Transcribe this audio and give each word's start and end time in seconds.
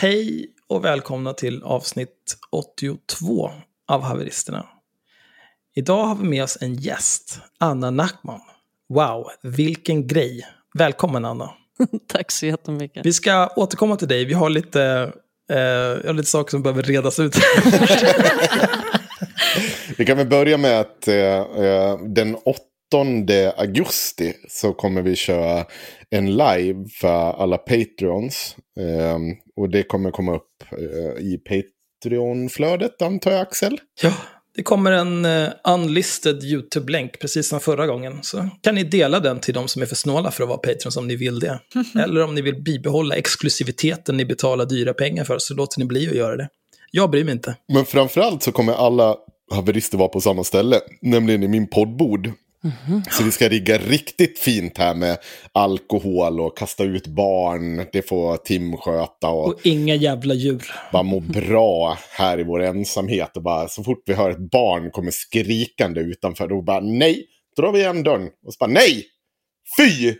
Hej 0.00 0.46
och 0.68 0.84
välkomna 0.84 1.32
till 1.32 1.62
avsnitt 1.62 2.36
82 2.52 3.50
av 3.88 4.02
Haveristerna. 4.02 4.66
Idag 5.74 6.04
har 6.04 6.14
vi 6.14 6.28
med 6.28 6.42
oss 6.42 6.58
en 6.60 6.74
gäst, 6.74 7.38
Anna 7.58 7.90
Nackman. 7.90 8.40
Wow, 8.88 9.26
vilken 9.42 10.06
grej. 10.06 10.46
Välkommen 10.78 11.24
Anna. 11.24 11.50
Tack 12.12 12.30
så 12.30 12.46
jättemycket. 12.46 13.06
Vi 13.06 13.12
ska 13.12 13.48
återkomma 13.56 13.96
till 13.96 14.08
dig. 14.08 14.24
Vi 14.24 14.34
har 14.34 14.50
lite, 14.50 15.12
eh, 15.52 15.58
jag 15.58 16.06
har 16.06 16.12
lite 16.14 16.30
saker 16.30 16.50
som 16.50 16.62
behöver 16.62 16.82
redas 16.82 17.18
ut. 17.18 17.36
Vi 19.96 20.06
kan 20.06 20.16
väl 20.16 20.28
börja 20.28 20.56
med 20.56 20.80
att 20.80 21.08
eh, 21.08 21.16
eh, 21.16 21.98
den 21.98 22.34
8 22.34 22.60
augusti 23.56 24.34
så 24.48 24.72
kommer 24.72 25.02
vi 25.02 25.16
köra 25.16 25.66
en 26.10 26.36
live 26.36 26.88
för 27.00 27.42
alla 27.42 27.58
Patreons. 27.58 28.56
Eh, 28.80 29.18
och 29.56 29.70
det 29.70 29.82
kommer 29.82 30.10
komma 30.10 30.34
upp 30.36 30.64
eh, 30.72 31.22
i 31.24 31.38
Patreon-flödet 31.38 33.02
antar 33.02 33.30
jag 33.30 33.40
Axel? 33.40 33.80
ja, 34.02 34.12
det 34.56 34.62
kommer 34.62 34.92
en 34.92 35.24
eh, 35.24 35.48
unlisted 35.64 36.44
YouTube-länk 36.44 37.18
precis 37.18 37.48
som 37.48 37.60
förra 37.60 37.86
gången. 37.86 38.18
Så 38.22 38.48
kan 38.60 38.74
ni 38.74 38.84
dela 38.84 39.20
den 39.20 39.40
till 39.40 39.54
de 39.54 39.68
som 39.68 39.82
är 39.82 39.86
för 39.86 39.94
snåla 39.94 40.30
för 40.30 40.42
att 40.42 40.48
vara 40.48 40.58
Patreons 40.58 40.96
om 40.96 41.08
ni 41.08 41.16
vill 41.16 41.40
det. 41.40 41.60
Eller 42.04 42.24
om 42.24 42.34
ni 42.34 42.42
vill 42.42 42.62
bibehålla 42.62 43.14
exklusiviteten 43.14 44.16
ni 44.16 44.24
betalar 44.24 44.66
dyra 44.66 44.94
pengar 44.94 45.24
för 45.24 45.38
så 45.38 45.54
låter 45.54 45.78
ni 45.78 45.84
bli 45.84 46.08
att 46.08 46.16
göra 46.16 46.36
det. 46.36 46.48
Jag 46.90 47.10
bryr 47.10 47.24
mig 47.24 47.32
inte. 47.32 47.56
Men 47.72 47.84
framförallt 47.84 48.42
så 48.42 48.52
kommer 48.52 48.72
alla 48.72 49.16
haverister 49.50 49.98
vara 49.98 50.08
på 50.08 50.20
samma 50.20 50.44
ställe, 50.44 50.80
nämligen 51.02 51.42
i 51.42 51.48
min 51.48 51.66
poddbord. 51.66 52.32
Så 53.10 53.24
vi 53.24 53.30
ska 53.30 53.48
rigga 53.48 53.78
riktigt 53.78 54.38
fint 54.38 54.78
här 54.78 54.94
med 54.94 55.18
alkohol 55.52 56.40
och 56.40 56.58
kasta 56.58 56.84
ut 56.84 57.06
barn. 57.06 57.86
Det 57.92 58.08
får 58.08 58.36
Tim 58.36 58.76
sköta 58.76 59.28
och 59.28 59.48
Och 59.48 59.66
inga 59.66 59.94
jävla 59.94 60.34
djur. 60.34 60.74
bara 60.92 61.02
må 61.02 61.20
bra 61.20 61.98
här 62.10 62.40
i 62.40 62.44
vår 62.44 62.62
ensamhet. 62.62 63.36
Och 63.36 63.42
bara, 63.42 63.68
så 63.68 63.84
fort 63.84 64.02
vi 64.06 64.14
hör 64.14 64.30
ett 64.30 64.50
barn 64.50 64.90
kommer 64.90 65.10
skrikande 65.10 66.00
utanför, 66.00 66.48
då 66.48 66.62
bara 66.62 66.80
nej, 66.80 67.26
drar 67.56 67.72
vi 67.72 67.78
igen 67.78 68.02
dörren. 68.02 68.28
Och 68.46 68.52
så 68.52 68.56
bara 68.60 68.70
nej, 68.70 69.04
fy, 69.78 70.14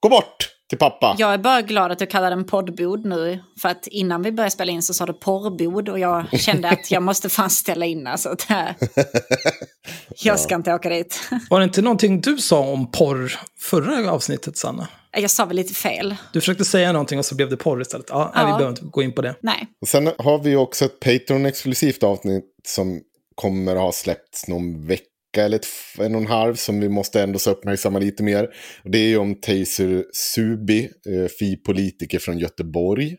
gå 0.00 0.08
bort 0.08 0.57
till 0.68 0.78
pappa. 0.78 1.14
Jag 1.18 1.34
är 1.34 1.38
bara 1.38 1.62
glad 1.62 1.92
att 1.92 1.98
du 1.98 2.06
kallar 2.06 2.30
den 2.30 2.44
poddbod 2.44 3.04
nu. 3.06 3.38
För 3.60 3.68
att 3.68 3.86
innan 3.86 4.22
vi 4.22 4.32
började 4.32 4.50
spela 4.50 4.72
in 4.72 4.82
så 4.82 4.94
sa 4.94 5.06
du 5.06 5.12
porrbod. 5.12 5.88
Och 5.88 5.98
jag 5.98 6.24
kände 6.40 6.68
att 6.70 6.90
jag 6.90 7.02
måste 7.02 7.28
fan 7.28 7.50
ställa 7.50 7.86
in. 7.86 8.06
Alltså, 8.06 8.28
det 8.48 8.54
här. 8.54 8.74
Jag 10.22 10.40
ska 10.40 10.54
inte 10.54 10.74
åka 10.74 10.88
dit. 10.88 11.20
Var 11.50 11.60
det 11.60 11.64
inte 11.64 11.82
någonting 11.82 12.20
du 12.20 12.38
sa 12.38 12.58
om 12.60 12.90
porr 12.90 13.38
förra 13.60 14.12
avsnittet, 14.12 14.56
Sanna? 14.56 14.88
Jag 15.12 15.30
sa 15.30 15.44
väl 15.44 15.56
lite 15.56 15.74
fel. 15.74 16.16
Du 16.32 16.40
försökte 16.40 16.64
säga 16.64 16.92
någonting 16.92 17.18
och 17.18 17.24
så 17.24 17.34
blev 17.34 17.50
det 17.50 17.56
porr 17.56 17.80
istället. 17.82 18.06
Ja, 18.08 18.32
Nej, 18.34 18.44
vi 18.44 18.50
Ja. 18.50 18.56
behöver 18.56 18.70
inte 18.70 18.82
gå 18.84 19.02
in 19.02 19.12
på 19.12 19.22
det. 19.22 19.34
Nej. 19.40 19.66
Och 19.80 19.88
sen 19.88 20.12
har 20.18 20.38
vi 20.38 20.56
också 20.56 20.84
ett 20.84 21.00
Patreon-exklusivt 21.00 22.02
avsnitt 22.04 22.44
som 22.66 23.00
kommer 23.34 23.76
att 23.76 23.82
ha 23.82 23.92
släppts 23.92 24.48
någon 24.48 24.86
vecka 24.86 25.04
eller 25.36 25.56
ett, 25.56 25.66
en 25.98 26.14
och 26.14 26.20
en 26.20 26.26
halv 26.26 26.54
som 26.54 26.80
vi 26.80 26.88
måste 26.88 27.22
ändå 27.22 27.38
uppmärksamma 27.50 27.98
lite 27.98 28.22
mer. 28.22 28.48
Och 28.84 28.90
det 28.90 28.98
är 28.98 29.08
ju 29.08 29.18
om 29.18 29.34
Taser 29.34 30.04
Subi, 30.12 30.90
eh, 31.08 31.28
FI-politiker 31.38 32.18
från 32.18 32.38
Göteborg. 32.38 33.16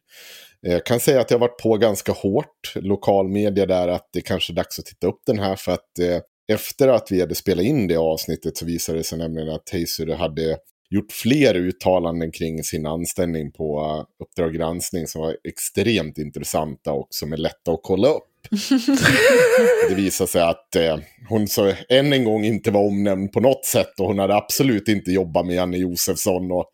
Eh, 0.68 0.72
jag 0.72 0.86
kan 0.86 1.00
säga 1.00 1.22
att 1.22 1.32
jag 1.32 1.38
har 1.38 1.48
varit 1.48 1.62
på 1.62 1.78
ganska 1.78 2.12
hårt, 2.12 2.74
lokal 2.76 3.28
media 3.28 3.66
där, 3.66 3.88
att 3.88 4.10
det 4.14 4.22
kanske 4.22 4.54
är 4.54 4.56
dags 4.56 4.80
att 4.80 4.86
titta 4.86 5.08
upp 5.08 5.22
den 5.26 5.40
här 5.40 5.56
för 5.56 5.72
att 5.72 6.00
eh, 6.00 6.20
efter 6.52 6.88
att 6.88 7.12
vi 7.12 7.22
hade 7.22 7.36
spelat 7.36 7.66
in 7.66 7.88
det 7.88 7.98
avsnittet 7.98 8.58
så 8.58 8.66
visade 8.66 8.98
det 8.98 9.04
sig 9.04 9.18
nämligen 9.18 9.50
att 9.50 9.66
Taser 9.66 10.16
hade 10.16 10.58
gjort 10.90 11.12
fler 11.12 11.56
uttalanden 11.56 12.32
kring 12.32 12.64
sin 12.64 12.86
anställning 12.86 13.52
på 13.52 13.80
eh, 13.80 14.24
Uppdrag 14.26 14.54
granskning 14.54 15.08
som 15.08 15.22
var 15.22 15.38
extremt 15.44 16.18
intressanta 16.18 16.92
och 16.92 17.08
som 17.10 17.34
är 17.34 17.38
lätta 17.38 17.72
att 17.72 17.80
kolla 17.84 18.08
upp. 18.08 18.29
det 19.90 19.96
visade 19.96 20.28
sig 20.30 20.42
att 20.42 20.76
eh, 20.76 20.98
hon 21.30 21.48
så 21.48 21.74
än 21.90 22.14
en 22.14 22.24
gång 22.24 22.46
inte 22.46 22.72
var 22.72 22.82
omnämnd 22.82 23.32
på 23.32 23.40
något 23.40 23.66
sätt 23.66 24.00
och 24.00 24.08
hon 24.08 24.20
hade 24.20 24.36
absolut 24.36 24.88
inte 24.88 25.12
jobbat 25.12 25.46
med 25.46 25.56
Janne 25.56 25.78
Josefsson. 25.78 26.52
Och, 26.52 26.66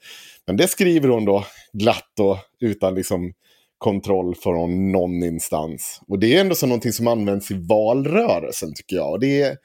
men 0.48 0.58
det 0.58 0.68
skriver 0.68 1.10
hon 1.10 1.26
då 1.26 1.46
glatt 1.74 2.20
och 2.20 2.38
utan 2.60 2.96
liksom 2.96 3.34
kontroll 3.78 4.36
från 4.36 4.92
någon 4.92 5.24
instans. 5.24 6.02
Och 6.08 6.20
det 6.20 6.36
är 6.36 6.42
ändå 6.42 6.56
så 6.56 6.66
någonting 6.68 6.94
som 6.94 7.08
används 7.08 7.52
i 7.52 7.54
valrörelsen 7.54 8.74
tycker 8.74 8.96
jag. 8.96 9.12
Och 9.12 9.20
det 9.20 9.42
är 9.42 9.58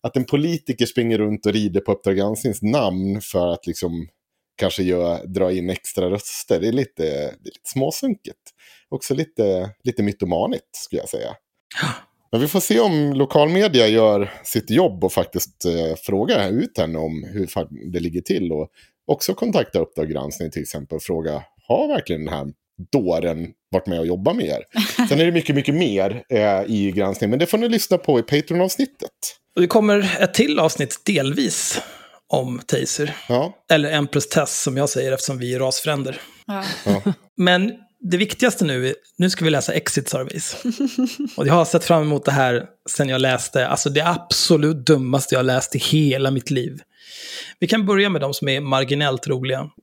att 0.00 0.16
en 0.16 0.24
politiker 0.24 0.86
springer 0.86 1.18
runt 1.18 1.46
och 1.46 1.52
rider 1.52 1.80
på 1.80 1.92
Uppdrag 1.92 2.16
gransknings 2.16 2.62
namn 2.62 3.20
för 3.20 3.52
att 3.52 3.66
liksom 3.66 4.08
kanske 4.58 4.82
gör, 4.82 5.26
dra 5.26 5.52
in 5.52 5.70
extra 5.70 6.10
röster. 6.10 6.60
Det 6.60 6.68
är 6.68 6.72
lite, 6.72 7.02
det 7.02 7.24
är 7.24 7.44
lite 7.44 7.70
småsunkigt. 7.72 8.38
Också 8.88 9.14
lite, 9.14 9.70
lite 9.84 10.02
mytomanigt 10.02 10.76
skulle 10.76 11.02
jag 11.02 11.08
säga. 11.08 11.30
Men 12.32 12.40
vi 12.40 12.48
får 12.48 12.60
se 12.60 12.80
om 12.80 13.12
lokalmedia 13.12 13.88
gör 13.88 14.32
sitt 14.44 14.70
jobb 14.70 15.04
och 15.04 15.12
faktiskt 15.12 15.64
eh, 15.64 15.96
frågar 16.02 16.50
ut 16.50 16.78
henne 16.78 16.98
om 16.98 17.24
hur 17.32 17.48
det 17.92 18.00
ligger 18.00 18.20
till. 18.20 18.52
Och 18.52 18.68
också 19.06 19.34
kontakta 19.34 19.78
Uppdrag 19.78 20.10
granskning 20.10 20.50
till 20.50 20.62
exempel 20.62 20.96
och 20.96 21.02
fråga, 21.02 21.42
har 21.68 21.88
verkligen 21.88 22.24
den 22.24 22.34
här 22.34 22.46
dåren 22.92 23.48
varit 23.70 23.86
med 23.86 24.00
och 24.00 24.06
jobbat 24.06 24.36
med 24.36 24.46
er? 24.46 24.62
Sen 25.08 25.20
är 25.20 25.24
det 25.24 25.32
mycket, 25.32 25.56
mycket 25.56 25.74
mer 25.74 26.24
eh, 26.28 26.62
i 26.66 26.92
granskningen, 26.96 27.30
men 27.30 27.38
det 27.38 27.46
får 27.46 27.58
ni 27.58 27.68
lyssna 27.68 27.98
på 27.98 28.18
i 28.18 28.22
Patreon-avsnittet. 28.22 29.10
Och 29.54 29.60
det 29.60 29.66
kommer 29.66 30.16
ett 30.20 30.34
till 30.34 30.58
avsnitt 30.58 30.96
delvis 31.04 31.80
om 32.28 32.60
Taser. 32.66 33.16
Ja, 33.28 33.56
Eller 33.70 33.92
Empress 33.92 34.28
Test 34.28 34.62
som 34.62 34.76
jag 34.76 34.88
säger 34.88 35.12
eftersom 35.12 35.38
vi 35.38 35.54
är 35.54 35.58
rasfränder. 35.58 36.20
Ja. 36.46 36.64
ja. 36.84 37.02
Men 37.36 37.72
det 38.00 38.16
viktigaste 38.16 38.64
nu, 38.64 38.88
är- 38.88 38.94
nu 39.18 39.30
ska 39.30 39.44
vi 39.44 39.50
läsa 39.50 39.72
Exit 39.72 40.08
Surveys. 40.08 40.56
Och 41.36 41.46
jag 41.46 41.54
har 41.54 41.64
sett 41.64 41.84
fram 41.84 42.02
emot 42.02 42.24
det 42.24 42.32
här 42.32 42.64
sen 42.90 43.08
jag 43.08 43.20
läste, 43.20 43.66
alltså 43.68 43.90
det 43.90 44.06
absolut 44.06 44.86
dummaste 44.86 45.34
jag 45.34 45.46
läst 45.46 45.74
i 45.74 45.78
hela 45.78 46.30
mitt 46.30 46.50
liv. 46.50 46.78
Vi 47.58 47.66
kan 47.66 47.86
börja 47.86 48.08
med 48.08 48.20
de 48.20 48.34
som 48.34 48.48
är 48.48 48.60
marginellt 48.60 49.26
roliga. 49.26 49.70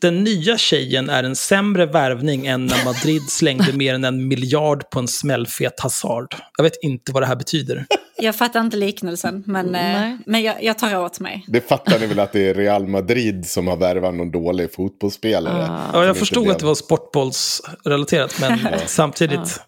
Den 0.00 0.24
nya 0.24 0.58
tjejen 0.58 1.10
är 1.10 1.24
en 1.24 1.36
sämre 1.36 1.86
värvning 1.86 2.46
än 2.46 2.66
när 2.66 2.84
Madrid 2.84 3.22
slängde 3.28 3.72
mer 3.72 3.94
än 3.94 4.04
en 4.04 4.28
miljard 4.28 4.90
på 4.90 4.98
en 4.98 5.08
smällfet 5.08 5.80
Hazard. 5.80 6.34
Jag 6.56 6.64
vet 6.64 6.76
inte 6.82 7.12
vad 7.12 7.22
det 7.22 7.26
här 7.26 7.36
betyder. 7.36 7.86
Jag 8.18 8.36
fattar 8.36 8.60
inte 8.60 8.76
liknelsen, 8.76 9.42
men, 9.46 9.66
eh, 9.66 9.72
Nej. 9.72 10.18
men 10.26 10.42
jag, 10.42 10.62
jag 10.64 10.78
tar 10.78 10.98
åt 11.04 11.20
mig. 11.20 11.44
Det 11.48 11.60
fattar 11.68 11.98
ni 11.98 12.06
väl 12.06 12.18
att 12.20 12.32
det 12.32 12.48
är 12.48 12.54
Real 12.54 12.86
Madrid 12.86 13.46
som 13.48 13.66
har 13.66 13.76
värvat 13.76 14.14
någon 14.14 14.30
dålig 14.30 14.72
fotbollsspelare? 14.74 15.58
Ja, 15.62 15.92
Som 15.92 16.00
jag 16.00 16.08
inte 16.10 16.18
förstod 16.18 16.42
blev- 16.42 16.52
att 16.52 16.58
det 16.58 16.66
var 16.66 16.74
sportbollsrelaterat, 16.74 18.36
men 18.40 18.58
samtidigt... 18.86 19.60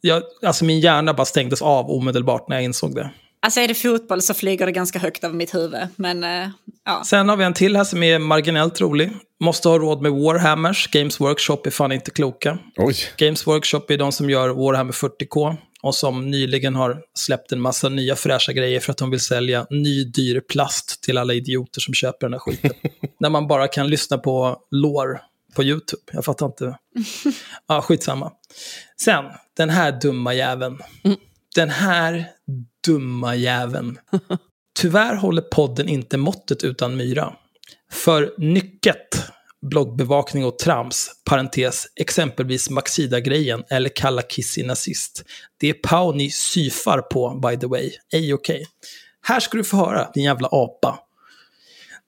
Jag, 0.00 0.22
alltså 0.46 0.64
min 0.64 0.80
hjärna 0.80 1.14
bara 1.14 1.24
stängdes 1.24 1.62
av 1.62 1.90
omedelbart 1.90 2.48
när 2.48 2.56
jag 2.56 2.64
insåg 2.64 2.94
det. 2.94 3.10
Alltså 3.42 3.60
är 3.60 3.68
det 3.68 3.74
fotboll 3.74 4.22
så 4.22 4.34
flyger 4.34 4.66
det 4.66 4.72
ganska 4.72 4.98
högt 4.98 5.24
över 5.24 5.34
mitt 5.34 5.54
huvud. 5.54 5.80
Men 5.96 6.24
eh, 6.24 6.48
ja. 6.84 7.02
Sen 7.06 7.28
har 7.28 7.36
vi 7.36 7.44
en 7.44 7.54
till 7.54 7.76
här 7.76 7.84
som 7.84 8.02
är 8.02 8.18
marginellt 8.18 8.80
rolig. 8.80 9.10
Måste 9.40 9.68
ha 9.68 9.78
råd 9.78 10.02
med 10.02 10.12
Warhammers. 10.12 10.88
Games 10.90 11.20
Workshop 11.20 11.58
är 11.66 11.70
fan 11.70 11.92
inte 11.92 12.10
kloka. 12.10 12.58
Oj, 12.76 12.94
Games 13.16 13.46
Workshop 13.46 13.80
är 13.88 13.96
de 13.98 14.12
som 14.12 14.30
gör 14.30 14.48
Warhammer 14.48 14.92
40K. 14.92 15.56
Och 15.82 15.94
som 15.94 16.30
nyligen 16.30 16.74
har 16.74 17.02
släppt 17.14 17.52
en 17.52 17.60
massa 17.60 17.88
nya 17.88 18.16
fräscha 18.16 18.52
grejer 18.52 18.80
för 18.80 18.92
att 18.92 18.98
de 18.98 19.10
vill 19.10 19.20
sälja 19.20 19.66
ny 19.70 20.04
dyr 20.04 20.40
plast 20.40 21.02
till 21.02 21.18
alla 21.18 21.34
idioter 21.34 21.80
som 21.80 21.94
köper 21.94 22.26
den 22.26 22.32
här 22.32 22.40
skiten. 22.40 22.70
När 23.20 23.30
man 23.30 23.46
bara 23.48 23.68
kan 23.68 23.88
lyssna 23.88 24.18
på 24.18 24.58
lore 24.70 25.20
på 25.54 25.62
YouTube. 25.62 26.02
Jag 26.12 26.24
fattar 26.24 26.46
inte. 26.46 26.78
Ja, 27.66 27.82
skitsamma. 27.82 28.32
Sen, 29.00 29.24
den 29.56 29.70
här 29.70 30.00
dumma 30.00 30.34
jäveln. 30.34 30.78
Den 31.54 31.70
här 31.70 32.26
dumma 32.86 33.34
jäveln. 33.34 33.98
Tyvärr 34.80 35.14
håller 35.14 35.42
podden 35.42 35.88
inte 35.88 36.16
måttet 36.16 36.64
utan 36.64 36.96
Myra. 36.96 37.32
För 37.90 38.34
nycket, 38.38 39.30
bloggbevakning 39.70 40.44
och 40.44 40.58
trams, 40.58 41.10
parentes, 41.24 41.86
exempelvis 41.96 42.70
Maxida-grejen 42.70 43.64
eller 43.70 43.88
kalla 43.88 44.22
Kissy 44.22 44.62
nazist. 44.62 45.24
Det 45.60 45.68
är 45.68 45.74
Pau 45.74 46.12
ni 46.12 46.30
syfar 46.30 46.98
på, 46.98 47.40
by 47.48 47.56
the 47.56 47.66
way. 47.66 47.90
Ej 48.12 48.34
okej. 48.34 48.54
Okay. 48.54 48.64
Här 49.22 49.40
ska 49.40 49.56
du 49.56 49.64
få 49.64 49.76
höra, 49.76 50.10
din 50.14 50.24
jävla 50.24 50.48
apa. 50.52 50.98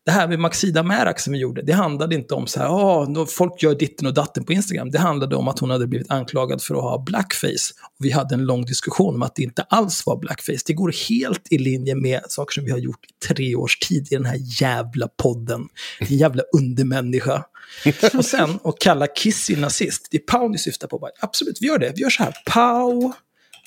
Det 0.04 0.10
här 0.10 0.28
med 0.28 0.38
Maxida 0.38 0.82
Märak 0.82 1.20
som 1.20 1.32
vi 1.32 1.38
gjorde, 1.38 1.62
det 1.62 1.72
handlade 1.72 2.14
inte 2.14 2.34
om 2.34 2.46
så 2.46 2.60
här, 2.60 2.68
oh, 2.68 3.26
folk 3.26 3.62
gör 3.62 3.74
ditten 3.74 4.06
och 4.06 4.14
datten 4.14 4.44
på 4.44 4.52
Instagram. 4.52 4.90
Det 4.90 4.98
handlade 4.98 5.36
om 5.36 5.48
att 5.48 5.58
hon 5.58 5.70
hade 5.70 5.86
blivit 5.86 6.10
anklagad 6.10 6.62
för 6.62 6.74
att 6.74 6.82
ha 6.82 7.04
blackface. 7.06 7.74
Och 7.98 8.04
vi 8.04 8.10
hade 8.10 8.34
en 8.34 8.44
lång 8.44 8.64
diskussion 8.64 9.14
om 9.14 9.22
att 9.22 9.36
det 9.36 9.42
inte 9.42 9.62
alls 9.62 10.06
var 10.06 10.16
blackface. 10.16 10.58
Det 10.66 10.72
går 10.72 10.92
helt 11.08 11.42
i 11.50 11.58
linje 11.58 11.94
med 11.94 12.20
saker 12.28 12.52
som 12.52 12.64
vi 12.64 12.70
har 12.70 12.78
gjort 12.78 13.04
i 13.04 13.26
tre 13.26 13.54
års 13.54 13.78
tid 13.78 14.08
i 14.10 14.14
den 14.14 14.24
här 14.24 14.38
jävla 14.60 15.08
podden. 15.08 15.68
Din 16.08 16.18
jävla 16.18 16.42
undermänniska. 16.56 17.44
och 18.14 18.24
sen 18.24 18.58
att 18.64 18.78
kalla 18.78 19.06
Kissy 19.06 19.56
nazist, 19.56 20.08
det 20.10 20.16
är 20.16 20.20
Pau 20.20 20.48
ni 20.48 20.58
syftar 20.58 20.88
på. 20.88 21.08
Absolut, 21.20 21.58
vi 21.60 21.66
gör 21.66 21.78
det. 21.78 21.92
Vi 21.96 22.02
gör 22.02 22.10
så 22.10 22.22
här, 22.22 22.34
Pau 22.46 23.12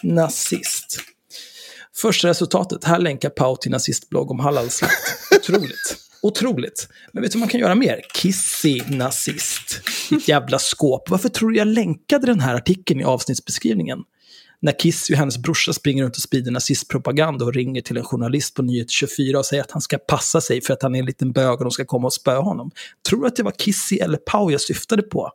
nazist. 0.04 1.00
Första 1.95 2.28
resultatet, 2.28 2.84
här 2.84 3.00
länkar 3.00 3.30
Pau 3.30 3.56
till 3.56 3.72
nazistblogg 3.72 4.31
om 4.31 4.39
halalslakt. 4.39 4.94
Otroligt. 5.38 6.06
Otroligt. 6.22 6.90
Men 7.12 7.24
vet 7.24 7.31
du 7.31 7.38
vad 7.38 7.40
man 7.40 7.50
kan 7.50 7.60
göra 7.60 7.75
mer? 7.75 8.02
Kissy 8.14 8.81
nazist. 8.88 9.81
Ditt 10.10 10.28
jävla 10.28 10.60
skåp. 10.60 11.10
Varför 11.10 11.30
tror 11.30 11.50
du 11.50 11.58
jag 11.58 11.68
länkade 11.68 12.28
den 12.28 12.40
här 12.40 12.56
artikeln 12.56 13.00
i 13.00 13.04
avsnittsbeskrivningen? 13.04 14.00
När 14.60 14.80
Kissy 14.80 15.14
och 15.14 15.18
hennes 15.18 15.38
brorsa 15.38 15.74
springer 15.74 16.04
runt 16.04 16.16
och 16.16 16.22
sprider 16.22 16.52
nazistpropaganda 16.52 17.46
och 17.46 17.54
ringer 17.54 17.81
till 17.81 17.98
en 17.98 18.04
journalist 18.04 18.56
på 18.56 18.62
Nyhet 18.62 18.90
24 18.90 19.40
och 19.40 19.46
säger 19.46 19.64
att 19.64 19.72
han 19.72 19.81
ska 19.81 19.98
passa 19.98 20.42
sig 20.42 20.62
för 20.62 20.74
att 20.74 20.81
han 20.81 20.96
är 20.96 21.00
en 21.00 21.06
liten 21.06 21.31
bög 21.31 21.58
och 21.58 21.64
de 21.64 21.72
ska 21.72 21.86
komma 21.86 22.08
och 22.08 22.14
spöa 22.14 22.40
honom. 22.40 22.72
Tror 23.10 23.22
du 23.22 23.28
att 23.28 23.36
det 23.36 23.44
var 23.44 23.52
Kissy 23.52 23.98
eller 23.98 24.18
Pau 24.18 24.52
jag 24.52 24.62
syftade 24.62 25.02
på? 25.02 25.31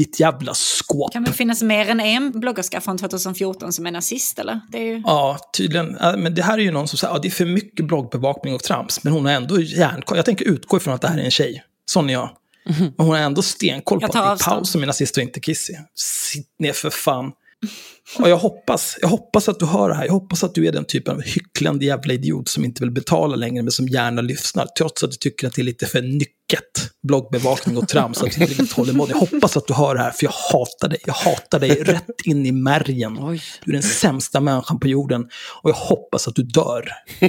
Ditt 0.00 0.20
jävla 0.20 0.54
skåp. 0.54 1.12
Kan 1.12 1.24
det 1.24 1.32
finnas 1.32 1.62
mer 1.62 1.88
än 1.88 2.00
en 2.00 2.40
bloggerska 2.40 2.80
från 2.80 2.98
2014 2.98 3.72
som 3.72 3.86
är 3.86 3.90
nazist 3.90 4.38
eller? 4.38 4.60
Det 4.68 4.78
är 4.78 4.82
ju... 4.82 5.02
Ja, 5.06 5.38
tydligen. 5.56 5.86
Men 6.18 6.34
det 6.34 6.42
här 6.42 6.58
är 6.58 6.62
ju 6.62 6.70
någon 6.70 6.88
som 6.88 6.98
säger 6.98 7.12
att 7.14 7.18
ja, 7.18 7.22
det 7.22 7.28
är 7.28 7.30
för 7.30 7.46
mycket 7.46 7.86
bloggbevakning 7.86 8.54
och 8.54 8.62
trams. 8.62 9.04
Men 9.04 9.12
hon 9.12 9.24
har 9.24 9.32
ändå 9.32 9.60
järnkoll. 9.60 10.16
Jag 10.16 10.24
tänker 10.24 10.44
utgå 10.44 10.76
ifrån 10.76 10.94
att 10.94 11.00
det 11.00 11.08
här 11.08 11.18
är 11.18 11.22
en 11.22 11.30
tjej. 11.30 11.64
Sån 11.86 12.10
är 12.10 12.14
jag. 12.14 12.30
Men 12.64 12.92
hon 12.96 13.08
har 13.08 13.18
ändå 13.18 13.42
stenkoll 13.42 14.00
på 14.00 14.06
att 14.06 14.12
det 14.12 14.18
är 14.18 14.36
Paus 14.36 14.70
som 14.70 14.82
är 14.82 14.86
nazist 14.86 15.16
och 15.16 15.22
inte 15.22 15.40
Kissy. 15.40 15.74
Sitt 15.94 16.48
ner 16.58 16.72
för 16.72 16.90
fan. 16.90 17.32
Och 18.18 18.28
jag 18.28 18.36
hoppas, 18.36 18.98
jag 19.00 19.08
hoppas 19.08 19.48
att 19.48 19.58
du 19.58 19.66
hör 19.66 19.88
det 19.88 19.94
här. 19.94 20.04
Jag 20.04 20.12
hoppas 20.12 20.44
att 20.44 20.54
du 20.54 20.66
är 20.66 20.72
den 20.72 20.84
typen 20.84 21.14
av 21.14 21.22
hycklande 21.22 21.84
jävla 21.84 22.12
idiot 22.12 22.48
som 22.48 22.64
inte 22.64 22.82
vill 22.82 22.90
betala 22.90 23.36
längre, 23.36 23.62
men 23.62 23.72
som 23.72 23.88
gärna 23.88 24.22
lyssnar, 24.22 24.66
trots 24.78 25.04
att 25.04 25.10
du 25.10 25.16
tycker 25.16 25.46
att 25.46 25.54
det 25.54 25.62
är 25.62 25.64
lite 25.64 25.86
för 25.86 26.02
nycket 26.02 26.30
bloggbevakning 27.02 27.76
och 27.76 27.88
trams, 27.88 28.22
att 28.22 28.30
du 28.30 28.40
inte 28.40 28.52
riktigt 28.52 28.72
håller 28.72 29.08
Jag 29.08 29.16
hoppas 29.16 29.56
att 29.56 29.66
du 29.66 29.74
hör 29.74 29.94
det 29.94 30.00
här, 30.00 30.10
för 30.10 30.24
jag 30.24 30.32
hatar 30.32 30.88
dig. 30.88 30.98
Jag 31.06 31.14
hatar 31.14 31.60
dig 31.60 31.70
rätt 31.70 32.20
in 32.24 32.46
i 32.46 32.52
märgen. 32.52 33.18
Oj. 33.20 33.42
Du 33.64 33.70
är 33.70 33.72
den 33.72 33.82
sämsta 33.82 34.40
människan 34.40 34.80
på 34.80 34.88
jorden, 34.88 35.28
och 35.62 35.70
jag 35.70 35.74
hoppas 35.74 36.28
att 36.28 36.34
du 36.34 36.42
dör. 36.42 36.88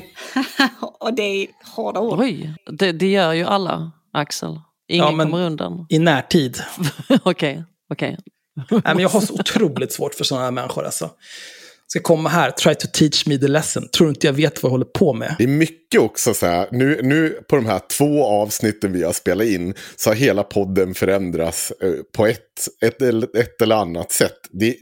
och 0.99 1.13
det 1.15 1.23
är 1.23 1.47
hårda 1.75 1.99
ord. 1.99 2.19
Oj, 2.19 2.55
det, 2.71 2.91
det 2.91 3.11
gör 3.11 3.33
ju 3.33 3.43
alla, 3.43 3.91
Axel. 4.13 4.59
Ingen 4.87 5.05
ja, 5.05 5.17
kommer 5.17 5.45
undan. 5.45 5.85
I 5.89 5.99
närtid. 5.99 6.57
Okej, 7.09 7.23
okej. 7.23 7.63
Okay, 7.89 8.13
okay. 8.13 8.17
Nej, 8.71 8.81
men 8.85 8.99
jag 8.99 9.09
har 9.09 9.21
så 9.21 9.33
otroligt 9.33 9.93
svårt 9.93 10.13
för 10.13 10.23
sådana 10.23 10.45
här 10.45 10.51
människor. 10.51 10.85
Alltså. 10.85 11.09
Ska 11.87 11.99
komma 11.99 12.29
här, 12.29 12.51
try 12.51 12.75
to 12.75 12.87
teach 12.93 13.25
me 13.25 13.37
the 13.37 13.47
lesson. 13.47 13.87
Tror 13.87 14.09
inte 14.09 14.27
jag 14.27 14.33
vet 14.33 14.63
vad 14.63 14.69
jag 14.69 14.71
håller 14.71 14.85
på 14.85 15.13
med. 15.13 15.35
Det 15.37 15.43
är 15.43 15.47
mycket 15.47 16.01
också 16.01 16.33
så 16.33 16.45
här, 16.45 16.67
nu, 16.71 16.99
nu 17.03 17.29
på 17.49 17.55
de 17.55 17.65
här 17.65 17.81
två 17.97 18.25
avsnitten 18.25 18.93
vi 18.93 19.03
har 19.03 19.13
spelat 19.13 19.47
in 19.47 19.73
så 19.95 20.09
har 20.09 20.15
hela 20.15 20.43
podden 20.43 20.93
förändrats 20.93 21.71
eh, 21.81 21.93
på 22.15 22.25
ett, 22.25 22.37
ett, 22.85 23.01
ett 23.35 23.61
eller 23.61 23.75
annat 23.75 24.11
sätt. 24.11 24.37
Det, 24.51 24.75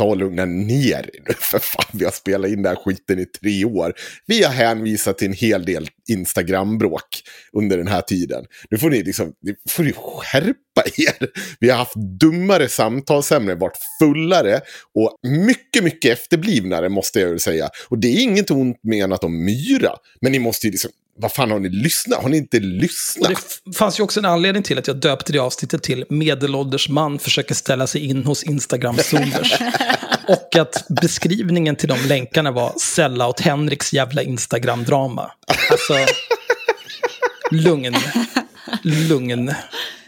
ta 0.00 0.04
och 0.04 0.16
lugna 0.16 0.44
ner 0.44 1.10
nu 1.28 1.34
för 1.38 1.58
fan. 1.58 1.84
Vi 1.92 2.04
har 2.04 2.12
spelat 2.12 2.50
in 2.50 2.62
den 2.62 2.76
här 2.76 2.82
skiten 2.84 3.18
i 3.18 3.26
tre 3.26 3.64
år. 3.64 3.94
Vi 4.26 4.42
har 4.42 4.52
hänvisat 4.52 5.18
till 5.18 5.28
en 5.28 5.34
hel 5.34 5.64
del 5.64 5.88
Instagram-bråk 6.08 7.22
under 7.52 7.78
den 7.78 7.88
här 7.88 8.00
tiden. 8.00 8.44
Nu 8.70 8.78
får 8.78 8.90
ni 8.90 9.02
liksom, 9.02 9.32
nu 9.42 9.54
får 9.70 9.82
ni 9.82 9.92
skärpa 9.92 10.82
er. 10.96 11.28
Vi 11.60 11.70
har 11.70 11.76
haft 11.76 11.94
dummare 12.20 12.68
samtalsämnen, 12.68 13.58
varit 13.58 13.78
fullare 14.02 14.60
och 14.94 15.18
mycket, 15.46 15.84
mycket 15.84 16.12
efterblivnare 16.12 16.88
måste 16.88 17.20
jag 17.20 17.30
ju 17.30 17.38
säga. 17.38 17.68
Och 17.88 17.98
det 17.98 18.08
är 18.08 18.22
inget 18.22 18.50
ont 18.50 18.80
menat 18.82 19.24
om 19.24 19.44
Myra, 19.44 19.92
men 20.20 20.32
ni 20.32 20.38
måste 20.38 20.66
ju 20.66 20.70
liksom 20.70 20.90
vad 21.20 21.32
fan 21.32 21.50
har 21.50 21.58
ni 21.58 21.68
lyssnat? 21.68 22.22
Har 22.22 22.28
ni 22.28 22.36
inte 22.36 22.60
lyssnat? 22.60 23.30
Och 23.30 23.38
det 23.64 23.76
fanns 23.76 23.98
ju 23.98 24.02
också 24.02 24.20
en 24.20 24.26
anledning 24.26 24.62
till 24.62 24.78
att 24.78 24.86
jag 24.86 24.96
döpte 24.96 25.32
det 25.32 25.38
avsnittet 25.38 25.82
till 25.82 26.04
medelålders 26.08 26.88
man 26.88 27.18
försöker 27.18 27.54
ställa 27.54 27.86
sig 27.86 28.06
in 28.06 28.24
hos 28.24 28.44
Instagram-zoomers. 28.44 29.62
och 30.28 30.56
att 30.56 30.86
beskrivningen 30.88 31.76
till 31.76 31.88
de 31.88 31.98
länkarna 32.08 32.50
var 32.50 32.72
sälla 32.78 33.28
åt 33.28 33.40
Henriks 33.40 33.92
jävla 33.92 34.22
Instagram-drama. 34.22 35.30
Alltså, 35.70 35.94
lugn. 37.50 37.96
Lugn. 38.82 39.54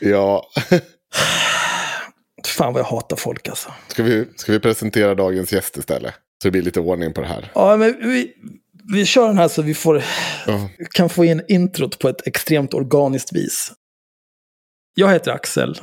Ja. 0.00 0.46
Fan 2.46 2.72
vad 2.72 2.80
jag 2.80 2.86
hatar 2.86 3.16
folk 3.16 3.48
alltså. 3.48 3.72
Ska 3.88 4.02
vi, 4.02 4.24
ska 4.36 4.52
vi 4.52 4.60
presentera 4.60 5.14
dagens 5.14 5.52
gäst 5.52 5.76
istället? 5.76 6.14
Så 6.42 6.48
det 6.48 6.50
blir 6.50 6.62
lite 6.62 6.80
ordning 6.80 7.12
på 7.12 7.20
det 7.20 7.26
här. 7.26 7.50
Ja, 7.54 7.76
men 7.76 8.10
vi, 8.10 8.32
vi 8.92 9.06
kör 9.06 9.26
den 9.26 9.38
här 9.38 9.48
så 9.48 9.62
vi 9.62 9.74
får, 9.74 9.96
uh. 9.96 10.66
kan 10.90 11.08
få 11.08 11.24
in 11.24 11.42
introt 11.48 11.98
på 11.98 12.08
ett 12.08 12.26
extremt 12.26 12.74
organiskt 12.74 13.32
vis. 13.32 13.72
Jag 14.94 15.12
heter 15.12 15.30
Axel. 15.30 15.78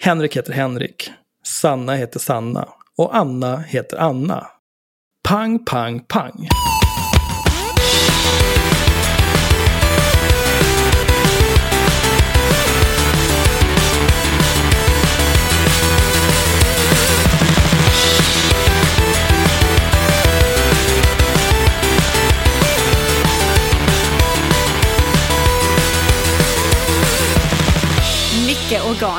Henrik 0.00 0.36
heter 0.36 0.52
Henrik. 0.52 1.10
Sanna 1.44 1.94
heter 1.94 2.20
Sanna. 2.20 2.68
Och 2.96 3.16
Anna 3.16 3.56
heter 3.56 3.96
Anna. 3.96 4.46
Pang, 5.24 5.64
pang, 5.64 6.00
pang. 6.00 6.48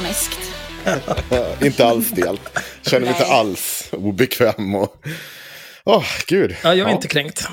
Organiskt. 0.04 0.40
inte 1.62 1.86
alls 1.86 2.08
stelt. 2.08 2.60
Känner 2.82 3.06
mig 3.06 3.10
inte 3.10 3.26
alls 3.26 3.90
obekväm. 3.92 4.76
Och... 4.76 5.06
Oh, 5.86 6.06
gud. 6.28 6.56
Ja, 6.64 6.76
jag 6.76 6.78
är 6.78 6.92
ja. 6.92 6.96
inte 6.96 7.08
kränkt. 7.08 7.48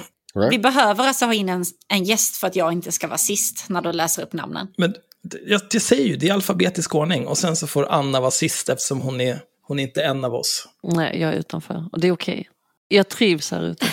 Vi 0.51 0.59
behöver 0.59 1.05
alltså 1.05 1.25
ha 1.25 1.35
in 1.35 1.49
en, 1.49 1.65
en 1.89 2.05
gäst 2.05 2.37
för 2.37 2.47
att 2.47 2.57
jag 2.57 2.73
inte 2.73 2.93
ska 2.93 3.07
vara 3.07 3.19
sist 3.19 3.65
när 3.69 3.83
du 3.83 3.93
läser 3.93 4.23
upp 4.23 4.33
namnen. 4.33 4.67
Men 4.77 4.95
jag, 5.47 5.61
jag 5.73 5.83
säger 5.83 6.07
ju, 6.07 6.17
det 6.17 6.29
är 6.29 6.33
alfabetisk 6.33 6.95
ordning. 6.95 7.27
Och 7.27 7.39
sen 7.39 7.57
så 7.57 7.67
får 7.67 7.87
Anna 7.91 8.21
vara 8.21 8.31
sist 8.31 8.69
eftersom 8.69 9.01
hon 9.01 9.21
är, 9.21 9.39
hon 9.63 9.79
är 9.79 9.83
inte 9.83 10.03
en 10.03 10.25
av 10.25 10.35
oss. 10.35 10.69
Nej, 10.83 11.21
jag 11.21 11.33
är 11.33 11.39
utanför. 11.39 11.85
Och 11.93 12.01
det 12.01 12.09
är 12.09 12.13
okej. 12.13 12.35
Okay. 12.35 12.45
Jag 12.93 13.09
trivs 13.09 13.51
här 13.51 13.63
ute. 13.63 13.87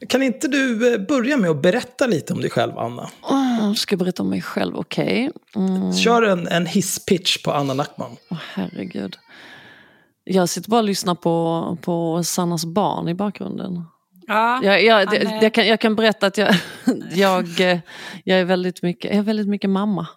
kan 0.08 0.22
inte 0.22 0.48
du 0.48 0.94
eh, 0.94 1.00
börja 1.00 1.36
med 1.36 1.50
att 1.50 1.62
berätta 1.62 2.06
lite 2.06 2.32
om 2.32 2.40
dig 2.40 2.50
själv, 2.50 2.78
Anna? 2.78 3.10
Oh, 3.22 3.74
ska 3.74 3.92
jag 3.92 3.98
berätta 3.98 4.22
om 4.22 4.30
mig 4.30 4.42
själv? 4.42 4.76
Okej. 4.76 5.30
Okay. 5.34 5.66
Mm. 5.66 5.92
Kör 5.92 6.22
en, 6.22 6.48
en 6.48 6.66
hisspitch 6.66 7.42
på 7.42 7.52
Anna 7.52 7.74
Nackman. 7.74 8.16
Oh, 8.30 8.38
herregud. 8.54 9.16
Jag 10.24 10.48
sitter 10.48 10.70
bara 10.70 10.78
och 10.80 10.84
lyssnar 10.84 11.14
på, 11.14 11.78
på 11.82 12.24
Sannas 12.24 12.64
barn 12.64 13.08
i 13.08 13.14
bakgrunden. 13.14 13.84
Ja, 14.26 14.60
jag, 14.62 14.84
jag, 14.84 15.14
är... 15.14 15.42
jag, 15.42 15.54
kan, 15.54 15.66
jag 15.66 15.80
kan 15.80 15.96
berätta 15.96 16.26
att 16.26 16.38
jag, 16.38 16.54
jag, 17.12 17.60
eh, 17.60 17.78
jag, 18.24 18.40
är 18.40 18.44
väldigt 18.44 18.82
mycket, 18.82 19.10
jag 19.10 19.18
är 19.18 19.22
väldigt 19.22 19.48
mycket 19.48 19.70
mamma. 19.70 20.06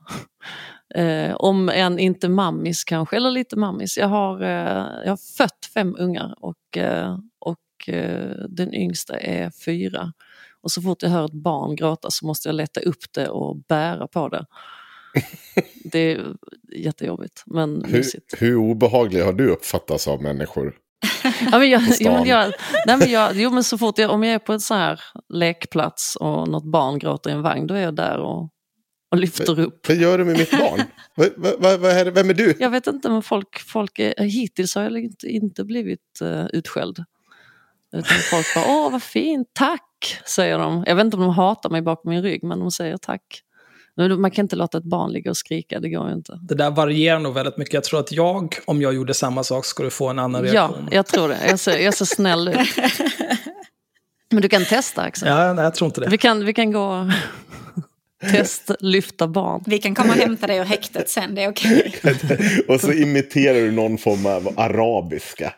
Eh, 0.96 1.36
om 1.36 1.70
än 1.70 2.00
inte 2.00 2.30
mammis 2.30 2.84
kanske, 2.84 3.16
eller 3.16 3.32
lite 3.32 3.56
mammis. 3.56 3.98
Jag 3.98 4.08
har, 4.08 4.42
eh, 4.44 4.88
jag 5.04 5.12
har 5.12 5.38
fött 5.38 5.70
fem 5.74 5.96
ungar 6.00 6.36
och, 6.42 6.78
eh, 6.78 7.18
och 7.80 7.94
eh, 7.94 8.36
den 8.50 8.74
yngsta 8.74 9.20
är 9.20 9.52
fyra. 9.66 10.14
Och 10.62 10.72
så 10.72 10.82
fort 10.82 11.04
jag 11.04 11.10
hör 11.10 11.26
ett 11.26 11.34
barn 11.34 11.76
gråta 11.76 12.12
så 12.12 12.26
måste 12.26 12.50
jag 12.50 12.56
leta 12.56 12.80
upp 12.80 13.14
det 13.14 13.28
och 13.28 13.58
bära 13.58 14.08
på 14.08 14.30
det. 14.30 14.46
Det 15.84 16.00
är 16.00 16.36
jättejobbigt 16.76 17.44
men 17.46 17.86
hur, 17.86 18.04
hur 18.38 18.56
obehaglig 18.56 19.22
har 19.22 19.34
du 19.34 19.50
uppfattats 19.50 20.08
av 20.08 20.22
människor? 20.22 20.76
Ja, 21.52 21.60
men 21.60 21.70
jag, 21.70 21.88
På 21.88 21.96
jo, 22.00 22.12
men 22.12 22.24
stan. 22.24 22.28
jag, 22.28 22.54
nej, 22.86 22.98
men 22.98 23.12
jag, 23.12 23.36
jo, 23.36 23.50
men 23.50 23.64
så 23.64 23.78
fort 23.78 23.98
jag, 23.98 24.12
om 24.12 24.24
jag 24.24 24.34
är 24.34 24.40
på 24.40 24.54
en 24.54 24.60
sån 24.60 24.78
här 24.78 25.02
lekplats 25.34 26.16
och 26.16 26.48
något 26.48 26.64
barn 26.64 27.00
gråter 27.00 27.30
i 27.30 27.34
en 27.34 27.42
vagn, 27.42 27.68
då 27.68 27.74
är 27.74 27.82
jag 27.82 27.96
där 27.96 28.18
och, 28.18 28.50
och 29.12 29.18
lyfter 29.18 29.60
upp. 29.60 29.88
Vad 29.88 29.98
gör 29.98 30.18
du 30.18 30.26
med 30.26 30.38
mitt 30.38 30.52
barn? 30.52 30.82
vad, 31.16 31.56
vad, 31.60 31.80
vad 31.80 31.92
är 31.92 32.06
det? 32.06 32.12
Vem 32.12 32.30
är 32.30 32.34
du? 32.34 32.56
Jag 32.60 32.70
vet 32.70 32.88
inte, 32.88 33.10
men 33.10 33.24
folk, 33.24 33.60
folk 33.60 34.00
är, 34.00 34.24
hittills 34.24 34.76
har 34.76 34.84
jag 34.84 34.98
inte, 34.98 35.28
inte 35.28 35.64
blivit 35.64 36.20
uh, 36.22 36.46
utskälld. 36.54 37.04
Utan 37.94 38.18
folk 38.32 38.54
bara, 38.56 38.66
åh 38.68 38.92
vad 38.92 39.04
fint, 39.04 39.48
tack, 39.54 40.20
säger 40.26 40.60
de. 40.60 40.84
Jag 40.88 40.96
vet 40.96 41.06
inte 41.06 41.18
om 41.18 41.24
de 41.24 41.32
hatar 41.34 41.70
mig 41.70 41.82
bakom 41.82 42.10
min 42.12 42.22
rygg, 42.24 42.44
men 42.44 42.60
de 42.60 42.72
säger 42.72 42.98
tack. 42.98 43.42
Man 44.18 44.32
kan 44.32 44.46
inte 44.46 44.56
låta 44.56 44.78
ett 44.78 44.84
barn 44.84 45.12
ligga 45.12 45.30
och 45.32 45.38
skrika, 45.38 45.80
det 45.80 45.90
går 45.90 46.08
ju 46.08 46.14
inte. 46.14 46.40
Det 46.42 46.56
där 46.56 46.72
varierar 46.72 47.20
nog 47.20 47.34
väldigt 47.34 47.58
mycket. 47.58 47.74
Jag 47.74 47.84
tror 47.84 48.00
att 48.00 48.12
jag, 48.12 48.56
om 48.66 48.82
jag 48.82 48.94
gjorde 48.94 49.14
samma 49.14 49.44
sak, 49.44 49.66
skulle 49.66 49.90
få 49.90 50.08
en 50.08 50.20
annan 50.20 50.46
Ja, 50.46 50.52
reaktion. 50.52 50.90
jag 50.92 51.06
tror 51.08 51.28
det. 51.30 51.38
Jag 51.48 51.60
ser, 51.60 51.78
jag 51.78 51.94
ser 51.94 52.06
snäll 52.06 52.48
ut. 52.48 52.58
Men 54.32 54.42
du 54.42 54.50
kan 54.50 54.66
testa 54.66 55.02
Axel. 55.02 55.28
Ja, 55.30 55.54
nej, 55.54 55.64
jag 55.64 55.76
tror 55.76 55.86
inte 55.86 56.02
det. 56.02 56.10
Vi, 56.10 56.18
kan, 56.18 56.46
vi 56.46 56.54
kan 56.54 56.72
gå 56.72 56.82
och 56.82 57.06
testa 58.32 58.76
lyfta 58.80 59.28
barn. 59.28 59.64
Vi 59.66 59.78
kan 59.80 59.96
komma 59.96 60.10
och 60.14 60.20
hämta 60.20 60.48
dig 60.48 60.58
ur 60.58 60.64
häktet 60.64 61.10
sen, 61.10 61.36
det 61.36 61.44
är 61.44 61.50
okej. 61.50 61.96
Och 62.68 62.82
så 62.82 62.92
imiterar 62.94 63.60
du 63.60 63.72
någon 63.72 63.98
form 63.98 64.26
av 64.26 64.54
arabiska. 64.60 65.54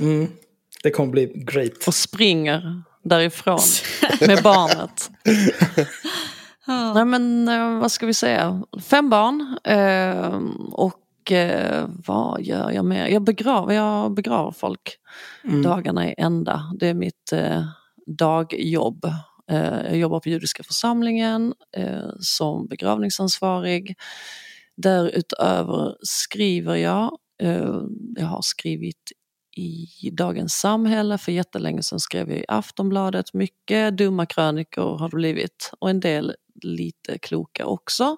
Mm. 0.00 0.28
Det 0.82 0.90
kommer 0.90 1.12
bli 1.12 1.32
great. 1.34 1.86
Och 1.86 1.94
springer 1.94 2.82
därifrån 3.02 3.58
med 4.20 4.42
barnet. 4.42 5.10
Nej 6.94 7.04
men 7.04 7.48
eh, 7.48 7.78
vad 7.78 7.92
ska 7.92 8.06
vi 8.06 8.14
säga, 8.14 8.62
fem 8.82 9.10
barn. 9.10 9.58
Eh, 9.64 10.40
och 10.72 11.32
eh, 11.32 11.88
vad 12.06 12.42
gör 12.42 12.70
jag 12.70 12.84
mer? 12.84 13.06
Jag 13.06 13.22
begraver, 13.22 13.74
jag 13.74 14.14
begraver 14.14 14.50
folk. 14.50 14.98
Dagarna 15.64 16.06
är 16.06 16.14
ända. 16.18 16.72
Det 16.78 16.88
är 16.88 16.94
mitt 16.94 17.32
dagjobb. 18.06 19.06
Jag 19.84 19.96
jobbar 19.96 20.20
på 20.20 20.28
judiska 20.28 20.62
församlingen 20.62 21.54
som 22.20 22.66
begravningsansvarig. 22.66 23.94
Därutöver 24.76 25.96
skriver 26.02 26.76
jag. 26.76 27.16
Jag 28.16 28.26
har 28.26 28.42
skrivit 28.42 29.12
i 29.56 30.10
Dagens 30.12 30.54
Samhälle. 30.54 31.18
För 31.18 31.32
jättelänge 31.32 31.82
sedan 31.82 32.00
skrev 32.00 32.30
jag 32.30 32.38
i 32.38 32.44
Aftonbladet. 32.48 33.34
Mycket 33.34 33.96
dumma 33.96 34.26
krönikor 34.26 34.98
har 34.98 35.08
det 35.08 35.16
blivit. 35.16 35.70
Och 35.78 35.90
en 35.90 36.00
del 36.00 36.34
lite 36.62 37.18
kloka 37.18 37.66
också. 37.66 38.16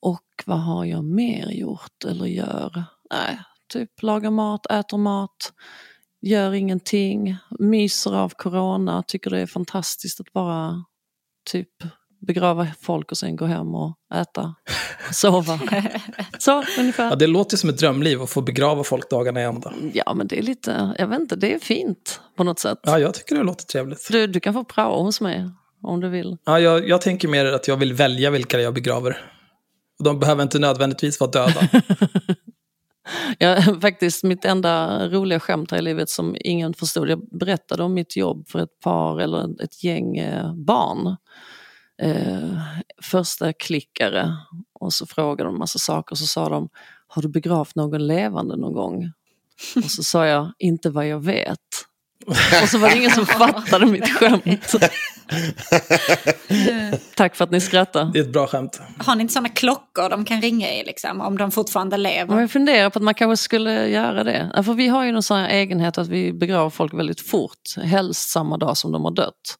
Och 0.00 0.42
vad 0.46 0.60
har 0.60 0.84
jag 0.84 1.04
mer 1.04 1.50
gjort 1.50 2.04
eller 2.04 2.26
gör? 2.26 2.84
Nej, 3.10 3.38
typ 3.68 4.02
lagar 4.02 4.30
mat, 4.30 4.66
äter 4.66 4.98
mat, 4.98 5.52
gör 6.20 6.52
ingenting, 6.54 7.36
myser 7.58 8.14
av 8.14 8.28
corona, 8.36 9.02
tycker 9.02 9.30
det 9.30 9.40
är 9.40 9.46
fantastiskt 9.46 10.20
att 10.20 10.32
bara 10.32 10.84
typ 11.50 11.68
begrava 12.26 12.66
folk 12.80 13.10
och 13.10 13.18
sen 13.18 13.36
gå 13.36 13.44
hem 13.44 13.74
och 13.74 13.96
äta, 14.14 14.54
sova. 15.12 15.60
Så 16.38 16.64
ungefär. 16.78 17.10
Ja, 17.10 17.16
det 17.16 17.26
låter 17.26 17.56
som 17.56 17.70
ett 17.70 17.78
drömliv 17.78 18.22
att 18.22 18.30
få 18.30 18.40
begrava 18.40 18.84
folk 18.84 19.10
dagarna 19.10 19.40
i 19.40 19.44
ända. 19.44 19.72
Ja 19.92 20.14
men 20.14 20.26
det 20.26 20.38
är 20.38 20.42
lite, 20.42 20.94
jag 20.98 21.06
vet 21.06 21.20
inte, 21.20 21.36
det 21.36 21.54
är 21.54 21.58
fint 21.58 22.20
på 22.36 22.44
något 22.44 22.58
sätt. 22.58 22.78
Ja, 22.82 22.98
jag 22.98 23.14
tycker 23.14 23.34
det 23.34 23.42
låter 23.42 23.64
trevligt. 23.64 24.08
Du, 24.10 24.26
du 24.26 24.40
kan 24.40 24.54
få 24.54 24.64
prao 24.64 25.02
hos 25.02 25.20
mig 25.20 25.50
om 25.82 26.00
du 26.00 26.08
vill. 26.08 26.36
Ja, 26.44 26.60
jag, 26.60 26.88
jag 26.88 27.00
tänker 27.00 27.28
mer 27.28 27.44
att 27.44 27.68
jag 27.68 27.76
vill 27.76 27.92
välja 27.92 28.30
vilka 28.30 28.60
jag 28.60 28.74
begraver. 28.74 29.16
Och 29.98 30.04
de 30.04 30.18
behöver 30.18 30.42
inte 30.42 30.58
nödvändigtvis 30.58 31.20
vara 31.20 31.30
döda. 31.30 31.68
Ja, 33.38 33.62
faktiskt 33.80 34.24
mitt 34.24 34.44
enda 34.44 35.08
roliga 35.08 35.40
skämt 35.40 35.70
här 35.70 35.78
i 35.78 35.82
livet 35.82 36.10
som 36.10 36.36
ingen 36.40 36.74
förstod. 36.74 37.10
Jag 37.10 37.38
berättade 37.38 37.82
om 37.82 37.94
mitt 37.94 38.16
jobb 38.16 38.48
för 38.48 38.58
ett 38.58 38.80
par 38.80 39.20
eller 39.20 39.62
ett 39.62 39.84
gäng 39.84 40.18
eh, 40.18 40.54
barn. 40.54 41.16
Eh, 42.02 42.58
första 43.02 43.52
klickare 43.52 44.36
och 44.72 44.92
så 44.92 45.06
frågade 45.06 45.50
de 45.50 45.58
massa 45.58 45.78
saker 45.78 46.12
och 46.12 46.18
så 46.18 46.26
sa 46.26 46.48
de 46.48 46.68
Har 47.06 47.22
du 47.22 47.28
begravt 47.28 47.74
någon 47.74 48.06
levande 48.06 48.56
någon 48.56 48.72
gång? 48.72 49.12
Och 49.76 49.90
så 49.90 50.02
sa 50.02 50.26
jag 50.26 50.52
inte 50.58 50.90
vad 50.90 51.08
jag 51.08 51.24
vet. 51.24 51.58
Och 52.62 52.68
så 52.68 52.78
var 52.78 52.90
det 52.90 52.96
ingen 52.96 53.10
som 53.10 53.26
fattade 53.26 53.86
mitt 53.86 54.08
skämt. 54.08 54.42
Tack 57.14 57.36
för 57.36 57.44
att 57.44 57.50
ni 57.50 57.60
skrattar. 57.60 58.04
Det 58.04 58.18
är 58.18 58.22
ett 58.22 58.32
bra 58.32 58.46
skämt. 58.46 58.80
Har 58.98 59.16
ni 59.16 59.22
inte 59.22 59.34
sådana 59.34 59.48
klockor 59.48 60.08
de 60.08 60.24
kan 60.24 60.42
ringa 60.42 60.72
i 60.72 60.84
liksom, 60.84 61.20
om 61.20 61.38
de 61.38 61.50
fortfarande 61.50 61.96
lever? 61.96 62.40
jag 62.40 62.50
funderar 62.50 62.90
på 62.90 62.98
att 62.98 63.02
man 63.02 63.14
kanske 63.14 63.44
skulle 63.44 63.88
göra 63.88 64.24
det. 64.24 64.62
För 64.64 64.74
vi 64.74 64.88
har 64.88 65.04
ju 65.04 65.12
någon 65.12 65.22
sån 65.22 65.38
här 65.38 65.48
egenhet 65.48 65.98
att 65.98 66.08
vi 66.08 66.32
begraver 66.32 66.70
folk 66.70 66.94
väldigt 66.94 67.20
fort. 67.20 67.76
Helst 67.82 68.30
samma 68.30 68.56
dag 68.56 68.76
som 68.76 68.92
de 68.92 69.04
har 69.04 69.14
dött. 69.14 69.58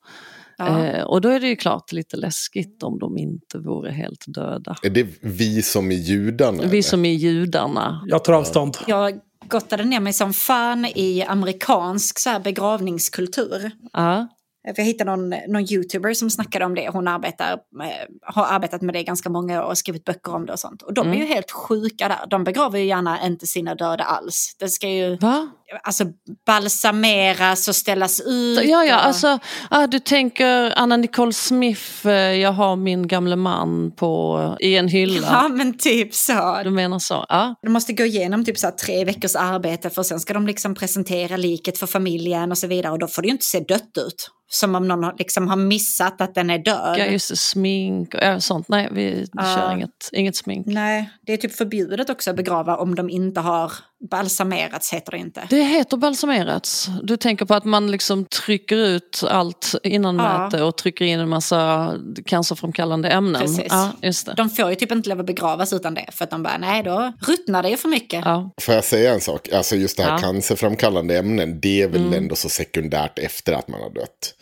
Ja. 0.66 0.85
Eh, 0.85 1.04
och 1.04 1.21
då 1.21 1.28
är 1.28 1.40
det 1.40 1.49
ju 1.49 1.57
klart 1.57 1.92
lite 1.92 2.16
läskigt 2.16 2.83
om 2.83 2.99
de 2.99 3.19
inte 3.19 3.59
vore 3.59 3.90
helt 3.90 4.25
döda. 4.26 4.76
Är 4.83 4.90
det 4.90 5.07
vi 5.21 5.62
som 5.62 5.92
är 5.92 5.97
judarna? 5.97 6.62
Vi 6.62 6.69
eller? 6.69 6.83
som 6.83 7.04
är 7.04 7.12
judarna. 7.12 8.04
Jag 8.07 8.25
tar 8.25 8.33
avstånd. 8.33 8.76
Jag 8.87 9.21
gottade 9.49 9.85
ner 9.85 10.00
mig 10.00 10.12
som 10.12 10.33
fan 10.33 10.87
i 10.95 11.23
amerikansk 11.23 12.19
så 12.19 12.31
här, 12.31 12.40
begravningskultur. 12.40 13.71
Ja. 13.92 14.28
Jag 14.64 14.85
hittade 14.85 15.16
någon, 15.16 15.35
någon 15.49 15.73
youtuber 15.73 16.14
som 16.14 16.31
snackade 16.31 16.64
om 16.64 16.75
det. 16.75 16.88
Hon 16.88 17.09
arbetar, 17.09 17.59
med, 17.71 18.07
har 18.23 18.47
arbetat 18.47 18.83
med 18.83 18.95
det 18.95 19.02
ganska 19.02 19.31
många 19.31 19.64
år 19.64 19.69
och 19.69 19.78
skrivit 19.78 20.04
böcker 20.04 20.35
om 20.35 20.47
det 20.47 20.52
och 20.52 20.59
sånt. 20.59 20.83
Och 20.83 20.95
de 20.95 21.11
är 21.11 21.14
ju 21.14 21.25
helt 21.25 21.50
sjuka 21.50 22.09
där. 22.09 22.26
De 22.31 22.45
begraver 22.45 22.78
ju 22.78 22.85
gärna 22.85 23.26
inte 23.26 23.47
sina 23.47 23.75
döda 23.75 24.04
alls. 24.04 24.57
Det 24.59 24.69
ska 24.69 24.88
ju 24.88 25.16
Va? 25.16 25.49
Alltså, 25.83 26.05
balsameras 26.47 27.69
och 27.69 27.76
ställas 27.76 28.21
ut. 28.21 28.64
Ja, 28.64 28.85
ja, 28.85 28.97
och- 28.97 29.07
alltså, 29.07 29.38
ah, 29.71 29.87
du 29.87 29.99
tänker 29.99 30.73
Anna 30.79 30.97
Nicole 30.97 31.33
Smith, 31.33 32.07
eh, 32.07 32.12
jag 32.12 32.52
har 32.52 32.76
min 32.76 33.09
gamle 33.09 33.37
man 33.37 33.93
på, 33.97 34.57
i 34.61 34.76
en 34.76 34.88
hylla. 34.88 35.29
Ja, 35.33 35.49
men 35.49 35.79
typ 35.79 36.14
så. 36.14 36.61
Du 36.64 36.71
menar 36.71 36.99
så? 36.99 37.26
Ja. 37.29 37.55
De 37.62 37.73
måste 37.73 37.93
gå 37.93 38.05
igenom 38.05 38.45
typ 38.45 38.59
så 38.59 38.67
här 38.67 38.75
tre 38.75 39.05
veckors 39.05 39.37
arbete 39.37 39.91
för 39.91 40.02
sen 40.02 40.21
ska 40.21 40.35
de 40.35 40.47
liksom 40.47 40.75
presentera 40.75 41.37
liket 41.37 41.79
för 41.79 41.87
familjen 41.87 42.50
och 42.50 42.59
så 42.59 42.67
vidare. 42.67 42.93
Och 42.93 42.99
då 42.99 43.07
får 43.07 43.23
det 43.23 43.29
ju 43.29 43.33
inte 43.33 43.45
se 43.47 43.61
dött 43.61 43.99
ut. 44.07 44.31
Som 44.55 44.75
om 44.75 44.88
någon 44.88 45.12
liksom 45.19 45.49
har 45.49 45.57
missat 45.57 46.21
att 46.21 46.35
den 46.35 46.50
är 46.50 46.59
död. 46.59 46.97
Ja, 46.99 47.05
just 47.07 47.29
det, 47.31 47.37
smink 47.37 48.14
och 48.14 48.43
sånt. 48.43 48.69
Nej, 48.69 48.88
vi 48.93 49.26
Ja. 49.33 49.43
kör 49.57 49.73
inget, 49.73 49.91
inget 50.12 50.37
smink. 50.37 50.67
Nej, 50.67 51.11
det 51.26 51.33
är 51.33 51.37
typ 51.37 51.57
förbjudet 51.57 52.11
också 52.11 52.31
att 52.31 52.37
begrava 52.37 52.76
om 52.76 52.95
de 52.95 53.11
inte 53.11 53.41
har 53.41 53.73
balsamerats, 54.11 54.92
heter 54.92 55.12
det 55.12 55.18
inte. 55.18 55.42
Det 55.50 55.62
heter 55.62 55.97
balsamerats. 55.97 56.88
Du 57.02 57.16
tänker 57.16 57.44
på 57.44 57.54
att 57.54 57.64
man 57.64 57.90
liksom 57.90 58.25
trycker 58.25 58.76
ut 58.76 59.25
allt 59.28 59.75
innan 59.82 60.16
Ja. 60.16 60.38
mäte 60.38 60.62
och 60.62 60.76
trycker 60.76 61.04
in 61.04 61.21
en 61.21 61.28
massa 61.28 61.92
cancerframkallande 62.26 63.09
ämnen. 63.11 63.40
Precis. 63.42 63.66
Ja, 63.68 63.92
just 64.02 64.26
det. 64.26 64.35
De 64.35 64.50
får 64.50 64.71
ju 64.71 64.75
typ 64.76 64.92
inte 64.92 65.09
lov 65.09 65.21
att 65.21 65.26
begravas 65.26 65.73
utan 65.73 65.94
det, 65.94 66.06
för 66.12 66.25
att 66.25 66.30
de 66.30 66.42
bara, 66.42 66.59
nej 66.59 66.82
då 66.82 67.12
ruttnar 67.21 67.62
det 67.62 67.68
ju 67.71 67.76
för 67.76 67.88
mycket. 67.88 68.23
Ja. 68.25 68.50
Får 68.61 68.75
jag 68.75 68.85
säga 68.85 69.14
en 69.14 69.21
sak? 69.21 69.49
Alltså 69.52 69.76
just 69.76 69.97
det 69.97 70.02
här 70.02 70.11
Ja. 70.12 70.18
cancerframkallande 70.18 71.18
ämnen, 71.18 71.61
det 71.61 71.82
är 71.82 71.88
väl 71.88 72.00
Mm. 72.00 72.12
ändå 72.14 72.37
så 72.37 72.49
sekundärt 72.49 73.18
efter 73.18 73.52
att 73.52 73.68
man 73.68 73.80
har 73.80 73.90
dött. 73.90 74.35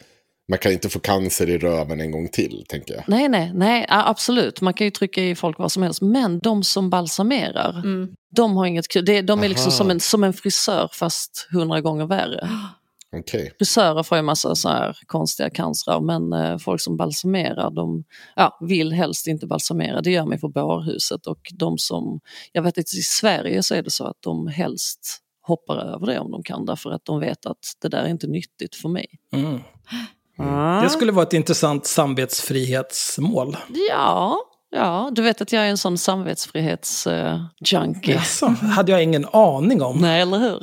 Man 0.50 0.58
kan 0.58 0.72
inte 0.72 0.88
få 0.88 0.98
cancer 0.98 1.48
i 1.50 1.58
röven 1.58 2.00
en 2.00 2.10
gång 2.10 2.28
till, 2.28 2.64
tänker 2.68 2.94
jag. 2.94 3.04
Nej, 3.06 3.28
nej, 3.28 3.52
nej, 3.54 3.86
absolut. 3.88 4.60
Man 4.60 4.74
kan 4.74 4.84
ju 4.86 4.90
trycka 4.90 5.24
i 5.24 5.34
folk 5.34 5.58
vad 5.58 5.72
som 5.72 5.82
helst. 5.82 6.02
Men 6.02 6.38
de 6.38 6.62
som 6.62 6.90
balsamerar, 6.90 7.78
Mm. 7.84 8.08
de 8.36 8.56
har 8.56 8.66
inget 8.66 8.88
kul. 8.88 9.04
Det- 9.04 9.22
De 9.22 9.44
är 9.44 9.48
liksom 9.48 9.72
som 9.72 9.90
en, 9.90 10.00
som 10.00 10.24
en 10.24 10.32
frisör 10.32 10.88
fast 10.92 11.48
hundra 11.52 11.80
gånger 11.80 12.06
värre. 12.06 12.48
Okej. 13.16 13.52
Frisörer 13.58 14.02
får 14.02 14.16
ju 14.18 14.22
massa 14.22 14.54
så 14.54 14.68
här 14.68 14.96
konstiga 15.06 15.50
cancrar 15.50 16.00
men 16.00 16.32
eh, 16.32 16.58
folk 16.58 16.80
som 16.80 16.96
balsamerar 16.96 17.70
de 17.70 18.04
ja, 18.36 18.58
vill 18.60 18.92
helst 18.92 19.26
inte 19.26 19.46
balsamera. 19.46 20.00
Det 20.00 20.10
gör 20.10 20.24
man 20.24 20.32
ju 20.32 20.38
på 20.38 20.48
bårhuset 20.48 21.26
och 21.26 21.38
de 21.54 21.78
som, 21.78 22.20
jag 22.52 22.62
vet 22.62 22.78
att 22.78 22.94
i 22.94 23.02
Sverige 23.02 23.62
så 23.62 23.74
är 23.74 23.82
det 23.82 23.90
så 23.90 24.04
att 24.06 24.16
de 24.20 24.46
helst 24.46 25.18
hoppar 25.46 25.76
över 25.76 26.06
det 26.06 26.18
om 26.18 26.30
de 26.30 26.42
kan 26.42 26.64
därför 26.64 26.90
att 26.90 27.04
de 27.04 27.20
vet 27.20 27.46
att 27.46 27.58
det 27.82 27.88
där 27.88 28.02
är 28.02 28.08
inte 28.08 28.26
nyttigt 28.26 28.74
för 28.76 28.88
mig. 28.88 29.06
Mm. 29.32 29.60
Ah. 30.38 30.82
Det 30.82 30.90
skulle 30.90 31.12
vara 31.12 31.26
ett 31.26 31.32
intressant 31.32 31.86
samvetsfrihetsmål. 31.86 33.56
Ja, 33.90 34.36
ja, 34.70 35.10
du 35.12 35.22
vet 35.22 35.40
att 35.40 35.52
jag 35.52 35.64
är 35.64 35.68
en 35.68 35.78
sån 35.78 35.96
samvetsfrihets-junkie. 35.98 38.14
Jaså, 38.14 38.46
hade 38.46 38.92
jag 38.92 39.02
ingen 39.02 39.26
aning 39.32 39.82
om. 39.82 39.98
Nej, 39.98 40.20
eller 40.22 40.38
hur? 40.38 40.60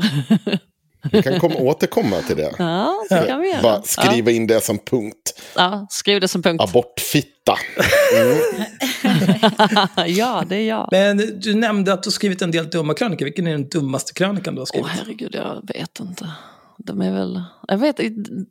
Vi 1.12 1.24
kan 1.24 1.40
komma, 1.40 1.56
återkomma 1.56 2.22
till 2.22 2.38
det. 2.38 2.54
ja, 2.58 2.94
det 3.10 3.26
kan 3.28 3.42
vi 3.42 3.50
göra. 3.50 3.82
Skriva 3.82 4.32
in 4.32 4.48
det 4.48 4.62
som 4.64 4.78
punkt. 4.78 5.42
Ja, 5.56 5.88
skriv 5.90 6.22
det 6.22 6.28
som 6.28 6.42
punkt. 6.42 6.62
Abortfitta. 6.64 7.54
ja, 10.08 10.44
det 10.50 10.56
är 10.56 10.68
jag. 10.68 10.88
Men 10.92 11.40
du 11.40 11.54
nämnde 11.54 11.94
att 11.94 12.04
du 12.04 12.12
skrivit 12.12 12.42
en 12.42 12.52
del 12.52 12.70
dumma 12.70 12.94
krönikor. 12.94 13.26
Vilken 13.26 13.48
är 13.48 13.52
den 13.52 13.70
dummaste 13.70 14.14
krönikan 14.14 14.56
du 14.56 14.62
har 14.62 14.64
Åh 14.64 14.68
skrivit? 14.68 14.88
herregud, 14.90 15.36
jag 15.36 15.62
vet 15.74 16.00
inte. 16.00 16.30
De 16.78 17.02
är 17.02 17.12
väl... 17.12 17.44
Jag 17.68 17.78
vet, 17.78 18.00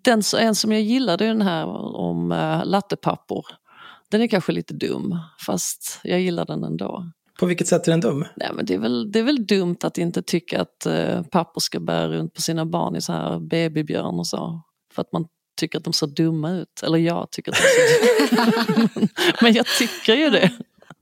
den, 0.04 0.22
en 0.38 0.54
som 0.54 0.72
jag 0.72 0.82
gillade 0.82 1.24
är 1.24 1.28
den 1.28 1.42
här 1.42 1.66
om 1.96 2.32
uh, 2.32 2.64
lattepappor. 2.64 3.44
Den 4.10 4.22
är 4.22 4.26
kanske 4.26 4.52
lite 4.52 4.74
dum, 4.74 5.18
fast 5.46 6.00
jag 6.04 6.20
gillar 6.20 6.46
den 6.46 6.64
ändå. 6.64 7.04
På 7.38 7.46
vilket 7.46 7.68
sätt 7.68 7.86
är 7.86 7.90
den 7.90 8.00
dum? 8.00 8.24
Nej, 8.36 8.50
men 8.54 8.66
det, 8.66 8.74
är 8.74 8.78
väl, 8.78 9.12
det 9.12 9.18
är 9.18 9.22
väl 9.22 9.46
dumt 9.46 9.76
att 9.82 9.98
inte 9.98 10.22
tycka 10.22 10.60
att 10.60 10.86
eh, 10.86 11.22
pappor 11.22 11.60
ska 11.60 11.80
bära 11.80 12.08
runt 12.08 12.34
på 12.34 12.40
sina 12.40 12.66
barn 12.66 12.96
i 12.96 13.00
så 13.00 13.12
här 13.12 13.38
babybjörn 13.38 14.18
och 14.18 14.26
så. 14.26 14.62
För 14.94 15.02
att 15.02 15.12
man 15.12 15.26
tycker 15.56 15.78
att 15.78 15.84
de 15.84 15.92
ser 15.92 16.06
dumma 16.06 16.50
ut. 16.50 16.82
Eller 16.82 16.98
jag 16.98 17.30
tycker 17.30 17.52
att 17.52 17.58
de 17.58 17.62
ser 17.62 18.76
dumma 18.76 19.04
ut. 19.04 19.10
Men 19.42 19.52
jag 19.52 19.66
tycker 19.66 20.14
ju 20.14 20.30
det. 20.30 20.52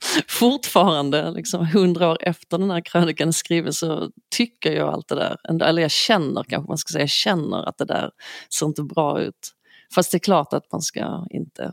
Fortfarande, 0.29 1.31
liksom 1.31 1.67
hundra 1.67 2.11
år 2.11 2.19
efter 2.21 2.59
den 2.59 2.71
här 2.71 2.81
krönikan 2.81 3.29
är 3.29 3.33
skriven 3.33 3.73
så 3.73 4.11
tycker 4.37 4.73
jag 4.73 4.89
allt 4.89 5.09
det 5.09 5.15
där. 5.15 5.63
Eller 5.63 5.83
jag 5.83 5.91
känner 5.91 6.45
kanske 6.45 6.69
man 6.69 6.79
ska 6.79 6.93
säga, 6.93 7.03
jag 7.03 7.11
känner 7.11 7.69
att 7.69 7.79
det 7.79 7.85
där 7.85 8.11
ser 8.59 8.67
inte 8.67 8.83
bra 8.83 9.21
ut. 9.21 9.55
Fast 9.95 10.11
det 10.11 10.17
är 10.17 10.21
klart 10.21 10.53
att 10.53 10.73
man 10.73 10.83
ska 10.83 11.27
inte 11.31 11.73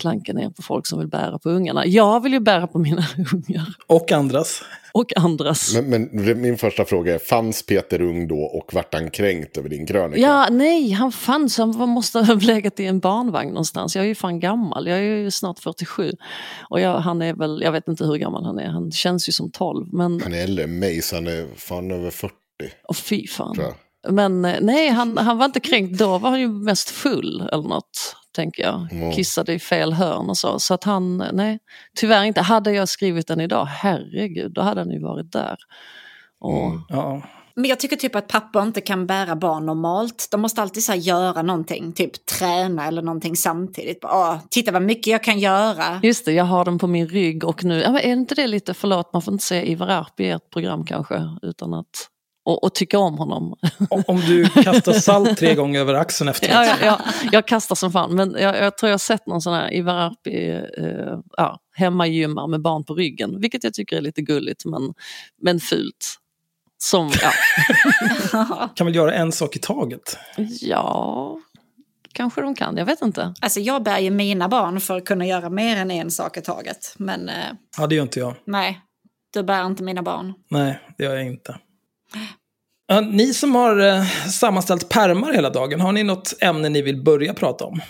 klanka 0.00 0.32
ner 0.32 0.50
på 0.50 0.62
folk 0.62 0.86
som 0.86 0.98
vill 0.98 1.08
bära 1.08 1.38
på 1.38 1.50
ungarna. 1.50 1.86
Jag 1.86 2.22
vill 2.22 2.32
ju 2.32 2.40
bära 2.40 2.66
på 2.66 2.78
mina 2.78 3.04
ungar. 3.32 3.74
Och 3.86 4.12
andras. 4.12 4.62
Och 4.92 5.16
andras. 5.16 5.76
Men, 5.82 6.02
men 6.02 6.40
min 6.40 6.58
första 6.58 6.84
fråga 6.84 7.14
är, 7.14 7.18
fanns 7.18 7.66
Peter 7.66 8.00
Ung 8.00 8.28
då 8.28 8.40
och 8.40 8.74
vart 8.74 8.94
han 8.94 9.10
kränkt 9.10 9.56
över 9.56 9.68
din 9.68 9.86
krönika? 9.86 10.20
Ja, 10.20 10.48
nej, 10.50 10.90
han 10.90 11.12
fanns. 11.12 11.58
Han 11.58 11.88
måste 11.88 12.18
ha 12.18 12.34
legat 12.40 12.80
i 12.80 12.86
en 12.86 13.00
barnvagn 13.00 13.48
någonstans. 13.48 13.96
Jag 13.96 14.04
är 14.04 14.08
ju 14.08 14.14
fan 14.14 14.40
gammal, 14.40 14.86
jag 14.86 14.98
är 14.98 15.02
ju 15.02 15.30
snart 15.30 15.58
47. 15.58 16.12
Och 16.70 16.80
jag, 16.80 16.98
han 16.98 17.22
är 17.22 17.34
väl, 17.34 17.60
jag 17.62 17.72
vet 17.72 17.88
inte 17.88 18.04
hur 18.04 18.16
gammal 18.16 18.44
han 18.44 18.58
är, 18.58 18.68
han 18.68 18.90
känns 18.90 19.28
ju 19.28 19.32
som 19.32 19.50
12. 19.50 19.86
Men... 19.92 20.20
Han 20.20 20.34
är 20.34 20.42
äldre 20.42 20.64
än 20.64 20.78
mig, 20.78 21.02
så 21.02 21.16
han 21.16 21.26
är 21.26 21.46
fan 21.56 21.90
över 21.90 22.10
40. 22.10 22.34
Och 22.88 22.96
fy 22.96 23.26
fan. 23.26 23.56
Men 24.08 24.44
eh, 24.44 24.58
nej, 24.60 24.88
han, 24.88 25.18
han 25.18 25.38
var 25.38 25.44
inte 25.44 25.60
kränkt 25.60 25.98
då, 25.98 26.18
var 26.18 26.30
han 26.30 26.40
ju 26.40 26.48
mest 26.48 26.90
full 26.90 27.48
eller 27.52 27.68
något, 27.68 28.16
tänker 28.34 28.62
jag. 28.62 28.92
Mm. 28.92 29.12
Kissade 29.12 29.52
i 29.52 29.58
fel 29.58 29.92
hörn 29.92 30.30
och 30.30 30.36
så. 30.36 30.58
Så 30.58 30.74
att 30.74 30.84
han, 30.84 31.24
nej, 31.32 31.58
tyvärr 31.96 32.24
inte. 32.24 32.40
Hade 32.40 32.72
jag 32.72 32.88
skrivit 32.88 33.26
den 33.26 33.40
idag, 33.40 33.64
herregud, 33.64 34.52
då 34.52 34.60
hade 34.60 34.80
han 34.80 34.90
ju 34.90 35.02
varit 35.02 35.32
där. 35.32 35.56
Och, 36.40 36.66
mm. 36.66 36.80
ja. 36.88 37.22
Men 37.54 37.64
jag 37.64 37.80
tycker 37.80 37.96
typ 37.96 38.14
att 38.14 38.28
pappor 38.28 38.62
inte 38.62 38.80
kan 38.80 39.06
bära 39.06 39.36
barn 39.36 39.66
normalt. 39.66 40.28
De 40.30 40.40
måste 40.40 40.62
alltid 40.62 40.84
så 40.84 40.94
göra 40.94 41.42
någonting, 41.42 41.92
typ 41.92 42.26
träna 42.26 42.86
eller 42.86 43.02
någonting 43.02 43.36
samtidigt. 43.36 44.04
Åh, 44.04 44.36
titta 44.50 44.72
vad 44.72 44.82
mycket 44.82 45.06
jag 45.06 45.22
kan 45.22 45.38
göra. 45.38 46.00
Just 46.02 46.24
det, 46.24 46.32
jag 46.32 46.44
har 46.44 46.64
den 46.64 46.78
på 46.78 46.86
min 46.86 47.08
rygg 47.08 47.44
och 47.44 47.64
nu, 47.64 47.80
ja, 47.80 47.92
men 47.92 48.00
är 48.00 48.12
inte 48.12 48.34
det 48.34 48.46
lite, 48.46 48.74
förlåt 48.74 49.12
man 49.12 49.22
får 49.22 49.32
inte 49.32 49.44
säga 49.44 49.62
Ivar 49.62 49.88
Arpi 49.88 50.24
i 50.24 50.30
ert 50.30 50.50
program 50.50 50.84
kanske, 50.84 51.22
utan 51.42 51.74
att 51.74 52.08
och, 52.48 52.64
och 52.64 52.74
tycka 52.74 52.98
om 52.98 53.18
honom. 53.18 53.54
Om, 53.90 54.02
om, 54.06 54.20
du 54.20 54.48
kastar 54.48 54.92
salt 54.92 55.38
tre 55.38 55.54
gånger 55.54 55.80
över 55.80 55.94
axeln 55.94 56.28
efteråt. 56.28 56.54
Ja, 56.54 56.64
ja, 56.64 56.76
ja, 56.82 57.00
jag 57.32 57.46
kastar 57.46 57.74
som 57.74 57.92
fan. 57.92 58.14
Men 58.14 58.36
jag, 58.38 58.56
jag 58.56 58.78
tror 58.78 58.88
jag 58.88 58.92
har 58.92 58.98
sett 58.98 59.26
någon 59.26 59.40
sån 59.40 59.54
här 59.54 59.74
Ivar 59.74 59.94
Arpi 59.94 60.50
eh, 60.78 61.18
ja, 61.36 61.60
hemmagymmar 61.74 62.46
med 62.46 62.60
barn 62.62 62.84
på 62.84 62.94
ryggen. 62.94 63.40
Vilket 63.40 63.64
jag 63.64 63.74
tycker 63.74 63.96
är 63.96 64.00
lite 64.00 64.22
gulligt 64.22 64.64
men, 64.64 64.94
men 65.42 65.60
fult. 65.60 66.18
Som, 66.78 67.10
ja. 67.22 68.68
kan 68.74 68.86
väl 68.86 68.96
göra 68.96 69.14
en 69.14 69.32
sak 69.32 69.56
i 69.56 69.58
taget? 69.58 70.18
Ja, 70.60 71.38
kanske 72.12 72.40
de 72.40 72.54
kan. 72.54 72.76
Jag 72.76 72.86
vet 72.86 73.02
inte. 73.02 73.34
Alltså 73.40 73.60
jag 73.60 73.82
bär 73.82 73.98
ju 73.98 74.10
mina 74.10 74.48
barn 74.48 74.80
för 74.80 74.96
att 74.96 75.04
kunna 75.04 75.26
göra 75.26 75.50
mer 75.50 75.76
än 75.76 75.90
en 75.90 76.10
sak 76.10 76.36
i 76.36 76.40
taget. 76.40 76.94
Men... 76.98 77.28
Eh, 77.28 77.34
ja, 77.78 77.86
det 77.86 77.94
gör 77.94 78.02
inte 78.02 78.20
jag. 78.20 78.34
Nej, 78.44 78.80
du 79.32 79.42
bär 79.42 79.66
inte 79.66 79.82
mina 79.82 80.02
barn. 80.02 80.34
Nej, 80.50 80.80
det 80.98 81.04
gör 81.04 81.16
jag 81.16 81.26
inte. 81.26 81.58
Ni 83.10 83.34
som 83.34 83.54
har 83.54 83.78
eh, 83.78 84.04
sammanställt 84.30 84.88
permar 84.88 85.32
hela 85.32 85.50
dagen, 85.50 85.80
har 85.80 85.92
ni 85.92 86.02
något 86.02 86.34
ämne 86.40 86.68
ni 86.68 86.82
vill 86.82 87.02
börja 87.02 87.34
prata 87.34 87.64
om? 87.64 87.80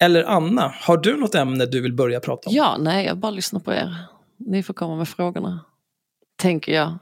Eller 0.00 0.24
Anna, 0.24 0.74
har 0.80 0.96
du 0.96 1.16
något 1.16 1.34
ämne 1.34 1.66
du 1.66 1.80
vill 1.80 1.92
börja 1.92 2.20
prata 2.20 2.48
om? 2.48 2.56
Ja, 2.56 2.76
nej, 2.80 3.06
jag 3.06 3.18
bara 3.18 3.30
lyssnar 3.30 3.60
på 3.60 3.72
er. 3.72 3.94
Ni 4.38 4.62
får 4.62 4.74
komma 4.74 4.96
med 4.96 5.08
frågorna. 5.08 5.64
Tänker 6.42 6.72
jag. 6.72 6.98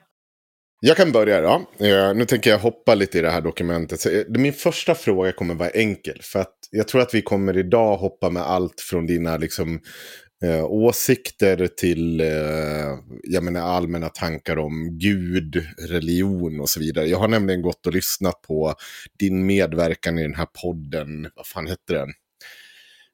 Jag 0.80 0.96
kan 0.96 1.12
börja 1.12 1.40
då. 1.40 1.66
Eh, 1.86 2.14
nu 2.14 2.24
tänker 2.24 2.50
jag 2.50 2.58
hoppa 2.58 2.94
lite 2.94 3.18
i 3.18 3.20
det 3.20 3.30
här 3.30 3.40
dokumentet. 3.40 4.06
Eh, 4.06 4.12
min 4.28 4.52
första 4.52 4.94
fråga 4.94 5.32
kommer 5.32 5.54
vara 5.54 5.68
enkel. 5.68 6.18
För 6.22 6.38
att 6.40 6.54
jag 6.70 6.88
tror 6.88 7.00
att 7.00 7.14
vi 7.14 7.22
kommer 7.22 7.58
idag 7.58 7.96
hoppa 7.96 8.30
med 8.30 8.42
allt 8.42 8.80
från 8.80 9.06
dina 9.06 9.36
liksom, 9.36 9.80
eh, 10.42 10.64
åsikter 10.64 11.66
till 11.66 12.20
eh, 12.20 12.26
jag 13.22 13.42
menar, 13.42 13.60
allmänna 13.60 14.08
tankar 14.08 14.58
om 14.58 14.98
Gud, 14.98 15.66
religion 15.88 16.60
och 16.60 16.68
så 16.68 16.80
vidare. 16.80 17.06
Jag 17.06 17.18
har 17.18 17.28
nämligen 17.28 17.62
gått 17.62 17.86
och 17.86 17.92
lyssnat 17.92 18.42
på 18.42 18.74
din 19.18 19.46
medverkan 19.46 20.18
i 20.18 20.22
den 20.22 20.34
här 20.34 20.48
podden. 20.62 21.30
Vad 21.36 21.46
fan 21.46 21.66
hette 21.66 21.94
den? 21.94 22.08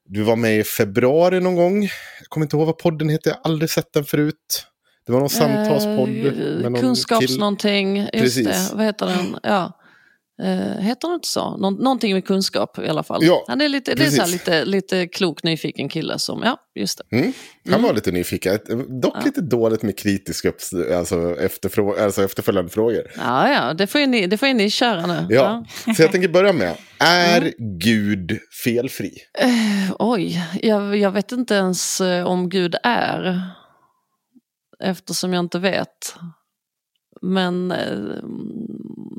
Du 0.05 0.23
var 0.23 0.37
med 0.37 0.59
i 0.59 0.65
februari 0.65 1.41
någon 1.41 1.57
gång. 1.57 1.83
Jag 2.21 2.29
kommer 2.29 2.47
inte 2.47 2.57
ihåg 2.57 2.67
vad 2.67 2.79
podden 2.79 3.09
heter, 3.09 3.31
jag 3.31 3.37
har 3.37 3.51
aldrig 3.51 3.71
sett 3.71 3.93
den 3.93 4.05
förut. 4.05 4.67
Det 5.07 5.13
var 5.13 5.21
någon 5.21 5.31
samtalspodd. 5.31 6.27
Eh, 6.67 6.81
kunskaps 6.81 7.39
någonting, 7.39 7.97
just 7.99 8.13
Precis. 8.13 8.47
det. 8.47 8.77
Vad 8.77 8.85
heter 8.85 9.07
den? 9.07 9.39
Ja. 9.43 9.79
Uh, 10.43 10.81
heter 10.81 11.09
det 11.09 11.15
inte 11.15 11.29
så? 11.29 11.57
Nå 11.57 11.71
någonting 11.71 12.15
med 12.15 12.27
kunskap 12.27 12.79
i 12.79 12.89
alla 12.89 13.03
fall. 13.03 13.25
Ja, 13.25 13.45
Han 13.49 13.61
är 13.61 13.69
lite, 13.69 13.95
det 13.95 14.05
är 14.05 14.11
så 14.11 14.27
lite, 14.27 14.65
lite 14.65 15.07
klok, 15.07 15.43
nyfiken 15.43 15.89
kille 15.89 16.19
som, 16.19 16.43
ja, 16.43 16.57
just 16.75 16.99
det. 16.99 17.17
Mm. 17.17 17.33
Han 17.65 17.75
mm. 17.75 17.83
var 17.83 17.95
lite 17.95 18.13
nyfiken, 18.13 18.59
dock 19.01 19.17
ja. 19.17 19.23
lite 19.25 19.41
dåligt 19.41 19.83
med 19.83 19.99
kritiska 19.99 20.53
alltså, 20.97 21.35
alltså 21.41 22.23
efterföljande 22.25 22.71
frågor. 22.71 23.03
Ja, 23.17 23.53
ja, 23.53 23.75
det 23.75 23.87
får 23.87 24.01
ju 24.01 24.07
ni, 24.07 24.27
det 24.27 24.39
får 24.39 24.49
ju 24.49 24.55
ni 24.55 24.71
köra 24.71 25.07
nu. 25.07 25.27
Ja. 25.31 25.65
ja. 25.87 25.95
så 25.95 26.03
jag 26.03 26.13
tänker 26.13 26.29
börja 26.29 26.53
med, 26.53 26.77
är 26.99 27.41
mm. 27.41 27.79
Gud 27.79 28.39
felfri? 28.65 29.13
Uh, 29.45 29.97
oj, 29.99 30.45
jag, 30.63 30.97
jag 30.97 31.11
vet 31.11 31.33
inte 31.33 31.55
ens 31.55 32.01
uh, 32.01 32.27
om 32.27 32.49
Gud 32.49 32.77
är. 32.83 33.43
Eftersom 34.85 35.33
jag 35.33 35.41
inte 35.41 35.59
vet. 35.59 36.15
Men 37.23 37.73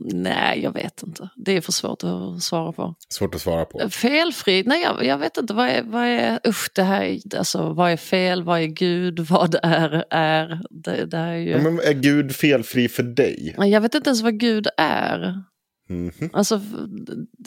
Nej, 0.06 0.60
jag 0.64 0.74
vet 0.74 1.04
inte. 1.04 1.30
Det 1.36 1.52
är 1.58 1.62
för 1.62 1.72
svårt 1.72 2.04
att 2.04 2.44
svara 2.44 2.72
på. 2.72 2.96
Svårt 3.10 3.36
att 3.36 3.42
svara 3.42 3.66
på. 3.66 3.90
Felfri? 3.90 4.64
Nej, 4.66 4.82
jag, 4.82 5.06
jag 5.06 5.18
vet 5.18 5.38
inte. 5.38 5.54
Vad 5.54 5.70
är, 5.70 5.84
vad 5.84 6.04
är, 6.06 6.40
usch, 6.48 6.70
det 6.76 6.84
här, 6.84 7.20
alltså, 7.38 7.74
vad 7.74 7.92
är 7.92 7.98
fel? 7.98 8.44
Vad 8.44 8.60
är 8.60 8.66
Gud? 8.66 9.20
Vad 9.30 9.56
är 9.64 10.06
är? 10.10 10.62
Det, 10.70 11.06
det 11.06 11.18
är, 11.18 11.36
ju... 11.36 11.58
Men 11.58 11.80
är 11.80 11.94
Gud 11.94 12.36
felfri 12.36 12.90
för 12.90 13.04
dig? 13.04 13.56
Jag 13.58 13.82
vet 13.82 13.96
inte 13.96 14.10
ens 14.10 14.22
vad 14.22 14.40
Gud 14.40 14.68
är. 14.78 15.44
Mm 15.90 16.12
-hmm. 16.12 16.30
Alltså, 16.34 16.62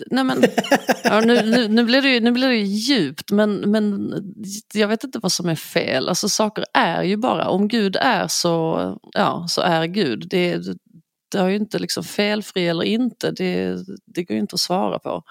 nej 0.06 0.24
men, 0.24 0.44
ja, 1.04 1.20
nu, 1.20 1.42
nu, 1.42 1.68
nu, 1.68 1.84
blir 1.84 2.02
det 2.02 2.08
ju, 2.08 2.20
nu 2.20 2.32
blir 2.32 2.48
det 2.48 2.56
djupt, 2.56 3.30
men, 3.30 3.54
men 3.56 4.14
jag 4.74 4.88
vet 4.88 5.04
inte 5.04 5.18
vad 5.18 5.32
som 5.32 5.48
är 5.48 5.54
fel. 5.54 6.08
Alltså 6.08 6.28
saker 6.28 6.64
är 6.74 7.02
ju 7.02 7.16
bara, 7.16 7.48
om 7.48 7.68
Gud 7.68 7.96
är 8.00 8.28
så, 8.28 8.98
ja, 9.12 9.46
så 9.48 9.60
är 9.60 9.86
Gud. 9.86 10.26
Det, 10.30 10.58
det 11.28 11.38
har 11.38 11.48
ju 11.48 11.56
inte 11.56 11.78
liksom 11.78 12.04
felfri 12.04 12.68
eller 12.68 12.84
inte, 12.84 13.30
det, 13.30 13.78
det 14.06 14.24
går 14.24 14.34
ju 14.34 14.40
inte 14.40 14.54
att 14.54 14.60
svara 14.60 14.98
på. 14.98 15.22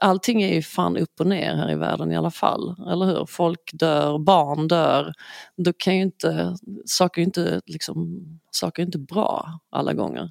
Allting 0.00 0.42
är 0.42 0.54
ju 0.54 0.62
fan 0.62 0.96
upp 0.96 1.20
och 1.20 1.26
ner 1.26 1.54
här 1.54 1.70
i 1.70 1.74
världen 1.74 2.12
i 2.12 2.16
alla 2.16 2.30
fall, 2.30 2.76
eller 2.90 3.06
hur? 3.06 3.26
Folk 3.26 3.70
dör, 3.72 4.18
barn 4.18 4.68
dör. 4.68 5.12
Då 5.56 5.72
kan 5.78 5.96
ju 5.96 6.02
inte, 6.02 6.56
saker 6.86 7.20
är 7.22 7.24
inte, 7.24 7.60
liksom, 7.66 8.24
saker 8.50 8.82
är 8.82 8.86
inte 8.86 8.98
bra 8.98 9.60
alla 9.70 9.92
gånger. 9.92 10.30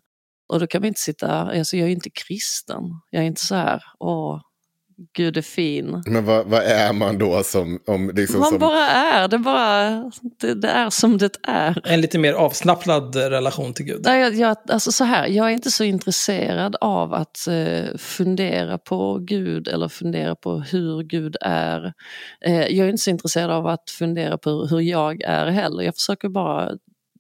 Och 0.50 0.60
då 0.60 0.68
kan 0.68 0.82
vi 0.82 0.88
inte 0.88 1.00
sitta, 1.00 1.30
alltså 1.32 1.78
jag 1.78 1.88
är 1.88 1.92
inte 1.92 2.10
kristen, 2.10 2.84
jag 3.10 3.24
är 3.24 3.28
inte 3.28 3.42
så 3.42 3.56
här, 3.56 3.84
åh, 4.00 4.42
Gud 5.14 5.38
är 5.38 5.42
fin. 5.42 6.04
Men 6.06 6.26
vad, 6.26 6.46
vad 6.46 6.64
är 6.64 6.94
man 6.94 7.18
då 7.18 7.44
som... 7.44 7.80
Om, 7.88 8.12
liksom 8.16 8.40
man 8.40 8.50
som... 8.50 8.60
bara 8.60 8.90
är, 8.90 9.28
det, 9.28 9.38
bara, 9.38 10.12
det, 10.40 10.54
det, 10.54 10.68
är 10.68 10.90
som 10.90 11.18
det 11.18 11.38
är. 11.44 11.82
En 11.84 12.02
lite 12.02 12.20
mer 12.20 12.34
avslappnad 12.34 13.16
relation 13.16 13.74
till 13.74 13.86
Gud. 13.86 14.02
Jag, 14.06 14.36
jag, 14.36 14.58
alltså 14.70 14.92
så 14.92 15.04
här, 15.04 15.28
jag 15.28 15.46
är 15.46 15.52
inte 15.52 15.72
så 15.72 15.84
intresserad 15.84 16.76
av 16.82 17.14
att 17.14 17.48
eh, 17.48 17.98
fundera 17.98 18.78
på 18.78 19.20
Gud 19.22 19.68
eller 19.68 19.88
fundera 19.88 20.36
på 20.36 20.60
hur 20.60 21.04
Gud 21.04 21.36
är. 21.42 21.94
Eh, 22.46 22.68
jag 22.68 22.86
är 22.88 22.90
inte 22.90 23.04
så 23.04 23.10
intresserad 23.10 23.52
av 23.52 23.68
att 23.68 23.90
fundera 23.90 24.38
på 24.38 24.66
hur 24.66 24.80
jag 24.80 25.22
är 25.22 25.46
heller. 25.46 25.84
Jag 25.84 25.96
försöker 25.96 26.30
bara 26.30 26.72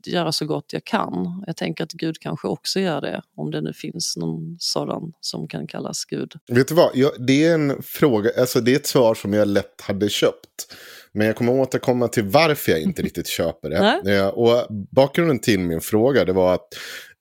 göra 0.07 0.31
så 0.31 0.45
gott 0.45 0.73
jag 0.73 0.83
kan. 0.83 1.43
Jag 1.47 1.57
tänker 1.57 1.83
att 1.83 1.91
Gud 1.91 2.19
kanske 2.19 2.47
också 2.47 2.79
gör 2.79 3.01
det, 3.01 3.21
om 3.35 3.51
det 3.51 3.61
nu 3.61 3.73
finns 3.73 4.17
någon 4.17 4.55
sådan 4.59 5.13
som 5.19 5.47
kan 5.47 5.67
kallas 5.67 6.05
Gud. 6.05 6.33
Vet 6.47 6.67
du 6.67 6.75
vad, 6.75 6.91
jag, 6.93 7.11
det 7.27 7.45
är 7.45 7.53
en 7.53 7.83
fråga, 7.83 8.29
alltså 8.39 8.61
det 8.61 8.71
är 8.71 8.75
ett 8.75 8.87
svar 8.87 9.15
som 9.15 9.33
jag 9.33 9.47
lätt 9.47 9.81
hade 9.81 10.09
köpt. 10.09 10.73
Men 11.13 11.27
jag 11.27 11.35
kommer 11.35 11.53
återkomma 11.53 12.07
till 12.07 12.23
varför 12.23 12.71
jag 12.71 12.81
inte 12.81 13.01
riktigt 13.01 13.27
köper 13.27 13.69
det. 13.69 14.15
Eh, 14.15 14.27
och 14.27 14.67
bakgrunden 14.91 15.39
till 15.39 15.59
min 15.59 15.81
fråga 15.81 16.25
det 16.25 16.33
var 16.33 16.53
att 16.53 16.67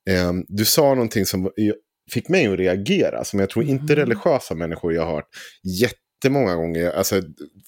eh, 0.09 0.33
du 0.47 0.65
sa 0.65 0.93
någonting 0.93 1.25
som 1.25 1.51
fick 2.11 2.29
mig 2.29 2.47
att 2.47 2.59
reagera. 2.59 3.23
Som 3.23 3.39
jag 3.39 3.49
tror 3.49 3.65
inte 3.65 3.93
mm. 3.93 3.95
religiösa 3.95 4.55
människor 4.55 4.93
jag 4.93 5.05
har 5.05 5.15
hört 5.15 5.29
jättemånga 5.63 6.55
gånger. 6.55 6.91
Alltså, 6.91 7.21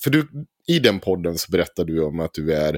för 0.03 0.09
du, 0.09 0.27
i 0.67 0.79
den 0.79 0.99
podden 0.99 1.37
så 1.37 1.51
berättar 1.51 1.85
du 1.85 2.03
om 2.03 2.19
att 2.19 2.33
du 2.33 2.53
är 2.53 2.73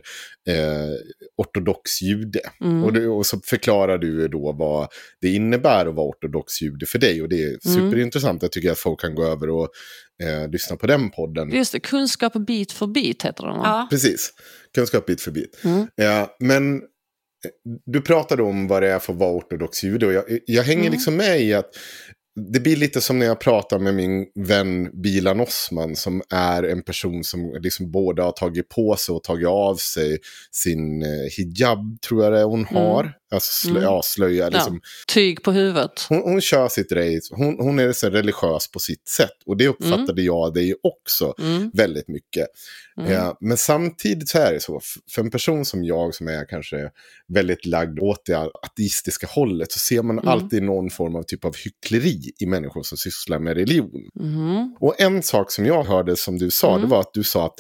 eh, 0.50 0.93
ortodox 1.38 2.02
jude. 2.02 2.39
Mm. 2.62 2.84
Och, 2.84 2.93
du, 2.93 3.08
och, 3.08 3.26
så 3.26 3.39
förklarar 3.45 3.98
du 3.98 4.28
då 4.28 4.52
vad 4.52 4.88
det 5.21 5.30
innebär 5.30 5.86
att 5.86 5.95
vara 5.95 6.08
ortodox 6.08 6.62
jude 6.62 6.86
för 6.86 7.00
dig. 7.00 7.21
Och 7.21 7.30
det 7.30 7.43
är 7.43 7.48
mm. 7.48 7.60
superintressant. 7.62 8.41
Jag 8.41 8.52
tycker 8.52 8.71
att 8.71 8.80
folk 8.80 9.02
kan 9.02 9.15
gå 9.15 9.24
över 9.24 9.50
och 9.50 9.69
eh, 10.24 10.50
lyssna 10.50 10.76
på 10.76 10.88
den 10.88 11.10
podden. 11.12 11.52
Just 11.52 11.71
det, 11.71 11.80
kunskap 11.80 12.34
bit 12.34 12.71
för 12.71 12.88
bit 12.88 13.26
heter 13.26 13.43
den. 13.43 13.56
Ja. 13.56 13.88
Precis, 13.89 14.34
kunskap 14.76 15.06
bit 15.06 15.21
för 15.21 15.32
bit. 15.32 15.60
Mm. 15.63 15.88
Ja, 15.95 16.36
men 16.39 16.82
du 17.86 18.02
pratade 18.02 18.43
om 18.43 18.67
vad 18.67 18.84
det 18.84 18.91
är 18.91 19.00
för 19.00 19.13
att 19.13 19.19
vara 19.19 19.32
ortodox 19.32 19.84
jude. 19.84 20.08
Och 20.08 20.13
jag, 20.13 20.24
jag 20.45 20.63
hänger 20.63 20.82
Mm. 20.82 20.93
liksom 20.93 21.15
med 21.15 21.41
i 21.41 21.54
att 21.54 21.69
det 22.36 22.60
blir 22.60 22.76
lite 22.76 23.02
som 23.02 23.19
när 23.19 23.26
jag 23.26 23.39
pratar 23.39 23.80
med 23.80 23.93
min 23.95 24.26
vän 24.36 25.02
Bilan 25.02 25.39
Osman 25.39 25.95
som 25.95 26.21
är 26.30 26.63
en 26.63 26.84
person 26.84 27.24
som 27.24 27.58
liksom 27.60 27.91
både 27.91 28.21
har 28.21 28.32
tagit 28.32 28.69
på 28.69 28.95
sig 28.95 29.13
och 29.13 29.24
tagit 29.24 29.48
av 29.48 29.76
sig 29.76 30.17
sin 30.52 31.04
eh, 31.04 31.10
hijab, 31.38 31.98
tror 32.08 32.24
jag 32.24 32.34
det 32.34 32.39
är 32.39 32.43
hon 32.43 32.65
har. 32.65 33.13
Alltså 33.36 33.67
slö, 33.67 33.71
Mm. 33.80 33.84
ja, 33.84 34.02
slöja. 34.04 34.50
Liksom. 34.50 34.82
Tyg 35.13 35.43
på 35.43 35.52
huvudet. 35.52 36.06
Hon, 36.10 36.21
hon 36.21 36.41
kör 36.41 36.67
sitt 36.67 36.91
race, 36.91 37.21
hon, 37.36 37.58
hon 37.60 37.80
är 37.80 37.91
så 37.93 38.10
religiös 38.10 38.71
på 38.71 38.80
sitt 38.80 39.08
sätt. 39.08 39.32
Och 39.45 39.58
det 39.58 39.67
uppfattade 39.67 40.21
jag 40.21 40.54
dig 40.54 40.76
också 40.84 41.34
Mm. 41.39 41.71
väldigt 41.74 42.08
mycket. 42.08 42.48
Mm. 43.00 43.12
Ja, 43.12 43.38
men 43.41 43.58
samtidigt 43.58 44.30
så 44.30 44.38
är 44.38 44.54
det 44.54 44.60
så, 44.60 44.82
för 45.12 45.21
en 45.21 45.32
person 45.32 45.65
som 45.65 45.84
jag 45.84 46.15
som 46.15 46.28
är 46.28 46.45
kanske 46.50 46.89
väldigt 47.34 47.65
lagd 47.65 48.00
åt 48.00 48.26
det 48.26 48.36
ateistiska 48.63 49.28
hållet 49.28 49.71
så 49.71 49.80
ser 49.80 50.02
man 50.04 50.19
Mm. 50.19 50.28
alltid 50.28 50.63
någon 50.63 50.89
form 50.89 51.15
av 51.15 51.24
typ 51.24 51.45
av 51.45 51.56
hyckleri 51.63 52.32
i 52.39 52.45
människor 52.45 52.84
som 52.84 52.98
sysslar 52.98 53.39
med 53.39 53.58
religion. 53.58 54.10
Mhm. 54.19 54.76
Och 54.80 55.02
en 55.02 55.24
sak 55.24 55.52
som 55.52 55.65
jag 55.65 55.84
hörde 55.84 56.15
som 56.15 56.38
du 56.38 56.52
sa, 56.52 56.69
Mm. 56.69 56.82
det 56.82 56.88
var 56.88 57.00
att 57.00 57.13
du 57.13 57.24
sa 57.24 57.45
att 57.45 57.60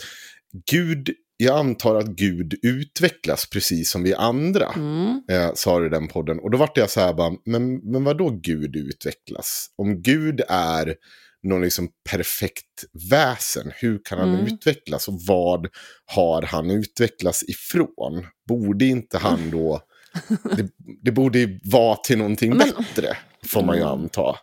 Gud, 0.71 1.09
jag 1.37 1.57
antar 1.59 1.95
att 1.95 2.07
Gud 2.07 2.53
utvecklas 2.61 3.49
precis 3.49 3.91
som 3.91 4.03
vi 4.03 4.13
andra. 4.13 4.73
Mm. 4.75 5.21
Eh, 5.31 5.51
sa 5.53 5.79
du 5.79 5.85
i 5.85 5.89
den 5.89 6.07
podden. 6.07 6.39
Och 6.39 6.51
då 6.51 6.57
vart 6.57 6.77
jag 6.77 6.89
så 6.89 6.99
här 6.99 7.13
bara, 7.13 7.31
men, 7.45 7.75
men 7.91 8.03
vad 8.03 8.17
då 8.17 8.29
Gud 8.29 8.75
utvecklas? 8.75 9.67
Om 9.77 10.01
Gud 10.01 10.41
är 10.49 10.95
någon 11.43 11.61
liksom 11.61 11.89
perfekt 12.09 12.83
väsen, 13.09 13.71
hur 13.75 13.99
kan 14.03 14.19
han 14.19 14.33
Mm. 14.33 14.45
utvecklas? 14.53 15.07
Och 15.07 15.21
vad 15.27 15.67
har 16.05 16.41
han 16.41 16.71
utvecklats 16.71 17.43
ifrån? 17.43 18.27
Borde 18.47 18.85
inte 18.85 19.17
han 19.17 19.51
då... 19.51 19.81
det, 20.57 20.67
det 21.03 21.11
borde 21.11 21.59
vara 21.63 21.95
till 21.95 22.17
någonting 22.17 22.49
Men- 22.49 22.59
bättre, 22.77 23.17
får 23.47 23.63
man 23.63 23.75
ju 23.75 23.81
Mm. 23.81 23.93
anta. 23.93 24.35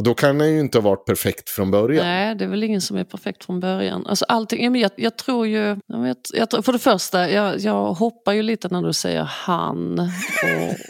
Och 0.00 0.04
då 0.04 0.14
kan 0.14 0.40
han 0.40 0.52
ju 0.52 0.60
inte 0.60 0.78
ha 0.78 0.82
varit 0.82 1.04
perfekt 1.04 1.50
från 1.50 1.70
början. 1.70 2.06
Nej, 2.06 2.34
det 2.34 2.44
är 2.44 2.48
väl 2.48 2.62
ingen 2.62 2.80
som 2.80 2.96
är 2.96 3.04
perfekt 3.04 3.44
från 3.44 3.60
början. 3.60 4.06
Alltså 4.06 4.24
allting, 4.28 4.80
jag, 4.80 4.90
jag 4.96 5.16
tror 5.16 5.46
ju, 5.46 5.76
jag, 5.86 6.16
jag, 6.32 6.64
för 6.64 6.72
det 6.72 6.78
första, 6.78 7.30
jag, 7.30 7.58
jag 7.58 7.94
hoppar 7.94 8.32
ju 8.32 8.42
lite 8.42 8.68
när 8.68 8.82
du 8.82 8.92
säger 8.92 9.22
han 9.22 9.98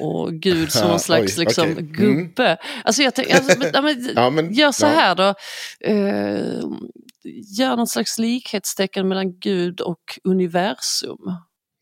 och, 0.00 0.06
och 0.06 0.32
Gud 0.32 0.72
som 0.72 0.88
någon 0.88 1.00
slags 1.00 1.38
oj, 1.38 1.44
liksom, 1.44 1.64
okej. 1.72 1.78
Mm. 1.78 1.92
gubbe. 1.92 2.56
Alltså 2.84 3.02
jag 3.02 3.12
alltså, 3.34 3.58
men, 3.58 3.70
ja, 3.74 3.82
men, 3.82 4.10
Ja, 4.16 4.30
men- 4.30 4.52
gör 4.52 4.72
så 4.72 4.86
här 4.86 5.14
då. 5.14 5.34
Eh, 5.80 6.64
gör 7.58 7.76
något 7.76 7.90
slags 7.90 8.18
likhetstecken 8.18 9.08
mellan 9.08 9.38
Gud 9.38 9.80
och 9.80 10.18
universum. 10.24 11.36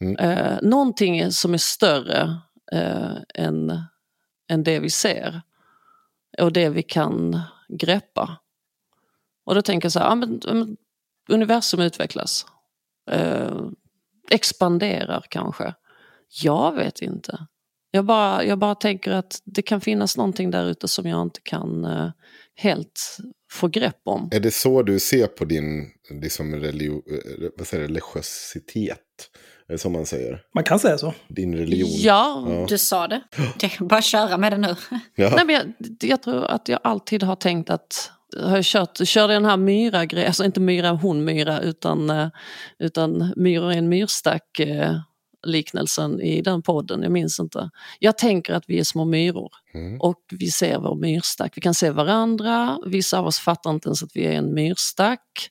Mm. 0.04 0.16
Eh, 0.16 0.58
någonting 0.62 1.32
som 1.32 1.54
är 1.54 1.58
större 1.58 2.36
eh, 2.72 3.44
än, 3.44 3.82
än 4.50 4.62
det 4.62 4.80
vi 4.80 4.90
ser 4.90 5.42
och 6.40 6.52
det 6.52 6.68
vi 6.68 6.82
kan 6.82 7.40
greppa. 7.68 8.38
Och 9.44 9.54
då 9.54 9.62
tänker 9.62 9.86
jag 9.86 9.92
så 9.92 9.98
här, 9.98 10.06
ja, 10.06 10.14
men, 10.14 10.76
universum 11.28 11.80
utvecklas. 11.80 12.46
Eh, 13.10 13.60
expanderar 14.30 15.24
kanske. 15.30 15.74
Jag 16.42 16.72
vet 16.72 17.02
inte. 17.02 17.46
Jag 17.90 18.04
bara, 18.04 18.44
jag 18.44 18.58
bara 18.58 18.74
tänker 18.74 19.10
att 19.10 19.42
det 19.44 19.62
kan 19.62 19.80
finnas 19.80 20.16
någonting 20.16 20.50
där 20.50 20.66
ute 20.66 20.88
som 20.88 21.06
jag 21.06 21.22
inte 21.22 21.40
kan 21.42 21.84
eh, 21.84 22.10
helt 22.54 23.16
få 23.52 23.68
grepp 23.68 24.00
om. 24.04 24.28
Är 24.32 24.40
det 24.40 24.50
så 24.50 24.82
du 24.82 25.00
ser 25.00 25.26
på 25.26 25.44
din 25.44 25.90
liksom, 26.10 26.54
eh, 26.54 26.58
religiositet? 27.72 29.30
Det 29.68 29.78
så 29.78 29.90
man 29.90 30.06
säger? 30.06 30.42
Man 30.54 30.64
kan 30.64 30.78
säga 30.78 30.98
så. 30.98 31.14
Din 31.28 31.56
religion? 31.56 31.90
Ja, 31.92 32.44
Ja. 32.48 32.66
Du 32.68 32.78
sa 32.78 33.08
det. 33.08 33.20
det 33.60 33.78
bara 33.80 34.02
köra 34.02 34.36
med 34.36 34.52
det 34.52 34.58
nu. 34.58 34.76
Ja. 35.14 35.30
Nej, 35.36 35.44
men 35.46 35.54
jag, 35.54 35.64
jag 36.10 36.22
tror 36.22 36.44
att 36.44 36.68
jag 36.68 36.80
alltid 36.84 37.22
har 37.22 37.36
tänkt 37.36 37.70
att 37.70 38.10
har 38.36 38.56
jag 38.56 38.64
kört, 38.64 39.08
körde 39.08 39.32
den 39.34 39.44
här 39.44 39.56
myra 39.56 40.04
grejen, 40.06 40.26
alltså 40.26 40.44
inte 40.44 40.60
myra 40.60 40.90
hon 40.90 41.24
myra 41.24 41.60
utan, 41.60 42.10
eh, 42.10 42.28
utan 42.78 43.32
myror 43.36 43.72
i 43.72 43.76
en 43.76 43.88
myrstack 43.88 44.58
eh, 44.60 44.96
liknelsen 45.46 46.20
i 46.20 46.42
den 46.42 46.62
podden, 46.62 47.02
jag 47.02 47.12
minns 47.12 47.40
inte. 47.40 47.70
Jag 47.98 48.18
tänker 48.18 48.54
att 48.54 48.64
vi 48.66 48.78
är 48.78 48.84
små 48.84 49.04
myror 49.04 49.50
Mm. 49.74 50.00
och 50.00 50.20
vi 50.30 50.50
ser 50.50 50.78
vår 50.78 50.94
myrstack. 50.94 51.52
Vi 51.56 51.60
kan 51.60 51.74
se 51.74 51.90
varandra, 51.90 52.78
vissa 52.86 53.18
av 53.18 53.26
oss 53.26 53.38
fattar 53.38 53.70
inte 53.70 53.88
ens 53.88 54.02
att 54.02 54.10
vi 54.14 54.26
är 54.26 54.32
en 54.32 54.54
myrstack. 54.54 55.50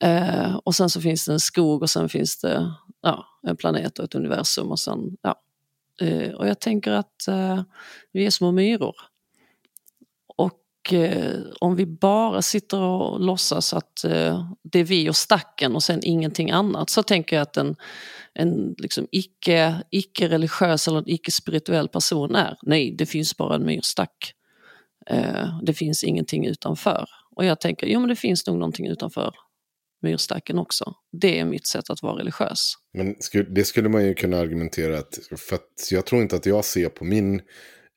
Eh, 0.00 0.54
och 0.64 0.74
sen 0.74 0.90
så 0.90 1.00
finns 1.00 1.26
det 1.26 1.32
en 1.32 1.40
skog 1.40 1.82
och 1.82 1.90
sen 1.90 2.08
finns 2.08 2.40
det 2.40 2.72
ja, 3.02 3.26
en 3.42 3.56
planet 3.56 3.98
och 3.98 4.04
ett 4.04 4.14
universum. 4.14 4.70
Och, 4.70 4.78
sen, 4.78 5.16
ja. 5.22 5.40
Eh, 6.00 6.30
och 6.30 6.48
jag 6.48 6.60
tänker 6.60 6.92
att 6.92 7.28
eh, 7.28 7.62
vi 8.12 8.26
är 8.26 8.30
små 8.30 8.52
myror. 8.52 8.96
Och 10.36 10.92
eh, 10.92 11.40
om 11.60 11.76
vi 11.76 11.86
bara 11.86 12.42
sitter 12.42 12.80
och 12.80 13.20
låtsas 13.20 13.74
att 13.74 14.04
eh, 14.04 14.52
det 14.62 14.78
är 14.78 14.84
vi 14.84 15.10
och 15.10 15.16
stacken 15.16 15.74
och 15.74 15.82
sen 15.82 16.00
ingenting 16.02 16.50
annat 16.50 16.90
så 16.90 17.02
tänker 17.02 17.36
jag 17.36 17.42
att 17.42 17.56
en, 17.56 17.76
en 18.34 18.74
liksom 18.78 19.06
icke, 19.10 19.82
icke-religiös 19.90 20.88
eller 20.88 20.98
en 20.98 21.08
icke-spirituell 21.08 21.88
person 21.88 22.34
är. 22.34 22.58
Nej, 22.62 22.94
det 22.98 23.06
finns 23.06 23.36
bara 23.36 23.54
en 23.54 23.64
myrstack. 23.66 24.34
Eh, 25.06 25.60
det 25.62 25.74
finns 25.74 26.04
ingenting 26.04 26.46
utanför. 26.46 27.08
Och 27.36 27.44
jag 27.44 27.60
tänker, 27.60 27.86
jo 27.86 28.00
men 28.00 28.08
det 28.08 28.16
finns 28.16 28.46
nog 28.46 28.58
någonting 28.58 28.86
utanför 28.86 29.34
myrstacken 30.02 30.58
också. 30.58 30.94
Det 31.20 31.38
är 31.38 31.44
mitt 31.44 31.66
sätt 31.66 31.90
att 31.90 32.02
vara 32.02 32.18
religiös. 32.18 32.74
Men 32.94 33.14
det 33.54 33.64
skulle 33.64 33.88
man 33.88 34.06
ju 34.06 34.14
kunna 34.14 34.38
argumentera 34.38 34.98
att, 34.98 35.18
för 35.48 35.56
att 35.56 35.88
jag 35.90 36.06
tror 36.06 36.22
inte 36.22 36.36
att 36.36 36.46
jag 36.46 36.64
ser 36.64 36.88
på 36.88 37.04
min 37.04 37.40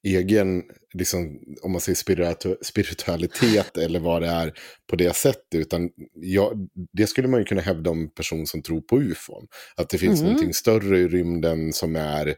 egen, 0.08 0.63
liksom, 0.94 1.39
om 1.62 1.72
man 1.72 1.82
säger 1.82 1.96
spiritu- 1.96 2.58
spiritualitet 2.62 3.78
eller 3.84 4.00
vad 4.00 4.22
det 4.22 4.28
är 4.28 4.54
på 4.89 4.96
det 4.96 5.16
sättet, 5.16 5.56
utan 5.56 5.89
jag, 6.16 6.68
det 6.94 7.08
skulle 7.08 7.28
man 7.28 7.39
ju 7.39 7.46
kunna 7.46 7.62
hävda 7.62 7.89
om 7.89 8.13
person 8.13 8.48
som 8.48 8.62
tror 8.62 8.82
på 8.82 9.02
ufon. 9.02 9.48
Att 9.76 9.89
det 9.89 9.98
finns 9.98 10.20
Mm. 10.20 10.32
någonting 10.32 10.54
större 10.54 11.00
i 11.00 11.08
rymden 11.08 11.74
som 11.74 11.96
är 11.96 12.28
eh, 12.28 12.36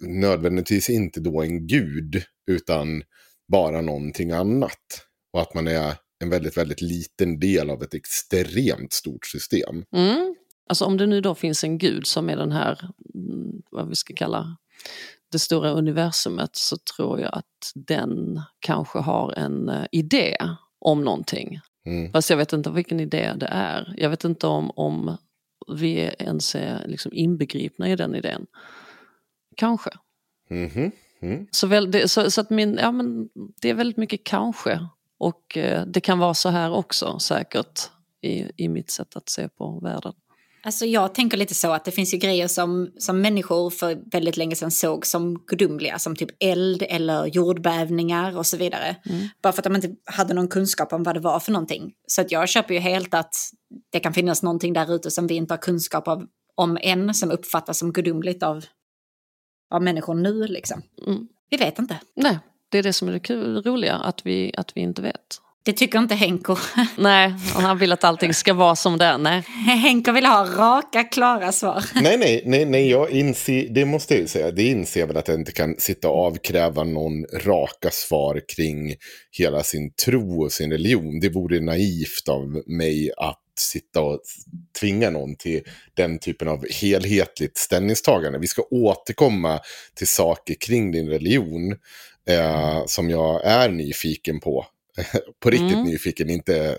nödvändigtvis 0.00 0.90
inte 0.90 1.20
då 1.20 1.42
en 1.42 1.66
gud, 1.66 2.22
utan 2.50 3.02
bara 3.52 3.80
någonting 3.80 4.30
annat. 4.30 4.80
Och 5.32 5.42
att 5.42 5.54
man 5.54 5.66
är 5.66 5.94
en 6.18 6.30
väldigt, 6.30 6.56
väldigt 6.56 6.80
liten 6.80 7.40
del 7.40 7.70
av 7.70 7.82
ett 7.82 7.94
extremt 7.94 8.92
stort 8.92 9.26
system. 9.26 9.84
Mm. 9.92 10.34
Alltså 10.68 10.84
om 10.84 10.96
det 10.96 11.06
nu 11.06 11.20
då 11.20 11.34
finns 11.34 11.64
en 11.64 11.78
gud 11.78 12.06
som 12.06 12.30
är 12.30 12.36
den 12.36 12.52
här, 12.52 12.90
mm, 13.14 13.62
vad 13.70 13.88
vi 13.88 13.94
ska 13.94 14.14
kalla 14.14 14.56
det 15.32 15.38
stora 15.38 15.70
universumet 15.70 16.56
så 16.56 16.76
tror 16.76 17.20
jag 17.20 17.30
att 17.32 17.72
den 17.74 18.40
kanske 18.58 18.98
har 18.98 19.32
en 19.32 19.68
eh, 19.68 19.86
idé 19.92 20.36
om 20.78 21.04
någonting. 21.04 21.60
Mm. 21.86 22.12
Fast 22.12 22.30
jag 22.30 22.36
vet 22.36 22.52
inte 22.52 22.70
vilken 22.70 23.00
idé 23.00 23.32
det 23.36 23.48
är. 23.50 23.94
Jag 23.96 24.10
vet 24.10 24.24
inte 24.24 24.46
om, 24.46 24.70
om 24.70 25.16
vi 25.78 26.10
ens 26.18 26.54
är 26.54 26.88
liksom 26.88 27.12
inbegripna 27.14 27.88
i 27.88 27.96
den 27.96 28.14
idén. 28.14 28.46
Kanske. 29.56 29.90
Mhm. 30.50 30.90
Mm. 31.22 31.46
Så, 31.50 31.66
väl, 31.66 31.90
det, 31.90 32.08
så, 32.08 32.30
så 32.30 32.40
att 32.40 32.50
min, 32.50 32.78
ja, 32.80 32.92
men 32.92 33.28
det 33.34 33.70
är 33.70 33.74
väldigt 33.74 33.96
mycket 33.96 34.24
kanske. 34.24 34.88
Och 35.18 35.56
eh, 35.56 35.86
det 35.86 36.00
kan 36.00 36.18
vara 36.18 36.34
så 36.34 36.48
här 36.48 36.72
också 36.72 37.18
säkert 37.18 37.80
i, 38.22 38.64
i 38.64 38.68
mitt 38.68 38.90
sätt 38.90 39.16
att 39.16 39.28
se 39.28 39.48
på 39.48 39.80
världen. 39.82 40.12
Alltså 40.62 40.86
jag 40.86 41.14
tänker 41.14 41.36
lite 41.36 41.54
så 41.54 41.72
att 41.72 41.84
det 41.84 41.90
finns 41.90 42.14
ju 42.14 42.18
grejer 42.18 42.48
som, 42.48 42.90
som 42.98 43.20
människor 43.20 43.70
för 43.70 43.98
väldigt 44.12 44.36
länge 44.36 44.56
sedan 44.56 44.70
såg 44.70 45.06
som 45.06 45.44
gudomliga, 45.46 45.98
som 45.98 46.16
typ 46.16 46.30
eld 46.40 46.82
eller 46.88 47.26
jordbävningar 47.26 48.38
och 48.38 48.46
så 48.46 48.56
vidare. 48.56 48.96
Bara 49.42 49.52
för 49.52 49.60
att 49.60 49.64
de 49.64 49.74
inte 49.76 49.90
hade 50.04 50.34
någon 50.34 50.48
kunskap 50.48 50.92
om 50.92 51.02
vad 51.02 51.16
det 51.16 51.20
var 51.20 51.40
för 51.40 51.52
någonting. 51.52 51.92
Så 52.06 52.20
att 52.20 52.32
jag 52.32 52.48
köper 52.48 52.74
ju 52.74 52.80
helt 52.80 53.14
att 53.14 53.34
det 53.92 54.00
kan 54.00 54.14
finnas 54.14 54.42
någonting 54.42 54.72
där 54.72 54.94
ute 54.94 55.10
som 55.10 55.26
vi 55.26 55.34
inte 55.34 55.54
har 55.54 55.58
kunskap 55.58 56.08
av, 56.08 56.26
om 56.54 56.78
än, 56.80 57.14
som 57.14 57.30
uppfattas 57.30 57.78
som 57.78 57.92
gudomligt 57.92 58.42
av, 58.42 58.64
av 59.70 59.82
människor 59.82 60.14
nu 60.14 60.46
liksom. 60.46 60.82
Mm. 61.06 61.28
Vi 61.50 61.56
vet 61.56 61.78
inte. 61.78 62.00
Nej, 62.16 62.38
det 62.68 62.78
är 62.78 62.82
det 62.82 62.92
som 62.92 63.08
är 63.08 63.12
det 63.12 63.20
kul, 63.20 63.62
roliga, 63.62 63.94
att 63.94 64.26
vi, 64.26 64.54
att 64.56 64.72
vi 64.76 64.80
inte 64.80 65.02
vet. 65.02 65.40
Det 65.66 65.72
tycker 65.72 65.98
inte 65.98 66.14
Henko. 66.14 66.56
Nej, 66.98 67.34
och 67.54 67.62
han 67.62 67.78
vill 67.78 67.92
att 67.92 68.04
allting 68.04 68.34
ska 68.34 68.54
vara 68.54 68.76
som 68.76 68.98
det 68.98 69.04
är. 69.04 69.18
Nej. 69.18 69.40
Henko 69.82 70.12
vill 70.12 70.26
ha 70.26 70.44
raka, 70.44 71.04
klara 71.04 71.52
svar. 71.52 71.84
Nej, 72.02 72.16
nej, 72.18 72.42
nej, 72.46 72.64
nej, 72.64 72.90
jag 72.90 73.10
inser, 73.10 73.68
det 73.68 73.84
måste 73.84 74.14
jag 74.14 74.20
ju 74.20 74.26
säga, 74.26 74.50
det 74.50 74.62
inser 74.62 75.00
jag 75.00 75.06
väl 75.06 75.16
att 75.16 75.28
jag 75.28 75.40
inte 75.40 75.52
kan 75.52 75.74
sitta 75.78 76.08
och 76.08 76.26
avkräva 76.26 76.84
någon 76.84 77.24
raka 77.24 77.90
svar 77.90 78.42
kring 78.56 78.94
hela 79.38 79.62
sin 79.62 79.92
tro 79.94 80.44
och 80.44 80.52
sin 80.52 80.72
religion. 80.72 81.20
Det 81.20 81.28
vore 81.28 81.60
naivt 81.60 82.28
av 82.28 82.62
mig 82.66 83.10
att 83.16 83.42
sitta 83.58 84.00
och 84.00 84.20
tvinga 84.80 85.10
någon 85.10 85.36
till 85.36 85.62
den 85.94 86.18
typen 86.18 86.48
av 86.48 86.64
helhetligt 86.70 87.58
ställningstagande. 87.58 88.38
Vi 88.38 88.46
ska 88.46 88.62
återkomma 88.70 89.60
till 89.94 90.08
saker 90.08 90.54
kring 90.60 90.92
din 90.92 91.08
religion 91.08 91.76
eh, 92.30 92.82
som 92.86 93.10
jag 93.10 93.44
är 93.44 93.68
nyfiken 93.68 94.40
på. 94.40 94.66
på 95.42 95.50
riktigt 95.50 95.72
Mm. 95.72 95.84
nyfiken, 95.84 96.30
inte 96.30 96.76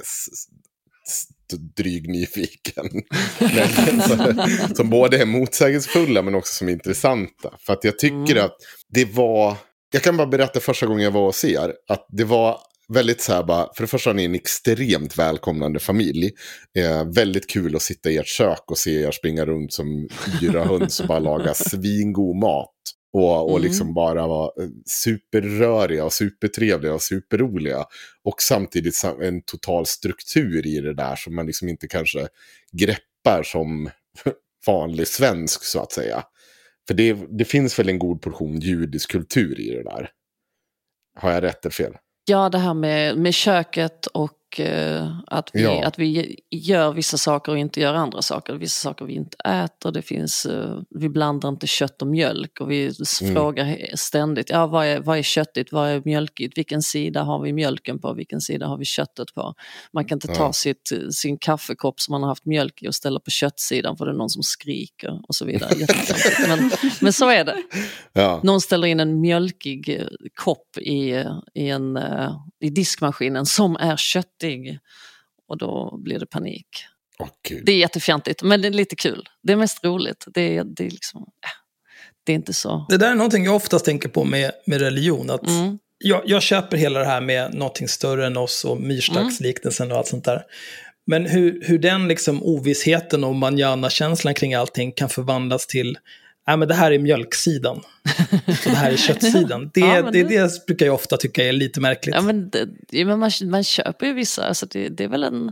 dryg 1.78 2.10
nyfiken. 2.10 2.90
men, 3.40 4.02
så, 4.02 4.76
som 4.76 4.90
både 4.90 5.22
är 5.22 5.26
motsägelsefulla 5.26 6.22
men 6.22 6.36
också 6.36 6.54
som 6.54 6.68
är 6.68 6.72
intressanta. 6.72 7.54
För 7.60 7.74
att 7.74 7.84
jag 7.84 8.00
tycker 8.00 8.32
Mm. 8.36 8.46
att 8.46 8.56
det 8.94 9.06
var, 9.06 9.56
jag 9.94 10.02
kan 10.04 10.18
bara 10.18 10.28
berätta 10.28 10.60
första 10.60 10.86
gången 10.86 11.04
jag 11.04 11.12
var 11.12 11.28
och 11.28 11.36
ser, 11.36 11.74
att 11.90 12.06
det 12.10 12.24
var 12.24 12.60
väldigt 12.94 13.22
så 13.22 13.34
här 13.34 13.44
bara, 13.44 13.68
för 13.76 13.84
det 13.84 13.88
första 13.88 14.14
ni 14.14 14.26
en 14.26 14.36
extremt 14.36 15.18
välkomnande 15.18 15.80
familj. 15.80 16.32
Eh, 16.78 17.06
väldigt 17.16 17.50
kul 17.50 17.76
att 17.76 17.82
sitta 17.82 18.10
i 18.10 18.18
ert 18.18 18.28
kök 18.28 18.64
och 18.72 18.78
se 18.78 19.02
er 19.02 19.12
springa 19.12 19.46
runt 19.46 19.74
som 19.74 20.08
yra 20.42 20.64
höns 20.66 21.00
och 21.00 21.08
bara 21.08 21.20
laga 21.20 21.54
svingod 21.54 22.36
mat. 22.36 22.74
Och, 23.18 23.44
och 23.44 23.58
Mm. 23.58 23.62
liksom 23.70 23.94
bara 23.94 24.28
vara 24.28 24.64
eh, 24.64 24.70
superröriga 24.86 26.06
och 26.06 26.14
supertrevliga 26.14 26.94
och 26.94 27.02
superroliga. 27.02 27.86
Och 28.24 28.42
samtidigt 28.42 28.96
sam- 28.96 29.22
en 29.22 29.42
total 29.42 29.86
struktur 29.86 30.68
i 30.68 30.82
det 30.82 30.94
där 30.94 31.16
som 31.16 31.36
man 31.36 31.46
liksom 31.46 31.70
inte 31.70 31.88
kanske 31.88 32.28
greppar 32.72 33.44
som 33.44 33.90
vanlig 34.68 35.08
svensk 35.08 35.64
så 35.64 35.80
att 35.82 35.92
säga. 35.92 36.24
För 36.88 36.94
det, 36.94 37.18
det 37.30 37.46
finns 37.46 37.80
väl 37.80 37.90
en 37.90 38.00
god 38.00 38.22
portion 38.22 38.60
judisk 38.60 39.12
kultur 39.12 39.60
i 39.60 39.70
det 39.70 39.84
där. 39.84 40.10
Har 41.20 41.32
jag 41.32 41.44
rätt 41.44 41.66
eller 41.66 41.74
fel? 41.74 41.94
Ja, 42.30 42.50
det 42.50 42.58
här 42.58 42.74
med, 42.74 43.18
med 43.18 43.34
köket 43.34 44.06
och 44.06 44.38
eh, 44.60 45.20
att, 45.28 45.50
vi, 45.54 45.62
Ja. 45.64 45.86
att 45.88 46.00
vi 46.00 46.36
gör 46.52 46.92
vissa 46.94 47.18
saker 47.18 47.52
och 47.52 47.58
inte 47.58 47.80
gör 47.82 47.94
andra 47.94 48.22
saker. 48.22 48.54
Vissa 48.54 48.82
saker 48.90 49.06
vi 49.06 49.14
inte 49.14 49.38
äter. 49.38 49.92
Det 49.92 50.02
finns, 50.02 50.46
eh, 50.46 50.80
vi 50.90 51.10
blandar 51.10 51.50
inte 51.50 51.68
kött 51.68 52.02
och 52.02 52.08
mjölk 52.08 52.62
och 52.62 52.72
vi 52.72 52.92
Mm. 53.22 53.36
frågar 53.36 53.78
ständigt 53.96 54.50
ja, 54.50 54.68
vad, 54.68 54.86
är, 54.86 55.00
vad 55.00 55.18
är 55.18 55.22
köttigt, 55.24 55.72
vad 55.72 55.90
är 55.90 56.02
mjölkigt, 56.06 56.58
vilken 56.58 56.82
sida 56.82 57.24
har 57.24 57.42
vi 57.42 57.54
mjölken 57.54 58.00
på, 58.00 58.14
vilken 58.14 58.42
sida 58.42 58.68
har 58.68 58.78
vi 58.78 58.86
köttet 58.86 59.34
på. 59.34 59.54
Man 59.94 60.06
kan 60.06 60.16
inte 60.16 60.28
ta 60.28 60.44
Ja. 60.44 60.54
sitt, 60.54 60.92
sin 61.12 61.38
kaffekopp 61.38 62.00
som 62.00 62.12
man 62.12 62.22
har 62.22 62.30
haft 62.30 62.46
mjölk 62.46 62.82
i 62.84 62.88
och 62.88 62.96
ställa 62.96 63.20
på 63.20 63.30
köttsidan 63.32 63.98
för 63.98 64.06
det 64.06 64.12
är 64.12 64.16
någon 64.16 64.30
som 64.30 64.44
skriker 64.44 65.20
och 65.28 65.36
så 65.36 65.46
vidare. 65.46 65.72
Men, 66.48 66.72
men 67.02 67.14
så 67.14 67.30
är 67.30 67.46
det. 67.46 67.56
Ja. 68.14 68.40
Någon 68.44 68.62
ställer 68.62 68.88
in 68.88 69.00
en 69.00 69.22
mjölkig 69.22 69.90
eh, 70.00 70.06
kopp 70.36 70.78
i, 70.78 71.12
eh, 71.12 71.32
i, 71.54 71.70
en, 71.70 71.98
eh, 71.98 72.32
i 72.60 72.70
diskmaskinen 72.70 73.46
som 73.46 73.76
är 73.76 73.98
köttig. 73.98 74.47
Och 75.48 75.58
då 75.58 75.98
blir 75.98 76.20
det 76.20 76.26
panik. 76.26 76.68
Gud. 77.48 77.66
Det 77.66 77.72
är 77.72 77.78
jättefjantigt, 77.78 78.44
men 78.44 78.62
det 78.62 78.68
är 78.68 78.72
lite 78.72 78.96
kul. 78.96 79.30
Det 79.44 79.54
är 79.54 79.58
mest 79.58 79.84
roligt. 79.84 80.26
Det 80.34 80.58
är, 80.58 80.64
det 80.64 80.86
är, 80.86 80.90
liksom, 80.92 81.22
äh, 81.22 81.50
det 82.24 82.32
är 82.32 82.36
inte 82.36 82.54
så... 82.54 82.86
Det 82.90 82.98
där 82.98 83.12
är 83.12 83.16
någonting 83.16 83.46
jag 83.46 83.56
oftast 83.56 83.86
tänker 83.86 84.10
på 84.10 84.24
med, 84.24 84.52
med 84.66 84.82
religion. 84.82 85.30
Att 85.30 85.48
Mm. 85.48 85.80
jag, 85.98 86.22
jag 86.26 86.42
köper 86.42 86.78
hela 86.78 87.00
det 87.00 87.06
här 87.06 87.22
med 87.22 87.54
någonting 87.54 87.88
större 87.88 88.26
än 88.28 88.38
oss 88.38 88.66
och 88.66 88.82
myrstacksliknelsen 88.82 89.92
och 89.92 89.98
allt 89.98 90.08
sånt 90.08 90.26
där. 90.26 90.44
Men 91.06 91.26
hur, 91.26 91.64
hur 91.66 91.80
den 91.80 92.08
liksom 92.08 92.44
ovissheten 92.44 93.24
och 93.24 93.36
manjana-känslan 93.36 94.34
kring 94.34 94.54
allting 94.54 94.92
kan 94.92 95.10
förvandlas 95.10 95.68
till 95.68 95.98
Nej, 96.48 96.58
men 96.58 96.68
det 96.68 96.74
här 96.74 96.92
är 96.92 97.00
mjölksidan 97.00 97.78
och 97.78 97.84
det 98.64 98.70
här 98.70 98.92
är 98.92 98.98
köttsidan. 99.08 99.72
Det, 99.74 99.80
Ja, 99.80 100.02
det, 100.02 100.24
det- 100.24 100.38
det 100.44 100.66
brukar 100.68 100.86
jag 100.86 100.96
ofta 100.96 101.18
tycka 101.18 101.44
är 101.48 101.52
lite 101.52 101.82
märkligt. 101.82 102.16
Ja, 102.16 102.22
men 102.22 102.50
det, 102.50 102.68
ja, 102.90 103.06
men 103.06 103.20
man, 103.20 103.32
man 103.44 103.64
köper 103.64 104.06
ju 104.06 104.14
vissa, 104.14 104.48
alltså 104.48 104.66
det, 104.66 104.90
det, 104.90 105.04
är 105.04 105.08
väl 105.08 105.24
en, 105.24 105.52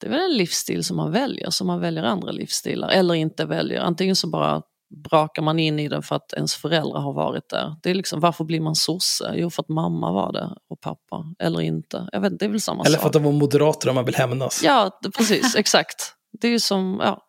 det 0.00 0.06
är 0.06 0.10
väl 0.10 0.20
en 0.30 0.36
livsstil 0.36 0.84
som 0.84 0.96
man 0.96 1.12
väljer, 1.12 1.50
som 1.50 1.66
man 1.66 1.80
väljer 1.80 2.02
andra 2.04 2.32
livsstilar, 2.32 2.88
eller 2.88 3.14
inte 3.14 3.44
väljer. 3.46 3.80
Antingen 3.80 4.16
så 4.16 4.28
bara 4.28 4.62
brakar 5.10 5.42
man 5.42 5.58
in 5.58 5.78
i 5.78 5.88
den 5.88 6.02
för 6.02 6.16
att 6.16 6.32
ens 6.32 6.54
föräldrar 6.54 7.00
har 7.00 7.12
varit 7.12 7.48
där. 7.48 7.74
Det 7.82 7.90
är 7.90 7.94
liksom, 7.94 8.20
varför 8.20 8.44
blir 8.44 8.60
man 8.60 8.74
sosse? 8.74 9.32
Jo, 9.36 9.50
för 9.50 9.62
att 9.62 9.68
mamma 9.68 10.12
var 10.12 10.32
det 10.32 10.48
och 10.70 10.80
pappa, 10.80 11.24
eller 11.38 11.60
inte. 11.60 12.08
Jag 12.12 12.20
vet, 12.20 12.38
det 12.38 12.44
är 12.44 12.48
väl 12.48 12.60
samma 12.60 12.84
Eller 12.84 12.92
sak. 12.94 13.00
för 13.00 13.06
att 13.08 13.12
de 13.12 13.22
var 13.22 13.32
moderater 13.32 13.88
om 13.88 13.94
man 13.94 14.04
vill 14.04 14.14
hämnas. 14.14 14.62
Ja, 14.64 15.00
precis, 15.16 15.54
exakt. 15.58 16.12
Det 16.40 16.46
är 16.46 16.52
ju 16.52 16.60
som, 16.60 17.00
ja, 17.04 17.22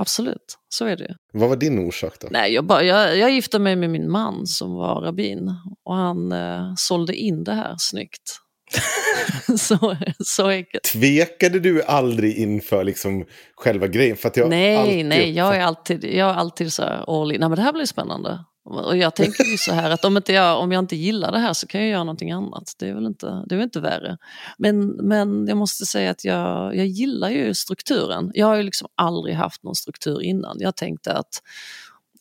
absolut, 0.00 0.58
så 0.68 0.84
är 0.84 0.96
det 0.96 1.04
ju. 1.04 1.14
Vad 1.32 1.48
var 1.48 1.56
din 1.56 1.78
orsak 1.78 2.14
då? 2.20 2.28
Nej, 2.30 2.52
jag, 2.52 2.66
bara, 2.66 2.82
jag, 2.82 3.18
jag 3.18 3.30
gifte 3.30 3.58
mig 3.58 3.76
med 3.76 3.90
min 3.90 4.10
man 4.10 4.46
som 4.46 4.74
var 4.74 5.00
rabbin 5.00 5.54
och 5.84 5.94
han 5.94 6.32
eh, 6.32 6.72
sålde 6.76 7.14
in 7.14 7.44
det 7.44 7.54
här 7.54 7.74
snyggt. 7.78 8.40
så, 9.58 9.96
så 10.24 10.48
enkelt. 10.48 10.82
Tvekade 10.84 11.60
du 11.60 11.82
aldrig 11.82 12.36
inför 12.36 12.84
liksom 12.84 13.24
själva 13.56 13.86
grejen? 13.86 14.16
För 14.16 14.28
att 14.28 14.36
jag 14.36 14.50
Nej, 14.50 14.76
alltid 14.76 15.06
nej, 15.06 15.32
jag 15.32 15.56
är 15.56 15.60
alltid, 15.60 16.04
jag 16.04 16.30
är 16.30 16.34
alltid 16.34 16.72
så 16.72 16.82
här 16.82 17.22
all 17.22 17.32
in. 17.32 17.40
Nej, 17.40 17.48
men 17.48 17.56
det 17.56 17.62
här 17.62 17.72
blir 17.72 17.86
spännande. 17.86 18.38
Och 18.70 18.96
jag 18.96 19.14
tänker 19.14 19.44
ju 19.44 19.56
så 19.56 19.72
här 19.72 19.90
att 19.90 20.04
om, 20.04 20.16
inte 20.16 20.32
jag, 20.32 20.60
om 20.60 20.72
jag 20.72 20.78
inte 20.78 20.96
gillar 20.96 21.32
det 21.32 21.38
här 21.38 21.52
så 21.52 21.66
kan 21.66 21.80
jag 21.80 21.90
göra 21.90 22.04
någonting 22.04 22.30
annat. 22.30 22.74
Det 22.78 22.88
är 22.88 22.94
väl 22.94 23.06
inte, 23.06 23.44
det 23.46 23.54
är 23.54 23.56
väl 23.56 23.64
inte 23.64 23.80
värre. 23.80 24.18
Men, 24.58 24.86
men 24.88 25.46
jag 25.46 25.56
måste 25.56 25.86
säga 25.86 26.10
att 26.10 26.24
jag, 26.24 26.76
jag 26.76 26.86
gillar 26.86 27.30
ju 27.30 27.54
strukturen. 27.54 28.30
Jag 28.34 28.46
har 28.46 28.56
ju 28.56 28.62
liksom 28.62 28.88
aldrig 28.94 29.34
haft 29.34 29.62
någon 29.62 29.74
struktur 29.74 30.22
innan. 30.22 30.56
Jag 30.60 30.76
tänkte 30.76 31.12
att 31.12 31.42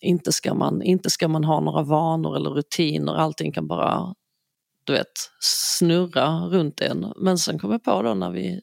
inte 0.02 0.32
ska 0.32 0.54
man, 0.54 0.82
inte 0.82 1.10
ska 1.10 1.28
man 1.28 1.44
ha 1.44 1.60
några 1.60 1.84
vanor 1.84 2.36
eller 2.36 2.50
rutiner. 2.50 3.16
Allting 3.16 3.52
kan 3.52 3.68
bara 3.68 4.16
du 4.90 4.94
vet, 4.94 5.32
snurra 5.40 6.40
runt 6.40 6.82
en. 6.82 7.14
Men 7.16 7.38
sen 7.38 7.60
kom 7.60 7.72
jag 7.72 7.84
på 7.84 8.02
då 8.02 8.14
när 8.14 8.32
vi 8.32 8.62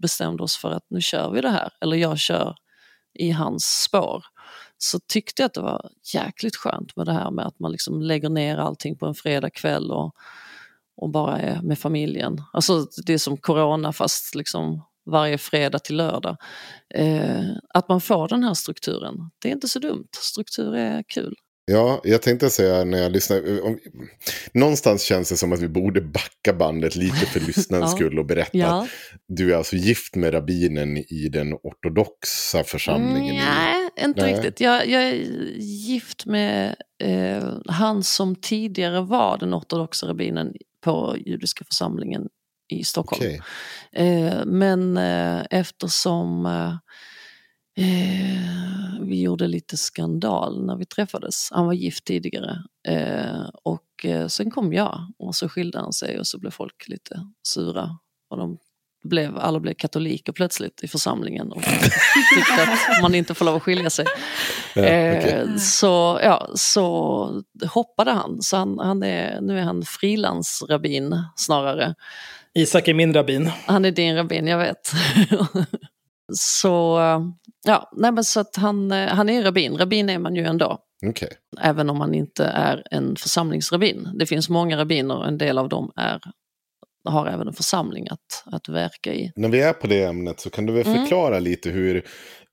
bestämde 0.00 0.42
oss 0.42 0.56
för 0.56 0.70
att 0.70 0.86
nu 0.90 1.00
kör 1.00 1.30
vi 1.30 1.40
det 1.40 1.50
här, 1.50 1.72
eller 1.80 1.96
jag 1.96 2.18
kör 2.18 2.54
i 3.14 3.30
hans 3.30 3.64
spår, 3.64 4.24
så 4.84 4.98
tyckte 4.98 5.42
jag 5.42 5.46
att 5.46 5.54
det 5.54 5.60
var 5.60 5.90
jäkligt 6.14 6.56
skönt 6.56 6.96
med 6.96 7.06
det 7.06 7.12
här 7.12 7.30
med 7.30 7.46
att 7.46 7.58
man 7.58 7.72
liksom 7.72 8.02
lägger 8.02 8.28
ner 8.28 8.56
allting 8.56 8.96
på 8.96 9.06
en 9.06 9.14
fredagkväll 9.14 9.90
och, 9.90 10.14
och 10.96 11.10
bara 11.10 11.38
är 11.38 11.62
med 11.62 11.78
familjen. 11.78 12.42
Alltså 12.52 12.86
det 13.06 13.12
är 13.12 13.18
som 13.18 13.36
corona 13.36 13.92
fast 13.92 14.34
liksom 14.34 14.82
varje 15.06 15.38
fredag 15.38 15.78
till 15.78 15.96
lördag. 15.96 16.36
Eh, 16.94 17.44
att 17.68 17.88
man 17.88 18.00
får 18.00 18.28
den 18.28 18.44
här 18.44 18.54
strukturen, 18.54 19.30
det 19.38 19.48
är 19.48 19.52
inte 19.52 19.68
så 19.68 19.78
dumt. 19.78 20.08
Struktur 20.12 20.74
är 20.74 21.02
kul. 21.08 21.34
Ja, 21.66 22.00
jag 22.04 22.22
tänkte 22.22 22.50
säga 22.50 22.84
när 22.84 22.98
jag 22.98 23.12
lyssnar. 23.12 23.64
Om, 23.66 23.78
någonstans 24.54 25.02
känns 25.02 25.28
det 25.28 25.36
som 25.36 25.52
att 25.52 25.60
vi 25.60 25.68
borde 25.68 26.00
backa 26.00 26.52
bandet 26.58 26.96
lite 26.96 27.26
för 27.26 27.40
lyssnarens 27.46 27.90
Ja. 27.92 27.96
skull 27.96 28.18
och 28.18 28.26
berätta. 28.26 28.58
Ja. 28.58 28.82
att 28.82 28.88
Du 29.28 29.52
är 29.52 29.56
alltså 29.56 29.76
gift 29.76 30.16
med 30.16 30.34
rabbinen 30.34 30.96
i 30.96 31.28
den 31.32 31.54
ortodoxa 31.54 32.64
församlingen. 32.64 33.36
Mm, 33.36 33.54
nej, 33.54 33.90
inte 34.04 34.22
Nej. 34.22 34.34
riktigt. 34.34 34.60
Jag, 34.60 34.86
jag 34.88 35.02
är 35.02 35.14
gift 35.58 36.26
med 36.26 36.76
eh, 37.02 37.48
han 37.66 38.02
som 38.02 38.36
tidigare 38.36 39.00
var 39.00 39.38
den 39.38 39.54
ortodoxa 39.54 40.06
rabbinen 40.06 40.52
på 40.84 41.16
judiska 41.26 41.64
församlingen 41.64 42.28
i 42.68 42.84
Stockholm. 42.84 43.22
Okej. 43.22 43.42
Eh, 43.92 44.44
men 44.44 44.96
eh, 44.96 45.42
eftersom 45.50 46.46
eh, 47.76 49.00
vi 49.00 49.22
gjorde 49.22 49.46
lite 49.46 49.76
skandal 49.76 50.66
när 50.66 50.76
vi 50.76 50.84
träffades, 50.84 51.48
han 51.52 51.66
var 51.66 51.72
gift 51.72 52.04
tidigare, 52.04 52.62
eh, 52.88 53.48
och 53.62 54.04
eh, 54.04 54.26
sen 54.26 54.50
kom 54.50 54.72
jag 54.72 55.12
och 55.18 55.34
så 55.34 55.48
skilde 55.48 55.78
han 55.78 55.92
sig 55.92 56.18
och 56.18 56.26
så 56.26 56.38
blev 56.38 56.50
folk 56.50 56.88
lite 56.88 57.26
sura. 57.48 57.98
Och 58.30 58.36
de 58.36 58.58
blev, 59.04 59.38
alla 59.38 59.60
blev 59.60 59.74
katoliker 59.74 60.32
plötsligt 60.32 60.84
i 60.84 60.88
församlingen 60.88 61.52
och 61.52 61.62
tyckte 62.34 62.62
att 62.62 63.02
man 63.02 63.14
inte 63.14 63.34
får 63.34 63.44
lov 63.44 63.56
att 63.56 63.62
skilja 63.62 63.90
sig. 63.90 64.06
Ja, 64.74 64.82
okej. 64.82 65.32
Eh, 65.32 65.56
så, 65.56 66.20
ja, 66.22 66.50
så 66.54 67.42
hoppade 67.68 68.10
han, 68.10 68.42
så 68.42 68.56
han, 68.56 68.78
han 68.78 69.02
är, 69.02 69.40
nu 69.40 69.58
är 69.58 69.62
han 69.62 69.82
frilansrabbin 69.82 71.24
snarare. 71.36 71.94
Isak 72.54 72.88
är 72.88 72.94
min 72.94 73.14
rabbin. 73.14 73.50
Han 73.66 73.84
är 73.84 73.90
din 73.90 74.16
rabbin, 74.16 74.46
jag 74.46 74.58
vet. 74.58 74.92
så 76.34 76.98
ja, 77.66 77.90
nej 77.96 78.12
men 78.12 78.24
så 78.24 78.40
att 78.40 78.56
han, 78.56 78.92
eh, 78.92 79.08
han 79.08 79.28
är 79.28 79.42
rabbin. 79.42 79.78
Rabbin 79.78 80.08
är 80.08 80.18
man 80.18 80.34
ju 80.36 80.44
ändå. 80.44 80.78
Okej. 81.06 81.28
Även 81.60 81.90
om 81.90 81.98
man 81.98 82.14
inte 82.14 82.44
är 82.44 82.82
en 82.90 83.16
församlingsrabbin. 83.16 84.08
Det 84.18 84.26
finns 84.26 84.48
många 84.48 84.78
rabbiner 84.78 85.16
och 85.16 85.26
en 85.28 85.38
del 85.38 85.58
av 85.58 85.68
dem 85.68 85.92
är, 85.96 86.20
har 87.08 87.26
även 87.26 87.48
en 87.48 87.54
församling 87.54 88.08
att, 88.10 88.42
att 88.54 88.68
verka 88.68 89.14
i. 89.14 89.32
När 89.36 89.48
vi 89.48 89.60
är 89.60 89.72
på 89.72 89.86
det 89.86 90.02
ämnet 90.04 90.40
så 90.40 90.50
kan 90.50 90.66
du 90.66 90.72
väl 90.72 90.86
Mm. 90.86 90.98
förklara 91.00 91.38
lite 91.38 91.70
hur 91.70 92.04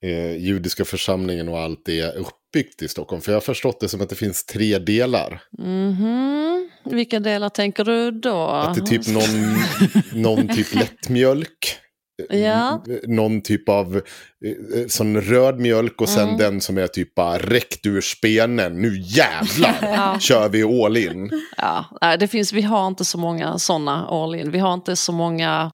eh, 0.04 0.32
judiska 0.38 0.86
församlingen 0.86 1.50
och 1.50 1.60
allt 1.60 1.82
det 1.86 2.00
är 2.00 2.12
uppbyggt 2.18 2.82
i 2.82 2.88
Stockholm. 2.88 3.22
För 3.22 3.32
jag 3.32 3.36
har 3.36 3.42
förstått 3.42 3.80
det 3.80 3.88
som 3.90 4.02
att 4.02 4.10
det 4.10 4.16
finns 4.16 4.46
tre 4.46 4.80
delar. 4.80 5.42
Mhm. 5.58 6.70
Vilka 6.86 7.20
delar 7.20 7.50
tänker 7.50 7.84
du 7.84 8.12
då? 8.12 8.46
Att 8.48 8.76
det 8.76 8.82
är 8.82 8.86
typ 8.86 9.08
någon, 9.08 9.56
någon 10.24 10.48
typ 10.48 10.76
lättmjölk. 10.80 11.78
Ja. 12.30 12.84
eh, 12.90 12.98
Någon 13.08 13.42
typ 13.42 13.70
av 13.70 13.96
eh, 14.46 14.88
sån 14.88 15.22
röd 15.22 15.60
mjölk 15.60 16.02
och 16.02 16.10
sen 16.10 16.24
Mm. 16.28 16.38
den 16.38 16.62
som 16.62 16.78
är 16.78 16.88
typ 16.88 17.16
bara 17.16 17.38
räckt 17.38 17.86
ur 17.86 18.02
spenen. 18.02 18.82
Nu 18.82 19.00
jävlar 19.02 19.78
Ja. 19.82 20.20
kör 20.20 20.50
vi 20.50 20.64
all 20.64 20.98
in. 20.98 21.32
Ja, 21.58 21.86
det 22.20 22.28
finns, 22.28 22.54
vi 22.54 22.62
har 22.62 22.88
inte 22.88 23.06
så 23.06 23.18
många 23.18 23.58
sådana 23.60 24.06
all 24.08 24.36
in. 24.36 24.52
Vi 24.52 24.60
har 24.60 24.74
inte 24.74 24.96
så 24.96 25.12
många, 25.12 25.72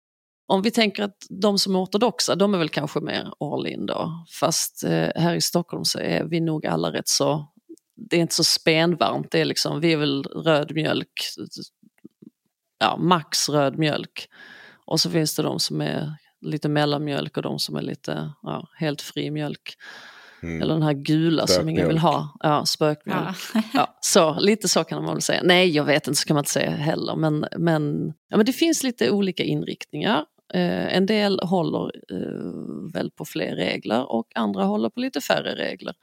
om 0.47 0.61
vi 0.61 0.71
tänker 0.71 1.03
att 1.03 1.17
de 1.29 1.59
som 1.59 1.75
är 1.75 1.79
ortodoxa, 1.83 2.35
de 2.35 2.53
är 2.53 2.57
väl 2.57 2.69
kanske 2.69 2.99
mer 2.99 3.31
all 3.39 3.67
in 3.67 3.85
då. 3.85 4.25
Fast 4.39 4.83
eh, 4.83 5.07
här 5.15 5.35
i 5.35 5.41
Stockholm 5.41 5.85
så 5.85 5.99
är 5.99 6.23
vi 6.23 6.39
nog 6.41 6.65
alla 6.67 6.91
rätt 6.91 7.07
så, 7.07 7.47
det 8.09 8.15
är 8.17 8.21
inte 8.21 8.35
så 8.35 8.43
spenvarmt, 8.43 9.27
det 9.31 9.39
är 9.41 9.45
liksom, 9.45 9.79
vi 9.79 9.93
är 9.93 9.97
väl 9.97 10.23
röd 10.23 10.71
mjölk, 10.75 11.09
ja 12.79 12.97
max 12.97 13.49
röd 13.49 13.77
mjölk. 13.77 14.27
Och 14.85 14.99
så 14.99 15.09
finns 15.09 15.35
det 15.35 15.43
de 15.43 15.59
som 15.59 15.81
är 15.81 16.11
lite 16.41 16.69
mellanmjölk 16.69 17.37
och 17.37 17.43
de 17.43 17.59
som 17.59 17.75
är 17.75 17.81
lite 17.81 18.31
ja, 18.41 18.69
helt 18.75 19.01
fri 19.01 19.31
mjölk. 19.31 19.77
Mm. 20.43 20.61
Eller 20.61 20.73
den 20.73 20.83
här 20.83 20.93
gula 20.93 21.47
som 21.47 21.69
ingen 21.69 21.87
vill 21.87 21.97
ha. 21.97 22.37
Ja, 22.39 22.65
spökmjölk. 22.65 23.37
Ja. 23.53 23.61
Ja, 23.73 23.97
så, 24.01 24.39
lite 24.39 24.67
så 24.67 24.83
kan 24.83 25.03
man 25.03 25.13
väl 25.13 25.21
säga. 25.21 25.41
Nej, 25.43 25.69
jag 25.69 25.83
vet 25.83 26.07
inte, 26.07 26.19
så 26.19 26.27
kan 26.27 26.33
man 26.33 26.41
inte 26.41 26.51
säga 26.51 26.71
heller. 26.71 27.15
Men, 27.15 27.45
men, 27.57 28.13
ja, 28.29 28.37
men 28.37 28.45
det 28.45 28.53
finns 28.53 28.83
lite 28.83 29.11
olika 29.11 29.43
inriktningar. 29.43 30.25
Eh, 30.53 30.95
en 30.95 31.05
del 31.05 31.39
håller 31.39 31.91
eh, 32.11 32.93
väl 32.93 33.11
på 33.11 33.25
fler 33.25 33.55
regler 33.55 34.11
och 34.11 34.27
andra 34.35 34.63
håller 34.63 34.89
på 34.89 34.99
lite 34.99 35.21
färre 35.21 35.55
regler. 35.55 35.93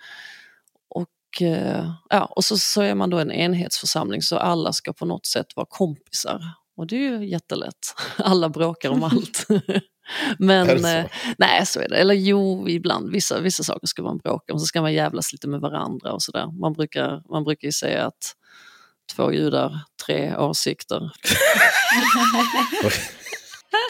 Och, 0.89 1.43
eh, 1.43 1.91
ja, 2.09 2.25
och 2.25 2.45
så, 2.45 2.59
så 2.59 2.83
är 2.83 2.95
man 2.95 3.11
då 3.11 3.19
en 3.19 3.33
enhetsförsamling 3.33 4.23
så 4.23 4.37
alla 4.39 4.73
ska 4.73 4.93
på 4.93 5.07
något 5.07 5.27
sätt 5.27 5.57
vara 5.57 5.67
kompisar. 5.71 6.41
Och 6.77 6.87
det 6.87 6.97
är 6.97 7.01
ju 7.01 7.27
jättelätt. 7.29 7.95
Alla 8.17 8.49
bråkar 8.49 8.91
om 8.91 9.03
allt. 9.03 9.47
Men 10.39 10.81
så? 10.81 10.87
eh, 10.87 11.05
nej, 11.39 11.67
så 11.67 11.81
är 11.81 11.89
det. 11.89 11.97
Eller 11.97 12.15
jo, 12.15 12.69
ibland. 12.69 13.11
Vissa, 13.11 13.41
vissa 13.41 13.63
saker 13.63 13.87
ska 13.87 14.03
man 14.03 14.19
bråka 14.19 14.53
om. 14.53 14.59
Så 14.59 14.67
ska 14.67 14.83
man 14.83 14.93
jävlas 14.93 15.33
lite 15.33 15.49
med 15.49 15.61
varandra 15.61 16.13
och 16.13 16.23
sådär. 16.23 16.61
Man 16.61 16.73
brukar, 16.73 17.23
man 17.31 17.45
brukar 17.45 17.69
ju 17.69 17.73
säga 17.73 18.07
att 18.07 18.35
två 19.17 19.33
judar, 19.33 19.81
tre 20.07 20.37
åsikter. 20.37 21.11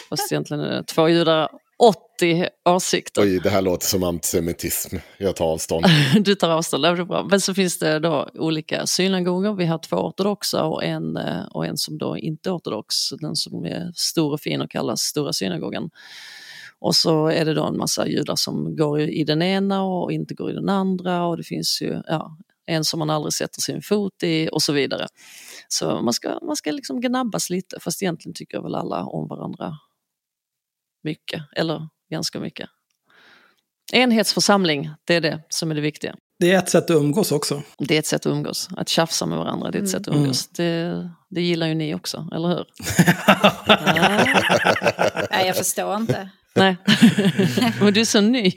Fast 0.09 0.31
egentligen 0.31 0.63
är 0.63 0.69
det 0.69 0.83
två 0.83 1.09
judar, 1.09 1.49
80 1.77 2.49
åsikter. 2.69 3.21
Oj, 3.21 3.39
det 3.43 3.49
här 3.49 3.61
låter 3.61 3.85
som 3.85 4.03
antisemitism. 4.03 4.95
Jag 5.17 5.35
tar 5.35 5.45
avstånd. 5.45 5.85
Du 6.19 6.35
tar 6.35 6.49
avstånd, 6.49 6.83
det 6.83 6.89
är 6.89 7.05
bra. 7.05 7.27
Men 7.29 7.41
så 7.41 7.53
finns 7.53 7.79
det 7.79 7.99
då 7.99 8.29
olika 8.33 8.87
synagogor. 8.87 9.55
Vi 9.55 9.65
har 9.65 9.77
två 9.77 9.95
ortodoxa 9.95 10.63
och 10.63 10.83
en, 10.83 11.17
eh, 11.17 11.45
och 11.51 11.65
en 11.65 11.77
som 11.77 11.97
då 11.97 12.17
inte 12.17 12.49
är 12.49 12.53
ortodox. 12.53 12.95
Den 13.09 13.35
som 13.35 13.65
är 13.65 13.91
stor 13.95 14.33
och 14.33 14.41
fin 14.41 14.61
och 14.61 14.71
kallas 14.71 15.01
Stora 15.01 15.33
synagogan. 15.33 15.89
Och 16.79 16.95
så 16.95 17.27
är 17.27 17.45
det 17.45 17.53
då 17.53 17.65
en 17.65 17.77
massa 17.77 18.07
judar 18.07 18.35
som 18.35 18.75
går 18.75 19.01
i 19.01 19.23
den 19.23 19.41
ena 19.41 19.83
och 19.83 20.11
inte 20.11 20.33
går 20.33 20.51
i 20.51 20.53
den 20.53 20.69
andra. 20.69 21.25
Och 21.25 21.37
det 21.37 21.43
finns 21.43 21.81
ju 21.81 22.01
ja, 22.07 22.37
en 22.65 22.83
som 22.83 22.99
man 22.99 23.09
aldrig 23.09 23.33
sätter 23.33 23.61
sin 23.61 23.81
fot 23.81 24.23
i 24.23 24.49
och 24.51 24.61
så 24.61 24.73
vidare. 24.73 25.07
Så 25.67 26.01
man 26.01 26.13
ska, 26.13 26.39
man 26.41 26.55
ska 26.55 26.71
liksom 26.71 27.01
gnabbas 27.01 27.49
lite, 27.49 27.79
fast 27.79 28.03
egentligen 28.03 28.33
tycker 28.33 28.61
väl 28.61 28.75
alla 28.75 29.05
om 29.05 29.27
varandra 29.27 29.77
mycket, 31.05 31.41
eller 31.55 31.87
ganska 32.11 32.39
mycket. 32.39 32.69
Enhetsförsamling, 33.93 34.89
det 35.07 35.15
är 35.15 35.21
det 35.21 35.41
som 35.49 35.71
är 35.71 35.75
det 35.75 35.81
viktiga. 35.81 36.15
Det 36.39 36.51
är 36.51 36.57
ett 36.57 36.69
sätt 36.69 36.83
att 36.83 36.89
umgås 36.95 37.31
också. 37.31 37.61
Det 37.77 37.95
är 37.95 37.99
ett 37.99 38.05
sätt 38.07 38.25
att 38.25 38.31
umgås. 38.31 38.69
Att 38.77 38.89
tjafsa 38.89 39.25
med 39.25 39.37
varandra, 39.37 39.71
det 39.71 39.77
är 39.77 39.83
ett 39.83 39.89
sätt 39.89 40.07
att 40.07 40.15
umgås. 40.15 40.47
Det, 40.47 41.09
det 41.29 41.41
gillar 41.41 41.67
ju 41.67 41.73
ni 41.75 41.95
också, 41.95 42.29
eller 42.35 42.47
hur? 42.47 42.65
ja. 43.67 44.25
Nej, 45.31 45.47
jag 45.47 45.55
förstår 45.55 45.95
inte. 45.95 46.29
Nej, 46.55 46.77
men 47.81 47.93
du 47.93 48.01
är 48.01 48.05
så 48.05 48.21
ny. 48.21 48.51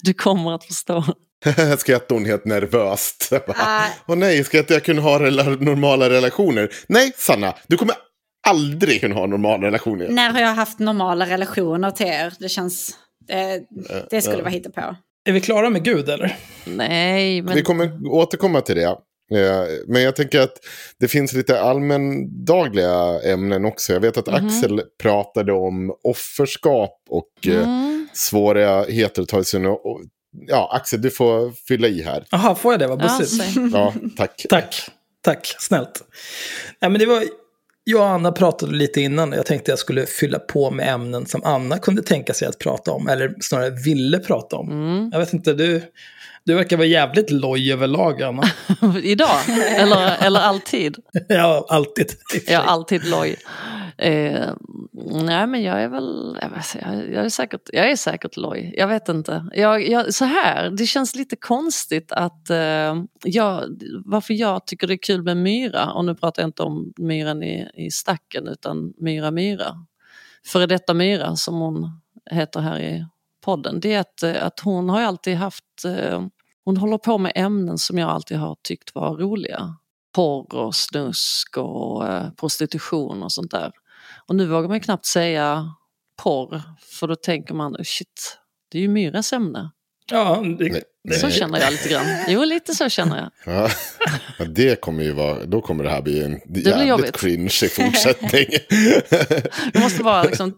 Du 0.00 0.14
kommer 0.14 0.54
att 0.54 0.64
förstå. 0.64 1.04
Skrattade 1.78 2.14
hon 2.14 2.24
helt 2.26 2.44
nervöst. 2.44 3.28
Jag 3.30 3.42
bara, 3.46 3.56
Ah. 3.60 3.86
Åh 4.06 4.16
nej, 4.16 4.44
ska 4.44 4.58
inte 4.58 4.72
jag 4.74 4.84
kunna 4.84 5.02
ha 5.02 5.18
rela- 5.18 5.42
normala 5.64 6.10
relationer? 6.10 6.70
Nej, 6.88 7.12
Sanna, 7.16 7.54
du 7.66 7.76
kommer 7.76 7.94
aldrig 8.50 9.00
kunna 9.00 9.14
ha 9.14 9.26
normala 9.26 9.66
relationer. 9.66 10.08
När 10.08 10.30
har 10.30 10.40
jag 10.40 10.54
haft 10.54 10.78
normala 10.78 11.26
relationer 11.26 11.90
till 11.90 12.06
er? 12.06 12.32
Det 12.38 12.48
känns... 12.48 12.90
Det, 13.28 13.62
det 14.10 14.22
skulle 14.22 14.42
vara 14.42 14.50
hittepå. 14.50 14.96
Är 15.24 15.32
vi 15.32 15.40
klara 15.40 15.70
med 15.70 15.84
Gud 15.84 16.08
eller? 16.08 16.36
Nej, 16.64 17.42
men 17.42 17.54
Vi 17.54 17.62
kommer 17.62 18.06
återkomma 18.12 18.60
till 18.60 18.76
det. 18.76 18.84
Eh, 18.84 19.64
Men 19.86 20.02
jag 20.02 20.16
tänker 20.16 20.40
att 20.40 20.52
det 21.00 21.08
finns 21.08 21.32
lite 21.32 21.60
allmändagliga 21.60 23.20
ämnen 23.24 23.64
också. 23.64 23.92
Jag 23.92 24.00
vet 24.00 24.16
att 24.16 24.26
Mhm. 24.26 24.46
Axel 24.46 24.82
pratade 25.02 25.52
om 25.52 25.94
offerskap 26.04 27.02
och 27.10 27.46
eh, 27.46 27.62
Mm. 27.62 28.08
svårigheter 28.12 29.22
att 29.22 29.28
ta 29.28 29.44
sig 29.44 29.60
Ja, 30.46 30.70
Axel, 30.72 31.02
du 31.02 31.10
får 31.10 31.50
fylla 31.68 31.88
i 31.88 32.02
här. 32.02 32.24
Jaha, 32.30 32.54
får 32.54 32.72
jag 32.72 32.80
det? 32.80 32.86
Vad 32.86 33.02
Ja, 33.02 33.18
bussigt. 33.18 33.52
säg. 33.54 33.70
Ja, 33.72 33.94
tack. 34.16 34.46
Tack, 34.48 34.74
tack, 35.24 35.54
snällt. 35.58 36.02
Nej, 36.80 36.90
men 36.90 36.98
det 37.00 37.06
var, 37.06 37.22
jag 37.84 38.00
och 38.00 38.08
Anna 38.08 38.32
pratade 38.32 38.72
lite 38.72 39.00
innan 39.00 39.32
och 39.32 39.38
jag 39.38 39.46
tänkte 39.46 39.72
jag 39.72 39.78
skulle 39.78 40.06
fylla 40.06 40.38
på 40.38 40.70
med 40.70 40.88
ämnen 40.94 41.26
som 41.26 41.40
Anna 41.44 41.78
kunde 41.78 42.02
tänka 42.02 42.34
sig 42.34 42.48
att 42.48 42.58
prata 42.58 42.92
om, 42.92 43.08
eller 43.08 43.34
snarare 43.40 43.70
ville 43.70 44.18
prata 44.18 44.56
om. 44.56 44.70
Mm. 44.70 45.10
Jag 45.12 45.18
vet 45.18 45.32
inte, 45.32 45.52
du, 45.52 45.82
du 46.44 46.54
verkar 46.54 46.76
vara 46.76 46.86
jävligt 46.86 47.30
loj 47.30 47.72
överlag, 47.72 48.22
Anna. 48.22 48.42
Idag? 49.02 49.48
Eller, 49.76 50.26
eller 50.26 50.40
alltid? 50.40 50.96
ja, 51.28 51.66
alltid. 51.68 52.12
är 52.46 52.58
alltid 52.58 53.08
loj. 53.08 53.36
Eh, 53.98 54.50
nej 55.12 55.46
men 55.46 55.62
jag 55.62 55.82
är 55.82 55.88
väl, 55.88 56.38
jag, 56.42 56.50
vet, 56.50 56.76
jag, 56.82 57.12
jag, 57.12 57.24
är 57.24 57.28
säkert, 57.28 57.70
jag 57.72 57.90
är 57.90 57.96
säkert 57.96 58.36
loj. 58.36 58.74
Jag 58.76 58.88
vet 58.88 59.08
inte. 59.08 59.44
Jag, 59.52 59.88
jag, 59.88 60.14
så 60.14 60.24
här, 60.24 60.70
det 60.70 60.86
känns 60.86 61.16
lite 61.16 61.36
konstigt 61.36 62.12
att 62.12 62.50
eh, 62.50 63.02
jag, 63.24 63.64
varför 64.04 64.34
jag 64.34 64.66
tycker 64.66 64.86
det 64.86 64.94
är 64.94 65.02
kul 65.02 65.22
med 65.22 65.36
Myra, 65.36 65.92
och 65.92 66.04
nu 66.04 66.14
pratar 66.14 66.42
jag 66.42 66.48
inte 66.48 66.62
om 66.62 66.92
myran 66.96 67.42
i, 67.42 67.68
i 67.74 67.90
stacken 67.90 68.48
utan 68.48 68.92
Myra 68.98 69.30
Myra. 69.30 69.86
Före 70.46 70.66
detta 70.66 70.94
Myra 70.94 71.36
som 71.36 71.54
hon 71.54 72.00
heter 72.30 72.60
här 72.60 72.78
i 72.78 73.06
podden. 73.50 73.80
Det 73.80 73.94
är 73.94 74.00
att, 74.00 74.22
eh, 74.22 74.46
att 74.46 74.60
hon 74.60 74.88
har 74.88 75.00
ju 75.00 75.06
alltid 75.06 75.36
haft, 75.36 75.84
eh, 75.84 76.22
hon 76.64 76.76
håller 76.76 76.98
på 76.98 77.18
med 77.18 77.32
ämnen 77.34 77.78
som 77.78 77.98
jag 77.98 78.10
alltid 78.10 78.36
har 78.36 78.56
tyckt 78.62 78.94
var 78.94 79.16
roliga 79.16 79.74
porr 80.14 80.54
och 80.54 80.74
snusk 80.74 81.56
och 81.56 82.08
eh, 82.08 82.30
prostitution 82.30 83.22
och 83.22 83.32
sånt 83.32 83.50
där. 83.50 83.72
Och 84.26 84.34
nu 84.36 84.46
vågar 84.46 84.68
man 84.68 84.76
ju 84.76 84.80
knappt 84.80 85.06
säga 85.06 85.74
porr, 86.22 86.62
för 86.80 87.08
då 87.08 87.16
tänker 87.16 87.54
man 87.54 87.76
oh, 87.76 87.82
shit, 87.82 88.38
det 88.70 88.78
är 88.78 88.82
ju 88.82 88.88
Myras 88.88 89.32
ämne. 89.32 89.70
Ja, 90.10 90.42
det, 90.58 90.72
Nej. 90.72 90.82
det, 91.04 91.14
Så 91.14 91.30
känner 91.30 91.60
jag 91.60 91.70
lite 91.72 91.88
grann. 91.88 92.06
Jo, 92.28 92.44
lite 92.44 92.74
så 92.74 92.88
känner 92.88 93.30
jag. 93.44 93.54
Ja, 94.38 94.44
det 94.46 94.80
kommer 94.80 95.02
ju 95.02 95.12
vara, 95.12 95.44
då 95.44 95.60
kommer 95.60 95.84
det 95.84 95.90
här 95.90 96.02
bli 96.02 96.24
en 96.24 96.40
jävligt 96.46 96.88
jobbigt. 96.88 97.16
cringe 97.16 97.60
i 97.64 97.68
fortsättning. 97.68 98.46
Vi 99.72 99.80
måste 99.80 100.02
bara 100.02 100.22
liksom 100.22 100.54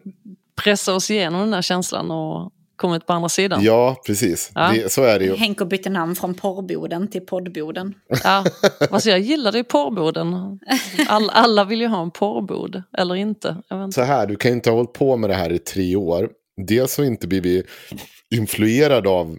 pressa 0.62 0.94
oss 0.94 1.10
igenom 1.10 1.40
den 1.40 1.50
där 1.50 1.62
känslan 1.62 2.10
och 2.10 2.52
komma 2.82 2.96
ut 2.96 3.06
på 3.06 3.12
andra 3.12 3.28
sidan. 3.28 3.62
ja, 3.64 3.96
precis. 4.06 4.50
Ja. 4.54 4.72
Det, 4.74 4.92
så 4.92 5.02
är 5.02 5.18
det 5.18 5.24
ju. 5.24 5.34
Henko 5.36 5.64
bytte 5.64 5.90
namn 5.90 6.14
från 6.16 6.34
porrboden 6.34 7.08
till 7.08 7.20
poddboden. 7.26 7.94
Ja, 8.24 8.44
alltså 8.90 9.10
jag 9.10 9.20
gillar 9.20 9.52
det 9.52 9.58
i 9.58 9.64
porrboden. 9.64 10.58
All, 11.08 11.30
alla 11.30 11.64
vill 11.64 11.80
ju 11.80 11.86
ha 11.86 12.02
en 12.02 12.10
porrbod, 12.10 12.82
eller 12.98 13.14
inte. 13.14 13.56
Jag 13.68 13.76
vet 13.78 13.84
inte. 13.84 13.94
Så 13.94 14.02
här, 14.02 14.26
du 14.26 14.36
kan 14.36 14.50
ju 14.50 14.54
inte 14.54 14.70
ha 14.70 14.76
hållit 14.76 14.92
på 14.92 15.16
med 15.16 15.30
det 15.30 15.34
här 15.36 15.52
i 15.52 15.58
tre 15.58 15.96
år. 15.96 16.30
Dels 16.66 16.92
så 16.94 17.04
inte 17.04 17.26
blir 17.28 17.40
vi 17.40 17.62
influerade 18.34 19.08
av 19.08 19.38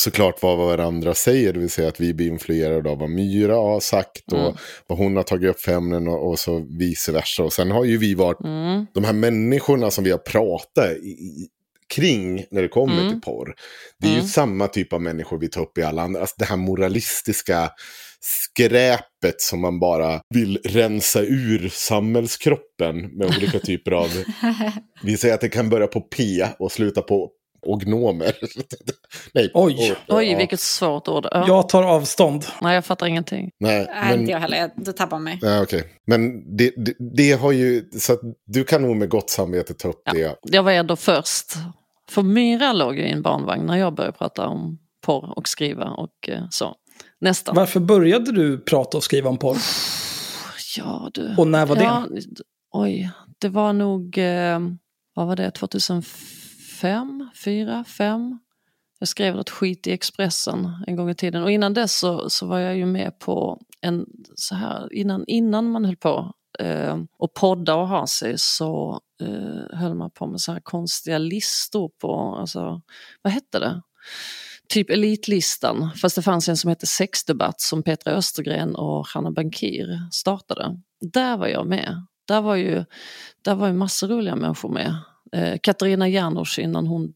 såklart 0.00 0.42
vad 0.42 0.58
varandra 0.58 1.14
säger, 1.14 1.52
det 1.52 1.58
vill 1.58 1.70
säga 1.70 1.88
att 1.88 2.00
vi 2.00 2.14
blir 2.14 2.28
influerade 2.28 2.90
av 2.90 2.98
vad 2.98 3.10
Myra 3.10 3.54
har 3.54 3.80
sagt 3.80 4.32
och 4.32 4.38
Mm. 4.38 4.52
vad 4.86 4.98
hon 4.98 5.16
har 5.16 5.22
tagit 5.22 5.50
upp 5.50 5.60
för 5.60 5.72
ämnen 5.72 6.08
och, 6.08 6.28
och 6.30 6.38
så 6.38 6.66
vice 6.78 7.12
versa. 7.12 7.42
Och 7.44 7.52
sen 7.52 7.70
har 7.70 7.84
ju 7.84 7.98
vi 7.98 8.14
varit 8.14 8.40
Mm. 8.44 8.86
de 8.94 9.04
här 9.04 9.12
människorna 9.12 9.90
som 9.90 10.04
vi 10.04 10.10
har 10.10 10.18
pratat 10.18 10.90
i, 10.96 11.48
kring 11.94 12.44
när 12.50 12.62
det 12.62 12.68
kommer 12.68 12.98
Mm. 13.00 13.10
till 13.12 13.20
porr. 13.20 13.54
Det 14.00 14.06
är 14.06 14.10
ju 14.12 14.16
Mm. 14.16 14.28
samma 14.28 14.66
typ 14.68 14.92
av 14.92 15.02
människor 15.02 15.38
vi 15.38 15.48
tar 15.48 15.60
upp 15.62 15.78
i 15.78 15.82
alla 15.82 16.02
andra. 16.02 16.20
Alltså 16.20 16.36
det 16.38 16.44
här 16.44 16.56
moralistiska 16.56 17.70
skräpet 18.20 19.40
som 19.40 19.60
man 19.60 19.80
bara 19.80 20.20
vill 20.34 20.58
rensa 20.64 21.20
ur 21.22 21.68
samhällskroppen 21.72 22.96
med 23.18 23.26
olika 23.26 23.58
typer 23.58 23.90
av... 23.92 24.08
vi 25.02 25.16
säger 25.16 25.34
att 25.34 25.40
det 25.40 25.48
kan 25.48 25.68
börja 25.70 25.86
på 25.86 26.00
P 26.00 26.46
och 26.58 26.72
sluta 26.72 27.02
på 27.02 27.30
ognomer. 27.66 28.32
Nej, 29.34 29.50
Oj. 29.54 29.92
och- 30.08 30.16
Oj, 30.16 30.30
ja. 30.32 30.38
vilket 30.38 30.60
svårt 30.60 31.08
ord. 31.08 31.26
Ja. 31.30 31.44
jag 31.48 31.68
tar 31.68 31.82
avstånd. 31.82 32.44
Nej, 32.62 32.74
jag 32.74 32.84
fattar 32.84 33.06
ingenting. 33.06 33.50
Nej, 33.60 33.86
Nej, 33.90 34.10
men... 34.10 34.20
inte 34.20 34.32
jag 34.32 34.40
heller. 34.40 34.70
Du 34.76 34.92
tappar 34.92 35.18
mig. 35.18 35.38
Ja, 35.42 35.62
okej. 35.62 35.84
Men 36.06 36.56
det, 36.56 36.72
det, 36.76 36.94
det 37.16 37.32
har 37.32 37.52
ju... 37.52 37.84
Så 37.98 38.12
att 38.12 38.20
du 38.46 38.64
kan 38.64 38.82
nog 38.82 38.96
med 38.96 39.08
gott 39.08 39.30
samvete 39.30 39.74
ta 39.74 39.88
upp 39.88 40.02
Ja. 40.04 40.12
det. 40.12 40.36
Jag 40.42 40.62
var 40.62 40.72
ändå 40.72 40.96
först. 40.96 41.52
För 42.08 42.22
Myra 42.22 42.72
låg 42.72 42.96
ju 42.96 43.02
i 43.02 43.10
en 43.10 43.22
barnvagn 43.22 43.66
när 43.66 43.76
jag 43.76 43.94
började 43.94 44.18
prata 44.18 44.48
om 44.48 44.78
porr 45.00 45.38
och 45.38 45.48
skriva 45.48 45.84
och 45.84 46.28
eh, 46.28 46.42
så. 46.50 46.74
Nästan. 47.20 47.54
Varför 47.54 47.80
började 47.80 48.32
du 48.32 48.58
prata 48.58 48.96
och 48.96 49.04
skriva 49.04 49.30
om 49.30 49.38
porr? 49.38 49.56
Ja, 50.76 51.10
du. 51.14 51.34
Och 51.38 51.46
när 51.46 51.66
var 51.66 51.76
det? 51.76 51.82
ja, 51.82 52.06
Oj, 52.72 53.10
det 53.38 53.48
var 53.48 53.72
nog, 53.72 54.18
eh, 54.18 54.60
vad 55.14 55.26
var 55.26 55.36
det, 55.36 55.50
2005, 55.50 57.30
4, 57.44 57.84
5? 57.84 58.38
Jag 58.98 59.08
skrev 59.08 59.34
något 59.36 59.50
skit 59.50 59.86
i 59.86 59.92
Expressen 59.92 60.84
en 60.86 60.96
gång 60.96 61.10
i 61.10 61.14
tiden 61.14 61.42
och 61.42 61.50
innan 61.50 61.74
dess 61.74 61.98
så, 61.98 62.30
så 62.30 62.46
var 62.46 62.58
jag 62.58 62.76
ju 62.76 62.86
med 62.86 63.18
på 63.18 63.60
en 63.80 64.06
så 64.34 64.54
här, 64.54 64.92
innan, 64.92 65.24
innan 65.26 65.70
man 65.70 65.84
höll 65.84 65.96
på 65.96 66.32
eh, 66.60 66.98
och 67.18 67.34
podda 67.34 67.74
och 67.74 67.88
ha 67.88 68.06
sig 68.06 68.34
så 68.38 69.00
eh, 69.22 69.78
höll 69.78 69.94
man 69.94 70.10
på 70.10 70.26
med 70.26 70.40
så 70.40 70.52
här 70.52 70.60
konstiga 70.60 71.18
listor 71.18 71.90
på, 72.00 72.36
alltså, 72.40 72.82
vad 73.22 73.32
hette 73.32 73.58
det? 73.58 73.82
Typ 74.68 74.90
Elitlistan, 74.90 75.90
fast 76.02 76.16
det 76.16 76.22
fanns 76.22 76.48
en 76.48 76.56
som 76.56 76.68
hette 76.68 76.86
Sexdebatt 76.86 77.60
som 77.60 77.82
Petra 77.82 78.12
Östergren 78.12 78.74
och 78.74 79.06
Hanna 79.06 79.30
Bankir 79.30 80.08
startade. 80.12 80.80
Där 81.00 81.36
var 81.36 81.46
jag 81.46 81.66
med. 81.66 82.02
Där 82.28 82.40
var 82.40 82.54
ju, 82.54 82.84
där 83.42 83.54
var 83.54 83.66
ju 83.66 83.72
massor 83.72 84.08
roliga 84.08 84.36
människor 84.36 84.68
med. 84.68 84.96
Eh, 85.32 85.58
Katarina 85.62 86.08
Janouch 86.08 86.58
innan 86.58 86.86
hon 86.86 87.14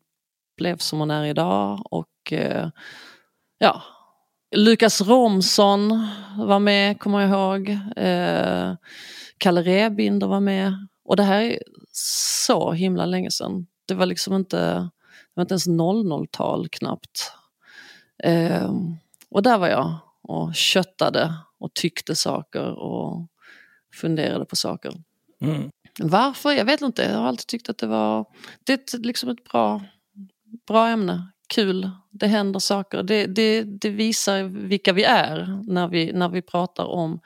blev 0.56 0.76
som 0.76 0.98
hon 0.98 1.10
är 1.10 1.24
idag 1.24 1.82
och 1.90 2.32
eh, 2.32 2.68
ja, 3.58 3.82
Lukas 4.54 5.00
Romson 5.00 6.08
var 6.38 6.58
med, 6.58 7.00
kommer 7.00 7.20
jag 7.20 7.30
ihåg. 7.30 7.68
Eh, 7.96 8.74
Kalle 9.38 9.62
Rebinder 9.62 10.26
var 10.26 10.40
med. 10.40 10.88
Och 11.04 11.16
det 11.16 11.22
här 11.22 11.40
är 11.40 11.62
så 11.92 12.72
himla 12.72 13.06
länge 13.06 13.30
sedan. 13.30 13.66
Det 13.86 13.94
var 13.94 14.06
liksom 14.06 14.34
inte, 14.34 14.56
det 14.56 15.34
var 15.34 15.42
inte 15.42 15.52
ens 15.52 15.68
00-tal 15.68 16.68
knappt. 16.68 17.32
Eh, 18.22 18.72
och 19.30 19.42
där 19.42 19.58
var 19.58 19.68
jag 19.68 19.98
och 20.22 20.54
köttade 20.54 21.34
och 21.58 21.74
tyckte 21.74 22.16
saker 22.16 22.78
och 22.78 23.26
funderade 23.94 24.44
på 24.44 24.56
saker. 24.56 24.92
Mm. 25.40 25.70
Varför? 25.98 26.52
Jag 26.52 26.64
vet 26.64 26.80
inte. 26.80 27.02
Jag 27.02 27.18
har 27.18 27.28
alltid 27.28 27.46
tyckt 27.46 27.68
att 27.68 27.78
det 27.78 27.86
var 27.86 28.26
det 28.64 28.72
är 28.72 28.98
liksom 28.98 29.30
ett 29.30 29.44
bra, 29.44 29.82
bra 30.66 30.88
ämne. 30.88 31.31
Kul, 31.52 31.90
det 32.10 32.26
händer 32.26 32.60
saker. 32.60 33.02
Det, 33.02 33.26
det, 33.26 33.62
det 33.62 33.90
visar 33.90 34.42
vilka 34.42 34.92
vi 34.92 35.04
är 35.04 35.62
när 35.68 35.88
vi, 35.88 36.12
när 36.12 36.28
vi 36.28 36.42
pratar 36.42 36.84
om, 36.84 37.20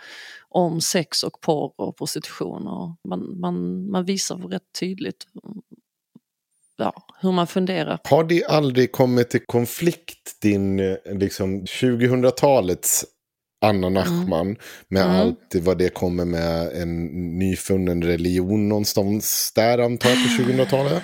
om 0.49 0.81
sex 0.81 1.23
och 1.23 1.41
porr 1.41 1.73
och 1.77 1.97
prostitution. 1.97 2.67
Och 2.67 3.09
man, 3.09 3.41
man, 3.41 3.87
man 3.91 4.05
visar 4.05 4.37
rätt 4.37 4.63
tydligt 4.81 5.25
ja, 6.77 6.93
hur 7.21 7.33
man 7.33 7.47
funderar. 7.47 7.99
Har 8.05 8.25
det 8.25 8.45
aldrig 8.45 8.93
kommit 8.93 9.35
i 9.35 9.39
konflikt 9.39 10.41
din 10.43 10.97
liksom 11.05 11.65
2000-talets 11.65 13.05
Anna 13.65 13.89
Nachman 13.89 14.57
med 14.89 15.03
Mm. 15.05 15.17
allt 15.17 15.55
vad 15.55 15.79
det 15.79 15.89
kommer 15.89 16.25
med 16.25 16.73
en 16.83 17.07
nyfunnen 17.39 18.03
religion 18.03 18.69
någonstans 18.69 19.53
där 19.55 19.79
antar 19.79 20.11
jag 20.11 20.19
på 20.19 20.43
2000-talet? 20.43 21.03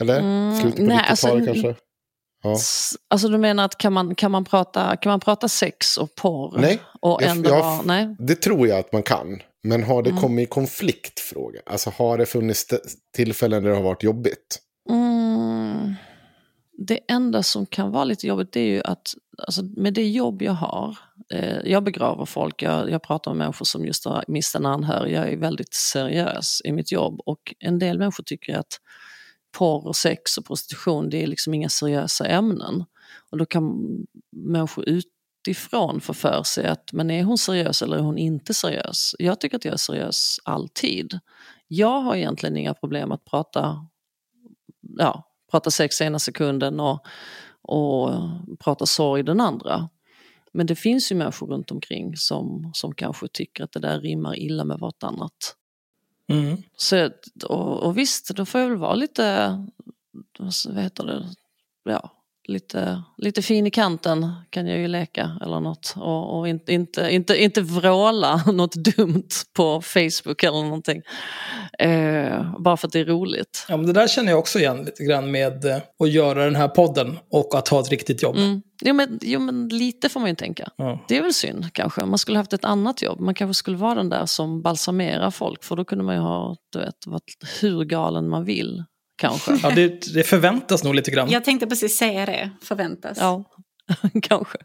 Eller? 0.00 0.20
Mm, 0.20 0.60
Slutet 0.60 0.76
på 0.76 0.82
nej, 0.82 0.98
90-talet 0.98 1.48
alltså, 1.48 1.62
kanske? 1.62 1.82
Ja. 2.42 2.56
Alltså 3.10 3.28
du 3.28 3.38
menar 3.38 3.64
att 3.64 3.78
kan 3.78 3.92
man, 3.92 4.14
kan 4.14 4.30
man, 4.30 4.44
prata, 4.44 4.96
kan 4.96 5.10
man 5.10 5.20
prata 5.20 5.48
sex 5.48 5.96
och 5.96 6.14
porr? 6.14 6.58
Nej, 6.58 6.80
Och 7.00 7.22
jag- 7.22 7.30
ändå 7.30 7.50
jag- 7.50 7.58
vara, 7.60 7.82
nej? 7.82 8.16
Det 8.18 8.34
tror 8.34 8.68
jag 8.68 8.78
att 8.78 8.92
man 8.92 9.02
kan. 9.02 9.40
Men 9.64 9.82
har 9.82 10.02
det 10.02 10.10
Mm. 10.10 10.22
kommit 10.22 10.42
i 10.42 10.46
konflikt? 10.50 11.20
Fråga. 11.20 11.60
Alltså 11.66 11.90
har 11.96 12.18
det 12.18 12.26
funnits 12.26 12.66
tillfällen 13.16 13.62
där 13.62 13.70
det 13.70 13.76
har 13.76 13.82
varit 13.82 14.02
jobbigt? 14.02 14.58
Mm, 14.90 15.94
det 16.78 16.98
enda 17.08 17.42
som 17.42 17.66
kan 17.66 17.90
vara 17.90 18.04
lite 18.04 18.26
jobbigt 18.26 18.52
det 18.52 18.60
är 18.60 18.66
ju 18.66 18.82
att 18.84 19.14
alltså, 19.38 19.62
med 19.76 19.94
det 19.94 20.08
jobb 20.08 20.42
jag 20.42 20.52
har, 20.52 20.96
eh, 21.34 21.58
jag 21.64 21.84
begraver 21.84 22.24
folk, 22.24 22.62
jag, 22.62 22.90
jag 22.90 23.02
pratar 23.02 23.30
med 23.30 23.38
människor 23.38 23.64
som 23.64 23.84
just 23.84 24.04
har 24.04 24.24
mist 24.28 24.54
en 24.54 24.66
anhörig, 24.66 25.12
jag 25.14 25.28
är 25.32 25.36
väldigt 25.36 25.74
seriös 25.74 26.60
i 26.64 26.72
mitt 26.72 26.92
jobb 26.92 27.20
och 27.26 27.54
en 27.58 27.78
del 27.78 27.98
människor 27.98 28.24
tycker 28.24 28.58
att 28.58 28.78
porr 29.52 29.86
och 29.86 29.96
sex 29.96 30.38
och 30.38 30.44
prostitution 30.44 31.10
det 31.10 31.22
är 31.22 31.26
liksom 31.26 31.54
inga 31.54 31.68
seriösa 31.68 32.26
ämnen. 32.26 32.84
Och 33.30 33.38
då 33.38 33.46
kan 33.46 33.86
människor 34.30 34.84
utifrån 34.88 36.00
få 36.00 36.14
för 36.14 36.42
sig 36.42 36.66
att 36.66 36.92
men 36.92 37.10
är 37.10 37.24
hon 37.24 37.38
seriös 37.38 37.82
eller 37.82 37.96
är 37.96 38.00
hon 38.00 38.18
inte 38.18 38.54
seriös? 38.54 39.14
Jag 39.18 39.40
tycker 39.40 39.56
att 39.56 39.64
jag 39.64 39.74
är 39.74 39.78
seriös 39.78 40.40
alltid. 40.44 41.18
Jag 41.68 42.00
har 42.00 42.16
egentligen 42.16 42.56
inga 42.56 42.74
problem 42.74 43.12
att 43.12 43.24
prata 43.24 43.86
ja, 44.98 45.24
prata 45.50 45.70
sex 45.70 46.00
ena 46.00 46.18
sekunden 46.18 46.80
och, 46.80 47.06
och 47.62 48.10
prata 48.58 48.86
sorg 48.86 49.22
den 49.22 49.40
andra. 49.40 49.88
Men 50.52 50.66
det 50.66 50.76
finns 50.76 51.12
ju 51.12 51.16
människor 51.16 51.46
runt 51.46 51.70
omkring 51.70 52.16
som, 52.16 52.70
som 52.74 52.94
kanske 52.94 53.28
tycker 53.28 53.64
att 53.64 53.72
det 53.72 53.80
där 53.80 54.00
rimmar 54.00 54.38
illa 54.38 54.64
med 54.64 54.78
vartannat. 54.78 55.56
Mm. 56.32 56.62
Så, 56.76 57.10
och, 57.44 57.82
och 57.82 57.98
visst, 57.98 58.28
då 58.28 58.46
får 58.46 58.60
jag 58.60 58.68
väl 58.68 58.78
vara 58.78 58.94
lite, 58.94 59.48
vad 60.68 60.78
heter 60.78 61.04
det, 61.06 61.24
ja, 61.84 62.10
lite, 62.48 63.02
lite 63.16 63.42
fin 63.42 63.66
i 63.66 63.70
kanten 63.70 64.32
kan 64.50 64.66
jag 64.66 64.78
ju 64.78 64.88
leka 64.88 65.38
eller 65.42 65.60
något. 65.60 65.94
Och, 65.96 66.38
och 66.38 66.48
inte, 66.48 66.72
inte, 66.72 67.08
inte, 67.10 67.42
inte 67.42 67.60
vråla 67.60 68.42
något 68.52 68.74
dumt 68.74 69.28
på 69.56 69.80
Facebook 69.80 70.42
eller 70.42 70.62
någonting. 70.62 71.02
Eh, 71.78 72.54
bara 72.58 72.76
för 72.76 72.86
att 72.86 72.92
det 72.92 73.00
är 73.00 73.04
roligt. 73.04 73.66
Ja, 73.68 73.76
men 73.76 73.86
det 73.86 73.92
där 73.92 74.08
känner 74.08 74.30
jag 74.30 74.38
också 74.38 74.58
igen 74.58 74.84
lite 74.84 75.04
grann 75.04 75.30
med 75.30 75.64
eh, 75.64 75.76
att 75.98 76.12
göra 76.12 76.44
den 76.44 76.56
här 76.56 76.68
podden 76.68 77.18
och 77.30 77.54
att 77.54 77.68
ha 77.68 77.80
ett 77.80 77.90
riktigt 77.90 78.22
jobb. 78.22 78.36
Mm. 78.36 78.62
Jo, 78.84 78.94
men, 78.94 79.18
jo 79.22 79.40
men 79.40 79.68
lite 79.68 80.08
får 80.08 80.20
man 80.20 80.28
ju 80.28 80.34
tänka. 80.34 80.68
Ja. 80.76 81.04
Det 81.08 81.16
är 81.16 81.22
väl 81.22 81.34
synd 81.34 81.72
kanske. 81.72 82.04
Man 82.04 82.18
skulle 82.18 82.38
haft 82.38 82.52
ett 82.52 82.64
annat 82.64 83.02
jobb. 83.02 83.20
Man 83.20 83.34
kanske 83.34 83.54
skulle 83.54 83.76
vara 83.76 83.94
den 83.94 84.08
där 84.08 84.26
som 84.26 84.62
balsamerar 84.62 85.30
folk. 85.30 85.64
För 85.64 85.76
då 85.76 85.84
kunde 85.84 86.04
man 86.04 86.14
ju 86.14 86.20
ha, 86.20 86.56
du 86.72 86.78
vet, 86.78 87.06
varit 87.06 87.60
hur 87.60 87.84
galen 87.84 88.28
man 88.28 88.44
vill. 88.44 88.84
Kanske. 89.16 89.58
Ja, 89.62 89.70
det, 89.70 90.14
det 90.14 90.22
förväntas 90.22 90.84
nog 90.84 90.94
lite 90.94 91.10
grann. 91.10 91.30
Jag 91.30 91.44
tänkte 91.44 91.66
precis 91.66 91.96
säga 91.96 92.26
det, 92.26 92.50
förväntas. 92.62 93.18
Ja, 93.20 93.44
kanske. 94.22 94.58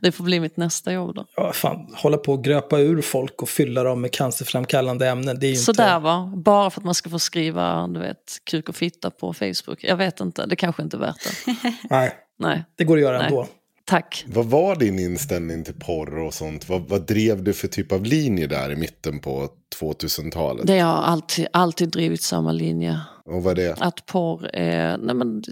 Det 0.00 0.12
får 0.12 0.24
bli 0.24 0.40
mitt 0.40 0.56
nästa 0.56 0.92
jobb 0.92 1.14
då. 1.14 1.26
Ja, 1.36 1.52
fan, 1.52 1.94
hålla 1.96 2.16
på 2.16 2.32
och 2.32 2.44
gröpa 2.44 2.78
ur 2.78 3.02
folk 3.02 3.42
och 3.42 3.48
fylla 3.48 3.82
dem 3.82 4.00
med 4.00 4.12
cancerframkallande 4.12 5.08
ämnen. 5.08 5.40
Det 5.40 5.46
är 5.46 5.48
ju 5.48 5.54
inte... 5.54 5.64
Sådär 5.64 6.00
va, 6.00 6.32
bara 6.36 6.70
för 6.70 6.80
att 6.80 6.84
man 6.84 6.94
ska 6.94 7.10
få 7.10 7.18
skriva 7.18 7.86
du 7.86 8.00
vet, 8.00 8.38
kuk 8.50 8.68
och 8.68 8.76
fitta 8.76 9.10
på 9.10 9.34
Facebook. 9.34 9.84
Jag 9.84 9.96
vet 9.96 10.20
inte, 10.20 10.46
det 10.46 10.56
kanske 10.56 10.82
inte 10.82 10.96
är 10.96 10.98
värt 10.98 11.16
det. 11.46 11.54
Nej, 11.90 12.12
Nej, 12.38 12.64
det 12.76 12.84
går 12.84 12.96
att 12.96 13.02
göra 13.02 13.18
Nej. 13.18 13.26
ändå. 13.26 13.46
tack. 13.84 14.24
Vad 14.28 14.46
var 14.46 14.76
din 14.76 14.98
inställning 14.98 15.64
till 15.64 15.74
porr 15.74 16.18
och 16.18 16.34
sånt? 16.34 16.68
Vad, 16.68 16.88
vad 16.88 17.06
drev 17.06 17.42
du 17.42 17.52
för 17.52 17.68
typ 17.68 17.92
av 17.92 18.04
linje 18.04 18.46
där 18.46 18.72
i 18.72 18.76
mitten 18.76 19.18
på 19.18 19.48
2000-talet? 19.80 20.66
Det 20.66 20.78
har 20.78 21.02
alltid, 21.02 21.46
alltid 21.52 21.88
drivit 21.88 22.22
samma 22.22 22.52
linje. 22.52 23.00
Och 23.24 23.42
vad 23.42 23.58
är 23.58 23.62
det? 23.62 23.74
att 23.80 24.06
porr 24.06 24.50
är, 24.52 24.98
nej 24.98 25.14
men 25.14 25.42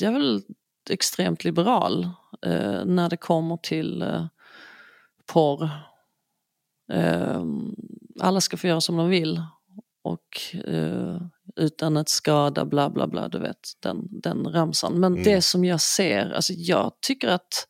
jag 0.00 0.14
är 0.14 0.18
väl 0.18 0.42
extremt 0.90 1.44
liberal 1.44 2.04
eh, 2.46 2.84
när 2.84 3.08
det 3.08 3.16
kommer 3.16 3.56
till 3.56 4.02
eh, 4.02 4.26
porr. 5.32 5.70
Eh, 6.92 7.44
alla 8.20 8.40
ska 8.40 8.56
få 8.56 8.66
göra 8.66 8.80
som 8.80 8.96
de 8.96 9.08
vill 9.08 9.42
och 10.04 10.56
eh, 10.64 11.20
utan 11.56 11.96
att 11.96 12.08
skada 12.08 12.64
bla 12.64 12.90
bla 12.90 13.06
bla, 13.06 13.28
du 13.28 13.38
vet 13.38 13.72
den, 13.80 14.20
den 14.20 14.44
ramsan. 14.52 15.00
Men 15.00 15.12
Mm. 15.12 15.24
det 15.24 15.42
som 15.42 15.64
jag 15.64 15.80
ser, 15.80 16.30
alltså 16.30 16.52
jag 16.52 16.92
tycker 17.00 17.28
att 17.28 17.66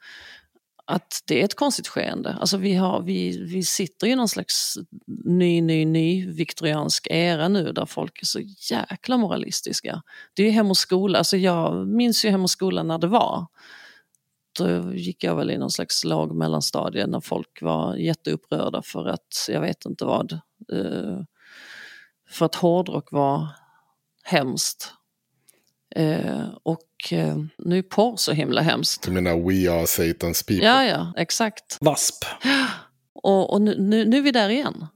att 0.89 1.23
det 1.27 1.41
är 1.41 1.45
ett 1.45 1.55
konstigt 1.55 1.89
skeende. 1.89 2.37
Alltså 2.41 2.57
vi, 2.57 2.75
har, 2.75 3.03
vi, 3.03 3.45
vi 3.45 3.63
sitter 3.63 4.07
i 4.07 4.15
någon 4.15 4.29
slags 4.29 4.79
ny, 5.25 5.61
ny, 5.61 5.85
ny 5.85 6.27
viktoriansk 6.27 7.07
era 7.11 7.49
nu 7.49 7.73
där 7.73 7.87
folk 7.87 8.23
är 8.23 8.27
så 8.27 8.41
jäkla 8.71 9.17
moralistiska. 9.17 10.03
Det 10.35 10.43
är 10.43 10.47
ju 10.47 10.53
Hem 10.53 10.71
och 10.71 10.77
skola, 10.77 11.19
alltså 11.19 11.37
jag 11.37 11.89
minns 11.89 12.25
ju 12.25 12.31
Hem 12.31 12.43
och 12.43 12.51
skola 12.51 12.83
när 12.83 12.99
det 12.99 13.07
var. 13.07 13.47
Då 14.59 14.95
gick 14.95 15.25
jag 15.25 15.37
väl 15.37 15.51
i 15.51 15.59
någon 15.59 15.71
slags 15.71 16.05
lag 16.05 16.37
mellanstadie 16.37 17.07
när 17.07 17.21
folk 17.21 17.63
var 17.63 17.97
jätteupprörda 17.97 18.83
för 18.83 19.07
att, 19.07 19.47
jag 19.49 19.61
vet 19.61 19.85
inte 19.85 20.05
vad, 20.05 20.33
eh, 20.73 21.21
för 22.31 22.47
att 22.47 22.55
hårdrock 22.55 23.13
var 23.13 23.49
hemskt. 24.23 24.93
Eh, 25.97 26.49
och 26.63 27.13
eh, 27.13 27.37
nu 27.59 27.79
är 27.79 27.83
porr 27.83 28.17
så 28.17 28.33
himla 28.33 28.61
hemskt. 28.61 29.03
Du 29.03 29.11
menar 29.11 29.33
We 29.33 29.73
Are 29.73 29.85
Satan's 29.85 30.47
People? 30.47 30.67
Ja, 30.67 30.85
ja, 30.85 31.13
exakt. 31.17 31.79
Vasp. 31.81 32.25
Och, 33.15 33.53
och 33.53 33.63
nu, 33.63 33.77
nu, 33.79 34.05
nu 34.05 34.19
är 34.19 34.23
vi 34.23 34.31
där 34.31 34.49
igen. 34.49 34.87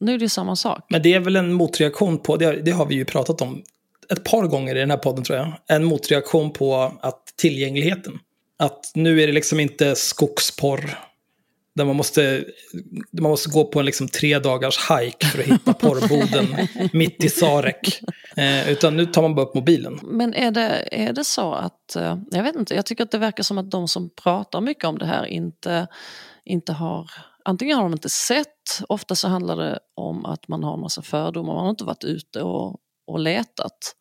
Nu 0.00 0.14
är 0.14 0.18
det 0.18 0.28
samma 0.28 0.56
sak. 0.56 0.86
Men 0.88 1.02
det 1.02 1.14
är 1.14 1.20
väl 1.20 1.36
en 1.36 1.52
motreaktion 1.52 2.18
på, 2.18 2.36
det, 2.36 2.62
det 2.62 2.70
har 2.70 2.86
vi 2.86 2.94
ju 2.94 3.04
pratat 3.04 3.40
om 3.40 3.62
ett 4.10 4.24
par 4.24 4.46
gånger 4.46 4.76
i 4.76 4.80
den 4.80 4.90
här 4.90 4.96
podden 4.96 5.24
tror 5.24 5.38
jag. 5.38 5.52
En 5.68 5.84
motreaktion 5.84 6.52
på 6.52 6.92
att 7.00 7.22
tillgängligheten. 7.36 8.18
Att 8.58 8.92
nu 8.94 9.22
är 9.22 9.26
det 9.26 9.32
liksom 9.32 9.60
inte 9.60 9.96
skogsporr. 9.96 10.98
Där 11.76 11.84
man 11.84 11.96
måste, 11.96 12.44
man 13.12 13.30
måste 13.30 13.50
gå 13.50 13.64
på 13.64 13.80
en 13.80 13.86
liksom 13.86 14.08
tre 14.08 14.38
dagars 14.38 14.78
hike 14.90 15.26
för 15.26 15.38
att 15.38 15.46
hitta 15.46 15.72
porrboden 15.80 16.68
mitt 16.92 17.24
i 17.24 17.28
Sarek. 17.28 18.00
Eh, 18.36 18.70
utan 18.72 18.96
nu 18.96 19.06
tar 19.06 19.22
man 19.22 19.34
bara 19.34 19.46
upp 19.46 19.54
mobilen. 19.54 20.00
Men 20.02 20.34
är 20.34 20.50
det, 20.50 20.88
är 20.92 21.12
det 21.12 21.24
så 21.24 21.52
att, 21.52 21.96
eh, 21.96 22.18
jag 22.30 22.42
vet 22.42 22.56
inte, 22.56 22.74
jag 22.74 22.86
tycker 22.86 23.04
att 23.04 23.10
det 23.10 23.18
verkar 23.18 23.42
som 23.42 23.58
att 23.58 23.70
de 23.70 23.88
som 23.88 24.10
pratar 24.10 24.60
mycket 24.60 24.84
om 24.84 24.98
det 24.98 25.06
här 25.06 25.24
inte, 25.26 25.86
inte 26.44 26.72
har, 26.72 27.10
antingen 27.44 27.76
har 27.76 27.84
de 27.84 27.92
inte 27.92 28.08
sett, 28.08 28.80
ofta 28.88 29.14
så 29.14 29.28
handlar 29.28 29.56
det 29.56 29.78
om 29.94 30.24
att 30.24 30.48
man 30.48 30.64
har 30.64 30.74
en 30.74 30.80
massa 30.80 31.02
fördomar, 31.02 31.54
man 31.54 31.62
har 31.62 31.70
inte 31.70 31.84
varit 31.84 32.04
ute 32.04 32.42
och, 32.42 32.76
och 33.06 33.18
letat 33.18 33.94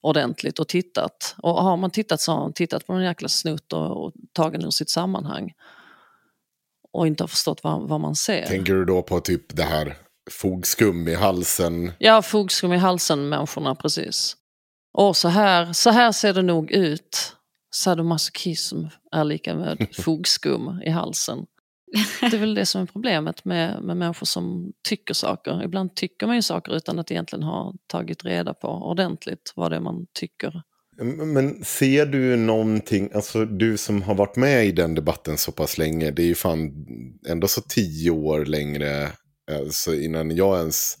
ordentligt 0.00 0.58
och 0.58 0.68
tittat. 0.68 1.34
Och 1.38 1.62
har 1.62 1.76
man 1.76 1.90
tittat 1.90 2.20
så 2.20 2.32
har 2.32 2.40
man 2.40 2.52
tittat 2.52 2.86
på 2.86 2.92
en 2.92 3.02
jäkla 3.02 3.28
snutt 3.28 3.72
och, 3.72 4.04
och 4.04 4.12
tagit 4.32 4.60
den 4.60 4.66
ur 4.66 4.70
sitt 4.70 4.90
sammanhang. 4.90 5.52
Och 6.92 7.06
inte 7.06 7.22
har 7.22 7.28
förstått 7.28 7.60
vad, 7.62 7.88
vad 7.88 8.00
man 8.00 8.16
ser. 8.16 8.46
Tänker 8.46 8.74
du 8.74 8.84
då 8.84 9.02
på 9.02 9.20
typ 9.20 9.56
det 9.56 9.62
här 9.62 9.96
fogskum 10.30 11.08
i 11.08 11.14
halsen? 11.14 11.92
Ja, 11.98 12.22
fogskum 12.22 12.72
i 12.72 12.76
halsen 12.76 13.28
människorna, 13.28 13.74
precis. 13.74 14.36
Och 14.94 15.16
så 15.16 15.28
här, 15.28 15.72
så 15.72 15.90
här 15.90 16.12
ser 16.12 16.34
det 16.34 16.42
nog 16.42 16.70
ut. 16.70 17.32
Sadomasochism 17.74 18.84
är 19.12 19.24
lika 19.24 19.54
med 19.54 19.88
fogskum 19.98 20.82
i 20.84 20.90
halsen. 20.90 21.46
Det 22.20 22.36
är 22.36 22.40
väl 22.40 22.54
det 22.54 22.66
som 22.66 22.82
är 22.82 22.86
problemet 22.86 23.44
med, 23.44 23.82
med 23.82 23.96
människor 23.96 24.26
som 24.26 24.72
tycker 24.88 25.14
saker. 25.14 25.62
Ibland 25.64 25.94
tycker 25.94 26.26
man 26.26 26.36
ju 26.36 26.42
saker 26.42 26.76
utan 26.76 26.98
att 26.98 27.10
egentligen 27.10 27.42
ha 27.42 27.74
tagit 27.86 28.24
reda 28.24 28.54
på 28.54 28.68
ordentligt 28.68 29.52
vad 29.56 29.72
det 29.72 29.76
är 29.76 29.80
man 29.80 30.06
tycker. 30.12 30.62
Men 31.02 31.64
ser 31.64 32.06
du 32.06 32.36
någonting, 32.36 33.10
alltså 33.14 33.44
du 33.44 33.76
som 33.76 34.02
har 34.02 34.14
varit 34.14 34.36
med 34.36 34.66
i 34.66 34.72
den 34.72 34.94
debatten 34.94 35.38
så 35.38 35.52
pass 35.52 35.78
länge, 35.78 36.10
det 36.10 36.22
är 36.22 36.26
ju 36.26 36.34
fan 36.34 36.86
ändå 37.28 37.48
så 37.48 37.60
tio 37.60 38.10
år 38.10 38.44
längre, 38.44 39.12
alltså 39.50 39.94
innan 39.94 40.36
jag 40.36 40.58
ens 40.58 40.96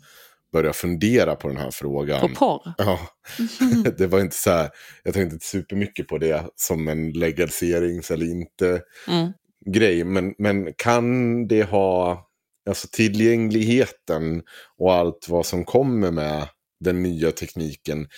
började 0.52 0.72
fundera 0.72 1.36
på 1.36 1.48
den 1.48 1.56
här 1.56 1.70
frågan. 1.70 2.20
På 2.20 2.28
porr? 2.28 2.74
Ja, 2.78 3.00
det 3.98 4.06
var 4.06 4.20
inte 4.20 4.36
så 4.36 4.50
här, 4.50 4.70
jag 5.04 5.14
tänkte 5.14 5.34
inte 5.34 5.46
supermycket 5.46 6.08
på 6.08 6.18
det 6.18 6.44
som 6.56 6.88
en 6.88 7.10
legaliserings 7.10 8.10
eller 8.10 8.26
inte 8.26 8.82
Mm. 9.08 9.32
grej, 9.66 10.04
men, 10.04 10.34
men 10.38 10.72
kan 10.76 11.46
det 11.48 11.62
ha, 11.62 12.26
alltså 12.68 12.88
tillgängligheten 12.92 14.42
och 14.78 14.94
allt 14.94 15.26
vad 15.28 15.46
som 15.46 15.64
kommer 15.64 16.10
med 16.10 16.48
den 16.80 17.02
nya 17.02 17.32
tekniken, 17.32 18.08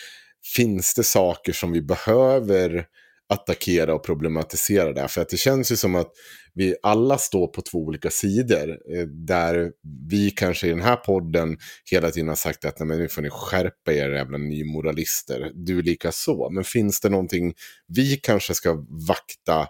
finns 0.56 0.94
det 0.94 1.04
saker 1.04 1.52
som 1.52 1.72
vi 1.72 1.82
behöver 1.82 2.86
attackera 3.28 3.94
och 3.94 4.04
problematisera 4.04 4.92
där? 4.92 5.08
För 5.08 5.20
att 5.22 5.28
det 5.28 5.36
känns 5.36 5.72
ju 5.72 5.76
som 5.76 5.94
att 5.94 6.12
vi 6.54 6.76
alla 6.82 7.18
står 7.18 7.46
på 7.46 7.62
två 7.62 7.78
olika 7.78 8.10
sidor. 8.10 8.70
eh, 8.70 9.06
Där 9.06 9.72
vi 10.08 10.30
kanske 10.30 10.66
i 10.66 10.70
den 10.70 10.80
här 10.80 10.96
podden 10.96 11.58
hela 11.90 12.10
tiden 12.10 12.28
har 12.28 12.36
sagt 12.36 12.64
att 12.64 12.78
Nej, 12.78 12.88
men 12.88 12.98
nu 12.98 13.08
får 13.08 13.22
ni 13.22 13.30
skärpa 13.30 13.92
er 13.92 14.10
jävla 14.10 14.38
nymoralister. 14.38 15.50
Du 15.54 15.82
lika 15.82 16.12
så. 16.12 16.50
Men 16.50 16.64
finns 16.64 17.00
det 17.00 17.08
någonting 17.08 17.54
vi 17.86 18.16
kanske 18.16 18.54
ska 18.54 18.84
vakta 19.08 19.66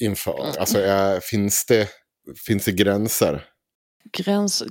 inför? 0.00 0.52
Alltså 0.58 0.78
är, 0.82 1.20
finns, 1.20 1.66
det, 1.66 1.88
finns 2.46 2.64
det 2.64 2.72
gränser? 2.72 3.44
Gräns... 4.12 4.62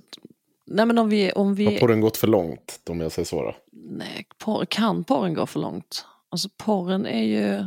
Nej 0.66 0.86
men 0.86 0.98
om 0.98 1.10
vi... 1.10 1.32
Om 1.32 1.48
Har 1.48 1.56
vi... 1.56 1.80
porren 1.80 2.02
gått 2.02 2.18
för 2.18 2.28
långt? 2.28 2.80
Om 2.90 3.02
jag 3.02 3.12
säger 3.12 3.26
så 3.26 3.42
då? 3.44 3.56
Nej, 3.72 4.28
porr, 4.38 4.66
kan 4.66 5.04
porren 5.04 5.34
gå 5.34 5.46
för 5.46 5.60
långt? 5.60 6.06
Alltså 6.34 6.50
porren 6.58 7.06
är 7.06 7.24
ju 7.24 7.66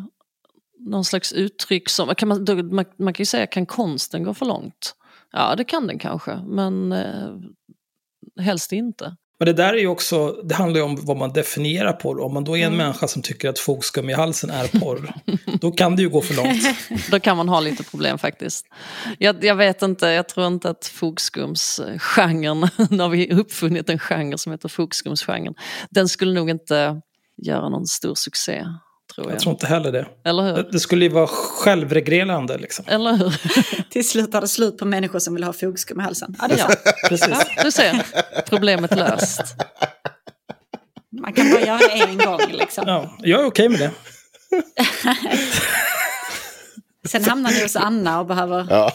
någon 0.79 1.05
slags 1.05 1.33
uttryck 1.33 1.89
som, 1.89 2.15
kan 2.15 2.29
man, 2.29 2.47
man, 2.71 2.85
man 2.99 3.15
kan 3.15 3.23
ju 3.23 3.27
säga 3.27 3.47
kan 3.47 3.67
konsten 3.67 4.23
gå 4.23 4.35
för 4.35 4.47
långt? 4.47 4.95
Ja 5.33 5.55
det 5.57 5.65
kan 5.65 5.87
den 5.87 5.99
kanske, 5.99 6.41
men 6.47 6.93
eh, 6.93 7.29
helst 8.41 8.73
inte. 8.73 9.17
Men 9.39 9.47
det 9.47 9.53
där 9.53 9.75
är 9.75 9.79
ju 9.79 9.87
också, 9.87 10.33
det 10.33 10.55
handlar 10.55 10.81
ju 10.81 10.85
om 10.85 10.99
vad 11.03 11.17
man 11.17 11.33
definierar 11.33 11.93
porr. 11.93 12.21
Om 12.21 12.35
man 12.35 12.45
då 12.45 12.57
är 12.57 12.61
en 12.61 12.67
Mm. 12.67 12.79
människa 12.79 13.09
som 13.09 13.23
tycker 13.23 13.49
att 13.49 13.59
fogskum 13.59 14.11
i 14.11 14.13
halsen 14.13 14.51
är 14.51 14.81
porr, 14.81 15.15
då 15.61 15.73
kan 15.73 15.97
det 15.97 16.03
ju 16.03 16.09
gå 16.09 16.21
för 16.21 16.35
långt. 16.35 16.63
Då 17.11 17.21
kan 17.21 17.37
man 17.37 17.49
ha 17.49 17.61
lite 17.61 17.85
problem 17.85 18.19
faktiskt. 18.19 18.67
Jag, 19.19 19.45
jag 19.45 19.55
vet 19.57 19.83
inte, 19.83 20.07
jag 20.07 20.29
tror 20.29 20.47
inte 20.47 20.71
att 20.71 20.87
fogskumsgenren, 20.87 22.63
har 23.01 23.09
vi 23.09 23.33
uppfunnit 23.33 23.91
en 23.91 23.99
genre 23.99 24.39
som 24.39 24.53
heter 24.53 24.69
fogskumsgenren, 24.69 25.55
den 25.91 26.09
skulle 26.09 26.35
nog 26.35 26.51
inte 26.51 27.01
göra 27.43 27.69
någon 27.69 27.87
stor 27.87 28.15
succé. 28.15 28.65
Tror 29.15 29.27
jag. 29.27 29.35
Jag 29.35 29.41
tror 29.41 29.53
inte 29.53 29.67
heller 29.67 29.93
det. 29.93 30.07
Eller 30.25 30.43
hur? 30.43 30.53
Det- 30.53 30.71
Det 30.73 30.81
skulle 30.81 31.05
ju 31.05 31.11
vara 31.11 31.27
självreglerande 31.27 32.59
liksom. 32.59 32.85
Eller 32.89 33.13
hur? 33.17 33.41
Till 33.91 34.09
slut 34.09 34.33
tar 34.33 34.41
det 34.41 34.49
slut 34.49 34.79
på 34.79 34.85
människor 34.85 35.19
som 35.19 35.35
vill 35.35 35.45
ha 35.45 35.53
fogskum 35.53 36.01
i 36.01 36.03
halsen. 36.03 36.37
Ja, 36.41 36.49
det 36.49 36.55
är 36.55 36.59
Ja, 36.59 36.69
så. 36.69 37.09
Precis. 37.09 37.29
ja, 37.57 37.63
du 37.65 37.71
ser. 37.73 38.07
Problemet 38.49 38.97
löst. 38.97 39.43
Man 41.23 41.33
kan 41.33 41.51
bara 41.51 41.61
göra 41.61 41.79
det 41.79 42.03
en 42.03 42.19
gång 42.19 42.41
liksom. 42.53 42.85
Ja, 42.87 43.17
jag 43.23 43.41
är 43.41 43.47
okej 43.47 43.69
med 43.69 43.79
det. 43.81 43.91
Sen 47.09 47.25
hamnar 47.25 47.51
ni 47.51 47.63
hos 47.63 47.77
Anna 47.77 48.21
och 48.21 48.27
behöver 48.27 48.67
Ja. 48.71 48.93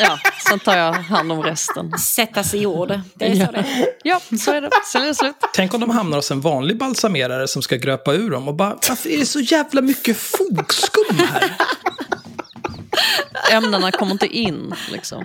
Ja, 0.00 0.18
sen 0.48 0.58
tar 0.58 0.76
jag 0.76 0.92
hand 0.92 1.32
om 1.32 1.42
resten. 1.42 1.98
sättas 1.98 2.54
i 2.54 2.58
jord. 2.58 3.00
Det 3.14 3.24
är 3.26 3.46
så 3.46 3.52
det 3.52 3.58
är. 3.58 3.86
Ja, 4.02 4.20
så 4.44 4.52
är 4.52 4.60
det. 4.60 4.70
Sen 4.92 5.02
är 5.02 5.06
det 5.06 5.14
slut. 5.14 5.34
Tänk 5.54 5.74
om 5.74 5.80
de 5.80 5.90
hamnar 5.90 6.18
hos 6.18 6.30
en 6.30 6.40
vanlig 6.40 6.78
balsamerare 6.78 7.48
som 7.48 7.62
ska 7.62 7.76
gröpa 7.76 8.12
ur 8.14 8.30
dem 8.30 8.48
och 8.48 8.54
bara, 8.54 8.78
varför 8.88 9.08
är 9.10 9.18
det 9.18 9.26
så 9.26 9.40
jävla 9.40 9.80
mycket 9.80 10.16
fogskum 10.16 11.18
här? 11.28 11.52
Ämnena 13.52 13.90
kommer 13.92 14.12
inte 14.12 14.26
in 14.26 14.74
liksom. 14.92 15.24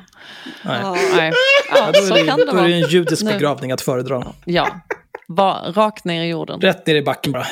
Nej. 0.62 0.80
Nej. 1.16 1.32
Ja, 1.72 1.78
Ja, 1.78 1.92
då, 2.02 2.08
så 2.08 2.16
är 2.16 2.26
kan 2.26 2.40
det, 2.40 2.46
det 2.46 2.52
då 2.52 2.58
är 2.58 2.68
det 2.68 2.74
en 2.74 2.90
judisk 2.90 3.24
Nu. 3.24 3.32
begravning 3.34 3.72
att 3.72 3.82
föredra. 3.82 4.34
Ja, 4.46 4.80
bara 5.28 5.72
rakt 5.72 6.06
ner 6.06 6.24
i 6.24 6.28
jorden. 6.28 6.62
Rätt 6.62 6.88
ner 6.88 6.96
i 6.96 7.02
backen 7.02 7.32
bara. 7.32 7.48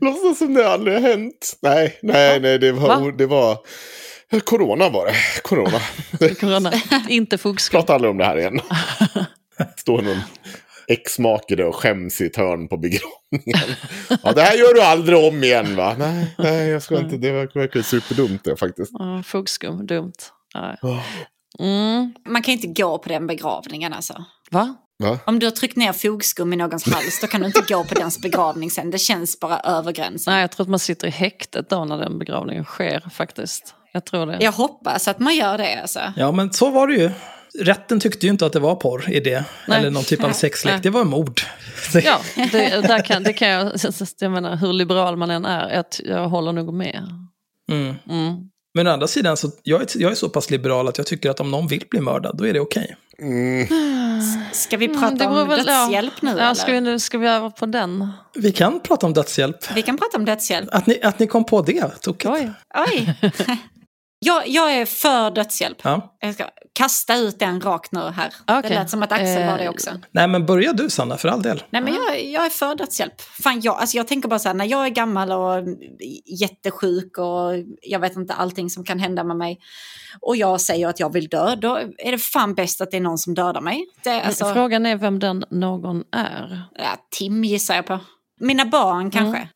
Låtsas 0.00 0.38
som 0.38 0.54
det 0.54 0.68
aldrig 0.72 0.94
har 0.94 1.08
hänt. 1.08 1.56
Nej, 1.62 1.98
nej, 2.02 2.40
nej, 2.40 2.58
det 2.58 2.72
var, 2.72 2.88
Va? 3.00 3.12
det 3.18 3.26
var... 3.26 3.58
Corona 4.44 4.88
var 4.88 5.06
det. 5.06 5.42
Corona. 5.42 5.80
Corona. 6.40 6.72
Inte 7.08 7.38
fogskum. 7.38 7.80
Prata 7.80 7.94
aldrig 7.94 8.10
om 8.10 8.18
det 8.18 8.24
här 8.24 8.38
igen. 8.38 8.60
Står 9.76 10.02
någon 10.02 10.20
ex-make 10.88 11.64
och 11.64 11.74
skäms 11.74 12.20
i 12.20 12.26
ett 12.26 12.36
hörn 12.36 12.68
på 12.68 12.76
begravningen. 12.76 13.76
Ja, 14.22 14.32
det 14.32 14.42
här 14.42 14.56
gör 14.56 14.74
du 14.74 14.82
aldrig 14.82 15.18
om 15.18 15.44
igen 15.44 15.76
va? 15.76 15.96
Nej, 15.98 16.34
nej 16.38 16.68
jag 16.68 16.82
ska 16.82 16.98
inte. 16.98 17.16
Det 17.16 17.32
verkar 17.32 17.82
superdumt 17.82 18.44
det 18.44 18.56
faktiskt. 18.56 18.90
Ja, 18.98 19.22
fogskum, 19.26 19.86
dumt. 19.86 20.12
Nej. 20.54 20.76
Åh. 20.82 21.00
Mm. 21.58 22.14
Man 22.28 22.42
kan 22.42 22.52
inte 22.52 22.66
gå 22.82 22.98
på 22.98 23.08
den 23.08 23.26
begravningen 23.26 23.92
alltså. 23.92 24.24
Va? 24.50 24.76
Va? 24.98 25.18
Om 25.26 25.38
du 25.38 25.46
har 25.46 25.50
tryckt 25.50 25.76
ner 25.76 25.92
fogskum 25.92 26.52
i 26.52 26.56
någons 26.56 26.86
hals 26.86 27.20
då 27.20 27.26
kan 27.26 27.40
du 27.40 27.46
inte 27.46 27.64
gå 27.68 27.84
på 27.84 27.94
dens 27.94 28.22
begravning 28.22 28.70
sen. 28.70 28.90
Det 28.90 28.98
känns 28.98 29.40
bara 29.40 29.58
över 29.60 29.92
gränsen. 29.92 30.32
Nej, 30.32 30.40
jag 30.40 30.50
tror 30.50 30.64
att 30.64 30.70
man 30.70 30.78
sitter 30.78 31.06
i 31.06 31.10
häktet 31.10 31.70
då 31.70 31.84
när 31.84 31.98
den 31.98 32.18
begravningen 32.18 32.64
sker 32.64 33.04
faktiskt. 33.12 33.74
Jag 33.94 34.04
tror 34.04 34.26
det. 34.26 34.38
Jag 34.40 34.52
hoppas 34.52 35.08
att 35.08 35.18
man 35.18 35.34
gör 35.36 35.58
det 35.58 35.80
alltså. 35.80 36.00
Ja, 36.16 36.32
men 36.32 36.52
så 36.52 36.70
var 36.70 36.86
det 36.86 36.94
ju. 36.94 37.10
Rätten 37.60 38.00
tyckte 38.00 38.26
ju 38.26 38.32
inte 38.32 38.46
att 38.46 38.52
det 38.52 38.60
var 38.60 38.74
porr 38.74 39.10
i 39.10 39.20
det. 39.20 39.44
Nej. 39.68 39.78
Eller 39.78 39.90
någon 39.90 40.04
typ 40.04 40.24
av 40.24 40.30
sexlek. 40.32 40.82
Det 40.82 40.90
var 40.90 41.04
mord. 41.04 41.40
Ja, 42.04 42.18
det, 42.52 42.80
där 42.86 43.04
kan, 43.04 43.22
det 43.22 43.32
kan 43.32 43.48
jag, 43.48 43.72
jag 44.18 44.30
menar 44.30 44.56
hur 44.56 44.72
liberal 44.72 45.16
man 45.16 45.30
än 45.30 45.44
är, 45.44 45.78
att 45.80 46.00
jag 46.04 46.28
håller 46.28 46.52
nog 46.52 46.74
med. 46.74 47.02
Mm. 47.70 47.94
Mm. 48.10 48.34
Men 48.76 48.86
å 48.86 48.90
andra 48.90 49.06
sidan, 49.06 49.36
så 49.36 49.50
jag, 49.62 49.82
är, 49.82 49.86
jag 49.94 50.10
är 50.10 50.14
så 50.14 50.28
pass 50.28 50.50
liberal 50.50 50.88
att 50.88 50.98
jag 50.98 51.06
tycker 51.06 51.30
att 51.30 51.40
om 51.40 51.50
någon 51.50 51.66
vill 51.66 51.84
bli 51.90 52.00
mördad, 52.00 52.36
då 52.38 52.46
är 52.46 52.52
det 52.52 52.60
okej. 52.60 52.96
Mm. 53.22 53.66
Ska 54.52 54.76
vi 54.76 54.86
Mm, 54.86 55.00
prata 55.00 55.16
beror 55.16 55.42
om 55.42 55.48
väl- 55.48 55.64
dödshjälp 55.66 56.22
nu 56.22 56.30
ja, 56.30 56.36
eller? 56.36 56.54
ska 56.54 56.72
vi, 56.72 56.80
nu 56.80 56.98
ska 56.98 57.18
vi 57.18 57.28
över 57.28 57.50
på 57.50 57.66
den? 57.66 58.08
Vi 58.34 58.52
kan 58.52 58.80
prata 58.80 59.06
om 59.06 59.12
dödshjälp. 59.12 59.56
Vi 59.74 59.82
kan 59.82 59.96
prata 59.98 60.16
om 60.18 60.24
dödshjälp. 60.24 60.68
Att 60.72 60.86
ni, 60.86 61.00
att 61.02 61.18
ni 61.18 61.26
kom 61.26 61.44
på 61.44 61.62
det, 61.62 61.88
tokigt. 62.00 62.30
Oj. 62.34 62.50
Oj! 62.74 63.14
Jag, 64.24 64.48
jag 64.48 64.72
är 64.74 64.86
för 64.86 65.30
dödshjälp. 65.30 65.78
Ja. 65.82 66.16
Jag 66.20 66.34
ska 66.34 66.44
kasta 66.72 67.16
ut 67.16 67.38
den 67.38 67.60
rakt 67.60 67.92
nu 67.92 68.00
här. 68.00 68.34
Okej. 68.46 68.62
Det 68.62 68.74
lät 68.74 68.90
som 68.90 69.02
att 69.02 69.12
Axel 69.12 69.46
var 69.46 69.58
det 69.58 69.64
Eh, 69.64 69.70
också. 69.70 69.90
Nej, 70.10 70.28
men 70.28 70.46
börja 70.46 70.72
du, 70.72 70.90
Sanna, 70.90 71.16
för 71.16 71.28
all 71.28 71.42
del. 71.42 71.62
Nej 71.70 71.82
men 71.82 71.94
jag, 71.94 72.24
jag 72.24 72.46
är 72.46 72.50
för 72.50 72.74
dödshjälp. 72.74 73.20
Fan, 73.20 73.60
jag, 73.60 73.76
alltså 73.76 73.96
jag 73.96 74.08
tänker 74.08 74.28
bara 74.28 74.38
så 74.38 74.48
här, 74.48 74.54
när 74.54 74.64
jag 74.64 74.86
är 74.86 74.90
gammal 74.90 75.32
och 75.32 75.64
jättesjuk 76.40 77.18
och 77.18 77.52
jag 77.82 78.00
vet 78.00 78.16
inte 78.16 78.34
allting 78.34 78.70
som 78.70 78.84
kan 78.84 78.98
hända 78.98 79.24
med 79.24 79.36
mig 79.36 79.60
och 80.20 80.36
jag 80.36 80.60
säger 80.60 80.88
att 80.88 81.00
jag 81.00 81.12
vill 81.12 81.28
dö, 81.28 81.54
då 81.56 81.76
är 81.98 82.12
det 82.12 82.18
fan 82.18 82.54
bäst 82.54 82.80
att 82.80 82.90
det 82.90 82.96
är 82.96 83.00
någon 83.00 83.18
som 83.18 83.34
dödar 83.34 83.60
mig. 83.60 83.86
Det, 84.04 84.20
alltså, 84.22 84.52
Frågan 84.52 84.86
är 84.86 84.96
vem 84.96 85.18
den 85.18 85.44
någon 85.50 86.04
är. 86.12 86.62
ja, 86.78 86.96
Tim 87.18 87.44
gissar 87.44 87.74
jag 87.74 87.86
på. 87.86 87.98
Mina 88.40 88.66
barn 88.66 89.10
kanske. 89.10 89.48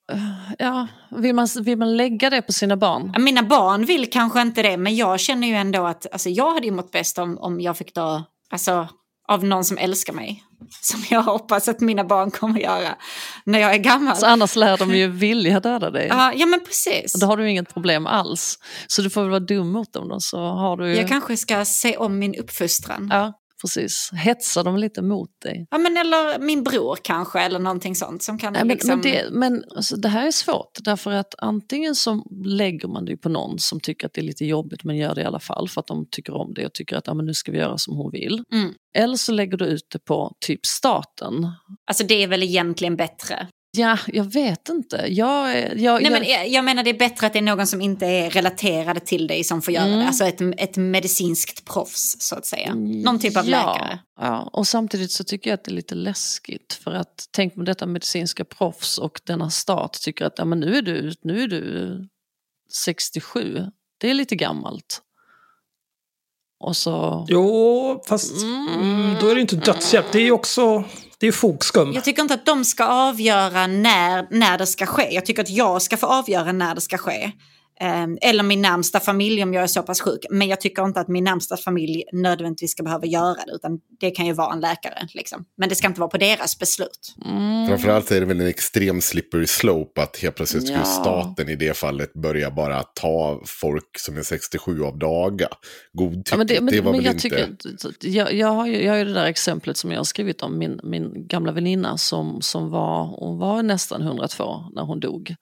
Ja, 0.59 0.87
vill 1.11 1.35
man, 1.35 1.49
vill 1.63 1.79
man 1.79 1.97
lägga 1.97 2.31
det 2.31 2.43
på 2.43 2.53
sina 2.53 2.77
barn? 2.77 3.15
Mina 3.19 3.43
barn 3.43 3.85
vill 3.85 4.11
kanske 4.11 4.41
inte 4.41 4.63
det, 4.63 4.77
men 4.77 4.97
jag 4.97 5.21
känner 5.21 5.49
ju 5.49 5.55
ändå 5.55 5.87
att 5.87 6.07
alltså, 6.13 6.29
jag 6.29 6.55
hade 6.55 6.67
ju 6.67 6.73
mått 6.73 6.91
bäst 6.91 7.19
om, 7.19 7.39
om 7.39 7.61
jag 7.61 7.77
fick 7.77 7.95
dö 7.95 8.23
alltså, 8.51 8.89
av 9.29 9.45
någon 9.45 9.65
som 9.65 9.79
älskar 9.79 10.13
mig. 10.13 10.45
Som 10.81 11.05
jag 11.11 11.23
hoppas 11.23 11.69
att 11.69 11.81
mina 11.81 12.05
barn 12.05 12.31
kommer 12.31 12.61
göra 12.61 12.97
när 13.45 13.59
jag 13.59 13.75
är 13.75 13.79
gammal. 13.79 14.17
Så 14.17 14.27
annars 14.27 14.57
lär 14.57 14.77
de 14.77 14.95
ju 14.95 15.07
vilja 15.11 15.61
döda 15.61 15.91
dig. 15.91 16.07
Ja, 16.11 16.33
ja 16.37 16.47
men 16.47 16.61
precis. 16.65 17.15
Och 17.15 17.21
då 17.21 17.27
har 17.27 17.37
du 17.37 17.51
inget 17.51 17.75
problem 17.75 18.07
alls. 18.07 18.59
Så 18.87 19.03
du 19.03 19.11
får 19.11 19.21
väl 19.21 19.31
vara 19.31 19.41
dum 19.41 19.73
mot 19.73 19.93
dem 19.93 20.09
då 20.09 20.21
så 20.21 20.39
har 20.39 20.77
du 20.77 20.89
ju... 20.89 20.97
Jag 20.97 21.09
kanske 21.09 21.37
ska 21.37 21.65
se 21.65 21.97
om 21.97 22.19
min 22.19 22.35
uppfostran. 22.35 23.09
Ja. 23.13 23.33
Ja, 23.59 23.69
precis. 23.69 24.11
Hetsa 24.13 24.63
dem 24.63 24.77
lite 24.77 25.03
mot 25.03 25.31
dig. 25.43 25.67
men 25.71 25.97
eller 25.97 26.39
min 26.39 26.65
bror 26.65 26.99
kanske, 27.03 27.41
eller 27.41 27.59
någonting 27.59 27.95
sånt 27.95 28.23
som 28.23 28.39
kan 28.39 28.53
Nej, 28.53 28.63
men, 28.65 28.69
liksom... 28.69 28.91
men, 28.91 29.01
det, 29.01 29.29
men 29.31 29.65
alltså, 29.77 29.97
det 29.97 30.09
här 30.09 30.27
är 30.27 30.31
svårt, 30.31 30.79
därför 30.81 31.11
att 31.11 31.35
antingen 31.39 31.95
så 31.95 32.25
lägger 32.45 32.89
man 32.89 33.05
det 33.05 33.17
på 33.17 33.29
någon 33.29 33.59
som 33.59 33.81
tycker 33.81 34.07
att 34.07 34.13
det 34.15 34.21
är 34.21 34.25
lite 34.25 34.45
jobbigt 34.45 34.85
men 34.85 34.97
gör 34.97 35.15
det 35.15 35.21
i 35.21 35.25
alla 35.25 35.41
fall 35.41 35.69
för 35.69 35.81
att 35.81 35.87
de 35.87 36.07
tycker 36.11 36.35
om 36.35 36.55
det 36.55 36.67
och 36.67 36.73
tycker 36.75 36.97
att 36.97 37.07
ja, 37.07 37.15
men 37.15 37.27
nu 37.27 37.35
ska 37.35 37.53
vi 37.53 37.59
göra 37.59 37.79
som 37.79 37.97
hon 37.97 38.11
vill. 38.11 38.45
Mm. 38.53 38.75
Eller 38.95 39.17
så 39.17 39.33
lägger 39.33 39.57
du 39.57 39.65
ut 39.65 39.87
det 39.93 39.99
på 39.99 40.33
typ 40.41 40.67
staten. 40.67 41.51
Alltså 41.87 42.05
det 42.05 42.23
är 42.23 42.29
väl 42.29 42.43
egentligen 42.43 42.97
bättre. 42.97 43.49
Ja, 43.79 43.99
jag 44.07 44.25
vet 44.25 44.69
inte. 44.69 45.05
Jag, 45.09 45.57
jag, 45.79 46.03
Nej, 46.03 46.03
jag, 46.03 46.13
men 46.13 46.25
jag, 46.25 46.49
jag 46.49 46.65
menar 46.65 46.83
det 46.83 46.91
är 46.91 46.99
bättre 46.99 47.27
att 47.27 47.33
det 47.33 47.39
är 47.39 47.43
någon 47.43 47.67
som 47.67 47.81
inte 47.81 48.07
är 48.07 48.31
relaterad 48.31 49.07
till 49.07 49.27
dig 49.27 49.45
som 49.45 49.63
får 49.63 49.75
göra 49.75 49.85
Mm. 49.87 49.99
det. 49.99 50.07
Alltså 50.07 50.25
ett, 50.25 50.41
ett 50.57 50.77
medicinskt 50.77 51.65
proffs 51.65 52.17
så 52.19 52.37
att 52.37 52.47
säga. 52.47 52.75
Någon 52.75 53.19
typ 53.19 53.37
av 53.37 53.49
ja, 53.49 53.73
läkare. 53.75 53.99
Ja, 54.21 54.51
och 54.53 54.67
samtidigt 54.67 55.11
så 55.11 55.25
tycker 55.25 55.51
jag 55.51 55.55
att 55.55 55.65
det 55.65 55.71
är 55.71 55.75
lite 55.75 55.95
läskigt. 55.95 56.73
För 56.85 56.91
att 56.91 57.29
tänk 57.31 57.57
om 57.57 57.65
detta 57.65 57.87
medicinska 57.87 58.45
proffs 58.45 58.99
och 58.99 59.21
denna 59.25 59.51
stat 59.51 59.93
tycker 59.93 60.25
att 60.25 60.35
ja, 60.37 60.45
men 60.45 60.61
nu, 60.61 60.77
är 60.77 60.83
du, 60.83 61.13
nu 61.23 61.43
är 61.43 61.49
du 61.49 62.09
67. 62.73 63.65
Det 63.99 64.11
är 64.11 64.15
lite 64.15 64.37
gammalt. 64.37 65.03
Och 66.61 66.77
så... 66.77 67.27
Jo, 67.29 68.03
fast 68.09 68.43
mm, 68.43 69.15
då 69.21 69.29
är 69.29 69.35
det 69.35 69.41
inte 69.41 69.57
dödshjälp. 69.57 70.13
Det 70.13 70.19
är 70.19 70.23
ju 70.23 70.33
också 70.33 70.85
det 71.21 71.27
är 71.27 71.33
fogskum. 71.33 71.93
Jag 71.93 72.05
tycker 72.05 72.23
inte 72.23 72.35
att 72.35 72.47
de 72.47 72.65
ska 72.65 72.85
avgöra 72.85 73.67
när, 73.67 74.27
när 74.31 74.59
det 74.59 74.67
ska 74.67 74.87
ske. 74.87 75.09
Jag 75.15 75.27
tycker 75.27 75.43
att 75.43 75.51
jag 75.51 75.83
ska 75.83 75.97
få 75.97 76.07
avgöra 76.07 76.53
när 76.53 76.75
det 76.75 76.81
ska 76.81 76.99
ske. 76.99 77.33
Ehm, 77.81 78.19
eller 78.21 78.43
min 78.43 78.63
närmsta 78.63 79.01
familj 79.01 79.43
om 79.43 79.55
jag 79.55 79.63
är 79.63 79.67
så 79.67 79.83
pass 79.83 80.01
sjuk. 80.01 80.27
Men 80.31 80.49
jag 80.49 80.61
tycker 80.61 80.85
inte 80.85 81.01
att 81.01 81.09
min 81.09 81.25
närmsta 81.25 81.57
familj 81.57 82.05
nödvändigtvis 82.13 82.71
ska 82.73 82.83
behöva 82.83 83.07
göra 83.07 83.35
det. 83.47 83.53
Utan 83.53 83.79
det 84.01 84.11
kan 84.11 84.27
ju 84.27 84.33
vara 84.33 84.53
en 84.53 84.61
läkare. 84.61 85.09
Liksom. 85.15 85.45
Men 85.57 85.69
det 85.69 85.75
ska 85.75 85.87
inte 85.87 86.01
vara 86.01 86.11
på 86.11 86.19
deras 86.19 86.59
beslut. 86.59 87.15
Mm. 87.27 87.69
Framförallt 87.69 88.11
är 88.11 88.21
det 88.21 88.27
väl 88.27 88.41
en 88.41 88.47
extrem 88.47 89.01
slippery 89.01 89.47
slope 89.47 90.03
att 90.03 90.17
helt 90.17 90.37
plötsligt 90.37 90.63
skulle 90.63 90.79
Ja. 90.79 90.85
staten 90.85 91.49
i 91.49 91.57
det 91.57 91.77
fallet 91.77 92.13
börja 92.13 92.51
bara 92.51 92.83
ta 92.83 93.43
folk 93.47 93.99
som 93.99 94.17
är 94.17 94.23
67 94.23 94.83
av 94.83 94.99
daga. 94.99 95.49
Godtyckligt, 95.93 96.31
Ja, 96.31 96.37
men 96.37 96.47
det, 96.47 96.61
men, 96.61 96.75
det 96.75 96.81
var 96.81 96.93
men 96.93 96.99
väl 97.01 97.05
jag, 97.05 97.15
inte... 97.15 97.23
tycker, 97.23 98.09
jag, 98.09 98.33
jag, 98.33 98.49
har 98.49 98.67
ju, 98.67 98.85
jag 98.85 98.93
har 98.93 98.99
ju 98.99 99.05
det 99.05 99.13
där 99.13 99.27
exemplet 99.27 99.77
som 99.77 99.91
jag 99.91 99.99
har 99.99 100.05
skrivit 100.05 100.43
om, 100.43 100.59
min, 100.59 100.81
min 100.83 101.29
gamla 101.29 101.53
väninna 101.53 101.99
som, 101.99 102.43
som 102.43 102.71
var, 102.71 103.05
hon 103.05 103.39
var 103.39 103.63
nästan 103.63 104.03
102 104.03 104.45
när 104.75 104.83
hon 104.83 105.01
dog. 105.01 105.35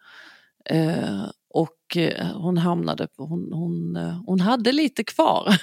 Eh, 0.70 1.24
och 1.57 1.97
eh, 1.97 2.27
hon 2.27 2.59
hamnade 2.59 3.07
på, 3.07 3.27
hon, 3.27 3.53
hon, 3.53 3.97
eh, 3.97 4.23
hon 4.27 4.41
hade 4.41 4.73
lite 4.73 5.05
kvar 5.05 5.57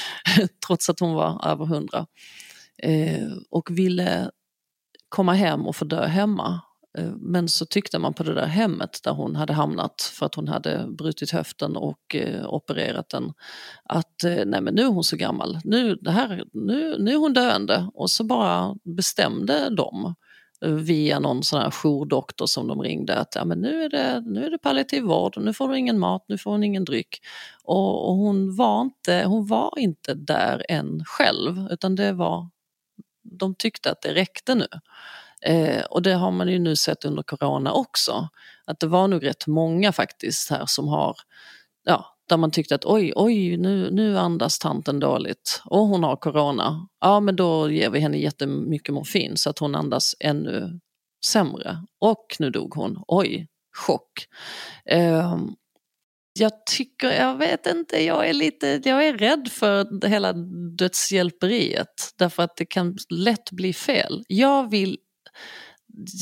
trots 0.66 0.88
att 0.90 1.00
hon 1.00 1.14
var 1.14 1.46
över 1.46 1.64
100. 1.64 2.06
Eh, 2.82 3.28
och 3.50 3.70
ville 3.70 4.30
komma 5.08 5.32
hem 5.32 5.66
och 5.66 5.76
få 5.76 5.84
dö 5.84 6.06
hemma. 6.06 6.60
Eh, 6.98 7.10
Men 7.16 7.48
så 7.48 7.66
tyckte 7.66 7.98
man 7.98 8.14
på 8.14 8.22
det 8.22 8.34
där 8.34 8.46
hemmet 8.46 9.00
där 9.04 9.12
hon 9.12 9.36
hade 9.36 9.52
hamnat 9.52 10.02
för 10.02 10.26
att 10.26 10.34
hon 10.34 10.48
hade 10.48 10.86
brutit 10.98 11.30
höften 11.30 11.76
och 11.76 12.14
eh, 12.14 12.46
opererat 12.48 13.08
den 13.08 13.32
att 13.84 14.24
eh, 14.24 14.42
nej 14.46 14.60
men 14.60 14.74
nu 14.74 14.82
är 14.82 14.86
hon 14.86 15.04
så 15.04 15.16
gammal, 15.16 15.58
nu, 15.64 15.94
det 15.94 16.10
här, 16.10 16.44
nu, 16.52 16.96
nu 16.98 17.12
är 17.12 17.16
hon 17.16 17.32
döende. 17.32 17.90
Och 17.94 18.10
så 18.10 18.24
bara 18.24 18.74
bestämde 18.96 19.70
de 19.70 20.04
eh, 20.04 20.12
via 20.60 21.18
någon 21.18 21.42
sån 21.42 21.60
här 21.60 21.70
jourdoktor 21.70 22.46
som 22.46 22.68
de 22.68 22.82
ringde 22.82 23.16
att 23.16 23.34
ja, 23.34 23.44
men 23.44 23.60
nu, 23.60 23.84
är 23.84 23.88
det, 23.88 24.22
nu 24.26 24.46
är 24.46 24.50
det 24.50 24.58
palliativ 24.58 25.02
vård, 25.02 25.38
nu 25.38 25.52
får 25.52 25.68
du 25.68 25.78
ingen 25.78 25.98
mat, 25.98 26.24
nu 26.28 26.38
får 26.38 26.50
hon 26.50 26.64
ingen 26.64 26.84
dryck. 26.84 27.18
Och, 27.64 28.08
och 28.08 28.14
hon, 28.16 28.56
var 28.56 28.82
inte, 28.82 29.24
hon 29.26 29.46
var 29.46 29.78
inte 29.78 30.14
där 30.14 30.66
än 30.68 31.04
själv 31.04 31.68
utan 31.70 31.96
det 31.96 32.12
var, 32.12 32.48
de 33.22 33.54
tyckte 33.54 33.90
att 33.90 34.02
det 34.02 34.14
räckte 34.14 34.54
nu. 34.54 34.68
Eh, 35.42 35.84
och 35.84 36.02
det 36.02 36.12
har 36.12 36.30
man 36.30 36.48
ju 36.48 36.58
nu 36.58 36.76
sett 36.76 37.04
under 37.04 37.22
corona 37.22 37.72
också. 37.72 38.28
Att 38.64 38.80
det 38.80 38.86
var 38.86 39.08
nog 39.08 39.26
rätt 39.26 39.46
många 39.46 39.92
faktiskt 39.92 40.50
här 40.50 40.64
som 40.66 40.88
har, 40.88 41.16
ja, 41.84 42.17
där 42.28 42.36
man 42.36 42.50
tyckte 42.50 42.74
att 42.74 42.84
oj, 42.84 43.12
oj, 43.16 43.56
nu, 43.56 43.90
nu 43.90 44.18
andas 44.18 44.58
tanten 44.58 45.00
dåligt 45.00 45.62
och 45.64 45.86
hon 45.86 46.04
har 46.04 46.16
corona. 46.16 46.88
Ja, 47.00 47.20
men 47.20 47.36
då 47.36 47.70
ger 47.70 47.90
vi 47.90 48.00
henne 48.00 48.18
jättemycket 48.18 48.94
morfin 48.94 49.36
så 49.36 49.50
att 49.50 49.58
hon 49.58 49.74
andas 49.74 50.14
ännu 50.20 50.80
sämre. 51.24 51.78
Och 52.00 52.36
nu 52.38 52.50
dog 52.50 52.74
hon. 52.74 53.04
Oj, 53.06 53.48
chock. 53.76 54.26
Eh, 54.90 55.36
jag 56.38 56.66
tycker, 56.66 57.10
jag 57.10 57.36
vet 57.36 57.66
inte, 57.66 58.04
jag 58.04 58.28
är 58.28 58.32
lite, 58.32 58.80
jag 58.84 59.06
är 59.06 59.18
rädd 59.18 59.48
för 59.52 60.00
det 60.00 60.08
hela 60.08 60.32
dödshjälperiet. 60.78 62.12
Därför 62.18 62.42
att 62.42 62.56
det 62.56 62.66
kan 62.66 62.96
lätt 63.10 63.50
bli 63.50 63.72
fel. 63.72 64.24
Jag 64.28 64.70
vill, 64.70 64.98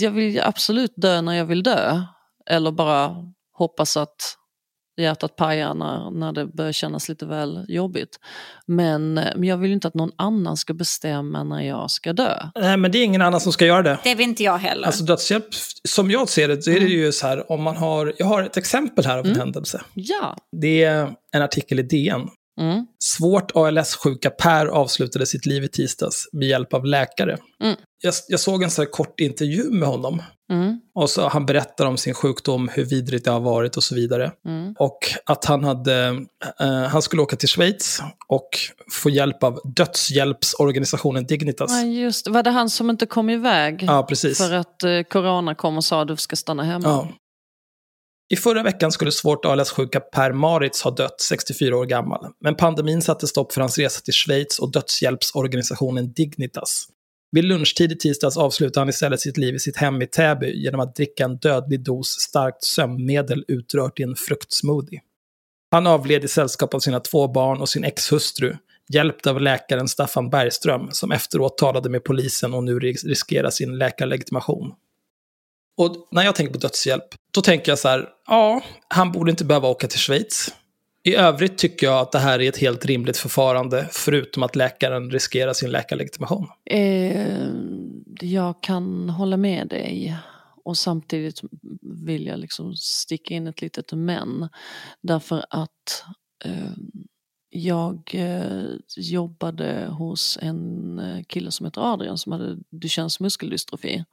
jag 0.00 0.10
vill 0.10 0.40
absolut 0.40 0.92
dö 0.96 1.20
när 1.20 1.32
jag 1.32 1.44
vill 1.46 1.62
dö. 1.62 2.02
Eller 2.50 2.70
bara 2.70 3.16
hoppas 3.52 3.96
att 3.96 4.36
hjärtat 4.96 5.36
pajar 5.36 5.74
när, 5.74 6.10
när 6.10 6.32
det 6.32 6.46
börjar 6.46 6.72
kännas 6.72 7.08
lite 7.08 7.26
väl 7.26 7.64
jobbigt. 7.68 8.20
Men, 8.66 9.14
men 9.14 9.44
jag 9.44 9.56
vill 9.56 9.72
inte 9.72 9.88
att 9.88 9.94
någon 9.94 10.12
annan 10.16 10.56
ska 10.56 10.74
bestämma 10.74 11.44
när 11.44 11.62
jag 11.62 11.90
ska 11.90 12.12
dö. 12.12 12.50
Nej, 12.54 12.76
men 12.76 12.92
det 12.92 12.98
är 12.98 13.04
ingen 13.04 13.22
annan 13.22 13.40
som 13.40 13.52
ska 13.52 13.66
göra 13.66 13.82
det. 13.82 13.98
Det 14.04 14.14
vill 14.14 14.28
inte 14.28 14.42
jag 14.42 14.58
heller. 14.58 14.86
Alltså 14.86 15.04
dödshjälp, 15.04 15.46
som 15.88 16.10
jag 16.10 16.28
ser 16.28 16.48
det, 16.48 16.62
så 16.62 16.70
är 16.70 16.80
det 16.80 16.86
ju 16.86 17.12
så 17.12 17.26
här, 17.26 17.52
om 17.52 17.62
man 17.62 17.76
har, 17.76 18.14
jag 18.18 18.26
har 18.26 18.42
ett 18.42 18.56
exempel 18.56 19.04
här 19.06 19.18
av 19.18 19.26
en 19.26 19.36
händelse. 19.36 19.82
Ja. 19.94 20.36
Det 20.60 20.84
är 20.84 21.12
en 21.32 21.42
artikel 21.42 21.78
i 21.78 21.82
DN. 21.82 22.28
Mm. 22.60 22.86
Svårt 22.98 23.50
ALS-sjuka 23.54 24.30
Per 24.30 24.66
avslutade 24.66 25.26
sitt 25.26 25.46
liv 25.46 25.64
i 25.64 25.68
tisdags 25.68 26.28
med 26.32 26.48
hjälp 26.48 26.74
av 26.74 26.86
läkare. 26.86 27.36
Mm. 27.62 27.76
Jag, 28.02 28.14
jag 28.28 28.40
såg 28.40 28.62
en 28.62 28.70
så 28.70 28.86
kort 28.86 29.20
intervju 29.20 29.70
med 29.70 29.88
honom. 29.88 30.22
Mm. 30.52 30.80
Och 30.94 31.10
så 31.10 31.28
han 31.28 31.46
berättar 31.46 31.86
om 31.86 31.96
sin 31.96 32.14
sjukdom, 32.14 32.68
hur 32.68 32.84
vidrigt 32.84 33.24
det 33.24 33.30
har 33.30 33.40
varit 33.40 33.76
och 33.76 33.84
så 33.84 33.94
vidare. 33.94 34.32
Mm. 34.46 34.74
Och 34.78 34.98
att 35.26 35.44
han, 35.44 35.64
hade, 35.64 36.26
eh, 36.60 36.82
han 36.82 37.02
skulle 37.02 37.22
åka 37.22 37.36
till 37.36 37.48
Schweiz 37.48 38.00
och 38.28 38.48
få 38.92 39.10
hjälp 39.10 39.42
av 39.42 39.60
dödshjälpsorganisationen 39.64 41.26
Dignitas. 41.26 41.70
Ja, 41.70 41.82
just, 41.82 42.28
var 42.28 42.42
det 42.42 42.50
han 42.50 42.70
som 42.70 42.90
inte 42.90 43.06
kom 43.06 43.30
iväg? 43.30 43.84
Ja, 43.86 44.02
precis. 44.02 44.38
För 44.38 44.52
att 44.52 44.82
eh, 44.82 45.02
corona 45.10 45.54
kom 45.54 45.76
och 45.76 45.84
sa 45.84 46.02
att 46.02 46.08
du 46.08 46.16
ska 46.16 46.36
stanna 46.36 46.62
hemma? 46.62 46.88
Ja. 46.88 47.08
I 48.28 48.36
förra 48.36 48.62
veckan 48.62 48.92
skulle 48.92 49.12
svårt 49.12 49.44
ALS-sjuka 49.44 50.00
Per 50.00 50.32
Maritz 50.32 50.82
ha 50.82 50.90
dött, 50.90 51.20
64 51.20 51.76
år 51.76 51.86
gammal. 51.86 52.26
Men 52.40 52.54
pandemin 52.54 53.02
satte 53.02 53.26
stopp 53.26 53.52
för 53.52 53.60
hans 53.60 53.78
resa 53.78 54.00
till 54.00 54.14
Schweiz 54.14 54.58
och 54.58 54.72
dödshjälpsorganisationen 54.72 56.12
Dignitas. 56.12 56.88
Vid 57.32 57.44
lunchtid 57.44 57.92
i 57.92 57.98
tisdags 57.98 58.36
avslutade 58.36 58.80
han 58.80 58.88
istället 58.88 59.20
sitt 59.20 59.36
liv 59.36 59.54
i 59.54 59.58
sitt 59.58 59.76
hem 59.76 60.02
i 60.02 60.06
Täby 60.06 60.62
genom 60.62 60.80
att 60.80 60.96
dricka 60.96 61.24
en 61.24 61.36
dödlig 61.36 61.84
dos 61.84 62.08
starkt 62.08 62.64
sömnmedel 62.64 63.44
utrört 63.48 64.00
i 64.00 64.02
en 64.02 64.16
fruktsmoothie. 64.16 65.00
Han 65.70 65.86
avled 65.86 66.24
i 66.24 66.28
sällskap 66.28 66.74
av 66.74 66.78
sina 66.78 67.00
två 67.00 67.28
barn 67.28 67.60
och 67.60 67.68
sin 67.68 67.84
exhustru, 67.84 68.56
hjälpt 68.92 69.26
av 69.26 69.40
läkaren 69.40 69.88
Staffan 69.88 70.30
Bergström, 70.30 70.88
som 70.90 71.12
efteråt 71.12 71.58
talade 71.58 71.90
med 71.90 72.04
polisen 72.04 72.54
och 72.54 72.64
nu 72.64 72.78
riskerar 72.78 73.50
sin 73.50 73.78
läkarlegitimation. 73.78 74.72
Och 75.76 76.08
när 76.10 76.22
jag 76.22 76.34
tänker 76.34 76.52
på 76.52 76.58
dödshjälp, 76.58 77.04
då 77.30 77.40
tänker 77.40 77.72
jag 77.72 77.78
så 77.78 77.88
här, 77.88 78.08
ja, 78.26 78.62
han 78.88 79.12
borde 79.12 79.30
inte 79.30 79.44
behöva 79.44 79.68
åka 79.68 79.86
till 79.86 79.98
Schweiz. 79.98 80.54
I 81.02 81.14
övrigt 81.14 81.58
tycker 81.58 81.86
jag 81.86 82.00
att 82.00 82.12
det 82.12 82.18
här 82.18 82.40
är 82.40 82.48
ett 82.48 82.58
helt 82.58 82.86
rimligt 82.86 83.16
förfarande, 83.16 83.88
förutom 83.92 84.42
att 84.42 84.56
läkaren 84.56 85.10
riskerar 85.10 85.52
sin 85.52 85.70
läkarlegitimation. 85.70 86.48
Eh, 86.64 87.50
jag 88.20 88.62
kan 88.62 89.10
hålla 89.10 89.36
med 89.36 89.68
dig. 89.68 90.16
Och 90.64 90.78
samtidigt 90.78 91.40
vill 91.82 92.26
jag 92.26 92.38
liksom 92.38 92.76
sticka 92.76 93.34
in 93.34 93.46
ett 93.46 93.60
litet 93.60 93.92
men. 93.92 94.48
Därför 95.00 95.44
att 95.50 96.04
eh, 96.44 96.72
jag 97.50 98.10
eh, 98.14 98.64
jobbade 98.96 99.86
hos 99.90 100.38
en 100.42 100.98
eh, 100.98 101.24
kille 101.24 101.50
som 101.50 101.66
heter 101.66 101.92
Adrian 101.92 102.18
som 102.18 102.32
hade 102.32 102.56
Duchennes 102.70 103.20
muskeldystrofi. 103.20 104.04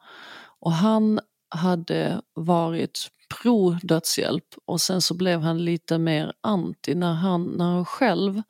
Och 0.59 0.71
han 0.71 1.19
hade 1.53 2.21
varit 2.33 3.09
pro 3.41 3.69
dödshjälp 3.83 4.45
och 4.65 4.81
sen 4.81 5.01
så 5.01 5.13
blev 5.13 5.41
han 5.41 5.65
lite 5.65 5.97
mer 5.97 6.33
anti 6.41 6.95
när 6.95 7.13
han, 7.13 7.43
när 7.43 7.65
han 7.65 7.85
själv 7.85 8.41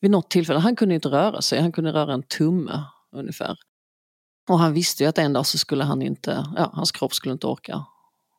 vid 0.00 0.10
något 0.10 0.30
tillfälle, 0.30 0.58
han 0.58 0.76
kunde 0.76 0.94
inte 0.94 1.08
röra 1.08 1.42
sig, 1.42 1.60
han 1.60 1.72
kunde 1.72 1.92
röra 1.92 2.14
en 2.14 2.22
tumme 2.22 2.84
ungefär. 3.12 3.56
Och 4.48 4.58
han 4.58 4.72
visste 4.72 5.02
ju 5.02 5.08
att 5.08 5.18
en 5.18 5.32
dag 5.32 5.46
så 5.46 5.58
skulle 5.58 5.84
han 5.84 6.02
inte, 6.02 6.46
ja, 6.56 6.70
hans 6.74 6.92
kropp 6.92 7.14
skulle 7.14 7.32
inte 7.32 7.46
orka, 7.46 7.84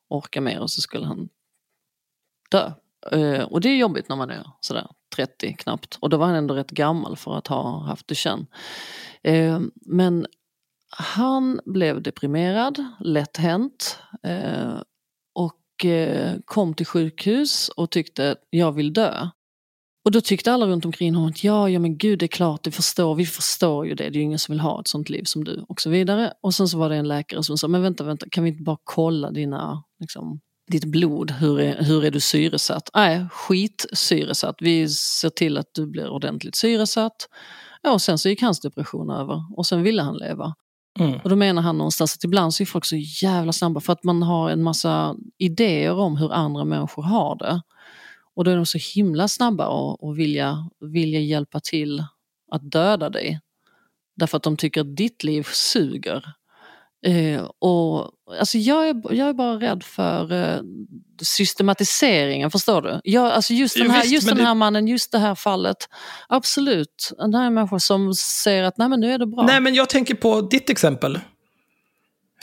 orka 0.08 0.42
mer 0.42 0.60
och 0.60 0.72
så 0.72 0.82
skulle 0.82 1.06
han 1.06 1.30
dö. 2.52 2.72
Eh, 3.12 3.44
och 3.44 3.62
det 3.62 3.70
är 3.70 3.78
jobbigt 3.78 4.10
när 4.10 4.16
man 4.16 4.30
är 4.30 4.48
sådär 4.60 4.88
30 5.16 5.54
knappt. 5.54 5.98
Och 6.02 6.10
då 6.10 6.18
var 6.18 6.26
han 6.26 6.36
ändå 6.36 6.54
rätt 6.54 6.72
gammal 6.72 7.18
för 7.18 7.38
att 7.38 7.48
ha 7.48 7.80
haft 7.80 8.08
Duchenne. 8.08 8.46
Eh, 9.24 9.60
men 9.76 10.28
han 10.90 11.60
blev 11.66 12.02
deprimerad, 12.02 12.86
lätt 13.00 13.38
hänt. 13.38 14.00
Eh, 14.24 14.82
och 15.36 15.86
eh, 15.86 16.36
kom 16.46 16.74
till 16.74 16.86
sjukhus 16.86 17.70
och 17.70 17.90
tyckte 17.90 18.36
jag 18.50 18.72
vill 18.72 18.94
dö. 18.94 19.28
Och 20.06 20.12
då 20.12 20.22
tyckte 20.22 20.54
alla 20.54 20.66
runt 20.66 20.86
omkring 20.86 21.16
honom 21.16 21.30
att 21.30 21.44
ja, 21.44 21.70
ja 21.70 21.80
men 21.80 21.98
gud 21.98 22.20
det 22.20 22.26
är 22.26 22.28
klart, 22.28 22.64
det 22.64 22.72
förstår, 22.72 23.16
vi 23.16 23.26
förstår 23.26 23.88
ju 23.88 23.96
det, 23.96 24.04
det 24.04 24.10
är 24.10 24.20
ju 24.20 24.22
ingen 24.22 24.40
som 24.40 24.54
vill 24.54 24.60
ha 24.60 24.82
ett 24.82 24.88
sånt 24.88 25.10
liv 25.10 25.24
som 25.24 25.44
du 25.44 25.66
och 25.68 25.82
så 25.82 25.90
vidare. 25.90 26.34
Och 26.42 26.54
sen 26.54 26.68
så 26.68 26.78
var 26.78 26.90
det 26.90 26.96
en 26.96 27.08
läkare 27.08 27.44
som 27.44 27.58
sa, 27.58 27.68
men 27.68 27.82
vänta, 27.82 28.04
vänta, 28.04 28.26
kan 28.32 28.44
vi 28.44 28.50
inte 28.50 28.64
bara 28.64 28.78
kolla 28.84 29.32
dina, 29.32 29.84
liksom, 30.00 30.40
ditt 30.72 30.86
blod, 30.86 31.32
hur 31.32 31.60
är, 31.60 31.84
hur 31.84 32.06
är 32.06 32.12
du 32.12 32.20
syresatt? 32.20 32.90
Nej, 32.96 33.26
skitsyresatt, 33.32 34.56
vi 34.60 34.90
ser 34.90 35.30
till 35.30 35.58
att 35.58 35.74
du 35.74 35.88
blir 35.88 36.10
ordentligt 36.10 36.56
syresatt. 36.56 37.28
Ja, 37.82 37.94
och 37.94 38.02
sen 38.02 38.18
så 38.18 38.30
gick 38.30 38.42
hans 38.42 38.60
depression 38.60 39.10
över 39.10 39.44
och 39.58 39.66
sen 39.66 39.84
ville 39.84 40.02
han 40.02 40.18
leva. 40.18 40.56
Mm. 41.00 41.20
Och 41.24 41.30
då 41.30 41.36
menar 41.36 41.62
han 41.62 41.78
någonstans 41.78 42.16
att 42.16 42.24
ibland 42.24 42.54
så 42.54 42.64
är 42.64 42.66
folk 42.66 42.86
så 42.86 42.96
jävla 42.98 43.52
snabba 43.52 43.80
för 43.80 43.94
att 43.94 44.04
man 44.04 44.24
har 44.24 44.50
en 44.50 44.64
massa 44.64 45.16
idéer 45.38 45.94
om 45.94 46.18
hur 46.18 46.34
andra 46.34 46.66
människor 46.66 47.04
har 47.04 47.36
det. 47.36 47.62
Och 48.36 48.44
då 48.44 48.52
är 48.52 48.56
de 48.56 48.66
så 48.66 48.78
himla 48.96 49.28
snabba 49.28 49.68
och, 49.68 50.04
och 50.04 50.20
vilja, 50.20 50.70
vilja 50.80 51.20
hjälpa 51.20 51.60
till 51.60 52.04
att 52.52 52.72
döda 52.72 53.10
dig. 53.10 53.40
Därför 54.16 54.38
att 54.38 54.44
de 54.44 54.58
tycker 54.58 54.82
att 54.82 54.96
ditt 54.96 55.24
liv 55.24 55.44
suger. 55.54 56.34
Eh, 57.06 57.42
och, 57.60 58.12
alltså 58.40 58.58
jag, 58.58 58.90
är, 58.90 59.14
jag 59.14 59.30
är 59.30 59.34
bara 59.34 59.54
rädd 59.56 59.84
för 59.84 60.32
eh, 60.32 60.60
systematiseringen, 61.22 62.52
förstår 62.52 62.82
du? 62.82 63.00
Jag, 63.04 63.26
alltså 63.32 63.54
just 63.54 63.78
den 63.78 63.90
här, 63.92 64.02
Visst, 64.02 64.14
just 64.14 64.28
den 64.28 64.38
här 64.40 64.48
det- 64.48 64.54
mannen, 64.54 64.88
just 64.88 65.12
det 65.12 65.20
här 65.20 65.36
fallet. 65.36 65.78
Absolut, 66.30 67.12
den 67.18 67.34
här 67.34 67.50
människan 67.50 67.80
som 67.80 68.14
säger 68.14 68.64
att 68.64 68.78
nej 68.78 68.90
men 68.90 69.00
nu 69.00 69.12
är 69.14 69.18
det 69.18 69.26
bra. 69.28 69.44
Nej, 69.46 69.62
men 69.62 69.76
jag 69.76 69.90
tänker 69.90 70.16
på 70.16 70.42
ditt 70.42 70.70
exempel. 70.70 71.20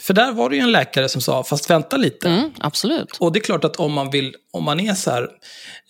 För 0.01 0.13
där 0.13 0.31
var 0.31 0.49
det 0.49 0.55
ju 0.55 0.61
en 0.61 0.71
läkare 0.71 1.09
som 1.09 1.21
sa, 1.21 1.43
fast 1.43 1.69
vänta 1.69 1.97
lite. 1.97 2.29
mm, 2.29 2.51
absolut. 2.59 3.17
Och 3.19 3.31
det 3.31 3.39
är 3.39 3.43
klart 3.43 3.63
att 3.63 3.75
om 3.75 3.93
man 3.93 4.09
vill, 4.11 4.35
om 4.53 4.63
man 4.63 4.79
är 4.79 4.93
så 4.93 5.11
här, 5.11 5.27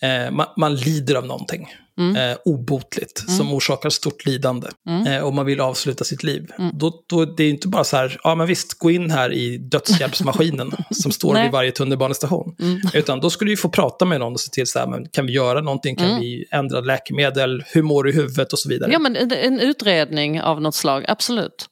eh, 0.02 0.30
man, 0.30 0.46
man 0.56 0.76
lider 0.76 1.14
av 1.14 1.26
någonting 1.26 1.68
Mm. 1.98 2.16
eh, 2.16 2.36
obotligt 2.44 3.24
som 3.36 3.52
orsakar 3.52 3.90
stort 3.90 4.26
lidande 4.26 4.68
eh, 5.06 5.18
och 5.24 5.34
man 5.34 5.46
vill 5.46 5.60
avsluta 5.60 6.04
sitt 6.04 6.22
liv. 6.22 6.50
Mm. 6.58 6.70
Då, 6.74 7.04
då 7.06 7.24
det 7.24 7.44
är 7.44 7.50
inte 7.50 7.68
bara 7.68 7.84
så 7.84 7.96
här, 7.96 8.20
ja 8.24 8.34
men 8.34 8.46
visst, 8.46 8.78
gå 8.78 8.90
in 8.90 9.10
här 9.10 9.32
i 9.32 9.58
dödshjälpsmaskinen 9.58 10.72
som 10.90 11.12
står 11.12 11.32
Nej. 11.34 11.42
vid 11.42 11.52
varje 11.52 11.72
tunnelbanestation. 11.72 12.56
Utan 12.94 13.20
då 13.20 13.30
skulle 13.30 13.50
du 13.50 13.56
få 13.56 13.68
prata 13.68 14.04
med 14.04 14.20
någon 14.20 14.32
och 14.32 14.40
se 14.40 14.50
till 14.50 14.66
så 14.66 14.78
här, 14.78 14.86
men 14.86 15.08
kan 15.08 15.26
vi 15.26 15.32
göra 15.32 15.60
någonting, 15.60 15.96
kan 15.96 16.20
vi 16.20 16.46
ändra 16.50 16.80
läkemedel, 16.80 17.64
hur 17.66 17.82
mår 17.82 18.04
du 18.04 18.10
i 18.10 18.14
huvudet 18.14 18.52
och 18.52 18.58
så 18.58 18.68
vidare. 18.68 18.92
Ja 18.92 18.98
men 18.98 19.16
en, 19.16 19.32
en 19.32 19.60
utredning 19.60 20.40
av 20.42 20.60
något 20.60 20.74
slag, 20.74 21.04
absolut. 21.08 21.68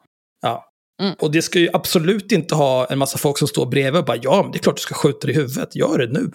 Mm. 1.00 1.14
Och 1.18 1.30
det 1.30 1.42
ska 1.42 1.58
ju 1.58 1.68
absolut 1.72 2.32
inte 2.32 2.54
ha 2.54 2.86
en 2.86 2.98
massa 2.98 3.18
folk 3.18 3.38
som 3.38 3.48
står 3.48 3.66
bredvid 3.66 3.98
och 3.98 4.04
bara 4.04 4.16
ja, 4.22 4.42
men 4.42 4.52
det 4.52 4.58
är 4.58 4.62
klart 4.62 4.76
du 4.76 4.80
ska 4.80 4.94
skjuta 4.94 5.26
dig 5.26 5.36
i 5.36 5.38
huvudet, 5.38 5.76
gör 5.76 5.98
det 5.98 6.06
nu. 6.20 6.30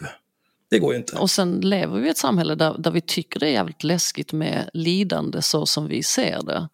Det 0.70 0.80
går 0.80 0.94
ju 0.94 0.98
inte. 1.00 1.16
Och 1.18 1.30
sen 1.30 1.60
lever 1.62 2.00
vi 2.00 2.08
i 2.08 2.10
ett 2.12 2.18
samhälle 2.18 2.56
där, 2.56 2.76
där 2.80 2.92
vi 2.92 3.02
tycker 3.02 3.40
det 3.40 3.48
är 3.48 3.52
jävligt 3.52 3.84
läskigt 3.84 4.34
med 4.34 4.70
lidande 4.74 5.42
så 5.42 5.66
som 5.66 5.88
vi 5.88 6.04
ser 6.04 6.40
det. 6.46 6.70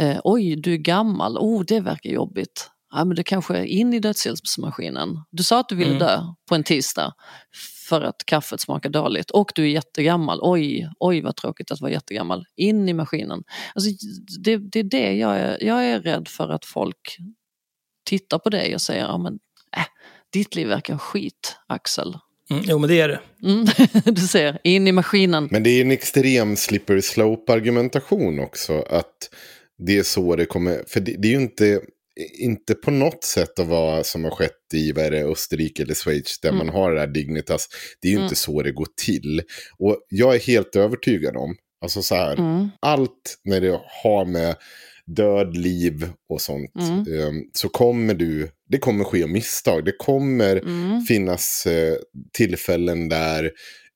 Eh, 0.00 0.20
Oj, 0.24 0.56
du 0.56 0.72
är 0.72 0.76
gammal, 0.76 1.38
oh 1.38 1.62
det 1.66 1.80
verkar 1.80 2.10
jobbigt. 2.10 2.68
Ja, 2.94 3.04
men 3.04 3.16
det 3.16 3.22
kanske 3.22 3.56
är 3.56 3.64
in 3.64 3.94
i 3.94 3.98
dödshjälpsmaskinen. 4.00 5.20
Du 5.30 5.42
sa 5.42 5.60
att 5.60 5.68
du 5.68 5.74
ville 5.74 5.90
Mm. 5.90 5.98
dö 5.98 6.20
på 6.48 6.54
en 6.54 6.62
tisdag 6.64 7.12
för 7.88 8.00
att 8.00 8.26
kaffet 8.26 8.60
smakar 8.60 8.90
dåligt 8.90 9.30
och 9.30 9.52
du 9.54 9.62
är 9.62 9.68
jättegammal. 9.68 10.38
Oj, 10.42 10.88
oj 10.98 11.20
vad 11.22 11.36
tråkigt 11.36 11.70
att 11.70 11.80
vara 11.80 11.92
jättegammal. 11.92 12.44
In 12.56 12.88
i 12.88 12.92
maskinen. 12.92 13.42
Alltså, 13.74 13.90
det, 14.40 14.56
det 14.56 14.78
är 14.78 14.84
det 14.84 15.12
jag 15.12 15.36
är, 15.36 15.64
jag 15.64 15.84
är 15.84 16.00
rädd 16.00 16.28
för 16.28 16.48
att 16.48 16.64
folk 16.64 17.18
tittar 18.04 18.38
på 18.38 18.50
dig 18.50 18.74
och 18.74 18.80
säger, 18.80 19.02
ja 19.02 19.18
men 19.18 19.34
äh, 19.76 19.84
ditt 20.32 20.54
liv 20.54 20.68
verkar 20.68 20.98
skit, 20.98 21.56
Axel. 21.66 22.18
Mm, 22.50 22.64
jo, 22.66 22.78
men 22.78 22.90
det 22.90 23.00
är 23.00 23.08
det. 23.08 23.20
Mm, 23.42 23.66
du 24.14 24.20
ser, 24.20 24.58
in 24.64 24.88
i 24.88 24.92
maskinen. 24.92 25.48
Men 25.50 25.62
det 25.62 25.70
är 25.70 25.80
en 25.80 25.90
extrem 25.90 26.56
slippery 26.56 27.02
slope-argumentation 27.02 28.40
också. 28.40 28.82
Att 28.90 29.30
det 29.78 29.98
är 29.98 30.02
så 30.02 30.36
det 30.36 30.46
kommer... 30.46 30.84
För 30.88 31.00
det, 31.00 31.16
det 31.18 31.28
är 31.28 31.32
ju 31.32 31.40
inte, 31.42 31.80
inte 32.38 32.74
på 32.74 32.90
något 32.90 33.24
sätt 33.24 33.58
att 33.58 33.66
vara 33.66 34.04
som 34.04 34.24
har 34.24 34.30
skett 34.30 34.74
i 34.74 34.92
vad 34.92 35.12
det, 35.12 35.24
Österrike 35.24 35.82
eller 35.82 35.94
Schweiz. 35.94 36.40
Där 36.40 36.52
man 36.52 36.68
har 36.68 36.92
det 36.92 37.00
här 37.00 37.06
dignitas. 37.06 37.68
Det 38.00 38.08
är 38.08 38.12
ju 38.12 38.22
inte 38.22 38.36
så 38.36 38.62
det 38.62 38.72
går 38.72 38.88
till. 39.04 39.42
Och 39.78 39.98
jag 40.08 40.34
är 40.34 40.40
helt 40.40 40.76
övertygad 40.76 41.36
om. 41.36 41.56
Alltså 41.80 42.02
så 42.02 42.14
här. 42.14 42.32
Mm. 42.38 42.68
Allt 42.80 43.38
när 43.44 43.60
det 43.60 43.80
har 44.02 44.24
med 44.24 44.56
död, 45.06 45.56
liv 45.56 46.12
och 46.28 46.40
sånt. 46.40 46.70
Mm. 46.80 46.98
eh, 46.98 47.32
så 47.52 47.68
kommer 47.68 48.14
du... 48.14 48.48
Det 48.68 48.78
kommer 48.78 49.04
ske 49.04 49.26
misstag. 49.26 49.84
Det 49.84 49.96
kommer 49.98 50.56
Mm. 50.56 51.02
finnas 51.02 51.66
eh, 51.66 51.96
tillfällen 52.32 53.08
där 53.08 53.50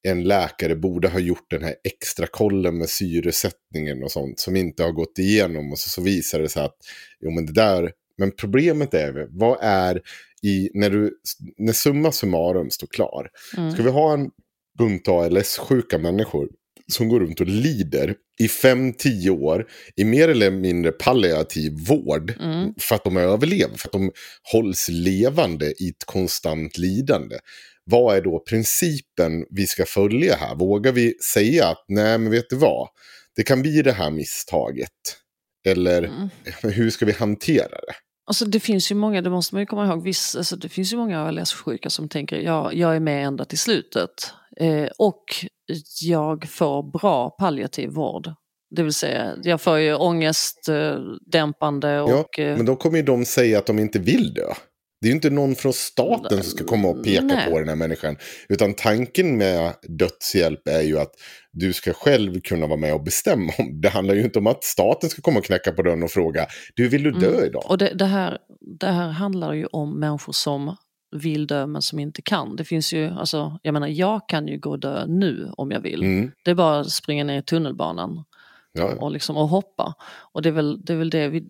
en 0.09 0.25
läkare 0.25 0.77
borde 0.77 1.09
ha 1.09 1.19
gjort 1.19 1.51
den 1.51 1.63
här 1.63 1.75
extra 1.85 2.27
kollen 2.27 2.79
med 2.79 2.89
syresättningen 2.89 4.03
och 4.03 4.13
sånt 4.13 4.41
som 4.41 4.57
inte 4.57 4.83
har 4.83 4.93
gått 4.93 5.19
igenom 5.19 5.73
och 5.73 5.79
så, 5.79 5.89
så 5.89 6.03
visar 6.03 6.41
det 6.41 6.49
sig 6.49 6.65
att 6.65 6.77
jo 7.21 7.31
men 7.31 7.47
det 7.47 7.53
där, 7.53 7.93
men 8.19 8.31
problemet 8.33 8.95
är 8.95 9.27
vad 9.31 9.59
är 9.61 10.01
i, 10.43 10.71
när 10.75 10.91
du, 10.91 11.13
när 11.59 11.73
summa 11.73 12.13
summarum 12.13 12.71
står 12.71 12.87
klar, 12.87 13.29
Mm. 13.57 13.73
ska 13.73 13.83
vi 13.83 13.91
ha 13.91 14.13
en 14.15 14.31
bunt 14.79 15.09
ALS-sjuka 15.09 15.99
människor 15.99 16.49
som 16.93 17.09
går 17.09 17.21
runt 17.21 17.41
och 17.41 17.47
lider 17.47 18.15
i 18.41 18.47
5-10 18.47 19.29
år 19.31 19.67
i 19.97 20.05
mer 20.05 20.29
eller 20.29 20.51
mindre 20.51 20.93
palliativ 20.93 21.73
vård 21.89 22.33
Mm. 22.41 22.75
för 22.81 22.95
att 22.95 23.05
de 23.05 23.17
överlever, 23.17 23.77
för 23.77 23.89
att 23.89 23.93
de 23.93 24.13
hålls 24.53 24.89
levande 24.89 25.67
i 25.83 25.89
ett 25.89 26.05
konstant 26.05 26.79
lidande. 26.79 27.37
Vad 27.85 28.17
är 28.17 28.21
då 28.23 28.39
principen 28.49 29.47
vi 29.51 29.67
ska 29.67 29.85
följa 29.87 30.37
här? 30.37 30.55
Vågar 30.55 30.93
vi 30.93 31.15
säga 31.33 31.67
att 31.69 31.85
nej 31.89 32.19
men 32.19 32.31
vet 32.31 32.51
du 32.51 32.57
vad, 32.57 32.89
det 33.37 33.43
kan 33.43 33.63
bli 33.63 33.83
det 33.83 33.93
här 33.93 34.11
misstaget? 34.11 34.91
Eller 35.67 36.03
Mm. 36.05 36.29
hur 36.63 36.91
ska 36.91 37.07
vi 37.07 37.13
hantera 37.13 37.69
det? 37.69 37.95
Alltså 38.29 38.45
det 38.45 38.61
finns 38.61 38.91
ju 38.91 38.95
många, 38.95 39.23
det 39.23 39.31
måste 39.31 39.55
man 39.55 39.63
ju 39.63 39.67
komma 39.67 39.87
ihåg, 39.87 40.03
viss, 40.03 40.37
alltså 40.37 40.57
det 40.57 40.69
finns 40.69 40.93
ju 40.93 40.97
många 40.97 41.21
ALS-sjuka 41.21 41.91
som 41.91 42.09
tänker 42.09 42.37
ja, 42.37 42.73
jag 42.73 42.97
är 42.97 43.01
med 43.01 43.27
ända 43.27 43.45
till 43.45 43.59
slutet. 43.59 44.11
Eh, 44.61 44.89
och 44.99 45.25
jag 46.03 46.49
får 46.49 46.99
bra 46.99 47.31
palliativ 47.31 47.91
vård. 47.91 48.33
Det 48.71 48.83
vill 48.83 48.93
säga, 48.95 49.35
jag 49.43 49.61
får 49.61 49.79
ju 49.79 49.95
ångestdämpande 49.95 52.01
och... 52.01 52.39
eh, 52.39 52.57
Men 52.57 52.67
då 52.67 52.77
kommer 52.77 52.97
ju 52.97 53.03
de 53.03 53.25
säga 53.25 53.59
att 53.59 53.67
de 53.67 53.79
inte 53.79 53.99
vill 53.99 54.35
dö. 54.35 54.53
Det 55.01 55.07
är 55.07 55.11
ju 55.11 55.15
inte 55.15 55.31
någon 55.31 55.55
från 55.55 55.73
staten 55.73 56.43
som 56.43 56.51
ska 56.51 56.65
komma 56.65 56.89
och 56.89 57.05
peka 57.05 57.23
Nej. 57.23 57.51
på 57.51 57.59
den 57.59 57.69
här 57.69 57.77
människan. 57.77 58.17
Utan 58.49 58.75
tanken 58.75 59.39
med 59.39 59.73
dödshjälp 59.83 60.69
är 60.69 60.83
ju 60.83 60.99
att 60.99 61.13
du 61.53 61.73
ska 61.73 61.93
själv 61.93 62.41
kunna 62.41 62.67
vara 62.67 62.81
med 62.81 62.95
och 62.95 63.03
bestämma 63.03 63.53
om. 63.59 63.81
Det 63.81 63.89
handlar 63.89 64.15
ju 64.15 64.23
inte 64.23 64.39
om 64.39 64.47
att 64.47 64.65
staten 64.65 65.11
ska 65.11 65.23
komma 65.23 65.39
och 65.39 65.45
knacka 65.45 65.73
på 65.73 65.83
dörren 65.83 66.03
och 66.03 66.11
fråga, 66.11 66.47
du 66.75 66.89
vill 66.89 67.03
du 67.03 67.11
dö 67.11 67.29
Mm. 67.29 67.45
idag? 67.45 67.63
Och 67.67 67.79
det, 67.79 67.93
det, 67.95 68.05
här, 68.05 68.39
det 68.81 68.87
här 68.87 69.09
handlar 69.09 69.53
ju 69.53 69.67
om 69.67 70.01
människor 70.01 70.33
som 70.33 70.77
vill 71.17 71.47
dö 71.47 71.67
men 71.67 71.83
som 71.83 71.99
inte 71.99 72.23
kan. 72.23 72.57
Det 72.57 72.65
finns 72.65 72.93
ju, 72.93 73.11
alltså, 73.11 73.59
jag 73.63 73.73
menar 73.73 73.87
jag 73.89 74.29
kan 74.29 74.49
ju 74.49 74.59
gå 74.59 74.71
och 74.71 74.81
dö 74.81 75.07
nu 75.07 75.51
om 75.57 75.71
jag 75.71 75.81
vill. 75.81 76.03
Mm. 76.03 76.31
Det 76.45 76.51
är 76.51 76.55
bara 76.55 76.81
att 76.81 76.91
springa 76.91 77.25
ner 77.25 77.39
i 77.39 77.43
tunnelbanan 77.43 78.25
Ja. 78.77 78.95
och, 79.01 79.11
liksom, 79.11 79.37
och 79.37 79.49
hoppa. 79.49 79.95
Och 80.33 80.43
det 80.43 80.49
är 80.49 80.53
väl 80.53 80.85
det, 80.85 80.93
är 80.93 80.97
väl 80.97 81.11
det 81.11 81.29
vi, 81.29 81.49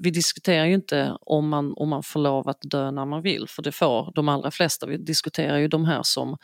vi 0.00 0.10
diskuterar 0.10 0.64
ju 0.66 0.74
inte 0.74 1.16
om 1.20 1.48
man, 1.48 1.74
om 1.76 1.88
man 1.88 2.02
får 2.02 2.20
lov 2.20 2.48
att 2.48 2.58
dö 2.60 2.90
när 2.90 3.04
man 3.04 3.22
vill, 3.22 3.46
för 3.48 3.62
det 3.62 3.72
får 3.72 4.12
de 4.14 4.28
allra 4.28 4.50
flesta. 4.50 4.86
Vi 4.86 4.96
diskuterar 4.96 5.56
ju 5.58 5.68
de 5.68 5.84
här 5.84 6.00
som 6.02 6.36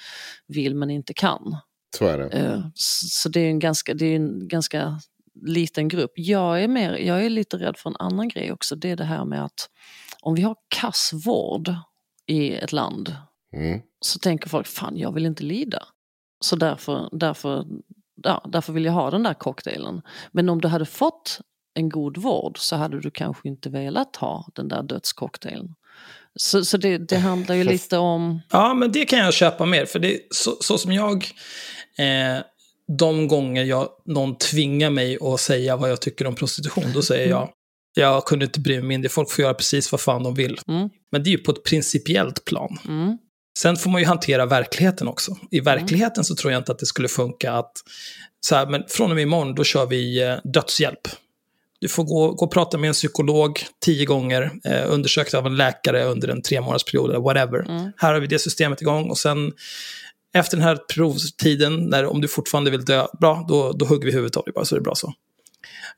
vill 0.46 0.74
men 0.74 0.90
inte 0.90 1.14
kan. 1.14 1.56
Så 1.98 2.06
är 2.06 2.18
det. 2.18 2.28
Eh, 2.28 2.60
Så 2.74 3.28
det 3.28 3.40
är 3.40 3.48
en 3.48 3.58
ganska, 3.58 3.94
det 3.94 4.06
är 4.06 4.16
en 4.16 4.48
ganska 4.48 5.00
liten 5.46 5.88
grupp. 5.88 6.12
Jag 6.14 6.62
är, 6.62 6.68
mer, 6.68 6.92
jag 6.96 7.24
är 7.24 7.30
lite 7.30 7.56
rädd 7.56 7.76
för 7.76 7.90
en 7.90 7.96
annan 7.98 8.28
grej 8.28 8.52
också. 8.52 8.76
Det 8.76 8.90
är 8.90 8.96
det 8.96 9.04
här 9.04 9.24
med 9.24 9.44
att 9.44 9.68
om 10.22 10.34
vi 10.34 10.42
har 10.42 10.56
kass 10.68 11.10
vård 11.26 11.74
i 12.26 12.54
ett 12.54 12.72
land 12.72 13.16
Mm. 13.56 13.80
så 14.00 14.18
tänker 14.18 14.48
folk, 14.48 14.66
fan 14.66 14.96
jag 14.96 15.12
vill 15.14 15.26
inte 15.26 15.42
lida. 15.44 15.82
Så 16.40 16.56
därför, 16.56 17.08
därför, 17.12 17.66
ja, 18.22 18.44
därför 18.52 18.72
vill 18.72 18.84
jag 18.84 18.92
ha 18.92 19.10
den 19.10 19.22
där 19.22 19.34
cocktailen. 19.34 20.02
Men 20.32 20.48
om 20.48 20.60
du 20.60 20.68
hade 20.68 20.86
fått 20.86 21.40
en 21.74 21.88
god 21.88 22.16
vård 22.16 22.58
så 22.58 22.76
hade 22.76 23.00
du 23.00 23.10
kanske 23.10 23.48
inte 23.48 23.70
velat 23.70 24.16
ha 24.16 24.48
den 24.54 24.68
där 24.68 24.82
dödscocktailen. 24.82 25.74
Så, 26.36 26.64
så 26.64 26.76
det, 26.76 26.98
det 26.98 27.16
handlar 27.16 27.54
ju 27.54 27.64
lite 27.64 27.98
om... 27.98 28.40
Ja, 28.50 28.74
men 28.74 28.92
det 28.92 29.04
kan 29.04 29.18
jag 29.18 29.34
köpa 29.34 29.66
mer. 29.66 29.86
För 29.86 29.98
det 29.98 30.20
så, 30.30 30.56
så 30.60 30.78
som 30.78 30.92
jag, 30.92 31.14
eh, 31.98 32.42
de 32.98 33.28
gånger 33.28 33.64
jag, 33.64 33.88
någon 34.04 34.38
tvingar 34.38 34.90
mig 34.90 35.18
att 35.20 35.40
säga 35.40 35.76
vad 35.76 35.90
jag 35.90 36.00
tycker 36.00 36.26
om 36.26 36.34
prostitution, 36.34 36.92
då 36.94 37.02
säger 37.02 37.30
jag, 37.30 37.50
jag 37.94 38.24
kunde 38.24 38.44
inte 38.44 38.60
bry 38.60 38.74
mig 38.76 38.84
mindre, 38.84 39.08
folk 39.08 39.30
får 39.30 39.42
göra 39.42 39.54
precis 39.54 39.92
vad 39.92 40.00
fan 40.00 40.22
de 40.22 40.34
vill. 40.34 40.58
Mm, 40.68 40.88
Men 41.12 41.22
det 41.22 41.30
är 41.30 41.32
ju 41.32 41.38
på 41.38 41.50
ett 41.50 41.64
principiellt 41.64 42.44
plan. 42.44 42.78
mm, 42.88 43.18
Sen 43.58 43.76
får 43.76 43.90
man 43.90 44.00
ju 44.00 44.06
hantera 44.06 44.46
verkligheten 44.46 45.08
också. 45.08 45.36
I 45.50 45.60
verkligheten 45.60 46.24
så 46.24 46.34
tror 46.34 46.52
jag 46.52 46.60
inte 46.60 46.72
att 46.72 46.78
det 46.78 46.86
skulle 46.86 47.08
funka 47.08 47.52
att, 47.52 47.72
så 48.40 48.54
här, 48.54 48.66
men 48.66 48.82
från 48.88 49.10
och 49.10 49.14
med 49.14 49.22
imorgon 49.22 49.54
då 49.54 49.64
kör 49.64 49.86
vi 49.86 50.22
eh, 50.22 50.36
dödshjälp. 50.44 51.08
Du 51.80 51.88
får 51.88 52.04
gå, 52.04 52.32
gå 52.32 52.44
och 52.44 52.52
prata 52.52 52.78
med 52.78 52.88
en 52.88 52.94
psykolog 52.94 53.60
tio 53.84 54.04
gånger, 54.04 54.50
eh, 54.64 54.82
undersökt 54.86 55.34
av 55.34 55.46
en 55.46 55.56
läkare 55.56 56.04
under 56.04 56.28
en 56.28 56.42
tre 56.42 56.60
månadsperiod 56.60 57.10
eller 57.10 57.20
whatever. 57.20 57.58
Mm. 57.58 57.92
Här 57.96 58.12
har 58.12 58.20
vi 58.20 58.26
det 58.26 58.38
systemet 58.38 58.82
igång 58.82 59.10
och 59.10 59.18
sen 59.18 59.52
efter 60.34 60.56
den 60.56 60.66
här 60.66 60.78
provtiden, 60.94 61.76
när, 61.76 62.06
om 62.06 62.20
du 62.20 62.28
fortfarande 62.28 62.70
vill 62.70 62.84
dö, 62.84 63.06
bra, 63.20 63.44
då, 63.48 63.72
då 63.72 63.86
hugger 63.86 64.06
vi 64.06 64.12
huvudet 64.12 64.36
av 64.36 64.44
dig 64.44 64.52
bara 64.52 64.64
så 64.64 64.74
är 64.74 64.78
det 64.78 64.84
bra 64.84 64.94
så. 64.94 65.12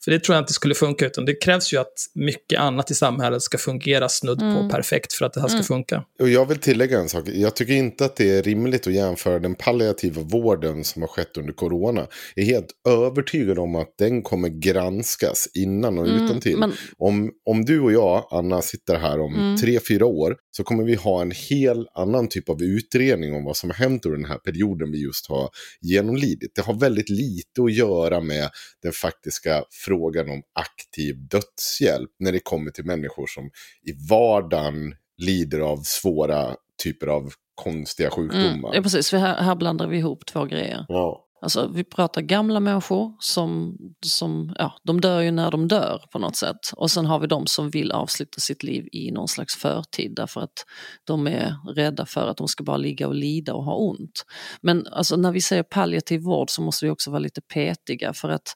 För 0.05 0.11
det 0.11 0.19
tror 0.19 0.35
jag 0.37 0.43
inte 0.43 0.53
skulle 0.53 0.75
funka, 0.75 1.07
utan 1.07 1.25
det 1.25 1.35
krävs 1.35 1.73
ju 1.73 1.77
att 1.77 1.93
mycket 2.15 2.61
annat 2.61 2.91
i 2.91 2.95
samhället 2.95 3.43
ska 3.43 3.59
fungera 3.59 4.09
snudd 4.09 4.39
på 4.39 4.69
perfekt 4.73 5.13
för 5.13 5.25
att 5.25 5.33
det 5.33 5.41
här 5.41 5.49
ska 5.49 5.63
funka. 5.63 6.03
Och 6.21 6.29
jag 6.29 6.47
vill 6.47 6.59
tillägga 6.59 6.99
en 6.99 7.09
sak. 7.09 7.25
Jag 7.29 7.57
tycker 7.57 7.73
inte 7.73 8.05
att 8.05 8.17
det 8.17 8.39
är 8.39 8.43
rimligt 8.43 8.87
att 8.87 8.93
jämföra 8.93 9.39
den 9.39 9.55
palliativa 9.55 10.23
vården 10.23 10.85
som 10.85 11.03
har 11.03 11.09
skett 11.09 11.37
under 11.37 11.53
corona. 11.53 12.07
Jag 12.35 12.43
är 12.47 12.51
helt 12.51 12.71
övertygad 12.89 13.59
om 13.59 13.75
att 13.77 13.95
den 13.99 14.23
kommer 14.23 14.49
granskas 14.49 15.49
innan 15.55 15.99
och 15.99 16.07
utan 16.07 16.41
till. 16.41 16.59
men- 16.59 16.73
Om, 16.99 17.31
om 17.47 17.65
du 17.65 17.81
och 17.81 17.93
jag, 17.93 18.29
Anna, 18.31 18.63
sitter 18.63 18.97
här 18.97 19.21
om 19.21 19.57
tre, 19.61 19.81
fyra 19.89 20.07
år 20.07 20.37
så 20.57 20.65
kommer 20.65 20.85
vi 20.85 20.95
ha 20.95 21.23
en 21.23 21.33
hel 21.51 21.89
annan 21.95 22.29
typ 22.29 22.49
av 22.49 22.63
utredning 22.63 23.35
om 23.35 23.45
vad 23.45 23.57
som 23.57 23.71
har 23.71 23.75
hänt 23.75 24.07
under 24.07 24.19
den 24.19 24.31
här 24.31 24.39
perioden 24.39 24.93
vi 24.93 25.03
just 25.03 25.29
har 25.29 25.49
genomlidit. 25.81 26.55
Det 26.55 26.63
har 26.63 26.75
väldigt 26.75 27.09
lite 27.09 27.63
att 27.63 27.73
göra 27.73 28.21
med 28.21 28.51
den 28.83 28.93
faktiska 28.93 29.65
frågan 29.71 30.31
om 30.31 30.43
aktiv 30.53 31.17
dödshjälp 31.29 32.11
när 32.19 32.33
det 32.33 32.41
kommer 32.41 32.71
till 32.71 32.85
människor 32.85 33.27
som 33.27 33.51
i 33.83 33.93
vardagen 34.11 34.95
lider 35.19 35.61
av 35.61 35.81
svåra 35.85 36.57
typer 36.83 37.07
av 37.07 37.33
konstiga 37.55 38.11
sjukdomar. 38.11 38.49
Mm, 38.49 38.71
ja, 38.73 38.83
precis. 38.83 39.11
För 39.11 39.17
här, 39.17 39.43
här 39.43 39.55
blandar 39.55 39.87
vi 39.87 39.99
ihop 39.99 40.27
två 40.27 40.45
grejer. 40.45 40.87
Ja. 40.89 41.26
Alltså, 41.41 41.70
vi 41.74 41.84
pratar 41.84 42.22
gamla 42.22 42.61
människor 42.61 43.14
som, 43.18 43.76
som 44.07 44.55
ja, 44.59 44.78
de 44.82 45.01
dör 45.01 45.20
ju 45.20 45.30
när 45.30 45.51
de 45.51 45.68
dör 45.68 46.03
på 46.12 46.18
något 46.18 46.37
sätt. 46.37 46.57
Och 46.76 46.91
sen 46.91 47.07
har 47.07 47.18
vi 47.18 47.26
de 47.26 47.47
som 47.47 47.70
vill 47.70 47.93
avsluta 47.93 48.41
sitt 48.41 48.62
liv 48.62 48.89
i 48.93 49.11
någon 49.11 49.28
slags 49.28 49.57
förtid 49.57 50.12
därför 50.16 50.41
att 50.41 50.64
de 51.05 51.26
är 51.26 51.57
rädda 51.74 52.07
för 52.07 52.28
att 52.28 52.37
de 52.37 52.49
ska 52.49 52.64
bara 52.64 52.76
ligga 52.76 53.09
och 53.09 53.14
lida 53.14 53.55
och 53.55 53.64
ha 53.64 53.74
ont. 53.74 54.24
Men 54.61 54.87
alltså, 54.87 55.16
när 55.16 55.32
vi 55.32 55.41
säger 55.41 55.62
palliativ 55.62 56.20
vård 56.20 56.51
så 56.51 56.62
måste 56.62 56.84
vi 56.84 56.91
också 56.91 57.11
vara 57.11 57.20
lite 57.20 57.41
petiga 57.41 58.12
för 58.12 58.28
att 58.28 58.55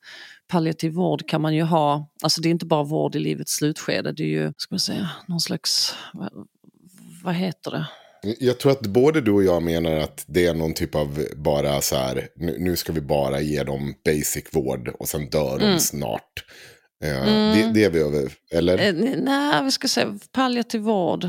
palliativ 0.48 0.92
vård 0.92 1.28
kan 1.28 1.42
man 1.42 1.54
ju 1.54 1.62
ha, 1.62 2.10
alltså 2.22 2.40
det 2.40 2.48
är 2.48 2.50
inte 2.50 2.66
bara 2.66 2.84
vård 2.84 3.16
i 3.16 3.18
livets 3.18 3.52
slutskede, 3.52 4.12
det 4.12 4.22
är 4.22 4.26
ju, 4.26 4.52
ska 4.56 4.74
man 4.74 4.80
säga, 4.80 5.10
någon 5.26 5.40
slags, 5.40 5.94
vad, 6.12 6.30
vad 7.24 7.34
heter 7.34 7.70
det? 7.70 7.86
Jag 8.38 8.58
tror 8.58 8.72
att 8.72 8.86
både 8.86 9.20
du 9.20 9.32
och 9.32 9.44
jag 9.44 9.62
menar 9.62 9.96
att 9.96 10.24
det 10.26 10.46
är 10.46 10.54
någon 10.54 10.74
typ 10.74 10.94
av 10.94 11.24
bara 11.36 11.80
så 11.80 11.96
här, 11.96 12.28
nu, 12.58 12.76
ska 12.76 12.92
vi 12.92 13.00
bara 13.00 13.40
ge 13.40 13.62
dem 13.62 13.94
basic 14.04 14.44
vård 14.52 14.88
och 14.98 15.08
sen 15.08 15.30
dör 15.30 15.58
de 15.58 15.64
Mm. 15.64 15.78
snart. 15.78 16.44
Eh, 17.04 17.24
det, 17.24 17.70
det 17.74 17.84
är 17.84 17.90
vi 17.90 17.98
över, 17.98 18.32
eller? 18.52 18.78
Eh, 18.78 19.16
nej, 19.16 19.64
vi 19.64 19.70
ska 19.70 19.88
säga 19.88 20.18
palliativ 20.32 20.80
vård. 20.80 21.24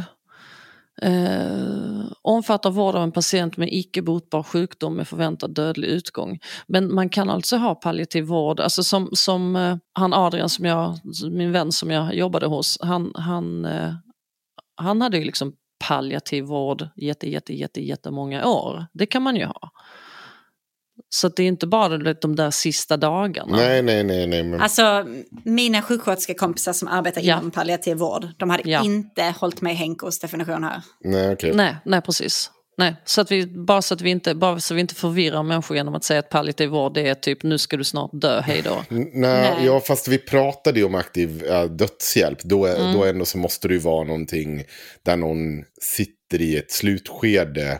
Eh, 1.01 2.05
omfattar 2.21 2.71
vård 2.71 2.95
av 2.95 3.03
en 3.03 3.11
patient 3.11 3.57
med 3.57 3.69
icke 3.71 4.01
botbar 4.01 4.43
sjukdom 4.43 4.95
med 4.95 5.07
förväntad 5.07 5.53
dödlig 5.53 5.87
utgång. 5.87 6.39
Men 6.67 6.93
man 6.93 7.09
kan 7.09 7.29
alltså 7.29 7.57
ha 7.57 7.75
palliativ 7.75 8.23
vård, 8.23 8.59
alltså 8.59 8.83
som, 8.83 9.09
som 9.13 9.55
eh, 9.55 9.77
han 9.93 10.13
Adrian, 10.13 10.49
som 10.49 10.65
jag, 10.65 10.97
min 11.31 11.51
vän 11.51 11.71
som 11.71 11.91
jag 11.91 12.15
jobbade 12.15 12.45
hos, 12.45 12.77
han, 12.81 13.11
han, 13.15 13.65
eh, 13.65 13.93
han 14.75 15.01
hade 15.01 15.17
ju 15.17 15.23
liksom 15.23 15.53
palliativ 15.87 16.43
vård 16.45 16.87
jätte, 16.95 17.29
jätte, 17.29 17.53
jätte, 17.53 17.81
jättemånga 17.81 18.47
år. 18.47 18.85
Det 18.93 19.05
kan 19.05 19.21
man 19.21 19.35
ju 19.35 19.45
ha. 19.45 19.71
Så 21.09 21.27
att 21.27 21.35
det 21.35 21.43
är 21.43 21.47
inte 21.47 21.67
bara 21.67 22.13
de 22.13 22.35
där 22.35 22.51
sista 22.51 22.97
dagarna. 22.97 23.55
Nej, 23.57 23.81
nej, 23.81 24.03
nej, 24.03 24.27
nej. 24.27 24.43
Men... 24.43 24.61
Alltså, 24.61 25.05
mina 25.45 25.81
sjuksköterskekompisar 25.81 26.73
som 26.73 26.87
arbetar 26.87 27.21
Ja. 27.21 27.37
inom 27.37 27.51
palliativ 27.51 27.97
vård, 27.97 28.27
de 28.37 28.49
hade 28.49 28.69
Ja. 28.69 28.83
inte 28.83 29.33
hållit 29.39 29.61
med 29.61 29.75
Henkos 29.75 30.19
definition 30.19 30.63
här. 30.63 30.81
nej, 31.03 31.33
okej. 31.33 31.51
Nej, 31.55 31.75
nej 31.85 32.01
precis. 32.01 32.51
Nej, 32.77 32.95
så 33.05 33.21
att 33.21 33.31
vi, 33.31 33.45
bara, 33.47 33.81
så 33.81 33.93
att 33.93 34.01
vi 34.01 34.09
inte, 34.09 34.35
bara 34.35 34.59
så 34.59 34.73
vi 34.73 34.81
inte 34.81 34.95
förvirrar 34.95 35.43
människor 35.43 35.77
genom 35.77 35.95
att 35.95 36.03
säga 36.03 36.19
att 36.19 36.29
palliativ 36.29 36.69
vård 36.69 36.93
det 36.93 37.07
är 37.07 37.15
typ 37.15 37.43
nu 37.43 37.57
ska 37.57 37.77
du 37.77 37.83
snart 37.83 38.09
dö, 38.13 38.41
hej 38.41 38.61
då. 38.65 38.71
N- 38.73 39.09
Nej, 39.13 39.41
Nej. 39.41 39.65
ja, 39.65 39.79
fast 39.79 40.07
vi 40.07 40.17
pratade 40.17 40.79
ju 40.79 40.85
om 40.85 40.95
aktiv 40.95 41.43
äh, 41.45 41.63
dödshjälp. 41.63 42.39
Då, 42.43 42.65
Mm. 42.65 42.93
då 42.93 43.05
ändå 43.05 43.25
så 43.25 43.37
måste 43.37 43.67
det 43.67 43.73
ju 43.73 43.79
vara 43.79 44.03
någonting 44.03 44.63
där 45.05 45.17
någon 45.17 45.63
sitter 45.81 46.41
i 46.41 46.57
ett 46.57 46.71
slutskede 46.71 47.79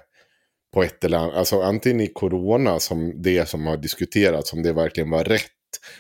på 0.74 0.84
ett 0.84 1.04
eller 1.04 1.18
annat. 1.18 1.36
Alltså 1.36 1.62
antingen 1.62 2.02
i 2.02 2.08
corona 2.08 2.80
som 2.80 3.22
det 3.22 3.50
som 3.50 3.66
har 3.66 3.78
diskuterats, 3.78 4.54
om 4.54 4.64
det 4.64 4.74
verkligen 4.74 5.10
var 5.10 5.24
rätt 5.24 5.42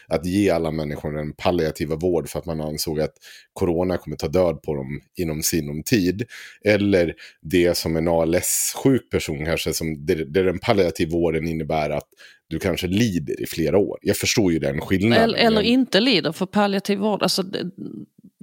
att 0.07 0.26
ge 0.26 0.49
alla 0.49 0.72
människor 0.72 1.19
en 1.19 1.34
palliativa 1.34 1.95
vård 1.95 2.30
för 2.30 2.39
att 2.39 2.45
man 2.45 2.61
ansåg 2.61 2.99
att 2.99 3.13
corona 3.53 3.97
kommer 3.97 4.17
ta 4.17 4.28
död 4.28 4.61
på 4.61 4.76
dem 4.76 5.01
inom 5.15 5.43
sinom 5.43 5.84
tid. 5.84 6.24
Eller 6.65 7.13
det 7.41 7.78
som 7.78 7.95
en 7.95 8.07
ALS-sjuk 8.07 9.09
person 9.11 9.45
kanske, 9.45 9.74
som, 9.74 10.05
där, 10.05 10.15
där 10.15 10.43
den 10.43 10.59
palliativa 10.59 11.11
vården 11.11 11.47
innebär 11.47 11.89
att 11.89 12.07
du 12.47 12.59
kanske 12.59 12.88
lider 12.88 13.41
i 13.41 13.45
flera 13.45 13.78
år. 13.78 13.99
Jag 14.01 14.17
förstår 14.17 14.51
ju 14.51 14.59
den 14.59 14.82
skillnaden. 14.82 15.24
Eller, 15.24 15.38
eller 15.38 15.61
inte 15.61 15.99
lider, 15.99 16.32
för 16.32 16.45
palliativ 16.45 16.99
vård, 16.99 17.24
alltså, 17.24 17.43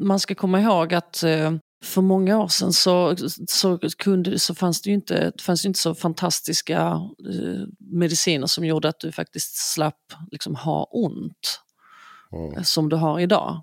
man 0.01 0.21
ska 0.21 0.35
komma 0.35 0.61
ihåg 0.61 0.95
att 0.95 1.23
eh, 1.23 1.53
för 1.85 2.03
många 2.03 2.39
år 2.39 2.49
sedan 2.49 2.73
så, 2.73 3.17
så, 3.49 3.79
kunde, 3.99 4.39
så 4.39 4.55
fanns 4.55 4.83
det 4.83 4.91
ju 4.91 4.95
inte, 4.95 5.31
det 5.37 5.43
fanns 5.43 5.65
inte 5.67 5.79
så 5.79 5.95
fantastiska 5.95 6.81
eh, 7.33 7.67
mediciner 7.79 8.47
som 8.47 8.65
gjorde 8.65 8.89
att 8.89 9.01
du 9.01 9.13
faktiskt 9.13 9.73
slapp 9.73 10.13
liksom, 10.31 10.55
ha 10.55 10.85
ont 10.93 11.61
Ja. 12.31 12.63
som 12.65 12.89
du 12.89 12.97
har 12.97 13.21
idag. 13.21 13.63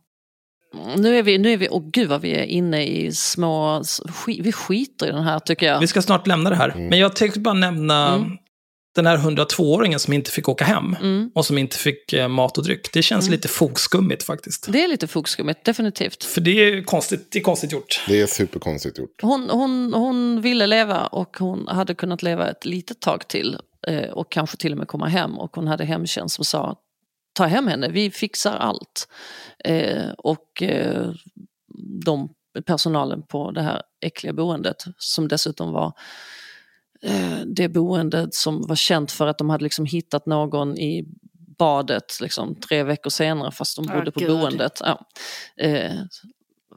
Nu 0.98 1.18
är 1.18 1.24
vi, 1.24 1.38
nu 1.38 1.54
är 1.54 1.58
vi, 1.58 1.70
åh 1.70 1.90
gud 1.94 2.10
vad 2.10 2.22
vi 2.22 2.32
är 2.32 2.44
inne 2.44 2.86
i 2.86 3.12
små, 3.12 3.84
vi 4.28 4.52
skiter 4.52 5.08
i 5.08 5.12
den 5.12 5.24
här 5.24 5.40
tycker 5.40 5.66
jag. 5.66 5.80
Vi 5.80 5.88
ska 5.88 6.02
snart 6.02 6.28
lämna 6.28 6.50
det 6.50 6.56
här. 6.56 6.70
Mm. 6.70 6.88
Men 6.88 7.00
jag 7.00 7.16
tänkte 7.16 7.40
bara 7.40 7.54
nämna 7.54 8.16
Mm. 8.16 8.38
Den 8.96 9.06
här 9.06 9.18
102-åringen 9.18 10.00
som 10.00 10.14
inte 10.14 10.32
fick 10.32 10.50
åka 10.50 10.66
hem. 10.66 10.96
Mm. 11.02 11.32
Och 11.36 11.46
som 11.46 11.58
inte 11.58 11.78
fick 11.78 12.14
eh, 12.14 12.28
mat 12.28 12.58
och 12.58 12.64
dryck. 12.64 12.94
Det 12.94 13.02
känns 13.02 13.30
lite 13.30 13.48
fogskummigt 13.48 14.24
faktiskt. 14.24 14.72
Det 14.72 14.84
är 14.84 14.88
lite 14.88 15.08
fogskummigt, 15.08 15.66
definitivt. 15.66 16.24
För 16.24 16.42
det 16.42 16.52
är 16.52 16.84
konstigt, 16.84 17.32
det 17.32 17.40
är 17.40 17.44
konstigt 17.44 17.72
gjort. 17.72 18.04
Det 18.08 18.22
är 18.22 18.28
superkonstigt 18.28 18.98
gjort. 18.98 19.22
Hon, 19.22 19.50
hon, 19.50 19.94
hon 19.94 20.42
ville 20.42 20.68
leva 20.68 21.08
och 21.08 21.38
hon 21.38 21.68
hade 21.68 21.96
kunnat 21.96 22.24
leva 22.24 22.50
ett 22.50 22.66
litet 22.66 23.00
tag 23.00 23.28
till 23.28 23.58
eh, 23.88 24.10
och 24.10 24.32
kanske 24.32 24.58
till 24.58 24.72
och 24.72 24.78
med 24.78 24.88
komma 24.88 25.08
hem 25.08 25.40
och 25.40 25.56
hon 25.56 25.68
hade 25.68 25.86
hemtjänst 25.86 26.36
som 26.36 26.46
sa 26.46 26.76
ta 27.34 27.46
hem 27.46 27.68
henne, 27.68 27.90
vi 27.90 28.12
fixar 28.12 28.56
allt. 28.56 29.08
Eh, 29.64 30.10
och 30.18 30.64
eh, 30.64 31.12
de 32.06 32.30
personalen 32.66 33.24
på 33.24 33.52
det 33.52 33.62
här 33.62 33.82
äckliga 34.02 34.34
boendet 34.34 34.84
som 34.98 35.28
dessutom 35.28 35.72
var 35.72 35.94
det 37.46 37.70
boendet 37.70 38.34
som 38.34 38.68
var 38.68 38.76
känt 38.76 39.12
för 39.12 39.28
att 39.28 39.38
de 39.38 39.50
hade 39.50 39.64
liksom 39.64 39.86
hittat 39.86 40.26
någon 40.26 40.78
i 40.78 41.06
badet 41.58 42.20
liksom, 42.22 42.56
tre 42.56 42.84
veckor 42.84 43.10
senare 43.10 43.52
fast 43.52 43.76
de 43.76 43.86
Åh, 43.90 43.96
bodde 43.96 44.12
på 44.12 44.20
Gud. 44.20 44.30
boendet. 44.30 44.82
Ja. 44.84 45.06
Eh, 45.66 45.92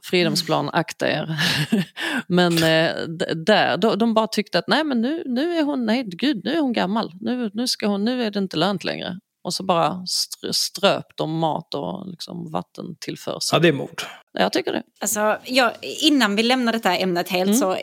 Fridhemsplan, 0.03 0.69
akta 0.73 1.09
er. 1.09 1.39
men 2.27 2.53
eh, 2.53 3.07
där, 3.35 3.77
de, 3.77 3.97
de 3.97 4.13
bara 4.13 4.27
tyckte 4.27 4.59
att 4.59 4.67
nej 4.67 4.83
men 4.83 5.01
nu, 5.01 5.23
nu 5.25 5.57
är 5.57 5.63
hon, 5.63 5.85
nej 5.85 6.03
gud 6.07 6.41
nu 6.43 6.53
är 6.53 6.61
hon 6.61 6.73
gammal, 6.73 7.11
nu, 7.21 7.51
nu, 7.53 7.67
ska 7.67 7.87
hon, 7.87 8.05
nu 8.05 8.23
är 8.23 8.31
det 8.31 8.39
inte 8.39 8.57
lönt 8.57 8.83
längre. 8.83 9.19
Och 9.43 9.53
så 9.53 9.63
bara 9.63 9.89
str- 9.91 10.51
ströp 10.51 11.05
de 11.17 11.39
mat 11.39 11.73
och 11.73 12.07
liksom 12.07 12.51
vattentillförsel. 12.51 13.55
Ja, 13.55 13.59
det 13.59 13.67
är 13.67 13.73
mord. 13.73 14.01
Jag 14.33 14.53
tycker 14.53 14.73
det. 14.73 14.83
Alltså, 14.99 15.37
jag, 15.45 15.71
innan 15.81 16.35
vi 16.35 16.43
lämnar 16.43 16.73
detta 16.73 16.97
ämnet 16.97 17.29
helt 17.29 17.57
så 17.57 17.77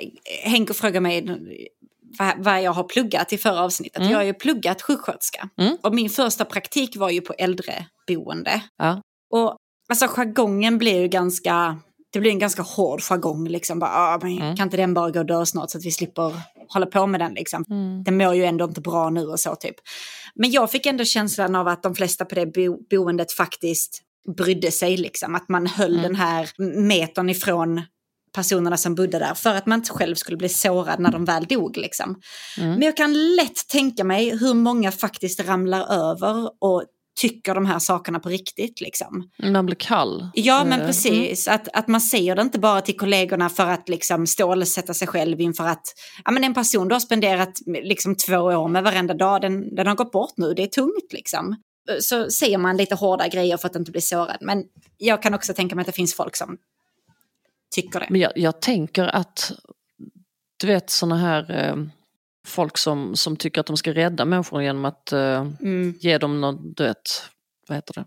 Henko 0.44 0.74
frågar 0.74 1.00
mig 1.00 1.38
vad, 2.36 2.62
jag 2.62 2.72
har 2.72 2.84
pluggat 2.84 3.32
i 3.32 3.38
förra 3.38 3.60
avsnittet. 3.60 3.98
Mm. 3.98 4.10
Jag 4.10 4.18
har 4.18 4.24
ju 4.24 4.34
pluggat 4.34 4.82
sjuksköterska. 4.82 5.48
Mm. 5.60 5.76
Och 5.82 5.94
min 5.94 6.10
första 6.10 6.44
praktik 6.44 6.96
var 6.96 7.10
ju 7.10 7.20
på 7.20 7.32
äldreboende. 7.38 8.62
Ja. 8.78 9.00
Och 9.30 9.56
alltså 9.88 10.06
jargongen 10.08 10.78
blir 10.78 11.00
ju 11.00 11.08
ganska, 11.08 11.78
det 12.12 12.20
blir 12.20 12.30
en 12.30 12.38
ganska 12.38 12.62
hård 12.62 13.00
jargong 13.02 13.48
liksom. 13.48 13.78
Bara, 13.78 13.90
ah, 13.90 14.20
Mm. 14.22 14.56
Kan 14.56 14.66
inte 14.66 14.76
den 14.76 14.94
bara 14.94 15.10
gå 15.10 15.18
och 15.18 15.26
dö 15.26 15.46
snart 15.46 15.70
så 15.70 15.78
att 15.78 15.84
vi 15.84 15.90
slipper 15.90 16.32
hålla 16.68 16.86
på 16.86 17.06
med 17.06 17.20
den 17.20 17.34
liksom. 17.34 17.64
Mm. 17.70 18.04
Den 18.04 18.16
mår 18.16 18.34
ju 18.34 18.44
ändå 18.44 18.64
inte 18.64 18.80
bra 18.80 19.10
nu 19.10 19.26
och 19.26 19.40
så 19.40 19.54
typ. 19.54 19.74
Men 20.34 20.50
jag 20.50 20.70
fick 20.70 20.86
ändå 20.86 21.04
känslan 21.04 21.54
av 21.54 21.68
att 21.68 21.82
de 21.82 21.94
flesta 21.94 22.24
på 22.24 22.34
det 22.34 22.46
bo 22.46 22.78
boendet 22.90 23.32
faktiskt 23.32 24.02
brydde 24.36 24.70
sig 24.70 24.96
liksom. 24.96 25.34
Att 25.34 25.48
man 25.48 25.66
höll 25.66 25.92
Mm. 25.92 26.02
den 26.02 26.14
här 26.14 26.50
metern 26.80 27.30
ifrån 27.30 27.82
personerna 28.36 28.76
som 28.76 28.94
bodde 28.94 29.18
där 29.18 29.34
för 29.34 29.54
att 29.54 29.66
man 29.66 29.78
inte 29.78 29.92
själv 29.92 30.14
skulle 30.14 30.36
bli 30.36 30.48
sårad 30.48 31.00
när 31.00 31.12
de 31.12 31.24
väl 31.24 31.44
dog 31.44 31.76
liksom. 31.76 32.20
Mm. 32.58 32.70
Men 32.70 32.82
jag 32.82 32.96
kan 32.96 33.34
lätt 33.36 33.68
tänka 33.68 34.04
mig 34.04 34.38
hur 34.38 34.54
många 34.54 34.92
faktiskt 34.92 35.40
ramlar 35.40 35.92
över 35.92 36.50
och 36.60 36.84
tycker 37.20 37.54
de 37.54 37.66
här 37.66 37.78
sakerna 37.78 38.20
på 38.20 38.28
riktigt 38.28 38.80
liksom. 38.80 39.30
Man 39.42 39.66
blir 39.66 39.76
kall. 39.76 40.28
Ja 40.34 40.64
men 40.64 40.72
Eh, 40.72 40.76
mm. 40.76 40.86
precis, 40.86 41.48
att, 41.48 41.68
att 41.72 41.88
man 41.88 42.00
säger 42.00 42.36
det 42.36 42.42
inte 42.42 42.58
bara 42.58 42.80
till 42.80 42.96
kollegorna 42.96 43.48
för 43.48 43.66
att 43.66 43.88
liksom 43.88 44.26
stålsätta 44.26 44.94
sig 44.94 45.08
själv 45.08 45.40
inför 45.40 45.66
att 45.66 45.82
ja, 46.24 46.30
men 46.30 46.44
en 46.44 46.54
person 46.54 46.88
du 46.88 46.94
har 46.94 47.00
spenderat 47.00 47.52
liksom 47.66 48.16
två 48.16 48.36
år 48.36 48.68
med 48.68 48.84
varenda 48.84 49.14
dag, 49.14 49.40
den, 49.40 49.74
den 49.74 49.86
har 49.86 49.94
gått 49.94 50.12
bort 50.12 50.32
nu, 50.36 50.54
det 50.54 50.62
är 50.62 50.66
tungt 50.66 51.12
liksom. 51.12 51.56
Så 52.00 52.30
säger 52.30 52.58
man 52.58 52.76
lite 52.76 52.94
hårda 52.94 53.28
grejer 53.28 53.56
för 53.56 53.68
att 53.68 53.76
inte 53.76 53.90
bli 53.90 54.00
sårad. 54.00 54.38
Men 54.40 54.64
jag 54.98 55.22
kan 55.22 55.34
också 55.34 55.54
tänka 55.54 55.74
mig 55.74 55.82
att 55.82 55.86
det 55.86 55.92
finns 55.92 56.14
folk 56.14 56.36
som 56.36 56.56
tycker 57.74 58.00
det. 58.00 58.06
Men 58.10 58.20
jag, 58.20 58.32
jag 58.36 58.60
tänker 58.60 59.04
att, 59.04 59.52
du 60.60 60.66
vet 60.66 60.90
sådana 60.90 61.16
här 61.16 61.50
eh, 61.68 61.76
folk 62.46 62.78
som, 62.78 63.16
som 63.16 63.36
tycker 63.36 63.60
att 63.60 63.66
de 63.66 63.76
ska 63.76 63.92
rädda 63.94 64.24
människor 64.24 64.62
genom 64.62 64.84
att 64.84 65.12
eh, 65.12 65.40
Mm. 65.60 65.94
ge 66.00 66.18
dem 66.18 66.40
något, 66.40 66.76
du 66.76 66.84
vet, 66.84 67.22
vad 67.68 67.76
heter 67.76 67.94
det? 67.94 68.04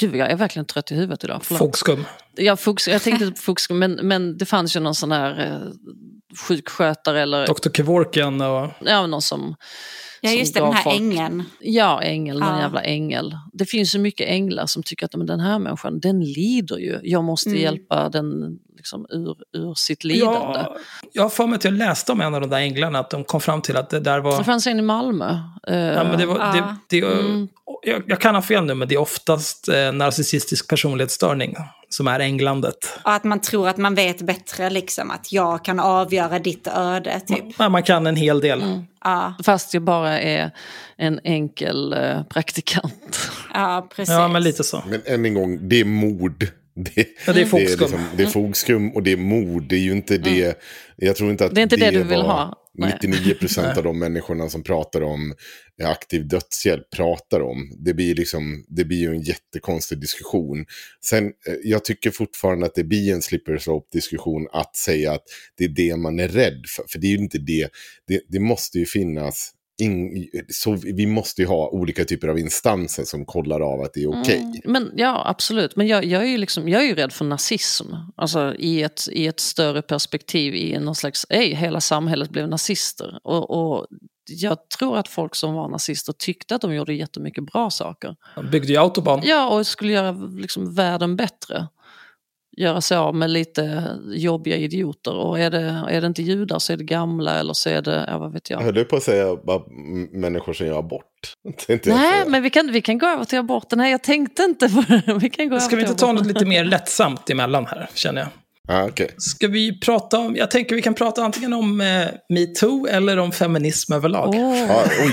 Gud, 0.00 0.16
jag 0.16 0.30
är 0.30 0.36
verkligen 0.36 0.66
trött 0.66 0.90
i 0.92 0.94
huvudet 0.94 1.24
idag. 1.24 1.44
Fogskum. 1.44 2.04
Jag, 2.34 2.60
fokus, 2.60 2.88
jag 2.88 3.02
tänkte 3.02 3.30
på 3.30 3.36
fokus, 3.36 3.70
men, 3.70 3.92
men 3.92 4.38
det 4.38 4.46
fanns 4.46 4.76
ju 4.76 4.80
någon 4.80 4.94
sån 4.94 5.12
här, 5.12 5.46
eh, 5.46 5.72
sjukskötare 6.36 7.22
eller 7.22 7.46
Dr. 7.46 7.70
Kevorkian 7.70 8.40
och... 8.40 8.70
ja, 8.80 9.06
någon 9.06 9.22
som 9.22 9.54
Ja, 10.20 10.30
just 10.30 10.54
det, 10.54 10.60
den 10.60 10.72
här 10.72 10.82
folk- 10.82 10.96
ängeln. 11.00 11.44
Ja, 11.60 12.02
ängel, 12.02 12.38
någon 12.38 12.48
Ja. 12.54 12.60
jävla 12.60 12.82
ängel. 12.82 13.36
Det 13.52 13.64
finns 13.66 13.92
så 13.92 13.98
mycket 13.98 14.28
änglar 14.28 14.66
som 14.66 14.82
tycker 14.82 15.06
att 15.06 15.14
men 15.16 15.26
den 15.26 15.40
här 15.40 15.58
människan, 15.58 16.00
den 16.00 16.20
lider 16.20 16.76
ju. 16.78 16.98
Jag 17.02 17.24
måste 17.24 17.50
Mm. 17.50 17.62
hjälpa 17.62 18.08
den 18.08 18.58
liksom, 18.76 19.06
ur, 19.10 19.36
ur 19.52 19.74
sitt 19.74 20.04
lidande. 20.04 20.58
Ja, 20.58 20.76
jag 21.12 21.22
har 21.22 21.30
för 21.30 21.46
mig 21.46 21.56
att 21.56 21.64
jag 21.64 21.74
läste 21.74 22.12
om 22.12 22.20
en 22.20 22.34
av 22.34 22.40
de 22.40 22.50
där 22.50 22.58
änglarna, 22.58 22.98
att 22.98 23.10
de 23.10 23.24
kom 23.24 23.40
fram 23.40 23.62
till 23.62 23.76
att 23.76 23.90
det 23.90 24.00
där 24.00 24.20
var... 24.20 24.38
Det 24.38 24.44
fanns 24.44 24.66
en 24.66 24.78
i 24.78 24.82
Malmö. 24.82 25.38
Ja, 25.66 26.04
men 26.04 26.18
det 26.18 26.26
var, 26.26 26.38
Ja. 26.38 26.76
det, 26.88 27.00
det, 27.00 27.06
Mm. 27.06 27.48
jag, 27.82 28.02
jag 28.06 28.20
kan 28.20 28.34
ha 28.34 28.42
fel 28.42 28.64
nu, 28.64 28.74
men 28.74 28.88
det 28.88 28.94
är 28.94 28.98
oftast 29.00 29.68
eh, 29.68 29.92
narcissistisk 29.92 30.68
personlighetsstörning 30.68 31.54
som 31.88 32.06
är 32.08 32.20
änglandet. 32.20 32.98
Och 33.04 33.12
att 33.12 33.24
man 33.24 33.40
tror 33.40 33.68
att 33.68 33.76
man 33.76 33.94
vet 33.94 34.22
bättre, 34.22 34.70
liksom. 34.70 35.10
Att 35.10 35.32
jag 35.32 35.64
kan 35.64 35.80
avgöra 35.80 36.38
ditt 36.38 36.66
öde, 36.66 37.20
typ. 37.26 37.44
Ja, 37.58 37.68
man 37.68 37.82
kan 37.82 38.06
en 38.06 38.16
hel 38.16 38.40
del. 38.40 38.62
Mm. 38.62 38.82
Ja, 39.04 39.34
Fast 39.44 39.74
jag 39.74 39.82
bara 39.82 40.20
är 40.20 40.50
en 40.96 41.20
enkel 41.24 41.92
eh, 41.92 42.22
praktikant. 42.22 43.30
ja 43.54 43.88
precis. 43.96 44.12
Ja, 44.14 44.28
men 44.28 44.42
lite 44.42 44.64
så. 44.64 44.82
Men 44.88 45.02
än 45.04 45.24
en 45.26 45.34
gång, 45.34 45.68
det 45.68 45.80
är 45.80 45.84
mord. 45.84 46.46
Det, 46.94 47.06
Ja, 47.26 47.32
det 47.32 47.40
är 47.40 47.46
fogskum. 47.46 47.58
Det 47.58 47.72
är, 47.72 47.78
liksom, 47.78 48.00
det 48.16 48.22
är 48.22 48.26
fogskum 48.26 48.90
och 48.90 49.02
det 49.02 49.12
är 49.12 49.16
mord. 49.16 49.68
Det 49.68 49.76
är 49.76 49.80
ju 49.80 49.92
inte 49.92 50.18
det. 50.18 50.58
Jag 50.96 51.16
tror 51.16 51.30
inte 51.30 51.44
att 51.44 51.54
Det 51.54 51.60
är 51.60 51.62
inte 51.62 51.76
det 51.76 51.90
du 51.90 52.02
vill 52.02 52.20
ha. 52.20 52.56
Nej. 52.74 52.98
99 53.02 53.34
procent 53.34 53.76
av 53.78 53.84
de 53.84 53.98
människorna 53.98 54.48
som 54.48 54.62
pratar 54.62 55.02
om 55.02 55.34
aktiv 55.82 56.28
dödshjälp 56.28 56.90
pratar 56.90 57.40
om. 57.40 57.72
Det 57.78 57.94
blir, 57.94 58.14
liksom, 58.14 58.64
det 58.68 58.84
blir 58.84 58.98
ju 58.98 59.10
en 59.10 59.22
jättekonstig 59.22 60.00
diskussion. 60.00 60.64
Sen, 61.04 61.24
eh, 61.24 61.54
jag 61.64 61.84
tycker 61.84 62.10
fortfarande 62.10 62.66
att 62.66 62.74
det 62.74 62.84
blir 62.84 63.12
en 63.12 63.22
slipper 63.22 63.58
slope-diskussion 63.58 64.48
att 64.52 64.76
säga 64.76 65.12
att 65.12 65.22
det 65.56 65.64
är 65.64 65.68
det 65.68 65.96
man 65.96 66.20
är 66.20 66.28
rädd 66.28 66.62
för. 66.76 66.84
För 66.88 66.98
det 66.98 67.06
är 67.06 67.10
ju 67.10 67.18
inte 67.18 67.38
det. 67.38 67.68
Det, 68.06 68.20
det 68.28 68.40
måste 68.40 68.78
ju 68.78 68.86
finnas 68.86 69.52
in, 69.80 70.28
så 70.48 70.78
vi 70.82 71.06
måste 71.06 71.42
ju 71.42 71.48
ha 71.48 71.68
olika 71.68 72.04
typer 72.04 72.28
av 72.28 72.38
instanser 72.38 73.04
som 73.04 73.24
kollar 73.24 73.60
av 73.60 73.80
att 73.80 73.94
det 73.94 74.02
är 74.02 74.20
okej. 74.20 74.40
Mm, 74.40 74.52
men 74.64 74.92
ja, 74.96 75.22
absolut. 75.26 75.76
Men 75.76 75.86
jag, 75.86 76.04
jag, 76.04 76.22
är 76.22 76.26
ju 76.26 76.38
liksom, 76.38 76.68
jag 76.68 76.82
är 76.82 76.86
ju 76.86 76.94
rädd 76.94 77.12
för 77.12 77.24
nazism. 77.24 77.86
Alltså 78.16 78.54
i 78.54 78.82
ett, 78.82 79.08
i 79.12 79.26
ett 79.26 79.40
större 79.40 79.82
perspektiv, 79.82 80.54
i 80.54 80.78
någon 80.78 80.94
slags, 80.94 81.26
ej, 81.28 81.54
hela 81.54 81.80
samhället 81.80 82.30
blev 82.30 82.48
nazister. 82.48 83.18
Och, 83.24 83.50
och 83.50 83.86
jag 84.26 84.68
tror 84.78 84.98
att 84.98 85.08
folk 85.08 85.34
som 85.34 85.54
var 85.54 85.68
nazister 85.68 86.12
tyckte 86.12 86.54
att 86.54 86.60
de 86.60 86.74
gjorde 86.74 86.94
jättemycket 86.94 87.44
bra 87.44 87.70
saker. 87.70 88.16
De 88.36 88.50
byggde 88.50 88.68
ju 88.68 88.76
autobahn. 88.76 89.20
Ja, 89.24 89.48
och 89.48 89.66
skulle 89.66 89.92
göra 89.92 90.12
liksom, 90.12 90.74
världen 90.74 91.16
bättre. 91.16 91.68
Göra 92.56 92.80
sig 92.80 92.96
av 92.96 93.14
med 93.14 93.30
lite 93.30 93.84
jobbiga 94.14 94.56
idioter. 94.56 95.14
Och 95.14 95.38
är 95.38 95.50
det, 95.50 95.84
är 95.90 96.00
det 96.00 96.06
inte 96.06 96.22
judar 96.22 96.58
så 96.58 96.72
är 96.72 96.76
det 96.76 96.84
gamla 96.84 97.40
eller 97.40 97.52
så 97.52 97.70
är 97.70 97.82
det, 97.82 98.04
ja 98.08 98.18
vad 98.18 98.32
vet 98.32 98.50
jag. 98.50 98.60
Jag 98.60 98.64
höll 98.64 98.76
ju 98.76 98.84
på 98.84 98.96
att 98.96 99.02
säga 99.02 99.36
bara 99.36 99.62
människor 100.12 100.52
som 100.52 100.66
gör 100.66 100.78
abort. 100.78 101.04
Nej, 101.84 102.24
men 102.26 102.42
vi 102.42 102.50
kan, 102.50 102.72
vi 102.72 102.82
kan 102.82 102.98
gå 102.98 103.06
över 103.06 103.24
till 103.24 103.38
aborten. 103.38 103.78
Nej, 103.78 103.90
jag 103.90 104.02
tänkte 104.02 104.42
inte 104.42 104.68
på 104.68 104.84
det. 104.88 105.02
Vi 105.20 105.30
kan 105.30 105.48
gå 105.48 105.60
Ska 105.60 105.76
vi 105.76 105.82
inte 105.82 105.94
ta 105.94 106.12
något 106.12 106.26
lite 106.26 106.44
mer 106.44 106.64
lättsamt 106.64 107.30
emellan 107.30 107.66
här, 107.66 107.88
känner 107.94 108.20
jag. 108.20 108.28
Ah, 108.68 108.84
okej. 108.84 109.14
Ska 109.18 109.48
vi 109.48 109.80
prata 109.80 110.18
om, 110.18 110.36
jag 110.36 110.50
tänker 110.50 110.76
vi 110.76 110.82
kan 110.82 110.94
prata 110.94 111.24
antingen 111.24 111.52
om 111.52 111.80
eh, 111.80 112.06
metoo 112.28 112.86
eller 112.86 113.18
om 113.18 113.32
feminism 113.32 113.92
överlag. 113.92 114.28
Åh. 114.34 114.70
Ah, 114.70 114.84
oj. 115.00 115.12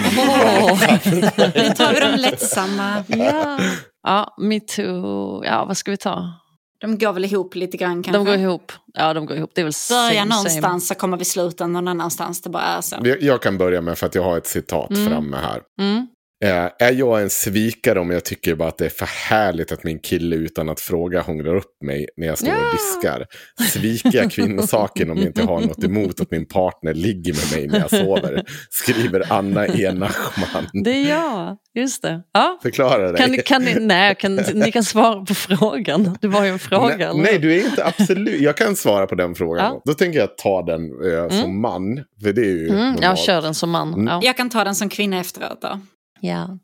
Nu 1.56 1.70
tar 1.76 1.94
vi 1.94 2.00
de 2.00 2.18
lättsamma. 2.18 3.04
Ja, 3.08 3.60
ja 4.04 4.36
metoo. 4.38 5.46
Ja, 5.46 5.66
vad 5.66 5.78
ska 5.78 5.92
vi 5.92 5.98
ta? 5.98 6.34
De 6.80 6.98
går 6.98 7.14
väl 7.14 7.26
ihop 7.26 7.56
lite 7.56 7.78
grann 7.78 8.04
kanske. 8.04 8.12
De 8.20 8.26
går 8.26 8.36
ihop. 8.36 8.72
Ja, 8.94 9.14
de 9.14 9.26
går 9.26 9.38
ihop. 9.38 9.52
Det 9.54 9.62
är 9.62 9.66
väl 9.66 9.74
Börja 9.90 10.20
same, 10.22 10.26
någonstans 10.36 10.88
så 10.88 10.96
kommer 10.96 11.18
vi 11.18 11.26
sluta 11.26 11.68
någon 11.68 11.88
annanstans. 11.88 12.42
Det 12.42 12.50
bara 12.50 12.64
är 12.64 12.82
så. 12.82 12.96
Jag- 13.04 13.22
Jag 13.22 13.42
kan 13.42 13.58
börja 13.58 13.82
med 13.82 13.98
för 13.98 14.06
att 14.06 14.16
jag 14.16 14.24
har 14.24 14.38
ett 14.38 14.48
citat 14.48 14.90
Mm. 14.90 15.08
framme 15.12 15.38
här. 15.38 15.62
Same. 15.78 15.90
Mm. 15.92 16.08
Eh, 16.46 16.88
är 16.88 16.92
jag 16.94 17.22
en 17.22 17.30
svikare 17.30 18.00
om 18.00 18.12
jag 18.12 18.26
tycker 18.26 18.56
bara 18.56 18.70
att 18.70 18.78
det 18.78 18.86
är 18.86 18.90
för 18.90 19.06
härligt 19.06 19.72
att 19.72 19.84
min 19.84 20.00
kille 20.00 20.36
utan 20.36 20.70
att 20.70 20.80
fråga 20.80 21.22
hånglar 21.22 21.56
upp 21.56 21.82
mig 21.86 22.08
när 22.18 22.28
jag 22.28 22.38
står 22.38 22.52
och 22.52 22.74
diskar? 22.74 23.26
Sviker 23.70 24.18
jag 24.18 24.32
kvinnosaken 24.32 25.12
om 25.12 25.18
jag 25.18 25.26
inte 25.28 25.44
har 25.44 25.62
något 25.62 25.84
emot 25.84 26.20
att 26.20 26.32
min 26.32 26.46
partner 26.46 26.94
ligger 26.94 27.34
med 27.34 27.60
mig 27.60 27.68
när 27.68 27.80
jag 27.80 27.90
sover? 27.90 28.44
Skriver 28.70 29.34
Anna 29.34 29.68
E. 29.68 29.92
Nachman. 29.94 30.68
Det 30.84 30.92
är 30.92 31.10
jag. 31.10 31.58
Just 31.76 32.02
det. 32.02 32.22
Ja. 32.34 32.60
Förklara 32.64 33.12
dig. 33.12 33.18
Kan, 33.18 33.32
ni- 33.32 33.38
kan 33.42 33.62
ni, 33.64 33.76
nej, 33.80 34.16
kan, 34.16 34.36
ni 34.54 34.72
kan 34.72 34.84
svara 34.84 35.26
på 35.26 35.34
frågan. 35.36 36.18
Det 36.22 36.28
var 36.28 36.44
ju 36.44 36.50
en 36.50 36.60
fråga. 36.60 37.14
nej, 37.14 37.22
nej, 37.24 37.40
du 37.40 37.56
är 37.56 37.66
inte 37.66 37.86
absolut. 37.86 38.42
Jag 38.42 38.58
kan 38.58 38.76
svara 38.76 39.08
på 39.08 39.16
den 39.16 39.36
frågan. 39.36 39.66
Ja. 39.66 39.70
Då. 39.72 39.82
då 39.86 39.94
tänker 39.94 40.20
jag 40.20 40.38
ta 40.38 40.62
den 40.62 40.82
eh, 41.14 41.42
som 41.42 41.62
man. 41.62 42.04
För 42.24 42.34
det 42.34 42.42
är 42.42 42.46
ju 42.46 42.70
Mm, 42.70 42.96
jag 43.02 43.18
kör 43.20 43.42
den 43.42 43.54
som 43.54 43.70
man. 43.70 43.94
Mm. 43.94 44.08
Ja. 44.08 44.20
Jag 44.24 44.38
kan 44.38 44.50
ta 44.50 44.64
den 44.64 44.76
som 44.76 44.90
kvinna 44.90 45.20
efteråt 45.20 45.62
då. 45.62 45.80
Ja. 46.22 46.60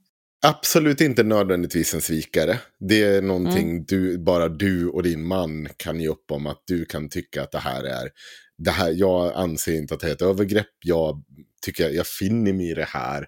Absolut 0.45 1.01
inte 1.01 1.23
nödvändigtvis 1.23 1.93
en 1.93 2.01
svikare. 2.01 2.59
Det 2.89 3.03
är 3.03 3.21
någonting 3.21 3.69
Mm. 3.69 3.83
du, 3.87 4.17
bara 4.17 4.49
du 4.49 4.87
och 4.89 5.03
din 5.03 5.27
man 5.27 5.67
kan 5.77 5.99
ge 5.99 6.07
upp 6.07 6.31
om 6.31 6.47
att 6.47 6.63
du 6.67 6.85
kan 6.85 7.09
tycka 7.09 7.43
att 7.43 7.51
det 7.51 7.57
här 7.59 7.83
är... 7.83 8.09
Det 8.57 8.71
här, 8.71 8.91
jag 8.91 9.33
anser 9.35 9.73
inte 9.75 9.93
att 9.93 9.99
det 9.99 10.07
är 10.07 10.11
ett 10.11 10.21
övergrepp. 10.21 10.67
Jag 10.85 11.23
tycker 11.65 11.89
jag 11.89 12.07
finner 12.07 12.53
mig 12.53 12.71
i 12.71 12.73
det 12.73 12.87
här. 12.89 13.25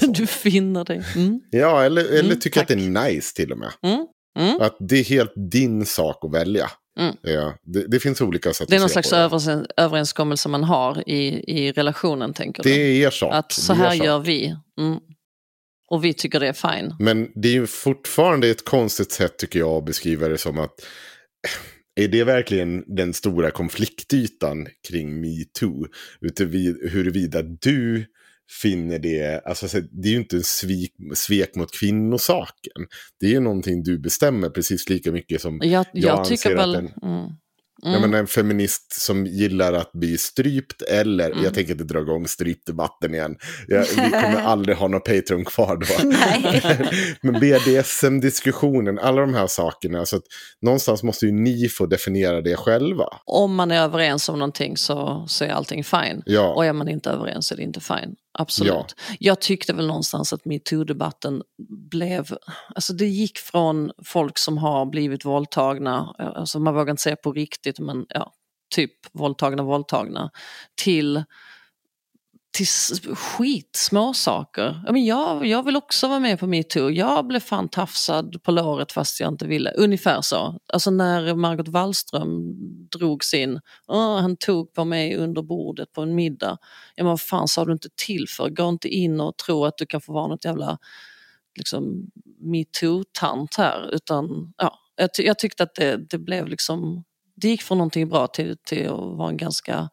Du 0.14 0.26
finner 0.26 0.84
dig. 0.84 1.02
Mm. 1.16 1.40
ja, 1.50 1.82
eller, 1.84 2.04
eller 2.04 2.20
Mm, 2.24 2.38
tycker 2.40 2.60
att 2.60 2.68
det 2.68 2.74
tack. 2.74 2.82
är 2.84 3.10
nice 3.12 3.36
till 3.36 3.52
och 3.52 3.58
med. 3.58 3.70
Mm. 3.82 4.06
Mm. 4.38 4.60
Att 4.60 4.76
det 4.88 4.96
är 4.96 5.04
helt 5.04 5.32
din 5.50 5.86
sak 5.86 6.24
att 6.24 6.34
välja. 6.34 6.70
Mm. 6.98 7.14
Ja, 7.22 7.54
det, 7.62 7.86
det 7.90 8.00
finns 8.00 8.20
olika 8.20 8.52
sätt 8.52 8.68
Det 8.68 8.74
är 8.74 8.76
att 8.76 8.80
någon 8.82 8.88
se 8.88 8.92
slags 8.92 9.10
på 9.10 9.16
det. 9.16 9.22
överens- 9.22 9.66
överenskommelse 9.76 10.48
man 10.48 10.64
har 10.64 11.08
i, 11.08 11.44
i 11.58 11.72
relationen, 11.72 12.34
tänker 12.34 12.62
Det 12.62 12.68
du? 12.74 12.80
är 12.80 13.06
er 13.06 13.10
sak. 13.10 13.34
Att 13.34 13.52
så 13.52 13.72
det 13.74 13.78
är 13.80 13.82
här 13.84 13.94
gör 13.94 14.18
vi. 14.18 14.56
Mm. 15.90 15.96
Och 15.98 16.04
vi 16.04 16.14
tycker 16.14 16.40
det 16.40 16.48
är 16.48 16.52
fine. 16.52 16.94
Men 16.98 17.30
det 17.34 17.48
är 17.48 17.52
ju 17.52 17.66
fortfarande 17.66 18.48
ett 18.48 18.64
konstigt 18.64 19.12
sätt 19.12 19.38
tycker 19.38 19.58
jag 19.58 19.70
att 19.70 19.84
beskriva 19.84 20.28
det 20.28 20.38
som 20.38 20.58
att 20.58 20.74
är 22.00 22.08
det 22.08 22.24
verkligen 22.24 22.84
den 22.96 23.14
stora 23.14 23.50
konfliktytan 23.50 24.66
kring 24.88 25.20
metoo? 25.20 25.86
Huruvida 26.90 27.42
du 27.42 28.06
finner 28.62 28.98
det, 28.98 29.40
alltså 29.44 29.68
så 29.68 29.80
det 29.80 30.08
är 30.08 30.12
ju 30.12 30.18
inte 30.18 30.36
en 30.36 30.42
svik, 30.42 30.92
svek 31.14 31.54
mot 31.54 31.72
kvinnosaken. 31.80 32.86
Det 33.20 33.26
är 33.26 33.30
ju 33.30 33.40
någonting 33.40 33.82
du 33.82 33.98
bestämmer 33.98 34.50
precis 34.50 34.88
lika 34.88 35.12
mycket 35.12 35.40
som 35.40 35.60
Jag, 35.62 35.86
jag, 35.92 36.18
anser 36.18 36.36
tycker 36.36 36.56
att 36.56 36.62
väl... 36.62 36.72
den- 36.72 36.92
Mm. 37.86 37.96
Mm. 37.96 38.10
men 38.10 38.20
en 38.20 38.26
feminist 38.26 39.00
som 39.00 39.26
gillar 39.26 39.72
att 39.72 39.92
bli 39.92 40.18
strypt 40.18 40.82
eller, 40.82 41.30
Mm. 41.30 41.44
jag 41.44 41.54
tänker 41.54 41.72
inte 41.72 41.84
dra 41.84 42.00
igång 42.00 42.28
strypdebatten 42.28 43.14
igen. 43.14 43.36
Jag, 43.68 43.80
vi 43.80 44.10
kommer 44.10 44.40
aldrig 44.44 44.76
ha 44.76 44.88
någon 44.88 45.00
Patreon 45.00 45.44
kvar 45.44 45.76
då. 45.76 46.08
Nej. 46.08 46.90
men 47.22 47.40
BDSM-diskussionen, 47.40 48.98
alla 48.98 49.20
de 49.20 49.34
här 49.34 49.46
sakerna. 49.46 50.06
Så 50.06 50.16
att 50.16 50.22
någonstans 50.62 51.02
måste 51.02 51.26
ju 51.26 51.32
ni 51.32 51.68
få 51.68 51.86
definiera 51.86 52.40
det 52.40 52.56
själva. 52.56 53.04
Om 53.24 53.54
man 53.54 53.70
är 53.70 53.82
överens 53.82 54.28
om 54.28 54.38
någonting 54.38 54.76
så, 54.76 55.24
så 55.28 55.44
är 55.44 55.48
allting 55.48 55.84
fine. 55.84 56.22
Ja, 56.26 56.54
Och 56.54 56.64
är 56.64 56.72
man 56.72 56.88
inte 56.88 57.10
överens 57.10 57.52
är 57.52 57.56
det 57.56 57.62
inte 57.62 57.80
fine. 57.80 58.14
Absolut. 58.32 58.94
Jag 59.18 59.40
tyckte 59.40 59.72
väl 59.72 59.86
någonstans 59.86 60.32
att 60.32 60.44
metoo-debatten 60.44 61.42
blev... 61.90 62.36
Alltså 62.74 62.92
det 62.92 63.06
gick 63.06 63.38
från 63.38 63.90
folk 64.04 64.38
som 64.38 64.58
har 64.58 64.86
blivit 64.86 65.24
våldtagna, 65.24 66.14
alltså 66.18 66.60
man 66.60 66.74
vågar 66.74 66.90
inte 66.90 67.02
säga 67.02 67.16
på 67.16 67.32
riktigt, 67.32 67.78
men 67.78 68.06
ja, 68.08 68.32
typ 68.74 68.92
våldtagna, 69.12 69.62
våldtagna, 69.62 70.30
till 70.82 71.24
till 72.52 72.64
s- 72.64 73.00
skit, 73.14 73.70
små 73.76 74.14
saker. 74.14 74.82
Ja, 74.86 74.92
men 74.92 75.04
jag, 75.04 75.46
jag 75.46 75.62
vill 75.62 75.76
också 75.76 76.08
vara 76.08 76.18
med 76.20 76.38
på 76.40 76.46
metoo. 76.46 76.90
Jag 76.90 77.26
blev 77.26 77.40
fan 77.40 77.68
tafsad 77.68 78.42
på 78.42 78.52
låret 78.52 78.92
fast 78.92 79.20
jag 79.20 79.28
inte 79.28 79.46
ville. 79.46 79.70
Ungefär 79.70 80.20
så. 80.20 80.58
Alltså 80.72 80.90
när 80.90 81.34
Margot 81.34 81.68
Wallström 81.68 82.54
drog 82.88 83.24
sin, 83.24 83.60
oh, 83.86 84.20
han 84.20 84.36
tog 84.36 84.72
på 84.72 84.84
mig 84.84 85.16
under 85.16 85.42
bordet 85.42 85.92
på 85.92 86.02
en 86.02 86.14
middag. 86.14 86.58
Ja 86.94 87.04
men 87.04 87.10
vad 87.10 87.20
fan 87.20 87.48
sa 87.48 87.64
du 87.64 87.72
inte 87.72 87.88
till 88.06 88.26
för? 88.36 88.48
Gå 88.50 88.68
inte 88.68 88.88
in 88.88 89.20
och 89.20 89.36
tro 89.36 89.64
att 89.64 89.78
du 89.78 89.86
kan 89.86 90.00
få 90.00 90.12
vara 90.12 90.26
något 90.26 90.44
jävla 90.44 90.78
liksom, 91.58 92.06
metoo-tant 92.40 93.56
här. 93.58 93.94
Utan 93.94 94.52
ja, 94.56 94.78
jag, 94.96 95.14
ty- 95.14 95.22
jag 95.22 95.38
tyckte 95.38 95.62
att 95.62 95.74
det, 95.74 95.96
det 96.10 96.18
blev 96.18 96.46
liksom, 96.48 97.04
det 97.36 97.48
gick 97.48 97.62
från 97.62 97.78
någonting 97.78 98.08
bra 98.08 98.26
till, 98.26 98.56
till 98.64 98.86
att 98.88 99.16
vara 99.16 99.28
en 99.28 99.36
ganska, 99.36 99.88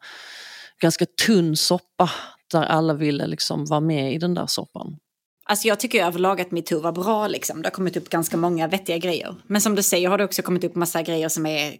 ganska 0.80 1.06
tunn 1.26 1.56
soppa 1.56 2.10
där 2.50 2.62
alla 2.62 2.94
ville 2.94 3.26
liksom 3.26 3.64
vara 3.64 3.80
med 3.80 4.12
i 4.14 4.18
den 4.18 4.34
där 4.34 4.46
soppan. 4.46 4.96
Alltså 5.44 5.68
jag 5.68 5.80
tycker 5.80 6.06
överlag 6.06 6.40
att 6.40 6.50
metoo 6.50 6.80
var 6.80 6.92
bra. 6.92 7.26
Liksom. 7.26 7.62
Det 7.62 7.66
har 7.66 7.74
kommit 7.74 7.96
upp 7.96 8.08
ganska 8.08 8.36
många 8.36 8.68
vettiga 8.68 8.98
grejer. 8.98 9.34
Men 9.46 9.60
som 9.60 9.74
du 9.74 9.82
säger 9.82 10.08
har 10.08 10.18
det 10.18 10.24
också 10.24 10.42
kommit 10.42 10.64
upp 10.64 10.74
massa 10.74 11.02
grejer 11.02 11.28
som 11.28 11.46
är 11.46 11.74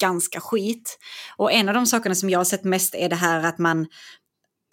ganska 0.00 0.40
skit. 0.40 0.98
Och 1.36 1.52
en 1.52 1.68
av 1.68 1.74
de 1.74 1.86
sakerna 1.86 2.14
som 2.14 2.30
jag 2.30 2.38
har 2.38 2.44
sett 2.44 2.64
mest 2.64 2.94
är 2.94 3.08
det 3.08 3.16
här 3.16 3.46
att 3.46 3.58
man, 3.58 3.86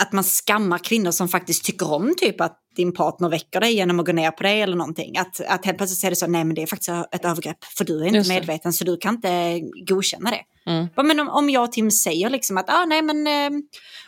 att 0.01 0.11
man 0.11 0.23
skammar 0.23 0.77
kvinnor 0.77 1.11
som 1.11 1.27
faktiskt 1.27 1.65
tycker 1.65 1.91
om 1.93 2.13
typ 2.17 2.41
att 2.41 2.59
din 2.75 2.93
partner 2.93 3.29
väcker 3.29 3.59
dig 3.59 3.73
genom 3.73 3.99
att 3.99 4.05
gå 4.05 4.11
ner 4.11 4.31
på 4.31 4.43
dig 4.43 4.61
eller 4.61 4.75
någonting. 4.75 5.17
Att, 5.17 5.41
att 5.47 5.65
helt 5.65 5.77
plötsligt 5.77 5.99
säger 5.99 6.11
det 6.11 6.15
så, 6.15 6.27
nej 6.27 6.43
men 6.43 6.55
det 6.55 6.61
är 6.61 6.67
faktiskt 6.67 6.89
ett 7.11 7.25
övergrepp 7.25 7.63
för 7.77 7.85
du 7.85 8.01
är 8.01 8.05
inte 8.05 8.17
Just 8.17 8.29
det. 8.29 8.35
medveten 8.35 8.73
så 8.73 8.83
du 8.83 8.97
kan 8.97 9.15
inte 9.15 9.61
godkänna 9.87 10.29
det. 10.29 10.71
Mm. 10.71 10.87
Men 10.95 11.19
om, 11.19 11.29
om 11.29 11.49
jag 11.49 11.63
och 11.63 11.71
Tim 11.71 11.91
säger 11.91 12.29
liksom 12.29 12.57
att 12.57 12.69
ah, 12.69 12.85
nej 12.85 13.01
men 13.01 13.27
eh, 13.27 13.59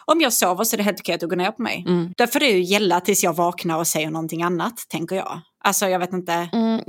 om 0.06 0.22
jag 0.22 0.34
sover 0.34 0.64
så 0.64 0.76
är 0.76 0.78
det 0.78 0.84
helt 0.84 1.00
okej 1.00 1.16
att 1.16 1.22
du 1.22 1.28
går 1.28 1.36
ner 1.36 1.52
på 1.52 1.62
mig. 1.62 1.84
Mm. 1.88 2.14
Då 2.18 2.28
får 2.28 2.40
det 2.40 2.48
ju 2.48 2.62
gälla 2.62 3.02
tills 3.02 3.24
jag 3.24 3.36
vaknar 3.36 3.78
och 3.78 3.88
säger 3.88 4.10
någonting 4.10 4.44
annat, 4.44 4.86
tänker 4.90 5.16
jag. 5.16 5.42
Alltså 5.66 5.88
jag 5.88 6.00
vet 6.00 6.14
inte. 6.14 6.50
Mm, 6.54 6.82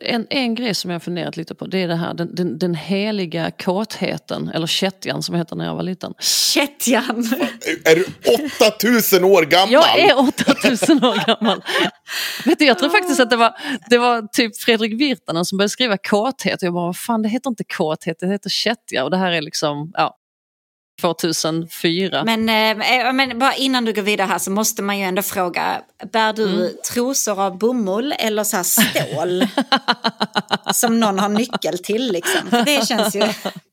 en, 0.00 0.26
en 0.30 0.54
grej 0.54 0.74
som 0.74 0.90
jag 0.90 0.94
har 0.94 1.00
funderat 1.00 1.36
lite 1.36 1.54
på 1.54 1.66
det 1.66 1.82
är 1.82 1.88
det 1.88 1.96
här 1.96 2.14
den, 2.14 2.34
den, 2.34 2.58
den 2.58 2.74
heliga 2.74 3.50
kåtheten, 3.50 4.48
eller 4.48 4.66
kättjan 4.66 5.22
som 5.22 5.34
heter 5.34 5.56
när 5.56 5.64
jag 5.64 5.74
var 5.74 5.82
liten. 5.82 6.14
Kättjan! 6.20 7.28
Är 7.84 7.96
du 7.96 8.06
8000 8.66 9.24
år 9.24 9.42
gammal? 9.42 9.72
Jag 9.72 9.98
är 9.98 10.18
8000 10.18 11.01
år 11.08 11.26
gammal. 11.26 11.62
Vet 12.44 12.58
du, 12.58 12.64
jag 12.64 12.78
tror 12.78 12.88
faktiskt 12.88 13.20
att 13.20 13.30
det 13.30 13.36
var, 13.36 13.54
det 13.90 13.98
var 13.98 14.22
typ 14.32 14.60
Fredrik 14.60 15.00
Virtanen 15.00 15.44
som 15.44 15.58
började 15.58 15.70
skriva 15.70 15.96
kåthet. 15.96 16.62
Och 16.62 16.66
jag 16.66 16.74
bara, 16.74 16.86
vad 16.86 16.96
fan 16.96 17.22
det 17.22 17.28
heter 17.28 17.50
inte 17.50 17.64
kåthet, 17.64 18.16
det 18.20 18.26
heter 18.26 18.50
kättja. 18.50 19.04
Och 19.04 19.10
det 19.10 19.16
här 19.16 19.32
är 19.32 19.42
liksom, 19.42 19.90
ja, 19.94 20.16
2004. 21.00 22.24
Men, 22.24 22.48
eh, 22.48 23.12
men 23.12 23.38
bara 23.38 23.54
innan 23.54 23.84
du 23.84 23.92
går 23.92 24.02
vidare 24.02 24.26
här 24.26 24.38
så 24.38 24.50
måste 24.50 24.82
man 24.82 24.98
ju 24.98 25.04
ändå 25.04 25.22
fråga, 25.22 25.82
bär 26.12 26.32
du 26.32 26.44
Mm. 26.44 26.70
trosor 26.92 27.40
av 27.40 27.58
bomull 27.58 28.14
eller 28.18 28.44
så 28.44 28.56
här 28.56 28.64
stål? 28.64 29.46
som 30.74 31.00
någon 31.00 31.18
har 31.18 31.28
nyckel 31.28 31.78
till 31.78 32.12
liksom. 32.12 32.50
För 32.50 32.64
det 32.64 32.86
känns 32.88 33.16
ju 33.16 33.28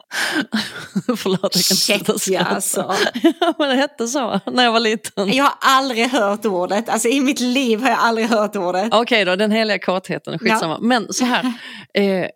Förlåt, 1.18 1.42
jag 1.42 1.52
kan 1.52 1.56
inte 1.60 1.76
sluta 1.76 2.20
skratta. 2.20 2.50
alltså. 2.56 2.96
Ja, 3.40 3.54
men 3.60 3.70
det 3.70 3.76
hette 3.76 4.08
så 4.08 4.40
när 4.46 4.64
jag 4.64 4.72
var 4.72 4.80
liten. 4.80 5.34
Jag 5.34 5.44
har 5.44 5.54
aldrig 5.60 6.08
hört 6.10 6.46
ordet, 6.46 6.90
alltså 6.90 7.08
i 7.08 7.22
mitt 7.22 7.40
liv 7.40 7.82
har 7.82 7.90
jag 7.90 8.00
aldrig 8.00 8.28
hört 8.28 8.56
ordet. 8.56 8.94
Okej 8.94 9.26
då, 9.26 9.36
den 9.36 9.52
heliga 9.52 9.80
kåtheten, 9.80 10.40
skitsamma. 10.40 10.80
Men 10.80 11.14
så 11.14 11.26
här, 11.26 11.54
eh, 11.94 12.28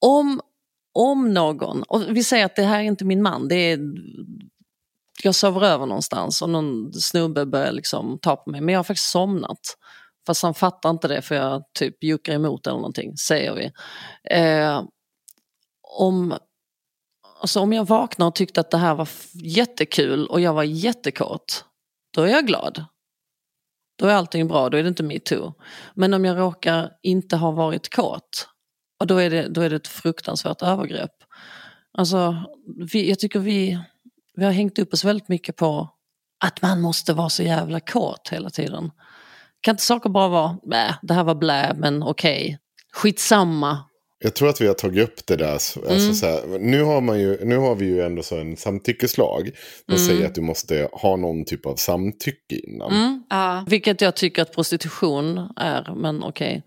om, 0.00 0.40
om 0.94 1.34
någon, 1.34 1.82
och 1.82 2.02
vi 2.08 2.24
säger 2.24 2.44
att 2.44 2.56
det 2.56 2.62
här 2.62 2.78
är 2.78 2.82
inte 2.82 3.04
min 3.04 3.22
man, 3.22 3.48
det 3.48 3.54
är, 3.56 3.78
jag 5.22 5.34
sover 5.34 5.66
över 5.66 5.86
någonstans 5.86 6.42
och 6.42 6.50
någon 6.50 6.92
snubbe 6.92 7.46
börjar 7.46 7.72
liksom 7.72 8.18
ta 8.22 8.36
på 8.36 8.50
mig, 8.50 8.60
men 8.60 8.72
jag 8.72 8.78
har 8.78 8.84
faktiskt 8.84 9.10
somnat. 9.10 9.76
Fast 10.26 10.42
han 10.42 10.54
fattar 10.54 10.90
inte 10.90 11.08
det 11.08 11.22
för 11.22 11.34
jag 11.34 11.62
typ 11.78 12.04
juckar 12.04 12.32
emot 12.32 12.66
eller 12.66 12.76
någonting, 12.76 13.16
säger 13.16 13.54
vi. 13.54 13.72
Eh, 14.36 14.82
om, 15.98 16.34
alltså 17.42 17.60
om 17.60 17.72
jag 17.72 17.88
vaknar 17.88 18.26
och 18.26 18.34
tyckte 18.34 18.60
att 18.60 18.70
det 18.70 18.78
här 18.78 18.94
var 18.94 19.08
jättekul 19.32 20.26
och 20.26 20.40
jag 20.40 20.54
var 20.54 20.62
jättekåt, 20.62 21.64
då 22.14 22.22
är 22.22 22.28
jag 22.28 22.46
glad. 22.46 22.84
Då 23.98 24.06
är 24.06 24.14
allting 24.14 24.48
bra, 24.48 24.68
då 24.68 24.78
är 24.78 24.82
det 24.82 24.88
inte 24.88 25.02
metoo. 25.02 25.54
Men 25.94 26.14
om 26.14 26.24
jag 26.24 26.38
råkar 26.38 26.90
inte 27.02 27.36
ha 27.36 27.50
varit 27.50 27.94
kåt, 27.94 28.48
och 29.00 29.06
då 29.06 29.16
är 29.16 29.30
det, 29.30 29.48
då 29.48 29.60
är 29.60 29.70
det 29.70 29.76
ett 29.76 29.88
fruktansvärt 29.88 30.62
övergrepp. 30.62 31.14
Alltså, 31.98 32.44
vi, 32.92 33.08
jag 33.08 33.18
tycker 33.18 33.38
vi, 33.38 33.78
vi 34.34 34.44
har 34.44 34.52
hängt 34.52 34.78
upp 34.78 34.92
oss 34.92 35.04
väldigt 35.04 35.28
mycket 35.28 35.56
på 35.56 35.88
att 36.44 36.62
man 36.62 36.80
måste 36.80 37.12
vara 37.12 37.28
så 37.28 37.42
jävla 37.42 37.80
kåt 37.80 38.28
hela 38.32 38.50
tiden. 38.50 38.90
Kan 39.60 39.72
inte 39.72 39.82
saker 39.82 40.10
bara 40.10 40.28
vara, 40.28 40.58
nej, 40.62 40.94
det 41.02 41.14
här 41.14 41.24
var 41.24 41.34
blä, 41.34 41.74
men 41.76 42.02
okej. 42.02 42.58
Skitsamma. 42.92 43.84
Jag 44.22 44.34
tror 44.34 44.48
att 44.48 44.60
vi 44.60 44.66
har 44.66 44.74
tagit 44.74 45.04
upp 45.04 45.26
det 45.26 45.36
där. 45.36 45.58
så- 45.58 45.80
Alltså 45.80 45.94
Mm. 46.04 46.14
så 46.14 46.26
här, 46.26 46.58
nu, 46.58 46.82
har 46.82 47.00
man 47.00 47.20
ju, 47.20 47.44
nu 47.44 47.56
har 47.56 47.74
vi 47.74 47.84
ju 47.86 48.02
ändå 48.02 48.22
så 48.22 48.36
en 48.38 48.56
samtyckeslag. 48.56 49.50
De 49.86 49.92
Mm. 49.94 50.06
säger 50.06 50.26
att 50.26 50.34
du 50.34 50.40
måste 50.40 50.88
ha 50.92 51.16
någon 51.16 51.44
typ 51.44 51.66
av 51.66 51.76
samtycke 51.76 52.54
innan. 52.66 52.92
Mm. 52.92 53.22
Ja. 53.30 53.64
Vilket 53.68 54.00
jag 54.00 54.16
tycker 54.16 54.42
att 54.42 54.52
prostitution 54.54 55.38
är, 55.56 55.94
men 55.96 56.22
okej. 56.22 56.62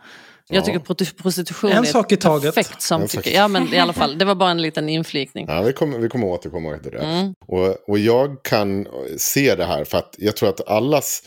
Jag 0.50 0.58
Ja. 0.58 0.62
tycker 0.66 0.80
prosti- 0.80 1.22
prostitution 1.22 1.72
En 1.72 1.78
är 1.78 1.84
sak 1.84 2.12
i 2.12 2.16
ett 2.16 2.22
taget. 2.22 2.56
perfekt 2.56 2.82
samtycke. 2.82 3.24
sak. 3.24 3.34
Ja 3.34 3.48
men 3.48 3.74
i 3.74 3.78
alla 3.80 3.94
fall, 3.94 4.18
det 4.18 4.26
var 4.26 4.36
bara 4.36 4.52
en 4.52 4.62
liten 4.62 4.90
inflikning. 4.90 5.46
Ja, 5.50 5.62
vi 5.62 5.74
kommer, 5.74 5.98
vi 6.00 6.10
kommer 6.10 6.28
återkomma 6.28 6.78
till 6.78 6.92
det. 6.92 6.98
Mm. 7.00 7.34
Och, 7.48 7.90
och 7.90 8.00
jag 8.00 8.44
kan 8.44 8.88
se 9.18 9.56
det 9.56 9.66
här 9.66 9.84
för 9.84 9.98
att 9.98 10.16
jag 10.18 10.36
tror 10.36 10.50
att 10.50 10.68
allas... 10.68 11.24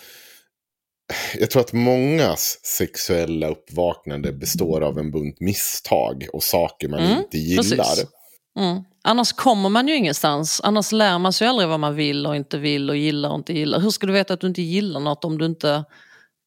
Jag 1.38 1.50
tror 1.50 1.60
att 1.62 1.72
mångas 1.72 2.58
sexuella 2.62 3.48
uppvaknande 3.48 4.32
består 4.32 4.80
av 4.80 4.98
en 4.98 5.10
bunt 5.10 5.40
misstag 5.40 6.26
och 6.32 6.42
saker 6.42 6.88
man 6.88 7.00
Mm, 7.00 7.18
inte 7.18 7.38
gillar. 7.38 7.96
Mm. 8.58 8.82
Annars 9.04 9.32
kommer 9.32 9.68
man 9.68 9.88
ju 9.88 9.94
ingenstans. 9.96 10.60
Annars 10.64 10.92
lär 10.92 11.18
man 11.18 11.32
sig 11.32 11.44
ju 11.44 11.48
aldrig 11.50 11.68
vad 11.68 11.80
man 11.80 11.94
vill 11.94 12.26
och 12.26 12.36
inte 12.36 12.58
vill 12.58 12.90
och 12.90 12.96
gillar 12.96 13.28
och 13.30 13.34
inte 13.36 13.52
gillar. 13.52 13.80
Hur 13.80 13.90
ska 13.90 14.06
du 14.06 14.12
veta 14.12 14.34
att 14.34 14.40
du 14.40 14.46
inte 14.46 14.62
gillar 14.62 15.00
något 15.00 15.24
om 15.24 15.38
du 15.38 15.46
inte 15.46 15.84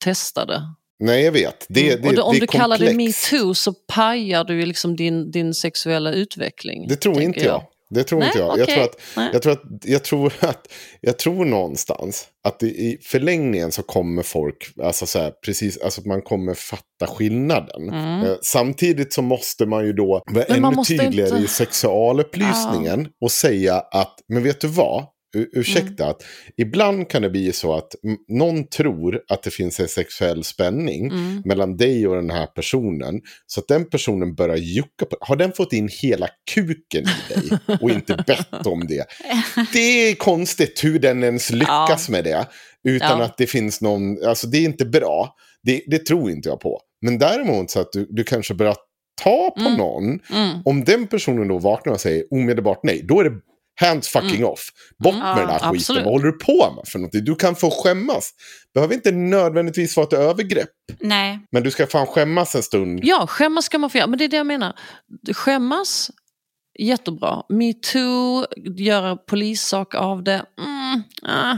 testar 0.03 0.45
det? 0.45 0.61
Nej, 0.99 1.23
jag 1.23 1.31
vet. 1.31 1.65
Det, 1.69 1.81
det, 1.81 1.93
Mm. 1.93 2.07
och 2.07 2.15
då, 2.15 2.23
om 2.23 2.33
det 2.33 2.39
du 2.39 2.47
kallar 2.47 2.77
det 2.77 2.87
komplext. 2.87 3.31
metoo 3.31 3.53
så 3.53 3.73
pajar 3.73 4.43
du 4.43 4.59
ju 4.59 4.65
liksom 4.65 4.95
din, 4.95 5.31
din 5.31 5.53
sexuella 5.53 6.11
utveckling. 6.11 6.87
Det 6.87 6.95
tror 6.95 7.21
inte 7.21 7.39
jag. 7.39 7.63
Det 7.93 8.03
tror 8.03 8.19
Nej, 8.19 8.27
inte 8.27 8.39
jag. 8.39 8.57
Jag, 8.57 8.63
okej. 8.63 8.75
tror 8.75 8.83
att, 8.83 9.33
jag, 9.33 9.41
tror 9.41 9.53
att, 9.53 9.61
jag, 9.83 10.03
tror 10.03 10.33
att, 10.39 10.67
jag 11.01 11.19
tror 11.19 11.45
någonstans 11.45 12.27
att 12.43 12.63
i 12.63 12.97
förlängningen 13.01 13.71
så 13.71 13.83
kommer 13.83 14.23
folk, 14.23 14.73
alltså 14.83 15.05
så 15.05 15.19
här, 15.19 15.31
precis, 15.45 15.77
alltså 15.77 16.01
man 16.05 16.21
kommer 16.21 16.53
fatta 16.53 17.07
skillnaden. 17.07 17.89
Mm. 17.89 18.25
Eh, 18.25 18.35
samtidigt 18.41 19.13
så 19.13 19.21
måste 19.21 19.65
man 19.65 19.85
ju 19.85 19.93
då 19.93 20.21
vara 20.31 20.45
ännu 20.45 20.83
tydligare 20.87 21.29
inte- 21.29 21.43
i 21.43 21.47
sexualupplysningen 21.47 23.07
och 23.21 23.31
säga 23.31 23.75
att, 23.75 24.15
men 24.27 24.43
vet 24.43 24.61
du 24.61 24.67
vad? 24.67 25.05
Ursäkta, 25.35 26.03
Mm. 26.03 26.09
att 26.11 26.23
ibland 26.57 27.09
kan 27.09 27.21
det 27.21 27.29
bli 27.29 27.51
så 27.53 27.73
att 27.73 27.95
någon 28.27 28.67
tror 28.67 29.21
att 29.27 29.43
det 29.43 29.51
finns 29.51 29.79
en 29.79 29.87
sexuell 29.87 30.43
spänning 30.43 31.05
Mm. 31.07 31.41
mellan 31.45 31.77
dig 31.77 32.07
och 32.07 32.15
den 32.15 32.29
här 32.29 32.45
personen. 32.47 33.21
Så 33.47 33.59
att 33.59 33.67
den 33.67 33.89
personen 33.89 34.35
börjar 34.35 34.55
jucka 34.57 35.05
på 35.05 35.17
Har 35.21 35.35
den 35.35 35.51
fått 35.51 35.73
in 35.73 35.89
hela 36.01 36.27
kuken 36.53 37.03
i 37.03 37.33
dig 37.33 37.59
och 37.81 37.89
inte 37.91 38.15
bett 38.27 38.65
om 38.67 38.87
det? 38.87 39.05
Det 39.73 39.79
är 39.79 40.15
konstigt 40.15 40.83
hur 40.83 40.99
den 40.99 41.23
ens 41.23 41.51
lyckas 41.51 42.09
med 42.09 42.23
det. 42.23 42.47
Utan 42.87 43.19
Ja. 43.19 43.25
att 43.25 43.37
det 43.37 43.47
finns 43.47 43.81
någon, 43.81 44.25
alltså 44.25 44.47
det 44.47 44.57
är 44.57 44.65
inte 44.65 44.85
bra. 44.85 45.35
Det, 45.63 45.81
det 45.87 46.05
tror 46.05 46.31
inte 46.31 46.49
jag 46.49 46.59
på. 46.59 46.81
Men 47.01 47.17
däremot 47.17 47.69
så 47.71 47.79
att 47.79 47.91
du, 47.91 48.07
du 48.09 48.23
kanske 48.23 48.53
börjar 48.53 48.75
ta 49.23 49.49
på 49.57 49.61
Mm. 49.65 49.77
någon. 49.77 50.03
Mm. 50.33 50.59
Om 50.65 50.83
den 50.83 51.07
personen 51.07 51.47
då 51.47 51.57
vaknar 51.57 51.93
och 51.93 52.01
säger 52.01 52.23
omedelbart 52.33 52.79
nej, 52.83 53.01
då 53.07 53.19
är 53.19 53.23
det 53.23 53.31
hands 53.81 54.07
fucking 54.09 54.45
off. 54.45 54.69
Bort 55.03 55.15
med 55.15 55.37
den 55.37 55.49
här 55.49 55.53
skiten, 55.53 55.63
Mm. 55.67 55.75
absolut. 55.77 56.03
vad 56.05 56.13
håller 56.13 56.25
du 56.25 56.37
på 56.37 56.73
med 56.75 56.87
för 56.87 56.99
någonting? 56.99 57.23
Du 57.25 57.35
kan 57.35 57.55
få 57.55 57.69
skämmas. 57.71 58.31
Behöver 58.73 58.93
inte 58.93 59.11
nödvändigtvis 59.11 59.97
vara 59.97 60.07
ett 60.07 60.13
övergrepp. 60.13 60.69
Nej, 60.99 61.39
Men 61.51 61.63
du 61.63 61.71
ska 61.71 61.87
fan 61.87 62.07
skämmas 62.07 62.55
en 62.55 62.63
stund. 62.63 62.99
Ja, 63.03 63.27
skämmas 63.27 63.65
ska 63.65 63.77
man 63.79 63.89
få 63.89 63.97
göra. 63.97 64.07
Men 64.07 64.19
det 64.19 64.25
är 64.25 64.29
det 64.29 64.37
jag 64.37 64.47
menar. 64.47 64.75
Skämmas, 65.33 66.11
jättebra. 66.79 67.43
Metoo, 67.49 68.45
göra 68.77 69.15
polissak 69.15 69.95
av 69.95 70.23
det. 70.23 70.45
Mm, 70.61 71.03
ah. 71.23 71.57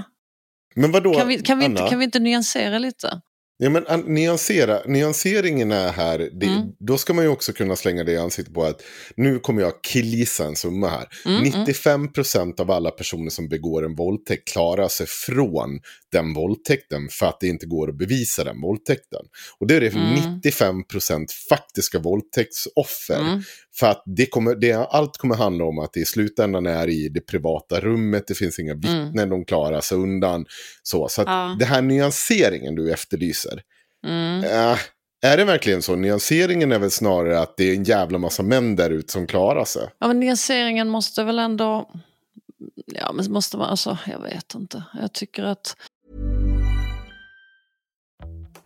Men 0.75 0.91
vadå, 0.91 1.13
kan, 1.13 1.27
vi, 1.27 1.39
kan, 1.39 1.59
vi 1.59 1.65
inte, 1.65 1.87
kan 1.89 1.99
vi 1.99 2.05
inte 2.05 2.19
nyansera 2.19 2.77
lite? 2.79 3.21
Ja, 3.57 3.69
men 3.69 3.87
an- 3.87 4.13
nyansera, 4.13 4.81
nyanseringen 4.85 5.71
är 5.71 5.91
här, 5.91 6.19
det, 6.19 6.45
Mm. 6.45 6.61
då 6.79 6.97
ska 6.97 7.13
man 7.13 7.23
ju 7.25 7.29
också 7.31 7.53
kunna 7.53 7.75
slänga 7.75 8.03
det 8.03 8.11
i 8.11 8.17
ansiktet 8.17 8.53
på 8.53 8.63
att 8.63 8.81
nu 9.17 9.39
kommer 9.39 9.61
jag 9.61 9.73
killgissa 9.83 10.45
en 10.45 10.55
summa 10.55 10.87
här. 10.89 11.07
Mm, 11.25 11.43
95% 11.43 12.59
av 12.59 12.71
alla 12.71 12.91
personer 12.91 13.29
som 13.29 13.49
begår 13.49 13.85
en 13.85 13.95
våldtäkt 13.95 14.47
klarar 14.47 14.87
sig 14.87 15.07
från 15.07 15.79
den 16.11 16.33
våldtäkten 16.33 17.07
för 17.11 17.25
att 17.25 17.39
det 17.39 17.47
inte 17.47 17.65
går 17.65 17.89
att 17.89 17.97
bevisa 17.97 18.43
den 18.43 18.61
våldtäkten. 18.61 19.21
Och 19.59 19.67
det 19.67 19.75
är 19.75 19.81
det 19.81 19.93
Mm. 19.93 20.13
95% 20.43 21.31
faktiska 21.49 21.99
våldtäktsoffer. 21.99 23.43
Mm. 23.73 23.79
För 23.79 23.87
att 23.87 24.03
det 24.05 24.25
kommer, 24.25 24.55
det, 24.55 24.73
allt 24.73 25.17
kommer 25.17 25.35
handla 25.35 25.65
om 25.65 25.79
att 25.79 25.93
det 25.93 25.99
i 25.99 26.05
slutändan 26.05 26.65
är 26.65 26.87
i 26.89 27.09
det 27.09 27.21
privata 27.21 27.79
rummet, 27.79 28.23
det 28.27 28.33
finns 28.35 28.59
inga 28.59 28.73
vittnen, 28.73 29.29
de 29.29 29.45
klarar 29.45 29.81
sig 29.81 29.97
undan. 29.97 30.45
Så, 30.83 31.07
så 31.09 31.21
att 31.21 31.27
Ja. 31.27 31.55
det 31.59 31.65
här 31.65 31.81
nyanseringen 31.81 32.75
du 32.75 32.91
efterlyser, 32.93 33.61
Mm. 34.05 34.43
äh, 34.43 34.77
är 35.25 35.37
det 35.37 35.45
verkligen 35.45 35.81
så? 35.81 35.95
Nyanseringen 35.95 36.71
är 36.71 36.79
väl 36.79 36.91
snarare 36.91 37.39
att 37.39 37.57
det 37.57 37.63
är 37.63 37.75
en 37.75 37.83
jävla 37.83 38.17
massa 38.17 38.43
män 38.43 38.75
där 38.75 38.89
ute 38.89 39.11
som 39.11 39.27
klarar 39.27 39.65
sig. 39.65 39.89
Ja, 39.99 40.07
men 40.07 40.19
nyanseringen 40.19 40.89
måste 40.89 41.23
väl 41.23 41.39
ändå... 41.39 41.91
Ja, 42.85 43.11
men 43.13 43.31
måste 43.31 43.57
man... 43.57 43.69
Alltså, 43.69 43.97
jag 44.07 44.19
vet 44.21 44.55
inte. 44.55 44.83
Jag 45.01 45.13
tycker 45.13 45.43
att... 45.43 45.75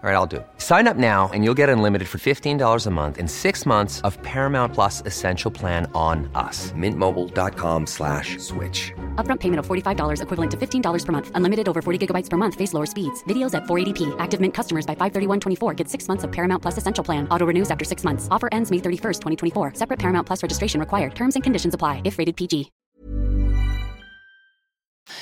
All 0.00 0.08
right, 0.08 0.14
I'll 0.14 0.26
do. 0.28 0.36
it. 0.36 0.46
Sign 0.58 0.86
up 0.86 0.96
now 0.96 1.28
and 1.34 1.42
you'll 1.42 1.58
get 1.58 1.68
unlimited 1.68 2.06
for 2.06 2.18
$15 2.18 2.86
a 2.86 2.90
month 2.90 3.18
and 3.18 3.28
six 3.28 3.66
months 3.66 4.00
of 4.02 4.16
Paramount 4.22 4.72
Plus 4.72 5.02
Essential 5.04 5.50
Plan 5.50 5.90
on 5.92 6.30
us. 6.36 6.70
Mintmobile.com 6.70 7.84
slash 7.86 8.38
switch. 8.38 8.92
Upfront 9.16 9.40
payment 9.40 9.58
of 9.58 9.66
$45 9.66 10.22
equivalent 10.22 10.50
to 10.52 10.56
$15 10.56 11.04
per 11.04 11.12
month. 11.12 11.30
Unlimited 11.34 11.68
over 11.68 11.82
40 11.82 12.06
gigabytes 12.06 12.30
per 12.30 12.36
month. 12.36 12.54
Face 12.54 12.72
lower 12.74 12.86
speeds. 12.86 13.24
Videos 13.24 13.54
at 13.54 13.64
480p. 13.64 14.14
Active 14.20 14.40
Mint 14.40 14.54
customers 14.54 14.86
by 14.86 14.94
531.24 14.94 15.76
get 15.76 15.88
six 15.88 16.06
months 16.06 16.22
of 16.22 16.30
Paramount 16.30 16.62
Plus 16.62 16.78
Essential 16.78 17.02
Plan. 17.04 17.26
Auto 17.32 17.46
renews 17.46 17.68
after 17.68 17.84
six 17.84 18.04
months. 18.04 18.28
Offer 18.30 18.48
ends 18.52 18.70
May 18.70 18.78
31st, 18.78 19.20
2024. 19.20 19.72
Separate 19.74 19.98
Paramount 19.98 20.28
Plus 20.28 20.44
registration 20.44 20.78
required. 20.78 21.16
Terms 21.16 21.34
and 21.34 21.42
conditions 21.42 21.74
apply 21.74 22.02
if 22.04 22.18
rated 22.18 22.36
PG. 22.36 22.70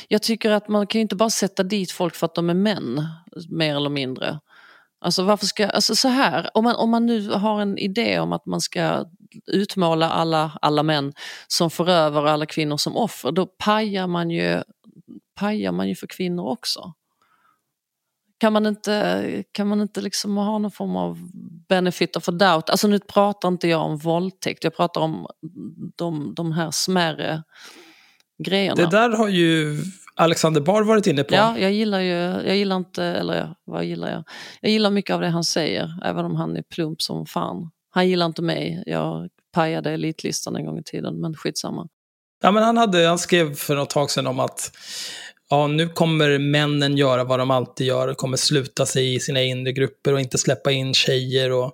Jag 0.08 0.22
tycker 0.22 0.50
att 0.50 0.68
man 0.68 0.86
kan 0.86 0.98
ju 0.98 1.02
inte 1.02 1.16
bara 1.16 1.30
sätta 1.30 1.62
dit 1.62 1.92
folk 1.92 2.14
för 2.14 2.26
att 2.26 2.34
de 2.34 2.50
är 2.50 2.54
män, 2.54 3.06
mer 3.48 3.76
eller 3.76 3.90
mindre. 3.90 4.40
Alltså 5.00 5.22
varför 5.22 5.46
ska, 5.46 5.68
alltså 5.68 5.96
så 5.96 6.08
här, 6.08 6.50
om 6.54 6.64
man, 6.64 6.76
om 6.76 6.90
man 6.90 7.06
nu 7.06 7.30
har 7.30 7.60
en 7.60 7.78
idé 7.78 8.20
om 8.20 8.32
att 8.32 8.46
man 8.46 8.60
ska 8.60 9.04
utmåla 9.52 10.10
alla, 10.10 10.58
alla 10.62 10.82
män 10.82 11.12
som 11.48 11.70
förövare 11.70 12.24
och 12.24 12.30
alla 12.30 12.46
kvinnor 12.46 12.76
som 12.76 12.96
offer, 12.96 13.32
då 13.32 13.46
pajar 13.46 14.06
man 14.06 14.30
ju, 14.30 14.62
pajar 15.34 15.72
man 15.72 15.88
ju 15.88 15.94
för 15.94 16.06
kvinnor 16.06 16.48
också. 16.48 16.92
Kan 18.38 18.52
man 18.52 18.66
inte, 18.66 19.44
kan 19.52 19.68
man 19.68 19.80
inte 19.80 20.00
liksom 20.00 20.36
ha 20.36 20.58
någon 20.58 20.70
form 20.70 20.96
av 20.96 21.18
benefit 21.68 22.16
of 22.16 22.28
a 22.28 22.32
doubt? 22.32 22.70
Alltså 22.70 22.88
nu 22.88 22.98
pratar 22.98 23.48
inte 23.48 23.68
jag 23.68 23.82
om 23.82 23.96
våldtäkt, 23.96 24.64
jag 24.64 24.76
pratar 24.76 25.00
om 25.00 25.26
de, 25.96 26.34
de 26.34 26.52
här 26.52 26.70
smärre 26.70 27.42
grejerna. 28.44 28.74
Det 28.74 28.90
där 28.90 29.10
har 29.10 29.28
ju 29.28 29.82
Alexander 30.16 30.60
Bard 30.60 30.86
varit 30.86 31.06
inne 31.06 31.24
på. 31.24 31.34
Ja, 31.34 31.58
jag 31.58 31.72
gillar 31.72 32.00
ju, 32.00 32.12
jag 32.46 32.56
gillar 32.56 32.76
inte, 32.76 33.04
eller 33.04 33.36
ja, 33.36 33.54
vad 33.64 33.84
gillar 33.84 34.10
jag? 34.10 34.24
Jag 34.60 34.70
gillar 34.70 34.90
mycket 34.90 35.14
av 35.14 35.20
det 35.20 35.28
han 35.28 35.44
säger, 35.44 36.00
även 36.04 36.24
om 36.24 36.34
han 36.34 36.56
är 36.56 36.62
plump 36.62 37.02
som 37.02 37.26
fan. 37.26 37.70
Han 37.90 38.08
gillar 38.08 38.26
inte 38.26 38.42
mig, 38.42 38.82
jag 38.86 39.28
pajade 39.52 39.90
elitlistan 39.90 40.56
en 40.56 40.66
gång 40.66 40.78
i 40.78 40.82
tiden, 40.82 41.20
men 41.20 41.34
skitsamma. 41.34 41.88
Ja, 42.42 42.50
men 42.50 42.62
han, 42.62 42.76
hade, 42.76 43.06
han 43.06 43.18
skrev 43.18 43.54
för 43.54 43.76
något 43.76 43.90
tag 43.90 44.10
sedan 44.10 44.26
om 44.26 44.40
att 44.40 44.72
ja, 45.50 45.66
nu 45.66 45.88
kommer 45.88 46.38
männen 46.38 46.96
göra 46.96 47.24
vad 47.24 47.38
de 47.38 47.50
alltid 47.50 47.86
gör, 47.86 48.14
kommer 48.14 48.36
sluta 48.36 48.86
sig 48.86 49.14
i 49.14 49.20
sina 49.20 49.42
inre 49.42 49.72
grupper 49.72 50.12
och 50.12 50.20
inte 50.20 50.38
släppa 50.38 50.72
in 50.72 50.94
tjejer 50.94 51.52
och 51.52 51.72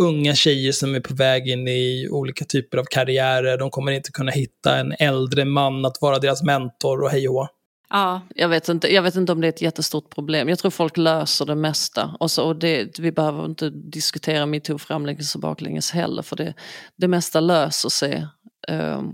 unga 0.00 0.34
tjejer 0.34 0.72
som 0.72 0.94
är 0.94 1.00
på 1.00 1.14
väg 1.14 1.48
in 1.48 1.68
i 1.68 2.08
olika 2.10 2.44
typer 2.44 2.78
av 2.78 2.84
karriärer. 2.84 3.58
De 3.58 3.70
kommer 3.70 3.92
inte 3.92 4.12
kunna 4.12 4.30
hitta 4.30 4.76
en 4.76 4.92
äldre 4.98 5.44
man 5.44 5.84
att 5.84 6.00
vara 6.00 6.18
deras 6.18 6.42
mentor 6.42 7.02
och 7.02 7.10
hej 7.10 7.28
och. 7.28 7.48
Ja, 7.90 8.20
Jag 8.34 8.48
vet, 8.48 8.68
inte, 8.68 8.94
jag 8.94 9.02
vet 9.02 9.14
inte 9.16 9.32
om 9.32 9.40
det 9.40 9.46
är 9.46 9.48
ett 9.48 9.62
jättestort 9.62 10.14
problem. 10.14 10.48
Jag 10.48 10.58
tror 10.58 10.70
folk 10.70 10.96
löser 10.96 11.46
det 11.46 11.54
mesta. 11.54 12.16
Och, 12.20 12.30
så, 12.30 12.44
och 12.44 12.56
det, 12.56 12.98
vi 12.98 13.12
behöver 13.12 13.44
inte 13.44 13.70
diskutera 13.70 14.46
metoo 14.46 14.78
framlänges 14.78 15.34
och 15.34 15.40
baklänges 15.40 15.90
heller, 15.90 16.22
för 16.22 16.36
det, 16.36 16.54
det 16.96 17.08
mesta 17.08 17.40
löser 17.40 17.88
sig. 17.88 18.26
Ehm, 18.68 19.10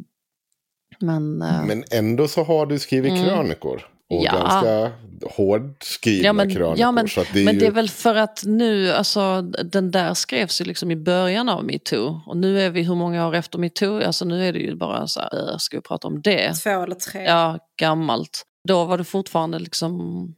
men, 1.00 1.42
eh, 1.42 1.64
Men 1.64 1.84
ändå 1.90 2.28
så 2.28 2.42
har 2.44 2.66
du 2.66 2.78
skrivit 2.78 3.12
Mm. 3.12 3.24
krönikor. 3.24 3.86
Och 4.10 4.24
Ja. 4.24 4.32
ganska 4.32 4.92
hårdskrivna 5.36 6.26
Ja 6.26 6.32
men, 6.32 6.50
krönikor. 6.50 6.78
ja, 6.78 6.92
men, 6.92 7.08
så 7.08 7.20
att 7.20 7.28
det 7.32 7.40
är 7.40 7.44
men 7.44 7.54
ju... 7.54 7.60
det 7.60 7.66
är 7.66 7.70
väl 7.70 7.88
för 7.90 8.14
att 8.14 8.42
nu, 8.46 8.92
alltså 8.92 9.42
den 9.42 9.90
där 9.90 10.14
skrevs 10.14 10.60
ju 10.60 10.64
liksom 10.64 10.90
i 10.90 10.96
början 10.96 11.48
av 11.48 11.64
metoo. 11.64 12.20
Och 12.26 12.36
nu 12.36 12.60
är 12.60 12.70
vi 12.70 12.82
hur 12.82 12.94
många 12.94 13.26
år 13.28 13.34
efter 13.34 13.58
metoo? 13.58 14.02
Alltså 14.02 14.24
nu 14.24 14.48
är 14.48 14.52
det 14.52 14.58
ju 14.58 14.76
bara 14.76 15.06
så 15.06 15.20
här, 15.20 15.50
äh, 15.52 15.56
ska 15.58 15.76
vi 15.76 15.82
prata 15.82 16.08
om 16.08 16.22
det? 16.22 16.54
två 16.54 16.70
eller 16.82 16.94
tre. 16.94 17.22
Ja, 17.24 17.58
gammalt. 17.80 18.42
Då 18.66 18.84
var 18.84 18.98
det 18.98 19.04
fortfarande 19.04 19.58
liksom 19.58 20.34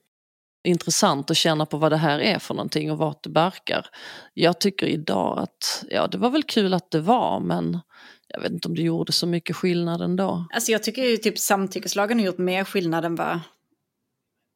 intressant 0.65 1.31
att 1.31 1.37
känna 1.37 1.67
på 1.67 1.77
vad 1.77 1.93
det 1.93 1.97
här 1.97 2.19
är 2.19 2.39
för 2.39 2.55
någonting 2.55 2.91
och 2.93 2.99
vart 2.99 3.23
det 3.23 3.31
barkar. 3.31 3.87
Jag 4.35 4.61
tycker 4.61 4.87
idag 4.87 5.39
att, 5.39 5.85
ja 5.91 6.07
det 6.07 6.19
var 6.19 6.31
väl 6.31 6.43
kul 6.43 6.75
att 6.75 6.91
det 6.91 7.01
var 7.01 7.41
men 7.41 7.81
jag 8.29 8.41
vet 8.41 8.53
inte 8.53 8.69
om 8.69 8.75
det 8.75 8.83
gjorde 8.83 9.13
så 9.13 9.27
mycket 9.27 9.57
skillnad 9.57 10.01
ändå. 10.03 10.47
Alltså 10.55 10.73
jag 10.73 10.83
tycker 10.83 11.03
ju 11.05 11.17
typ 11.17 11.39
samtyckeslagen 11.39 12.19
har 12.19 12.27
gjort 12.27 12.39
mer 12.39 12.65
skillnad 12.65 13.05
än 13.05 13.15
vad 13.15 13.41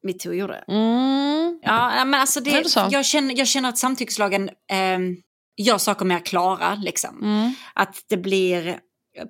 metoo 0.03 0.33
gjorde. 0.33 0.63
Mm. 0.67 1.59
Ja, 1.63 2.05
men 2.05 2.21
alltså 2.21 2.41
det, 2.41 2.51
det 2.51 2.87
jag, 2.91 3.05
känner, 3.05 3.37
jag 3.37 3.47
känner 3.47 3.69
att 3.69 3.77
samtyckeslagen 3.77 4.49
eh, 4.49 4.99
gör 5.57 5.77
saker 5.77 6.05
mer 6.05 6.19
klara. 6.19 6.75
Liksom. 6.75 7.23
Mm. 7.23 7.53
Att 7.73 8.03
det 8.09 8.17
blir 8.17 8.79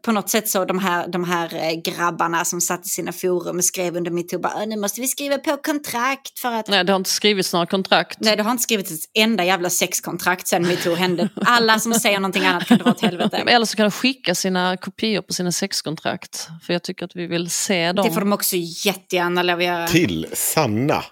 på 0.06 0.12
något 0.12 0.30
sätt 0.30 0.50
så 0.50 0.66
de 0.66 0.80
här, 0.80 1.08
de 1.08 1.24
här 1.24 1.56
eh, 1.56 1.82
grabbarna 1.82 2.46
som 2.46 2.62
satt 2.62 2.86
i 2.86 2.90
sina 2.90 3.12
forum 3.12 3.58
och 3.58 3.66
skrev 3.66 3.96
under 3.96 4.12
metoo 4.12 4.40
bara 4.40 4.62
"Äh, 4.62 4.68
nu 4.68 4.76
måste 4.78 5.02
vi 5.02 5.08
skriva 5.08 5.38
på 5.38 5.58
kontrakt 5.58 6.40
för 6.40 6.52
att 6.52 6.68
Nej, 6.68 6.84
det 6.84 6.92
har 6.92 6.98
inte 6.98 7.10
skrivits 7.10 7.54
några 7.54 7.66
kontrakt. 7.66 8.18
Nej, 8.22 8.36
det 8.38 8.44
har 8.44 8.52
inte 8.52 8.64
skrivits 8.64 8.92
ett 8.92 9.00
enda 9.14 9.46
jävla 9.46 9.70
sexkontrakt 9.70 10.48
sen 10.48 10.68
metoo 10.68 10.96
hände. 10.96 11.30
Alla 11.36 11.80
som 11.80 11.94
säger 11.94 12.20
någonting 12.20 12.46
annat 12.46 12.66
kan 12.68 12.78
dra 12.78 12.92
åt 12.92 13.02
helvete. 13.02 13.38
Eller 13.48 13.66
så 13.66 13.78
kan 13.78 13.84
de 13.86 13.92
skicka 13.92 14.36
sina 14.36 14.78
kopior 14.78 15.22
på 15.22 15.34
sina 15.34 15.52
sexkontrakt. 15.52 16.48
För 16.66 16.74
jag 16.74 16.84
tycker 16.84 17.06
att 17.06 17.16
vi 17.16 17.28
vill 17.28 17.50
se 17.50 17.92
dem. 17.92 18.08
Det 18.08 18.14
får 18.14 18.22
de 18.22 18.34
också 18.34 18.56
jättegärna 18.86 19.44
lov 19.44 19.58
att 19.58 19.64
göra. 19.66 19.88
Till 19.88 20.28
Sanna. 20.34 21.04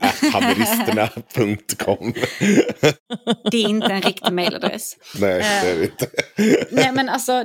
haveristerna.com. 0.32 2.12
Det 3.50 3.56
är 3.56 3.68
inte 3.68 3.86
en 3.86 4.02
riktig 4.02 4.32
mailadress. 4.32 4.96
Nej, 5.20 5.38
det 5.38 5.70
är 5.70 5.78
det 5.78 5.84
inte. 5.84 6.06
Nej 6.70 6.92
men 6.92 7.08
alltså 7.08 7.44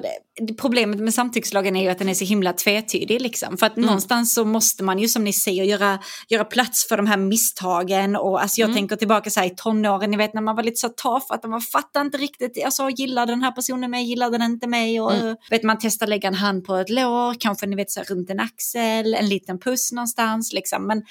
problemet 0.61 0.99
med 0.99 1.13
samtyckslagen 1.13 1.75
är 1.75 1.83
ju 1.83 1.89
att 1.89 1.99
den 1.99 2.09
är 2.09 2.13
så 2.13 2.25
himla 2.25 2.53
tvetydig 2.53 3.21
liksom. 3.21 3.57
För 3.57 3.65
att 3.65 3.75
någonstans 3.75 4.33
så 4.33 4.45
måste 4.45 4.83
man 4.83 4.99
ju 4.99 5.07
som 5.07 5.23
ni 5.23 5.33
säger 5.33 5.63
göra, 5.63 5.99
göra 6.29 6.43
plats 6.43 6.87
för 6.87 6.97
de 6.97 7.07
här 7.07 7.17
misstagen. 7.17 8.15
Och 8.15 8.41
alltså 8.41 8.61
jag 8.61 8.73
tänker 8.73 8.95
tillbaka 8.95 9.29
så 9.29 9.39
här, 9.39 9.47
i 9.47 9.55
tonåren, 9.55 10.11
ni 10.11 10.17
vet 10.17 10.33
när 10.33 10.41
man 10.41 10.55
var 10.55 10.63
lite 10.63 10.79
så 10.79 10.89
tafatt 10.89 11.43
och 11.43 11.49
man 11.49 11.61
fattar 11.61 12.01
inte 12.01 12.17
riktigt, 12.17 12.65
alltså 12.65 12.89
gillar 12.89 13.25
den 13.25 13.43
här 13.43 13.51
personen 13.51 13.91
mig, 13.91 14.03
gillar 14.03 14.29
den 14.29 14.41
inte 14.41 14.67
mig? 14.67 15.01
Och 15.01 15.11
vet 15.49 15.63
man 15.63 15.77
testar 15.81 16.07
lägga 16.07 16.27
en 16.27 16.33
hand 16.33 16.65
på 16.65 16.75
ett 16.75 16.89
lår, 16.89 17.35
kanske 17.39 17.65
ni 17.65 17.75
vet 17.75 17.91
så 17.91 17.99
här, 17.99 18.07
runt 18.07 18.29
en 18.29 18.39
axel, 18.39 19.13
en 19.13 19.29
liten 19.29 19.59
puss 19.59 19.91
någonstans 19.91 20.53
liksom. 20.53 20.87
Men 20.87 21.01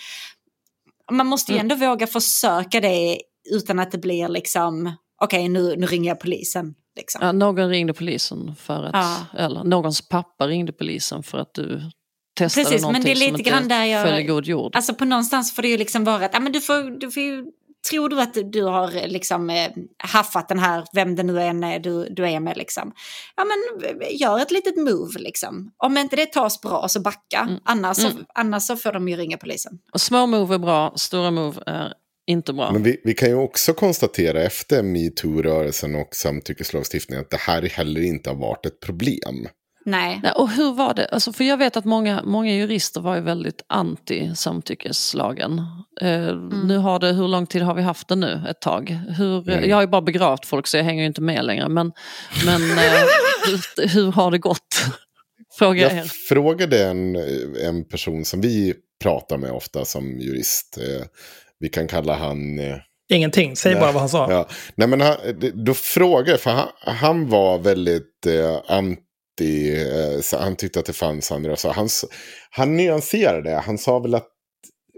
man 1.13 1.27
måste 1.27 1.53
ju 1.53 1.59
ändå 1.59 1.75
våga 1.75 2.07
försöka 2.07 2.81
det 2.81 3.19
utan 3.51 3.79
att 3.79 3.91
det 3.93 3.99
blir 3.99 4.29
liksom, 4.29 4.93
okej 5.23 5.49
nu, 5.49 5.77
nu 5.77 5.87
ringer 5.87 6.11
jag 6.11 6.21
polisen. 6.21 6.75
Liksom. 6.97 7.21
Ja, 7.27 7.33
någon 7.33 7.69
ringde 7.69 7.95
polisen 7.95 8.55
för 8.59 8.85
att, 8.85 8.91
Ja. 8.95 9.17
eller 9.39 9.65
någons 9.65 10.09
pappa 10.09 10.47
ringde 10.47 10.73
polisen 10.73 11.23
för 11.23 11.39
att 11.39 11.55
du 11.55 11.81
testade 12.39 12.65
Precis, 12.65 12.83
men 12.83 12.93
någonting 12.93 13.05
det 13.05 13.11
är 13.11 13.15
som 13.15 13.21
lite 13.21 13.39
inte 13.39 13.51
grann 13.51 13.69
där 13.69 13.85
jag- 13.85 14.07
föll 14.09 14.19
i 14.19 14.23
god 14.25 14.47
jord. 14.47 14.77
Alltså 14.77 14.95
på 14.95 15.05
någonstans 15.05 15.53
får 15.55 15.63
det 15.63 15.69
ju 15.69 15.77
liksom 15.77 16.05
vara 16.05 16.25
att, 16.25 16.31
ja, 16.35 16.41
men 16.41 16.53
du 16.53 16.61
får, 16.61 16.99
du 17.01 17.11
får 17.11 17.23
ju, 17.23 17.45
tror 17.91 18.09
du 18.09 18.21
att 18.21 18.37
du 18.53 18.63
har 18.63 19.09
liksom 19.09 19.51
eh, 19.51 19.71
haffat 19.99 20.49
den 20.49 20.59
här, 20.59 20.85
vem 20.93 21.17
det 21.17 21.23
nu 21.23 21.41
än 21.41 21.65
är 21.65 21.79
du, 21.79 22.05
du 22.11 22.27
är 22.29 22.41
med 22.41 22.57
liksom. 22.57 22.93
Ja 23.37 23.45
men 23.45 23.91
eh, 23.91 24.21
gör 24.21 24.39
ett 24.39 24.51
litet 24.51 24.77
move 24.77 25.19
liksom. 25.19 25.73
Om 25.77 25.99
inte 25.99 26.17
det 26.17 26.27
tas 26.27 26.61
bra 26.61 26.89
så 26.89 27.01
backa, 27.01 27.41
Mm. 27.49 27.61
annars, 27.65 27.97
Så, 27.97 28.09
annars 28.35 28.63
så 28.63 28.77
får 28.77 28.93
de 28.93 29.09
ju 29.09 29.17
ringa 29.17 29.37
polisen. 29.37 29.79
Och 29.93 30.01
små 30.01 30.27
move 30.27 30.55
är 30.55 30.59
bra, 30.59 30.93
stora 30.97 31.31
move 31.31 31.63
är 31.67 31.93
inte 32.27 32.53
bra. 32.53 32.73
Men 32.73 32.83
vi, 32.83 33.01
vi 33.05 33.15
kan 33.15 33.29
ju 33.29 33.35
också 33.35 33.75
konstatera 33.75 34.43
efter 34.43 34.83
metoo-rörelsen 34.83 35.95
och 35.95 36.15
samtyckeslagstiftningen 36.15 37.25
att 37.25 37.31
det 37.31 37.41
här 37.41 37.63
heller 37.63 38.01
inte 38.01 38.31
har 38.31 38.37
varit 38.37 38.67
ett 38.67 38.81
problem. 38.81 39.49
Nej. 39.85 40.21
Nej, 40.23 40.33
och 40.33 40.51
hur 40.51 40.73
var 40.73 40.95
det? 40.95 41.07
Alltså, 41.07 41.33
för 41.33 41.45
jag 41.45 41.57
vet 41.57 41.77
att 41.77 41.85
många, 41.85 42.23
många 42.25 42.55
jurister 42.55 43.01
var 43.01 43.15
ju 43.15 43.21
väldigt 43.21 43.63
anti 43.67 44.35
samtyckeslagen. 44.35 45.59
Eh, 46.01 46.35
Nu 46.65 46.77
har 46.77 46.99
det, 46.99 47.13
hur 47.13 47.29
lång 47.29 47.47
tid 47.47 47.63
har 47.63 47.75
vi 47.75 47.83
haft 47.83 48.09
den 48.09 48.21
nu? 48.21 48.41
Ett 48.51 48.61
tag. 48.61 48.91
Hur, 49.19 49.49
Mm. 49.51 49.69
Jag 49.69 49.77
har 49.77 49.81
ju 49.83 49.87
bara 49.89 50.03
begravt 50.03 50.47
folk 50.47 50.67
så 50.67 50.77
jag 50.77 50.85
hänger 50.85 51.01
ju 51.03 51.07
inte 51.07 51.21
med 51.21 51.45
längre. 51.45 51.69
Men, 51.69 51.93
men 52.47 52.63
eh, 52.71 52.79
hur, 53.77 53.89
hur 53.89 54.13
har 54.13 54.31
det 54.31 54.39
gått? 54.39 54.85
Fråga 55.59 55.83
Jag 55.83 55.93
er. 55.93 56.05
frågade 56.29 56.85
en, 56.85 57.17
en 57.67 57.85
person 57.89 58.25
som 58.25 58.41
vi 58.41 58.75
pratar 59.03 59.37
med 59.39 59.51
ofta 59.53 59.85
som 59.85 60.21
jurist. 60.21 60.79
Eh, 60.79 61.07
vi 61.59 61.69
kan 61.69 61.89
kalla 61.89 62.15
han... 62.15 62.59
Eh, 62.59 62.77
Ingenting, 63.13 63.57
säg 63.57 63.75
bara 63.75 63.93
vad 63.93 64.01
han 64.01 64.09
sa. 64.09 64.33
Ja. 64.33 64.49
Nej, 64.75 64.89
men 64.89 65.01
han, 65.01 65.17
då 65.55 65.75
frågade 65.75 66.31
jag, 66.31 66.41
för 66.41 66.51
han, 66.51 66.69
han 66.81 67.29
var 67.29 67.59
väldigt 67.59 68.27
eh, 68.27 68.77
anti, 68.77 69.02
så 70.23 70.39
han 70.39 70.57
tyckte 70.57 70.79
att 70.81 70.87
det 70.87 70.93
fanns 70.93 71.33
andra. 71.33 71.57
Så 71.57 71.71
han, 71.71 71.89
han 72.51 72.77
nyanserade, 72.77 73.51
han 73.55 73.79
sa 73.79 73.99
väl 73.99 74.15
att, 74.15 74.29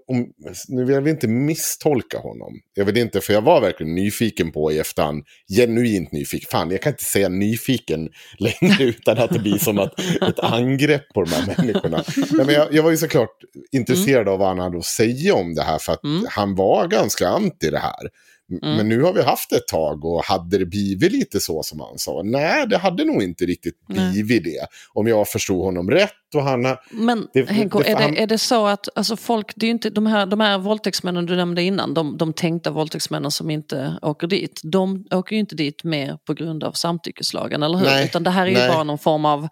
om, 0.07 0.27
nu 0.69 0.85
vill 0.85 1.01
vi 1.01 1.11
inte 1.11 1.29
misstolka 1.29 2.19
honom. 2.19 2.53
Jag 2.75 2.85
vet 2.85 2.97
inte, 2.97 3.21
för 3.21 3.33
jag 3.33 3.43
var 3.43 3.61
verkligen 3.61 3.95
nyfiken 3.95 4.53
på 4.53 4.73
i 4.73 4.79
efterhand, 4.79 5.25
genuint 5.57 6.13
nyfiken. 6.13 6.49
Fan, 6.51 6.71
jag 6.71 6.83
kan 6.83 6.93
inte 6.93 7.05
säga 7.05 7.29
nyfiken 7.29 8.09
längre 8.39 8.85
utan 8.85 9.19
att 9.19 9.31
det 9.31 9.39
blir 9.39 9.59
som 9.59 9.79
att, 9.79 10.01
ett 10.29 10.39
angrepp 10.39 11.09
på 11.15 11.23
de 11.25 11.31
här 11.31 11.47
människorna. 11.57 12.05
Nej, 12.17 12.47
men 12.47 12.55
jag, 12.55 12.75
jag 12.75 12.83
var 12.83 12.91
ju 12.91 12.97
såklart 12.97 13.37
intresserad 13.73 14.29
av 14.29 14.39
vad 14.39 14.49
han 14.49 14.59
hade 14.59 14.79
att 14.79 14.85
säga 14.85 15.35
om 15.35 15.55
det 15.55 15.63
här, 15.63 15.79
för 15.79 15.93
att 15.93 16.05
Mm. 16.05 16.27
han 16.29 16.55
var 16.55 16.89
ganska 16.89 17.29
anti 17.29 17.71
det 17.71 17.79
här. 17.79 18.09
M- 18.53 18.59
Men 18.77 18.89
nu 18.89 19.03
har 19.03 19.13
vi 19.13 19.23
haft 19.23 19.51
det 19.51 19.57
ett 19.57 19.69
tag 19.69 20.05
och 20.05 20.25
hade 20.25 20.59
det 20.59 20.67
blivit 20.67 21.13
lite 21.13 21.41
så 21.41 21.63
som 21.63 21.81
han 21.81 21.99
sa? 21.99 22.23
Nej, 22.25 22.67
det 22.69 22.79
hade 22.79 23.05
nog 23.05 23.23
inte 23.23 23.45
riktigt 23.47 23.75
Nej. 23.89 24.13
blivit 24.13 24.45
det. 24.45 24.67
Om 24.93 25.07
jag 25.07 25.29
förstod 25.29 25.65
honom 25.65 25.91
rätt 25.91 26.11
och 26.35 26.43
han. 26.43 26.77
Men 26.91 27.27
Det- 27.35 27.51
Henko, 27.51 27.79
det- 27.83 27.89
är, 27.91 27.97
han- 27.97 28.13
det, 28.15 28.23
är 28.23 28.27
det 28.27 28.39
så 28.39 28.67
att 28.67 28.89
alltså 28.95 29.17
folk, 29.17 29.53
det 29.57 29.67
är 29.67 29.71
inte 29.71 29.91
de 29.91 30.07
här, 30.07 30.27
de 30.27 30.41
här 30.41 30.59
våldtäktsmännen 30.59 31.27
du 31.27 31.37
nämnde 31.37 31.63
innan, 31.63 31.95
de, 31.95 32.17
de 32.17 32.33
tänkta 32.33 32.71
våldtäktsmännen 32.71 33.31
som 33.31 33.51
inte 33.51 33.99
åker 34.03 34.27
dit, 34.27 34.61
de 34.65 35.05
åker 35.11 35.37
ju 35.37 35.41
inte 35.41 35.55
dit 35.55 35.85
mer 35.85 36.19
på 36.27 36.35
grund 36.35 36.65
av 36.65 36.73
samtyckeslagen, 36.73 37.63
eller 37.63 37.79
hur? 37.79 37.85
Nej, 37.87 38.05
Utan 38.05 38.23
det 38.23 38.31
här 38.31 38.43
är 38.47 38.51
ju 38.51 38.55
nej. 38.57 38.69
bara 38.69 38.85
någon 38.85 38.99
form 38.99 39.25
av 39.25 39.49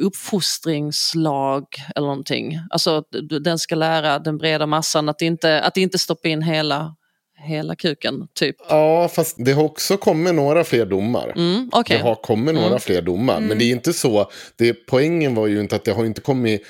uppfostringslag 0.00 1.64
eller 1.96 2.06
någonting. 2.06 2.58
Alltså 2.70 3.02
den 3.44 3.58
ska 3.58 3.74
lära 3.74 4.18
den 4.18 4.38
breda 4.38 4.66
massan 4.66 5.08
att 5.08 5.22
inte, 5.22 5.60
att 5.60 5.76
inte 5.76 5.98
stoppa 5.98 6.28
in 6.28 6.42
hela, 6.42 6.94
hela 7.42 7.76
kuken, 7.76 8.28
typ. 8.34 8.56
Ja, 8.68 9.08
fast 9.08 9.36
det 9.38 9.52
har 9.52 9.62
också 9.64 9.96
kommit 9.96 10.34
några 10.34 10.64
fler 10.64 10.86
domar. 10.86 11.32
Mm, 11.36 11.68
okej. 11.72 11.96
Det 11.96 12.02
har 12.02 12.14
kommit 12.14 12.54
några 12.54 12.66
Mm. 12.68 12.80
fler 12.80 13.02
domar. 13.02 13.40
Men 13.40 13.58
det 13.58 13.64
är 13.64 13.70
inte 13.72 13.92
så. 13.92 14.30
Det, 14.56 14.72
poängen 14.74 15.34
var 15.34 15.46
ju 15.46 15.60
inte 15.60 15.76
att 15.76 15.84
det 15.84 15.92
har 15.92 16.04
inte 16.04 16.20
kommit 16.20 16.62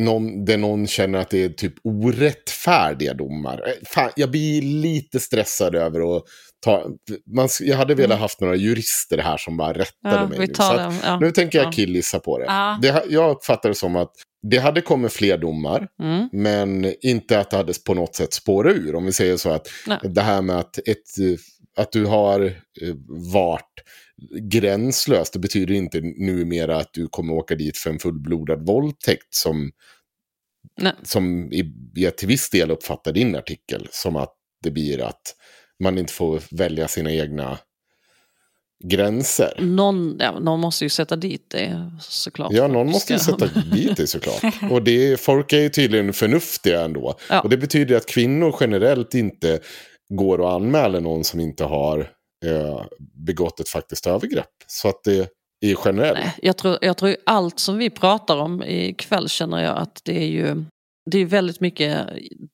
någon, 0.00 0.44
där 0.44 0.56
någon 0.56 0.86
känner 0.86 1.18
att 1.18 1.30
det 1.30 1.44
är 1.44 1.48
typ 1.48 1.74
orättfärdiga 1.84 3.14
domar. 3.14 3.62
Eh, 3.68 3.72
Fan, 3.88 4.10
jag 4.16 4.30
blir 4.30 4.62
lite 4.62 5.20
stressad 5.20 5.74
över 5.74 6.16
att 6.16 6.24
ta... 6.60 6.86
Man, 7.34 7.48
jag 7.60 7.76
hade 7.76 7.94
velat 7.94 8.18
haft 8.18 8.40
några 8.40 8.56
jurister 8.56 9.18
här 9.18 9.36
som 9.36 9.56
bara 9.56 9.72
rättade 9.72 10.14
Ja, 10.16 10.26
mig. 10.26 10.38
nu. 10.38 10.44
att, 10.44 10.94
ja. 11.04 11.18
Nu 11.20 11.30
tänker 11.30 11.58
jag 11.58 11.66
Ja. 11.66 11.72
killgissa 11.72 12.18
på 12.18 12.38
det. 12.38 12.44
Ja. 12.44 12.78
det. 12.82 13.04
Jag 13.08 13.30
uppfattar 13.30 13.68
det 13.68 13.74
som 13.74 13.96
att 13.96 14.12
det 14.42 14.58
hade 14.58 14.80
kommit 14.80 15.12
fler 15.12 15.38
domar. 15.38 15.88
Mm. 16.02 16.28
Men 16.32 16.94
inte 17.00 17.40
att 17.40 17.50
det 17.50 17.56
hade 17.56 17.72
på 17.86 17.94
något 17.94 18.14
sätt 18.14 18.32
spårat 18.32 18.76
ur. 18.76 18.94
Om 18.94 19.04
vi 19.06 19.12
säger 19.12 19.36
så 19.36 19.50
att 19.50 19.68
Nej. 19.86 19.98
det 20.02 20.20
här 20.20 20.42
med 20.42 20.58
att, 20.58 20.78
ett, 20.78 21.38
att 21.76 21.92
du 21.92 22.06
har 22.06 22.40
eh, 22.44 22.94
varit 23.34 23.64
gränslös. 24.40 25.30
Det 25.30 25.38
betyder 25.38 25.74
inte 25.74 26.00
numera 26.00 26.76
att 26.76 26.90
du 26.92 27.08
kommer 27.08 27.34
åka 27.34 27.54
dit 27.54 27.76
för 27.76 27.90
en 27.90 27.98
fullblodad 27.98 28.66
våldtäkt. 28.66 29.34
Som, 29.34 29.70
Nej. 30.80 30.92
som 31.02 31.50
jag 31.94 32.16
till 32.16 32.28
viss 32.28 32.50
del 32.50 32.70
uppfattar 32.70 33.12
din 33.12 33.36
artikel. 33.36 33.88
Som 33.90 34.16
att 34.16 34.34
det 34.62 34.70
blir 34.70 35.02
att 35.02 35.34
man 35.80 35.98
inte 35.98 36.12
får 36.12 36.42
välja 36.50 36.88
sina 36.88 37.12
egna 37.12 37.58
gränser. 38.84 39.54
Någon, 39.58 40.16
ja, 40.20 40.38
någon 40.40 40.60
måste 40.60 40.84
ju 40.84 40.88
sätta 40.88 41.16
dit 41.16 41.44
det 41.50 41.90
såklart. 42.00 42.52
Ja, 42.52 42.68
någon 42.68 42.90
måste 42.90 43.12
ju 43.12 43.18
sätta 43.18 43.46
dit 43.46 43.96
det 43.96 44.06
såklart. 44.06 44.54
Och 44.70 44.82
det, 44.82 45.20
folk 45.20 45.52
är 45.52 45.60
ju 45.60 45.68
tydligen 45.68 46.12
förnuftiga 46.12 46.84
ändå. 46.84 47.14
Ja. 47.30 47.40
Och 47.40 47.48
det 47.48 47.56
betyder 47.56 47.96
att 47.96 48.06
kvinnor 48.06 48.56
generellt 48.60 49.14
inte 49.14 49.60
går 50.08 50.40
och 50.40 50.52
anmäler 50.52 51.00
någon 51.00 51.24
som 51.24 51.40
inte 51.40 51.64
har 51.64 52.00
eh, 52.44 52.82
begått 53.26 53.60
ett 53.60 53.68
faktiskt 53.68 54.06
övergrepp. 54.06 54.50
Så 54.66 54.88
att 54.88 55.04
det 55.04 55.18
är 55.60 55.76
generellt. 55.84 56.18
Nej, 56.18 56.34
jag 56.42 56.56
tror, 56.56 56.78
jag 56.80 56.96
tror 56.96 57.16
allt 57.26 57.58
som 57.58 57.78
vi 57.78 57.90
pratar 57.90 58.36
om 58.36 58.62
ikväll 58.62 59.28
känner 59.28 59.62
jag 59.62 59.78
att 59.78 60.00
det 60.04 60.22
är 60.22 60.26
ju 60.26 60.64
det 61.10 61.18
är 61.18 61.26
väldigt 61.26 61.60
mycket 61.60 62.06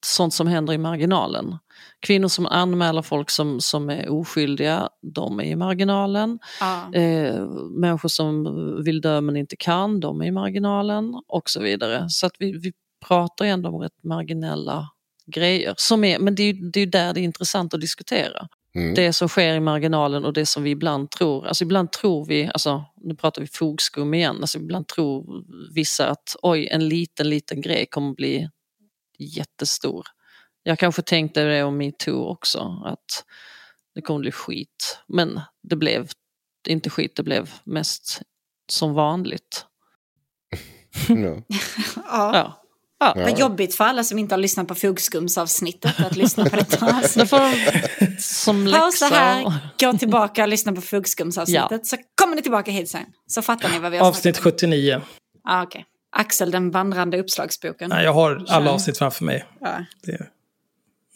sånt 0.06 0.34
som 0.34 0.46
händer 0.46 0.72
i 0.72 0.78
marginalen. 0.78 1.56
Kvinnor 2.05 2.28
som 2.28 2.47
anmäler 2.47 3.02
folk 3.02 3.31
som, 3.31 3.60
som 3.60 3.90
är 3.90 4.09
oskyldiga, 4.09 4.89
de 5.02 5.40
är 5.40 5.44
i 5.44 5.56
marginalen. 5.56 6.39
Ja. 6.60 6.94
Eh, 6.94 7.47
människor 7.70 8.09
som 8.09 8.44
vill 8.85 9.01
dö 9.01 9.20
men 9.20 9.36
inte 9.36 9.56
kan, 9.56 10.01
de 10.01 10.20
är 10.20 10.26
i 10.26 10.31
marginalen 10.31 11.22
och 11.28 11.51
så 11.51 11.60
vidare. 11.60 12.09
Så 12.09 12.26
att 12.26 12.32
vi, 12.39 12.52
vi 12.52 12.72
pratar 13.09 13.44
ändå 13.44 13.68
om 13.68 13.81
rätt 13.81 14.05
marginella 14.05 14.89
grejer. 15.26 15.74
Som 15.76 16.05
är, 16.05 16.18
men 16.18 16.35
det 16.35 16.43
är 16.43 16.52
ju 16.52 16.70
det 16.70 16.81
är 16.81 16.86
där 16.86 17.14
det 17.14 17.20
är 17.20 17.22
intressant 17.22 17.74
att 17.74 17.81
diskutera. 17.81 18.48
Mm. 18.74 18.94
Det 18.94 19.12
som 19.12 19.28
sker 19.28 19.55
i 19.55 19.60
marginalen 19.60 20.24
och 20.24 20.32
det 20.32 20.47
som 20.47 20.62
vi 20.62 20.70
ibland 20.70 21.10
tror, 21.10 21.47
alltså 21.47 21.64
ibland 21.64 21.93
tror 21.93 22.24
vi, 22.24 22.51
alltså 22.55 22.85
nu 22.97 23.14
pratar 23.14 23.43
vi 23.43 23.48
fogskum 23.48 24.14
igen, 24.14 24.36
alltså 24.40 24.59
ibland 24.59 24.86
tror 24.86 25.44
vissa 25.74 26.10
att 26.10 26.36
oj 26.43 26.68
en 26.70 26.89
liten 26.89 27.31
liten 27.31 27.60
grej 27.60 27.86
kommer 27.90 28.14
bli 28.14 28.48
jättestor. 29.18 30.06
Jag 30.66 30.78
kanske 30.78 31.03
tänkte 31.03 31.45
det 31.45 31.62
om 31.62 31.77
metoo 31.77 32.28
också, 32.28 32.82
att 32.85 33.24
det 33.95 34.03
kommer 34.03 34.20
bli 34.20 34.32
skit. 34.32 34.99
Men 35.07 35.41
det 35.62 35.77
blev 35.77 36.09
inte 36.69 36.91
skit, 36.91 37.16
det 37.16 37.23
blev 37.23 37.51
mest 37.65 38.23
som 38.69 38.95
vanligt. 38.95 39.66
Ja. 41.09 42.31
Ja. 42.32 42.61
Ja. 42.99 43.12
Vad 43.16 43.39
jobbigt 43.39 43.74
för 43.74 43.85
alla 43.85 44.05
som 44.05 44.19
inte 44.19 44.35
har 44.35 44.41
lyssnat 44.41 44.69
på 44.69 44.74
fogskumsavsnittet 44.74 46.01
att 46.01 46.16
lyssna 46.16 46.45
på 46.45 46.57
detta. 46.57 46.86
De 47.16 48.16
som 48.19 48.73
Pausa 48.73 49.07
här, 49.07 49.53
gå 49.81 49.99
tillbaka 49.99 50.43
och 50.43 50.49
lyssna 50.49 50.73
på 50.73 50.81
fogskumsavsnittet. 50.81 51.70
Ja. 51.70 51.78
Så 51.85 51.97
kommer 52.15 52.36
ni 52.36 52.43
tillbaka 52.43 52.70
hit 52.70 52.91
sen. 52.91 53.07
Så 53.27 53.43
fattar 53.43 53.69
ni 53.69 53.78
vad 53.78 53.93
vi 53.93 53.99
har 53.99 54.07
Avsnitt 54.07 54.36
snackat 54.36 54.53
om. 54.53 54.53
79. 54.53 55.03
Ah, 55.45 55.62
okay. 55.62 55.82
Axel, 56.16 56.51
den 56.51 56.70
vandrande 56.70 57.19
uppslagsboken. 57.19 57.89
Nej, 57.89 58.05
jag 58.05 58.12
har 58.12 58.45
alla 58.49 58.70
avsnitt 58.70 58.99
framför 58.99 59.24
mig. 59.24 59.45
Ja. 59.61 59.85
Det. 60.03 60.28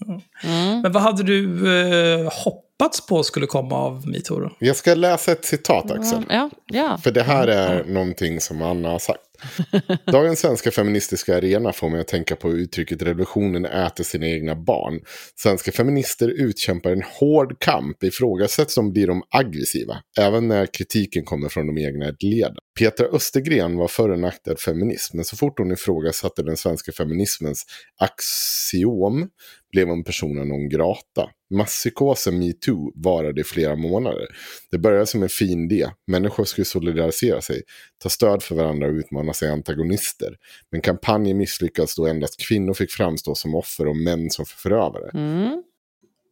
Mm. 0.06 0.80
Men 0.82 0.92
vad 0.92 1.02
hade 1.02 1.22
du 1.22 1.72
eh, 1.82 2.32
hoppats 2.44 3.06
på 3.06 3.22
skulle 3.22 3.46
komma 3.46 3.76
av 3.76 4.08
metoo 4.08 4.40
då? 4.40 4.56
Jag 4.58 4.76
ska 4.76 4.94
läsa 4.94 5.32
ett 5.32 5.44
citat 5.44 5.90
Axel. 5.90 6.24
Ja, 6.28 6.50
ja. 6.66 6.98
För 6.98 7.10
det 7.10 7.22
här 7.22 7.48
är 7.48 7.84
någonting 7.84 8.40
som 8.40 8.62
Anna 8.62 8.88
har 8.88 8.98
sagt. 8.98 9.20
Dagens 10.06 10.40
svenska 10.40 10.70
feministiska 10.70 11.36
arena 11.36 11.72
får 11.72 11.88
mig 11.88 12.00
att 12.00 12.08
tänka 12.08 12.36
på 12.36 12.52
uttrycket 12.52 13.02
revolutionen 13.02 13.64
äter 13.64 14.04
sina 14.04 14.26
egna 14.26 14.54
barn. 14.54 15.00
Svenska 15.36 15.72
feminister 15.72 16.28
utkämpar 16.28 16.90
en 16.90 17.02
hård 17.20 17.58
kamp, 17.58 18.02
ifrågasätts 18.04 18.74
de 18.74 18.92
blir 18.92 19.06
de 19.06 19.22
aggressiva, 19.30 19.96
även 20.18 20.48
när 20.48 20.66
kritiken 20.66 21.24
kommer 21.24 21.48
från 21.48 21.66
de 21.66 21.78
egna 21.78 22.12
leden. 22.20 22.56
Petra 22.78 23.06
Östergren 23.06 23.76
var 23.76 23.88
förenaktad 23.88 24.56
feminist, 24.56 25.14
men 25.14 25.24
så 25.24 25.36
fort 25.36 25.58
hon 25.58 25.72
ifrågasatte 25.72 26.42
den 26.42 26.56
svenska 26.56 26.92
feminismens 26.92 27.66
axiom 27.96 29.28
blev 29.72 29.88
hon 29.88 30.04
personen 30.04 30.48
non 30.48 30.68
grata. 30.68 31.30
Masspsykosen 31.54 32.38
metoo 32.38 32.92
varade 32.94 33.40
i 33.40 33.44
flera 33.44 33.76
månader. 33.76 34.26
Det 34.70 34.78
började 34.78 35.06
som 35.06 35.22
en 35.22 35.28
fin 35.28 35.64
idé. 35.64 35.90
Människor 36.06 36.44
skulle 36.44 36.64
solidarisera 36.64 37.40
sig, 37.40 37.62
ta 38.02 38.08
stöd 38.08 38.42
för 38.42 38.54
varandra 38.54 38.86
och 38.86 38.92
utmana 38.92 39.32
sig 39.32 39.48
antagonister. 39.48 40.36
Men 40.72 40.80
kampanjen 40.80 41.38
misslyckades 41.38 41.94
då 41.94 42.06
endast 42.06 42.48
kvinnor 42.48 42.74
fick 42.74 42.90
framstå 42.90 43.34
som 43.34 43.54
offer 43.54 43.88
och 43.88 43.96
män 43.96 44.30
som 44.30 44.46
förövare. 44.46 45.10
Mm. 45.14 45.62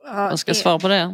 Ja, 0.06 0.28
Jag 0.30 0.38
ska 0.38 0.50
det- 0.52 0.58
svara 0.58 0.78
på 0.78 0.88
det. 0.88 1.10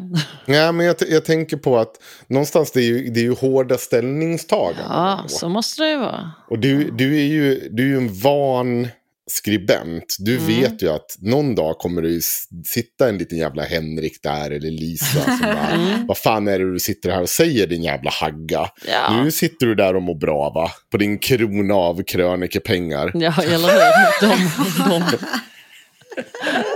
Ja, 0.46 0.72
men 0.72 0.86
jag, 0.86 0.96
jag 1.08 1.24
tänker 1.24 1.56
på 1.56 1.78
att 1.78 1.92
någonstans 2.26 2.72
det 2.72 2.80
är 2.80 2.84
ju, 2.84 3.10
det 3.10 3.20
är 3.20 3.24
ju 3.24 3.34
hårda 3.34 3.78
ställningstaganden. 3.78 4.84
Ja, 4.88 5.24
så 5.28 5.48
måste 5.48 5.82
det 5.82 5.90
ju 5.90 5.96
vara. 5.98 6.32
Och 6.50 6.58
du, 6.58 6.90
du 6.90 7.16
är 7.20 7.24
ju 7.24 7.68
du 7.70 7.82
är 7.82 7.86
ju 7.88 7.96
en 7.96 8.14
van 8.20 8.88
skribent. 9.30 10.16
Du 10.18 10.34
Mm. 10.38 10.46
vet 10.46 10.82
ju 10.82 10.88
att 10.92 11.16
någon 11.20 11.54
dag 11.54 11.78
kommer 11.78 12.02
det 12.02 12.20
sitta 12.66 13.08
en 13.08 13.18
liten 13.18 13.38
jävla 13.38 13.62
Henrik 13.62 14.22
där 14.22 14.50
eller 14.50 14.70
Lisa 14.70 15.20
som 15.24 15.38
bara, 15.42 15.68
Mm. 15.70 16.06
vad 16.06 16.18
fan 16.18 16.48
är 16.48 16.58
det 16.58 16.72
du 16.72 16.78
sitter 16.80 17.10
här 17.10 17.22
och 17.22 17.28
säger 17.28 17.66
din 17.66 17.82
jävla 17.82 18.10
hagga? 18.10 18.68
Ja. 18.88 19.22
Nu 19.24 19.30
sitter 19.30 19.66
du 19.66 19.74
där 19.74 19.96
och 19.96 20.02
mår 20.02 20.14
bra 20.14 20.50
va? 20.54 20.70
På 20.90 20.96
din 20.96 21.18
krona 21.18 21.74
av 21.74 22.02
krönikepengar. 22.02 23.10
Ja, 23.14 23.34
eller 23.42 23.68
hur? 23.68 24.28
De, 24.28 25.00
de. 25.10 25.16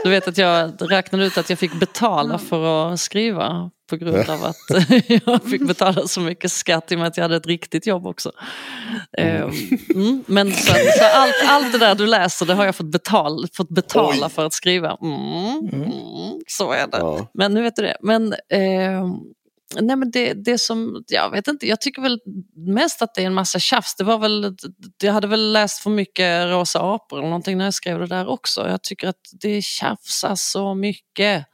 Du 0.05 0.11
vet 0.11 0.29
att 0.29 0.39
jag 0.39 0.73
räknade 0.81 1.25
ut 1.25 1.39
att 1.39 1.51
jag 1.51 1.59
fick 1.59 1.81
betala 1.81 2.39
för 2.39 2.93
att 2.93 3.01
skriva 3.01 3.71
på 3.91 3.97
grund 3.97 4.31
av 4.31 4.45
att 4.45 4.57
jag 5.27 5.43
fick 5.51 5.67
betala 5.67 6.07
så 6.09 6.21
mycket 6.21 6.53
skatt 6.53 6.93
i 6.93 6.95
och 6.95 6.99
med 6.99 7.09
att 7.09 7.17
jag 7.17 7.25
hade 7.25 7.37
ett 7.37 7.47
riktigt 7.47 7.87
jobb 7.87 8.07
också. 8.07 8.33
Ehm, 9.19 9.51
Mm, 9.95 10.25
men 10.27 10.53
så, 10.53 10.73
så 10.99 11.05
allt, 11.15 11.35
allt 11.49 11.73
det 11.73 11.79
där 11.79 11.95
du 11.95 12.07
läser 12.07 12.47
det 12.47 12.55
har 12.55 12.65
jag 12.65 12.77
fått, 12.77 12.93
betal, 12.93 13.47
fått 13.53 13.69
betala 13.69 14.27
Oj. 14.27 14.33
för 14.33 14.45
att 14.45 14.53
skriva. 14.53 14.97
Mm, 15.03 15.69
mm, 15.73 16.41
så 16.47 16.73
är 16.73 16.87
det. 16.87 16.99
Ja. 16.99 17.31
Men 17.35 17.55
nu 17.55 17.63
vet 17.63 17.77
du 17.77 17.83
det. 17.83 17.97
Men, 18.01 18.35
ehm, 18.51 19.13
nej 19.75 19.97
men 19.97 20.11
det, 20.11 20.35
det 20.35 20.59
som, 20.59 21.05
jag 21.09 21.31
vet 21.31 21.49
inte, 21.49 21.67
jag 21.67 21.81
tycker 21.81 22.03
väl 22.03 22.21
mest 22.57 23.03
att 23.03 23.15
det 23.15 23.23
är 23.23 23.27
en 23.27 23.35
massa 23.35 23.59
tjafs. 23.59 23.95
Det 23.95 24.05
var 24.05 24.19
väl, 24.19 24.57
jag 25.03 25.13
hade 25.13 25.27
väl 25.27 25.53
läst 25.53 25.83
för 25.83 25.91
mycket 25.91 26.47
Rosa 26.51 26.81
apor 26.81 27.19
eller 27.19 27.29
någonting 27.29 27.59
när 27.59 27.65
jag 27.65 27.75
skrev 27.75 27.99
det 27.99 28.07
där 28.07 28.27
också. 28.27 28.69
Jag 28.69 28.83
tycker 28.83 29.09
att 29.09 29.21
det 29.41 29.63
tjafsas 29.63 30.51
så 30.51 30.75
mycket. 30.75 31.47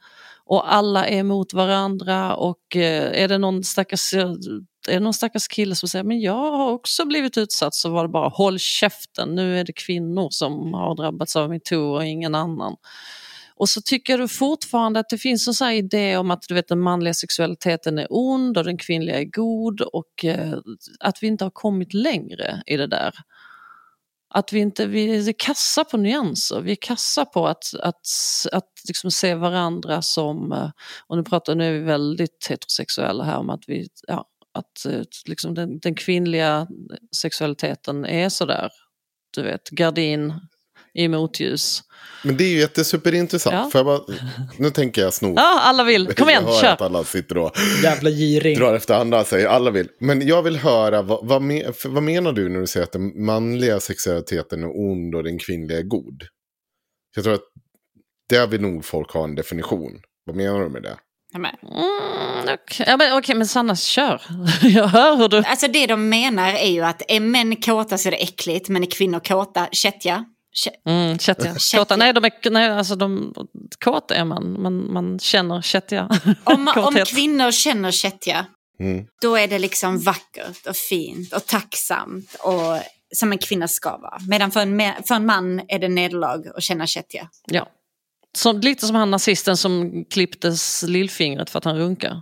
Och 0.45 0.73
alla 0.73 1.07
är 1.07 1.17
emot 1.17 1.53
varandra 1.53 2.35
och 2.35 2.75
eh, 2.75 3.23
är 3.23 3.27
det 3.27 3.37
någon 3.37 3.63
stackars, 3.63 4.13
är 4.13 4.93
det 4.93 4.99
någon 4.99 5.13
stackars 5.13 5.47
kille 5.47 5.75
som 5.75 5.89
säger 5.89 6.03
men 6.03 6.21
jag 6.21 6.51
har 6.51 6.71
också 6.71 7.05
blivit 7.05 7.37
utsatt 7.37 7.75
så 7.75 7.89
var 7.89 8.03
det 8.03 8.09
bara 8.09 8.29
håll 8.29 8.59
käften, 8.59 9.35
nu 9.35 9.59
är 9.59 9.63
det 9.63 9.73
kvinnor 9.73 10.27
som 10.31 10.73
har 10.73 10.95
drabbats 10.95 11.35
av 11.35 11.49
metoo 11.49 11.95
och 11.95 12.05
ingen 12.05 12.35
annan. 12.35 12.75
Och 13.55 13.69
så 13.69 13.81
tycker 13.81 14.17
du 14.17 14.27
fortfarande 14.27 14.99
att 14.99 15.09
det 15.09 15.17
finns 15.17 15.47
en 15.47 15.53
sån 15.53 15.67
här 15.67 15.73
idé 15.73 16.17
om 16.17 16.31
att 16.31 16.41
du 16.47 16.53
vet, 16.53 16.67
den 16.67 16.79
manliga 16.79 17.13
sexualiteten 17.13 17.99
är 17.99 18.07
ond 18.09 18.57
och 18.57 18.63
den 18.63 18.77
kvinnliga 18.77 19.19
är 19.19 19.25
god 19.25 19.81
och 19.81 20.25
eh, 20.25 20.53
att 20.99 21.23
vi 21.23 21.27
inte 21.27 21.45
har 21.45 21.51
kommit 21.51 21.93
längre 21.93 22.63
i 22.65 22.77
det 22.77 22.87
där. 22.87 23.13
Att 24.35 24.53
vi 24.53 24.59
inte 24.59 24.85
vi 24.85 25.29
är 25.29 25.33
kassa 25.37 25.83
på 25.83 25.97
nyanser, 25.97 26.61
vi 26.61 26.71
är 26.71 26.77
kassa 26.81 27.25
på 27.25 27.47
att, 27.47 27.73
att, 27.79 28.07
att 28.51 28.69
liksom 28.87 29.11
se 29.11 29.35
varandra 29.35 30.01
som, 30.01 30.51
eh, 30.51 30.69
och 31.07 31.17
nu 31.17 31.23
pratar 31.23 31.55
nu 31.55 31.67
är 31.67 31.73
vi 31.73 31.79
väldigt 31.79 32.47
heterosexuella 32.49 33.23
här 33.23 33.37
om 33.37 33.49
att 33.49 33.63
vi, 33.67 33.87
ja, 34.07 34.25
att 34.53 34.85
eh, 34.85 35.01
liksom 35.25 35.53
den, 35.53 35.79
den 35.79 35.95
kvinnliga 35.95 36.67
sexualiteten 37.15 38.05
är 38.05 38.29
sådär, 38.29 38.69
du 39.35 39.43
vet, 39.43 39.69
gardin 39.69 40.33
i 40.93 41.07
motljus. 41.07 41.83
Men 42.23 42.37
det 42.37 42.43
är 42.43 42.49
ju 42.49 42.59
jättesuperintressant. 42.59 43.53
Ja. 43.55 43.69
Får 43.71 43.79
jag 43.79 43.85
bara, 43.85 44.17
nu 44.57 44.69
tänker 44.69 45.01
jag 45.01 45.13
sno. 45.13 45.33
Ja, 45.35 45.59
alla 45.61 45.83
vill. 45.83 46.07
Kom 46.13 46.29
igen, 46.29 46.43
jag 46.45 46.53
hör 46.53 46.61
kör. 46.61 46.67
att 46.67 46.81
alla 46.81 47.03
sitter 47.03 47.37
och 47.37 47.51
Jävla 47.83 48.09
giring. 48.09 48.59
drar 48.59 48.73
efter 48.73 48.93
andra 48.93 49.19
och 49.19 49.27
säger 49.27 49.47
alla 49.47 49.71
vill. 49.71 49.89
Men 49.99 50.27
jag 50.27 50.43
vill 50.43 50.57
höra, 50.57 51.01
vad, 51.01 51.27
vad, 51.27 51.41
me, 51.41 51.73
för 51.73 51.89
vad 51.89 52.03
menar 52.03 52.31
du 52.33 52.49
när 52.49 52.59
du 52.59 52.67
säger 52.67 52.83
att 52.83 52.91
den 52.91 53.25
manliga 53.25 53.79
sexualiteten 53.79 54.63
är 54.63 54.79
ond 54.91 55.15
och 55.15 55.23
den 55.23 55.39
kvinnliga 55.39 55.77
är 55.77 55.83
god? 55.83 56.23
Jag 57.15 57.23
tror 57.23 57.33
att 57.33 57.41
där 58.29 58.47
vill 58.47 58.61
nog 58.61 58.85
folk 58.85 59.11
ha 59.11 59.23
en 59.23 59.35
definition. 59.35 59.91
Vad 60.25 60.35
menar 60.35 60.59
du 60.63 60.69
med 60.69 60.83
det? 60.83 60.97
Ja, 61.33 61.39
men. 61.39 61.55
Mm, 61.61 62.53
Okej, 62.53 62.85
ja, 62.89 62.97
men, 62.97 63.17
okej, 63.17 63.35
men 63.35 63.47
Sanna, 63.47 63.75
kör. 63.75 64.21
Jag 64.61 64.87
hör 64.87 65.15
hur 65.15 65.27
du... 65.29 65.37
Alltså 65.37 65.67
det 65.67 65.87
de 65.87 66.09
menar 66.09 66.53
är 66.53 66.71
ju 66.71 66.81
att 66.81 67.01
är 67.07 67.19
män 67.19 67.55
kåta 67.55 67.97
så 67.97 68.09
är 68.09 68.11
det 68.11 68.17
äckligt, 68.23 68.69
men 68.69 68.83
är 68.83 68.87
kvinnor 68.91 69.19
kåta, 69.19 69.67
kättja. 69.71 70.25
Mm, 70.85 71.19
kättiga. 71.19 71.55
Kättiga. 71.55 71.79
Kåta, 71.79 71.95
nej, 71.95 72.13
de 72.13 72.25
är, 72.25 72.49
nej, 72.49 72.69
alltså 72.69 72.95
de, 72.95 73.33
kåt 73.83 74.11
är 74.11 74.25
man, 74.25 74.61
man, 74.61 74.93
man 74.93 75.19
känner 75.19 75.61
kättiga. 75.61 76.09
Om, 76.43 76.67
om 76.67 76.95
kvinnor 77.05 77.51
känner 77.51 77.91
kättja, 77.91 78.45
Mm. 78.79 79.05
då 79.21 79.35
är 79.35 79.47
det 79.47 79.59
liksom 79.59 79.99
vackert 79.99 80.67
och 80.67 80.75
fint 80.75 81.33
och 81.33 81.45
tacksamt 81.45 82.35
och 82.39 82.79
som 83.15 83.31
en 83.31 83.37
kvinna 83.37 83.67
ska 83.67 83.97
vara. 83.97 84.17
Medan 84.29 84.51
för 84.51 84.59
en, 84.59 84.81
för 85.07 85.15
en 85.15 85.25
man 85.25 85.61
är 85.67 85.79
det 85.79 85.87
nederlag 85.87 86.47
att 86.55 86.63
känna 86.63 86.87
kättja. 86.87 87.29
Ja. 87.45 87.67
Som, 88.37 88.59
lite 88.59 88.87
som 88.87 88.95
han 88.95 89.11
nazisten 89.11 89.57
som 89.57 90.05
klipptes 90.05 90.83
lillfingret 90.87 91.49
för 91.49 91.57
att 91.57 91.65
han 91.65 91.77
runkar. 91.77 92.21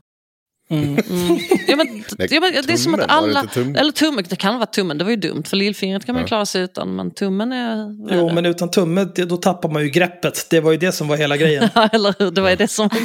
Mm. 0.72 0.84
Mm. 0.84 1.40
Ja, 1.68 1.76
men, 1.76 2.04
ja, 2.30 2.40
men, 2.40 2.54
det 2.54 2.74
är 2.74 2.78
som 2.78 2.92
tummen, 2.92 3.00
att 3.06 3.12
alla... 3.12 3.44
tummen? 3.44 3.76
Eller 3.76 3.92
tummen, 3.92 4.26
det 4.30 4.36
kan 4.36 4.56
vara 4.56 4.66
tummen, 4.66 4.98
det 4.98 5.04
var 5.04 5.12
ju 5.12 5.18
dumt 5.18 5.44
för 5.44 5.58
lillfingret 5.58 6.06
kan 6.06 6.16
man 6.16 6.22
Ja. 6.22 6.28
klara 6.28 6.46
sig 6.46 6.62
utan 6.62 6.96
men 6.96 7.12
tummen 7.12 7.52
är... 7.52 7.96
Jo, 8.16 8.34
men 8.34 8.46
utan 8.46 8.72
tumme, 8.72 9.08
det- 9.16 9.26
då 9.26 9.38
tappar 9.38 9.70
man 9.70 9.84
ju 9.84 9.90
greppet. 9.90 10.48
Det 10.50 10.60
var 10.60 10.72
ju 10.72 10.78
det 10.78 10.92
som 10.92 11.08
var 11.08 11.18
hela 11.18 11.38
grejen. 11.38 11.70
Ja, 11.76 11.88
eller 11.92 12.16
hur, 12.20 12.32
det 12.32 12.42
var 12.42 12.50
ju 12.50 12.56
det 12.56 12.68
som 12.68 12.90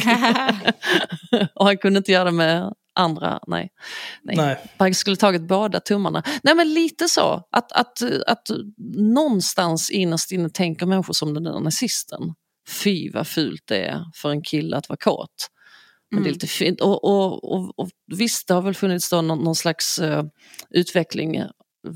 Och 1.55 1.66
han 1.66 1.78
kunde 1.78 1.98
inte 1.98 2.12
göra 2.12 2.24
det 2.24 2.30
med 2.32 2.72
andra, 2.94 3.38
nej. 3.47 3.68
nej. 4.22 4.36
Nej. 4.36 4.56
Han 4.76 4.94
skulle 4.94 5.16
tagit 5.16 5.43
båda 5.43 5.80
tummarna. 5.80 6.22
Nej 6.43 6.55
men 6.55 6.74
lite 6.74 7.09
så, 7.09 7.43
att, 7.52 7.72
att, 7.72 8.02
att 8.26 8.43
någonstans 8.97 9.90
innerst 9.90 10.32
inne 10.32 10.51
tänker 10.51 10.86
människor 10.86 11.12
som 11.14 11.34
den 11.34 11.43
där 11.43 11.60
nazisten. 11.60 12.20
Fy 12.84 13.10
vad 13.10 13.26
fult 13.26 13.62
det 13.68 13.84
är 13.84 14.01
för 14.14 14.30
en 14.30 14.43
kille 14.43 14.76
att 14.76 14.88
vara 14.88 14.97
kåt. 14.97 15.48
Men 16.10 16.22
det 16.22 16.28
är 16.28 16.32
lite 16.32 16.46
fint. 16.46 16.80
Och, 16.80 17.04
och, 17.04 17.52
och, 17.52 17.78
och 17.78 17.88
visst, 18.16 18.48
det 18.48 18.54
har 18.54 18.62
väl 18.62 18.74
funnits 18.74 19.10
då 19.10 19.22
någon, 19.22 19.44
någon 19.44 19.56
slags 19.56 19.98
eh, 19.98 20.24
utveckling 20.70 21.42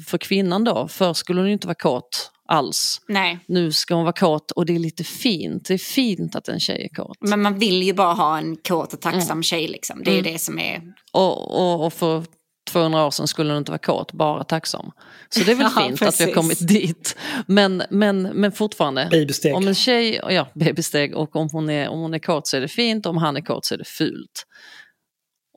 för 0.07 0.19
kvinnan 0.19 0.65
då. 0.65 0.89
Förr 0.89 1.13
skulle 1.13 1.41
hon 1.41 1.47
ju 1.47 1.53
inte 1.53 1.67
vara 1.67 1.75
kåt 1.75 2.31
alls. 2.49 3.01
Nej, 3.09 3.39
Nu 3.49 3.73
ska 3.73 3.95
hon 3.95 4.05
vara 4.05 4.13
kåt 4.13 4.51
och 4.51 4.67
det 4.67 4.75
är 4.75 4.79
lite 4.79 5.05
fint. 5.05 5.67
Det 5.67 5.75
är 5.75 5.79
fint 5.79 6.37
att 6.37 6.49
en 6.49 6.61
tjej 6.61 6.85
är 6.85 6.95
kåt. 7.03 7.17
men 7.21 7.43
man 7.43 7.59
vill 7.59 7.83
ju 7.83 7.93
bara 7.93 8.13
ha 8.13 8.39
en 8.39 8.57
kåt 8.57 8.93
och 8.93 9.01
tacksam 9.01 9.43
tjej 9.43 9.69
liksom. 9.69 10.03
Det 10.05 10.11
är 10.11 10.17
ju 10.17 10.23
det 10.23 10.39
som 10.39 10.59
är... 10.59 10.83
Och, 11.13 11.61
och, 11.61 11.87
och 11.87 11.93
för 11.93 12.25
200 12.71 13.07
år 13.07 13.11
sedan 13.11 13.29
skulle 13.29 13.51
hon 13.51 13.59
inte 13.59 13.71
vara 13.71 13.79
kåt, 13.79 14.13
bara 14.13 14.45
tacksam. 14.45 14.93
Så 15.29 15.41
det 15.41 15.53
är 15.53 15.57
väl 15.57 15.67
Ja, 15.77 15.83
fint 15.83 15.93
att 15.95 16.01
vi 16.01 16.05
har 16.05 16.11
precis. 16.11 16.35
kommit 16.35 16.69
dit. 16.69 17.17
Men, 17.47 17.83
men, 17.91 18.23
men 18.23 18.53
fortfarande, 18.53 19.09
Babysteg. 19.11 19.55
om 19.55 19.69
en 19.69 19.75
tjej, 19.75 20.21
ja 20.31 20.49
babysteg, 20.55 21.15
och 21.15 21.37
om 21.37 21.49
hon, 21.53 21.71
är, 21.71 21.89
om 21.89 22.01
hon 22.01 22.15
är 22.15 22.19
kåt 22.19 22.47
så 22.47 22.57
är 22.57 22.61
det 22.61 22.69
fint, 22.69 23.07
om 23.07 23.17
han 23.17 23.37
är 23.37 23.41
kåt 23.41 23.65
så 23.65 23.75
är 23.75 23.79
det 23.79 23.89
fult. 23.89 24.47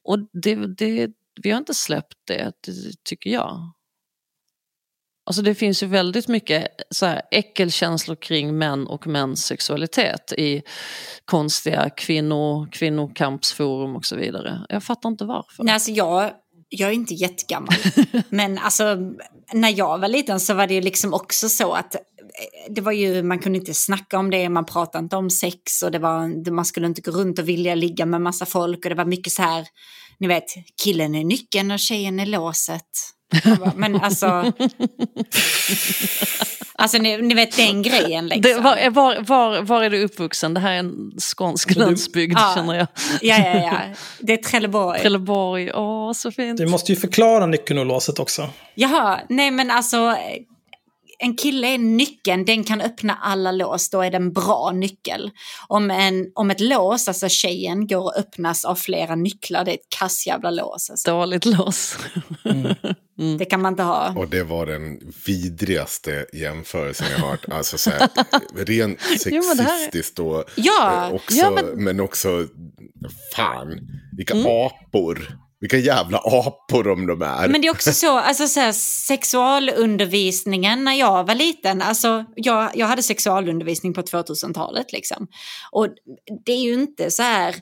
Och 0.03 0.19
det, 0.43 0.55
det, 0.55 1.09
vi 1.41 1.51
har 1.51 1.57
inte 1.57 1.73
släppt 1.73 2.17
det, 2.27 2.51
det 2.65 2.73
tycker 3.03 3.29
jag. 3.29 3.71
Alltså 5.25 5.41
det 5.41 5.55
finns 5.55 5.83
ju 5.83 5.87
väldigt 5.87 6.27
mycket 6.27 6.67
så 6.89 7.05
här 7.05 7.21
äckelkänslor 7.31 8.15
kring 8.15 8.57
män 8.57 8.87
och 8.87 9.07
mäns 9.07 9.45
sexualitet 9.45 10.33
i 10.37 10.61
konstiga 11.25 11.89
kvinno, 11.89 12.67
kvinnokampsforum 12.71 13.95
och 13.95 14.05
så 14.05 14.15
vidare. 14.15 14.65
Jag 14.69 14.83
fattar 14.83 15.09
inte 15.09 15.25
varför. 15.25 15.63
Nej, 15.63 15.73
alltså 15.73 15.91
jag, 15.91 16.31
jag 16.75 16.89
är 16.89 16.93
inte 16.93 17.13
jättegammal. 17.13 17.75
men 18.29 18.57
alltså, 18.57 18.97
när 19.53 19.77
jag 19.77 19.97
var 19.97 20.07
liten 20.07 20.39
så 20.39 20.53
var 20.53 20.67
det 20.67 20.81
liksom 20.81 21.13
också 21.13 21.49
så 21.49 21.73
att 21.73 21.95
eh, 21.95 22.01
det 22.69 22.81
var 22.81 22.91
ju, 22.91 23.23
man 23.23 23.39
kunde 23.39 23.59
inte 23.59 23.73
snacka 23.73 24.19
om 24.19 24.29
det, 24.29 24.49
man 24.49 24.65
pratade 24.65 25.03
inte 25.03 25.15
om 25.15 25.29
sex 25.29 25.81
och 25.83 25.91
det 25.91 25.99
var, 25.99 26.51
man 26.51 26.65
skulle 26.65 26.87
inte 26.87 27.01
gå 27.01 27.11
runt 27.11 27.39
och 27.39 27.49
vilja 27.49 27.75
ligga 27.75 28.05
med 28.05 28.21
massa 28.21 28.45
folk 28.45 28.85
och 28.85 28.89
det 28.89 28.95
var 28.95 29.05
mycket 29.05 29.33
så 29.33 29.41
här, 29.41 29.67
ni 30.19 30.27
vet, 30.27 30.45
killen 30.83 31.15
är 31.15 31.23
nyckeln 31.23 31.71
och 31.71 31.79
tjejen 31.79 32.19
är 32.19 32.25
låset. 32.25 32.89
Bara, 33.59 33.71
Men 33.75 33.95
alltså, 34.01 34.51
alltså 36.75 36.97
ni, 36.97 37.17
ni 37.17 37.33
vet 37.33 37.57
den 37.57 37.81
grejen 37.81 38.27
liksom. 38.27 38.41
Det, 38.41 38.59
var, 38.59 38.89
var, 38.89 39.21
var, 39.21 39.61
var 39.61 39.83
är 39.83 39.89
du 39.89 40.03
uppvuxen? 40.03 40.53
Det 40.53 40.59
här 40.59 40.71
är 40.71 40.77
en 40.77 41.11
skånsk 41.19 41.75
landsbygd 41.75 42.37
Ja. 42.37 42.51
känner 42.55 42.73
jag. 42.75 42.87
Ja, 43.21 43.37
ja, 43.37 43.55
ja. 43.55 43.77
Det 44.19 44.33
är 44.33 44.37
Trelleborg. 44.37 44.99
Trelleborg, 44.99 45.71
åh 45.73 46.11
så 46.13 46.31
fint. 46.31 46.57
Du 46.57 46.65
måste 46.67 46.91
ju 46.91 46.95
förklara 46.99 47.45
nyckeln 47.45 47.79
och 47.79 47.85
låset 47.85 48.19
också. 48.19 48.49
Jaha, 48.75 49.19
nej 49.29 49.51
men 49.51 49.71
alltså 49.71 50.15
en 51.19 51.35
kille 51.37 51.67
är 51.73 51.77
nyckeln, 51.77 52.45
den 52.45 52.63
kan 52.63 52.81
öppna 52.81 53.17
alla 53.21 53.51
lås, 53.51 53.89
då 53.89 54.01
är 54.01 54.11
det 54.11 54.17
en 54.17 54.33
bra 54.33 54.71
nyckel. 54.75 55.31
Om, 55.67 55.91
en, 55.91 56.31
om 56.35 56.51
ett 56.51 56.59
lås, 56.59 57.07
alltså 57.07 57.29
tjejen, 57.29 57.87
går 57.87 58.01
och 58.03 58.17
öppnas 58.17 58.65
av 58.65 58.75
flera 58.75 59.15
nycklar, 59.15 59.65
det 59.65 59.71
är 59.71 59.75
ett 59.75 59.89
kass 59.99 60.27
jävla 60.27 60.51
lås. 60.51 60.89
Alltså. 60.89 61.11
Dåligt 61.11 61.45
lås. 61.45 61.97
Det 63.39 63.45
kan 63.45 63.61
man 63.61 63.73
inte 63.73 63.83
ha. 63.83 64.13
Och 64.17 64.27
det 64.29 64.43
var 64.43 64.65
den 64.65 65.13
vidrigaste 65.27 66.25
jämförelsen 66.33 67.07
jag 67.11 67.17
hört. 67.27 67.45
Alltså 67.51 67.77
så 67.77 67.89
här, 67.89 68.09
rent 68.65 68.99
Jo, 69.25 69.41
här- 69.41 69.55
sexistiskt 69.55 70.19
och 70.19 70.43
Ja, 70.55 71.07
eh, 71.07 71.13
också, 71.13 71.35
ja, 71.37 71.51
men... 71.51 71.65
men- 71.83 71.99
också, 71.99 72.47
fan, 73.35 73.79
vilka 74.17 74.33
Mm. 74.33 74.45
apor. 74.47 75.37
Vilka 75.63 75.77
jävla 75.77 76.17
apor 76.17 76.87
om 76.87 77.07
de 77.07 77.21
är. 77.21 77.47
Men 77.47 77.61
det 77.61 77.67
är 77.67 77.71
också 77.71 77.91
så, 77.93 78.17
alltså 78.17 78.47
så 78.47 78.59
här, 78.59 78.71
sexualundervisningen 79.07 80.83
när 80.83 80.93
jag 80.93 81.27
var 81.27 81.35
liten, 81.35 81.81
alltså 81.81 82.25
jag, 82.35 82.71
jag 82.75 82.87
hade 82.87 83.03
sexualundervisning 83.03 83.93
på 83.93 84.01
2000-talet 84.01 84.91
liksom. 84.91 85.27
Och 85.71 85.87
det 86.45 86.51
är 86.51 86.63
ju 86.63 86.73
inte 86.73 87.11
så 87.11 87.23
här 87.23 87.55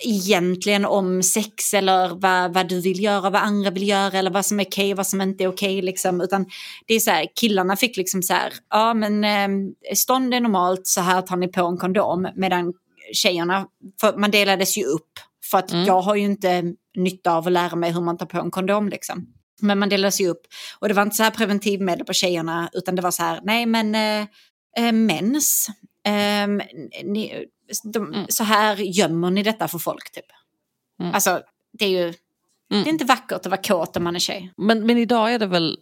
egentligen 0.00 0.84
om 0.84 1.22
sex 1.22 1.74
eller 1.74 2.08
vad, 2.08 2.54
vad 2.54 2.68
du 2.68 2.80
vill 2.80 3.02
göra, 3.02 3.30
vad 3.30 3.42
andra 3.42 3.70
vill 3.70 3.88
göra 3.88 4.18
eller 4.18 4.30
vad 4.30 4.46
som 4.46 4.60
är 4.60 4.64
okej, 4.64 4.94
vad 4.94 5.06
som 5.06 5.20
inte 5.20 5.44
är 5.44 5.48
okej 5.48 5.82
liksom. 5.82 6.20
Utan 6.20 6.46
det 6.86 6.94
är 6.94 7.00
så 7.00 7.10
här, 7.10 7.26
killarna 7.40 7.76
fick 7.76 7.96
liksom 7.96 8.22
så 8.22 8.34
här, 8.34 8.52
ja 8.70 8.94
men 8.94 9.24
eh, 9.24 9.94
stånd 9.94 10.34
är 10.34 10.40
normalt, 10.40 10.86
så 10.86 11.00
här 11.00 11.22
tar 11.22 11.36
ni 11.36 11.48
på 11.48 11.66
en 11.66 11.76
kondom. 11.76 12.28
Medan 12.36 12.72
tjejerna, 13.12 13.66
för 14.00 14.16
man 14.16 14.30
delades 14.30 14.78
ju 14.78 14.84
upp. 14.84 15.10
För 15.50 15.58
att 15.58 15.86
jag 15.86 16.00
har 16.00 16.16
ju 16.16 16.24
inte 16.24 16.74
nytta 16.96 17.32
av 17.32 17.46
att 17.46 17.52
lära 17.52 17.76
mig 17.76 17.92
hur 17.92 18.00
man 18.00 18.18
tar 18.18 18.26
på 18.26 18.40
en 18.40 18.50
kondom 18.50 18.88
liksom. 18.88 19.26
Men 19.60 19.78
man 19.78 19.88
delades 19.88 20.20
ju 20.20 20.28
upp. 20.28 20.46
Och 20.78 20.88
det 20.88 20.94
var 20.94 21.02
inte 21.02 21.16
så 21.16 21.22
här 21.22 21.30
preventivmedel 21.30 22.06
på 22.06 22.12
tjejerna, 22.12 22.70
utan 22.72 22.96
det 22.96 23.02
var 23.02 23.10
så 23.10 23.22
här, 23.22 23.40
nej 23.42 23.66
men 23.66 23.94
eh, 23.94 24.26
eh, 24.76 24.92
mens. 24.92 25.68
Ehm, 26.04 26.62
ni, 27.04 27.46
de, 27.84 28.26
Så 28.28 28.44
här 28.44 28.76
gömmer 28.76 29.30
ni 29.30 29.42
detta 29.42 29.68
för 29.68 29.78
folk 29.78 30.12
typ. 30.12 30.24
Mm. 31.00 31.14
Alltså, 31.14 31.42
det 31.72 31.84
är 31.84 31.88
ju 31.88 32.14
det 32.68 32.76
är 32.76 32.88
inte 32.88 33.04
vackert 33.04 33.32
att 33.32 33.46
vara 33.46 33.62
kåt 33.62 33.96
om 33.96 34.04
man 34.04 34.14
är 34.14 34.20
tjej. 34.20 34.52
Men, 34.56 34.86
men 34.86 34.98
idag 34.98 35.34
är 35.34 35.38
det 35.38 35.46
väl 35.46 35.78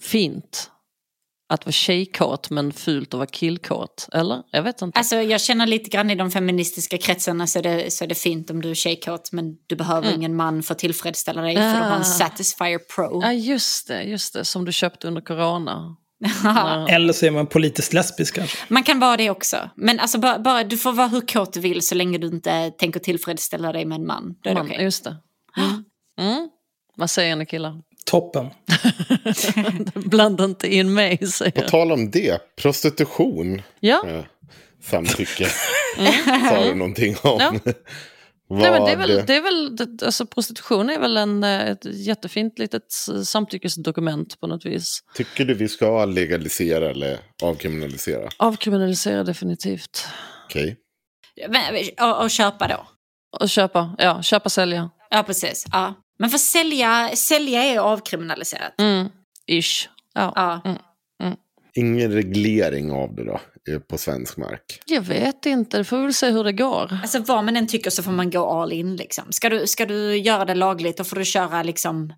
fint 0.00 0.70
att 1.48 1.66
vara 1.66 1.72
tjejkåt 1.72 2.50
men 2.50 2.72
fult 2.72 3.14
att 3.14 3.18
vara 3.18 3.26
killkåt? 3.26 4.08
Eller? 4.12 4.42
Jag 4.50 4.62
vet 4.62 4.82
inte. 4.82 4.98
Alltså, 4.98 5.16
jag 5.16 5.40
känner 5.40 5.66
lite 5.66 5.90
grann 5.90 6.10
i 6.10 6.14
de 6.14 6.30
feministiska 6.30 6.98
kretsarna 6.98 7.46
så 7.46 7.58
är 7.58 7.62
det, 7.62 7.92
så 7.92 8.04
är 8.04 8.08
det 8.08 8.14
fint 8.14 8.50
om 8.50 8.62
du 8.62 8.70
är 8.70 8.74
tjejkåt 8.74 9.32
men 9.32 9.54
du 9.66 9.76
behöver 9.76 10.14
ingen 10.14 10.36
man 10.36 10.62
för 10.62 10.72
att 10.74 10.78
tillfredsställa 10.78 11.42
dig 11.42 11.54
för 11.54 11.62
du 11.62 11.68
har 11.68 11.90
Ah. 11.92 11.96
en 11.96 12.04
Satisfyer 12.04 12.78
Pro. 12.78 13.20
Ja 13.22 13.32
just 13.32 13.88
det, 13.88 14.02
just 14.02 14.34
det, 14.34 14.44
som 14.44 14.64
du 14.64 14.72
köpte 14.72 15.08
under 15.08 15.20
corona. 15.20 15.96
Eller 16.88 17.12
så 17.12 17.26
är 17.26 17.30
man 17.30 17.46
politiskt 17.46 17.92
lesbisk 17.92 18.34
kanske. 18.34 18.56
Man 18.68 18.82
kan 18.82 19.00
vara 19.00 19.16
det 19.16 19.30
också. 19.30 19.70
Men 19.76 20.00
alltså 20.00 20.18
bara, 20.18 20.38
bara, 20.38 20.64
du 20.64 20.78
får 20.78 20.92
vara 20.92 21.08
hur 21.08 21.20
kåt 21.20 21.52
du 21.52 21.60
vill 21.60 21.82
så 21.86 21.94
länge 21.94 22.18
du 22.18 22.26
inte 22.26 22.70
tänker 22.70 23.00
tillfredsställa 23.00 23.72
dig 23.72 23.84
med 23.84 23.96
en 23.98 24.06
man. 24.06 24.34
Då 24.42 24.50
är 24.50 24.54
det 24.54 24.60
Man, 24.60 24.70
okej. 24.70 24.82
Just 24.84 25.04
det. 25.04 25.16
Mm. 25.56 25.84
Mm. 26.20 26.48
Vad 26.96 27.10
säger 27.10 27.36
ni 27.36 27.46
killar? 27.46 27.74
Toppen. 28.10 28.50
Blanda 29.94 30.44
inte 30.44 30.74
in 30.74 30.94
mig 30.94 31.18
säger 31.26 31.50
På 31.50 31.60
jag. 31.60 31.68
tal 31.70 31.92
om 31.92 32.10
det, 32.10 32.56
prostitution. 32.56 33.62
Ja, 33.80 34.02
Eh, 34.08 34.24
samtycke. 34.82 35.46
Sa 36.50 36.64
du 36.64 36.74
någonting 36.74 37.16
om. 37.22 37.38
Ja. 37.40 37.52
Nej, 38.50 38.70
men 38.70 38.84
det 38.84 38.90
är 38.92 38.96
väl, 38.96 39.26
det 39.26 39.36
är 39.36 39.40
väl, 39.42 39.76
alltså 40.04 40.26
prostitution 40.26 40.90
är 40.90 40.98
väl 41.00 41.16
en, 41.16 41.44
eh, 41.44 41.66
ett 41.70 41.84
jättefint 41.84 42.58
litet 42.58 42.92
samtyckesdokument 43.24 44.40
på 44.40 44.46
något 44.46 44.66
vis. 44.66 45.00
Tycker 45.14 45.44
du 45.44 45.54
vi 45.54 45.68
ska 45.68 46.04
legalisera 46.04 46.90
eller 46.90 47.18
avkriminalisera? 47.42 48.28
Avkriminalisera 48.36 49.24
definitivt. 49.24 50.06
Okej. 50.46 50.76
Men- 51.48 52.08
Och, 52.10 52.22
och 52.22 52.30
köpa 52.30 52.68
då. 52.68 52.86
Och 53.40 53.48
köpa, 53.48 53.94
ja, 53.98 54.22
köpa, 54.22 54.48
sälja. 54.48 54.90
Ja, 55.10 55.22
precis. 55.22 55.66
Ja. 55.72 55.94
Men 56.18 56.30
för 56.30 56.38
sälja, 56.38 57.10
sälja 57.14 57.64
är 57.64 57.78
avkriminaliserat. 57.78 58.80
Mm. 58.80 59.08
Ish. 59.46 59.88
Ja. 60.14 60.32
Ja. 60.34 60.60
Mm. 61.22 61.36
Ingen 61.74 62.12
reglering 62.12 62.92
av 62.92 63.14
det 63.14 63.24
då, 63.24 63.40
eh, 63.72 63.78
på 63.78 63.98
svensk 63.98 64.36
mark? 64.36 64.80
Jag 64.86 65.00
vet 65.00 65.46
inte, 65.46 65.78
det 65.78 65.84
får 65.84 65.96
vi 65.96 66.02
väl 66.02 66.14
se 66.14 66.30
hur 66.30 66.44
det 66.44 66.52
går. 66.52 66.98
Alltså 67.02 67.18
vad 67.18 67.44
man 67.44 67.56
än 67.56 67.66
tycker 67.66 67.90
så 67.90 68.02
får 68.02 68.12
man 68.12 68.30
gå 68.30 68.46
all 68.50 68.72
in 68.72 68.96
liksom. 68.96 69.24
Ska 69.32 69.48
du, 69.48 69.66
ska 69.66 69.86
du 69.86 70.16
göra 70.16 70.44
det 70.44 70.54
lagligt 70.54 70.96
då 70.96 71.04
får 71.04 71.16
du 71.16 71.24
köra 71.24 71.62
liksom 71.62 72.12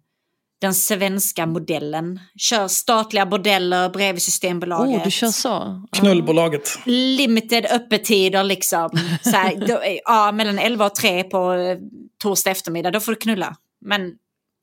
den 0.60 0.74
svenska 0.74 1.46
modellen. 1.46 2.20
Kör 2.38 2.68
statliga 2.68 3.26
bordeller 3.26 3.88
bredvid 3.88 4.22
Systembolaget. 4.22 4.96
Oh, 4.96 5.04
du 5.04 5.10
kör 5.10 5.28
så? 5.28 5.82
Knullbolaget. 5.92 6.78
Limited 6.86 7.66
öppettider 7.66 8.44
liksom. 8.44 8.90
Så 9.22 9.30
här, 9.30 9.66
då, 9.66 9.80
ja, 10.04 10.32
mellan 10.32 10.58
11 10.58 10.86
och 10.86 10.94
3 10.94 11.24
på 11.24 11.52
eh, 11.52 11.78
torsdag 12.22 12.50
eftermiddag, 12.50 12.90
då 12.90 13.00
får 13.00 13.12
du 13.12 13.16
knulla. 13.16 13.56
Men 13.84 14.12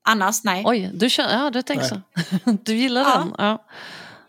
annars, 0.08 0.44
nej. 0.44 0.62
Oj, 0.66 0.90
du 0.94 1.10
kör, 1.10 1.30
ja 1.30 1.50
du 1.50 1.62
tänker 1.62 1.84
så. 1.84 2.00
Du 2.64 2.74
gillar 2.76 3.00
Ja. 3.02 3.18
den? 3.18 3.34
Ja. 3.38 3.64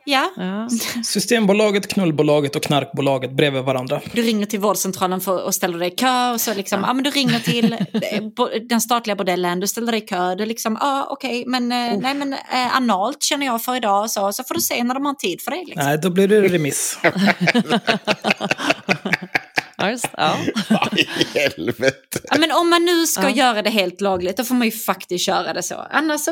Ja, 0.10 0.32
ja. 0.38 0.70
Systembolaget, 1.04 1.88
knullbolaget 1.88 2.56
och 2.56 2.64
knarkbolaget 2.64 3.32
bredvid 3.32 3.64
varandra. 3.64 4.02
du 4.14 4.22
ringer 4.22 4.46
till 4.46 4.60
vårdcentralen 4.60 5.22
för, 5.22 5.44
och 5.44 5.56
ställer 5.56 5.80
dig 5.80 5.88
i 5.88 5.96
kö. 5.96 6.32
Och 6.34 6.42
så 6.42 6.54
liksom, 6.54 6.82
ja. 6.88 6.94
men 6.94 7.04
du 7.04 7.10
ringer 7.10 7.40
till 7.40 7.74
eh, 7.94 8.60
den 8.70 8.82
statliga 8.82 9.16
bordellen, 9.16 9.60
du 9.60 9.68
ställer 9.68 9.92
dig 9.92 10.04
i 10.04 10.06
kö. 10.08 10.36
Du 10.36 10.46
liksom, 10.46 10.78
ja 10.82 11.08
okej, 11.10 11.44
men, 11.48 11.72
eh, 11.72 11.98
nej, 11.98 12.14
men 12.14 12.34
eh, 12.34 12.76
analt 12.76 13.24
känner 13.24 13.46
jag 13.46 13.64
för 13.64 13.76
idag. 13.76 14.10
Så, 14.12 14.34
så 14.34 14.44
får 14.44 14.56
du 14.56 14.62
se 14.62 14.84
när 14.84 14.94
de 14.94 15.06
har 15.06 15.14
tid 15.14 15.42
för 15.42 15.52
det. 15.52 15.58
Liksom. 15.66 15.86
Nej, 15.86 15.98
då 15.98 16.10
blir 16.10 16.28
det 16.28 16.42
remiss. 16.42 17.00
Ja, 19.78 19.90
just, 19.92 20.06
ja. 20.18 20.36
Helvete? 21.34 22.20
Ja, 22.24 22.38
men 22.40 22.52
om 22.52 22.70
man 22.70 22.86
nu 22.86 23.08
ska 23.08 23.24
Ja. 23.24 23.30
göra 23.30 23.62
det 23.62 23.70
helt 23.70 24.02
lagligt, 24.02 24.38
då 24.38 24.44
får 24.44 24.56
man 24.56 24.68
ju 24.68 24.72
faktiskt 24.72 25.26
köra 25.26 25.54
det 25.54 25.64
så. 25.64 25.76
Annars 25.76 26.22
så 26.22 26.32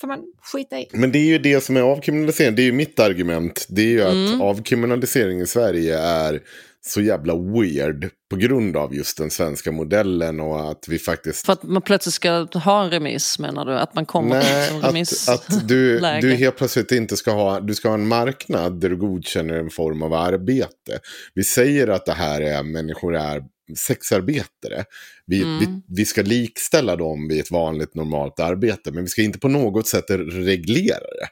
får 0.00 0.08
man 0.08 0.18
skita 0.52 0.78
i. 0.78 0.88
Men 0.92 1.12
det 1.12 1.18
är 1.18 1.26
ju 1.26 1.38
det 1.38 1.60
som 1.60 1.76
är 1.76 1.80
avkriminalisering. 1.80 2.54
Det 2.54 2.62
är 2.62 2.64
ju 2.64 2.72
mitt 2.72 3.00
argument. 3.00 3.66
Det 3.68 3.82
är 3.82 3.86
ju 3.86 4.02
att 4.02 4.40
avkriminalisering 4.40 5.40
i 5.40 5.46
Sverige 5.46 5.98
är 5.98 6.40
så 6.86 7.00
jävla 7.00 7.34
weird 7.36 8.10
på 8.30 8.36
grund 8.36 8.76
av 8.76 8.94
just 8.94 9.18
den 9.18 9.30
svenska 9.30 9.72
modellen 9.72 10.40
och 10.40 10.70
att 10.70 10.84
vi 10.88 10.98
faktiskt... 10.98 11.46
För 11.46 11.52
att 11.52 11.62
man 11.62 11.82
plötsligt 11.82 12.14
ska 12.14 12.30
ha 12.54 12.84
en 12.84 12.90
remiss 12.90 13.38
menar 13.38 13.64
du? 13.64 13.72
Att 13.78 13.94
man 13.94 14.06
kommer 14.06 14.28
Nej, 14.36 14.68
till 14.68 14.78
att, 14.78 14.84
remiss 14.90 15.28
att 15.28 15.68
du, 15.68 16.00
läge. 16.00 16.26
du 16.28 16.34
helt 16.34 16.56
plötsligt 16.56 16.92
inte 16.92 17.16
ska 17.16 17.30
ha, 17.32 17.60
du 17.60 17.74
ska 17.74 17.88
ha 17.88 17.94
en 17.94 18.08
marknad 18.08 18.80
där 18.80 18.88
du 18.88 18.96
godkänner 18.96 19.54
en 19.54 19.70
form 19.70 20.02
av 20.02 20.12
arbete. 20.12 20.98
Vi 21.34 21.44
säger 21.44 21.88
att 21.88 22.06
det 22.06 22.12
här 22.12 22.40
är 22.40 22.62
människor 22.62 23.16
är 23.16 23.42
sexarbetare. 23.78 24.84
Vi, 25.26 25.42
Mm. 25.42 25.58
vi, 25.58 25.66
vi 25.96 26.04
ska 26.04 26.22
likställa 26.22 26.96
dem 26.96 27.28
vid 27.28 27.40
ett 27.40 27.50
vanligt 27.50 27.94
normalt 27.94 28.40
arbete, 28.40 28.92
men 28.92 29.04
vi 29.04 29.08
ska 29.10 29.22
inte 29.22 29.38
på 29.38 29.48
något 29.48 29.86
sätt 29.88 30.04
reglera 30.30 30.98
det. 30.98 31.28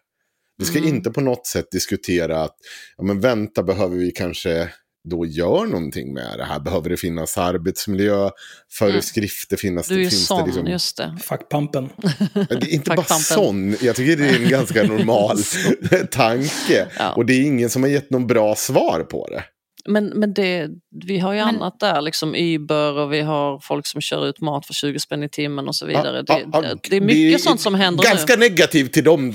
Vi 0.59 0.65
ska 0.65 0.79
Mm. 0.79 0.89
inte 0.95 1.11
på 1.11 1.20
något 1.20 1.47
sätt 1.47 1.70
diskutera 1.70 2.43
att, 2.43 2.57
ja 2.97 3.05
men 3.05 3.20
vänta, 3.20 3.62
behöver 3.62 3.97
vi 3.97 4.11
kanske 4.11 4.70
då 5.05 5.27
göra 5.27 5.65
någonting 5.65 6.15
med 6.15 6.39
det 6.39 6.45
här? 6.45 6.61
Behöver 6.61 6.91
det 6.91 6.97
finnas 6.97 7.39
arbetsmiljöföreskrifter? 7.39 9.57
Finnas 9.57 9.91
Mm. 9.91 10.01
Du 10.01 10.07
är 10.07 10.11
finns 10.11 10.27
sån, 10.27 10.41
det 10.41 10.47
liksom... 10.47 10.66
just 10.66 10.97
det. 10.97 11.19
Fackpampen. 11.23 11.89
Men 12.33 12.47
Det 12.49 12.55
är 12.55 12.69
inte 12.74 12.91
bara 12.91 12.97
Fackpampen. 12.97 13.24
sån. 13.37 13.77
Jag 13.81 13.97
tycker 13.97 14.16
det 14.16 14.29
är 14.29 14.43
en 14.43 14.49
ganska 14.49 14.83
normal 14.89 15.39
tanke. 16.11 16.87
Ja. 16.99 17.12
Och 17.12 17.27
det 17.27 17.33
är 17.33 17.43
ingen 17.43 17.70
som 17.70 17.83
har 17.83 17.91
gett 17.91 18.11
någon 18.11 18.27
bra 18.27 18.55
svar 18.55 19.07
på 19.11 19.29
det. 19.31 19.45
Men, 19.88 20.06
men 20.06 20.34
det, 20.34 20.68
vi 21.06 21.18
har 21.18 21.32
ju 21.32 21.38
Men- 21.38 21.48
annat 21.48 21.80
där, 21.80 22.00
liksom 22.02 22.34
Uber 22.34 22.98
och 22.98 23.12
vi 23.12 23.20
har 23.20 23.59
folk 23.60 23.86
som 23.86 24.00
kör 24.00 24.26
ut 24.28 24.40
mat 24.40 24.66
för 24.66 24.74
20 24.74 24.98
spänn 24.98 25.22
i 25.22 25.28
timmen 25.28 25.68
och 25.68 25.76
så 25.76 25.86
vidare. 25.86 26.22
Det, 26.22 26.44
ja, 26.52 26.60
det, 26.60 26.78
det 26.90 26.96
är 26.96 27.00
mycket 27.00 27.40
sånt 27.40 27.60
som 27.60 27.74
händer 27.74 28.04
Ganska 28.04 28.34
nu. 28.36 28.40
negativt 28.40 28.92
till 28.92 29.04
dem. 29.04 29.34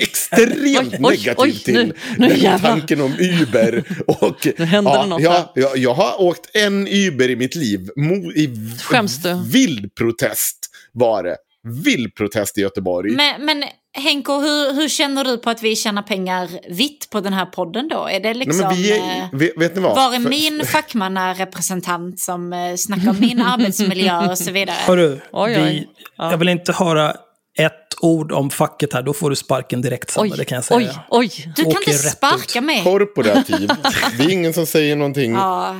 Extremt 0.00 0.52
Oj, 0.62 0.78
oj, 0.80 0.98
negativt 1.00 1.38
oj, 1.38 1.52
till 1.58 1.74
nu- 1.74 1.92
nu 2.18 2.58
tanken 2.62 3.00
om 3.00 3.12
Uber. 3.18 3.84
Och, 4.06 4.46
Nu 4.58 4.64
händer 4.64 4.90
ja, 4.92 5.02
det 5.02 5.08
något 5.08 5.22
ja, 5.22 5.30
här. 5.32 5.44
ja, 5.54 5.76
jag 5.76 5.94
har 5.94 6.20
åkt 6.20 6.56
en 6.56 6.88
Uber 6.88 7.30
i 7.30 7.36
mitt 7.36 7.54
liv. 7.54 7.88
Mo, 7.96 8.32
i 8.32 8.50
Skäms 8.82 9.22
du? 9.22 9.40
Vild 9.52 9.94
protest 9.94 10.58
var 10.92 11.22
det. 11.24 11.36
Vild 11.84 12.14
protest 12.14 12.58
i 12.58 12.60
Göteborg. 12.60 13.10
Men, 13.10 13.44
men 13.46 13.64
Henko, 13.98 14.32
hur, 14.40 14.74
hur 14.74 14.88
känner 14.88 15.24
du 15.24 15.38
på 15.38 15.50
att 15.50 15.62
vi 15.62 15.76
tjänar 15.76 16.02
pengar 16.02 16.48
vitt 16.68 17.10
på 17.10 17.20
den 17.20 17.32
här 17.32 17.46
podden 17.46 17.88
då? 17.88 18.08
Är 18.08 18.20
det 18.20 18.34
liksom... 18.34 18.66
Nej, 18.68 18.68
men 18.68 18.76
vi 18.82 18.90
eh, 18.98 19.24
är, 19.24 19.28
vet, 19.38 19.52
vet 19.56 19.74
ni 19.76 19.80
vad? 19.82 19.96
Var 19.96 20.14
är 20.14 20.18
min 20.18 20.66
fackmannarepresentant 20.66 22.20
som 22.20 22.52
eh, 22.52 22.76
snackar 22.76 23.10
om 23.10 23.20
min 23.20 23.40
arbetsmiljö 23.42 24.30
och 24.30 24.38
så 24.38 24.50
vidare? 24.50 24.76
Hörru, 24.86 25.20
Oj, 25.32 25.56
oj. 25.56 25.64
vi, 25.64 25.88
jag 26.16 26.36
vill 26.38 26.48
inte 26.48 26.72
höra 26.72 27.10
ett 27.58 27.72
ord 28.00 28.32
om 28.32 28.50
facket 28.50 28.92
här. 28.92 29.02
Då 29.02 29.12
får 29.12 29.30
du 29.30 29.36
sparken 29.36 29.82
direkt, 29.82 30.10
Sanna. 30.10 30.24
Oj, 30.32 30.38
Det 30.38 30.44
kan 30.44 30.56
jag 30.56 30.64
säga. 30.64 30.78
oj, 30.78 30.96
oj. 31.08 31.52
Du 31.56 31.62
kan 31.62 31.70
åker 31.72 31.78
inte 31.78 31.90
rätt 32.06 32.12
sparka 32.12 32.58
ut. 32.58 32.64
mig. 32.64 32.82
Korporativ. 32.84 33.70
Det 34.18 34.24
är 34.24 34.30
ingen 34.30 34.52
som 34.54 34.66
säger 34.66 34.96
någonting. 34.96 35.34
Ja. 35.34 35.76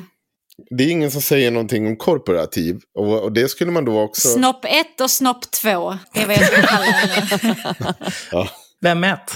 Det 0.71 0.85
är 0.85 0.89
ingen 0.89 1.11
som 1.11 1.23
säger 1.23 1.51
någonting 1.51 1.87
om 1.87 1.97
korporativ. 1.97 2.81
Och, 2.99 3.23
och 3.23 3.33
det 3.33 3.49
skulle 3.49 3.71
man 3.71 3.85
då 3.85 4.01
också... 4.01 4.29
Snopp 4.29 4.65
1 4.65 5.01
och 5.01 5.11
snopp 5.11 5.51
2. 5.51 5.99
Det 6.15 6.21
är 6.23 6.27
vad 6.27 6.37
jag 6.37 6.47
skulle 6.47 6.63
kalla 6.67 6.87
det. 6.87 7.57
Ja. 8.33 8.49
Vem 8.81 9.01
mät? 9.01 9.33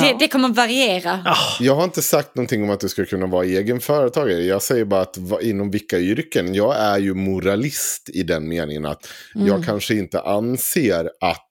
det. 0.00 0.16
Det 0.18 0.28
kommer 0.28 0.48
variera. 0.48 1.36
Jag 1.60 1.74
har 1.74 1.84
inte 1.84 2.02
sagt 2.02 2.34
någonting 2.34 2.62
om 2.62 2.70
att 2.70 2.80
du 2.80 2.88
ska 2.88 3.04
kunna 3.04 3.26
vara 3.26 3.44
egen 3.44 3.80
företagare. 3.80 4.42
Jag 4.42 4.62
säger 4.62 4.84
bara 4.84 5.00
att 5.00 5.18
va- 5.18 5.40
inom 5.40 5.70
vilka 5.70 5.98
yrken. 5.98 6.54
Jag 6.54 6.76
är 6.76 6.98
ju 6.98 7.14
moralist 7.14 8.10
i 8.14 8.22
den 8.22 8.48
meningen 8.48 8.86
att 8.86 9.08
jag 9.34 9.64
kanske 9.64 9.94
inte 9.94 10.20
anser 10.20 11.10
att 11.20 11.42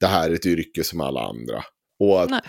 det 0.00 0.06
här 0.06 0.30
är 0.30 0.34
ett 0.34 0.46
yrke 0.46 0.84
som 0.84 1.00
alla 1.00 1.20
andra. 1.20 1.64
Och 2.00 2.22
att 2.22 2.30
Nej. 2.30 2.40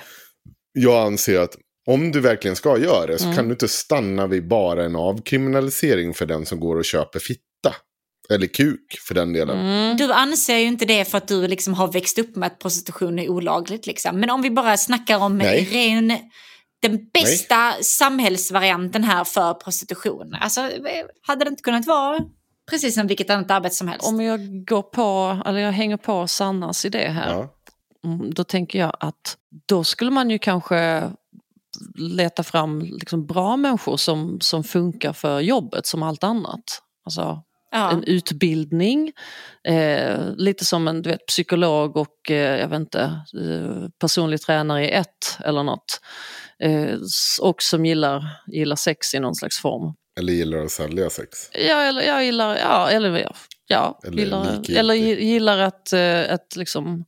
jag 0.74 1.06
anser 1.08 1.40
att 1.40 1.56
om 1.90 2.12
du 2.12 2.20
verkligen 2.20 2.56
ska 2.56 2.78
göra 2.78 3.06
det 3.06 3.20
så 3.20 3.34
kan 3.34 3.46
du 3.46 3.52
inte 3.52 3.68
stanna 3.68 4.28
vid 4.28 4.48
bara 4.48 4.86
en 4.86 4.96
avkriminalisering 4.96 6.14
för 6.14 6.26
den 6.26 6.46
som 6.46 6.60
går 6.60 6.76
och 6.76 6.86
köper 6.86 7.20
fitta. 7.20 7.76
Eller 8.30 8.48
kuk 8.48 9.00
för 9.08 9.16
den 9.16 9.34
delen. 9.34 9.98
Du 9.98 10.14
anser 10.14 10.58
ju 10.58 10.66
inte 10.66 10.86
det 10.86 11.06
för 11.06 11.18
att 11.18 11.28
du 11.28 11.48
liksom 11.48 11.74
har 11.74 11.88
växt 11.92 12.20
upp 12.20 12.36
med 12.36 12.48
att 12.48 12.60
prostitution 12.60 13.20
är 13.20 13.30
olagligt. 13.30 13.88
Liksom. 13.88 14.20
Men 14.20 14.30
om 14.30 14.42
vi 14.42 14.52
bara 14.52 14.78
snackar 14.78 15.18
om 15.18 15.38
Nej. 15.38 15.70
ren, 15.72 16.18
den 16.82 17.10
bästa 17.14 17.74
samhällsvarianten 17.82 19.04
här 19.04 19.24
för 19.24 19.54
prostitution. 19.54 20.36
Alltså, 20.42 20.62
hade 21.22 21.46
det 21.46 21.50
inte 21.50 21.64
kunnat 21.64 21.88
vara 21.88 22.20
precis 22.70 22.96
som 22.96 23.08
vilket 23.08 23.30
annat 23.30 23.52
arbete 23.52 23.76
som 23.76 23.88
helst? 23.88 24.08
Om 24.08 24.22
jag 24.22 24.66
går 24.66 24.82
på, 24.82 25.42
eller 25.46 25.60
jag 25.60 25.72
hänger 25.72 25.98
på 25.98 26.28
Sannas 26.28 26.86
idé 26.86 27.08
här. 27.08 27.32
Ja. 27.34 27.54
Mm, 28.06 28.34
Då 28.34 28.44
tänker 28.44 28.80
jag 28.80 28.98
att 29.00 29.38
då 29.66 29.84
skulle 29.84 30.12
man 30.12 30.30
ju 30.30 30.40
kanske 30.40 31.12
leta 31.96 32.44
fram 32.44 32.82
liksom 32.82 33.26
bra 33.26 33.58
människor 33.58 33.98
som, 33.98 34.38
som 34.42 34.64
funkar 34.64 35.14
för 35.14 35.40
jobbet 35.40 35.86
som 35.86 36.04
allt 36.04 36.24
annat. 36.24 36.64
Alltså 37.06 37.44
ja. 37.72 37.92
en 37.92 38.04
utbildning, 38.04 39.12
eh, 39.68 40.20
lite 40.36 40.66
som 40.66 40.88
en 40.88 41.02
du 41.02 41.10
vet, 41.10 41.26
psykolog 41.26 41.98
och 41.98 42.32
eh, 42.32 42.60
jag 42.60 42.68
vet 42.68 42.80
inte, 42.80 43.02
eh, 43.42 43.90
personlig 44.00 44.42
tränare 44.42 44.86
i 44.86 44.92
ett 44.92 45.38
eller 45.46 45.64
något. 45.64 46.02
Eh, 46.64 46.98
och 47.42 47.62
som 47.62 47.86
gillar, 47.86 48.24
gillar 48.48 48.76
sex 48.76 49.14
i 49.14 49.20
någon 49.20 49.36
slags 49.36 49.60
form. 49.60 49.94
Eller 50.20 50.34
gillar 50.34 50.58
att 50.58 50.72
sälja 50.72 51.10
sex. 51.10 51.50
Ja, 51.52 51.82
eller, 51.82 52.02
jag 52.02 52.26
gillar, 52.26 52.58
ja, 52.58 52.90
eller, 52.90 53.18
ja, 53.18 53.36
ja, 53.68 54.00
Eller 54.04 54.18
gillar, 54.18 54.72
eller 54.78 54.94
gi- 54.94 55.20
gillar 55.24 55.58
att, 55.58 55.94
eh, 55.94 56.34
att 56.34 56.56
liksom 56.56 57.06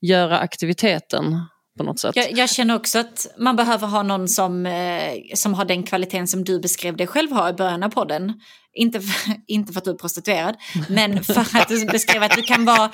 göra 0.00 0.38
aktiviteten 0.38 1.40
på 1.80 1.84
något 1.86 2.00
sätt. 2.00 2.16
Jag, 2.16 2.32
jag 2.32 2.50
känner 2.50 2.76
också 2.76 2.98
att 2.98 3.26
man 3.38 3.56
behöver 3.56 3.86
ha 3.86 4.02
någon 4.02 4.28
som, 4.28 4.66
eh, 4.66 5.12
som 5.34 5.54
har 5.54 5.64
den 5.64 5.82
kvaliteten 5.82 6.26
som 6.28 6.44
du 6.44 6.60
beskrev 6.60 6.96
dig 6.96 7.06
själv 7.06 7.32
ha 7.32 7.48
i 7.48 7.52
början 7.52 7.82
av 7.82 7.88
podden. 7.88 8.32
Inte 8.74 9.00
för, 9.00 9.32
inte 9.46 9.72
för 9.72 9.78
att 9.80 9.84
du 9.84 9.90
är 9.90 9.94
prostituerad, 9.94 10.56
men 10.88 11.24
för 11.24 11.40
att 11.40 11.68
du 11.68 11.86
beskrev 11.86 12.22
att 12.22 12.36
du 12.36 12.42
kan 12.42 12.64
vara 12.64 12.90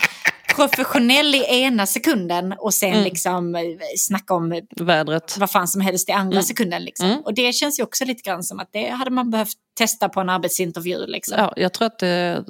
professionell 0.57 1.35
i 1.35 1.45
ena 1.49 1.87
sekunden 1.87 2.55
och 2.59 2.75
sen 2.75 2.93
Mm. 2.93 3.05
liksom 3.05 3.55
eh, 3.55 3.63
snacka 3.97 4.35
om 4.35 4.61
Vädret. 4.81 5.37
vad 5.39 5.51
fan 5.51 5.69
som 5.69 5.81
helst 5.81 6.09
i 6.09 6.13
andra 6.13 6.33
Mm. 6.37 6.43
sekunden. 6.43 6.85
Liksom. 6.85 7.07
Mm. 7.09 7.21
Och 7.21 7.35
det 7.35 7.53
känns 7.53 7.79
ju 7.79 7.83
också 7.83 8.05
lite 8.05 8.23
grann 8.31 8.43
som 8.43 8.61
att 8.61 8.69
det 8.73 8.89
hade 8.89 9.11
man 9.11 9.31
behövt 9.31 9.55
testa 9.79 10.09
på 10.09 10.21
en 10.21 10.29
arbetsintervju. 10.29 11.07
Liksom. 11.07 11.39
Ja, 11.39 11.53
jag 11.57 11.73
tror 11.73 11.87
att 11.87 11.99
det, 11.99 12.45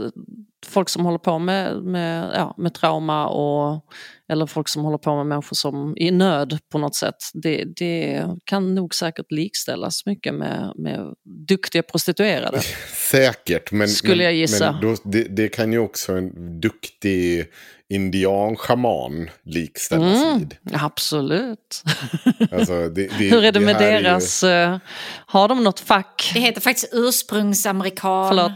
folk 0.66 0.88
som 0.88 1.04
håller 1.04 1.18
på 1.18 1.38
med, 1.38 1.82
med, 1.82 2.30
ja, 2.34 2.54
med 2.56 2.74
trauma 2.74 3.26
och 3.26 3.84
eller 4.32 4.46
folk 4.46 4.68
som 4.68 4.84
håller 4.84 4.98
på 4.98 5.16
med 5.16 5.26
människor 5.26 5.54
som 5.56 5.94
i 5.96 6.10
nöd 6.10 6.58
på 6.72 6.78
något 6.78 6.94
sätt. 6.94 7.14
Det, 7.34 7.64
det 7.76 8.24
kan 8.44 8.74
nog 8.74 8.94
säkert 8.94 9.32
likställas 9.32 10.06
mycket 10.06 10.34
med, 10.34 10.72
med 10.76 11.14
duktiga 11.48 11.82
prostituerade. 11.82 12.60
Säkert, 13.10 13.72
men, 13.72 13.88
Skulle 13.88 14.24
jag 14.24 14.34
gissa. 14.34 14.72
men 14.72 14.80
då, 14.80 14.96
det, 15.04 15.22
det 15.22 15.48
kan 15.48 15.72
ju 15.72 15.78
också 15.78 16.12
en 16.12 16.60
duktig 16.60 17.46
indianschaman 17.88 19.30
likställas 19.44 20.22
Mm, 20.22 20.38
vid. 20.38 20.56
absolut. 20.72 21.82
Alltså, 22.52 22.88
det, 22.88 23.08
det, 23.18 23.24
Hur 23.30 23.44
är 23.44 23.52
det 23.52 23.60
med 23.60 23.76
är 23.80 23.96
ju- 23.96 24.02
deras... 24.02 24.42
eh, 24.42 24.78
har 25.26 25.48
de 25.48 25.64
något 25.64 25.80
fack? 25.80 26.30
Det 26.34 26.40
heter 26.40 26.60
faktiskt 26.60 26.88
ursprungsamerikan. 26.92 28.28
Förlåt. 28.28 28.52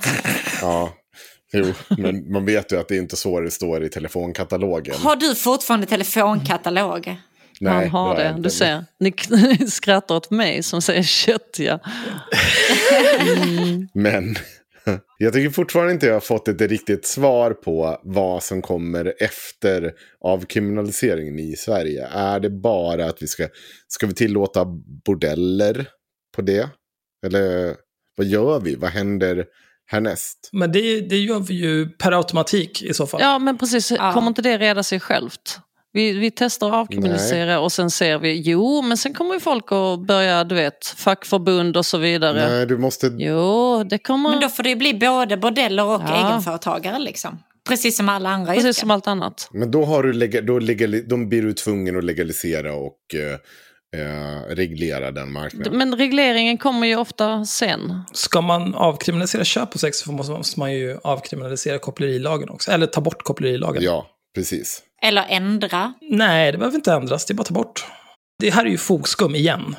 Ja, 0.63 0.93
jo, 1.53 1.73
men 1.99 2.33
man 2.33 2.45
vet 2.45 2.73
ju 2.73 2.81
att 2.81 2.89
det 2.89 2.97
är 2.97 2.99
inte 2.99 3.17
så 3.17 3.41
det 3.41 3.51
står 3.51 3.85
i 3.85 3.89
telefonkatalogen. 3.89 4.95
Har 4.95 5.17
du 5.17 5.35
fortfarande 5.35 5.87
telefonkatalog? 5.87 7.17
Han 7.65 7.89
har 7.89 8.17
det, 8.17 8.37
du 8.39 8.51
ser. 8.51 8.85
Ni 8.99 9.67
skrattar 9.71 10.15
åt 10.15 10.31
mig 10.31 10.63
som 10.63 10.83
säger 10.83 11.03
kött 11.03 11.57
ja. 11.59 11.79
Men 13.95 14.37
jag 15.19 15.33
tycker 15.33 15.51
fortfarande 15.51 15.93
inte 15.93 16.07
jag 16.07 16.15
har 16.15 16.21
fått 16.21 16.49
ett 16.49 16.61
riktigt 16.61 17.07
svar 17.07 17.51
på 17.51 18.01
vad 18.03 18.43
som 18.43 18.63
kommer 18.63 19.15
efter 19.19 19.93
avkriminaliseringen 20.21 21.39
i 21.39 21.57
Sverige. 21.57 22.07
Är 22.07 22.41
det 22.41 22.51
bara 22.51 23.07
att 23.07 23.23
vi 23.23 23.27
ska, 23.27 23.49
ska 23.89 24.07
vi 24.07 24.15
tillåta 24.15 24.65
bordeller 25.05 25.89
på 26.37 26.43
det? 26.43 26.69
Eller 27.27 27.77
vad 28.17 28.27
gör 28.27 28.61
vi? 28.61 28.75
Vad 28.75 28.91
händer 28.91 29.45
härnäst? 29.91 30.49
Men 30.53 30.73
det, 30.73 31.01
det 31.01 31.19
gör 31.19 31.41
vi 31.41 31.55
ju 31.55 31.89
per 31.89 32.13
automatik 32.13 32.83
i 32.83 32.95
så 32.95 33.07
fall. 33.07 33.21
Ja 33.21 33.39
men 33.39 33.59
precis, 33.59 33.91
Ja. 33.91 34.13
kommer 34.13 34.29
inte 34.29 34.43
det 34.43 34.59
reda 34.59 34.83
sig 34.83 35.01
självt? 35.01 35.59
Vi, 35.93 36.13
vi 36.13 36.31
testar 36.31 36.67
att 36.69 36.73
avkriminalisera 36.75 37.61
och 37.61 37.73
sen 37.73 37.91
ser 37.91 38.19
vi, 38.19 38.41
jo 38.41 38.83
men 38.83 38.97
sen 38.97 39.15
kommer 39.15 39.35
ju 39.35 39.41
folk 39.41 39.65
att 39.73 40.07
börja, 40.07 40.45
du 40.45 40.55
vet, 40.55 40.87
fackförbund 40.87 41.77
och 41.77 41.87
så 41.87 41.99
vidare. 41.99 42.51
Nej, 42.51 42.67
du 42.67 42.79
måste... 42.79 43.07
Jo, 43.19 43.85
det 43.85 43.99
kommer, 43.99 44.31
Men 44.31 44.41
då 44.41 44.49
får 44.49 44.63
det 44.63 44.77
bli 44.77 44.95
både 44.95 45.37
bordeller 45.37 45.85
och 45.85 46.03
Ja. 46.07 46.29
egenföretagare 46.31 46.99
liksom. 46.99 47.39
Precis 47.69 47.97
som 47.97 48.09
alla 48.09 48.31
andra 48.31 48.47
precis 48.53 48.65
yrken. 48.65 48.75
som 48.75 48.91
allt 48.91 49.07
annat. 49.07 49.49
Men 49.53 49.71
då, 49.71 49.85
har 49.85 50.03
du 50.03 50.13
lega, 50.13 50.41
då, 50.41 50.59
legali, 50.59 51.03
då 51.07 51.17
blir 51.17 51.43
du 51.43 51.53
tvungen 51.53 51.99
att 51.99 52.05
legalisera 52.05 52.73
och 52.75 53.15
eh, 53.15 53.39
eh, 53.97 54.55
reglera 54.55 55.11
den 55.11 55.33
marknaden. 55.33 55.79
Men 55.79 55.95
regleringen 55.97 56.59
kommer 56.59 56.87
ju 56.87 56.97
ofta 56.97 57.45
sen. 57.45 58.03
Ska 58.13 58.41
man 58.41 58.75
avkriminalisera 58.75 59.45
köp 59.45 59.71
på 59.71 59.79
sex 59.79 59.99
så 59.99 60.13
måste 60.13 60.59
man 60.61 60.73
ju 60.73 60.99
avkriminalisera 61.05 61.79
kopplerilagen 61.79 62.51
också. 62.51 62.71
Eller 62.71 62.87
ta 62.87 63.01
bort 63.01 63.23
kopplerilagen. 63.23 63.83
Ja, 63.83 64.07
precis. 64.35 64.83
Eller 65.03 65.25
ändra. 65.29 65.93
Nej, 66.11 66.53
det 66.53 66.59
behöver 66.59 66.77
inte 66.77 66.93
ändras. 66.93 67.25
Det 67.27 67.33
är 67.33 67.35
bara 67.35 67.41
att 67.43 67.49
ta 67.49 67.55
bort. 67.55 67.85
Det 68.39 68.51
här 68.51 68.65
är 68.67 68.71
ju 68.71 68.79
fogskum 68.79 69.35
igen. 69.35 69.77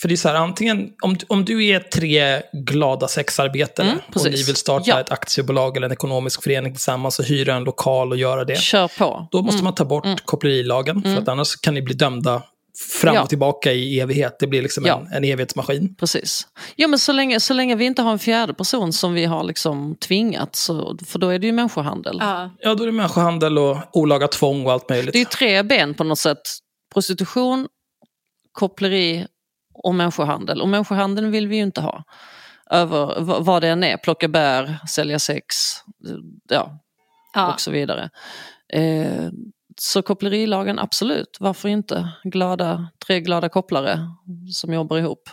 För 0.00 0.08
det 0.08 0.14
är 0.14 0.16
så 0.16 0.28
här, 0.28 0.34
antingen 0.34 0.90
om, 1.02 1.16
om 1.28 1.44
du 1.44 1.66
är 1.66 1.80
tre 1.80 2.42
glada 2.52 3.08
sexarbetare 3.08 3.86
Mm, 3.86 3.98
och 4.14 4.24
ni 4.24 4.30
vill 4.42 4.56
starta 4.56 4.84
Ja. 4.90 5.00
ett 5.00 5.12
aktiebolag 5.12 5.76
eller 5.76 5.86
en 5.86 5.92
ekonomisk 5.92 6.42
förening 6.42 6.72
tillsammans 6.72 7.18
och 7.18 7.24
hyra 7.24 7.54
en 7.54 7.64
lokal 7.64 8.10
och 8.12 8.16
göra 8.18 8.44
det. 8.44 8.56
Kör 8.58 8.88
på. 8.98 9.28
Då 9.30 9.42
måste 9.42 9.56
Mm. 9.56 9.64
man 9.64 9.74
ta 9.74 9.84
bort 9.84 10.24
kopplerilagen, 10.24 11.02
för 11.02 11.16
att 11.16 11.28
annars 11.28 11.56
kan 11.56 11.74
ni 11.74 11.82
bli 11.82 11.94
dömda 11.94 12.42
fram 13.00 13.14
Ja. 13.14 13.22
och 13.22 13.28
tillbaka 13.28 13.72
i 13.72 14.00
evighet. 14.00 14.36
Det 14.38 14.46
blir 14.46 14.62
liksom 14.62 14.84
Ja. 14.86 15.00
en, 15.10 15.12
en 15.16 15.24
evighetsmaskin. 15.24 15.94
Precis. 15.94 16.46
Ja, 16.76 16.88
men 16.88 16.98
så 16.98 17.12
länge, 17.12 17.40
så 17.40 17.54
länge 17.54 17.74
vi 17.74 17.84
inte 17.84 18.02
har 18.02 18.12
en 18.12 18.18
fjärde 18.18 18.54
person 18.54 18.92
som 18.92 19.14
vi 19.14 19.24
har 19.24 19.44
liksom 19.44 19.96
tvingat, 19.96 20.56
så, 20.56 20.98
för 21.06 21.18
då 21.18 21.28
är 21.28 21.38
det 21.38 21.46
ju 21.46 21.52
människohandel. 21.52 22.16
Ja. 22.20 22.50
Ja, 22.58 22.74
då 22.74 22.82
är 22.82 22.86
det 22.86 22.92
människohandel 22.92 23.58
och 23.58 23.76
olaga 23.92 24.28
tvång 24.28 24.66
och 24.66 24.72
allt 24.72 24.88
möjligt. 24.88 25.12
Det 25.12 25.18
är 25.18 25.20
ju 25.20 25.24
tre 25.24 25.62
ben 25.62 25.94
på 25.94 26.04
något 26.04 26.18
sätt. 26.18 26.40
Prostitution, 26.94 27.68
koppleri 28.52 29.26
och 29.74 29.94
människohandel. 29.94 30.60
Och 30.62 30.68
människohandeln 30.68 31.30
vill 31.30 31.48
vi 31.48 31.56
ju 31.56 31.62
inte 31.62 31.80
ha. 31.80 32.04
Över 32.70 33.20
vad 33.40 33.62
det 33.62 33.68
än 33.68 33.84
är, 33.84 33.96
plocka 33.96 34.28
bär, 34.28 34.78
sälja 34.88 35.18
sex, 35.18 35.46
ja, 36.48 36.80
Ja. 37.34 37.52
och 37.52 37.60
så 37.60 37.70
vidare. 37.70 38.10
Eh, 38.72 39.28
så 39.80 40.02
kopplerilagen, 40.02 40.78
absolut. 40.78 41.36
Varför 41.40 41.68
inte? 41.68 42.08
Glada, 42.24 42.88
tre 43.06 43.20
glada 43.20 43.48
kopplare 43.48 43.98
som 44.52 44.72
jobbar 44.72 44.98
ihop. 44.98 45.30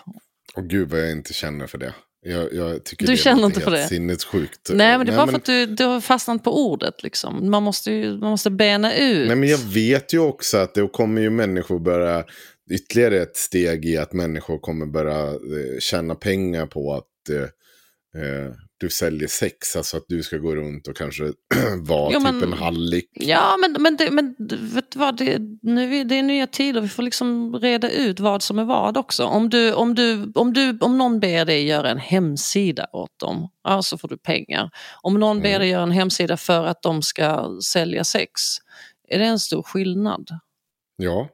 Och 0.55 0.69
gud 0.69 0.89
vad 0.89 0.99
jag 0.99 1.11
inte 1.11 1.33
känner 1.33 1.67
för 1.67 1.77
det. 1.77 1.93
Jag, 2.25 2.53
jag 2.53 2.83
tycker 2.83 3.05
Du 3.05 3.11
det 3.11 3.17
känner 3.17 3.45
inte 3.45 3.59
för 3.59 3.71
det? 3.71 3.87
sinnessjukt. 3.87 4.69
Nej, 4.73 4.97
men 4.97 5.07
det 5.07 5.13
är 5.13 5.17
bara 5.17 5.27
för 5.27 5.37
att 5.37 5.45
du, 5.45 5.65
du 5.65 5.83
har 5.83 6.01
fastnat 6.01 6.43
på 6.43 6.71
ordet. 6.71 7.03
Liksom. 7.03 7.51
Man, 7.51 7.63
måste 7.63 7.91
ju, 7.91 8.17
man 8.17 8.29
måste 8.29 8.49
bena 8.49 8.95
ut. 8.95 9.27
Nej, 9.27 9.35
men 9.35 9.49
jag 9.49 9.57
vet 9.57 10.13
ju 10.13 10.19
också 10.19 10.57
att 10.57 10.73
det 10.73 10.87
kommer 10.87 11.21
ju 11.21 11.29
människor 11.29 11.79
börja... 11.79 12.23
Ytterligare 12.71 13.21
ett 13.21 13.37
steg 13.37 13.85
i 13.85 13.97
att 13.97 14.13
människor 14.13 14.59
kommer 14.59 14.85
börja 14.85 15.27
eh, 15.27 15.79
tjäna 15.79 16.15
pengar 16.15 16.65
på 16.65 16.93
att 16.93 17.29
eh, 17.29 18.21
eh, 18.21 18.51
du 18.81 18.89
säljer 18.89 19.27
sex. 19.27 19.75
Alltså 19.75 19.97
att 19.97 20.05
du 20.07 20.23
ska 20.23 20.37
gå 20.37 20.55
runt 20.55 20.87
och 20.87 20.95
kanske 20.97 21.23
vara 21.81 22.11
Jo, 22.13 22.19
typ 22.19 22.23
men- 22.23 22.43
en 22.43 22.53
hallick. 22.53 23.09
Ja, 23.13 23.57
men, 23.57 23.81
men, 23.81 23.97
det, 23.97 24.11
men 24.11 24.35
vet 24.73 24.91
du 24.91 24.99
vad, 24.99 25.17
det, 25.17 25.39
nu, 25.61 25.95
är- 25.97 26.05
det 26.05 26.15
är 26.19 26.23
nya 26.23 26.47
tider. 26.47 26.81
Vi 26.81 26.87
får 26.89 27.03
liksom 27.03 27.55
reda 27.59 27.89
ut 27.91 28.19
vad 28.19 28.41
som 28.43 28.59
är 28.59 28.63
vad 28.65 28.97
också. 28.97 29.25
Om, 29.25 29.49
du, 29.49 29.73
om, 29.73 29.95
du, 29.95 30.31
om, 30.35 30.53
du, 30.53 30.77
om 30.81 30.97
någon 30.97 31.19
ber 31.19 31.45
dig 31.45 31.65
göra 31.67 31.89
en 31.89 31.97
hemsida 31.99 32.87
åt 32.93 33.19
dem, 33.19 33.49
ja, 33.63 33.81
så 33.81 33.97
får 33.97 34.07
du 34.07 34.17
pengar. 34.17 34.69
Om 35.01 35.19
någon 35.19 35.41
ber 35.41 35.59
dig 35.59 35.69
göra 35.69 35.83
en 35.83 35.91
hemsida 35.91 36.37
för 36.37 36.65
att 36.65 36.81
de 36.81 37.01
ska 37.01 37.57
sälja 37.63 38.03
sex, 38.03 38.31
är 39.07 39.19
det 39.19 39.25
en 39.25 39.39
stor 39.39 39.63
skillnad? 39.63 40.27
Ja, 40.97 41.29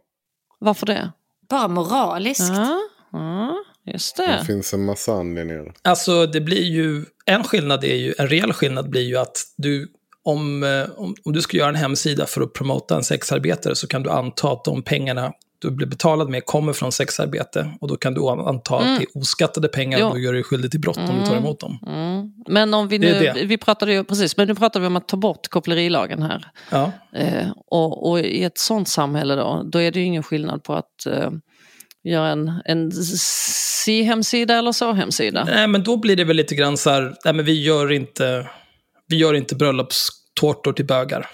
Varför 0.60 0.86
det? 0.86 1.12
Bara 1.50 1.68
moraliskt. 1.68 2.50
Ja, 2.54 2.80
ja 3.12 3.56
just 3.88 4.18
det 4.18 4.38
det. 4.40 4.46
finns 4.46 4.74
en 4.74 4.86
massa 4.86 5.14
anledningar. 5.14 5.74
Alltså 5.82 6.26
det 6.26 6.42
blir 6.42 6.64
ju, 6.64 7.06
en 7.26 7.44
skillnad 7.44 7.84
är 7.84 7.96
ju, 7.96 8.14
en 8.18 8.28
reell 8.28 8.54
skillnad 8.54 8.90
blir 8.90 9.02
ju 9.08 9.18
att 9.18 9.44
du, 9.58 9.88
om, 10.24 10.64
eh, 10.64 11.00
om, 11.00 11.16
om 11.24 11.34
du 11.34 11.42
ska 11.42 11.58
göra 11.58 11.70
en 11.70 11.76
hemsida 11.76 12.26
för 12.26 12.42
att 12.42 12.54
promota 12.54 12.96
en 12.96 13.04
sexarbetare 13.04 13.76
så 13.76 13.88
kan 13.88 14.04
du 14.04 14.10
anta 14.10 14.52
att 14.52 14.66
de 14.66 14.82
pengarna 14.82 15.34
du 15.60 15.72
blir 15.72 15.88
betalad 15.88 16.30
med 16.30 16.46
kommer 16.46 16.74
från 16.74 16.92
sexarbete 16.92 17.72
och 17.82 17.88
då 17.88 17.96
kan 17.96 18.14
du 18.14 18.30
anta 18.30 18.76
att 18.76 19.00
det 19.00 19.04
är 19.04 19.18
oskattade 19.22 19.68
pengar 19.68 20.06
och 20.06 20.12
då 20.12 20.20
gör 20.20 20.32
du 20.32 20.38
dig 20.38 20.44
skyldig 20.44 20.72
till 20.72 20.80
brott 20.80 20.98
om 20.98 21.20
du 21.20 21.26
tar 21.26 21.36
emot 21.36 21.60
dem. 21.60 21.80
Mm. 21.88 22.34
Men 22.48 22.74
om 22.74 22.88
vi 22.88 22.98
Det 22.98 23.08
nu, 23.08 23.28
är 23.28 23.34
det. 23.34 23.46
vi 23.46 23.58
pratade 23.58 23.94
ju 23.94 24.04
precis, 24.04 24.38
men 24.38 24.48
nu 24.48 24.56
pratar 24.56 24.80
vi 24.80 24.88
om 24.88 24.96
att 24.96 25.08
ta 25.08 25.18
bort 25.18 25.48
kopplerilagen 25.48 26.22
här. 26.22 26.48
Ja. 26.72 26.92
Eh, 27.14 27.48
och, 27.68 28.10
och 28.10 28.20
i 28.20 28.44
ett 28.44 28.58
sånt 28.58 28.88
samhälle 28.88 29.36
då, 29.36 29.64
då 29.66 29.82
är 29.82 29.92
det 29.92 30.00
ju 30.00 30.06
ingen 30.06 30.24
skillnad 30.24 30.64
på 30.64 30.74
att 30.74 31.06
eh, 31.06 31.32
göra 32.12 32.30
en, 32.32 32.62
en 32.66 32.92
si-hemsida 32.92 34.56
eller 34.58 34.72
så-hemsida. 34.72 35.44
Nej, 35.44 35.68
men 35.68 35.84
då 35.84 35.98
blir 35.98 36.16
det 36.16 36.24
väl 36.24 36.36
lite 36.36 36.56
grann 36.56 36.78
så 36.78 36.90
här, 36.90 37.16
nej 37.26 37.34
men 37.34 37.46
vi 37.46 37.64
gör 37.64 37.92
inte, 37.92 38.48
vi 39.08 39.18
gör 39.18 39.34
inte 39.34 39.56
bröllopstårtor 39.56 40.74
till 40.74 40.86
bögar. 40.86 41.28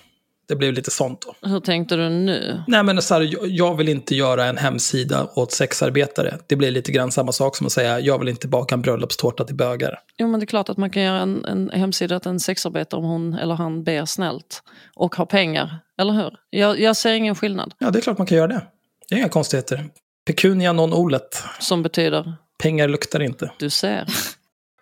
Det 0.47 0.55
blir 0.55 0.71
lite 0.71 0.91
sånt 0.91 1.21
då. 1.41 1.49
Hur 1.49 1.59
tänkte 1.59 1.95
du 1.95 2.09
nu? 2.09 2.63
Nej, 2.67 2.83
men 2.83 3.01
så 3.01 3.13
här, 3.13 3.29
jag- 3.47 3.77
vill 3.77 3.89
inte 3.89 4.15
göra 4.15 4.45
en 4.45 4.57
hemsida 4.57 5.27
åt 5.35 5.51
sexarbetare. 5.51 6.37
Det 6.47 6.55
blir 6.55 6.71
lite 6.71 6.91
grann 6.91 7.11
samma 7.11 7.31
sak 7.31 7.55
som 7.57 7.67
att 7.67 7.71
säga, 7.73 7.99
jag 7.99 8.19
vill 8.19 8.29
inte 8.29 8.47
baka 8.47 8.75
en 8.75 8.81
bröllopstårta 8.81 9.43
till 9.43 9.55
bögar. 9.55 9.99
Jo 10.17 10.27
men 10.27 10.39
det 10.39 10.43
är 10.43 10.47
klart 10.47 10.69
att 10.69 10.77
man 10.77 10.89
kan 10.89 11.01
göra 11.03 11.19
en, 11.19 11.45
en 11.45 11.69
hemsida 11.69 12.19
till 12.19 12.29
en 12.31 12.39
sexarbetare 12.39 12.99
om 12.99 13.05
hon 13.05 13.33
eller 13.33 13.55
han 13.55 13.83
ber 13.83 14.05
snällt 14.05 14.63
och 14.95 15.15
har 15.15 15.25
pengar, 15.25 15.79
eller 16.01 16.13
hur? 16.13 16.31
Jag, 16.49 16.79
jag 16.79 16.97
ser 16.97 17.13
ingen 17.13 17.35
skillnad 17.35 17.73
Ja, 17.79 17.91
det 17.91 17.99
är 17.99 18.01
klart 18.01 18.17
man 18.17 18.27
kan 18.27 18.37
göra 18.37 18.47
det. 18.47 18.61
Det 19.09 19.15
är 19.15 19.19
inga 19.19 19.29
konstigheter. 19.29 19.85
Pecunia 20.25 20.73
non 20.73 20.93
olet. 20.93 21.43
som 21.59 21.83
betyder 21.83 22.33
Pengar 22.63 22.87
luktar 22.87 23.19
inte. 23.19 23.51
du 23.59 23.69
ser. 23.69 24.05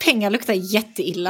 Pengar 0.06 0.30
luktar 0.30 0.54
jätteilla. 0.54 1.30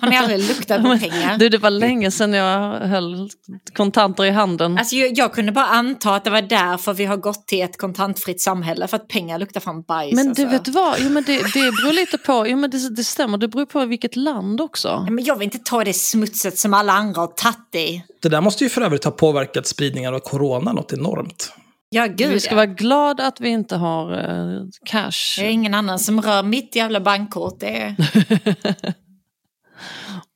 Har 0.00 0.10
ni 0.10 0.16
aldrig 0.16 0.48
luktat 0.48 0.82
på 0.82 0.98
pengar? 1.00 1.38
Du, 1.38 1.48
det 1.48 1.58
var 1.58 1.70
länge 1.70 2.10
sedan 2.10 2.32
jag 2.32 2.80
höll 2.80 3.30
kontanter 3.74 4.24
i 4.24 4.30
handen. 4.30 4.78
Alltså, 4.78 4.96
jag, 4.96 5.18
jag 5.18 5.32
kunde 5.34 5.52
bara 5.52 5.66
anta 5.66 6.14
att 6.14 6.24
det 6.24 6.30
var 6.30 6.42
därför 6.42 6.94
vi 6.94 7.04
har 7.04 7.16
gått 7.16 7.46
till 7.46 7.62
ett 7.62 7.78
kontantfritt 7.78 8.40
samhälle. 8.40 8.86
För 8.88 8.96
att 8.96 9.08
pengar 9.08 9.38
luktar 9.38 9.60
fan 9.60 9.82
bajs. 9.82 10.14
Men 10.14 10.28
alltså. 10.28 10.44
du 10.44 10.50
vet 10.50 10.68
vad, 10.68 10.96
jo, 11.00 11.08
men 11.10 11.24
det, 11.24 11.36
det 11.38 11.72
beror 11.72 11.92
lite 11.92 12.18
på, 12.18 12.46
jo, 12.48 12.56
men 12.56 12.70
det, 12.70 12.96
det 12.96 13.04
stämmer, 13.04 13.38
det 13.38 13.48
beror 13.48 13.66
på 13.66 13.84
vilket 13.86 14.16
land 14.16 14.60
också. 14.60 15.06
Men 15.10 15.24
jag 15.24 15.36
vill 15.36 15.44
inte 15.44 15.58
ta 15.58 15.84
det 15.84 15.92
smutset 15.92 16.58
som 16.58 16.74
alla 16.74 16.92
andra 16.92 17.20
har 17.20 17.26
tagit 17.26 17.74
i. 17.74 18.04
Det 18.22 18.28
där 18.28 18.40
måste 18.40 18.64
ju 18.64 18.70
för 18.70 18.80
övrigt 18.82 19.04
ha 19.04 19.10
påverkat 19.10 19.66
spridningen 19.66 20.14
av 20.14 20.18
corona 20.18 20.72
något 20.72 20.92
enormt. 20.92 21.52
Ja, 21.94 22.06
gud 22.06 22.30
Vi 22.30 22.40
ska 22.40 22.50
ja. 22.50 22.56
vara 22.56 22.66
glada 22.66 23.26
att 23.26 23.40
vi 23.40 23.48
inte 23.48 23.76
har 23.76 24.12
eh, 24.12 24.62
cash. 24.84 25.36
Det 25.36 25.46
är 25.46 25.50
ingen 25.50 25.74
annan 25.74 25.98
som 25.98 26.20
rör 26.22 26.42
mitt 26.42 26.76
jävla 26.76 27.00
bankkort. 27.00 27.60
Det 27.60 27.82
är... 27.82 27.96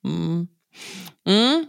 Mm. 0.05 0.47
Mm. 1.29 1.67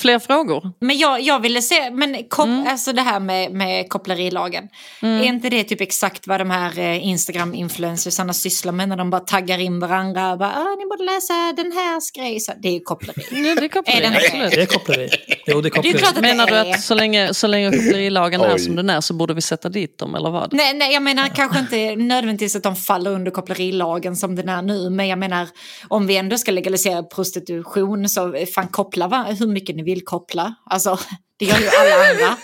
Fler 0.00 0.18
frågor? 0.18 0.72
Men 0.80 0.98
jag, 0.98 1.20
jag 1.20 1.40
ville 1.40 1.62
se, 1.62 1.90
men 1.90 2.16
kop, 2.28 2.46
Mm. 2.46 2.66
alltså 2.68 2.92
det 2.92 3.02
här 3.02 3.20
med, 3.20 3.52
med 3.52 3.88
kopplerilagen. 3.88 4.64
Är 5.02 5.22
inte 5.22 5.48
det 5.50 5.64
typ 5.64 5.80
exakt 5.80 6.26
vad 6.26 6.40
de 6.40 6.50
här 6.50 6.78
eh, 6.78 7.06
Instagram-influencersarna 7.06 8.32
sysslar 8.32 8.72
med 8.72 8.88
när 8.88 8.96
de 8.96 9.10
bara 9.10 9.20
taggar 9.20 9.58
in 9.58 9.80
varandra? 9.80 10.32
och 10.32 10.38
Bara, 10.38 10.52
ah, 10.56 10.76
ni 10.78 10.86
borde 10.86 11.04
läsa 11.04 11.34
den 11.56 11.72
här 11.72 12.16
grejen. 12.18 12.40
Det 12.62 12.68
är 12.68 12.72
ju 12.72 12.80
koppleri. 12.80 13.22
Nej, 13.32 13.54
det 13.54 13.64
är 13.64 13.68
koppleri, 13.68 14.04
Är 14.04 14.16
absolut. 14.16 14.50
Det 14.50 14.62
är 14.62 14.66
koppleri. 14.66 15.08
Jo, 15.46 15.60
det 15.60 15.68
är 15.68 15.70
koppleri. 15.70 15.98
klart 15.98 16.14
att- 16.16 16.20
Menar 16.22 16.46
du 16.46 16.54
är- 16.54 16.70
att 16.74 16.80
så 16.80 16.94
länge, 16.94 17.34
så 17.34 17.46
länge 17.46 17.70
kopplerilagen 17.70 18.40
är 18.40 18.58
som 18.58 18.76
den 18.76 18.90
är 18.90 19.00
så 19.00 19.14
borde 19.14 19.34
vi 19.34 19.40
sätta 19.40 19.68
dit 19.68 19.98
dem, 19.98 20.14
eller 20.14 20.30
vad? 20.30 20.52
Nej, 20.52 20.74
nej, 20.74 20.92
jag 20.92 21.02
menar 21.02 21.28
kanske 21.28 21.58
inte 21.58 21.96
nödvändigtvis 21.96 22.56
att 22.56 22.62
de 22.62 22.76
faller 22.76 23.10
under 23.10 23.30
kopplerilagen 23.30 24.16
som 24.16 24.36
den 24.36 24.48
är 24.48 24.62
nu. 24.62 24.90
Men 24.90 25.08
jag 25.08 25.18
menar 25.18 25.48
om 25.88 26.06
vi 26.06 26.16
ändå 26.16 26.38
ska 26.38 26.50
legalisera 26.52 27.02
prostitution 27.02 28.08
så 28.08 28.34
eh, 28.34 28.46
fan 28.46 28.68
koppla 28.68 29.08
va? 29.08 29.26
hur 29.38 29.46
mycket 29.46 29.76
ni 29.76 29.82
vill 29.82 29.89
koppla. 29.96 30.54
Alltså 30.66 30.98
det 31.38 31.44
gör 31.44 31.58
ju 31.58 31.66
alla 31.68 32.10
andra. 32.10 32.36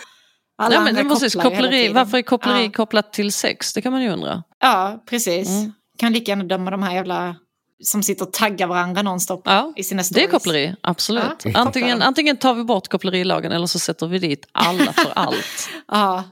Alla 0.58 0.68
Nej, 0.68 0.78
men, 0.78 0.88
andra 0.88 1.02
det 1.02 1.08
precis, 1.20 1.34
koppleri, 1.42 1.88
varför 1.88 2.18
är 2.18 2.22
koppleri 2.22 2.64
Ja. 2.64 2.70
kopplat 2.72 3.12
till 3.12 3.32
sex? 3.32 3.72
Det 3.72 3.82
kan 3.82 3.92
man 3.92 4.02
ju 4.02 4.08
undra. 4.10 4.42
Ja, 4.60 5.02
precis. 5.10 5.48
Mm. 5.48 5.72
Kan 5.98 6.12
lika 6.12 6.32
gärna 6.32 6.44
döma 6.44 6.70
de 6.70 6.82
här 6.82 6.94
jävla 6.94 7.36
som 7.84 8.02
sitter 8.02 8.24
och 8.26 8.32
taggar 8.32 8.66
varandra 8.66 9.02
nonstop 9.02 9.42
Ja, 9.44 9.72
i 9.76 9.84
sina 9.84 9.98
det 9.98 10.02
är 10.02 10.04
stories. 10.04 10.30
koppleri, 10.30 10.74
absolut. 10.80 11.24
Ja, 11.44 11.50
antingen, 11.54 12.02
antingen 12.02 12.36
tar 12.36 12.54
vi 12.54 12.64
bort 12.64 12.88
kopplerilagen 12.88 13.52
eller 13.52 13.66
så 13.66 13.78
sätter 13.78 14.06
vi 14.06 14.18
dit 14.18 14.46
alla 14.52 14.92
för 14.92 15.12
allt. 15.14 15.68
Ja. 15.88 16.24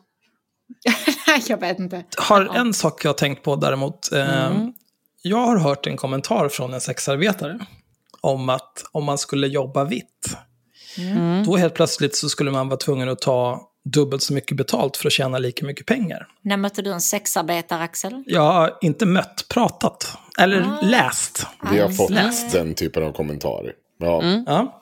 jag 1.49 1.61
vet 1.61 1.79
inte. 1.79 2.05
har 2.19 2.57
en 2.57 2.75
sak 2.75 3.05
jag 3.05 3.09
har 3.09 3.15
tänkt 3.15 3.43
på 3.43 3.57
däremot. 3.57 4.13
Eh, 4.13 4.47
Mm. 4.47 4.73
Jag 5.27 5.39
har 5.47 5.57
hört 5.59 5.87
en 5.87 5.97
kommentar 5.97 6.49
från 6.49 6.75
en 6.75 6.81
sexarbetare 6.81 7.59
om 8.21 8.49
att 8.49 8.85
om 8.93 9.05
man 9.05 9.19
skulle 9.19 9.47
jobba 9.47 9.85
vitt, 9.85 10.37
Mm. 10.99 11.45
då 11.45 11.57
helt 11.57 11.75
plötsligt 11.75 12.17
så 12.17 12.29
skulle 12.29 12.51
man 12.51 12.69
vara 12.69 12.77
tvungen 12.79 13.09
att 13.09 13.21
ta 13.21 13.61
dubbelt 13.85 14.23
så 14.23 14.33
mycket 14.35 14.57
betalt 14.57 14.97
för 14.97 15.07
att 15.07 15.13
tjäna 15.13 15.39
lika 15.39 15.67
mycket 15.67 15.87
pengar. 15.87 16.27
När 16.43 16.57
mötte 16.57 16.83
du 16.83 16.93
en 16.93 17.01
sexarbetare 17.01 17.83
Axel? 17.83 18.23
Jag 18.27 18.53
har 18.53 18.79
inte 18.81 19.07
mött, 19.07 19.47
pratat, 19.49 20.17
eller 20.39 20.61
Ah. 20.61 20.81
läst. 20.83 21.47
Vi 21.73 21.81
har 21.81 21.89
fått 21.89 22.11
Läst. 22.11 22.53
den 22.53 22.75
typen 22.75 23.03
av 23.03 23.13
kommentarer. 23.13 23.73
Ja. 23.99 24.23
Mm. 24.23 24.45
Ja. 24.47 24.81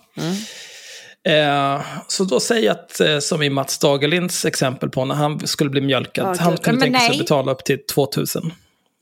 Eh, 1.25 1.81
så 2.09 2.25
då 2.25 2.41
säger 2.41 2.67
jag 2.67 2.73
att, 2.73 3.01
eh, 3.01 3.19
som 3.19 3.43
i 3.43 3.51
Mats 3.51 3.79
Dagerlinds 3.79 4.45
exempel 4.45 4.91
på 4.91 5.05
när 5.05 5.15
han 5.15 5.47
skulle 5.47 5.71
bli 5.71 5.81
mjölkad, 5.81 6.37
Ja, 6.39 6.43
han 6.45 6.57
kunde 6.57 6.81
tänka 6.81 6.99
sig 6.99 7.09
nej. 7.09 7.17
att 7.17 7.25
betala 7.25 7.53
upp 7.53 7.65
till 7.65 7.79
2000 7.95 8.53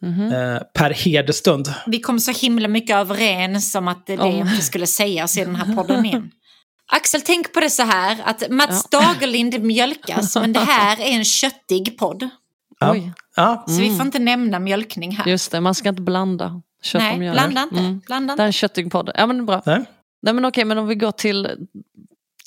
Mhm. 0.03 0.32
eh, 0.32 0.59
per 0.74 0.91
herdestund. 0.91 1.74
Vi 1.87 2.01
kom 2.01 2.20
så 2.20 2.32
himla 2.32 2.69
mycket 2.69 2.97
överens 2.97 3.74
om 3.74 3.89
att 3.89 4.07
det, 4.07 4.16
det 4.16 4.23
Om- 4.23 4.37
inte 4.49 4.62
skulle 4.65 4.87
sägas 4.87 5.39
i 5.39 5.45
den 5.45 5.57
här 5.57 5.77
podden 5.77 6.05
igen. 6.07 6.31
Axel, 6.91 7.21
tänk 7.21 7.53
på 7.53 7.61
det 7.61 7.71
så 7.71 7.83
här 7.83 8.19
att 8.25 8.51
Mats 8.51 8.91
Dagerlind 8.91 9.61
mjölkas, 9.62 10.37
men 10.37 10.53
det 10.53 10.61
här 10.61 11.01
är 11.01 11.11
en 11.17 11.25
köttig 11.25 11.99
podd. 11.99 12.29
Ja. 12.81 12.93
Oj. 12.93 13.12
Ja. 13.37 13.65
Så 13.67 13.81
vi 13.81 13.97
får 13.97 14.07
inte 14.07 14.19
nämna 14.19 14.59
mjölkning 14.59 15.17
här. 15.17 15.27
Just 15.27 15.53
det, 15.53 15.61
man 15.61 15.75
ska 15.75 15.89
inte 15.89 16.03
blanda 16.03 16.62
kött 16.83 17.01
och 17.03 17.09
Nej, 17.09 17.19
mjölk. 17.19 17.35
blanda 17.35 17.62
inte. 17.62 17.77
Mm. 17.79 18.01
Blanda 18.07 18.37
Det 18.37 18.43
är 18.43 18.47
inte. 18.47 18.49
en 18.49 18.53
köttig 18.53 18.93
podd. 18.93 19.11
Ja 19.15 19.27
men 19.27 19.47
bra. 19.47 19.62
Nej. 19.67 19.85
Nej 20.23 20.35
men 20.35 20.45
okej, 20.45 20.65
men 20.65 20.79
om 20.79 20.87
vi 20.87 20.95
går 20.95 21.12
till, 21.12 21.69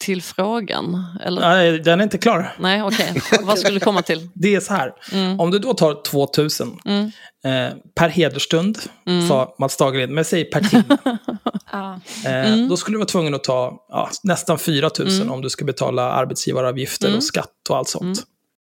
till 0.06 0.22
frågan. 0.22 1.06
Eller? 1.24 1.42
Nej, 1.42 1.80
den 1.80 2.00
är 2.00 2.04
inte 2.04 2.18
klar. 2.18 2.56
Nej 2.60 2.84
okej, 2.84 3.22
vad 3.42 3.60
skulle 3.60 3.74
du 3.74 3.80
komma 3.80 4.02
till? 4.02 4.30
Det 4.34 4.56
är 4.56 4.60
så 4.60 4.74
här. 4.74 4.94
Mm. 5.12 5.40
Om 5.40 5.52
du 5.52 5.60
då 5.60 5.74
tar 5.74 6.02
2000 6.04 6.80
Mm. 6.86 7.06
eh, 7.46 7.74
per 7.96 8.10
hederstund, 8.10 8.78
Mm. 9.08 9.28
sa 9.28 9.56
Mats 9.60 9.78
Dagerlind, 9.78 10.12
men 10.14 10.26
säg 10.26 10.46
per 10.46 10.62
timme. 10.62 10.98
Ja. 11.72 12.00
eh, 12.26 12.54
Mm. 12.54 12.70
Då 12.70 12.78
skulle 12.78 12.96
du 12.96 13.00
vara 13.00 13.08
tvungen 13.08 13.34
att 13.36 13.44
ta 13.44 13.86
ja, 13.90 14.10
nästan 14.24 14.60
4000 14.60 15.22
Mm. 15.22 15.34
om 15.34 15.42
du 15.42 15.50
ska 15.50 15.66
betala 15.66 16.12
arbetsgivaravgifter 16.12 17.08
Mm. 17.08 17.18
och 17.18 17.24
skatt 17.24 17.50
och 17.70 17.78
allt 17.78 17.90
sånt. 17.90 18.24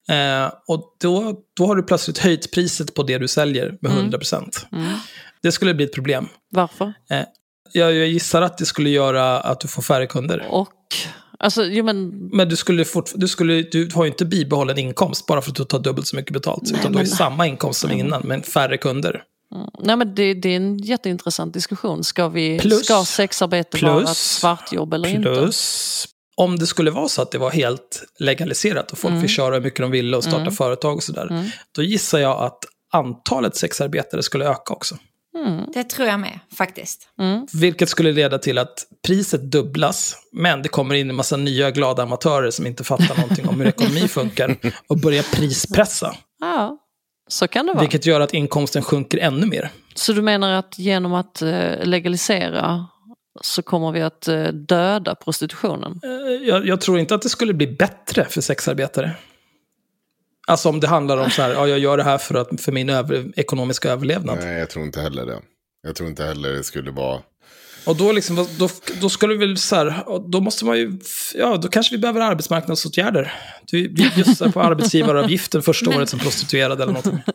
Eh, 0.10 0.52
och 0.68 0.96
då, 1.02 1.34
då 1.58 1.66
har 1.66 1.76
du 1.76 1.84
plötsligt 1.84 2.18
höjt 2.18 2.52
priset 2.54 2.94
på 2.94 3.04
det 3.04 3.18
du 3.18 3.28
säljer 3.28 3.78
med 3.82 3.92
Mm. 3.92 4.04
100%. 4.12 4.66
Mm. 4.72 4.94
Det 5.42 5.52
skulle 5.52 5.74
bli 5.74 5.86
ett 5.86 5.94
problem. 5.94 6.28
Varför? 6.52 6.94
Jag, 7.74 7.94
jag 7.94 8.08
gissar 8.08 8.42
att 8.42 8.58
det 8.58 8.66
skulle 8.66 8.90
göra 8.90 9.40
att 9.40 9.60
du 9.60 9.68
får 9.68 9.82
färre 9.82 10.08
kunder. 10.08 10.46
Och, 10.50 10.68
alltså, 11.40 11.64
jo 11.66 11.84
men, 11.86 12.10
Men 12.34 12.50
du, 12.50 12.56
skulle 12.56 12.86
fort, 12.86 13.12
du, 13.16 13.28
skulle, 13.28 13.62
du 13.62 13.90
har 13.94 14.04
ju 14.06 14.12
inte 14.12 14.26
bibehållen 14.26 14.78
inkomst 14.78 15.26
bara 15.26 15.42
för 15.42 15.50
att 15.52 15.56
du 15.56 15.64
tar 15.66 15.80
dubbelt 15.80 16.08
så 16.08 16.16
mycket 16.16 16.34
betalt. 16.34 16.62
Nej, 16.64 16.80
utan 16.80 16.92
du 16.92 16.98
har 16.98 17.04
ju 17.06 17.10
samma 17.12 17.48
inkomst 17.48 17.80
som 17.80 17.92
innan, 17.92 18.22
men 18.26 18.44
färre 18.44 18.78
kunder. 18.78 19.24
mm, 19.56 19.68
nej, 19.84 19.96
men 19.98 20.16
det, 20.16 20.34
det 20.34 20.50
är 20.50 20.56
en 20.56 20.78
jätteintressant 20.78 21.54
diskussion. 21.54 22.04
Ska, 22.04 22.30
vi, 22.30 22.60
Plus- 22.60 22.86
ska 22.86 23.06
sexarbete 23.06 23.86
vara 23.86 23.98
plus- 24.00 24.12
ett 24.12 24.18
svartjobb 24.18 24.94
eller 24.94 25.10
inte? 25.10 25.22
Plus, 25.36 26.06
om 26.38 26.56
det 26.60 26.68
skulle 26.68 26.92
vara 26.92 27.08
så 27.08 27.22
att 27.22 27.32
det 27.32 27.38
var 27.38 27.52
helt 27.52 28.04
legaliserat 28.20 28.92
och 28.92 28.98
folk 28.98 29.12
Mm. 29.12 29.22
fick 29.22 29.32
köra 29.32 29.54
hur 29.56 29.62
mycket 29.62 29.80
de 29.80 29.92
ville 29.92 30.18
och 30.18 30.24
starta 30.24 30.42
Mm. 30.42 30.54
företag 30.54 30.96
och 30.96 31.04
sådär. 31.04 31.28
Mm. 31.32 31.46
Då 31.76 31.84
gissar 31.84 32.20
jag 32.20 32.44
att 32.44 32.60
antalet 32.94 33.56
sexarbetare 33.56 34.24
skulle 34.24 34.46
öka 34.50 34.74
också. 34.74 34.98
Mm. 35.46 35.66
Det 35.74 35.84
tror 35.84 36.08
jag 36.08 36.20
med, 36.20 36.40
faktiskt. 36.58 37.10
Mm. 37.20 37.48
Vilket 37.54 37.90
skulle 37.90 38.12
leda 38.12 38.38
till 38.40 38.58
att 38.58 38.86
priset 39.08 39.52
dubblas, 39.52 40.16
men 40.32 40.62
det 40.62 40.70
kommer 40.70 40.96
in 40.96 41.10
en 41.10 41.16
massa 41.16 41.38
nya 41.38 41.72
glada 41.72 42.04
amatörer 42.04 42.52
som 42.52 42.68
inte 42.68 42.84
fattar 42.84 43.18
någonting 43.18 43.48
om 43.48 43.60
hur 43.60 43.68
ekonomi 43.68 44.08
funkar 44.08 44.56
och 44.88 44.98
börjar 44.98 45.24
prispressa. 45.36 46.16
Ja, 46.40 46.78
så 47.28 47.48
kan 47.48 47.66
det 47.66 47.72
vara. 47.74 47.82
Vilket 47.82 48.06
gör 48.06 48.20
att 48.22 48.34
inkomsten 48.34 48.82
sjunker 48.84 49.18
ännu 49.18 49.46
mer. 49.46 49.70
Så 49.96 50.14
du 50.14 50.22
menar 50.22 50.52
att 50.52 50.80
genom 50.80 51.14
att 51.14 51.42
eh, 51.42 51.84
legalisera 51.84 52.86
så 53.42 53.62
kommer 53.62 53.92
vi 53.92 54.02
att 54.02 54.28
eh, 54.28 54.44
döda 54.44 55.16
prostitutionen? 55.16 56.00
Eh, 56.04 56.48
Jag, 56.48 56.68
jag 56.68 56.82
tror 56.82 57.00
inte 57.00 57.16
att 57.16 57.22
det 57.22 57.30
skulle 57.30 57.54
bli 57.54 57.68
bättre 57.68 58.26
för 58.26 58.42
sexarbetare. 58.42 59.12
Alltså 60.48 60.70
om 60.70 60.80
det 60.80 60.88
handlar 60.88 61.18
om 61.18 61.30
så 61.30 61.42
här, 61.42 61.50
ja, 61.50 61.68
jag 61.68 61.80
gör 61.80 61.98
det 61.98 62.04
här 62.04 62.18
för, 62.18 62.36
att, 62.36 62.62
för 62.62 62.72
min 62.72 62.90
över, 62.90 63.40
ekonomiska 63.40 63.92
överlevnad. 63.92 64.38
Nej, 64.42 64.60
jag 64.60 64.70
tror 64.70 64.86
inte 64.86 65.02
heller 65.02 65.26
det. 65.26 65.40
Jag 65.82 65.96
tror 65.96 66.10
inte 66.10 66.24
heller 66.24 66.50
det 66.50 66.64
skulle 66.64 66.92
vara... 66.92 67.22
Och 67.86 67.96
då, 67.96 68.12
liksom, 68.12 68.36
då, 68.36 68.70
då 69.02 69.10
ska 69.10 69.28
du 69.28 69.38
väl 69.38 69.58
så 69.58 69.76
här, 69.76 70.04
då 70.32 70.42
måste 70.42 70.66
man 70.66 70.78
ju, 70.78 71.00
ja 71.36 71.58
då 71.58 71.68
kanske 71.68 71.96
vi 71.96 72.02
behöver 72.02 72.22
arbetsmarknadsåtgärder. 72.22 73.34
Du, 73.66 73.88
vi 73.88 74.12
bjussar 74.16 74.50
på 74.50 74.62
arbetsgivaravgiften 74.62 75.62
första 75.62 75.90
året 75.90 76.10
som 76.10 76.20
prostituerad 76.20 76.82
eller 76.82 76.94
någonting. 76.94 77.20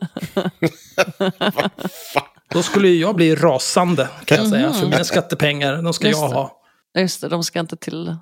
Då 2.50 2.62
skulle 2.62 2.88
ju 2.88 3.00
jag 3.00 3.16
bli 3.16 3.34
rasande 3.34 4.08
kan 4.24 4.38
jag 4.38 4.48
säga, 4.48 4.72
för 4.72 4.86
mina 4.86 5.04
skattepengar, 5.04 5.82
de 5.82 5.92
ska 5.92 6.06
Just 6.06 6.20
jag 6.20 6.28
ha. 6.28 6.62
Just 6.98 7.20
det, 7.20 7.28
de 7.28 7.44
ska 7.44 7.60
inte 7.60 7.76
till, 7.76 8.16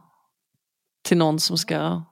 till 1.09 1.17
någon 1.17 1.41
som 1.41 1.59
ska 1.59 2.03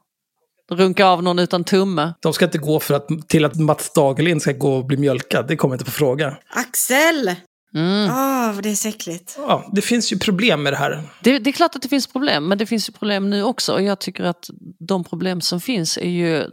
runka 0.71 1.07
av 1.07 1.23
någon 1.23 1.39
utan 1.39 1.65
tumme. 1.65 2.15
De 2.21 2.33
ska 2.33 2.45
inte 2.45 2.59
gå 2.59 2.81
för 2.81 2.95
att, 2.95 3.29
till 3.29 3.45
att 3.45 3.57
Mats 3.57 3.93
Dagerlind 3.93 4.43
ska 4.43 4.53
gå 4.53 4.75
och 4.77 4.87
bli 4.87 4.97
mjölkad, 4.97 5.49
det 5.49 5.57
kommer 5.57 5.75
inte 5.75 5.85
på 5.85 5.91
fråga. 5.91 6.37
Axel! 6.49 7.35
Mm. 7.75 8.09
Vad 8.55 8.63
det 8.63 8.71
är 8.71 8.75
så 8.75 8.89
äckligt. 8.89 9.35
Ja, 9.39 9.71
det 9.73 9.83
finns 9.83 10.13
ju 10.13 10.19
problem 10.19 10.63
med 10.63 10.73
det 10.73 10.77
här. 10.77 11.03
Det, 11.23 11.39
det 11.39 11.51
är 11.51 11.53
klart 11.53 11.77
att 11.77 11.83
det 11.83 11.89
finns 11.89 12.07
problem, 12.07 12.49
men 12.49 12.59
det 12.59 12.67
finns 12.67 12.89
ju 12.89 12.93
problem 12.93 13.31
nu 13.31 13.43
också. 13.43 13.73
Och 13.73 13.83
jag 13.83 13.99
tycker 13.99 14.25
att 14.25 14.51
de 14.79 15.05
problem 15.05 15.41
som 15.41 15.61
finns 15.61 15.97
är 15.99 16.09
ju 16.09 16.45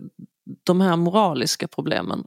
de 0.64 0.82
här 0.82 0.96
moraliska 0.96 1.68
problemen. 1.68 2.24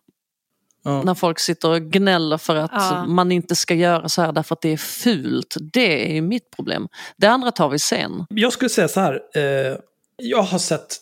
Ja. 0.84 1.02
När 1.02 1.14
folk 1.14 1.38
sitter 1.38 1.70
och 1.70 1.82
gnäller 1.82 2.38
för 2.38 2.56
att 2.56 2.70
Ja. 2.74 3.06
man 3.06 3.32
inte 3.32 3.56
ska 3.56 3.74
göra 3.74 4.08
så 4.08 4.22
här 4.22 4.32
därför 4.32 4.54
att 4.54 4.60
det 4.60 4.68
är 4.68 4.76
fult. 4.76 5.56
Det 5.72 6.10
är 6.10 6.14
ju 6.14 6.20
mitt 6.22 6.50
problem. 6.56 6.88
Det 7.16 7.26
andra 7.26 7.50
tar 7.50 7.68
vi 7.68 7.78
sen. 7.78 8.26
Jag 8.28 8.52
skulle 8.52 8.68
säga 8.68 8.88
så 8.88 9.00
här. 9.00 9.12
Eh, 9.14 9.76
jag 10.22 10.42
har 10.42 10.58
sett 10.58 10.96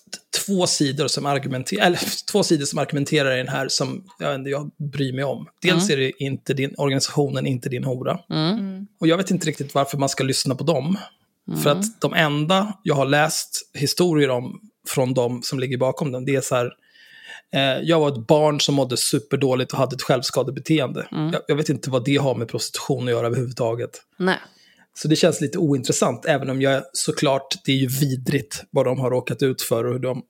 två 0.46 0.66
sidor 0.66 1.08
som 1.08 1.26
argumenterar, 1.26 1.86
eller 1.86 2.00
två 2.32 2.42
sidor 2.42 2.64
som 2.64 2.78
argumenterar 2.78 3.34
i 3.34 3.36
den 3.36 3.48
här 3.48 3.68
som 3.68 4.04
jag, 4.18 4.34
inte, 4.34 4.50
jag 4.50 4.70
bryr 4.92 5.12
mig 5.12 5.24
om. 5.24 5.48
Dels 5.62 5.90
är 5.90 5.96
det 5.96 6.22
inte 6.22 6.54
din, 6.54 6.74
organisationen 6.78 7.46
inte 7.46 7.68
din 7.68 7.84
hora. 7.84 8.18
Mm. 8.30 8.86
Och 9.00 9.06
jag 9.06 9.16
vet 9.16 9.30
inte 9.30 9.46
riktigt 9.46 9.74
varför 9.74 9.98
man 9.98 10.08
ska 10.08 10.24
lyssna 10.24 10.54
på 10.54 10.64
dem. 10.64 10.98
För 11.62 11.70
att 11.70 12.00
de 12.00 12.14
enda 12.14 12.78
jag 12.82 12.94
har 12.94 13.06
läst 13.06 13.70
historier 13.74 14.30
om 14.30 14.60
från 14.88 15.14
de 15.14 15.42
som 15.42 15.58
ligger 15.58 15.78
bakom 15.78 16.12
den, 16.12 16.24
det 16.24 16.34
är 16.34 16.40
så 16.40 16.54
här. 16.54 16.72
Eh, 17.54 17.82
jag 17.82 18.00
var 18.00 18.08
ett 18.08 18.26
barn 18.26 18.60
som 18.60 18.74
mådde 18.74 18.96
superdåligt 18.96 19.72
och 19.72 19.78
hade 19.78 19.94
ett 19.94 20.02
självskadebeteende. 20.02 21.06
Jag, 21.10 21.42
jag 21.48 21.56
vet 21.56 21.68
inte 21.68 21.90
vad 21.90 22.04
det 22.04 22.16
har 22.16 22.34
med 22.34 22.48
prostitution 22.48 23.04
att 23.04 23.10
göra 23.10 23.26
överhuvudtaget. 23.26 23.90
Nej. 24.16 24.38
Så 24.98 25.08
det 25.08 25.16
känns 25.16 25.40
lite 25.40 25.58
ointressant, 25.58 26.24
även 26.26 26.50
om 26.50 26.62
jag 26.62 26.82
såklart, 26.92 27.54
det 27.64 27.72
är 27.72 27.76
ju 27.76 27.86
vidrigt 27.86 28.64
vad 28.70 28.86
de 28.86 28.98
har 28.98 29.10
råkat 29.10 29.42
ut 29.42 29.62
för 29.62 29.84
och 29.84 29.92
hur 29.92 29.98
de, 29.98 30.22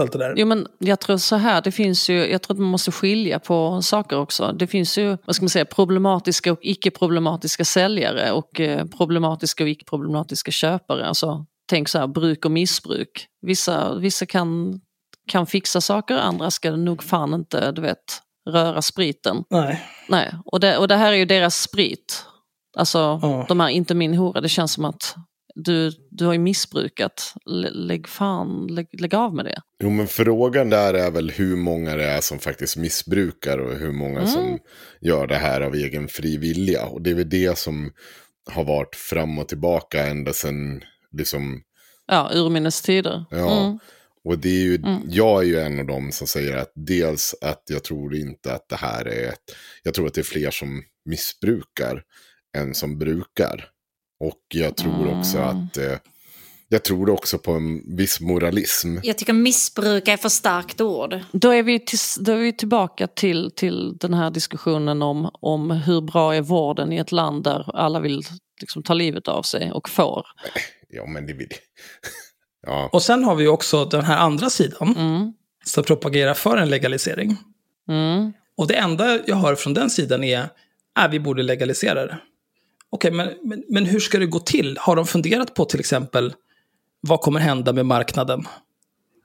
allt 0.00 0.12
det 0.12 0.18
där. 0.18 0.34
Jo, 0.36 0.46
men 0.46 0.66
jag 0.78 1.00
tror 1.00 1.16
så 1.16 1.36
här, 1.36 1.62
det 1.62 1.72
finns 1.72 2.10
ju, 2.10 2.30
jag 2.30 2.42
tror 2.42 2.54
att 2.54 2.60
man 2.60 2.68
måste 2.68 2.92
skilja 2.92 3.38
på 3.38 3.82
saker 3.82 4.18
också. 4.18 4.52
Det 4.52 4.66
finns 4.66 4.98
ju, 4.98 5.16
vad 5.24 5.36
ska 5.36 5.42
man 5.42 5.48
säga, 5.50 5.64
problematiska 5.64 6.52
och 6.52 6.58
icke-problematiska 6.62 7.64
säljare 7.64 8.32
och 8.32 8.60
eh, 8.60 8.86
problematiska 8.86 9.64
och 9.64 9.70
icke-problematiska 9.70 10.50
köpare. 10.50 11.06
Alltså, 11.06 11.46
tänk 11.70 11.88
så 11.88 11.98
här, 11.98 12.06
bruk 12.06 12.44
och 12.44 12.50
missbruk. 12.50 13.26
Vissa, 13.46 13.94
vissa 13.94 14.26
kan, 14.26 14.80
kan 15.28 15.46
fixa 15.46 15.80
saker, 15.80 16.14
andra 16.16 16.50
ska 16.50 16.70
nog 16.70 17.02
fan 17.02 17.34
inte, 17.34 17.72
du 17.72 17.82
vet, 17.82 18.22
röra 18.50 18.82
spriten. 18.82 19.44
Nej. 19.50 19.82
Nej, 20.08 20.34
och 20.44 20.60
det, 20.60 20.78
och 20.78 20.88
det 20.88 20.96
här 20.96 21.12
är 21.12 21.16
ju 21.16 21.24
deras 21.24 21.56
sprit. 21.56 22.26
Alltså, 22.76 22.98
Ja. 23.22 23.44
de 23.48 23.60
är 23.60 23.68
inte 23.68 23.94
min 23.94 24.14
hora. 24.14 24.40
Det 24.40 24.48
känns 24.48 24.72
som 24.72 24.84
att 24.84 25.14
du, 25.54 25.92
du 26.10 26.24
har 26.26 26.32
ju 26.32 26.38
missbrukat, 26.38 27.34
Lä- 27.46 27.70
lägg 27.70 28.08
fan, 28.08 28.66
lägg, 28.66 29.00
lägg 29.00 29.14
av 29.14 29.34
med 29.34 29.44
det. 29.44 29.60
Jo, 29.82 29.90
men 29.90 30.06
frågan 30.06 30.70
där 30.70 30.94
är 30.94 31.10
väl 31.10 31.30
hur 31.30 31.56
många 31.56 31.96
det 31.96 32.04
är 32.04 32.20
som 32.20 32.38
faktiskt 32.38 32.76
missbrukar 32.76 33.58
och 33.58 33.74
hur 33.76 33.92
många 33.92 34.26
som 34.26 34.58
gör 35.00 35.26
det 35.26 35.36
här 35.36 35.60
av 35.60 35.74
egen 35.74 36.08
fri 36.08 36.36
vilja. 36.36 36.86
Och 36.86 37.02
det 37.02 37.10
är 37.10 37.14
väl 37.14 37.28
det 37.30 37.58
som 37.58 37.92
har 38.50 38.64
varit 38.64 38.96
fram 38.96 39.38
och 39.38 39.48
tillbaka 39.48 40.06
ända 40.06 40.32
sedan 40.32 40.82
liksom 41.12 41.62
Ja, 42.06 42.30
urminnes 42.34 42.82
tider. 42.82 43.24
Ja, 43.30 43.60
Mm. 43.64 43.78
och 44.24 44.38
det 44.38 44.48
är 44.48 44.62
ju, 44.62 44.78
jag 45.08 45.42
är 45.42 45.46
ju 45.46 45.60
en 45.60 45.80
av 45.80 45.86
dem 45.86 46.12
som 46.12 46.26
säger 46.26 46.56
att 46.56 46.72
dels 46.74 47.34
att 47.40 47.62
jag 47.66 47.84
tror 47.84 48.14
inte 48.16 48.54
att 48.54 48.68
det 48.68 48.76
här 48.76 49.04
är 49.08 49.28
ett, 49.28 49.56
jag 49.82 49.94
tror 49.94 50.06
att 50.06 50.14
det 50.14 50.20
är 50.20 50.24
fler 50.24 50.50
som 50.50 50.82
missbrukar 51.04 52.02
än 52.56 52.74
som 52.74 52.98
brukar. 52.98 53.68
Och 54.20 54.40
jag 54.48 54.76
tror 54.76 55.18
också 55.18 55.38
att, 55.38 55.76
eh, 55.76 55.98
jag 56.68 56.82
tror 56.84 57.10
också 57.10 57.38
på 57.38 57.52
en 57.52 57.96
viss 57.96 58.20
moralism. 58.20 58.96
Jag 59.02 59.18
tycker 59.18 59.32
missbruk 59.32 60.08
är 60.08 60.16
för 60.16 60.28
starkt 60.28 60.80
ord. 60.80 61.20
Då 61.32 61.50
är 61.50 61.62
vi, 61.62 61.80
till, 61.80 61.98
då 62.20 62.32
är 62.32 62.36
vi 62.36 62.52
tillbaka 62.56 63.06
till, 63.06 63.50
till 63.56 63.96
den 63.98 64.14
här 64.14 64.30
diskussionen 64.30 65.02
om, 65.02 65.30
om 65.32 65.70
hur 65.70 66.00
bra 66.00 66.34
är 66.34 66.40
vården 66.40 66.92
i 66.92 66.96
ett 66.98 67.12
land 67.12 67.44
där 67.44 67.76
alla 67.76 68.00
vill 68.00 68.22
liksom, 68.60 68.82
ta 68.82 68.94
livet 68.94 69.28
av 69.28 69.42
sig 69.42 69.72
och 69.72 69.88
får. 69.88 70.26
Ja, 70.94 71.06
men 71.06 71.26
det 71.26 71.32
vill 71.32 71.48
Ja, 72.66 72.88
Och 72.92 73.02
sen 73.02 73.24
har 73.24 73.34
vi 73.34 73.46
också 73.48 73.84
den 73.84 74.04
här 74.04 74.16
andra 74.18 74.50
sidan 74.50 74.94
Mm. 74.96 75.32
som 75.64 75.84
propagerar 75.84 76.34
för 76.34 76.56
en 76.56 76.70
legalisering. 76.70 77.36
Mm. 77.88 78.32
Och 78.56 78.66
det 78.66 78.74
enda 78.74 79.18
jag 79.26 79.36
hör 79.36 79.54
från 79.54 79.74
den 79.74 79.90
sidan 79.90 80.24
är 80.24 80.48
att 80.94 81.10
vi 81.12 81.20
borde 81.20 81.42
legalisera 81.42 82.06
det. 82.06 82.18
Okej, 82.92 83.10
men, 83.10 83.28
men, 83.42 83.64
men 83.68 83.86
hur 83.86 84.00
ska 84.00 84.18
det 84.18 84.26
gå 84.26 84.38
till? 84.38 84.78
Har 84.80 84.96
de 84.96 85.06
funderat 85.06 85.54
på 85.54 85.64
till 85.64 85.80
exempel 85.80 86.34
vad 87.00 87.20
kommer 87.20 87.40
hända 87.40 87.72
med 87.72 87.86
marknaden? 87.86 88.44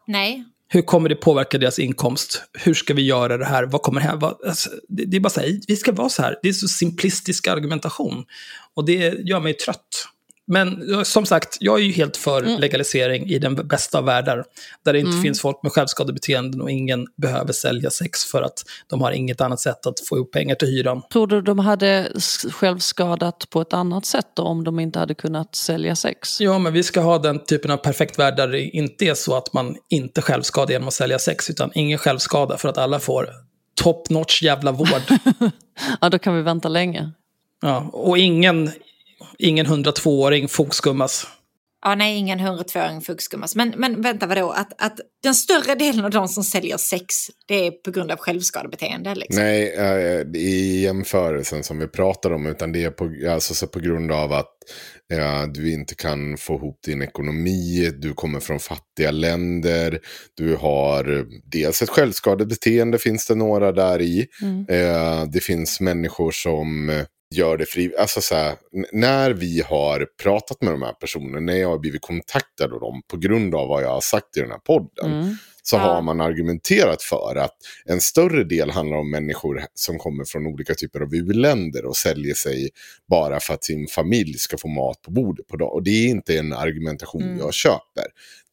Nej. 0.07 0.43
Hur 0.67 0.81
kommer 0.81 1.09
det 1.09 1.15
påverka 1.15 1.57
deras 1.57 1.79
inkomst? 1.79 2.43
Hur 2.53 2.73
ska 2.73 2.93
vi 2.93 3.01
göra 3.01 3.37
det 3.37 3.45
här? 3.45 3.63
Vad 3.63 3.81
kommer 3.81 4.01
hända? 4.01 4.37
Alltså, 4.47 4.69
det, 4.87 5.05
det 5.05 5.17
är 5.17 5.21
bara 5.21 5.29
så 5.29 5.39
här, 5.39 5.59
vi 5.67 5.75
ska 5.75 5.91
vara 5.91 6.09
så 6.09 6.21
här. 6.21 6.39
Det 6.41 6.49
är 6.49 6.53
så 6.53 6.67
simplistisk 6.67 7.47
argumentation. 7.47 8.25
Och 8.73 8.85
det 8.85 9.27
gör 9.29 9.39
mig 9.39 9.53
trött. 9.53 10.07
Men 10.47 10.93
eh, 10.93 11.03
som 11.03 11.25
sagt, 11.25 11.57
jag 11.59 11.79
är 11.79 11.83
ju 11.83 11.91
helt 11.91 12.17
för 12.17 12.41
legalisering 12.59 13.29
i 13.29 13.39
den 13.39 13.55
bästa 13.55 13.97
av 13.97 14.05
världar. 14.05 14.43
Där 14.85 14.93
det 14.93 14.99
inte 14.99 15.21
finns 15.21 15.41
folk 15.41 15.63
med 15.63 15.71
självskadebeteenden 15.71 16.61
och 16.61 16.71
ingen 16.71 17.07
behöver 17.15 17.53
sälja 17.53 17.89
sex 17.89 18.25
för 18.25 18.41
att 18.41 18.63
de 18.87 19.01
har 19.01 19.11
inget 19.11 19.41
annat 19.41 19.59
sätt 19.59 19.85
att 19.85 19.99
få 19.99 20.15
ihop 20.15 20.31
pengar 20.31 20.55
till 20.55 20.67
hyran. 20.67 21.01
Tror 21.13 21.27
du 21.27 21.41
de 21.41 21.59
hade 21.59 22.11
självskadat 22.51 23.49
på 23.49 23.61
ett 23.61 23.73
annat 23.73 24.05
sätt 24.05 24.27
då, 24.33 24.43
om 24.43 24.63
de 24.63 24.79
inte 24.79 24.99
hade 24.99 25.13
kunnat 25.13 25.55
sälja 25.55 25.95
sex? 25.95 26.41
Ja, 26.41 26.59
men 26.59 26.73
vi 26.73 26.83
ska 26.83 27.01
ha 27.01 27.17
den 27.17 27.39
typen 27.39 27.71
av 27.71 27.77
perfekt 27.77 28.19
värld 28.19 28.35
där 28.35 28.47
det 28.47 28.61
inte 28.61 29.05
är 29.05 29.13
så 29.13 29.35
att 29.35 29.53
man 29.53 29.75
inte 29.89 30.21
självskadar 30.21 30.71
genom 30.71 30.87
att 30.87 30.93
sälja 30.93 31.19
sex, 31.19 31.49
utan 31.49 31.71
ingen 31.73 31.97
självskada 31.97 32.57
för 32.57 32.69
att 32.69 32.77
alla 32.77 32.99
får 32.99 33.29
top 33.81 34.09
notch 34.09 34.43
jävla 34.43 34.71
vård. 34.71 35.01
Ja, 36.01 36.09
då 36.09 36.19
kan 36.19 36.35
vi 36.35 36.41
vänta 36.41 36.69
länge. 36.69 37.11
Ja, 37.61 37.89
och 37.93 38.17
ingen, 38.17 38.71
ingen 39.37 39.65
102-åring 39.65 40.47
fogskummas. 40.47 41.27
Ja, 41.85 41.95
nej, 41.95 42.17
ingen 42.17 42.39
102-åring 42.39 43.01
fugskummas. 43.01 43.55
Men, 43.55 43.73
men 43.77 44.01
vänta, 44.01 44.27
vadå? 44.27 44.49
Att, 44.49 44.81
att 44.81 44.99
den 45.23 45.35
större 45.35 45.75
delen 45.75 46.05
av 46.05 46.11
de 46.11 46.27
som 46.27 46.43
säljer 46.43 46.77
sex, 46.77 47.05
det 47.47 47.67
är 47.67 47.71
på 47.71 47.91
grund 47.91 48.11
av 48.11 48.17
självskadebeteende? 48.17 49.15
Liksom. 49.15 49.43
Nej, 49.43 49.73
eh, 49.77 50.41
i 50.41 50.81
jämförelsen 50.81 51.63
som 51.63 51.79
vi 51.79 51.87
pratar 51.87 52.31
om, 52.31 52.45
utan 52.45 52.71
det 52.71 52.83
är 52.83 52.91
på, 52.91 53.11
alltså, 53.31 53.53
så 53.53 53.67
på 53.67 53.79
grund 53.79 54.11
av 54.11 54.33
att 54.33 54.53
eh, 55.13 55.43
du 55.53 55.73
inte 55.73 55.95
kan 55.95 56.37
få 56.37 56.55
ihop 56.55 56.79
din 56.85 57.01
ekonomi, 57.01 57.91
du 57.97 58.13
kommer 58.13 58.39
från 58.39 58.59
fattiga 58.59 59.11
länder, 59.11 59.99
du 60.37 60.55
har 60.55 61.17
eh, 61.17 61.23
dels 61.51 61.81
ett 61.81 61.89
självskadebeteende, 61.89 62.97
finns 62.97 63.27
det 63.27 63.35
några 63.35 63.71
där 63.71 64.01
i. 64.01 64.27
Eh, 64.69 65.23
det 65.31 65.43
finns 65.43 65.79
människor 65.79 66.31
som 66.31 66.89
gör 67.35 67.57
det 67.57 67.65
fri. 67.65 67.93
Alltså 67.99 68.21
så 68.21 68.35
här, 68.35 68.49
n- 68.75 68.85
när 68.91 69.31
vi 69.31 69.61
har 69.61 70.07
pratat 70.23 70.61
med 70.61 70.73
de 70.73 70.81
här 70.81 70.93
personerna, 70.93 71.39
när 71.39 71.55
jag 71.57 71.69
har 71.69 71.79
blivit 71.79 72.01
kontaktad 72.01 72.73
av 72.73 72.79
dem 72.79 73.01
på 73.07 73.17
grund 73.17 73.55
av 73.55 73.67
vad 73.67 73.83
jag 73.83 73.89
har 73.89 74.01
sagt 74.01 74.37
i 74.37 74.39
den 74.39 74.51
här 74.51 74.57
podden, 74.59 75.37
så 75.63 75.75
Ja. 75.75 75.79
har 75.79 76.01
man 76.01 76.21
argumenterat 76.21 77.01
för 77.03 77.35
att 77.35 77.55
en 77.85 78.01
större 78.01 78.43
del 78.43 78.69
handlar 78.71 78.97
om 78.97 79.11
människor 79.11 79.65
som 79.73 79.97
kommer 79.97 80.25
från 80.25 80.47
olika 80.47 80.73
typer 80.75 80.99
av 80.99 81.15
u-länder 81.15 81.85
och 81.85 81.97
säljer 81.97 82.33
sig 82.33 82.69
bara 83.09 83.39
för 83.39 83.53
att 83.53 83.63
sin 83.63 83.87
familj 83.87 84.33
ska 84.33 84.57
få 84.57 84.67
mat 84.67 85.01
på 85.01 85.11
bordet 85.11 85.47
på 85.47 85.57
dag. 85.57 85.73
Och 85.73 85.83
det 85.83 85.89
är 85.89 86.07
inte 86.07 86.37
en 86.37 86.53
argumentation 86.53 87.37
jag 87.39 87.53
köper. 87.53 88.05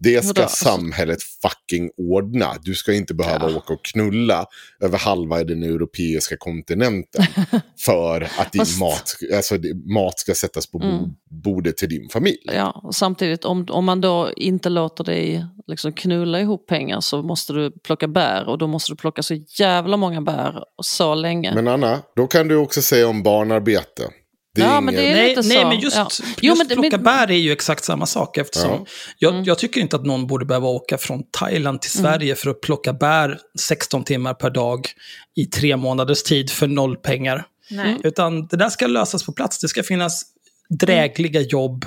Det 0.05 0.25
ska 0.25 0.47
samhället 0.49 1.19
fucking 1.23 1.91
ordna. 1.97 2.55
Du 2.63 2.75
ska 2.75 2.93
inte 2.93 3.15
behöva 3.15 3.57
åka 3.57 3.73
och 3.73 3.85
knulla 3.85 4.47
över 4.81 4.99
halva 4.99 5.45
den 5.45 5.63
europeiska 5.63 6.37
kontinenten 6.37 7.25
för 7.85 8.29
att 8.39 8.53
din 8.53 8.61
Fast- 8.61 8.81
mat, 8.81 9.15
alltså, 9.37 9.55
mat 9.95 10.19
ska 10.19 10.35
sättas 10.35 10.67
på 10.67 10.79
bord, 10.79 11.11
bordet 11.31 11.77
till 11.77 11.89
din 11.89 12.09
familj. 12.09 12.51
Ja, 12.55 12.81
och 12.85 12.95
samtidigt 12.95 13.45
om, 13.45 13.67
om 13.71 13.85
man 13.85 14.01
då 14.01 14.31
inte 14.37 14.69
låter 14.69 15.05
dig 15.05 15.47
liksom 15.67 15.93
knulla 15.93 16.41
ihop 16.41 16.67
pengar 16.67 17.01
så 17.01 17.23
måste 17.23 17.53
du 17.53 17.71
plocka 17.71 18.09
bär 18.09 18.49
och 18.49 18.59
då 18.59 18.67
måste 18.67 18.93
du 18.93 18.97
plocka 18.97 19.23
så 19.23 19.35
jävla 19.59 19.97
många 19.97 20.23
bär 20.23 20.65
och 20.79 20.85
så 20.85 21.15
länge. 21.15 21.55
Men 21.55 21.69
Anna, 21.69 22.03
då 22.17 22.27
kan 22.27 22.49
du 22.49 22.57
också 22.57 22.83
säga 22.83 23.09
om 23.09 23.23
barnarbete. 23.23 24.11
Ja, 24.55 24.81
men 24.81 24.95
det 24.95 25.07
är 25.11 25.15
Nej, 25.15 25.29
lite 25.29 25.49
nej 25.49 25.63
så. 25.63 25.69
men 25.69 25.81
just, 25.81 25.97
Ja. 25.97 26.03
just 26.05 26.23
Jo, 26.43 26.55
men 26.59 26.67
plocka 26.69 26.89
men- 26.97 27.03
bär 27.05 27.31
är 27.31 27.37
ju 27.37 27.53
exakt 27.53 27.85
samma 27.85 28.07
sak. 28.07 28.39
Eftersom 28.39 28.71
Ja. 28.71 28.87
jag, 29.19 29.47
jag 29.47 29.59
tycker 29.59 29.81
inte 29.81 29.97
att 29.97 30.05
någon 30.07 30.27
borde 30.27 30.45
behöva 30.45 30.69
åka 30.69 30.99
från 30.99 31.23
Thailand 31.31 31.81
till 31.83 31.91
Sverige 31.91 32.35
för 32.35 32.51
att 32.51 32.61
plocka 32.61 32.93
bär 32.93 33.39
16 33.59 34.05
timmar 34.05 34.35
per 34.35 34.51
dag 34.51 34.89
i 35.37 35.47
tre 35.47 35.77
månaders 35.77 36.23
tid 36.23 36.51
för 36.51 36.67
noll 36.67 36.97
pengar. 36.97 37.45
Nej. 37.71 37.97
Utan 38.05 38.47
det 38.47 38.57
där 38.57 38.69
ska 38.69 38.87
lösas 38.87 39.23
på 39.23 39.33
plats. 39.33 39.59
Det 39.59 39.69
ska 39.69 39.83
finnas 39.83 40.23
drägliga 40.69 41.41
jobb 41.41 41.87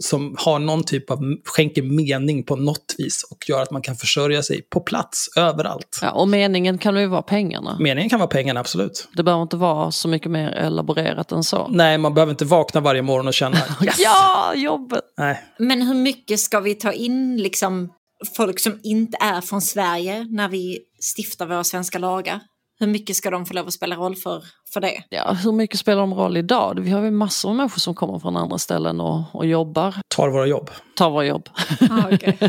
som 0.00 0.36
har 0.38 0.58
någon 0.58 0.84
typ 0.84 1.10
av, 1.10 1.18
skänker 1.44 1.82
mening 1.82 2.44
på 2.44 2.56
något 2.56 2.94
vis 2.98 3.22
och 3.30 3.48
gör 3.48 3.62
att 3.62 3.70
man 3.70 3.82
kan 3.82 3.96
försörja 3.96 4.42
sig 4.42 4.62
på 4.62 4.80
plats, 4.80 5.28
överallt. 5.36 5.98
Ja, 6.02 6.10
och 6.10 6.28
meningen 6.28 6.78
kan 6.78 6.96
ju 6.96 7.06
vara 7.06 7.22
pengarna. 7.22 7.76
Meningen 7.80 8.10
kan 8.10 8.18
vara 8.18 8.28
pengarna, 8.28 8.60
absolut. 8.60 9.08
Det 9.16 9.22
behöver 9.22 9.42
inte 9.42 9.56
vara 9.56 9.90
så 9.90 10.08
mycket 10.08 10.30
mer 10.30 10.50
elaborerat 10.50 11.32
än 11.32 11.44
så. 11.44 11.68
Nej, 11.68 11.98
man 11.98 12.14
behöver 12.14 12.30
inte 12.30 12.44
vakna 12.44 12.80
varje 12.80 13.02
morgon 13.02 13.28
och 13.28 13.34
känna 13.34 13.56
yes! 13.82 13.98
Ja, 13.98 14.54
jobbet! 14.54 15.04
Nej. 15.18 15.40
Men 15.58 15.82
hur 15.82 15.94
mycket 15.94 16.40
ska 16.40 16.60
vi 16.60 16.74
ta 16.74 16.92
in 16.92 17.36
liksom, 17.36 17.88
folk 18.36 18.60
som 18.60 18.80
inte 18.82 19.18
är 19.20 19.40
från 19.40 19.62
Sverige 19.62 20.26
när 20.30 20.48
vi 20.48 20.78
stiftar 21.16 21.46
våra 21.46 21.64
svenska 21.64 21.98
lagar? 21.98 22.40
Hur 22.82 22.88
mycket 22.88 23.16
ska 23.16 23.30
de 23.30 23.46
få 23.46 23.54
lov 23.54 23.66
att 23.66 23.72
spela 23.72 23.96
roll 23.96 24.16
för, 24.16 24.44
för 24.72 24.80
det? 24.80 25.02
Ja, 25.08 25.32
hur 25.32 25.52
mycket 25.52 25.78
spelar 25.80 26.00
de 26.00 26.14
roll 26.14 26.36
idag? 26.36 26.80
Vi 26.80 26.90
har 26.90 27.02
ju 27.02 27.10
massor 27.10 27.48
av 27.50 27.56
människor 27.56 27.78
som 27.80 27.94
kommer 27.94 28.18
från 28.18 28.36
andra 28.36 28.58
ställen 28.58 29.00
och, 29.00 29.22
och 29.34 29.46
jobbar, 29.46 29.94
Tar 30.08 30.28
våra 30.28 30.46
jobb. 30.46 30.70
tar 30.96 31.10
våra 31.10 31.24
jobb. 31.24 31.48
Ah, 31.90 32.14
okay. 32.14 32.34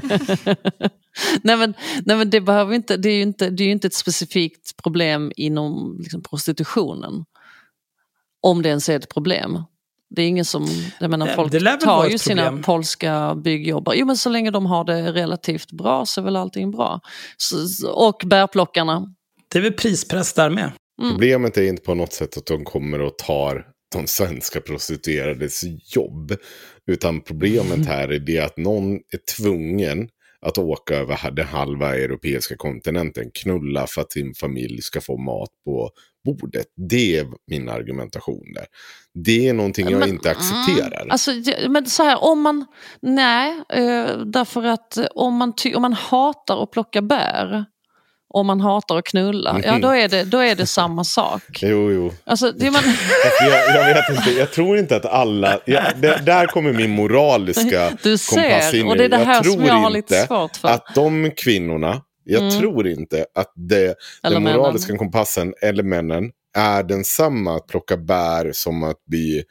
nej, 1.41 1.57
men, 1.57 1.73
nej 2.05 2.17
men 2.17 2.29
det 2.29 2.41
behöver 2.41 2.75
inte, 2.75 2.97
det 2.97 3.09
är 3.09 3.15
ju 3.15 3.21
inte, 3.21 3.49
det 3.49 3.63
är 3.63 3.71
inte 3.71 3.87
ett 3.87 3.93
specifikt 3.93 4.83
problem 4.83 5.31
inom 5.35 5.97
liksom, 5.99 6.23
prostitutionen. 6.23 7.25
Om 8.41 8.61
det 8.61 8.69
ens 8.69 8.89
är 8.89 8.95
ett 8.95 9.09
problem. 9.13 9.63
Det 10.15 10.21
är 10.21 10.27
ingen 10.27 10.45
som, 10.45 10.67
jag 10.99 11.09
menar 11.09 11.27
Det- 11.27 11.33
folk 11.33 11.79
tar 11.83 12.07
ju 12.09 12.17
sina 12.17 12.43
problem. 12.45 12.63
polska 12.63 13.35
byggjobbare. 13.35 13.95
Jo 13.97 14.05
men 14.05 14.17
så 14.17 14.29
länge 14.29 14.51
de 14.51 14.65
har 14.65 14.83
det 14.83 15.11
relativt 15.11 15.71
bra 15.71 16.05
så 16.05 16.21
är 16.21 16.25
väl 16.25 16.35
allting 16.35 16.71
bra. 16.71 16.99
Så- 17.37 17.89
och 17.91 18.21
bärplockarna. 18.25 19.13
Det 19.53 19.59
är 19.59 19.63
väl 19.63 19.73
prispress 19.73 20.33
där 20.33 20.49
med. 20.49 20.71
Problemet 21.11 21.57
är 21.57 21.63
inte 21.63 21.81
på 21.83 21.93
något 21.95 22.13
sätt 22.13 22.37
att 22.37 22.45
de 22.45 22.63
kommer 22.63 23.01
och 23.01 23.17
tar 23.17 23.65
de 23.95 24.07
svenska 24.07 24.61
prostituerades 24.61 25.61
jobb. 25.95 26.33
Utan 26.87 27.21
problemet 27.21 27.85
här 27.87 28.07
är 28.07 28.19
det 28.19 28.39
att 28.39 28.57
någon 28.57 28.93
är 28.95 29.35
tvungen 29.37 30.09
att 30.45 30.57
åka 30.57 30.95
över 30.95 31.31
den 31.31 31.47
halva 31.47 31.95
europeiska 31.95 32.55
kontinenten, 32.57 33.31
knulla 33.33 33.87
för 33.87 34.01
att 34.01 34.11
sin 34.11 34.33
familj 34.33 34.81
ska 34.81 35.01
få 35.01 35.17
mat 35.17 35.49
på 35.65 35.89
bordet. 36.25 36.65
Det 36.89 37.17
är 37.17 37.27
min 37.47 37.69
argumentation 37.69 38.53
där. 38.55 38.65
Det 39.13 39.47
är 39.47 39.53
någonting 39.53 39.89
jag 39.89 39.99
Men- 39.99 40.09
inte 40.09 40.31
accepterar. 40.31 41.07
Alltså, 41.09 41.31
det- 41.31 41.69
men 41.69 41.85
så 41.85 42.03
här, 42.03 42.23
om 42.23 42.41
man... 42.41 42.65
Nej, 43.01 43.51
eh, 43.69 44.17
därför 44.17 44.63
att 44.63 44.97
om 45.15 45.33
man, 45.35 45.55
ty, 45.55 45.73
om 45.75 45.81
man 45.81 45.93
hatar 45.93 46.63
att 46.63 46.71
plocka 46.71 47.01
bär, 47.01 47.65
om 48.33 48.47
man 48.47 48.61
hatar 48.61 48.97
att 48.97 49.05
knulla, 49.05 49.61
ja 49.63 49.71
Mhm. 49.71 49.81
då 49.81 49.89
är 49.89 50.07
det, 50.07 50.23
då 50.23 50.37
är 50.37 50.55
det 50.55 50.65
samma 50.65 51.03
sak. 51.03 51.41
Jo, 51.61 51.91
jo. 51.91 52.13
Alltså, 52.23 52.51
det 52.51 52.71
man, 52.71 52.81
Jag, 53.41 53.75
jag 53.75 53.93
vet 53.95 54.09
inte, 54.17 54.31
jag 54.31 54.51
tror 54.51 54.77
inte 54.77 54.95
att 54.95 55.05
alla... 55.05 55.59
Jag, 55.65 55.83
det, 55.95 56.19
där 56.25 56.47
kommer 56.47 56.73
min 56.73 56.89
moraliska 56.89 57.89
Du 58.03 58.17
kompass 58.17 58.25
ser, 58.71 58.75
in. 58.79 58.87
och 58.87 58.97
det 58.97 59.05
är 59.05 59.09
det 59.09 59.17
jag 59.19 59.25
här 59.25 59.43
som 59.43 59.53
tror 59.53 59.67
jag 59.67 59.73
har 59.73 59.89
lite 59.89 60.25
svårt 60.27 60.55
för. 60.57 60.67
att 60.67 60.95
de 60.95 61.31
kvinnorna, 61.37 62.01
jag 62.23 62.59
tror 62.59 62.87
inte 62.87 63.25
att 63.35 63.51
det, 63.55 63.95
den 64.23 64.33
männen. 64.43 64.43
moraliska 64.59 64.97
kompassen, 64.97 65.53
eller 65.61 65.83
männen, 65.83 66.31
är 66.57 66.83
densamma 66.83 67.55
att 67.55 67.67
plocka 67.67 67.97
bär 67.97 68.51
som 68.53 68.83
att 68.83 69.05
bli 69.05 69.43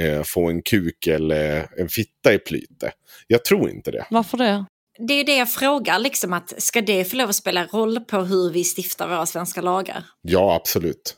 eh, 0.00 0.22
få 0.22 0.48
en 0.50 0.62
kuk 0.62 1.06
eller 1.06 1.66
en 1.78 1.88
fitta 1.88 2.32
i 2.34 2.38
plyte. 2.38 2.92
Jag 3.26 3.44
tror 3.44 3.70
inte 3.70 3.90
det. 3.90 4.06
Varför 4.10 4.36
det? 4.38 4.64
Det 4.98 5.14
är 5.14 5.24
det 5.24 5.36
jag 5.36 5.50
frågar, 5.50 5.98
liksom 5.98 6.32
att 6.32 6.62
ska 6.62 6.80
det 6.80 7.04
få 7.04 7.16
lov 7.16 7.28
att 7.28 7.36
spela 7.36 7.66
roll 7.66 8.00
på 8.00 8.16
hur 8.16 8.50
vi 8.50 8.64
stiftar 8.64 9.08
våra 9.08 9.26
svenska 9.26 9.60
lagar? 9.60 10.04
Ja, 10.22 10.54
absolut. 10.54 11.16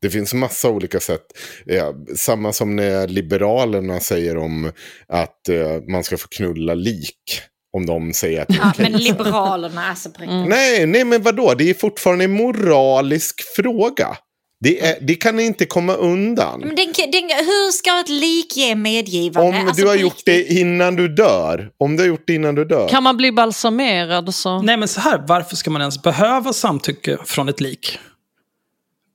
Det 0.00 0.10
finns 0.10 0.34
massa 0.34 0.68
olika 0.70 1.00
sätt. 1.00 1.26
Eh, 1.66 1.90
samma 2.16 2.52
som 2.52 2.76
när 2.76 3.08
Liberalerna 3.08 4.00
säger 4.00 4.36
om 4.36 4.72
att 5.08 5.48
eh, 5.48 5.82
man 5.88 6.04
ska 6.04 6.18
få 6.18 6.28
knulla 6.28 6.74
lik. 6.74 7.42
Om 7.72 7.86
de 7.86 8.12
säger 8.12 8.42
att 8.42 8.54
Ja, 8.54 8.72
men 8.78 8.92
Liberalerna, 8.92 9.88
alltså 9.88 10.10
på 10.10 10.20
riktigt. 10.20 10.48
Nej, 10.48 10.86
nej, 10.86 11.04
men 11.04 11.22
vadå? 11.22 11.54
Det 11.54 11.70
är 11.70 11.74
fortfarande 11.74 12.24
en 12.24 12.32
moralisk 12.32 13.42
fråga. 13.56 14.16
Det, 14.60 14.86
är, 14.86 14.98
det 15.00 15.14
kan 15.14 15.36
ni 15.36 15.42
inte 15.42 15.64
komma 15.66 15.94
undan. 15.94 16.60
Men 16.60 16.74
den, 16.76 16.92
den, 16.96 17.22
hur 17.22 17.72
ska 17.72 18.00
ett 18.00 18.08
lik 18.08 18.56
ge 18.56 18.74
medgivande? 18.74 19.48
Om 19.48 19.66
Alltså, 19.66 19.82
du 19.82 19.88
har 19.88 19.94
gjort 19.94 20.22
det 20.24 20.52
innan 20.52 20.96
du 20.96 21.08
dör. 21.08 21.70
Om 21.78 21.96
du 21.96 22.02
har 22.02 22.08
gjort 22.08 22.26
det 22.26 22.34
innan 22.34 22.54
du 22.54 22.64
dör. 22.64 22.88
Kan 22.88 23.02
man 23.02 23.16
bli 23.16 23.32
balsamerad 23.32 24.34
så... 24.34 24.62
Nej, 24.62 24.76
men 24.76 24.88
så 24.88 25.00
här, 25.00 25.24
varför 25.28 25.56
ska 25.56 25.70
man 25.70 25.80
ens 25.80 26.02
behöva 26.02 26.52
samtycke 26.52 27.18
från 27.24 27.48
ett 27.48 27.60
lik? 27.60 27.98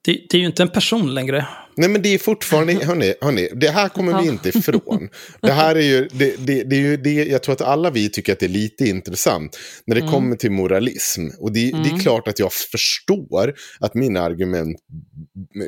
Det, 0.06 0.11
det 0.30 0.38
är 0.38 0.40
ju 0.40 0.45
inte 0.45 0.64
en 0.64 0.70
person 0.70 1.14
längre. 1.14 1.48
Nej 1.76 1.90
men 1.90 2.02
det 2.02 2.14
är 2.14 2.18
fortfarande, 2.18 2.74
hörni, 2.86 3.14
hörni 3.22 3.50
det 3.56 3.70
här 3.70 3.90
kommer 3.90 4.22
vi 4.22 4.28
inte 4.28 4.50
ifrån. 4.50 5.10
Det 5.41 5.52
här 5.52 5.76
är 5.76 5.82
ju, 5.82 6.08
det, 6.12 6.36
det, 6.45 6.64
det 6.64 6.76
är 6.76 6.80
ju 6.80 6.98
det, 6.98 7.14
jag 7.14 7.44
tror 7.44 7.54
att 7.54 7.62
alla 7.62 7.90
vi 7.90 8.10
tycker 8.10 8.34
att 8.34 8.40
det 8.40 8.45
är 8.45 8.50
lite 8.50 8.90
intressant 8.90 9.58
när 9.86 9.95
det 9.95 10.02
kommer 10.02 10.36
till 10.36 10.52
moralism. 10.52 11.28
Och 11.40 11.52
det, 11.52 11.72
det 11.72 11.90
är 11.90 12.00
klart 12.00 12.28
att 12.28 12.40
jag 12.40 12.54
förstår 12.54 13.54
att 13.80 13.94
mina 13.94 14.22
argument 14.22 14.78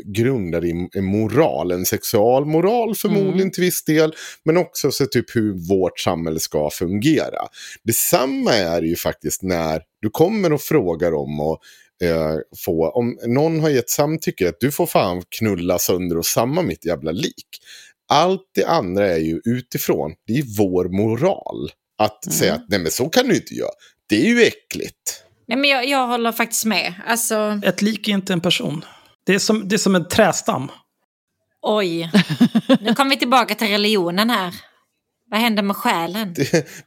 grundar 0.06 0.66
i 0.66 1.02
moral, 1.02 1.72
en 1.72 1.86
sexualmoral 1.86 2.96
förmodligen 2.96 3.52
till 3.52 3.64
viss 3.64 3.84
del, 3.84 4.16
men 4.46 4.58
också 4.58 4.92
så 4.92 5.06
typ 5.06 5.36
hur 5.36 5.68
vårt 5.70 6.00
samhälle 6.00 6.40
ska 6.40 6.70
fungera. 6.70 7.48
Detsamma 7.84 8.54
är 8.54 8.82
det 8.82 8.88
ju 8.88 8.96
faktiskt 8.96 9.44
när 9.44 9.82
du 10.02 10.10
kommer 10.10 10.54
och 10.54 10.62
frågar 10.62 11.14
om 11.14 11.40
och 11.40 11.60
eh, 12.04 12.36
få, 12.66 12.90
om 12.90 13.18
någon 13.28 13.60
har 13.60 13.70
gett 13.70 13.90
samtycke 13.90 14.50
att 14.50 14.60
du 14.60 14.72
får 14.72 14.86
fan 14.86 15.24
knulla 15.30 15.80
sönder 15.80 16.18
och 16.18 16.26
samma 16.26 16.62
mitt 16.62 16.86
jävla 16.86 17.12
lik. 17.12 17.48
Allt 18.10 18.42
det 18.56 18.66
andra 18.66 19.08
är 19.08 19.18
ju 19.18 19.42
utifrån, 19.46 20.14
det 20.28 20.34
är 20.34 20.58
vår 20.58 20.86
moral. 20.90 21.70
Att 21.98 22.34
säga 22.34 22.54
att 22.54 22.66
nej 22.70 22.80
men 22.80 22.92
så 22.92 23.10
kan 23.10 23.28
du 23.28 23.36
inte 23.36 23.54
göra, 23.54 23.72
det 24.10 24.16
är 24.16 24.26
ju 24.26 24.42
äckligt. 24.44 25.24
Nej, 25.48 25.58
men 25.58 25.70
jag, 25.70 25.88
jag 25.88 26.08
håller 26.08 26.32
faktiskt 26.32 26.66
med. 26.66 26.94
Alltså, 27.08 27.60
Ett 27.66 27.82
lik 27.82 28.08
är 28.08 28.12
inte 28.12 28.34
en 28.34 28.42
person. 28.42 28.86
Det 29.26 29.36
är 29.36 29.40
som, 29.40 29.68
det 29.70 29.76
är 29.76 29.78
som 29.78 29.96
en 29.96 30.08
trästam. 30.08 30.72
oj. 31.62 32.12
Nu 32.82 32.94
kommer 32.94 33.12
vi 33.12 33.18
tillbaka 33.20 33.56
till 33.56 33.68
religionen 33.68 34.30
här. 34.30 34.54
Vad 35.32 35.40
händer 35.40 35.64
med 35.64 35.76
själen? 35.76 36.36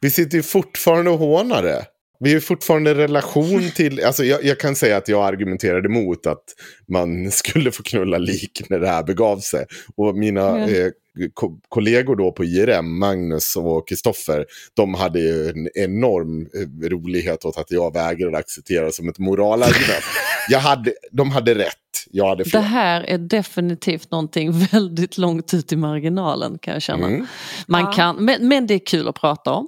Vi 0.01 0.11
sitter 0.11 0.37
ju 0.37 0.43
fortfarande 0.43 1.11
och 1.11 1.19
hånar 1.19 1.63
det. 1.63 1.85
Vi 2.19 2.33
är 2.33 2.39
fortfarande 2.39 2.91
i 2.91 2.93
relation 2.93 3.71
till, 3.75 4.03
alltså 4.05 4.23
jag, 4.23 4.43
jag 4.43 4.59
kan 4.59 4.75
säga 4.75 4.97
att 4.97 5.07
jag 5.07 5.25
argumenterade 5.27 5.87
emot 5.87 6.27
att 6.27 6.43
man 6.87 7.31
skulle 7.31 7.71
få 7.71 7.83
knulla 7.83 8.17
lik 8.17 8.61
när 8.69 8.79
det 8.79 8.87
här 8.87 9.03
begav 9.03 9.37
sig. 9.39 9.65
Och 9.95 10.15
mina 10.15 10.41
Ja. 10.41 10.57
eh, 10.69 10.87
ko 11.33 11.59
kollegor 11.69 12.15
då 12.15 12.31
på 12.31 12.43
IRM, 12.45 12.99
Magnus 12.99 13.55
och 13.55 13.87
Kristoffer, 13.89 14.45
de 14.73 14.93
hade 14.93 15.19
ju 15.19 15.49
en 15.49 15.69
enorm 15.75 16.41
eh, 16.41 16.89
rolighet 16.89 17.45
åt 17.45 17.57
att 17.57 17.71
jag 17.71 17.93
vägrade 17.93 18.37
acceptera 18.37 18.91
som 18.91 19.09
ett 19.09 19.19
moralargument. 19.19 20.03
jag 20.49 20.59
hade, 20.59 20.93
de 21.11 21.31
hade 21.31 21.55
rätt, 21.55 21.73
jag 22.11 22.27
hade 22.29 22.43
Det 22.43 22.49
fel. 22.49 22.61
här 22.61 23.01
är 23.03 23.17
definitivt 23.17 24.11
någonting 24.11 24.51
väldigt 24.71 25.17
långt 25.17 25.53
ut 25.53 25.71
i 25.71 25.75
marginalen 25.75 26.57
kan 26.61 26.73
jag 26.73 26.81
känna. 26.81 27.07
Mm. 27.07 27.25
Man 27.67 27.81
Ja. 27.81 27.91
kan, 27.91 28.15
men, 28.25 28.47
men 28.47 28.67
det 28.67 28.73
är 28.73 28.85
kul 28.85 29.07
att 29.07 29.15
prata 29.21 29.51
om. 29.53 29.67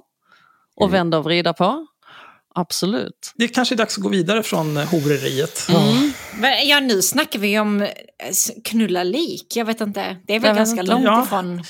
Och 0.76 0.86
Mm. 0.88 0.92
vända 0.92 1.18
och 1.18 1.24
vrida 1.24 1.52
på. 1.52 1.86
Absolut. 2.54 3.32
Det 3.36 3.48
kanske 3.48 3.74
är 3.74 3.76
dags 3.76 3.96
att 3.98 4.02
gå 4.02 4.08
vidare 4.08 4.42
från 4.42 4.76
eh, 4.76 4.84
horeriet. 4.90 5.66
Men, 6.40 6.68
Ja, 6.68 6.80
nu 6.80 7.02
snackar 7.02 7.38
vi 7.38 7.58
om 7.58 7.82
eh, 7.82 7.88
knulla 8.64 9.02
lik. 9.04 9.56
Jag 9.56 9.64
vet 9.64 9.80
inte. 9.80 10.16
Det 10.26 10.34
är 10.34 10.40
väl 10.40 10.48
Jag 10.48 10.56
ganska 10.56 10.80
inte. 10.80 10.92
långt 10.92 11.04
Ja. 11.04 11.24
ifrån? 11.24 11.62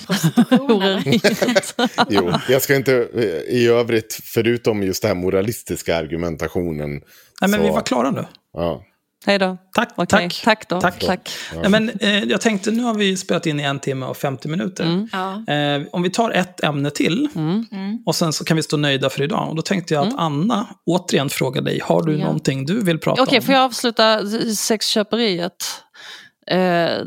Horeriet. 0.68 1.74
Jo, 2.08 2.32
jag 2.48 2.62
ska 2.62 2.74
inte, 2.76 3.08
eh, 3.14 3.54
i 3.54 3.66
övrigt, 3.68 4.18
förutom 4.24 4.82
just 4.82 5.02
den 5.02 5.08
här 5.08 5.14
moralistiska 5.16 5.96
argumentationen. 5.96 6.90
Nej, 6.90 7.00
men 7.40 7.52
så- 7.52 7.62
vi 7.62 7.68
var 7.70 7.80
klara 7.82 8.10
nu. 8.10 8.26
Ja. 8.52 8.82
Hej 9.26 9.38
då. 9.38 9.56
Tack, 9.74 9.88
Okej, 9.96 10.06
tack. 10.06 10.40
Tack 10.44 10.68
då. 10.68 10.80
Tack. 10.80 11.04
Tack. 11.06 11.30
Nej, 11.54 11.68
men, 11.70 11.88
eh, 12.00 12.24
jag 12.24 12.40
tänkte, 12.40 12.70
nu 12.70 12.82
har 12.82 12.94
vi 12.94 13.16
spelat 13.16 13.46
in 13.46 13.60
i 13.60 13.62
en 13.62 13.78
timme 13.80 14.06
och 14.06 14.16
50 14.16 14.48
minuter. 14.48 14.84
Mm. 14.84 15.08
Ja. 15.12 15.52
Eh, 15.54 15.82
om 15.92 16.02
vi 16.02 16.10
tar 16.10 16.30
ett 16.30 16.64
ämne 16.64 16.90
till 16.90 17.28
Mm. 17.34 17.66
och 18.06 18.14
sen 18.14 18.32
så 18.32 18.44
kan 18.44 18.56
vi 18.56 18.62
stå 18.62 18.76
nöjda 18.76 19.10
för 19.10 19.22
idag. 19.22 19.48
Och 19.48 19.56
då 19.56 19.62
tänkte 19.62 19.94
jag 19.94 20.06
att 20.06 20.14
Anna 20.18 20.66
återigen 20.86 21.28
frågar 21.30 21.62
dig, 21.62 21.80
har 21.84 22.02
du 22.02 22.08
Mm. 22.12 22.20
Ja. 22.20 22.26
någonting 22.26 22.66
du 22.66 22.84
vill 22.84 22.98
prata 22.98 23.22
Okej, 23.22 23.38
om? 23.38 23.44
får 23.44 23.54
jag 23.54 23.64
avsluta 23.64 24.20
sexköperiet? 24.56 25.56
Eh, 26.50 26.98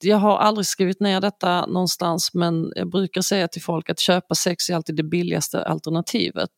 jag 0.00 0.16
har 0.16 0.38
aldrig 0.38 0.66
skrivit 0.66 1.00
ner 1.00 1.20
detta 1.20 1.66
någonstans 1.66 2.34
men 2.34 2.72
jag 2.76 2.90
brukar 2.90 3.20
säga 3.20 3.48
till 3.48 3.62
folk 3.62 3.90
att 3.90 4.00
köpa 4.00 4.34
sex 4.34 4.70
är 4.70 4.74
alltid 4.74 4.96
det 4.96 5.02
billigaste 5.02 5.64
alternativet. 5.64 6.50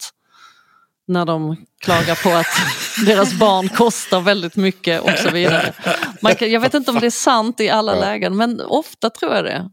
När 1.07 1.25
de 1.25 1.57
klagar 1.81 2.23
på 2.23 2.31
att 2.31 2.47
deras 3.07 3.35
barn 3.35 3.69
kostar 3.69 4.21
väldigt 4.21 4.57
mycket 4.57 5.01
och 5.03 5.11
så 5.19 5.31
vidare. 5.31 5.73
Man 6.23 6.35
kan, 6.35 6.51
jag 6.51 6.61
vet 6.61 6.75
inte 6.75 6.91
om 6.91 6.99
det 7.01 7.07
är 7.07 7.11
sant 7.11 7.61
i 7.61 7.69
alla 7.71 7.95
Ja. 7.95 8.01
lägen 8.01 8.37
men 8.37 8.61
ofta 8.61 9.11
tror 9.11 9.35
jag 9.35 9.45
det. 9.45 9.71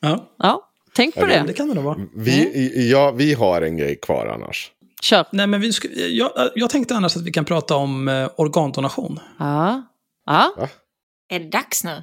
Ja, 0.00 0.28
Ja, 0.38 0.70
tänk 0.96 1.14
på 1.14 1.20
Ja, 1.20 1.26
det 1.26 1.42
det. 1.46 1.52
kan 1.52 1.68
det 1.68 1.74
nog 1.74 1.84
vara. 1.84 1.98
Vi, 2.16 2.40
Mm. 2.74 2.88
ja, 2.90 3.10
vi 3.10 3.34
har 3.34 3.62
en 3.62 3.76
grej 3.76 3.96
kvar 4.00 4.26
annars. 4.26 4.70
Kör. 5.02 5.24
Nej, 5.32 5.46
men 5.46 5.60
vi 5.60 5.72
ska, 5.72 5.88
jag, 5.92 6.30
jag 6.54 6.70
tänkte 6.70 6.96
annars 6.96 7.16
att 7.16 7.22
vi 7.22 7.32
kan 7.32 7.44
prata 7.44 7.76
om 7.76 8.08
eh, 8.08 8.28
organdonation. 8.36 9.20
Ja. 9.38 9.82
Ja, 10.26 10.54
Är 11.30 11.38
det 11.40 11.48
dags 11.50 11.84
nu? 11.84 12.02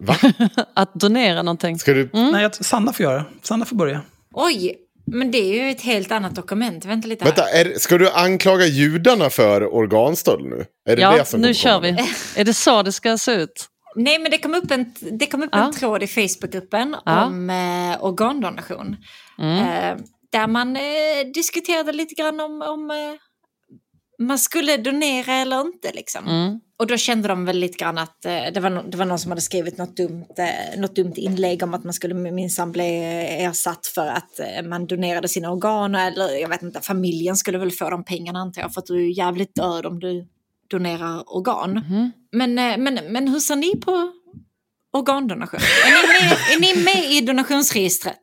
Va? 0.00 0.14
att 0.74 0.94
donera 0.94 1.42
någonting. 1.42 1.78
Ska 1.78 1.92
du... 1.92 2.10
Mm. 2.14 2.30
Nej, 2.32 2.48
Sanna 2.52 2.92
får 2.92 3.04
göra. 3.04 3.24
Sanna 3.42 3.64
får 3.64 3.76
börja. 3.76 4.00
Oj, 4.34 4.74
men 5.12 5.30
det 5.30 5.38
är 5.38 5.64
ju 5.64 5.70
ett 5.70 5.80
helt 5.80 6.12
annat 6.12 6.34
dokument. 6.34 6.84
Vänta 6.84 7.08
lite 7.08 7.24
här. 7.24 7.32
Vänta, 7.32 7.50
är, 7.50 7.78
ska 7.78 7.98
du 7.98 8.10
anklaga 8.10 8.66
judarna 8.66 9.30
för 9.30 9.74
organstöld 9.74 10.44
nu? 10.44 10.64
Är 10.88 10.96
det 10.96 11.02
Ja, 11.02 11.16
det 11.16 11.24
som 11.24 11.40
nu 11.40 11.54
kör 11.54 11.80
vi. 11.80 11.88
Är 12.36 12.44
det 12.44 12.54
så 12.54 12.82
det 12.82 12.92
ska 12.92 13.18
se 13.18 13.32
ut? 13.32 13.66
Nej, 13.96 14.18
men 14.18 14.30
det 14.30 14.38
kom 14.38 14.54
upp 14.54 14.70
en, 14.70 14.94
det 15.18 15.26
kom 15.26 15.42
upp 15.42 15.50
Ja. 15.52 15.64
en 15.66 15.72
tråd 15.72 16.02
i 16.02 16.06
Facebookgruppen 16.06 16.96
Ja. 17.04 17.24
om 17.24 17.50
eh, 17.50 18.04
organdonation. 18.04 18.96
Mm. 19.38 19.58
Eh, 19.58 19.96
där 20.32 20.46
man 20.46 20.76
eh, 20.76 20.82
diskuterade 21.34 21.92
lite 21.92 22.14
grann 22.14 22.40
om, 22.40 22.62
om 22.62 22.90
eh, 22.90 24.24
man 24.26 24.38
skulle 24.38 24.76
donera 24.76 25.34
eller 25.34 25.60
inte. 25.60 25.92
Liksom. 25.94 26.28
Mm. 26.28 26.60
Och 26.78 26.86
då 26.86 26.96
kände 26.96 27.28
de 27.28 27.44
väl 27.44 27.58
lite 27.58 27.78
grann 27.78 27.98
att 27.98 28.24
eh, 28.24 28.32
det, 28.54 28.60
var 28.60 28.70
no 28.70 28.82
det 28.82 28.96
var 28.96 29.04
någon 29.04 29.18
som 29.18 29.30
hade 29.30 29.40
skrivit 29.40 29.78
något 29.78 29.96
dumt, 29.96 30.26
eh, 30.38 30.80
något 30.80 30.96
dumt 30.96 31.12
inlägg 31.16 31.62
om 31.62 31.74
att 31.74 31.84
man 31.84 31.92
skulle 31.92 32.14
minsann 32.14 32.72
bli 32.72 33.04
ersatt 33.40 33.86
för 33.86 34.06
att 34.06 34.40
eh, 34.40 34.62
man 34.68 34.86
donerade 34.86 35.28
sina 35.28 35.50
organ. 35.50 35.94
Eller 35.94 36.40
jag 36.40 36.48
vet 36.48 36.62
inte, 36.62 36.80
familjen 36.80 37.36
skulle 37.36 37.58
väl 37.58 37.70
få 37.70 37.90
de 37.90 38.04
pengarna 38.04 38.38
antar 38.38 38.62
jag. 38.62 38.74
För 38.74 38.80
att 38.80 38.86
du 38.86 39.04
är 39.04 39.18
jävligt 39.18 39.54
död 39.54 39.86
om 39.86 40.00
du 40.00 40.26
donerar 40.70 41.36
organ. 41.36 41.72
Mhm. 41.72 42.12
Men, 42.32 42.58
eh, 42.58 42.78
men, 42.78 42.94
men 43.08 43.28
hur 43.28 43.40
ser 43.40 43.56
ni 43.56 43.76
på 43.76 44.12
organdonation? 44.92 45.60
Är 45.60 45.90
ni 45.90 46.08
med, 46.08 46.32
är 46.32 46.60
ni 46.60 46.84
med 46.84 47.12
i 47.12 47.20
donationsregistret? 47.20 48.20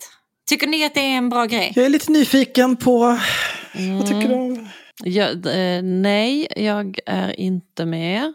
Tycker 0.49 0.67
ni 0.67 0.85
att 0.85 0.93
det 0.93 1.01
är 1.01 1.17
en 1.17 1.29
bra 1.29 1.45
grej? 1.45 1.73
Jag 1.75 1.85
är 1.85 1.89
lite 1.89 2.11
nyfiken 2.11 2.77
på... 2.77 3.19
Vad 3.97 4.07
tycker 4.07 4.27
du 4.27 4.33
om... 4.33 4.69
Jag, 5.03 5.45
eh, 5.45 5.83
nej, 5.83 6.47
jag 6.55 6.99
är 7.05 7.39
inte 7.39 7.85
med. 7.85 8.33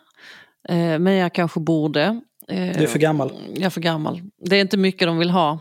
Eh, 0.68 0.98
men 0.98 1.12
jag 1.12 1.34
kanske 1.34 1.60
borde. 1.60 2.02
Eh, 2.48 2.56
Du 2.56 2.82
är 2.82 2.86
för 2.86 2.98
gammal. 2.98 3.32
Jag 3.54 3.62
är 3.64 3.70
för 3.70 3.80
gammal. 3.80 4.20
Det 4.44 4.56
är 4.56 4.60
inte 4.60 4.76
mycket 4.76 5.08
de 5.08 5.18
vill 5.18 5.30
ha. 5.30 5.58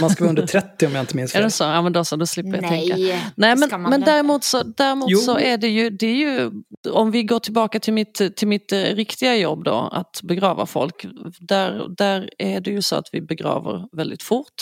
Man 0.00 0.10
ska 0.10 0.24
vara 0.24 0.28
under 0.30 0.46
30 0.46 0.86
om 0.86 0.92
jag 0.94 1.02
inte 1.02 1.16
minns 1.16 1.30
Är 1.34 1.38
fel. 1.38 1.42
det 1.44 1.50
så? 1.50 1.64
Ja 1.64 1.82
men 1.82 1.92
då 1.92 2.04
så, 2.04 2.16
då 2.16 2.26
slipper 2.26 2.52
jag 2.62 2.68
tänka. 2.68 2.96
Nej, 2.96 3.22
Nej 3.36 3.56
men, 3.56 3.82
men 3.82 3.94
inte. 3.94 4.10
däremot, 4.10 4.44
så, 4.44 4.62
däremot 4.62 5.10
Jo. 5.10 5.18
så 5.18 5.38
är 5.38 5.56
det 5.56 5.68
ju, 5.68 5.90
det 5.90 6.06
är 6.06 6.14
ju, 6.16 6.50
om 6.92 7.10
vi 7.10 7.22
går 7.22 7.38
tillbaka 7.38 7.80
till 7.80 7.92
mitt, 7.92 8.36
till 8.36 8.48
mitt 8.48 8.72
eh, 8.72 8.78
riktiga 8.78 9.36
jobb 9.36 9.64
då, 9.64 9.74
att 9.92 10.20
begrava 10.22 10.66
folk. 10.66 11.06
Där, 11.40 11.86
där 11.96 12.30
är 12.38 12.60
det 12.60 12.70
ju 12.70 12.82
så 12.82 12.96
att 12.96 13.08
vi 13.12 13.20
begraver 13.20 13.84
väldigt 13.96 14.22
fort. 14.22 14.54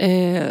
Eh, 0.00 0.46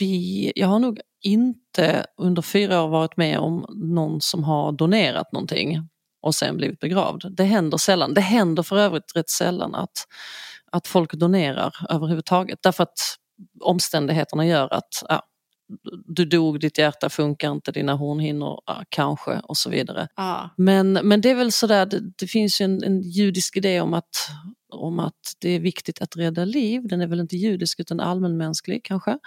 vi, 0.00 0.52
jag 0.56 0.68
har 0.68 0.78
nog 0.78 1.00
inte 1.22 2.06
under 2.16 2.42
fyra 2.42 2.82
år 2.82 2.88
varit 2.88 3.16
med 3.16 3.38
om 3.38 3.64
någon 3.68 4.20
som 4.20 4.44
har 4.44 4.72
donerat 4.72 5.32
någonting 5.32 5.78
och 6.20 6.34
sen 6.34 6.56
blivit 6.56 6.80
begravd. 6.80 7.36
Det 7.36 7.44
händer 7.44 7.78
sällan. 7.78 8.14
Det 8.14 8.20
händer 8.20 8.62
för 8.62 8.76
övrigt 8.76 9.16
rätt 9.16 9.30
sällan 9.30 9.74
att, 9.74 10.06
att 10.72 10.86
folk 10.86 11.12
donerar 11.12 11.74
överhuvudtaget. 11.90 12.58
Därför 12.62 12.82
att 12.82 13.16
omständigheterna 13.60 14.46
gör 14.46 14.72
att 14.72 15.04
ja, 15.08 15.22
du 16.06 16.24
dog, 16.24 16.60
ditt 16.60 16.78
hjärta 16.78 17.08
funkar 17.08 17.52
inte, 17.52 17.72
dina 17.72 17.94
hornhinnor 17.94 18.60
ja, 18.66 18.84
kanske 18.88 19.40
och 19.44 19.56
så 19.56 19.70
vidare. 19.70 20.08
Ja. 20.16 20.50
Men, 20.56 20.92
men 20.92 21.20
det 21.20 21.30
är 21.30 21.34
väl 21.34 21.52
sådär, 21.52 21.86
det, 21.86 22.00
det 22.18 22.26
finns 22.26 22.60
ju 22.60 22.64
en, 22.64 22.82
en 22.82 23.00
judisk 23.02 23.56
idé 23.56 23.80
om 23.80 23.94
att, 23.94 24.30
om 24.68 24.98
att 24.98 25.32
det 25.40 25.50
är 25.50 25.60
viktigt 25.60 26.02
att 26.02 26.16
rädda 26.16 26.44
liv. 26.44 26.82
Den 26.84 27.00
är 27.00 27.06
väl 27.06 27.20
inte 27.20 27.36
judisk 27.36 27.80
utan 27.80 28.00
allmänmänsklig 28.00 28.84
kanske. 28.84 29.18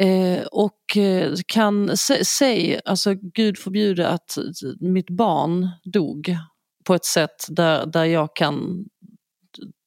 Eh, 0.00 0.42
och 0.42 0.96
eh, 0.96 1.34
kan, 1.46 1.96
sä, 1.96 2.24
säg, 2.24 2.80
alltså 2.84 3.14
Gud 3.14 3.58
förbjude 3.58 4.08
att 4.08 4.38
mitt 4.80 5.10
barn 5.10 5.68
dog 5.84 6.36
på 6.84 6.94
ett 6.94 7.04
sätt 7.04 7.46
där, 7.48 7.86
där 7.86 8.04
jag 8.04 8.36
kan 8.36 8.84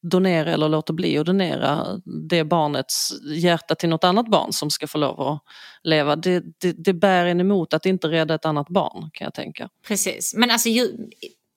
donera 0.02 0.52
eller 0.52 0.68
låta 0.68 0.92
bli 0.92 1.18
att 1.18 1.26
donera 1.26 1.86
det 2.28 2.44
barnets 2.44 3.12
hjärta 3.34 3.74
till 3.74 3.88
något 3.88 4.04
annat 4.04 4.30
barn 4.30 4.52
som 4.52 4.70
ska 4.70 4.86
få 4.86 4.98
lov 4.98 5.20
att 5.20 5.42
leva. 5.82 6.16
Det, 6.16 6.44
det, 6.60 6.72
det 6.72 6.92
bär 6.92 7.26
en 7.26 7.40
emot 7.40 7.74
att 7.74 7.86
inte 7.86 8.08
rädda 8.08 8.34
ett 8.34 8.44
annat 8.44 8.68
barn 8.68 9.10
kan 9.12 9.24
jag 9.24 9.34
tänka. 9.34 9.68
Precis, 9.86 10.34
men 10.34 10.50
alltså 10.50 10.68
ju, 10.68 10.88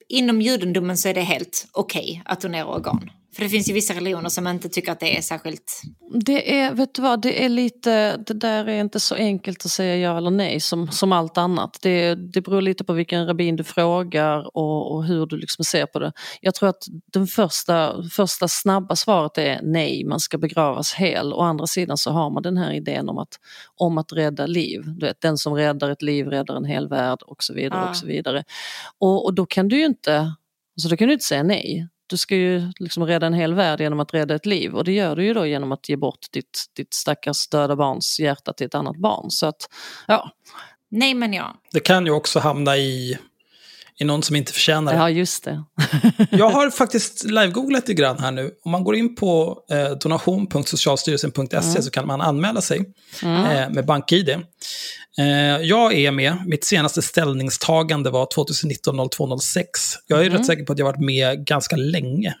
inom 0.08 0.40
judendomen 0.42 0.96
så 0.96 1.08
är 1.08 1.14
det 1.14 1.20
helt 1.20 1.68
okej 1.72 2.02
okay 2.02 2.22
att 2.24 2.40
donera 2.40 2.66
organ. 2.66 3.10
För 3.36 3.42
det 3.42 3.48
finns 3.48 3.68
ju 3.68 3.72
vissa 3.72 3.94
religioner 3.94 4.28
som 4.28 4.46
inte 4.46 4.68
tycker 4.68 4.92
att 4.92 5.00
det 5.00 5.18
är 5.18 5.22
särskilt... 5.22 5.82
Det 6.24 6.58
är, 6.58 6.74
vet 6.74 6.94
du 6.94 7.02
vad, 7.02 7.22
det 7.22 7.44
är 7.44 7.48
lite, 7.48 8.16
det 8.16 8.34
där 8.34 8.68
är 8.68 8.80
inte 8.80 9.00
så 9.00 9.14
enkelt 9.14 9.64
att 9.64 9.70
säga 9.70 9.96
ja 9.96 10.16
eller 10.16 10.30
nej 10.30 10.60
som, 10.60 10.88
som 10.88 11.12
allt 11.12 11.38
annat. 11.38 11.78
Det, 11.82 12.14
det 12.14 12.40
beror 12.40 12.60
lite 12.60 12.84
på 12.84 12.92
vilken 12.92 13.26
rabbin 13.26 13.56
du 13.56 13.64
frågar 13.64 14.56
och, 14.56 14.94
och 14.94 15.04
hur 15.04 15.26
du 15.26 15.36
liksom 15.36 15.64
ser 15.64 15.86
på 15.86 15.98
det. 15.98 16.12
Jag 16.40 16.54
tror 16.54 16.68
att 16.68 16.84
det 17.12 17.26
första, 17.26 18.02
första 18.02 18.48
snabba 18.48 18.96
svaret 18.96 19.38
är 19.38 19.60
nej, 19.62 20.04
man 20.04 20.20
ska 20.20 20.38
begravas 20.38 20.94
hel. 20.94 21.32
Å 21.32 21.40
andra 21.40 21.66
sidan 21.66 21.96
så 21.96 22.10
har 22.10 22.30
man 22.30 22.42
den 22.42 22.56
här 22.56 22.72
idén 22.72 23.08
om 23.08 23.18
att, 23.18 23.34
om 23.76 23.98
att 23.98 24.12
rädda 24.12 24.46
liv. 24.46 24.82
Du 24.86 25.06
vet, 25.06 25.20
den 25.20 25.38
som 25.38 25.54
räddar 25.54 25.90
ett 25.90 26.02
liv 26.02 26.26
räddar 26.26 26.56
en 26.56 26.64
hel 26.64 26.88
värld 26.88 27.18
och 27.26 27.42
så 27.42 27.54
vidare. 27.54 27.80
Ja. 27.80 27.90
Och 27.90 27.96
så 27.96 28.06
vidare. 28.06 28.44
Och, 28.98 29.24
och 29.24 29.34
då 29.34 29.46
kan 29.46 29.68
du 29.68 29.78
ju 29.78 29.84
inte, 29.84 30.34
så 30.76 30.88
då 30.88 30.96
kan 30.96 31.08
du 31.08 31.12
inte 31.12 31.24
säga 31.24 31.42
nej 31.42 31.88
du 32.06 32.16
ska 32.16 32.36
ju 32.36 32.72
liksom 32.78 33.06
rädda 33.06 33.26
en 33.26 33.34
hel 33.34 33.54
värld 33.54 33.80
genom 33.80 34.00
att 34.00 34.14
rädda 34.14 34.34
ett 34.34 34.46
liv 34.46 34.74
och 34.74 34.84
det 34.84 34.92
gör 34.92 35.16
du 35.16 35.24
ju 35.24 35.34
då 35.34 35.46
genom 35.46 35.72
att 35.72 35.88
ge 35.88 35.96
bort 35.96 36.26
ditt, 36.32 36.64
ditt 36.76 36.94
stackars 36.94 37.48
döda 37.48 37.76
barns 37.76 38.20
hjärta 38.20 38.52
till 38.52 38.66
ett 38.66 38.74
annat 38.74 38.96
barn. 38.96 39.30
Så 39.30 39.46
att, 39.46 39.68
ja. 40.06 40.30
Nej 40.90 41.14
men 41.14 41.32
ja. 41.32 41.54
Det 41.72 41.80
kan 41.80 42.06
ju 42.06 42.12
också 42.12 42.38
hamna 42.38 42.76
i, 42.76 43.18
i 43.98 44.04
någon 44.04 44.22
som 44.22 44.36
inte 44.36 44.52
förtjänar 44.52 44.92
det. 44.92 44.98
Ja, 44.98 45.10
just 45.10 45.44
det. 45.44 45.64
Jag 46.30 46.50
har 46.50 46.70
faktiskt 46.70 47.24
live-googlat 47.24 47.88
lite 47.88 47.94
grann 47.94 48.18
här 48.18 48.30
nu. 48.30 48.50
Om 48.64 48.70
man 48.70 48.84
går 48.84 48.96
in 48.96 49.14
på 49.14 49.58
eh, 49.70 49.90
donation.socialstyrelsen.se 49.90 51.56
Mm. 51.56 51.82
så 51.82 51.90
kan 51.90 52.06
man 52.06 52.20
anmäla 52.20 52.60
sig 52.60 52.78
eh, 53.22 53.70
med 53.70 53.86
BankID. 53.86 54.38
Eh, 55.18 55.26
jag 55.62 55.94
är 55.94 56.10
med. 56.10 56.36
Mitt 56.46 56.64
senaste 56.64 57.02
ställningstagande 57.02 58.10
var 58.10 58.26
2019-02-06. 58.26 59.64
Jag 60.06 60.18
är 60.20 60.26
Mm. 60.26 60.38
rätt 60.38 60.46
säker 60.46 60.64
på 60.64 60.72
att 60.72 60.78
jag 60.78 60.86
har 60.86 60.92
varit 60.92 61.04
med 61.04 61.46
ganska 61.46 61.76
länge. 61.76 62.34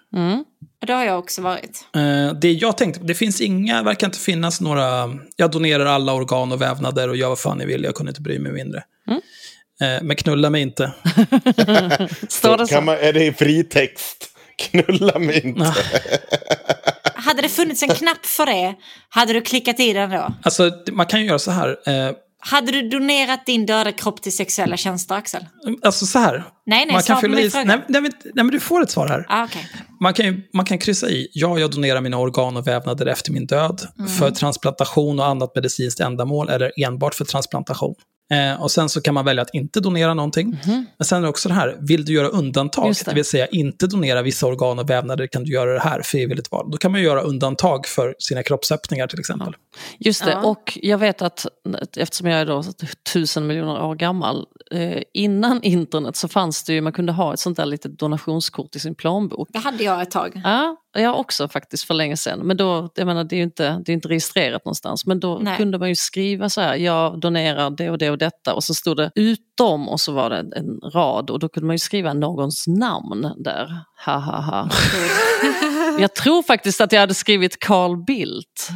Det 0.86 0.92
har 0.92 1.04
jag 1.04 1.18
också 1.18 1.42
varit. 1.42 1.84
Eh, 1.96 2.32
det 2.40 2.52
jag 2.52 2.78
tänkte, 2.78 3.00
det 3.04 3.14
finns 3.14 3.40
inga, 3.40 3.82
verkar 3.82 4.06
inte 4.06 4.18
finnas 4.18 4.60
några, 4.60 5.10
jag 5.36 5.50
donerar 5.50 5.86
alla 5.86 6.12
organ 6.12 6.52
och 6.52 6.62
vävnader 6.62 7.08
och 7.08 7.16
gör 7.16 7.28
vad 7.28 7.38
fan 7.38 7.58
ni 7.58 7.66
vill, 7.66 7.84
jag 7.84 7.94
kunde 7.94 8.10
inte 8.10 8.20
bry 8.20 8.38
mig 8.38 8.52
mindre. 8.52 8.82
Mm. 9.08 9.20
Eh, 9.80 10.02
men 10.02 10.16
knulla 10.16 10.50
mig 10.50 10.62
inte. 10.62 10.92
Står 12.28 12.50
det 12.50 12.56
Kan 12.56 12.68
så? 12.68 12.80
man, 12.80 12.96
är 13.00 13.12
det 13.12 13.24
i 13.26 13.32
fri 13.32 13.64
text? 13.64 14.30
Knulla 14.58 15.18
mig 15.18 15.46
inte. 15.46 15.74
Hade 17.14 17.42
det 17.42 17.48
funnits 17.48 17.82
en 17.82 17.88
knapp 17.88 18.26
för 18.26 18.46
det, 18.46 18.74
hade 19.08 19.32
du 19.32 19.40
klickat 19.40 19.80
i 19.80 19.92
den 19.92 20.10
då? 20.10 20.32
Alltså, 20.42 20.70
man 20.92 21.06
kan 21.06 21.20
ju 21.20 21.26
göra 21.26 21.38
så 21.38 21.50
här. 21.50 21.76
Hade 22.38 22.72
du 22.72 22.88
donerat 22.88 23.46
din 23.46 23.66
döda 23.66 23.92
kropp 23.92 24.22
till 24.22 24.36
sexuella 24.36 24.76
tjänster, 24.76 25.14
Axel? 25.14 25.46
alltså 25.82 26.06
så 26.06 26.18
här. 26.18 26.44
Nej, 26.66 26.86
nej, 26.86 26.92
man 26.92 27.02
kan 27.02 27.20
fylla 27.20 27.40
i, 27.40 27.50
nej, 27.54 27.64
nej, 27.64 27.86
nej, 27.88 28.10
men 28.34 28.46
du 28.46 28.60
får 28.60 28.82
ett 28.82 28.90
svar 28.90 29.08
här. 29.08 29.26
Ah, 29.28 29.44
okej. 29.44 29.68
Man 30.00 30.14
kan, 30.14 30.42
man 30.54 30.64
kan 30.64 30.78
kryssa 30.78 31.08
i, 31.08 31.28
ja, 31.32 31.58
jag 31.58 31.70
donerar 31.70 32.00
mina 32.00 32.18
organ 32.18 32.56
och 32.56 32.66
vävnader 32.66 33.06
efter 33.06 33.32
min 33.32 33.46
död. 33.46 33.80
Mm. 33.98 34.10
För 34.10 34.30
transplantation 34.30 35.20
och 35.20 35.26
annat 35.26 35.54
medicinskt 35.54 36.00
ändamål 36.00 36.48
eller 36.48 36.72
enbart 36.84 37.14
för 37.14 37.24
transplantation. 37.24 37.94
Eh, 38.32 38.62
och 38.62 38.70
sen 38.70 38.88
så 38.88 39.00
kan 39.00 39.14
man 39.14 39.24
välja 39.24 39.42
att 39.42 39.54
inte 39.54 39.80
donera 39.80 40.14
någonting. 40.14 40.58
Men 40.98 41.04
sen 41.04 41.18
är 41.18 41.22
det 41.22 41.28
också 41.28 41.48
det 41.48 41.54
här, 41.54 41.76
vill 41.80 42.04
du 42.04 42.12
göra 42.12 42.28
undantag, 42.28 42.88
det. 42.94 43.04
det. 43.04 43.14
vill 43.14 43.24
säga 43.24 43.46
inte 43.46 43.86
donera 43.86 44.22
vissa 44.22 44.46
organ 44.46 44.78
och 44.78 44.90
vävnader, 44.90 45.26
kan 45.26 45.44
du 45.44 45.52
göra 45.52 45.72
det 45.72 45.80
här 45.80 46.02
frivilligt 46.02 46.52
val. 46.52 46.70
Då 46.70 46.78
kan 46.78 46.92
man 46.92 47.00
ju 47.00 47.06
göra 47.06 47.20
undantag 47.20 47.86
för 47.86 48.14
sina 48.18 48.42
kroppsöppningar 48.42 49.06
till 49.06 49.20
exempel. 49.20 49.56
Just 49.98 50.24
det, 50.24 50.30
Ja. 50.30 50.46
och 50.46 50.78
jag 50.82 50.98
vet 50.98 51.22
att 51.22 51.46
eftersom 51.96 52.26
jag 52.26 52.40
är 52.40 52.46
då 52.46 52.62
tusen 53.12 53.46
miljoner 53.46 53.82
år 53.82 53.94
gammal, 53.94 54.46
eh, 54.70 55.02
innan 55.14 55.62
internet 55.62 56.16
så 56.16 56.28
fanns 56.28 56.64
det 56.64 56.72
ju, 56.72 56.80
man 56.80 56.92
kunde 56.92 57.12
ha 57.12 57.32
ett 57.34 57.40
sånt 57.40 57.56
där 57.56 57.66
litet 57.66 57.98
donationskort 57.98 58.76
i 58.76 58.78
sin 58.78 58.94
plånbok. 58.94 59.48
Det 59.52 59.58
hade 59.58 59.84
jag 59.84 60.02
ett 60.02 60.10
tag. 60.10 60.40
Ja, 60.44 60.76
jag 61.00 61.20
också 61.20 61.48
faktiskt 61.48 61.84
för 61.84 61.94
länge 61.94 62.16
sedan. 62.16 62.38
Men 62.38 62.56
då, 62.56 62.90
jag 62.94 63.06
menar, 63.06 63.24
det 63.24 63.34
är 63.34 63.38
ju 63.38 63.42
inte, 63.42 63.82
det 63.84 63.92
är 63.92 63.94
inte 63.94 64.08
registrerat 64.08 64.64
någonstans. 64.64 65.06
Men 65.06 65.20
då 65.20 65.38
Nej. 65.38 65.56
kunde 65.56 65.78
man 65.78 65.88
ju 65.88 65.94
skriva 65.94 66.48
så 66.48 66.60
här, 66.60 66.76
jag 66.76 67.20
donerar 67.20 67.70
det 67.70 67.90
och 67.90 67.98
det 67.98 68.10
och 68.10 68.18
detta. 68.18 68.54
Och 68.54 68.64
så 68.64 68.74
stod 68.74 68.96
det 68.96 69.10
utom 69.14 69.88
och 69.88 70.00
så 70.00 70.12
var 70.12 70.30
det 70.30 70.36
en 70.36 70.80
rad 70.94 71.30
och 71.30 71.38
då 71.38 71.48
kunde 71.48 71.66
man 71.66 71.74
ju 71.74 71.78
skriva 71.78 72.12
någons 72.12 72.66
namn 72.66 73.34
där. 73.38 73.80
Ha 74.04 74.18
ha 74.18 74.40
ha. 74.40 74.70
jag 76.00 76.14
tror 76.14 76.42
faktiskt 76.42 76.80
att 76.80 76.92
jag 76.92 77.00
hade 77.00 77.14
skrivit 77.14 77.58
Carl 77.60 78.04
Bildt. 78.04 78.68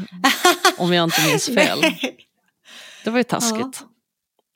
Om 0.79 0.93
jag 0.93 1.05
inte 1.05 1.27
minns 1.27 1.47
fel. 1.47 1.79
Det 3.05 3.11
var 3.11 3.19
ju 3.19 3.25
taskigt. 3.25 3.85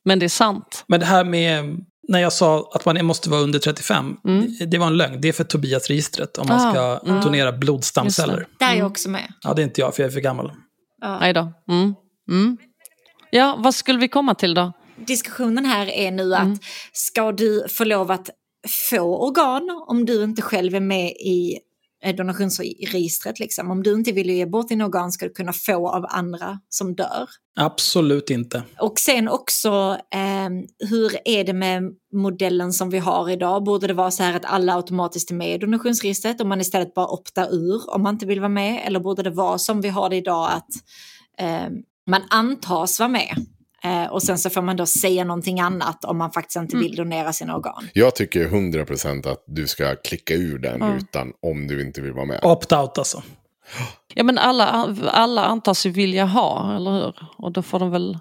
Men 0.05 0.19
det 0.19 0.27
är 0.27 0.29
sant. 0.29 0.85
Men 0.87 1.01
det 1.01 1.07
här 1.07 1.25
med, 1.25 1.85
när 2.09 2.19
jag 2.21 2.33
sa 2.33 2.71
att 2.75 2.85
man 2.85 3.05
måste 3.05 3.31
vara 3.31 3.41
under 3.41 3.59
35, 3.59 4.17
det- 4.59 4.67
det 4.67 4.79
var 4.79 4.87
en 4.87 4.97
lögn. 4.97 5.21
Det 5.21 5.29
är 5.29 5.33
för 5.33 5.45
Tobias-registret 5.45 6.39
om 6.39 6.49
man 6.49 6.61
Ah, 6.61 6.71
ska 6.73 7.11
mm. 7.11 7.21
donera 7.25 7.49
Just 7.49 7.61
blodstamceller. 7.61 8.37
det. 8.59 8.65
Där 8.67 8.73
är 8.73 8.79
jag 8.79 8.87
också 8.87 9.09
med. 9.11 9.33
Ja, 9.43 9.55
det 9.55 9.63
är 9.63 9.65
inte 9.65 9.81
jag, 9.81 9.95
för 9.95 10.03
jag 10.03 10.09
är 10.09 10.13
för 10.13 10.21
gammal. 10.21 10.53
Nej 11.21 11.33
då. 11.33 11.53
Mm. 11.71 11.95
Mm. 12.31 12.57
Ja, 13.31 13.57
vad 13.59 13.75
skulle 13.75 13.99
vi 13.99 14.09
komma 14.09 14.35
till 14.35 14.55
då? 14.55 14.73
Diskussionen 15.07 15.65
här 15.65 15.87
är 15.87 16.11
nu 16.11 16.35
att 16.35 16.59
ska 16.93 17.33
du 17.33 17.67
få 17.69 17.85
lov 17.85 18.11
att 18.11 18.31
få 18.91 19.27
organ 19.29 19.85
om 19.89 20.05
du 20.07 20.23
inte 20.25 20.43
själv 20.43 20.75
är 20.75 20.81
med 20.81 21.07
i 21.11 21.59
donationsregistret? 22.13 23.41
Liksom. 23.41 23.71
Om 23.71 23.83
du 23.83 23.93
inte 23.93 24.13
vill 24.13 24.31
ge 24.31 24.47
bort 24.47 24.69
din 24.69 24.83
organ 24.83 25.13
ska 25.13 25.27
du 25.27 25.33
kunna 25.33 25.53
få 25.53 25.89
av 25.89 26.07
andra 26.09 26.61
som 26.69 26.95
dör. 26.95 27.29
Absolut 27.57 28.31
inte. 28.31 28.63
Och 28.81 28.99
sen 28.99 29.29
också, 29.29 29.99
eh, 30.15 30.51
hur 30.89 31.13
är 31.25 31.45
det 31.45 31.53
med 31.53 31.83
modellen 32.13 32.73
som 32.73 32.91
vi 32.91 32.99
har 32.99 33.31
idag? 33.31 33.65
Borde 33.65 33.87
det 33.87 33.95
vara 33.95 34.11
så 34.11 34.23
här 34.23 34.37
att 34.37 34.45
alla 34.45 34.75
automatiskt 34.75 35.31
är 35.31 35.35
med 35.35 35.55
i 35.55 35.59
donationsregistret 35.59 36.41
och 36.41 36.47
man 36.47 36.61
istället 36.61 36.95
bara 36.95 37.09
optar 37.09 37.55
ur 37.55 37.95
om 37.95 38.03
man 38.03 38.15
inte 38.15 38.27
vill 38.27 38.41
vara 38.41 38.49
med? 38.49 38.83
Eller 38.87 39.01
borde 39.01 39.23
det 39.23 39.31
vara 39.31 39.59
som 39.59 39.81
vi 39.81 39.89
har 39.89 40.11
det 40.11 40.17
idag 40.17 40.51
att 40.53 40.71
eh, 41.39 41.71
man 42.07 42.23
antas 42.31 43.01
vara 43.01 43.09
med? 43.09 43.47
Eh, 43.85 44.07
och 44.07 44.23
sen 44.23 44.39
så 44.39 44.51
får 44.51 44.63
man 44.63 44.77
då 44.77 44.87
säga 44.87 45.25
någonting 45.25 45.61
annat 45.61 46.05
om 46.05 46.19
man 46.19 46.31
faktiskt 46.33 46.57
inte 46.57 46.77
vill 46.77 46.97
donera 46.97 47.33
sina 47.33 47.57
organ. 47.57 47.89
Jag 47.93 48.15
tycker 48.15 48.49
100% 48.49 49.33
att 49.33 49.45
du 49.47 49.67
ska 49.67 49.97
klicka 49.97 50.35
ur 50.35 50.59
den 50.59 50.95
rutan 50.95 51.33
om 51.43 51.67
du 51.67 51.83
inte 51.83 52.01
vill 52.01 52.13
vara 52.13 52.25
med. 52.27 52.41
Opt-out 52.43 52.99
alltså. 52.99 53.23
Ja 54.15 54.25
men 54.25 54.39
alla, 54.39 54.95
alla 55.11 55.45
antas 55.45 55.87
ju 55.87 55.91
vilja 55.91 56.25
ha, 56.25 56.77
eller 56.77 56.91
hur? 56.93 57.15
Och 57.39 57.53
då 57.53 57.63
får 57.63 57.79
de 57.79 57.91
väl 57.91 58.19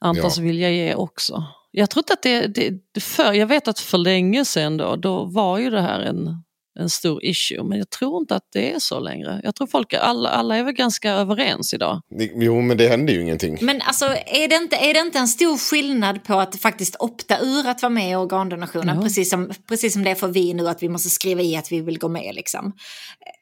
antas 0.00 0.38
Ja. 0.38 0.42
vilja 0.44 0.70
ge 0.70 0.94
också. 0.94 1.44
Jag 1.70 1.90
tror 1.90 2.00
inte 2.00 2.12
att 2.12 2.22
det, 2.22 2.46
det, 2.46 2.70
det 2.92 3.00
för, 3.00 3.32
jag 3.32 3.46
vet 3.46 3.68
att 3.68 3.78
för 3.78 3.98
länge 3.98 4.44
sedan 4.44 4.76
då, 4.76 4.96
då 4.96 5.24
var 5.24 5.58
ju 5.58 5.70
det 5.70 5.80
här 5.80 6.00
en, 6.00 6.42
en 6.80 6.90
stor 6.90 7.24
issue. 7.24 7.64
Men 7.64 7.78
jag 7.78 7.90
tror 7.90 8.20
inte 8.20 8.36
att 8.36 8.48
det 8.52 8.72
är 8.72 8.78
så 8.78 9.00
längre. 9.00 9.40
Jag 9.44 9.54
tror 9.54 9.66
folk, 9.66 9.94
alla, 9.94 10.28
alla 10.28 10.56
är 10.56 10.62
väl 10.64 10.74
ganska 10.74 11.12
överens 11.12 11.74
idag. 11.74 12.00
Jo, 12.34 12.60
men 12.60 12.76
det 12.76 12.88
händer 12.88 13.12
ju 13.12 13.20
ingenting. 13.22 13.58
Men 13.60 13.80
alltså, 13.82 14.04
är 14.26 14.48
det, 14.48 14.56
inte, 14.56 14.76
är 14.76 14.94
det 14.94 15.00
inte 15.00 15.18
en 15.18 15.28
stor 15.28 15.56
skillnad 15.70 16.24
på 16.24 16.34
att 16.34 16.56
faktiskt 16.56 16.96
opta 16.98 17.38
ur 17.40 17.66
att 17.68 17.82
vara 17.82 17.90
med 17.90 18.10
i 18.10 18.14
organdonationen, 18.14 18.96
Ja. 18.96 19.02
precis, 19.02 19.30
som, 19.30 19.50
precis 19.68 19.92
som 19.92 20.04
det 20.04 20.10
är 20.10 20.14
för 20.14 20.28
vi 20.28 20.54
nu, 20.54 20.68
att 20.68 20.82
vi 20.82 20.88
måste 20.88 21.10
skriva 21.10 21.42
i 21.42 21.56
att 21.56 21.72
vi 21.72 21.80
vill 21.80 21.98
gå 21.98 22.08
med, 22.08 22.34
liksom, 22.34 22.72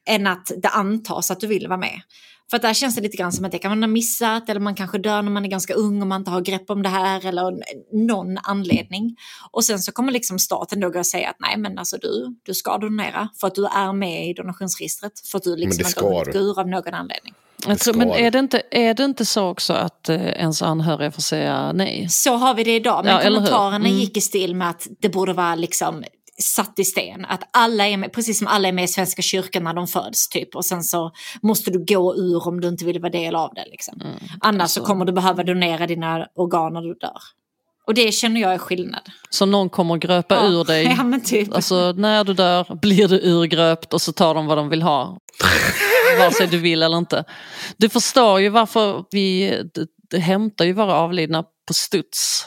än 0.08 0.26
att 0.26 0.52
det 0.56 0.68
antas 0.68 1.30
att 1.30 1.40
du 1.40 1.46
vill 1.46 1.68
vara 1.68 1.78
med. 1.78 2.00
För 2.50 2.56
att 2.56 2.62
där 2.62 2.74
känns 2.74 2.94
det 2.94 3.00
lite 3.00 3.16
grann 3.16 3.32
som 3.32 3.44
att 3.44 3.52
det 3.52 3.58
kan 3.58 3.70
man 3.70 3.82
ha 3.82 3.88
missat, 3.88 4.48
eller 4.48 4.60
man 4.60 4.74
kanske 4.74 4.98
dör 4.98 5.22
när 5.22 5.30
man 5.30 5.44
är 5.44 5.48
ganska 5.48 5.74
ung 5.74 6.00
och 6.02 6.06
man 6.08 6.20
inte 6.20 6.30
har 6.30 6.40
grepp 6.40 6.70
om 6.70 6.82
det 6.82 6.88
här, 6.88 7.26
eller 7.26 7.56
någon 8.06 8.38
anledning. 8.42 9.16
Och 9.50 9.64
sen 9.64 9.78
så 9.78 9.92
kommer 9.92 10.12
liksom 10.12 10.38
staten 10.38 10.80
då 10.80 10.90
gå 10.90 10.98
och 10.98 11.06
säga 11.06 11.28
att 11.30 11.36
nej, 11.40 11.56
men 11.56 11.78
alltså 11.78 11.96
du, 12.00 12.36
du 12.42 12.54
ska 12.54 12.78
donera 12.78 13.28
för 13.40 13.46
att 13.46 13.54
du 13.54 13.66
är 13.66 13.92
med 13.92 14.28
i 14.28 14.32
donationsregistret, 14.32 15.12
för 15.30 15.38
att 15.38 15.44
du 15.44 15.56
liksom 15.56 15.84
har 16.04 16.10
hunnit 16.10 16.32
du. 16.32 16.38
gå 16.38 16.38
ur 16.38 16.60
av 16.60 16.68
någon 16.68 16.94
anledning. 16.94 17.34
Ska 17.78 17.92
men 17.92 18.10
är 18.10 18.30
det, 18.30 18.38
inte, 18.38 18.62
är 18.70 18.94
det 18.94 19.04
inte 19.04 19.24
så 19.26 19.48
också 19.48 19.72
att 19.72 20.08
eh, 20.08 20.22
ens 20.26 20.62
anhöriga 20.62 21.10
får 21.10 21.22
säga 21.22 21.72
nej? 21.72 22.06
Så 22.10 22.36
har 22.36 22.54
vi 22.54 22.64
det 22.64 22.76
idag, 22.76 23.04
men 23.04 23.14
Ja, 23.14 23.22
kommentarerna 23.22 23.76
Mm. 23.76 23.98
gick 23.98 24.16
i 24.16 24.20
stil 24.20 24.54
med 24.56 24.70
att 24.70 24.86
det 25.00 25.08
borde 25.08 25.32
vara 25.32 25.54
liksom 25.54 26.04
satt 26.42 26.78
i 26.78 26.84
sten. 26.84 27.24
Att 27.24 27.42
alla 27.52 27.86
är 27.88 27.96
med, 27.96 28.12
precis 28.12 28.38
som 28.38 28.46
alla 28.46 28.68
är 28.68 28.72
med 28.72 28.84
i 28.84 28.88
Svenska 28.88 29.22
kyrkan 29.22 29.64
när 29.64 29.74
de 29.74 29.86
föds 29.86 30.28
typ. 30.28 30.56
Och 30.56 30.64
sen 30.64 30.82
så 30.82 31.10
måste 31.42 31.70
du 31.70 31.84
gå 31.84 32.16
ur 32.16 32.48
om 32.48 32.60
du 32.60 32.68
inte 32.68 32.84
vill 32.84 33.00
vara 33.00 33.12
del 33.12 33.34
av 33.34 33.50
det. 33.54 33.64
Liksom. 33.70 34.00
Mm. 34.00 34.14
Annars 34.40 34.62
Alltså- 34.62 34.80
så 34.80 34.86
kommer 34.86 35.04
du 35.04 35.12
behöva 35.12 35.42
donera 35.42 35.86
dina 35.86 36.26
organ 36.34 36.72
när 36.72 36.80
du 36.80 36.94
dör. 36.94 37.20
Och 37.86 37.94
det 37.94 38.12
känner 38.12 38.40
jag 38.40 38.54
är 38.54 38.58
skillnad. 38.58 39.02
Så 39.30 39.46
någon 39.46 39.70
kommer 39.70 39.96
gröpa 39.96 40.34
Ja, 40.34 40.46
ur 40.48 40.64
dig. 40.64 40.84
ja, 41.12 41.20
typ. 41.24 41.54
Alltså 41.54 41.92
när 41.96 42.24
du 42.24 42.34
dör 42.34 42.74
blir 42.82 43.08
du 43.08 43.20
urgröpt 43.30 43.94
och 43.94 44.02
så 44.02 44.12
tar 44.12 44.34
de 44.34 44.46
vad 44.46 44.58
de 44.58 44.68
vill 44.68 44.82
ha. 44.82 45.18
Vare 46.18 46.32
sig 46.32 46.46
du 46.46 46.58
vill 46.58 46.82
eller 46.82 46.98
inte. 46.98 47.24
Du 47.76 47.88
förstår 47.88 48.40
ju 48.40 48.48
varför 48.48 49.04
vi 49.10 49.54
hämtar 50.18 50.64
ju 50.64 50.72
våra 50.72 50.94
avlidna 50.94 51.42
på 51.42 51.74
studs. 51.74 52.46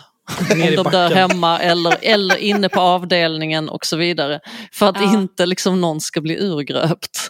Om 0.52 0.60
de 0.76 0.84
dör 0.92 1.10
hemma 1.16 1.60
eller, 1.60 1.96
eller 2.02 2.38
inne 2.38 2.70
på 2.70 2.80
avdelningen 2.80 3.70
och 3.70 3.86
så 3.86 3.98
vidare. 3.98 4.40
För 4.74 4.90
att 4.90 5.02
Ja. 5.02 5.14
inte 5.14 5.46
liksom 5.46 5.82
någon 5.82 6.02
ska 6.02 6.22
bli 6.22 6.38
urgröpt. 6.40 7.30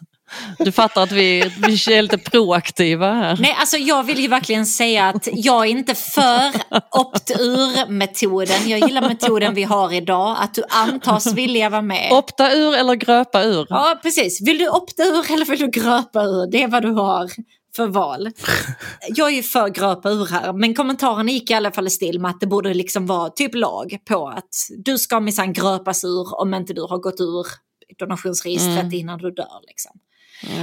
Du 0.59 0.71
fattar 0.71 1.03
att 1.03 1.11
vi, 1.11 1.51
vi 1.57 1.73
är 1.95 2.01
lite 2.01 2.17
proaktiva 2.17 3.13
här. 3.13 3.37
Nej, 3.39 3.55
alltså 3.59 3.77
jag 3.77 4.03
vill 4.03 4.19
ju 4.19 4.27
verkligen 4.27 4.65
säga 4.65 5.09
att 5.09 5.27
jag 5.33 5.65
är 5.65 5.69
inte 5.69 5.95
för 5.95 6.51
opt-ur-metoden. 6.91 8.69
Jag 8.69 8.79
gillar 8.79 9.01
metoden 9.01 9.53
vi 9.53 9.63
har 9.63 9.93
idag, 9.93 10.37
att 10.39 10.53
du 10.53 10.63
antas 10.69 11.33
vilja 11.33 11.69
vara 11.69 11.81
med. 11.81 12.11
Opta 12.11 12.51
ur 12.53 12.75
eller 12.75 12.95
gröpa 12.95 13.43
ur. 13.43 13.67
Ja, 13.69 13.99
precis. 14.03 14.47
Vill 14.47 14.57
du 14.57 14.69
opta 14.69 15.03
ur 15.03 15.31
eller 15.31 15.45
vill 15.45 15.59
du 15.59 15.67
gröpa 15.67 16.23
ur? 16.23 16.51
Det 16.51 16.63
är 16.63 16.67
vad 16.67 16.81
du 16.83 16.91
har 16.91 17.29
för 17.75 17.87
val. 17.87 18.29
Jag 19.15 19.27
är 19.27 19.35
ju 19.35 19.43
för 19.43 19.69
gröpa 19.69 20.09
ur 20.09 20.25
här, 20.25 20.53
men 20.53 20.75
kommentaren 20.75 21.27
gick 21.27 21.51
i 21.51 21.53
alla 21.53 21.71
fall 21.71 21.87
i 21.87 21.89
stil 21.89 22.19
med 22.19 22.31
att 22.31 22.39
det 22.39 22.47
borde 22.47 22.73
liksom 22.73 23.05
vara 23.05 23.29
typ 23.29 23.55
lag 23.55 23.97
på 24.09 24.27
att 24.27 24.55
du 24.77 24.97
ska 24.97 25.19
minsann 25.19 25.53
gröpas 25.53 26.03
ur 26.03 26.39
om 26.41 26.53
inte 26.53 26.73
du 26.73 26.81
har 26.81 26.97
gått 26.97 27.19
ur 27.19 27.45
donationsregistret 27.99 28.93
innan 28.93 29.19
du 29.19 29.31
dör. 29.31 29.61
Liksom. 29.67 29.91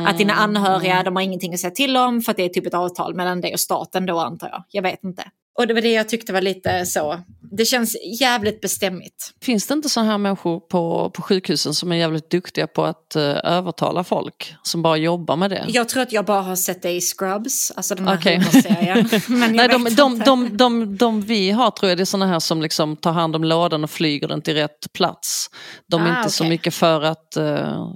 Att 0.06 0.18
dina 0.18 0.32
anhöriga, 0.32 1.02
de 1.02 1.16
har 1.16 1.22
ingenting 1.22 1.54
att 1.54 1.60
säga 1.60 1.70
till 1.70 1.96
om 1.96 2.22
för 2.22 2.30
att 2.30 2.36
det 2.36 2.44
är 2.44 2.48
typ 2.48 2.66
ett 2.66 2.74
avtal 2.74 3.14
mellan 3.14 3.40
dig 3.40 3.52
och 3.52 3.60
staten 3.60 4.06
då 4.06 4.18
antar 4.18 4.48
jag. 4.48 4.64
Jag 4.68 4.82
vet 4.82 5.04
inte. 5.04 5.24
Och 5.58 5.66
det 5.66 5.74
var 5.74 5.80
det 5.80 5.92
jag 5.92 6.08
tyckte 6.08 6.32
var 6.32 6.40
lite 6.40 6.86
så. 6.86 7.20
Det 7.56 7.64
känns 7.64 7.96
jävligt 8.20 8.60
bestämmigt. 8.60 9.30
Finns 9.42 9.66
det 9.66 9.74
inte 9.74 9.88
så 9.88 10.00
här 10.00 10.18
människor 10.18 10.60
på, 10.60 11.10
på 11.10 11.22
sjukhusen 11.22 11.74
som 11.74 11.92
är 11.92 11.96
jävligt 11.96 12.30
duktiga 12.30 12.66
på 12.66 12.84
att 12.84 13.16
eh, 13.16 13.22
övertala 13.44 14.04
folk? 14.04 14.54
Som 14.62 14.82
bara 14.82 14.96
jobbar 14.96 15.36
med 15.36 15.50
det? 15.50 15.64
Jag 15.68 15.88
tror 15.88 16.02
att 16.02 16.12
jag 16.12 16.24
bara 16.24 16.42
har 16.42 16.56
sett 16.56 16.82
det 16.82 16.90
i 16.90 17.00
Scrubs, 17.00 17.70
alltså 17.76 17.94
den 17.94 18.08
här 18.08 18.16
Okej. 18.16 18.36
humorserien. 18.38 19.08
Nej, 19.56 19.68
de, 19.68 19.84
de, 19.84 20.18
de, 20.18 20.56
de, 20.56 20.96
de 20.96 21.20
vi 21.20 21.50
har 21.50 21.70
tror 21.70 21.88
jag 21.88 21.98
det 21.98 22.02
är 22.02 22.04
såna 22.04 22.26
här 22.26 22.38
som 22.40 22.62
liksom 22.62 22.96
tar 22.96 23.12
hand 23.12 23.36
om 23.36 23.44
lådan 23.44 23.84
och 23.84 23.90
flyger 23.90 24.28
den 24.28 24.42
till 24.42 24.54
rätt 24.54 24.92
plats. 24.94 25.46
De 25.90 26.02
är 26.02 26.12
Ah, 26.12 26.18
inte 26.18 26.30
så 26.30 26.44
okej. 26.44 26.48
mycket 26.50 26.74
för 26.74 27.02
att, 27.02 27.36
eh, 27.36 27.86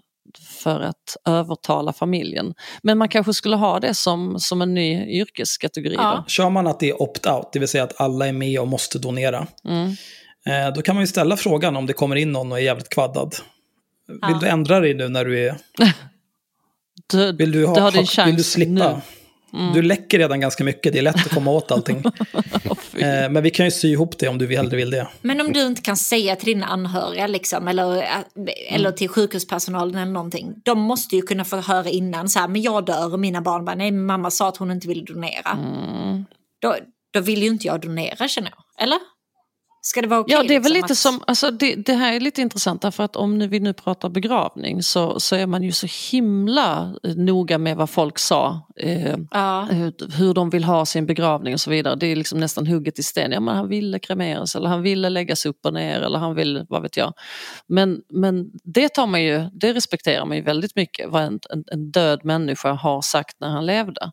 för 0.66 0.80
att 0.80 1.16
övertala 1.28 1.92
familjen. 1.92 2.54
Men 2.82 2.98
man 2.98 3.08
kanske 3.08 3.34
skulle 3.34 3.56
ha 3.56 3.80
det 3.80 3.94
som, 3.94 4.40
som 4.40 4.62
en 4.62 4.74
ny 4.74 5.06
yrkeskategori. 5.20 5.94
Ja. 5.94 6.22
Då. 6.26 6.30
Kör 6.30 6.50
man 6.50 6.66
att 6.66 6.80
det 6.80 6.90
är 6.90 6.94
opt-out, 7.02 7.48
det 7.52 7.58
vill 7.58 7.68
säga 7.68 7.84
att 7.84 8.00
alla 8.00 8.26
är 8.26 8.32
med 8.32 8.60
och 8.60 8.68
måste 8.68 8.98
donera, 8.98 9.46
Mm. 9.64 9.88
eh, 10.46 10.74
då 10.74 10.82
kan 10.82 10.94
man 10.94 11.02
ju 11.02 11.06
ställa 11.06 11.36
frågan 11.36 11.76
om 11.76 11.86
det 11.86 11.92
kommer 11.92 12.16
in 12.16 12.32
någon 12.32 12.52
och 12.52 12.58
är 12.58 12.62
jävligt 12.62 12.88
kvaddad. 12.88 13.34
Vill 14.08 14.18
Ja. 14.22 14.38
du 14.40 14.46
ändra 14.48 14.80
dig 14.80 14.94
nu 14.94 15.08
när 15.08 15.24
du 15.24 15.46
är... 15.46 15.56
Du, 17.10 17.32
Vill 17.32 17.52
du, 17.52 17.66
ha, 17.66 17.74
du 17.74 17.80
har 17.80 17.90
din 17.90 18.00
ha, 18.00 18.06
chans 18.06 18.28
vill 18.28 18.36
du 18.36 18.42
slippa? 18.42 18.72
nu. 18.72 19.00
Mm. 19.52 19.72
Du 19.72 19.82
läcker 19.82 20.18
redan 20.18 20.40
ganska 20.40 20.64
mycket, 20.64 20.92
det 20.92 20.98
är 20.98 21.02
lätt 21.02 21.26
att 21.26 21.34
komma 21.34 21.50
åt 21.50 21.70
allting. 21.70 21.96
eh, 22.96 23.30
men 23.30 23.42
vi 23.42 23.50
kan 23.50 23.64
ju 23.64 23.70
sy 23.70 23.88
ihop 23.88 24.18
det 24.18 24.28
om 24.28 24.38
du 24.38 24.56
hellre 24.56 24.76
vill 24.76 24.90
det. 24.90 25.08
Men 25.22 25.40
om 25.40 25.52
du 25.52 25.66
inte 25.66 25.82
kan 25.82 25.96
säga 25.96 26.36
till 26.36 26.46
dina 26.46 26.66
anhöriga 26.66 27.26
liksom, 27.26 27.68
eller, 27.68 28.04
eller 28.68 28.92
till 28.92 29.08
sjukhuspersonalen 29.08 29.96
eller 29.96 30.12
någonting. 30.12 30.54
De 30.64 30.80
måste 30.80 31.16
ju 31.16 31.22
kunna 31.22 31.44
få 31.44 31.56
höra 31.56 31.88
innan 31.88 32.28
så 32.28 32.38
här, 32.38 32.48
men 32.48 32.62
jag 32.62 32.84
dör 32.84 33.12
och 33.12 33.20
mina 33.20 33.40
barn 33.40 33.64
bara, 33.64 33.76
nej 33.76 33.90
men 33.90 34.06
mamma 34.06 34.30
sa 34.30 34.48
att 34.48 34.56
hon 34.56 34.70
inte 34.70 34.88
ville 34.88 35.04
donera. 35.04 35.50
Mm. 35.50 36.24
Då, 36.62 36.76
då 37.12 37.20
vill 37.20 37.42
ju 37.42 37.48
inte 37.48 37.66
jag 37.66 37.80
donera 37.80 38.28
känner 38.28 38.50
jag. 38.50 38.84
Eller? 38.84 38.98
Ska 39.86 40.02
det 40.02 40.08
vara 40.08 40.20
okej? 40.20 40.34
Ja, 40.36 40.42
det 40.42 40.54
är 40.54 40.60
väl 40.60 40.72
liksom, 40.72 40.74
lite 40.82 40.92
att- 40.92 40.98
som, 40.98 41.22
alltså 41.26 41.50
det, 41.50 41.74
det 41.74 41.94
här 41.94 42.12
är 42.12 42.20
lite 42.20 42.40
intressant 42.40 42.82
därför 42.82 43.04
att 43.04 43.16
om 43.16 43.38
nu 43.38 43.48
vi 43.48 43.60
nu 43.60 43.72
pratar 43.72 44.08
begravning 44.08 44.82
så, 44.82 45.20
så 45.20 45.36
är 45.36 45.46
man 45.46 45.62
ju 45.62 45.72
så 45.72 45.86
himla 46.12 46.94
eh, 47.02 47.14
noga 47.16 47.58
med 47.58 47.76
vad 47.76 47.90
folk 47.90 48.18
sa. 48.18 48.68
Eh, 48.76 49.16
Ja. 49.30 49.68
hur, 49.70 50.16
hur 50.18 50.34
de 50.34 50.50
vill 50.50 50.64
ha 50.64 50.86
sin 50.86 51.06
begravning 51.06 51.54
och 51.54 51.60
så 51.60 51.70
vidare. 51.70 51.94
Det 51.96 52.06
är 52.06 52.16
liksom 52.16 52.40
nästan 52.40 52.66
hugget 52.66 52.98
i 52.98 53.02
sten. 53.02 53.32
Ja, 53.32 53.40
men 53.40 53.56
han 53.56 53.68
ville 53.68 53.98
kremeras 53.98 54.56
eller 54.56 54.68
han 54.68 54.82
ville 54.82 55.08
läggas 55.10 55.46
upp 55.46 55.66
och 55.66 55.74
ner 55.74 56.00
eller 56.00 56.18
han 56.18 56.34
vill, 56.34 56.66
vad 56.68 56.82
vet 56.82 56.96
jag. 56.96 57.12
Men, 57.66 58.00
men 58.12 58.50
det 58.64 58.88
tar 58.88 59.06
man 59.06 59.22
ju, 59.22 59.44
det 59.52 59.72
respekterar 59.72 60.24
man 60.24 60.36
ju 60.36 60.42
väldigt 60.42 60.76
mycket 60.76 61.10
vad 61.10 61.22
en, 61.22 61.40
en, 61.50 61.64
en 61.72 61.90
död 61.90 62.20
människa 62.24 62.72
har 62.72 63.02
sagt 63.02 63.36
när 63.40 63.48
han 63.48 63.66
levde. 63.66 64.10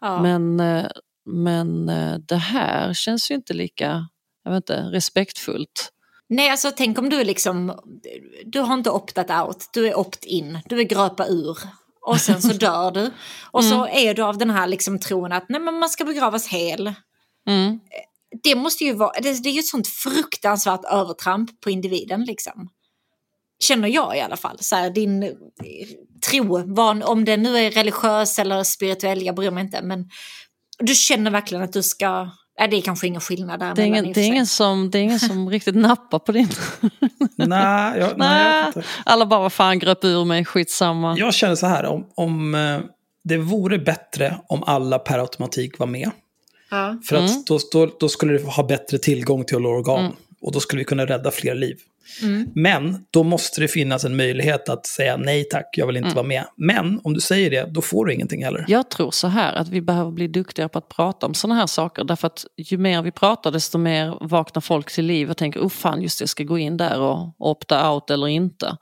Ja. 0.00 0.22
Men, 0.22 0.60
eh, 0.60 0.86
men 1.26 1.88
eh, 1.88 2.14
det 2.18 2.36
här 2.36 2.94
känns 2.94 3.30
ju 3.30 3.34
inte 3.34 3.54
lika 3.54 4.08
jag 4.48 4.54
vet 4.54 4.70
inte, 4.70 4.82
respektfullt. 4.82 5.92
Nej, 6.28 6.50
alltså 6.50 6.72
tänk 6.76 6.98
om 6.98 7.08
du 7.08 7.24
liksom, 7.24 7.80
du 8.44 8.60
har 8.60 8.74
inte 8.74 8.90
optat 8.90 9.30
out, 9.30 9.70
du 9.72 9.88
är 9.88 9.98
opt-in, 9.98 10.60
du 10.66 10.80
är 10.80 10.84
gröpa 10.84 11.26
ur. 11.26 11.58
Och 12.00 12.20
sen 12.20 12.42
så 12.42 12.52
dör 12.52 12.90
du. 12.90 13.10
Och 13.50 13.64
så 13.64 13.86
är 13.86 14.14
du 14.14 14.22
av 14.22 14.38
den 14.38 14.50
här 14.50 14.66
liksom 14.66 14.98
tron 14.98 15.32
att 15.32 15.48
nej, 15.48 15.60
men 15.60 15.74
man 15.74 15.88
ska 15.88 16.04
begravas 16.04 16.48
hel. 16.48 16.94
Mm. 17.48 17.80
Det 18.42 18.54
måste 18.54 18.84
ju 18.84 18.92
vara, 18.92 19.20
det, 19.20 19.42
det 19.42 19.48
är 19.48 19.52
ju 19.52 19.58
ett 19.58 19.66
sånt 19.66 19.88
fruktansvärt 19.88 20.84
övertramp 20.84 21.60
på 21.60 21.70
individen 21.70 22.24
liksom. 22.24 22.68
Känner 23.60 23.88
jag 23.88 24.16
i 24.16 24.20
alla 24.20 24.36
fall. 24.36 24.56
Så 24.60 24.76
här, 24.76 24.90
din 24.90 25.22
eh, 25.22 25.30
tro, 26.30 26.74
vad, 26.74 27.02
om 27.02 27.24
det 27.24 27.36
nu 27.36 27.58
är 27.58 27.70
religiös 27.70 28.38
eller 28.38 28.64
spirituell, 28.64 29.22
jag 29.22 29.34
bryr 29.34 29.50
mig 29.50 29.64
inte. 29.64 29.82
Men 29.82 30.10
du 30.78 30.94
känner 30.94 31.30
verkligen 31.30 31.64
att 31.64 31.72
du 31.72 31.82
ska, 31.82 32.30
nej 32.58 32.68
det 32.68 32.76
är 32.76 32.80
kanske 32.82 33.06
ingen 33.06 33.20
skillnad 33.20 33.60
där 33.60 33.74
Det 33.74 33.82
är 33.82 33.86
ingen, 33.86 34.12
det 34.12 34.20
är 34.20 34.24
ingen, 34.26 34.46
som, 34.46 34.90
det 34.90 34.98
är 34.98 35.02
ingen 35.02 35.20
som 35.20 35.50
riktigt 35.50 35.74
nappar 35.74 36.18
på 36.18 36.32
din. 36.32 36.48
nej, 37.36 37.98
jag, 37.98 38.18
nej, 38.18 38.70
jag, 38.74 38.84
alla 39.04 39.26
bara, 39.26 39.40
vad 39.40 39.52
fan 39.52 39.78
gröp 39.78 40.04
ur 40.04 40.24
mig, 40.24 40.44
skitsamma. 40.44 41.18
jag 41.18 41.34
känner 41.34 41.54
så 41.54 41.66
här, 41.66 41.84
om, 41.84 42.06
om 42.14 42.54
eh, 42.54 42.78
det 43.24 43.36
vore 43.38 43.78
bättre 43.78 44.38
om 44.48 44.62
alla 44.66 44.98
per 44.98 45.18
automatik 45.18 45.78
var 45.78 45.86
med. 45.86 46.10
Ja. 46.70 46.98
För 47.08 47.16
att 47.16 47.30
Mm. 47.30 47.42
då, 47.46 47.58
då, 47.72 47.90
då 48.00 48.08
skulle 48.08 48.32
du 48.32 48.44
ha 48.44 48.62
bättre 48.66 48.98
tillgång 48.98 49.44
till 49.44 49.56
organ. 49.56 50.12
Och 50.40 50.52
då 50.52 50.60
skulle 50.60 50.78
vi 50.80 50.84
kunna 50.84 51.06
rädda 51.06 51.30
fler 51.30 51.54
liv. 51.54 51.76
Mm. 52.22 52.50
Men 52.54 53.04
då 53.10 53.22
måste 53.22 53.60
det 53.60 53.68
finnas 53.68 54.04
en 54.04 54.16
möjlighet 54.16 54.68
att 54.68 54.86
säga 54.86 55.16
nej 55.16 55.44
tack, 55.44 55.68
jag 55.72 55.86
vill 55.86 55.96
inte 55.96 56.14
vara 56.14 56.26
med. 56.26 56.44
Men 56.56 57.00
om 57.04 57.14
du 57.14 57.20
säger 57.20 57.50
det, 57.50 57.68
då 57.70 57.82
får 57.82 58.06
du 58.06 58.14
ingenting 58.14 58.44
heller. 58.44 58.64
Jag 58.68 58.90
tror 58.90 59.10
så 59.10 59.28
här 59.28 59.54
att 59.54 59.68
vi 59.68 59.80
behöver 59.80 60.10
bli 60.10 60.28
duktigare 60.28 60.68
på 60.68 60.78
att 60.78 60.88
prata 60.88 61.26
om 61.26 61.34
sådana 61.34 61.60
här 61.60 61.66
saker. 61.66 62.04
Därför 62.04 62.26
att 62.26 62.46
ju 62.56 62.78
mer 62.78 63.02
vi 63.02 63.10
pratar 63.10 63.50
desto 63.50 63.78
mer 63.78 64.18
vaknar 64.20 64.60
folk 64.60 64.92
till 64.92 65.04
liv 65.04 65.30
och 65.30 65.36
tänker 65.36 65.60
oh 65.60 65.68
fan 65.68 66.02
just 66.02 66.18
det, 66.18 66.22
jag 66.22 66.28
ska 66.28 66.44
gå 66.44 66.58
in 66.58 66.76
där 66.76 67.00
och 67.00 67.34
opta 67.38 67.92
out 67.92 68.10
eller 68.10 68.28
inte. 68.28 68.76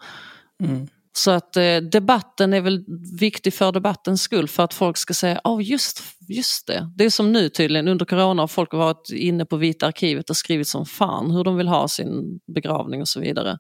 Mm. 0.63 0.89
Så 1.17 1.31
att 1.31 1.57
eh, 1.57 1.77
debatten 1.77 2.53
är 2.53 2.61
väl 2.61 2.85
viktig 3.19 3.55
för 3.55 3.73
debattens 3.73 4.23
skull 4.23 4.49
för 4.49 4.63
att 4.63 4.75
folk 4.75 4.97
ska 4.97 5.15
säga 5.15 5.41
oh, 5.45 5.65
just, 5.65 6.03
just 6.29 6.67
det. 6.67 6.91
Det 6.97 7.05
är 7.05 7.11
som 7.11 7.33
nu 7.33 7.49
tydligen 7.49 7.89
under 7.89 8.05
corona 8.05 8.43
har 8.43 8.47
folk 8.47 8.73
varit 8.73 9.11
inne 9.13 9.45
på 9.45 9.57
Vita 9.57 9.87
arkivet 9.87 10.31
och 10.31 10.37
skrivit 10.37 10.69
som 10.69 10.87
fan 10.87 11.31
hur 11.31 11.45
de 11.45 11.57
vill 11.57 11.69
ha 11.69 11.89
sin 11.89 12.41
begravning 12.55 13.01
och 13.01 13.09
så 13.09 13.21
vidare. 13.21 13.59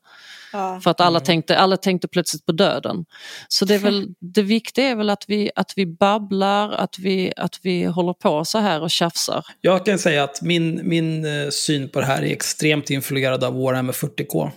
Ja. 0.52 0.80
För 0.80 0.90
att 0.90 1.00
alla 1.00 1.20
tänkte, 1.20 1.58
alla 1.58 1.76
tänkte 1.76 2.08
plötsligt 2.08 2.46
på 2.46 2.52
döden. 2.52 3.04
Så 3.48 3.64
det, 3.64 3.74
är 3.74 3.78
väl, 3.78 4.06
det 4.20 4.42
viktiga 4.42 4.84
är 4.84 4.96
väl 4.96 5.10
att 5.10 5.24
vi, 5.28 5.50
att 5.54 5.72
vi 5.76 5.86
babblar, 5.86 6.72
att 6.72 6.98
vi, 6.98 7.32
att 7.36 7.60
vi 7.62 7.84
håller 7.84 8.12
på 8.12 8.44
så 8.44 8.58
här 8.58 8.82
och 8.82 8.90
tjafsar. 8.90 9.44
Jag 9.60 9.86
kan 9.86 9.98
säga 9.98 10.24
att 10.24 10.42
min, 10.42 10.80
min 10.88 11.24
eh, 11.24 11.48
syn 11.50 11.88
på 11.88 12.00
det 12.00 12.06
här 12.06 12.22
är 12.22 12.32
extremt 12.32 12.90
influerad 12.90 13.44
av 13.44 13.54
Warhammer 13.54 13.92
40K. 13.92 14.50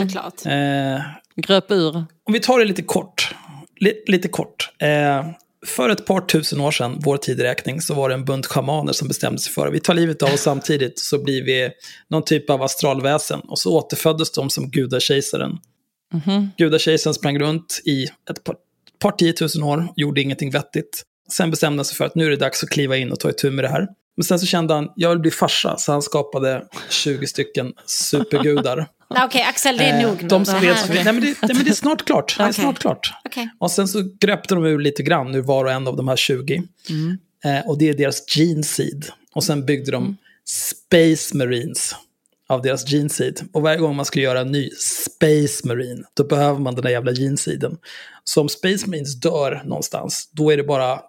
Såklart. 0.00 0.46
Eh, 0.46 1.00
Gröp 1.42 1.70
ur. 1.70 1.96
om 2.24 2.32
vi 2.32 2.40
tar 2.40 2.58
det 2.58 2.64
lite 2.64 2.82
kort. 2.82 3.34
Li, 3.80 4.02
lite 4.06 4.28
kort. 4.28 4.70
Eh, 4.78 5.26
för 5.66 5.90
ett 5.90 6.06
par 6.06 6.20
tusen 6.20 6.60
år 6.60 6.70
sedan, 6.70 7.00
vår 7.04 7.16
tideräkning, 7.16 7.80
så 7.80 7.94
var 7.94 8.08
det 8.08 8.14
en 8.14 8.24
bunt 8.24 8.46
schamaner 8.46 8.92
som 8.92 9.08
bestämde 9.08 9.38
sig 9.38 9.52
för 9.52 9.66
att 9.66 9.74
vi 9.74 9.80
tar 9.80 9.94
livet 9.94 10.22
av 10.22 10.34
oss 10.34 10.40
samtidigt 10.40 10.98
så 10.98 11.22
blir 11.22 11.44
vi 11.44 11.70
någon 12.10 12.24
typ 12.24 12.50
av 12.50 12.62
astralväsen. 12.62 13.40
Och 13.40 13.58
så 13.58 13.78
återföddes 13.78 14.32
de 14.32 14.50
som 14.50 14.70
gudakejsaren. 14.70 15.58
Gudakejsaren 16.56 17.14
sprang 17.14 17.38
runt 17.38 17.80
i 17.84 18.04
ett 18.30 18.44
par, 18.44 18.56
par 18.98 19.12
tiotusen 19.12 19.62
år, 19.62 19.88
gjorde 19.96 20.20
ingenting 20.20 20.50
vettigt. 20.50 21.02
Sen 21.32 21.50
bestämde 21.50 21.78
han 21.78 21.84
sig 21.84 21.96
för 21.96 22.04
att 22.04 22.14
nu 22.14 22.26
är 22.26 22.30
det 22.30 22.36
dags 22.36 22.62
att 22.62 22.70
kliva 22.70 22.96
in 22.96 23.12
och 23.12 23.20
ta 23.20 23.30
itu 23.30 23.50
med 23.50 23.64
det 23.64 23.68
här. 23.68 23.88
Men 24.16 24.24
sen 24.24 24.38
så 24.38 24.46
kände 24.46 24.74
han, 24.74 24.88
jag 24.96 25.10
vill 25.10 25.18
bli 25.18 25.30
farsa, 25.30 25.76
så 25.78 25.92
han 25.92 26.02
skapade 26.02 26.64
20 26.90 27.26
stycken 27.26 27.72
supergudar. 27.86 28.86
Okej, 29.08 29.42
Axel, 29.42 29.76
det 29.76 29.84
är 29.84 30.00
Eh, 30.00 30.08
nog 30.08 30.28
de 30.28 30.44
spreds, 30.44 30.88
nej, 30.88 31.04
men 31.04 31.20
det, 31.20 31.26
nej, 31.42 31.54
men 31.54 31.64
det 31.64 31.70
är 31.70 31.74
snart 31.74 32.04
klart. 32.04 32.34
Det 32.38 32.44
är 32.44 32.52
snart 32.52 32.78
klart. 32.78 33.12
Okej. 33.24 33.48
Och 33.58 33.70
sen 33.70 33.88
så 33.88 34.02
gröpte 34.20 34.54
de 34.54 34.64
ur 34.64 34.78
lite 34.78 35.02
grann 35.02 35.34
ur 35.34 35.42
var 35.42 35.64
och 35.64 35.70
en 35.72 35.86
av 35.88 35.96
de 35.96 36.08
här 36.08 36.16
20. 36.16 36.62
Eh, 37.44 37.68
och 37.68 37.78
det 37.78 37.88
är 37.88 37.94
deras 37.94 38.36
gene 38.36 38.62
seed. 38.62 39.06
Och 39.34 39.44
sen 39.44 39.66
byggde 39.66 39.90
de 39.92 40.16
Space 40.44 41.36
Marines. 41.36 41.94
av 42.50 42.62
deras 42.62 42.84
genseed. 42.90 43.40
Och 43.52 43.62
varje 43.62 43.78
gång 43.78 43.96
man 43.96 44.04
ska 44.04 44.20
göra 44.20 44.40
en 44.40 44.52
ny 44.52 44.70
Space 44.70 45.66
Marine, 45.66 46.02
då 46.14 46.24
behöver 46.24 46.60
man 46.60 46.74
den 46.74 46.84
där 46.84 46.90
jävla 46.90 47.12
genseeden. 47.12 47.76
Så 48.24 48.40
om 48.40 48.48
Space 48.48 48.88
Marines 48.90 49.20
dör 49.20 49.62
någonstans, 49.64 50.30
då 50.32 50.50
är 50.52 50.56
det 50.56 50.62
bara, 50.62 51.00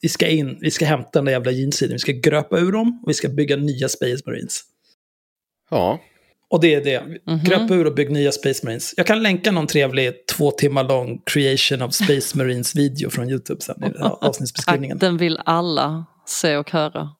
vi 0.00 0.08
ska 0.08 0.26
in, 0.28 0.58
vi 0.60 0.70
ska 0.70 0.84
hämta 0.86 1.10
den 1.12 1.24
där 1.24 1.32
jävla 1.32 1.52
genseeden, 1.52 1.94
vi 1.94 1.98
ska 1.98 2.12
gröpa 2.12 2.58
ur 2.58 2.72
dem 2.72 3.00
och 3.02 3.10
vi 3.10 3.14
ska 3.14 3.28
bygga 3.28 3.56
nya 3.56 3.88
Space 3.88 4.22
Marines. 4.26 4.60
Ja, 5.70 6.00
Och 6.50 6.60
det 6.60 6.74
är 6.74 6.84
det. 6.84 7.02
Gröp 7.44 7.70
ur 7.70 7.86
och 7.86 7.94
bygg 7.94 8.10
nya 8.10 8.32
Space 8.32 8.66
Marines. 8.66 8.94
Jag 8.96 9.06
kan 9.06 9.22
länka 9.22 9.52
någon 9.52 9.66
trevlig 9.66 10.26
två 10.26 10.50
timmar 10.50 10.84
lång 10.84 11.22
Creation 11.24 11.82
of 11.82 11.94
Space 11.94 12.38
Marines-video 12.38 13.10
från 13.10 13.30
YouTube 13.30 13.60
sen 13.60 13.84
i 13.84 13.98
avsnittsbeskrivningen. 14.20 14.98
Den 14.98 15.16
vill 15.16 15.40
alla 15.44 16.04
se 16.26 16.56
och 16.56 16.70
höra. 16.70 17.10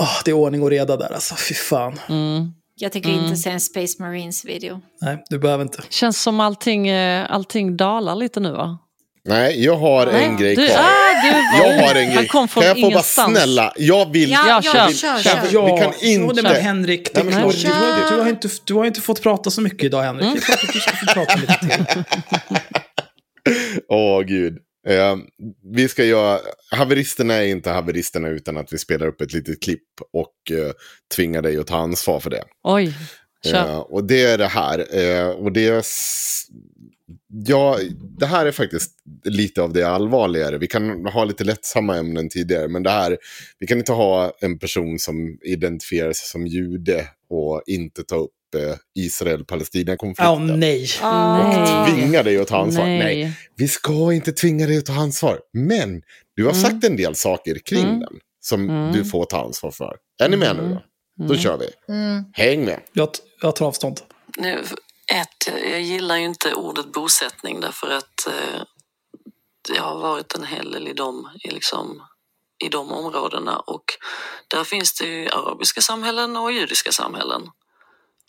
Åh, 0.00 0.20
det 0.24 0.30
är 0.30 0.34
ordning 0.34 0.62
och 0.62 0.70
reda 0.70 0.96
där 0.96 1.12
alltså, 1.12 1.34
fy 1.48 1.54
fan. 1.54 2.00
Jag 2.74 2.92
tänker 2.92 3.10
inte 3.10 3.36
se 3.36 3.50
en 3.50 3.60
Space 3.60 4.02
Marines 4.02 4.44
video. 4.44 4.80
Nej, 5.00 5.24
du 5.30 5.38
behöver 5.38 5.62
inte. 5.62 5.82
Känns 5.90 6.22
som 6.22 6.40
allting, 6.40 6.88
eh, 6.88 7.26
allting 7.30 7.76
dalar 7.76 8.14
lite 8.14 8.40
nu 8.40 8.52
va? 8.52 8.78
Nej, 9.28 9.64
jag 9.64 9.76
har 9.76 10.06
en 10.06 10.36
grej 10.36 10.56
du, 10.56 10.66
kvar. 10.66 10.76
ah, 10.78 11.22
du, 11.22 11.28
Jag 11.58 11.86
har 11.86 11.94
en 11.94 12.06
Han 12.06 12.16
grej. 12.16 12.28
kan 12.28 12.48
jag 12.64 12.80
få 12.80 12.90
bara 12.90 13.02
snälla, 13.02 13.72
jag 13.76 14.12
vill... 14.12 14.30
Ja, 14.30 14.44
Ja, 14.48 14.60
ja, 14.64 14.72
kör. 14.72 14.92
kör, 14.92 15.18
Kör. 15.22 15.50
kör. 15.50 15.72
Vi 15.76 15.82
kan 15.82 15.92
inte- 16.02 16.34
det 16.34 16.42
med 16.42 16.52
Henrik. 16.62 17.14
Det 17.14 17.20
är 17.20 17.24
Nej, 17.24 17.32
klart, 17.32 17.54
men 17.64 18.10
du, 18.10 18.16
du, 18.16 18.22
har 18.22 18.28
inte, 18.28 18.48
du 18.64 18.74
har 18.74 18.84
inte 18.84 19.00
fått 19.00 19.22
prata 19.22 19.50
så 19.50 19.60
mycket 19.60 19.82
idag, 19.84 20.02
Henrik. 20.02 20.32
Det 20.32 20.38
är 20.38 20.40
klart 20.40 20.64
att 20.64 20.72
du 20.72 20.80
ska 20.80 20.90
få 20.96 21.06
prata 21.14 21.36
lite 21.36 21.58
till. 21.60 22.02
Åh, 23.88 24.20
gud. 24.22 24.58
Eh, 24.88 25.16
vi 25.74 25.88
ska 25.88 26.04
göra... 26.04 26.38
Haveristerna 26.70 27.34
är 27.34 27.42
inte 27.46 27.70
haveristerna 27.70 28.28
utan 28.28 28.56
att 28.56 28.72
vi 28.72 28.78
spelar 28.78 29.06
upp 29.06 29.20
ett 29.20 29.32
litet 29.32 29.62
klipp 29.62 29.82
och 30.12 30.58
eh, 30.58 30.72
tvingar 31.16 31.42
dig 31.42 31.58
att 31.58 31.66
ta 31.66 31.76
ansvar 31.76 32.20
för 32.20 32.30
det. 32.30 32.42
Oj, 32.64 32.94
kör. 33.46 33.68
Eh, 33.70 33.78
och 33.78 34.04
det 34.04 34.22
är 34.22 34.38
det 34.38 34.46
här. 34.46 34.98
Eh, 34.98 35.28
och 35.28 35.52
det 35.52 35.86
Ja, 37.32 37.78
det 38.18 38.26
här 38.26 38.46
är 38.46 38.52
faktiskt 38.52 38.90
lite 39.24 39.62
av 39.62 39.72
det 39.72 39.82
allvarligare. 39.82 40.58
Vi 40.58 40.66
kan 40.66 41.06
ha 41.06 41.24
lite 41.24 41.44
lättsamma 41.44 41.96
ämnen 41.96 42.28
tidigare, 42.28 42.68
men 42.68 42.82
det 42.82 42.90
här... 42.90 43.18
Vi 43.58 43.66
kan 43.66 43.78
inte 43.78 43.92
ha 43.92 44.32
en 44.40 44.58
person 44.58 44.98
som 44.98 45.38
identifierar 45.42 46.12
sig 46.12 46.26
som 46.28 46.46
jude 46.46 47.06
och 47.30 47.62
inte 47.66 48.04
ta 48.04 48.16
upp 48.16 48.30
eh, 48.56 48.76
Israel-Palestina-konflikten. 48.98 50.26
Åh 50.50 50.56
nej. 50.56 50.86
Nej. 51.02 51.94
Tvinga 51.94 52.22
dig 52.22 52.38
att 52.38 52.48
ta 52.48 52.56
ansvar. 52.62 52.84
Nej. 52.84 52.98
Nej. 52.98 53.32
vi 53.56 53.68
ska 53.68 54.12
inte 54.12 54.32
tvinga 54.32 54.66
dig 54.66 54.78
att 54.78 54.86
ta 54.86 54.92
ansvar. 54.94 55.40
Men 55.52 56.02
du 56.36 56.44
har 56.44 56.52
sagt 56.52 56.84
en 56.84 56.96
del 56.96 57.14
saker 57.14 57.58
kring 57.64 57.84
Mm. 57.84 58.00
den 58.00 58.18
som 58.40 58.90
du 58.94 59.04
får 59.04 59.24
ta 59.24 59.44
ansvar 59.44 59.70
för. 59.70 59.96
Är 60.22 60.28
ni 60.28 60.36
med 60.36 60.56
nu 60.56 60.68
då? 61.18 61.26
Då 61.28 61.34
kör 61.36 61.58
vi. 61.58 61.66
Häng 62.32 62.64
med. 62.64 62.80
Jag, 62.92 63.08
jag 63.42 63.56
tar 63.56 63.66
avstånd. 63.66 64.00
Nu, 64.38 64.58
ett, 65.12 65.46
jag 65.46 65.80
gillar 65.80 66.16
ju 66.16 66.24
inte 66.24 66.54
ordet 66.54 66.92
bosättning 66.92 67.60
därför 67.60 67.90
att 67.90 68.26
eh, 68.26 68.62
jag 69.68 69.82
har 69.82 69.98
varit 69.98 70.34
en 70.34 70.44
hel 70.44 70.70
del 70.70 70.88
i 70.88 70.92
de, 70.92 71.30
i, 71.44 71.50
liksom, 71.50 72.02
i 72.64 72.68
de 72.68 72.92
områdena 72.92 73.58
och 73.58 73.84
där 74.48 74.64
finns 74.64 74.94
det 74.94 75.06
ju 75.06 75.28
arabiska 75.28 75.80
samhällen 75.80 76.36
och 76.36 76.52
judiska 76.52 76.92
samhällen. 76.92 77.50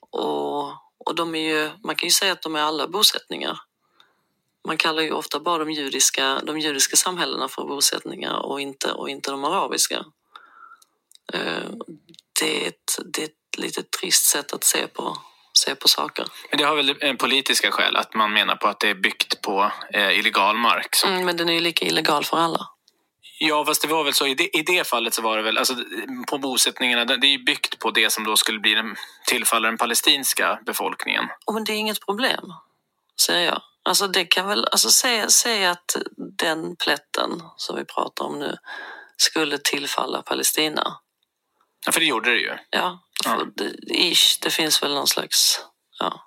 Och, 0.09 0.63
och 0.97 1.15
de 1.15 1.35
är 1.35 1.39
ju, 1.39 1.69
man 1.83 1.95
kan 1.95 2.07
ju 2.07 2.11
säga 2.11 2.31
att 2.31 2.41
de 2.41 2.55
är 2.55 2.61
alla 2.61 2.87
bosättningar. 2.87 3.59
Man 4.67 4.77
kallar 4.77 5.03
ju 5.03 5.11
ofta 5.11 5.39
bara 5.39 5.57
de 5.57 5.71
judiska, 5.71 6.41
de 6.43 6.59
judiska 6.59 6.95
samhällena 6.95 7.47
för 7.47 7.63
bosättningar 7.63 8.45
och 8.45 8.61
inte, 8.61 8.91
och 8.91 9.09
inte 9.09 9.31
de 9.31 9.43
arabiska. 9.43 10.05
Eh, 11.33 11.69
det, 12.39 12.65
är 12.65 12.67
ett, 12.67 12.99
det 13.05 13.21
är 13.21 13.25
ett 13.25 13.57
lite 13.57 13.83
trist 13.83 14.25
sätt 14.25 14.53
att 14.53 14.63
se 14.63 14.87
på, 14.87 15.17
se 15.59 15.75
på 15.75 15.87
saker. 15.87 16.25
Men 16.49 16.57
det 16.57 16.63
har 16.63 16.75
väl 16.75 17.17
politiska 17.17 17.71
skäl, 17.71 17.95
att 17.95 18.13
man 18.13 18.33
menar 18.33 18.55
på 18.55 18.67
att 18.67 18.79
det 18.79 18.89
är 18.89 18.95
byggt 18.95 19.41
på 19.41 19.71
eh, 19.93 20.19
illegal 20.19 20.57
mark. 20.57 20.95
Så. 20.95 21.07
Mm, 21.07 21.25
men 21.25 21.37
den 21.37 21.49
är 21.49 21.53
ju 21.53 21.59
lika 21.59 21.85
illegal 21.85 22.23
för 22.23 22.37
alla. 22.37 22.69
Ja, 23.41 23.65
fast 23.65 23.81
det 23.81 23.87
var 23.87 24.03
väl 24.03 24.13
så 24.13 24.27
i 24.27 24.33
det, 24.33 24.57
i 24.57 24.61
det 24.61 24.87
fallet 24.87 25.13
så 25.13 25.21
var 25.21 25.37
det 25.37 25.43
väl, 25.43 25.57
alltså 25.57 25.75
på 26.27 26.37
bosättningarna, 26.37 27.05
det 27.05 27.27
är 27.27 27.45
byggt 27.45 27.79
på 27.79 27.91
det 27.91 28.09
som 28.09 28.23
då 28.23 28.37
skulle 28.37 28.59
bli 28.59 28.73
den, 28.73 28.95
tillfalla 29.27 29.67
den 29.67 29.77
palestinska 29.77 30.59
befolkningen. 30.65 31.25
Oh, 31.45 31.53
men 31.53 31.63
det 31.63 31.73
är 31.73 31.77
inget 31.77 32.05
problem, 32.05 32.53
säger 33.25 33.45
jag. 33.45 33.61
Alltså 33.83 34.07
det 34.07 34.25
kan 34.25 34.47
väl, 34.47 34.65
alltså 34.71 34.89
säg, 34.89 35.31
säg 35.31 35.65
att 35.65 35.95
den 36.37 36.75
plätten 36.75 37.41
som 37.57 37.75
vi 37.75 37.85
pratar 37.85 38.25
om 38.25 38.39
nu 38.39 38.57
skulle 39.17 39.57
tillfalla 39.57 40.21
Palestina. 40.21 40.99
Ja, 41.85 41.91
för 41.91 41.99
det 41.99 42.05
gjorde 42.05 42.31
det 42.31 42.39
ju. 42.39 42.57
Ja, 42.69 42.99
för 43.23 43.45
det, 43.55 43.93
ish, 43.93 44.39
det 44.41 44.49
finns 44.49 44.83
väl 44.83 44.93
någon 44.93 45.07
slags, 45.07 45.65
ja, 45.99 46.21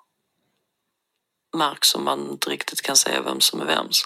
mark 1.57 1.85
som 1.85 2.03
man 2.03 2.31
inte 2.31 2.49
riktigt 2.49 2.81
kan 2.81 2.95
säga 2.95 3.21
vem 3.21 3.41
som 3.41 3.61
är 3.61 3.65
vems. 3.65 4.03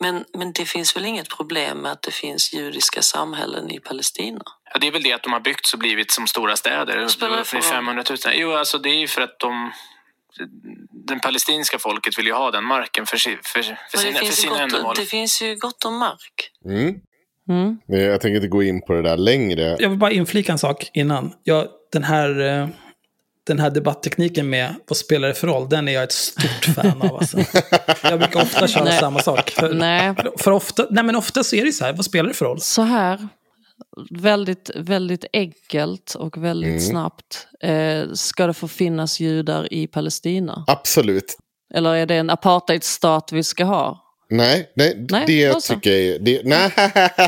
Men, 0.00 0.24
men 0.34 0.52
det 0.52 0.64
finns 0.64 0.96
väl 0.96 1.04
inget 1.04 1.28
problem 1.28 1.78
med 1.78 1.92
att 1.92 2.02
det 2.02 2.10
finns 2.10 2.52
judiska 2.52 3.02
samhällen 3.02 3.70
i 3.70 3.80
Palestina? 3.80 4.40
Ja, 4.72 4.78
det 4.80 4.86
är 4.86 4.90
väl 4.92 5.02
det 5.02 5.12
att 5.12 5.22
de 5.22 5.32
har 5.32 5.40
byggts 5.40 5.72
och 5.72 5.78
blivit 5.78 6.10
som 6.10 6.26
stora 6.26 6.56
städer. 6.56 7.08
spelar 7.08 7.36
det 7.36 7.44
för 7.44 7.50
för 7.60 7.68
roll? 7.68 7.74
500 7.74 8.04
000. 8.10 8.18
Jo, 8.34 8.52
alltså 8.52 8.78
det 8.78 8.88
är 8.88 8.98
ju 8.98 9.08
för 9.08 9.22
att 9.22 9.38
de... 9.38 9.72
Den 10.90 11.20
palestinska 11.20 11.78
folket 11.78 12.18
vill 12.18 12.26
ju 12.26 12.32
ha 12.32 12.50
den 12.50 12.64
marken 12.64 13.06
för, 13.06 13.16
si- 13.16 13.38
för, 13.42 13.62
för 13.90 13.98
sina, 13.98 14.12
det, 14.12 14.18
för 14.18 14.24
finns 14.24 14.38
ju 14.38 14.42
sina 14.42 14.52
gott, 14.52 14.60
ändamål. 14.60 14.94
det 14.96 15.04
finns 15.06 15.42
ju 15.42 15.56
gott 15.56 15.84
om 15.84 15.98
mark. 15.98 16.50
Mm. 16.64 16.94
Mm. 17.48 17.78
Men 17.88 18.00
Jag 18.00 18.20
tänker 18.20 18.36
inte 18.36 18.48
gå 18.48 18.62
in 18.62 18.80
på 18.82 18.92
det 18.92 19.02
där 19.02 19.16
längre. 19.16 19.76
Jag 19.78 19.88
vill 19.88 19.98
bara 19.98 20.10
inflika 20.12 20.52
en 20.52 20.58
sak 20.58 20.90
innan. 20.94 21.32
Jag, 21.44 21.66
den, 21.92 22.04
här, 22.04 22.40
eh, 22.60 22.68
den 23.46 23.58
här 23.58 23.70
debatttekniken 23.70 24.50
med 24.50 24.74
vad 24.88 24.96
spelar 24.96 25.28
det 25.28 25.34
för 25.34 25.46
roll, 25.46 25.68
den 25.68 25.88
är 25.88 25.92
jag 25.92 26.02
ett 26.02 26.12
stort 26.12 26.64
fan 26.74 27.02
av. 27.02 27.16
Alltså. 27.16 27.38
Jag 28.02 28.18
brukar 28.18 28.42
ofta 28.42 28.66
köra 28.68 28.84
Nej. 28.84 28.98
samma 29.00 29.18
sak. 29.20 29.50
För, 29.50 29.74
Nej. 29.74 30.14
för 30.38 30.50
ofta, 30.50 30.86
nej 30.90 31.04
men 31.04 31.16
ofta 31.16 31.44
så 31.44 31.56
är 31.56 31.64
det 31.64 31.72
så 31.72 31.84
här, 31.84 31.92
vad 31.92 32.04
spelar 32.04 32.28
det 32.28 32.34
för 32.34 32.44
roll? 32.44 32.60
Så 32.60 32.82
här, 32.82 33.28
väldigt, 34.10 34.70
väldigt 34.74 35.24
enkelt 35.32 36.14
och 36.14 36.44
väldigt 36.44 36.68
Mm. 36.68 36.80
snabbt. 36.80 37.46
Eh, 37.62 38.12
ska 38.12 38.46
det 38.46 38.54
få 38.54 38.68
finnas 38.68 39.20
judar 39.20 39.72
i 39.72 39.86
Palestina? 39.86 40.64
Absolut. 40.66 41.36
Eller 41.74 41.94
är 41.94 42.06
det 42.06 42.14
en 42.14 42.30
apartheidstat 42.30 43.32
vi 43.32 43.42
ska 43.42 43.64
ha? 43.64 44.02
Nej, 44.28 44.70
nej, 44.74 45.06
Nej, 45.10 45.24
det 45.26 45.48
då 45.48 45.60
så. 45.60 45.74
tycker 45.74 45.90
jag 45.90 46.24
det, 46.24 46.40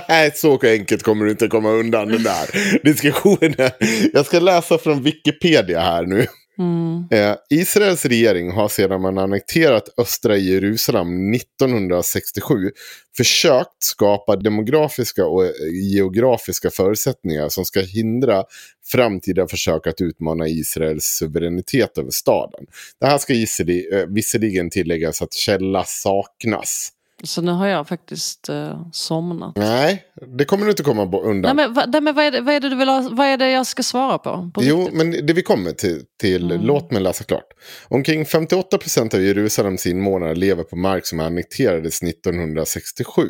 Nej, 0.09 0.31
så 0.35 0.59
enkelt 0.63 1.03
kommer 1.03 1.25
du 1.25 1.31
inte 1.31 1.49
komma 1.49 1.71
undan 1.71 2.09
den 2.09 2.23
där 2.23 2.81
diskussionen. 2.85 3.71
Jag 4.13 4.27
ska 4.27 4.41
läsa 4.41 4.79
från 4.79 5.03
Wikipedia 5.03 5.81
här 5.81 6.07
nu. 6.07 6.27
Mm. 6.59 7.05
Eh, 7.11 7.37
Israels 7.51 8.05
regering 8.05 8.51
har 8.51 8.69
sedan 8.69 9.01
man 9.01 9.19
annekterat 9.19 9.89
östra 9.99 10.37
Jerusalem 10.37 11.35
1967 11.35 12.71
försökt 13.17 13.83
skapa 13.83 14.37
demografiska 14.37 15.27
och 15.27 15.45
eh, 15.45 15.51
geografiska 15.93 16.71
förutsättningar 16.71 17.49
som 17.49 17.65
ska 17.65 17.81
hindra 17.81 18.45
framtida 18.87 19.47
försök 19.47 19.87
att 19.87 20.01
utmana 20.01 20.49
Israels 20.49 21.05
suveränitet 21.05 21.99
över 21.99 22.11
staden. 22.11 22.67
Det 23.01 23.07
här 23.07 23.19
ska 23.19 23.33
eh, 23.33 24.07
visserligen 24.09 24.71
tilläggas 24.71 25.23
att 25.23 25.33
källa 25.33 25.85
saknas. 25.85 26.93
Så 27.25 27.43
nu 27.43 27.53
har 27.53 27.67
jag 27.67 27.89
faktiskt 27.89 28.49
eh, 28.49 28.81
somnat. 28.93 29.57
Nej, 29.57 30.05
det 30.39 30.45
kommer 30.45 30.65
du 30.65 30.71
inte 30.71 30.83
komma 30.83 31.05
Nej, 31.05 31.21
undan. 31.23 31.57
men, 31.57 31.75
va, 31.75 31.85
nej, 31.89 32.01
men 32.01 32.15
vad, 32.15 32.25
är 32.25 32.31
det, 32.31 32.41
vad 32.41 32.55
är 32.55 32.61
det 32.61 32.69
du 32.69 32.77
vill 32.77 32.89
ha, 32.89 33.09
vad 33.13 33.27
är 33.27 33.37
det 33.37 33.51
jag 33.51 33.67
ska 33.67 33.83
svara 33.83 34.19
på? 34.19 34.51
på 34.55 34.63
Jo, 34.65 34.79
riktigt? 34.79 34.97
men 34.97 35.27
det 35.27 35.33
vi 35.33 35.43
kommer 35.43 35.73
till, 35.73 36.03
till 36.21 36.47
låt 36.47 36.91
mig 36.91 37.03
läsa 37.03 37.25
klart. 37.25 37.47
Omkring 37.89 38.27
58 38.27 38.79
procent 38.79 39.15
av 39.15 39.23
Jerusalems 39.23 39.87
invånare 39.87 40.35
lever 40.35 40.63
på 40.63 40.77
mark 40.77 41.07
som 41.07 41.21
annekterades 41.21 42.03
1967. 42.03 43.23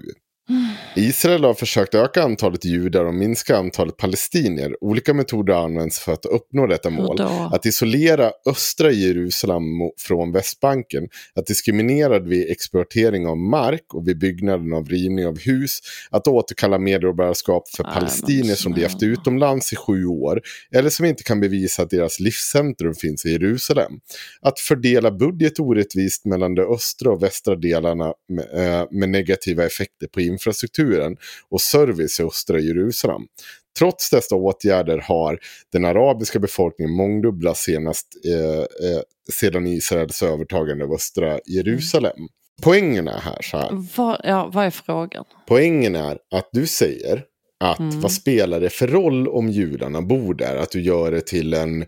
Israel 0.97 1.45
har 1.45 1.55
försökt 1.55 1.95
öka 1.95 2.23
antalet 2.23 2.65
judar 2.65 3.05
och 3.05 3.15
minska 3.15 3.57
antalet 3.57 3.97
palestinier. 3.97 4.77
Olika 4.81 5.15
metoder 5.15 5.55
används 5.55 5.99
för 5.99 6.13
att 6.13 6.27
uppnå 6.27 6.67
detta 6.67 6.91
mål. 6.91 7.21
Att 7.53 7.67
isolera 7.67 8.33
östra 8.47 8.91
Jerusalem 8.91 9.63
från 9.99 10.33
Västbanken. 10.33 11.09
Att 11.35 11.47
diskriminera 11.47 12.19
vid 12.19 12.51
exploatering 12.51 13.27
av 13.27 13.37
mark 13.37 13.95
och 13.95 14.09
vid 14.09 14.19
byggnaden 14.19 14.73
av 14.73 14.89
rivning 14.89 15.27
av 15.27 15.39
hus. 15.39 15.79
Att 16.11 16.29
återkalla 16.29 16.79
medborgarskap 16.79 17.69
för 17.77 17.85
palestinier 17.85 18.55
som 18.55 18.75
levt 18.75 19.03
utomlands 19.03 19.73
i 19.73 19.77
sju 19.77 20.05
år. 20.05 20.41
Eller 20.75 20.91
som 20.91 21.07
inte 21.07 21.23
kan 21.23 21.41
bevisa 21.41 21.83
att 21.83 21.91
deras 21.91 22.21
livscentrum 22.21 22.95
finns 22.95 23.27
i 23.27 23.31
Jerusalem. 23.31 23.93
Att 24.41 24.61
fördela 24.61 25.11
budget 25.11 25.61
orättvist 25.61 26.25
mellan 26.25 26.55
de 26.55 26.63
östra 26.75 27.11
och 27.11 27.23
västra 27.23 27.57
delarna 27.57 28.13
med, 28.29 28.81
eh, 28.81 28.87
med 28.91 29.09
negativa 29.09 29.65
effekter 29.67 30.07
på 30.07 30.21
infrastrukturen 30.39 31.17
och 31.51 31.61
service 31.61 32.21
i 32.21 32.23
östra 32.23 32.59
Jerusalem. 32.59 33.23
Trots 33.79 34.11
dessa 34.11 34.35
åtgärder 34.35 34.99
har 34.99 35.39
den 35.73 35.85
arabiska 35.85 36.39
befolkningen 36.39 36.95
mångdubblats 36.95 37.61
senast 37.61 38.07
eh, 38.25 38.91
eh, 38.91 39.01
sedan 39.33 39.67
Israels 39.67 40.23
övertagande 40.23 40.85
av 40.85 40.93
östra 40.93 41.39
Jerusalem. 41.47 42.29
Poängen 42.63 43.09
är 43.09 43.19
här 43.19 43.43
så 43.43 43.57
här. 43.57 43.87
Vad, 43.97 44.21
ja, 44.25 44.51
vad 44.53 44.67
är 44.67 44.71
frågan? 44.71 45.25
Poängen 45.47 45.97
är 45.97 46.19
att 46.31 46.49
du 46.53 46.67
säger 46.67 47.25
att 47.61 47.95
vad 47.95 48.13
spelar 48.13 48.61
det 48.61 48.71
för 48.71 48.87
roll 48.87 49.29
om 49.29 49.51
judarna 49.51 50.03
bor 50.03 50.35
där? 50.35 50.57
Att 50.57 50.71
du 50.71 50.81
gör 50.81 51.11
det 51.11 51.21
till 51.21 51.55
en 51.55 51.87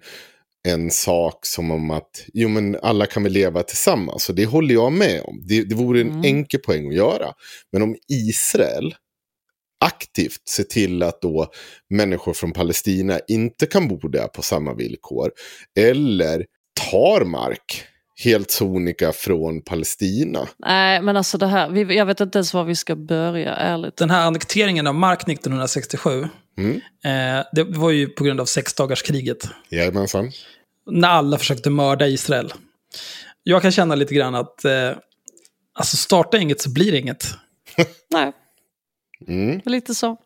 en 0.69 0.91
sak 0.91 1.47
som 1.47 1.71
om 1.71 1.91
att 1.91 2.25
jo, 2.35 2.49
men 2.49 2.77
alla 2.83 3.07
kan 3.07 3.23
väl 3.23 3.33
leva 3.33 3.63
tillsammans. 3.63 4.29
Och 4.29 4.35
det 4.35 4.47
håller 4.47 4.75
jag 4.75 4.93
med 4.93 5.23
om. 5.25 5.41
Det, 5.49 5.65
det 5.65 5.75
vore 5.75 6.01
en 6.01 6.09
Mm. 6.11 6.25
enkel 6.25 6.61
poäng 6.61 6.89
att 6.89 6.95
göra. 6.95 7.33
Men 7.73 7.83
om 7.83 7.97
Israel 8.09 8.95
aktivt 9.85 10.49
ser 10.49 10.65
till 10.65 11.03
att 11.03 11.21
då 11.23 11.47
människor 11.91 12.33
från 12.33 12.53
Palestina 12.53 13.21
inte 13.29 13.67
kan 13.67 13.89
bo 13.89 14.09
där 14.09 14.27
på 14.27 14.43
samma 14.43 14.75
villkor. 14.75 15.31
Eller 15.79 16.45
tar 16.91 17.25
mark 17.25 17.85
helt 18.25 18.51
sonika 18.51 19.13
från 19.13 19.63
Palestina. 19.63 20.49
Nej, 20.59 21.03
men 21.03 21.17
alltså 21.17 21.39
det 21.39 21.47
här, 21.47 21.93
jag 21.93 22.07
vet 22.07 22.21
inte 22.21 22.39
ens 22.39 22.55
var 22.55 22.65
vi 22.65 22.77
ska 22.77 22.97
börja, 22.97 23.55
ärligt. 23.55 23.97
Den 23.97 24.11
här 24.11 24.27
annekteringen 24.27 24.87
av 24.87 24.95
mark 24.95 25.29
1967, 25.29 26.29
Mm. 26.59 26.77
eh, 27.05 27.45
det 27.53 27.65
var 27.65 27.91
ju 27.91 28.09
på 28.09 28.25
grund 28.25 28.41
av 28.41 28.45
sexdagarskriget. 28.45 29.49
Jajamensan. 29.69 30.31
När 30.91 31.09
alla 31.09 31.39
försökte 31.39 31.71
mörda 31.71 32.07
Israel. 32.07 32.53
Jag 33.43 33.63
kan 33.63 33.73
känna 33.73 33.95
lite 33.95 34.15
grann 34.15 34.35
att, 34.35 34.65
eh, 34.65 34.93
alltså 35.73 35.97
starta 35.97 36.39
inget 36.39 36.61
så 36.61 36.71
blir 36.71 36.93
det 36.93 36.99
inget. 36.99 37.35
Nej, 38.11 38.33
Mm. 39.27 39.61
lite 39.65 39.95
så. 39.95 40.17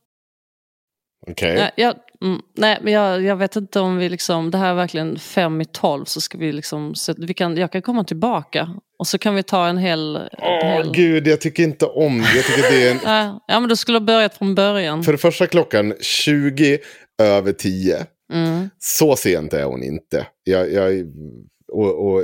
Okej. 1.26 1.54
Nej, 1.54 1.70
jag, 1.76 1.94
mm, 2.22 2.40
nej, 2.56 2.78
men 2.82 2.92
jag, 2.92 3.22
jag 3.22 3.36
vet 3.36 3.56
inte 3.56 3.80
om 3.80 3.96
vi 3.96 4.08
liksom, 4.08 4.50
det 4.50 4.58
här 4.58 4.70
är 4.70 4.74
verkligen 4.74 5.18
fem 5.18 5.60
i 5.60 5.64
tolv 5.64 6.04
så 6.04 6.20
ska 6.20 6.38
vi 6.38 6.52
liksom, 6.52 6.94
så 6.94 7.14
vi 7.18 7.34
kan, 7.34 7.56
jag 7.56 7.72
kan 7.72 7.82
komma 7.82 8.04
tillbaka 8.04 8.70
och 8.98 9.06
så 9.06 9.18
kan 9.18 9.34
vi 9.34 9.42
ta 9.42 9.66
en 9.66 9.78
hel... 9.78 10.28
Åh 10.38 10.64
hel 10.64 10.92
gud, 10.92 11.26
jag 11.26 11.40
tycker 11.40 11.62
inte 11.62 11.86
om 11.86 12.18
det. 12.18 12.36
Jag 12.36 12.44
tycker 12.44 12.70
det 12.70 12.88
är 12.88 12.90
en... 12.90 13.00
Ja 13.46 13.60
men 13.60 13.68
du 13.68 13.76
skulle 13.76 13.98
ha 13.98 14.04
börjat 14.04 14.34
från 14.34 14.54
början. 14.54 15.02
För 15.02 15.12
det 15.12 15.18
första 15.18 15.46
klockan 15.46 15.94
20 16.00 16.78
över 17.22 17.52
10. 17.52 18.06
Mm. 18.32 18.70
Så 18.78 19.16
sent 19.16 19.52
är 19.52 19.64
hon 19.64 19.82
inte. 19.82 20.26
Jag, 20.44 20.72
jag, 20.72 21.06
och, 21.72 22.06
och 22.06 22.22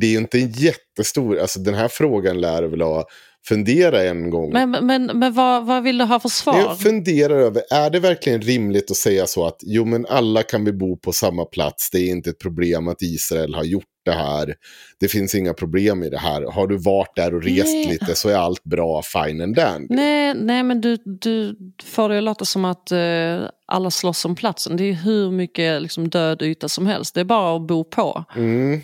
det 0.00 0.06
är 0.14 0.18
inte 0.18 0.38
en 0.38 0.50
jättestor, 0.50 1.38
alltså 1.38 1.60
den 1.60 1.74
här 1.74 1.88
frågan 1.88 2.40
lär 2.40 2.62
väl 2.62 2.80
ha 2.80 3.04
fundera 3.48 4.02
en 4.02 4.30
gång. 4.30 4.52
Men, 4.52 4.70
men, 4.70 5.06
men 5.06 5.32
vad, 5.32 5.66
vad 5.66 5.82
vill 5.82 5.98
du 5.98 6.04
ha 6.04 6.20
för 6.20 6.28
svar? 6.28 6.58
Jag 6.58 6.78
funderar 6.78 7.36
över, 7.38 7.62
är 7.70 7.90
det 7.90 8.00
verkligen 8.00 8.42
rimligt 8.42 8.90
att 8.90 8.96
säga 8.96 9.26
så 9.26 9.46
att 9.46 9.60
jo 9.62 9.84
men 9.84 10.06
alla 10.06 10.42
kan 10.42 10.64
vi 10.64 10.72
bo 10.72 10.96
på 10.96 11.12
samma 11.12 11.44
plats, 11.44 11.90
det 11.90 11.98
är 11.98 12.10
inte 12.10 12.30
ett 12.30 12.38
problem 12.38 12.88
att 12.88 13.02
Israel 13.02 13.54
har 13.54 13.64
gjort 13.64 13.84
det 14.04 14.12
här, 14.12 14.54
det 15.00 15.08
finns 15.08 15.34
inga 15.34 15.54
problem 15.54 16.02
i 16.02 16.10
det 16.10 16.18
här, 16.18 16.42
har 16.42 16.66
du 16.66 16.76
varit 16.76 17.16
där 17.16 17.34
och 17.34 17.42
rest 17.42 17.74
Nej. 17.74 17.88
lite 17.88 18.14
så 18.14 18.28
är 18.28 18.36
allt 18.36 18.64
bra, 18.64 19.02
fine 19.02 19.40
and 19.40 19.56
dandy. 19.56 19.94
Nej, 19.94 20.34
nej 20.34 20.62
men 20.62 20.80
du, 20.80 20.96
du 21.04 21.56
får 21.84 22.08
det 22.08 22.18
att 22.18 22.24
låta 22.24 22.44
som 22.44 22.64
att 22.64 22.92
eh, 22.92 23.40
alla 23.66 23.90
slåss 23.90 24.24
om 24.24 24.34
platsen. 24.34 24.76
Det 24.76 24.84
är 24.84 24.92
hur 24.92 25.30
mycket 25.30 25.82
liksom, 25.82 26.08
död 26.08 26.42
yta 26.42 26.68
som 26.68 26.86
helst. 26.86 27.14
Det 27.14 27.20
är 27.20 27.24
bara 27.24 27.56
att 27.56 27.66
bo 27.66 27.84
på. 27.84 28.24
Mm. 28.36 28.80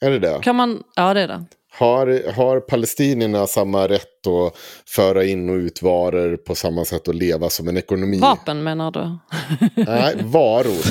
Är 0.00 0.10
det 0.10 0.18
det? 0.18 0.38
Kan 0.42 0.56
man, 0.56 0.82
ja 0.96 1.14
det 1.14 1.20
är 1.20 1.28
det. 1.28 1.44
Har, 1.78 2.32
har 2.32 2.60
palestinierna 2.60 3.46
samma 3.46 3.88
rätt 3.88 4.26
att 4.26 4.56
föra 4.86 5.24
in 5.24 5.48
och 5.50 5.54
ut 5.56 5.82
varor 5.82 6.36
på 6.36 6.54
samma 6.54 6.84
sätt 6.84 7.08
och 7.08 7.14
leva 7.14 7.50
som 7.50 7.68
en 7.68 7.76
ekonomi? 7.76 8.18
Vapen 8.18 8.62
menar 8.62 8.90
du? 8.90 9.18
Nej, 9.84 10.16
varor. 10.24 10.86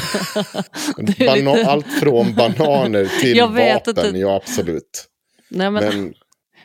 Bana- 1.19 1.55
lite- 1.55 1.69
Allt 1.69 1.87
från 1.99 2.33
bananer 2.35 3.05
till 3.21 3.37
Jag 3.37 3.53
vet 3.53 3.87
vapen, 3.87 4.05
inte. 4.05 4.19
ja 4.19 4.35
absolut. 4.35 5.05
Nej, 5.49 5.71
men, 5.71 5.83
Men, 5.83 6.13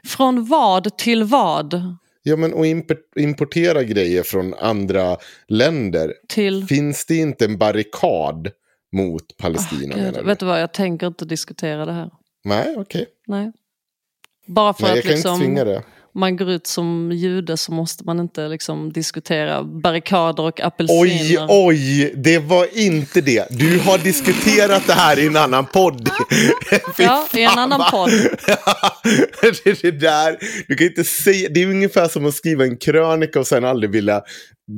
Från 0.06 0.44
vad 0.46 0.96
till 0.96 1.24
vad? 1.24 1.96
ja, 2.22 2.36
men 2.36 2.52
import- 2.64 3.16
importera 3.16 3.82
grejer 3.82 4.22
från 4.22 4.54
andra 4.54 5.16
länder, 5.48 6.14
Till... 6.28 6.66
finns 6.66 7.06
det 7.06 7.16
inte 7.16 7.44
en 7.44 7.58
barrikad 7.58 8.50
mot 8.92 9.36
Palestina? 9.36 9.96
Du? 10.12 10.22
vet 10.22 10.38
du 10.38 10.46
vad, 10.46 10.60
jag 10.62 10.72
tänker 10.74 11.06
inte 11.06 11.24
diskutera 11.24 11.86
det 11.86 11.92
här. 11.92 12.10
Nej, 12.44 12.74
okej. 12.78 13.06
Nej. 13.26 13.52
Bara 14.54 14.74
för 14.74 14.82
Nej, 14.82 14.98
att 14.98 15.04
liksom, 15.04 15.82
man 16.14 16.36
går 16.36 16.50
ut 16.50 16.66
som 16.66 17.12
jude 17.12 17.56
så 17.56 17.72
måste 17.72 18.04
man 18.04 18.20
inte 18.20 18.48
liksom 18.48 18.92
diskutera 18.92 19.62
barrikader 19.62 20.42
och 20.42 20.60
Oj, 20.60 20.64
apelsiner. 20.64 21.46
oj, 21.50 22.14
det 22.16 22.38
var 22.38 22.78
inte 22.78 23.20
det. 23.20 23.46
Du 23.50 23.78
har 23.78 23.98
diskuterat 23.98 24.86
det 24.86 24.92
här 24.92 25.18
i 25.18 25.26
en 25.26 25.36
annan 25.36 25.66
podd. 25.66 26.08
Ja, 26.98 27.26
i 27.34 27.42
en 27.42 27.58
annan 27.58 27.82
podd. 27.90 28.10
det, 29.64 29.82
det 29.82 29.90
där, 29.90 30.38
du 30.68 30.74
kan 30.74 30.86
inte 30.86 31.04
säga, 31.04 31.48
det 31.48 31.62
är 31.62 31.66
ungefär 31.66 32.08
som 32.08 32.26
att 32.26 32.34
skriva 32.34 32.64
en 32.64 32.76
krönika 32.76 33.40
och 33.40 33.46
sen 33.46 33.64
aldrig 33.64 33.90
vilja 33.90 34.22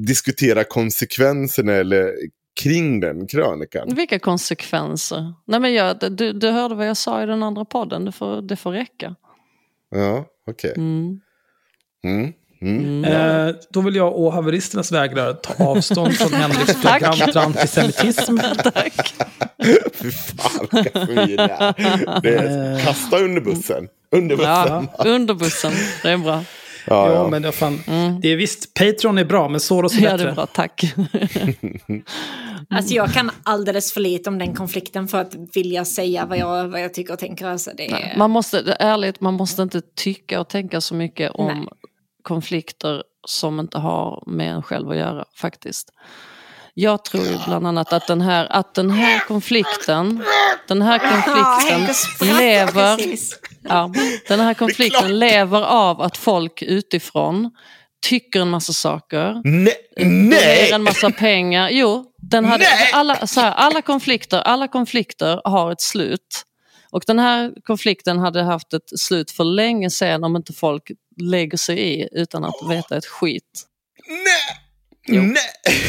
diskutera 0.06 0.64
konsekvenserna 0.64 1.72
eller 1.72 2.12
kring 2.60 3.00
den 3.00 3.26
krönikan. 3.26 3.94
Vilka 3.94 4.18
konsekvenser? 4.18 5.34
Nej, 5.46 5.60
men 5.60 5.74
jag, 5.74 5.96
du, 6.10 6.32
du 6.32 6.50
hörde 6.50 6.74
vad 6.74 6.88
jag 6.88 6.96
sa 6.96 7.22
i 7.22 7.26
den 7.26 7.42
andra 7.42 7.64
podden, 7.64 8.04
det 8.04 8.12
får, 8.12 8.42
det 8.42 8.56
får 8.56 8.72
räcka. 8.72 9.14
Ja, 9.92 10.24
okej. 10.50 10.74
Mm. 10.76 11.20
Mm. 12.04 12.32
Mm. 12.62 13.04
Eh, 13.04 13.54
då 13.70 13.80
vill 13.80 13.96
jag 13.96 14.18
å 14.18 14.30
haveristernas 14.30 14.92
vägrar 14.92 15.32
ta 15.32 15.64
avstånd 15.64 16.16
från 16.16 16.32
Henriks 16.40 16.76
flagranta 16.76 17.40
antisemitism. 17.40 18.36
Tack. 18.64 19.14
Fy 19.94 20.10
fan, 20.10 20.68
vilka 20.72 21.74
är, 22.22 22.84
kasta 22.84 23.18
under 23.18 23.40
bussen. 23.40 23.88
Under 24.10 24.36
bussen. 24.36 24.88
Ja, 24.98 25.04
under 25.04 25.34
bussen, 25.34 25.72
det 26.02 26.10
är 26.10 26.18
bra. 26.18 26.44
Ja, 26.86 27.06
Ja, 27.08 27.12
ja. 27.14 27.28
men 27.28 27.42
jag 27.42 27.54
fan, 27.54 27.80
det 28.22 28.28
är 28.28 28.36
visst, 28.36 28.74
Patreon 28.74 29.18
är 29.18 29.24
bra, 29.24 29.48
men 29.48 29.60
Soros 29.60 29.98
är 29.98 30.02
Ja, 30.02 30.10
bättre. 30.10 30.24
det 30.24 30.30
är 30.30 30.34
bra, 30.34 30.46
tack. 30.46 30.84
Alltså 32.70 32.94
jag 32.94 33.12
kan 33.12 33.30
alldeles 33.42 33.92
för 33.92 34.00
lite 34.00 34.30
om 34.30 34.38
den 34.38 34.54
konflikten 34.54 35.08
för 35.08 35.20
att 35.20 35.34
vilja 35.54 35.84
säga 35.84 36.26
vad 36.26 36.38
jag, 36.38 36.68
vad 36.68 36.80
jag 36.80 36.94
tycker 36.94 37.12
och 37.12 37.18
tänker. 37.18 37.46
Alltså 37.46 37.70
det 37.76 37.90
är... 37.92 38.16
Man 38.18 38.30
måste, 38.30 38.76
ärligt, 38.78 39.20
man 39.20 39.34
måste 39.34 39.62
inte 39.62 39.80
tycka 39.94 40.40
och 40.40 40.48
tänka 40.48 40.80
så 40.80 40.94
mycket 40.94 41.30
om 41.30 41.46
Nej. 41.46 41.66
konflikter 42.22 43.02
som 43.26 43.60
inte 43.60 43.78
har 43.78 44.22
med 44.26 44.52
en 44.52 44.62
själv 44.62 44.90
att 44.90 44.96
göra 44.96 45.24
faktiskt. 45.34 45.90
Jag 46.74 47.04
tror 47.04 47.24
ju 47.24 47.38
bland 47.46 47.66
annat 47.66 47.92
att 47.92 48.06
den 48.06 48.20
här, 48.20 48.52
att 48.52 48.74
den 48.74 48.90
här 48.90 49.20
konflikten, 49.28 50.24
den 50.68 50.82
här 50.82 50.98
konflikten 50.98 52.36
lever, 52.36 52.98
ja, 53.62 53.92
den 54.28 54.40
här 54.40 54.54
konflikten 54.54 55.18
lever 55.18 55.62
av 55.62 56.00
att 56.00 56.16
folk 56.16 56.62
utifrån 56.62 57.50
tycker 58.06 58.40
en 58.40 58.48
massa 58.48 58.72
saker, 58.72 59.40
Nej! 59.44 59.74
donerar 59.96 60.28
Nej! 60.28 60.72
en 60.72 60.82
massa 60.82 61.10
pengar. 61.10 61.68
Jo, 61.70 62.12
den 62.22 62.44
hade, 62.44 62.66
alla, 62.92 63.26
så 63.26 63.40
här, 63.40 63.52
alla, 63.52 63.82
konflikter, 63.82 64.40
alla 64.40 64.68
konflikter 64.68 65.40
har 65.44 65.72
ett 65.72 65.80
slut. 65.80 66.42
Och 66.90 67.02
den 67.06 67.18
här 67.18 67.52
konflikten 67.64 68.18
hade 68.18 68.42
haft 68.42 68.72
ett 68.72 68.98
slut 68.98 69.30
för 69.30 69.44
länge 69.44 69.90
sedan 69.90 70.24
om 70.24 70.36
inte 70.36 70.52
folk 70.52 70.90
lägger 71.20 71.58
sig 71.58 71.78
i 71.78 72.08
utan 72.12 72.44
att 72.44 72.54
veta 72.70 72.96
ett 72.96 73.06
skit. 73.06 73.66
Nej! 74.08 74.61
Jo. 75.06 75.22
Nej! 75.22 75.80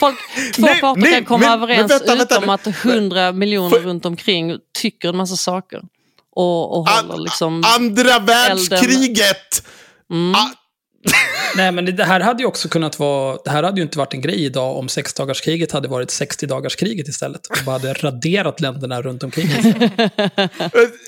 Folk, 0.00 0.16
två 0.54 0.62
Nej, 0.62 0.80
parter 0.80 1.00
nej, 1.00 1.12
kan 1.12 1.24
komma 1.24 1.38
men- 1.38 1.52
överens 1.52 1.78
men 1.78 1.88
vänta, 1.88 2.14
vänta 2.14 2.34
utom 2.36 2.46
nu. 2.46 2.52
att 2.52 2.76
hundra 2.76 3.32
miljoner 3.32 3.70
För- 3.70 3.78
runt 3.80 4.06
omkring 4.06 4.58
tycker 4.80 5.08
en 5.08 5.16
massa 5.16 5.36
saker. 5.36 5.80
Och, 6.36 6.78
och 6.78 6.88
håller 6.88 7.16
liksom... 7.22 7.62
Andra 7.78 8.18
världskriget! 8.18 9.66
Mm. 10.10 10.34
Nej, 11.56 11.72
men 11.72 11.96
det 11.96 12.04
här 12.04 12.20
hade 12.20 12.42
ju 12.42 12.46
också 12.46 12.68
kunnat 12.68 12.98
vara... 12.98 13.38
Det 13.44 13.50
här 13.50 13.62
hade 13.62 13.76
ju 13.76 13.82
inte 13.82 13.98
varit 13.98 14.14
en 14.14 14.20
grej 14.20 14.44
idag 14.44 14.76
om 14.76 14.88
sexdagarskriget 14.88 15.72
hade 15.72 15.88
varit 15.88 16.08
60-dagarskriget 16.08 17.08
istället. 17.08 17.46
Och 17.46 17.56
bara 17.66 17.72
hade 17.72 17.92
raderat 17.92 18.60
länderna 18.60 19.02
runt 19.02 19.22
omkring. 19.22 19.48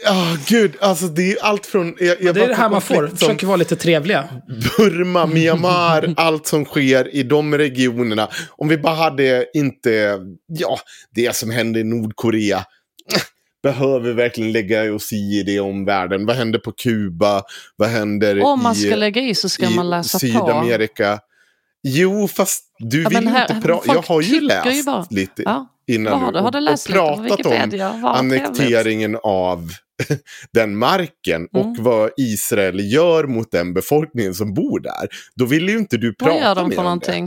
Ja, 0.05 0.37
gud, 0.47 0.77
alltså 0.81 1.07
det 1.07 1.33
är 1.33 1.45
allt 1.45 1.67
från... 1.67 1.97
Jag, 1.99 2.23
jag 2.23 2.35
Det 2.35 2.45
är 2.45 2.49
det 2.49 2.55
här 2.55 2.69
man 2.71 2.81
får. 2.81 2.95
konflikt 2.95 3.19
som 3.19 3.29
Försöker 3.29 3.47
vara 3.47 3.57
lite 3.57 3.77
trevliga. 3.77 4.29
Burma, 4.77 5.27
Myanmar, 5.27 6.15
allt 6.17 6.47
som 6.47 6.65
sker 6.65 7.15
i 7.15 7.23
de 7.23 7.59
regionerna. 7.59 8.29
Om 8.51 8.69
vi 8.69 8.79
bara 8.79 8.95
hade 8.95 9.47
inte, 9.55 10.19
ja, 10.47 10.79
det 11.15 11.37
som 11.37 11.51
händer 11.51 11.81
i 11.81 11.85
Nordkorea. 11.85 12.65
Behöver 13.63 14.01
vi 14.01 14.13
verkligen 14.13 14.53
lägga 14.53 14.95
oss 14.95 15.13
i 15.13 15.43
det 15.43 15.61
om 15.61 15.85
världen? 15.85 16.27
Vad 16.27 16.37
händer 16.37 16.59
på 16.59 16.73
Kuba? 16.73 17.43
Vad 17.77 17.89
händer 17.89 18.43
Om 18.43 18.63
man 18.63 18.73
i, 18.73 18.77
ska 18.77 18.97
lägga 18.97 19.23
i 19.23 19.35
så 19.35 19.49
ska 19.49 19.67
i 19.67 19.75
man 19.75 19.91
läsa 19.91 20.17
på. 20.17 20.19
Sydamerika? 20.19 21.21
Jo, 21.83 22.29
fast 22.29 22.65
du 22.79 23.03
Ja, 23.03 23.09
vill 23.09 23.29
här- 23.29 23.51
inte 23.55 23.67
prata. 23.69 23.95
Jag 23.95 24.03
har 24.03 24.21
ju 24.23 24.41
läst 24.41 24.67
ju 24.79 24.83
bara- 24.83 25.07
lite 25.11 25.43
Ja. 25.43 25.67
innan 25.87 26.21
har 26.21 26.33
du? 26.33 26.39
Har 26.39 26.51
du 26.51 26.59
och- 26.59 26.63
läst 26.65 26.89
och 26.89 26.95
på 26.95 27.01
pratat 27.17 27.47
om 27.47 27.53
trevligt. 27.53 27.83
annekteringen 28.05 29.17
av 29.23 29.71
den 30.53 30.77
marken 30.77 31.49
och 31.53 31.65
Mm. 31.65 31.83
vad 31.85 32.11
Israel 32.17 32.93
gör 32.93 33.25
mot 33.25 33.51
den 33.51 33.75
befolkningen 33.75 34.35
som 34.35 34.55
bor 34.55 34.81
där. 34.81 35.09
Då 35.37 35.45
vill 35.45 35.69
ju 35.69 35.79
inte 35.79 35.97
du 35.97 36.15
prata 36.15 36.33
Vad 36.33 36.43
gör 36.43 36.55
de 36.55 36.69
mer 36.69 36.75
för 36.75 36.81
om 36.81 36.85
någonting? 36.85 37.27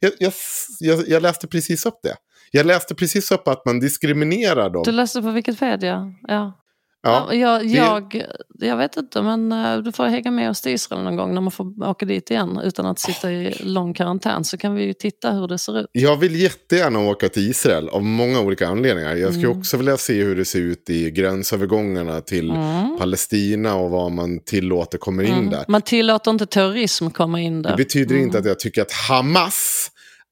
Det. 0.00 0.12
Jag, 0.18 0.32
jag, 0.80 1.08
jag 1.08 1.22
läste 1.22 1.46
precis 1.46 1.86
upp 1.86 1.98
det. 2.02 2.16
Jag 2.56 2.66
läste 2.66 2.94
precis 2.94 3.30
upp 3.30 3.48
att 3.48 3.66
man 3.66 3.80
diskriminerar 3.80 4.70
dem. 4.70 4.82
Du 4.84 4.92
läste 4.92 5.22
på 5.22 5.30
Wikipedia? 5.30 6.12
Ja. 6.28 6.60
Ja, 7.06 7.34
jag, 7.34 7.60
det- 7.60 7.66
jag, 7.68 8.22
jag 8.60 8.76
vet 8.76 8.96
inte, 8.96 9.22
men 9.22 9.52
eh, 9.52 9.76
du 9.78 9.92
får 9.92 10.04
hänga 10.04 10.30
med 10.30 10.50
oss 10.50 10.60
till 10.60 10.72
Israel 10.72 11.02
någon 11.04 11.16
gång 11.16 11.34
när 11.34 11.40
man 11.40 11.50
får 11.50 11.88
åka 11.88 12.06
dit 12.06 12.30
igen 12.30 12.60
utan 12.64 12.86
att 12.86 12.98
sitta 12.98 13.32
i 13.32 13.54
lång 13.60 13.94
karantän. 13.94 14.44
Så 14.44 14.56
kan 14.56 14.74
vi 14.74 14.84
ju 14.84 14.92
titta 14.92 15.30
hur 15.32 15.48
det 15.48 15.58
ser 15.58 15.78
ut. 15.80 15.86
Jag 15.92 16.16
vill 16.16 16.36
jättegärna 16.40 16.98
åka 16.98 17.28
till 17.28 17.50
Israel 17.50 17.88
av 17.88 18.02
många 18.02 18.40
olika 18.40 18.68
anledningar. 18.68 19.14
Jag 19.14 19.32
skulle 19.32 19.46
Mm. 19.46 19.58
också 19.58 19.76
vilja 19.76 19.96
se 19.96 20.22
hur 20.22 20.36
det 20.36 20.44
ser 20.44 20.58
ut 20.60 20.90
i 20.90 21.10
gränsövergångarna 21.10 22.20
till 22.20 22.50
Mm. 22.50 22.96
Palestina 22.98 23.74
och 23.74 23.90
vad 23.90 24.12
man 24.12 24.40
tillåter 24.44 24.98
kommer 24.98 25.22
in 25.22 25.32
Mm. 25.34 25.50
där. 25.50 25.64
Man 25.68 25.82
tillåter 25.82 26.30
inte 26.30 26.46
terrorism 26.46 27.10
komma 27.10 27.40
in 27.40 27.62
där. 27.62 27.70
Det 27.70 27.76
betyder 27.76 28.14
inte 28.16 28.38
Mm. 28.38 28.40
att 28.40 28.46
jag 28.46 28.58
tycker 28.58 28.82
att 28.82 28.92
Hamas 28.92 29.90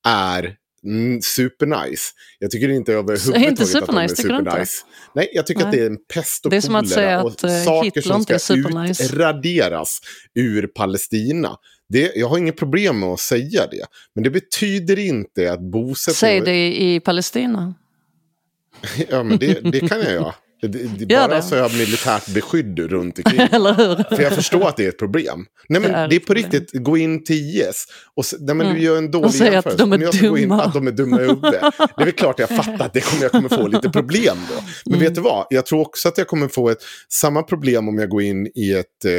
är 0.09 0.55
mm, 0.87 1.23
supernice. 1.23 2.13
Jag 2.39 2.51
tycker 2.51 2.69
inte 2.69 2.93
överhuvudtaget 2.93 3.61
inte 3.61 3.79
att 3.79 3.87
de 3.87 3.97
är 3.97 4.03
inte? 4.03 4.17
supernice. 4.17 4.85
Nej, 5.15 5.29
jag 5.33 5.47
tycker 5.47 5.61
att 5.61 5.71
Nej. 5.71 5.77
det 5.79 5.87
är 5.87 5.91
en 5.91 5.99
pest 6.15 6.45
och 6.45 6.51
Det 6.51 6.57
är 6.57 6.61
som 6.61 6.75
att 6.75 6.89
säga 6.89 7.21
att, 7.21 7.45
eh, 7.45 7.63
saker 7.65 7.85
Hitler 7.85 8.03
som 8.03 8.23
ska 8.23 8.39
supernice. 8.39 9.05
utraderas 9.05 10.01
ur 10.35 10.67
Palestina. 10.67 11.57
Det, 11.89 12.13
jag 12.15 12.29
har 12.29 12.39
inget 12.39 12.57
problem 12.57 13.01
med 13.01 13.09
att 13.09 13.21
säga 13.21 13.67
det. 13.71 13.87
Men 14.15 14.25
det 14.25 14.31
betyder 14.31 14.99
inte 14.99 15.53
att 15.53 15.61
bosättning... 15.61 16.15
Säg 16.15 16.41
det 16.41 16.83
i 16.83 17.01
Palestina. 17.01 17.75
Ja, 19.09 19.23
men 19.23 19.39
det, 19.39 19.61
det 19.73 19.89
kan 19.89 20.01
jag 20.01 20.13
göra. 20.13 20.35
Det, 20.63 20.69
det, 20.69 21.15
Gör 21.15 21.29
bara 21.29 21.37
det. 21.37 21.43
så 21.43 21.55
jag 21.55 21.63
har 21.63 21.79
militärt 21.79 22.29
beskydd 22.35 22.79
runt 22.79 23.19
omkring. 23.19 23.41
Eller 23.53 23.75
hur? 23.75 24.17
För 24.17 24.23
jag 24.23 24.33
förstår 24.33 24.69
att 24.69 24.77
det 24.77 24.85
är 24.85 24.89
ett 24.89 24.99
problem. 24.99 25.47
Nej 25.69 25.81
men 25.81 25.93
Det 25.93 25.97
det 25.97 26.01
är 26.01 26.09
är, 26.13 26.17
ett 26.17 26.21
på 26.23 26.27
problem. 26.27 26.51
riktigt, 26.51 26.83
gå 26.85 26.97
in 26.97 27.25
till 27.25 27.37
IS. 27.37 27.87
Och, 28.17 28.25
nej, 28.41 28.55
men 28.55 28.67
Mm. 28.67 28.79
Du 28.79 28.83
gör 28.85 28.99
en 28.99 29.11
dålig 29.11 29.31
säga 29.35 29.49
att 29.49 29.53
jämförelse. 29.55 29.83
de 29.83 29.93
är 29.93 29.99
jag 29.99 30.31
gå 30.31 30.39
in, 30.39 30.49
dumma. 30.49 30.63
att 30.63 30.73
de 30.75 30.87
är 30.87 30.91
dumma 30.93 31.17
i 31.21 31.25
huvudet. 31.27 31.61
Det 31.97 32.03
är 32.03 32.05
väl 32.05 32.13
klart 32.13 32.39
jag 32.39 32.49
fattar 32.49 32.87
att 32.87 32.93
det 32.95 33.01
kommer, 33.01 33.23
jag 33.23 33.31
kommer 33.33 33.49
få 33.49 33.67
lite 33.69 33.91
problem 33.91 34.37
då. 34.49 34.55
Men 34.85 34.95
Mm. 34.95 35.07
vet 35.07 35.15
du 35.15 35.21
vad? 35.21 35.47
Jag 35.51 35.67
tror 35.67 35.81
också 35.81 36.09
att 36.09 36.19
jag 36.19 36.27
kommer 36.27 36.49
få 36.49 36.71
ett, 36.71 36.79
samma 37.09 37.43
problem 37.43 37.89
om 37.89 37.99
jag 37.99 38.09
går 38.09 38.23
in 38.23 38.47
i 38.55 38.73
ett, 38.73 39.05
eh, 39.05 39.11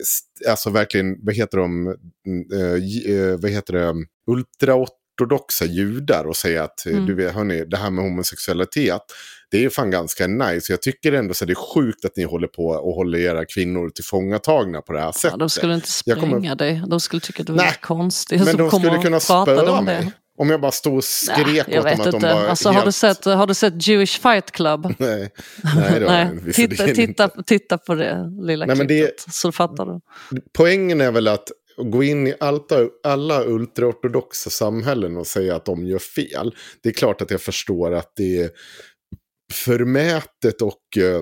st- 0.00 0.50
alltså 0.50 0.70
verkligen, 0.70 1.16
vad 1.24 1.34
heter 1.34 1.58
de, 1.58 1.86
eh, 1.88 3.14
eh, 3.14 3.36
vad 3.40 3.50
heter 3.50 3.72
det, 3.72 3.94
ultraortodoxa 4.30 5.64
judar 5.64 6.24
och 6.24 6.36
säga 6.36 6.64
att, 6.64 6.86
eh, 6.86 6.92
Mm. 6.92 7.06
du 7.06 7.14
vet, 7.14 7.32
hörni, 7.34 7.64
det 7.64 7.76
här 7.76 7.90
med 7.90 8.04
homosexualitet, 8.04 9.00
det 9.50 9.64
är 9.64 9.68
fan 9.70 9.90
ganska 9.90 10.26
nice. 10.26 10.72
Jag 10.72 10.82
tycker 10.82 11.12
ändå 11.12 11.34
så 11.34 11.44
det 11.44 11.52
är 11.52 11.74
sjukt 11.74 12.04
att 12.04 12.16
ni 12.16 12.24
håller 12.24 12.46
på 12.48 12.66
och 12.66 12.94
håller 12.94 13.18
era 13.18 13.44
kvinnor 13.44 13.90
till 13.90 14.04
fångatagna 14.04 14.80
på 14.80 14.92
det 14.92 15.00
här 15.00 15.12
sättet. 15.12 15.30
Ja, 15.30 15.36
de 15.36 15.50
skulle 15.50 15.74
inte 15.74 15.88
spränga 15.90 16.20
kommer- 16.20 16.54
dig. 16.54 16.82
De 16.86 17.00
skulle 17.00 17.20
tycka 17.20 17.42
att 17.42 17.46
du 17.46 17.52
var 17.52 17.80
konstig. 17.80 18.44
Men 18.44 18.56
de 18.56 18.70
skulle 18.70 18.98
kunna 19.02 19.20
spöa 19.20 19.72
om 19.78 19.84
mig. 19.84 20.04
det. 20.04 20.12
Om 20.38 20.50
jag 20.50 20.60
bara 20.60 20.70
stod 20.72 20.96
och 20.96 21.04
skrek 21.04 21.66
Nej, 21.68 21.78
åt 21.78 21.84
dem 21.84 22.00
att 22.00 22.04
de 22.10 22.16
inte. 22.16 22.34
var 22.34 22.44
Alltså, 22.48 22.68
helt... 22.68 22.78
har, 22.78 22.86
du 22.86 22.92
sett, 22.92 23.24
har 23.24 23.46
du 23.46 23.54
sett 23.54 23.86
Jewish 23.86 24.20
Fight 24.20 24.50
Club? 24.50 24.94
Nej, 24.98 25.30
nej, 25.74 26.00
Nej, 26.00 26.52
titta, 26.52 26.86
titta, 26.86 27.28
titta 27.28 27.78
på 27.78 27.94
det 27.94 28.30
lilla 28.42 28.66
Nej, 28.66 28.76
men 28.76 28.86
det- 28.86 28.94
klippet 29.16 29.34
så 29.34 29.52
fattar 29.52 29.86
du. 29.86 30.00
Poängen 30.58 31.00
är 31.00 31.10
väl 31.12 31.28
att 31.28 31.48
gå 31.76 32.02
in 32.02 32.26
i 32.26 32.34
allt, 32.40 32.72
alla 33.04 33.44
ultraortodoxa 33.44 34.50
samhällen 34.50 35.16
och 35.16 35.26
säga 35.26 35.56
att 35.56 35.64
de 35.64 35.86
gör 35.86 35.98
fel. 35.98 36.54
Det 36.82 36.88
är 36.88 36.92
klart 36.92 37.22
att 37.22 37.30
jag 37.30 37.40
förstår 37.40 37.94
att 37.94 38.12
det 38.16 38.38
är 38.42 38.50
förmätet 39.52 40.62
och 40.62 40.98
eh, 40.98 41.20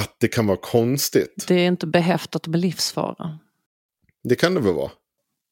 att 0.00 0.16
det 0.20 0.28
kan 0.28 0.46
vara 0.46 0.58
konstigt. 0.62 1.44
Det 1.48 1.54
är 1.54 1.66
inte 1.66 1.86
behäftat 1.86 2.46
med 2.46 2.60
livsfara. 2.60 3.38
Det 4.24 4.34
kan 4.34 4.54
det 4.54 4.60
väl 4.60 4.74
vara. 4.74 4.90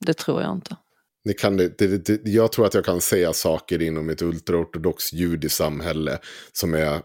Det 0.07 0.15
tror 0.15 0.43
jag 0.43 0.52
inte. 0.52 0.77
Det 1.24 1.32
kan 1.32 1.57
det, 1.57 1.78
det, 1.78 2.07
det, 2.07 2.31
jag 2.31 2.52
tror 2.52 2.66
att 2.66 2.74
jag 2.74 2.85
kan 2.85 3.01
säga 3.01 3.32
saker 3.32 3.82
inom 3.82 4.11
ett 4.11 4.23
ultraortodox 4.23 5.12
judiskt 5.12 5.57
samhälle 5.57 6.19
som 6.52 6.74
är 6.74 7.02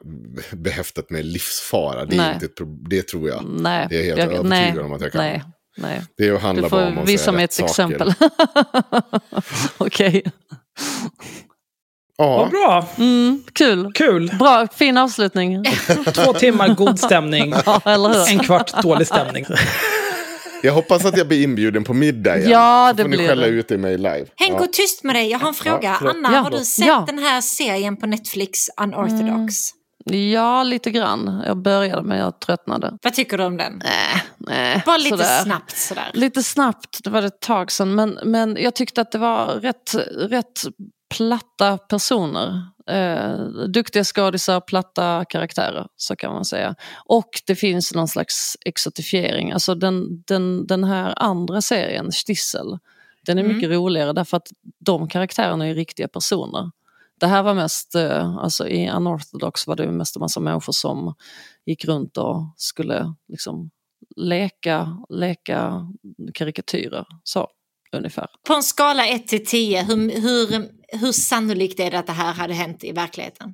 behäftat 0.56 1.10
med 1.10 1.26
livsfara. 1.26 2.06
Det, 2.06 2.16
är 2.16 2.18
Nej. 2.18 2.34
inte 2.34 2.46
ett, 2.46 2.68
det 2.90 3.08
tror 3.08 3.30
jag. 3.30 3.46
Nej, 3.46 3.88
Det 3.90 3.96
är 3.96 4.00
jag 4.00 4.06
helt 4.06 4.20
jag, 4.20 4.40
övertygad 4.40 4.76
nej, 4.76 4.80
om 4.80 4.94
att 4.94 5.02
jag 5.02 5.12
kan. 5.12 5.22
Nej, 5.22 5.44
nej. 5.78 6.02
Det 6.18 6.38
handlar 6.38 6.70
bara 6.70 6.88
om 6.88 6.98
att 6.98 7.10
visa 7.10 7.32
mig 7.32 7.44
ett 7.44 7.54
saker. 7.54 7.70
exempel. 7.70 8.14
Okej. 9.78 10.24
Vad 12.18 12.28
Ja, 12.40 12.50
bra. 12.50 12.88
Mm, 12.98 13.44
kul. 13.54 13.92
Kul. 13.94 14.32
Bra, 14.40 14.68
fin 14.68 14.98
avslutning. 14.98 15.64
Två 16.14 16.34
timmar 16.34 16.68
god 16.76 17.00
stämning. 17.00 17.54
Ja, 17.66 17.82
eller 17.86 18.10
hur? 18.10 18.30
En 18.32 18.40
kvart 18.40 18.82
dålig 18.84 19.08
stämning. 19.08 19.46
jag 20.64 20.74
hoppas 20.74 21.06
att 21.06 21.18
jag 21.18 21.28
blir 21.28 21.44
inbjuden 21.44 21.84
på 21.84 21.94
middag 21.94 22.38
igen. 22.38 22.50
Ja, 22.52 22.94
det 22.98 23.04
får 23.04 23.10
ni 23.10 23.18
blir 23.18 23.28
skälla 23.28 23.42
det. 23.42 23.48
ut 23.48 23.72
i 23.72 23.78
mig 23.78 23.98
live. 23.98 24.26
Henko, 24.36 24.64
Ja. 24.64 24.68
tyst 24.72 25.04
med 25.04 25.16
dig. 25.16 25.30
Jag 25.32 25.40
har 25.40 25.48
en 25.48 25.54
fråga. 25.54 25.96
förlåt. 26.00 26.16
Anna, 26.16 26.34
Ja. 26.34 26.40
har 26.40 26.52
du 26.52 26.58
sett 26.60 26.86
Ja. 26.88 27.04
den 27.08 27.20
här 27.20 27.42
serien 27.42 27.98
på 27.98 28.06
Netflix, 28.08 28.60
Unorthodox? 28.82 29.54
Ja, 30.34 30.64
lite 30.64 30.92
grann. 30.92 31.44
Jag 31.48 31.58
började 31.62 32.04
men 32.04 32.18
jag 32.18 32.40
tröttnade. 32.40 32.98
Vad 33.04 33.14
tycker 33.14 33.38
du 33.38 33.44
om 33.44 33.58
den? 33.58 33.82
Nej, 33.84 34.24
nej. 34.38 34.84
Bara 34.86 34.98
lite 34.98 35.10
sådär. 35.18 35.44
snabbt 35.44 35.78
sådär. 35.78 36.10
Lite 36.14 36.44
snabbt, 36.44 37.00
det 37.04 37.10
var 37.10 37.22
ett 37.24 37.40
tag 37.40 37.72
sedan. 37.72 37.96
Men, 37.96 38.20
men 38.24 38.58
jag 38.60 38.76
tyckte 38.76 39.02
att 39.02 39.12
det 39.12 39.18
var 39.18 39.46
rätt, 39.48 39.96
rätt 40.30 40.62
platta 41.10 41.78
personer. 41.78 42.62
Eh, 42.90 43.38
duktiga 43.68 44.04
skådisar, 44.04 44.60
platta 44.62 45.26
karaktärer, 45.30 45.88
så 45.96 46.16
kan 46.16 46.34
man 46.34 46.46
säga. 46.46 46.76
Och 47.06 47.30
det 47.48 47.56
finns 47.56 47.94
någon 47.94 48.08
slags 48.08 48.58
exotifiering. 48.66 49.52
Alltså 49.52 49.76
den, 49.76 50.24
den, 50.28 50.68
den 50.68 50.84
här 50.84 51.14
andra 51.18 51.62
serien, 51.62 52.12
Stissel, 52.12 52.80
den 53.26 53.38
är 53.38 53.44
Mm. 53.44 53.56
mycket 53.56 53.70
roligare 53.70 54.14
därför 54.14 54.38
att 54.38 54.48
de 54.86 55.08
karaktärerna 55.08 55.68
är 55.68 55.76
riktiga 55.76 56.08
personer. 56.08 56.72
Det 57.20 57.28
här 57.28 57.44
var 57.44 57.54
mest, 57.54 57.96
eh, 57.96 58.36
alltså 58.38 58.68
i 58.68 58.90
Unorthodox 58.90 59.68
var 59.68 59.76
det 59.76 59.92
mest 59.92 60.16
en 60.16 60.20
massa 60.20 60.40
människor 60.40 60.74
som 60.74 61.14
gick 61.66 61.86
runt 61.86 62.18
och 62.18 62.54
skulle 62.58 63.14
liksom 63.28 63.70
leka, 64.16 64.98
leka 65.10 65.88
karikatyrer. 66.34 67.06
Så, 67.24 67.48
ungefär. 67.92 68.28
På 68.48 68.54
en 68.54 68.64
skala 68.64 69.08
1 69.08 69.28
till 69.28 69.46
10, 69.46 69.84
hur, 69.84 70.22
hur, 70.22 70.70
hur 70.98 71.12
sannolikt 71.12 71.80
är 71.80 71.92
det 71.92 72.00
att 72.00 72.08
det 72.08 72.14
här 72.14 72.34
hade 72.34 72.54
hänt 72.54 72.84
i 72.84 72.92
verkligheten? 72.92 73.54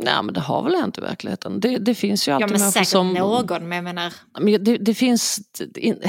Nej 0.00 0.22
men 0.22 0.34
det 0.34 0.40
har 0.40 0.62
väl 0.62 0.74
hänt 0.74 0.98
i 0.98 1.00
verkligheten. 1.00 1.60
Det, 1.60 1.78
det 1.78 1.94
finns 1.94 2.28
ju 2.28 2.32
Ja, 2.32 2.36
alltid 2.36 2.50
men 2.50 2.60
människor 2.60 2.84
som... 2.84 3.12
någon, 3.12 3.68
men 3.68 3.76
jag 3.76 3.84
menar... 3.84 4.12
Men 4.40 4.64
det, 4.64 4.76
det 4.76 4.94
finns... 4.94 5.38
in- 5.76 6.02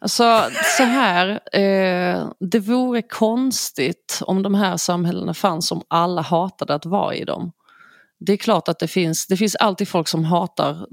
Alltså 0.00 0.42
så 0.76 0.82
här, 0.82 1.28
eh, 1.52 2.28
det 2.40 2.58
vore 2.58 3.02
konstigt 3.02 4.18
om 4.22 4.42
de 4.42 4.54
här 4.54 4.76
samhällena 4.76 5.34
fanns 5.34 5.68
som 5.68 5.82
alla 5.88 6.22
hatade 6.22 6.74
att 6.74 6.86
vara 6.86 7.14
i 7.14 7.24
dem. 7.24 7.52
Det 8.20 8.32
är 8.32 8.36
klart 8.36 8.68
att 8.68 8.78
det 8.78 8.88
finns, 8.88 9.26
det 9.26 9.36
finns 9.36 9.54
alltid 9.56 9.88
folk 9.88 10.08
som 10.08 10.24
hatar 10.24 10.86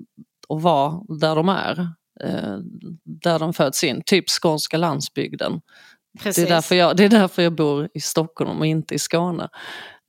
att 0.50 0.62
vara 0.62 1.02
där 1.20 1.36
de 1.36 1.50
är. 1.50 1.80
Eh, 2.24 2.58
där 3.04 3.40
de 3.40 3.54
föds 3.54 3.84
in, 3.84 4.02
typ 4.06 4.26
skånska 4.30 4.78
landsbygden. 4.78 5.62
Precis. 6.20 6.44
Det 6.44 6.50
är, 6.50 6.56
därför 6.56 6.76
jag, 6.76 6.98
det 6.98 7.04
är 7.04 7.10
därför 7.10 7.42
jag 7.42 7.56
bor 7.56 7.90
i 7.94 8.00
Stockholm 8.00 8.60
och 8.60 8.66
inte 8.66 8.96
i 8.96 9.00
Skåne. 9.00 9.50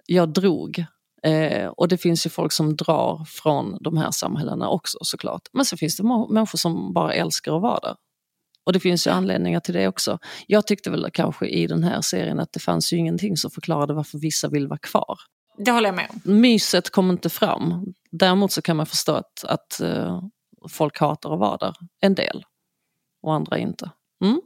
Jag 0.06 0.32
drog. 0.32 0.84
Eh, 1.22 1.66
och 1.66 1.88
det 1.88 1.98
finns 1.98 2.26
ju 2.26 2.30
folk 2.30 2.52
som 2.52 2.76
drar 2.76 3.24
från 3.24 3.78
de 3.80 3.96
här 3.96 4.10
samhällena 4.10 4.68
också 4.68 4.98
såklart. 5.00 5.42
Men 5.52 5.64
så 5.64 5.76
finns 5.76 5.96
det 5.96 6.02
människor 6.30 6.58
som 6.58 6.92
bara 6.92 7.14
älskar 7.14 7.56
att 7.56 7.62
vara 7.62 7.80
där. 7.80 7.96
Och 8.64 8.72
det 8.72 8.80
finns 8.80 9.06
ju 9.06 9.10
anledningar 9.10 9.60
till 9.60 9.74
det 9.74 9.88
också. 9.88 10.18
Jag 10.46 10.66
tyckte 10.66 10.90
väl 10.90 11.10
kanske 11.12 11.46
i 11.46 11.66
den 11.66 11.84
här 11.84 12.00
serien 12.00 12.40
att 12.40 12.52
det 12.52 12.60
fanns 12.60 12.92
ju 12.92 12.96
ingenting 12.96 13.36
som 13.36 13.50
förklarade 13.50 13.94
varför 13.94 14.18
vissa 14.18 14.48
vill 14.48 14.68
vara 14.68 14.78
kvar. 14.78 15.18
Det 15.58 15.70
håller 15.70 15.88
jag 15.88 15.96
med 15.96 16.06
om. 16.10 16.40
Myset 16.40 16.90
kom 16.90 17.10
inte 17.10 17.28
fram. 17.28 17.94
Däremot 18.10 18.52
så 18.52 18.62
kan 18.62 18.76
man 18.76 18.86
förstå 18.86 19.12
att, 19.12 19.44
att 19.44 19.80
eh, 19.80 20.22
folk 20.70 20.98
hatar 20.98 21.32
att 21.32 21.40
vara 21.40 21.56
där. 21.56 21.74
En 22.00 22.14
del. 22.14 22.44
Och 23.22 23.34
andra 23.34 23.58
inte. 23.58 23.90
Mm? 24.24 24.40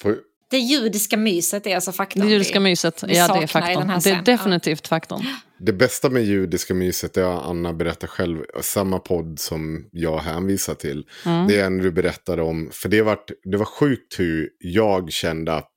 Får, 0.00 0.16
Det 0.50 0.58
judiska 0.58 1.16
myset 1.16 1.66
är 1.66 1.74
alltså 1.74 1.92
faktorn. 1.92 2.26
Det 2.26 2.32
judiska 2.32 2.60
myset, 2.60 3.02
vi 3.06 3.16
ja 3.16 3.34
det 3.34 3.42
är 3.42 3.46
faktorn. 3.46 3.92
Det 4.04 4.10
är 4.10 4.22
definitivt 4.22 4.88
faktorn. 4.88 5.22
Det 5.60 5.72
bästa 5.72 6.10
med 6.10 6.24
judiska 6.24 6.74
myset, 6.74 7.14
det 7.14 7.20
har 7.20 7.40
Anna 7.42 7.72
berättat 7.72 8.10
själv, 8.10 8.38
samma 8.60 8.98
podd 8.98 9.38
som 9.38 9.88
jag 9.92 10.18
hänvisar 10.18 10.74
till. 10.74 11.04
Mm. 11.26 11.46
Det 11.48 11.60
är 11.60 11.70
när 11.70 11.82
du 11.84 11.90
berättar 11.92 12.38
om, 12.40 12.70
för 12.72 12.88
det 12.88 13.02
var, 13.02 13.18
det 13.44 13.56
var 13.56 13.64
sjukt 13.64 14.18
hur 14.20 14.48
jag 14.58 15.12
kände 15.12 15.54
att 15.54 15.72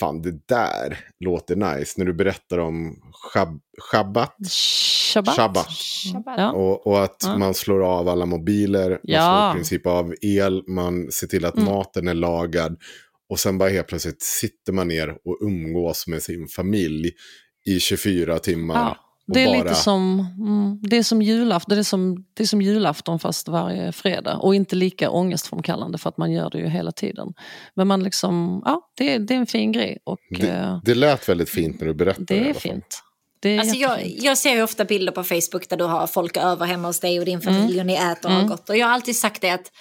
fan 0.00 0.22
det 0.22 0.46
där 0.48 0.98
låter 1.20 1.56
nice. 1.56 1.94
När 1.96 2.04
du 2.06 2.12
berättar 2.14 2.58
om 2.58 2.96
shab, 3.32 3.60
shabbat 3.90 4.36
Shabbat. 5.10 5.36
Shabbat. 6.12 6.34
Ja. 6.38 6.52
och, 6.52 6.86
och 6.86 7.04
att 7.04 7.16
Ja. 7.24 7.38
man 7.38 7.54
slår 7.54 7.84
av 7.84 8.08
alla 8.08 8.26
mobiler, 8.26 8.90
man 8.90 8.98
Ja. 9.02 9.20
slår 9.20 9.50
i 9.50 9.54
princip 9.54 9.86
av 9.86 10.14
el, 10.22 10.62
man 10.68 11.10
ser 11.12 11.26
till 11.26 11.44
att 11.44 11.54
Mm. 11.56 11.64
maten 11.68 12.08
är 12.08 12.14
lagad. 12.14 12.76
Och 13.28 13.40
sen 13.40 13.58
bara 13.58 13.68
helt 13.68 13.86
plötsligt 13.86 14.22
sitter 14.22 14.72
man 14.72 14.88
ner 14.88 15.08
och 15.08 15.38
umgås 15.40 16.06
med 16.06 16.22
sin 16.22 16.48
familj 16.48 17.10
i 17.66 17.80
24 17.80 18.38
timmar. 18.38 18.74
Ja, 18.74 18.96
det 19.26 19.42
är 19.42 19.46
bara- 19.46 19.62
lite 19.62 19.74
som, 19.74 20.26
mm, 20.38 20.78
det 20.82 20.96
är 20.96 21.02
som 21.02 21.22
julafton, 21.22 21.74
det 21.76 21.80
är 21.80 21.82
som, 21.84 22.24
det 22.34 22.42
är 22.42 22.46
som 22.46 22.62
julafton 22.62 23.18
fast 23.18 23.48
varje 23.48 23.92
fredag. 23.92 24.36
Och 24.36 24.54
inte 24.54 24.76
lika 24.76 25.10
ångestframkallande 25.10 25.98
för 25.98 26.08
att 26.08 26.16
man 26.18 26.32
gör 26.32 26.50
det 26.50 26.58
ju 26.58 26.68
hela 26.68 26.92
tiden. 26.92 27.32
Men 27.74 27.86
man 27.88 28.02
liksom, 28.02 28.62
ja 28.64 28.90
det, 28.96 29.14
är- 29.14 29.18
det 29.18 29.34
är 29.34 29.38
en 29.38 29.46
fin 29.46 29.72
grej. 29.72 29.98
Och, 30.04 30.18
Det, 30.30 30.48
eh, 30.48 30.80
det 30.84 30.94
lät 30.94 31.28
väldigt 31.28 31.50
fint 31.50 31.80
när 31.80 31.86
du 31.86 31.94
berättade. 31.94 32.24
det 32.34 32.48
är 32.50 32.54
fint. 32.54 33.00
Alltså 33.60 33.76
jag, 33.76 34.06
jag 34.06 34.38
ser 34.38 34.54
ju 34.54 34.62
ofta 34.62 34.84
bilder 34.84 35.12
på 35.12 35.22
Facebook 35.24 35.68
där 35.68 35.76
du 35.76 35.84
har 35.84 36.06
folk 36.06 36.36
över 36.36 36.66
hemma 36.66 36.88
hos 36.88 37.00
dig 37.00 37.18
och 37.18 37.24
din 37.24 37.40
Mm. 37.40 37.54
familj 37.54 37.80
och 37.80 37.86
ni 37.86 37.94
äter 37.94 38.28
och 38.30 38.36
har 38.36 38.48
gott. 38.48 38.68
Och 38.70 38.76
jag 38.76 38.86
har 38.86 38.94
alltid 38.94 39.16
sagt 39.16 39.40
det 39.42 39.50
att, 39.50 39.72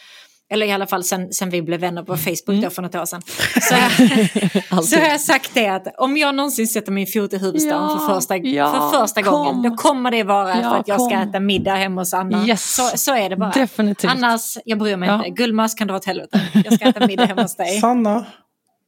eller 0.51 0.65
i 0.65 0.71
alla 0.71 0.87
fall 0.87 1.03
sen, 1.03 1.33
sen 1.33 1.49
vi 1.49 1.61
blev 1.61 1.79
vänner 1.79 2.03
på 2.03 2.17
Facebook 2.17 2.49
Mm. 2.49 2.61
då 2.61 2.69
för 2.69 2.81
något 2.81 2.95
år 2.95 3.05
sedan. 3.05 3.21
Så, 3.61 3.75
jag- 3.75 4.85
så 4.85 4.99
har 4.99 5.07
jag 5.07 5.21
sagt 5.21 5.51
det 5.53 5.67
att 5.67 5.87
om 5.97 6.17
jag 6.17 6.35
någonsin 6.35 6.67
sätter 6.67 6.91
min 6.91 7.07
fot 7.07 7.33
i 7.33 7.37
huvudstaden 7.37 7.81
Ja, 7.91 7.99
för 8.07 8.15
första, 8.15 8.37
ja, 8.37 8.71
för 8.91 8.99
första 8.99 9.23
kom. 9.23 9.31
gången, 9.45 9.61
då 9.71 9.77
kommer 9.77 10.11
det 10.11 10.23
vara 10.23 10.49
Ja, 10.61 10.69
för 10.71 10.77
att 10.79 10.87
jag 10.87 11.01
ska 11.01 11.09
kom. 11.19 11.29
äta 11.29 11.39
middag 11.39 11.75
hemma 11.75 12.01
hos 12.01 12.13
Anna. 12.13 12.47
Yes. 12.47 12.75
Så, 12.75 12.97
så 12.97 13.15
är 13.15 13.29
det 13.29 13.35
bara. 13.37 13.51
Definitivt. 13.51 14.11
Annars, 14.11 14.57
jag 14.65 14.79
bryr 14.79 14.97
mig 14.97 15.09
Ja. 15.09 15.15
inte. 15.25 15.29
Gullmask 15.29 15.77
kan 15.77 15.87
dra 15.87 15.95
åt 15.95 16.05
helvete. 16.05 16.41
Jag 16.65 16.73
ska 16.73 16.85
äta 16.85 17.07
middag 17.07 17.25
hemma 17.25 17.41
hos 17.41 17.55
dig. 17.55 17.79
Sanna, 17.79 18.25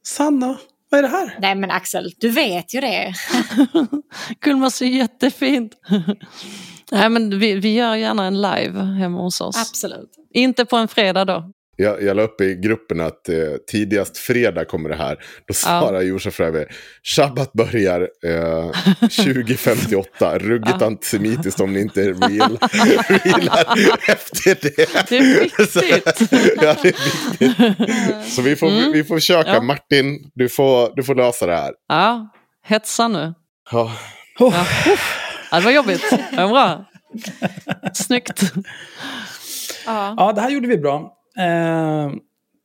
Sanna, 0.06 0.56
vad 0.90 0.98
är 0.98 1.02
det 1.02 1.08
här? 1.08 1.36
Nej 1.40 1.54
men 1.54 1.70
Axel, 1.70 2.12
du 2.20 2.28
vet 2.30 2.74
ju 2.74 2.80
det. 2.80 3.14
Gullmars 4.40 4.82
är 4.82 4.86
jättefint. 4.86 5.72
Nej, 6.92 7.08
men 7.10 7.38
vi, 7.38 7.54
vi 7.54 7.74
gör 7.74 7.94
gärna 7.94 8.24
en 8.26 8.42
live 8.42 8.80
hemma 8.80 9.22
hos 9.22 9.40
oss. 9.40 9.68
Absolut. 9.70 10.10
Inte 10.34 10.64
på 10.64 10.76
en 10.76 10.88
fredag 10.88 11.24
då. 11.24 11.52
Jag, 11.78 12.02
jag 12.02 12.16
la 12.16 12.22
upp 12.22 12.40
i 12.40 12.54
gruppen 12.54 13.00
att 13.00 13.28
eh, 13.28 13.36
tidigast 13.70 14.18
fredag 14.18 14.64
kommer 14.64 14.88
det 14.88 14.96
här. 14.96 15.18
Då 15.48 15.54
svarar 15.54 16.02
Josef 16.02 16.34
Fröbe, 16.34 16.66
Shabbat 17.02 17.52
börjar 17.52 18.08
eh, 18.26 18.70
2058. 19.00 20.38
Ruggigt 20.38 20.82
antisemitiskt 20.82 21.60
om 21.60 21.72
ni 21.72 21.80
inte 21.80 22.00
real, 22.00 22.58
realar 23.08 23.74
efter 24.08 24.58
det. 24.62 25.08
Det 25.08 25.18
är 25.18 25.40
viktigt. 25.40 26.32
ja, 26.62 26.76
det 26.82 26.88
är 26.88 27.70
viktigt. 27.70 28.32
Så 28.34 28.42
vi 28.42 28.56
får, 28.56 28.92
vi 28.92 29.04
får 29.04 29.14
försöka. 29.16 29.50
Ja. 29.54 29.62
Martin, 29.62 30.30
du 30.34 30.48
får, 30.48 30.96
du 30.96 31.02
får 31.02 31.14
lösa 31.14 31.46
det 31.46 31.56
här. 31.56 31.72
Ja, 31.88 32.28
hetsa 32.66 33.08
nu. 33.08 33.34
Ja. 33.70 33.92
Oh, 34.38 34.54
Ja. 34.56 34.66
Ja, 35.50 35.58
det 35.58 35.64
var 35.64 35.72
jobbigt. 35.72 36.10
Det 36.30 36.36
var 36.36 36.48
bra. 36.48 36.84
Snyggt. 37.94 38.42
Ja, 39.86 40.32
det 40.34 40.40
här 40.40 40.50
gjorde 40.50 40.68
vi 40.68 40.78
bra. 40.78 41.12
Eh, 41.38 42.10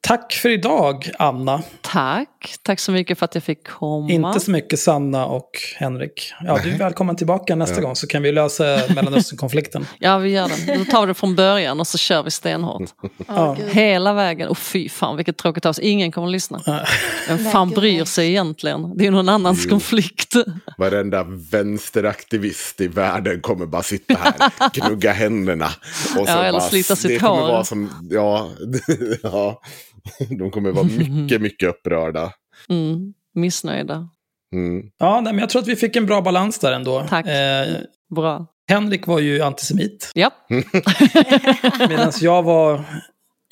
tack 0.01 0.33
för 0.33 0.49
idag, 0.49 1.09
Anna. 1.19 1.61
Tack. 1.81 2.27
Tack 2.63 2.79
så 2.79 2.91
mycket 2.91 3.19
för 3.19 3.25
att 3.25 3.35
jag 3.35 3.43
fick 3.43 3.67
komma. 3.67 4.11
Inte 4.11 4.39
så 4.39 4.51
mycket 4.51 4.79
Sanna 4.79 5.25
och 5.25 5.49
Henrik. 5.77 6.33
Ja, 6.45 6.59
du 6.63 6.71
är 6.71 6.77
välkommen 6.77 7.15
tillbaka 7.15 7.55
nästa 7.55 7.81
gång 7.81 7.95
så 7.95 8.07
kan 8.07 8.23
vi 8.23 8.31
lösa 8.31 8.63
Mellanöstern-konflikten. 8.95 9.85
Ja, 9.99 10.17
vi 10.17 10.29
gör 10.29 10.47
det. 10.65 10.77
Då 10.77 10.85
tar 10.85 11.01
vi 11.01 11.07
det 11.07 11.13
från 11.13 11.35
början 11.35 11.79
och 11.79 11.87
så 11.87 11.97
kör 11.97 12.23
vi 12.23 12.31
stenhårt. 12.31 12.81
Ja. 13.27 13.57
Hela 13.69 14.13
vägen. 14.13 14.47
Och 14.49 14.57
fy 14.57 14.89
fan 14.89 15.15
vilket 15.17 15.37
tråkigt 15.37 15.65
avsnitt. 15.65 15.85
Ingen 15.85 16.11
kommer 16.11 16.27
att 16.27 16.31
lyssna. 16.31 16.85
Vem 17.27 17.37
fan 17.37 17.69
bryr 17.69 18.05
sig 18.05 18.29
egentligen? 18.29 18.97
Det 18.97 19.07
är 19.07 19.11
någon 19.11 19.29
annans 19.29 19.65
konflikt. 19.65 20.35
Varenda 20.77 21.23
vänsteraktivist 21.51 22.81
i 22.81 22.87
världen 22.87 23.41
kommer 23.41 23.65
bara 23.65 23.83
sitta 23.83 24.13
här, 24.13 24.69
gnugga 24.73 25.11
händerna. 25.11 25.65
Och 25.65 25.71
så 26.11 26.23
Ja, 26.27 26.43
eller 26.43 26.59
bara, 26.59 26.69
slita 26.69 26.95
sitt 26.95 27.11
det 27.11 27.19
kommer 27.19 27.41
hår. 27.41 27.47
Vara 27.47 27.63
som, 27.63 28.07
ja, 28.11 28.49
ja, 29.23 29.61
de 30.39 30.51
kommer 30.51 30.71
vara 30.71 30.83
mycket, 30.83 31.41
mycket 31.47 31.69
upprörda. 31.69 32.33
Mm. 32.69 33.13
Missnöjda. 33.35 34.09
Mm. 34.53 34.83
Ja, 34.97 35.21
nej, 35.21 35.33
men 35.33 35.39
jag 35.39 35.49
tror 35.49 35.61
att 35.61 35.67
vi 35.67 35.75
fick 35.75 35.95
en 35.95 36.05
bra 36.05 36.21
balans 36.21 36.59
där 36.59 36.71
ändå. 36.71 37.05
Tack. 37.09 37.27
Eh, 37.27 37.67
Bra. 38.15 38.47
Henrik 38.69 39.07
var 39.07 39.19
ju 39.19 39.41
antisemit, 39.41 40.11
Ja. 40.15 40.31
medan 41.89 42.11
jag 42.21 42.43
var 42.43 42.83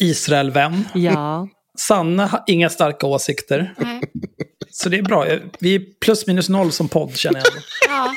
Israelvän. 0.01 0.85
Ja. 0.93 1.47
Sanna 1.80 2.26
har 2.27 2.43
inga 2.47 2.69
starka 2.69 3.07
åsikter. 3.07 3.73
Nej. 3.77 4.01
Så 4.71 4.89
det 4.89 4.97
är 4.97 5.01
bra. 5.03 5.26
Vi 5.59 5.76
är 5.76 5.81
plus 6.01 6.27
minus 6.27 6.49
noll 6.49 6.71
som 6.71 6.88
podd 6.88 7.15
känner 7.15 7.39
jag. 7.39 7.47
ändå. 7.47 7.61
Ja, 7.89 8.13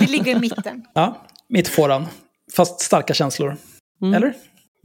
vi 0.00 0.06
ligger 0.06 0.36
i 0.36 0.40
mitten. 0.40 0.84
Ja, 0.94 1.26
mitt 1.48 1.68
fåran. 1.68 2.06
Fast 2.56 2.80
starka 2.80 3.14
känslor. 3.14 3.56
Eller? 4.16 4.34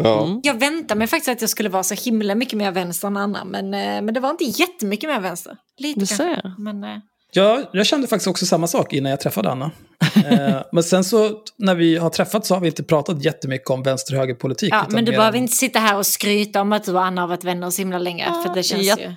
Ja. 0.04 0.40
Jag 0.44 0.60
väntade 0.60 0.98
mig 0.98 1.08
faktiskt 1.08 1.30
att 1.30 1.42
jag 1.42 1.50
skulle 1.50 1.70
vara 1.70 1.84
så 1.84 1.96
himla 1.96 2.36
mycket 2.36 2.58
mer 2.58 2.72
vänster 2.72 3.08
än 3.08 3.18
Anna, 3.18 3.46
men, 3.46 3.74
eh, 3.74 4.02
men 4.02 4.14
det 4.14 4.20
var 4.20 4.30
inte 4.30 4.44
jättemycket 4.44 5.10
mer 5.10 5.20
vänster. 5.20 5.56
Lite 5.78 6.00
Du 6.00 6.06
ser. 6.06 6.56
Men, 6.58 6.84
eh, 6.84 6.98
Jag, 7.34 7.64
jag 7.74 7.86
kände 7.86 8.08
faktiskt 8.08 8.28
också 8.28 8.46
samma 8.46 8.68
sak 8.68 8.94
innan 8.94 9.10
jag 9.10 9.20
träffade 9.20 9.52
Anna. 9.52 9.72
Eh, 10.16 10.62
men 10.72 10.84
sen 10.84 11.04
så, 11.04 11.32
när 11.58 11.76
vi 11.76 11.98
har 11.98 12.10
träffats 12.10 12.48
så 12.48 12.54
har 12.56 12.62
vi 12.62 12.68
inte 12.68 12.84
pratat 12.84 13.24
jättemycket 13.26 13.70
om 13.70 13.84
vänster-höger-politik. 13.84 14.74
ja, 14.74 14.86
men 14.90 15.06
du 15.06 15.12
behöver 15.12 15.38
om- 15.38 15.44
inte 15.44 15.56
sitta 15.56 15.80
här 15.80 15.98
och 15.98 16.06
skryta 16.06 16.62
om 16.62 16.74
att 16.74 16.84
du 16.84 16.92
och 16.94 17.06
Anna 17.06 17.22
har 17.22 17.28
varit 17.28 17.44
vänner 17.44 17.70
så 17.70 17.82
himla 17.82 17.98
länge. 18.00 18.26
för 18.26 18.54
det 18.56 18.64
känns 18.64 19.00
ju... 19.00 19.14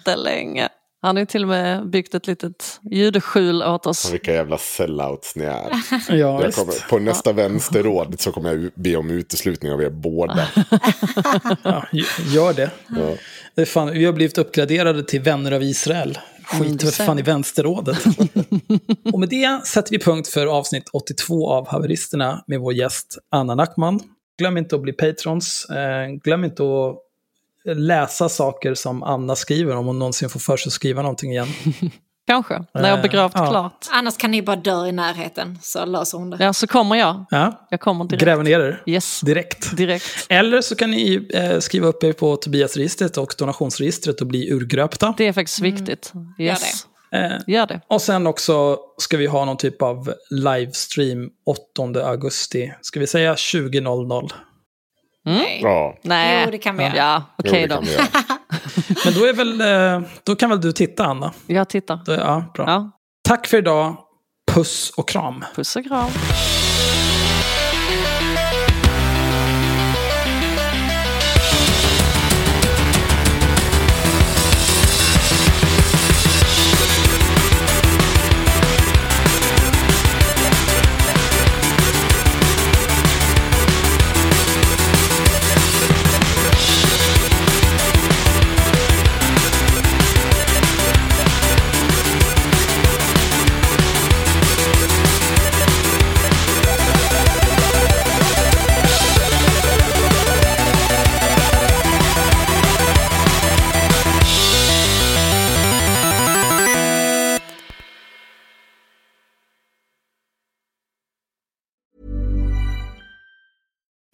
Han 1.04 1.16
har 1.16 1.20
ju 1.20 1.26
till 1.26 1.42
och 1.42 1.48
med 1.48 1.90
byggt 1.90 2.14
ett 2.14 2.26
litet 2.26 2.80
ljudskjul 2.90 3.62
åt 3.62 3.86
oss. 3.86 4.12
Vilka 4.12 4.32
jävla 4.32 4.58
sellouts 4.58 5.36
ni 5.36 5.44
är. 5.44 5.70
Ja, 6.16 6.38
kommer, 6.38 6.88
på 6.88 6.98
nästa 6.98 7.32
vänsterråd 7.32 8.20
så 8.20 8.32
kommer 8.32 8.54
jag 8.54 8.70
be 8.74 8.96
om 8.96 9.10
uteslutning 9.10 9.72
av 9.72 9.82
er 9.82 9.90
båda. 9.90 10.48
Ja, 11.62 11.86
gör 12.34 12.52
det. 12.52 12.70
Ja. 12.88 13.16
det 13.54 13.62
är 13.62 13.66
fan, 13.66 13.90
vi 13.92 14.04
har 14.04 14.12
blivit 14.12 14.38
uppgraderade 14.38 15.04
till 15.04 15.20
vänner 15.20 15.52
av 15.52 15.62
Israel. 15.62 16.18
Skit 16.44 16.82
för 16.82 17.04
fan 17.04 17.18
i 17.18 17.22
vänsterrådet. 17.22 18.04
och 19.12 19.20
med 19.20 19.28
det 19.28 19.66
sätter 19.66 19.90
vi 19.90 19.98
punkt 19.98 20.28
för 20.28 20.46
avsnitt 20.46 20.88
82 20.92 21.50
av 21.50 21.68
Haveristerna 21.68 22.44
med 22.46 22.60
vår 22.60 22.72
gäst 22.72 23.18
Anna 23.30 23.54
Nackman. 23.54 24.00
Glöm 24.38 24.56
inte 24.56 24.76
att 24.76 24.82
bli 24.82 24.92
patrons. 24.92 25.66
Eh, 25.70 26.08
glöm 26.22 26.44
inte 26.44 26.62
att 26.62 27.03
läsa 27.64 28.28
saker 28.28 28.74
som 28.74 29.02
Anna 29.02 29.36
skriver 29.36 29.76
om 29.76 29.86
hon 29.86 29.98
någonsin 29.98 30.28
får 30.28 30.40
för 30.40 30.56
sig 30.56 30.68
att 30.70 30.72
skriva 30.72 31.02
någonting 31.02 31.30
igen. 31.30 31.48
Kanske, 32.26 32.64
när 32.74 32.88
jag 32.88 32.96
har 32.96 33.02
begravt 33.02 33.32
ja. 33.34 33.50
klart. 33.50 33.86
Annars 33.92 34.16
kan 34.16 34.30
ni 34.30 34.42
bara 34.42 34.56
dö 34.56 34.86
i 34.86 34.92
närheten 34.92 35.58
så 35.62 35.84
löser 35.84 36.18
hon 36.18 36.30
det. 36.30 36.36
Ja, 36.44 36.52
så 36.52 36.66
kommer 36.66 36.96
jag. 36.96 37.24
Ja, 37.30 37.66
Jag 37.70 37.80
kommer 37.80 38.04
direkt. 38.04 38.24
gräver 38.24 38.42
ner 38.44 38.60
er 38.60 38.82
Yes, 38.86 39.20
direkt. 39.20 39.76
direkt. 39.76 40.26
Eller 40.28 40.60
så 40.60 40.74
kan 40.76 40.90
ni 40.90 41.28
eh, 41.34 41.58
skriva 41.58 41.86
upp 41.86 42.04
er 42.04 42.12
på 42.12 42.36
Tobias-registret 42.36 43.16
och 43.16 43.34
donationsregistret 43.38 44.20
och 44.20 44.26
bli 44.26 44.50
urgröpta. 44.52 45.14
Det 45.18 45.26
är 45.28 45.32
faktiskt 45.32 45.60
viktigt. 45.60 46.12
Yes. 46.38 46.86
Eh, 47.14 47.32
Gör 47.46 47.66
det. 47.66 47.80
Och 47.88 48.02
sen 48.02 48.26
också 48.26 48.78
ska 48.98 49.16
vi 49.16 49.26
ha 49.26 49.44
någon 49.44 49.56
typ 49.56 49.82
av 49.82 50.12
livestream 50.30 51.28
8 51.46 52.06
augusti. 52.08 52.72
Ska 52.80 53.00
vi 53.00 53.06
säga 53.06 53.34
20.00? 53.34 54.30
Nej. 55.24 55.60
Ja, 55.62 55.94
Nej. 56.02 56.42
Jo, 56.44 56.50
det 56.50 56.58
kan 56.58 56.76
vi 56.76 56.82
göra. 56.84 56.96
Ja, 56.96 57.22
okej 57.38 57.66
det 57.68 57.74
då. 57.74 57.80
Men 59.04 59.14
då, 59.14 59.24
är 59.26 59.32
väl, 59.32 59.60
eh, 59.60 60.08
då 60.24 60.36
kan 60.36 60.50
väl 60.50 60.60
du 60.60 60.72
titta, 60.72 61.04
Anna? 61.06 61.32
Jag 61.46 61.68
tittar. 61.68 62.00
Då, 62.06 62.12
ja, 62.12 62.44
bra. 62.54 62.64
Ja, 62.66 62.90
Tack 63.28 63.46
för 63.46 63.56
idag. 63.58 63.96
Puss 64.52 64.90
och 64.96 65.08
kram. 65.08 65.44
puss 65.54 65.76
och 65.76 65.84
kram. 65.84 66.10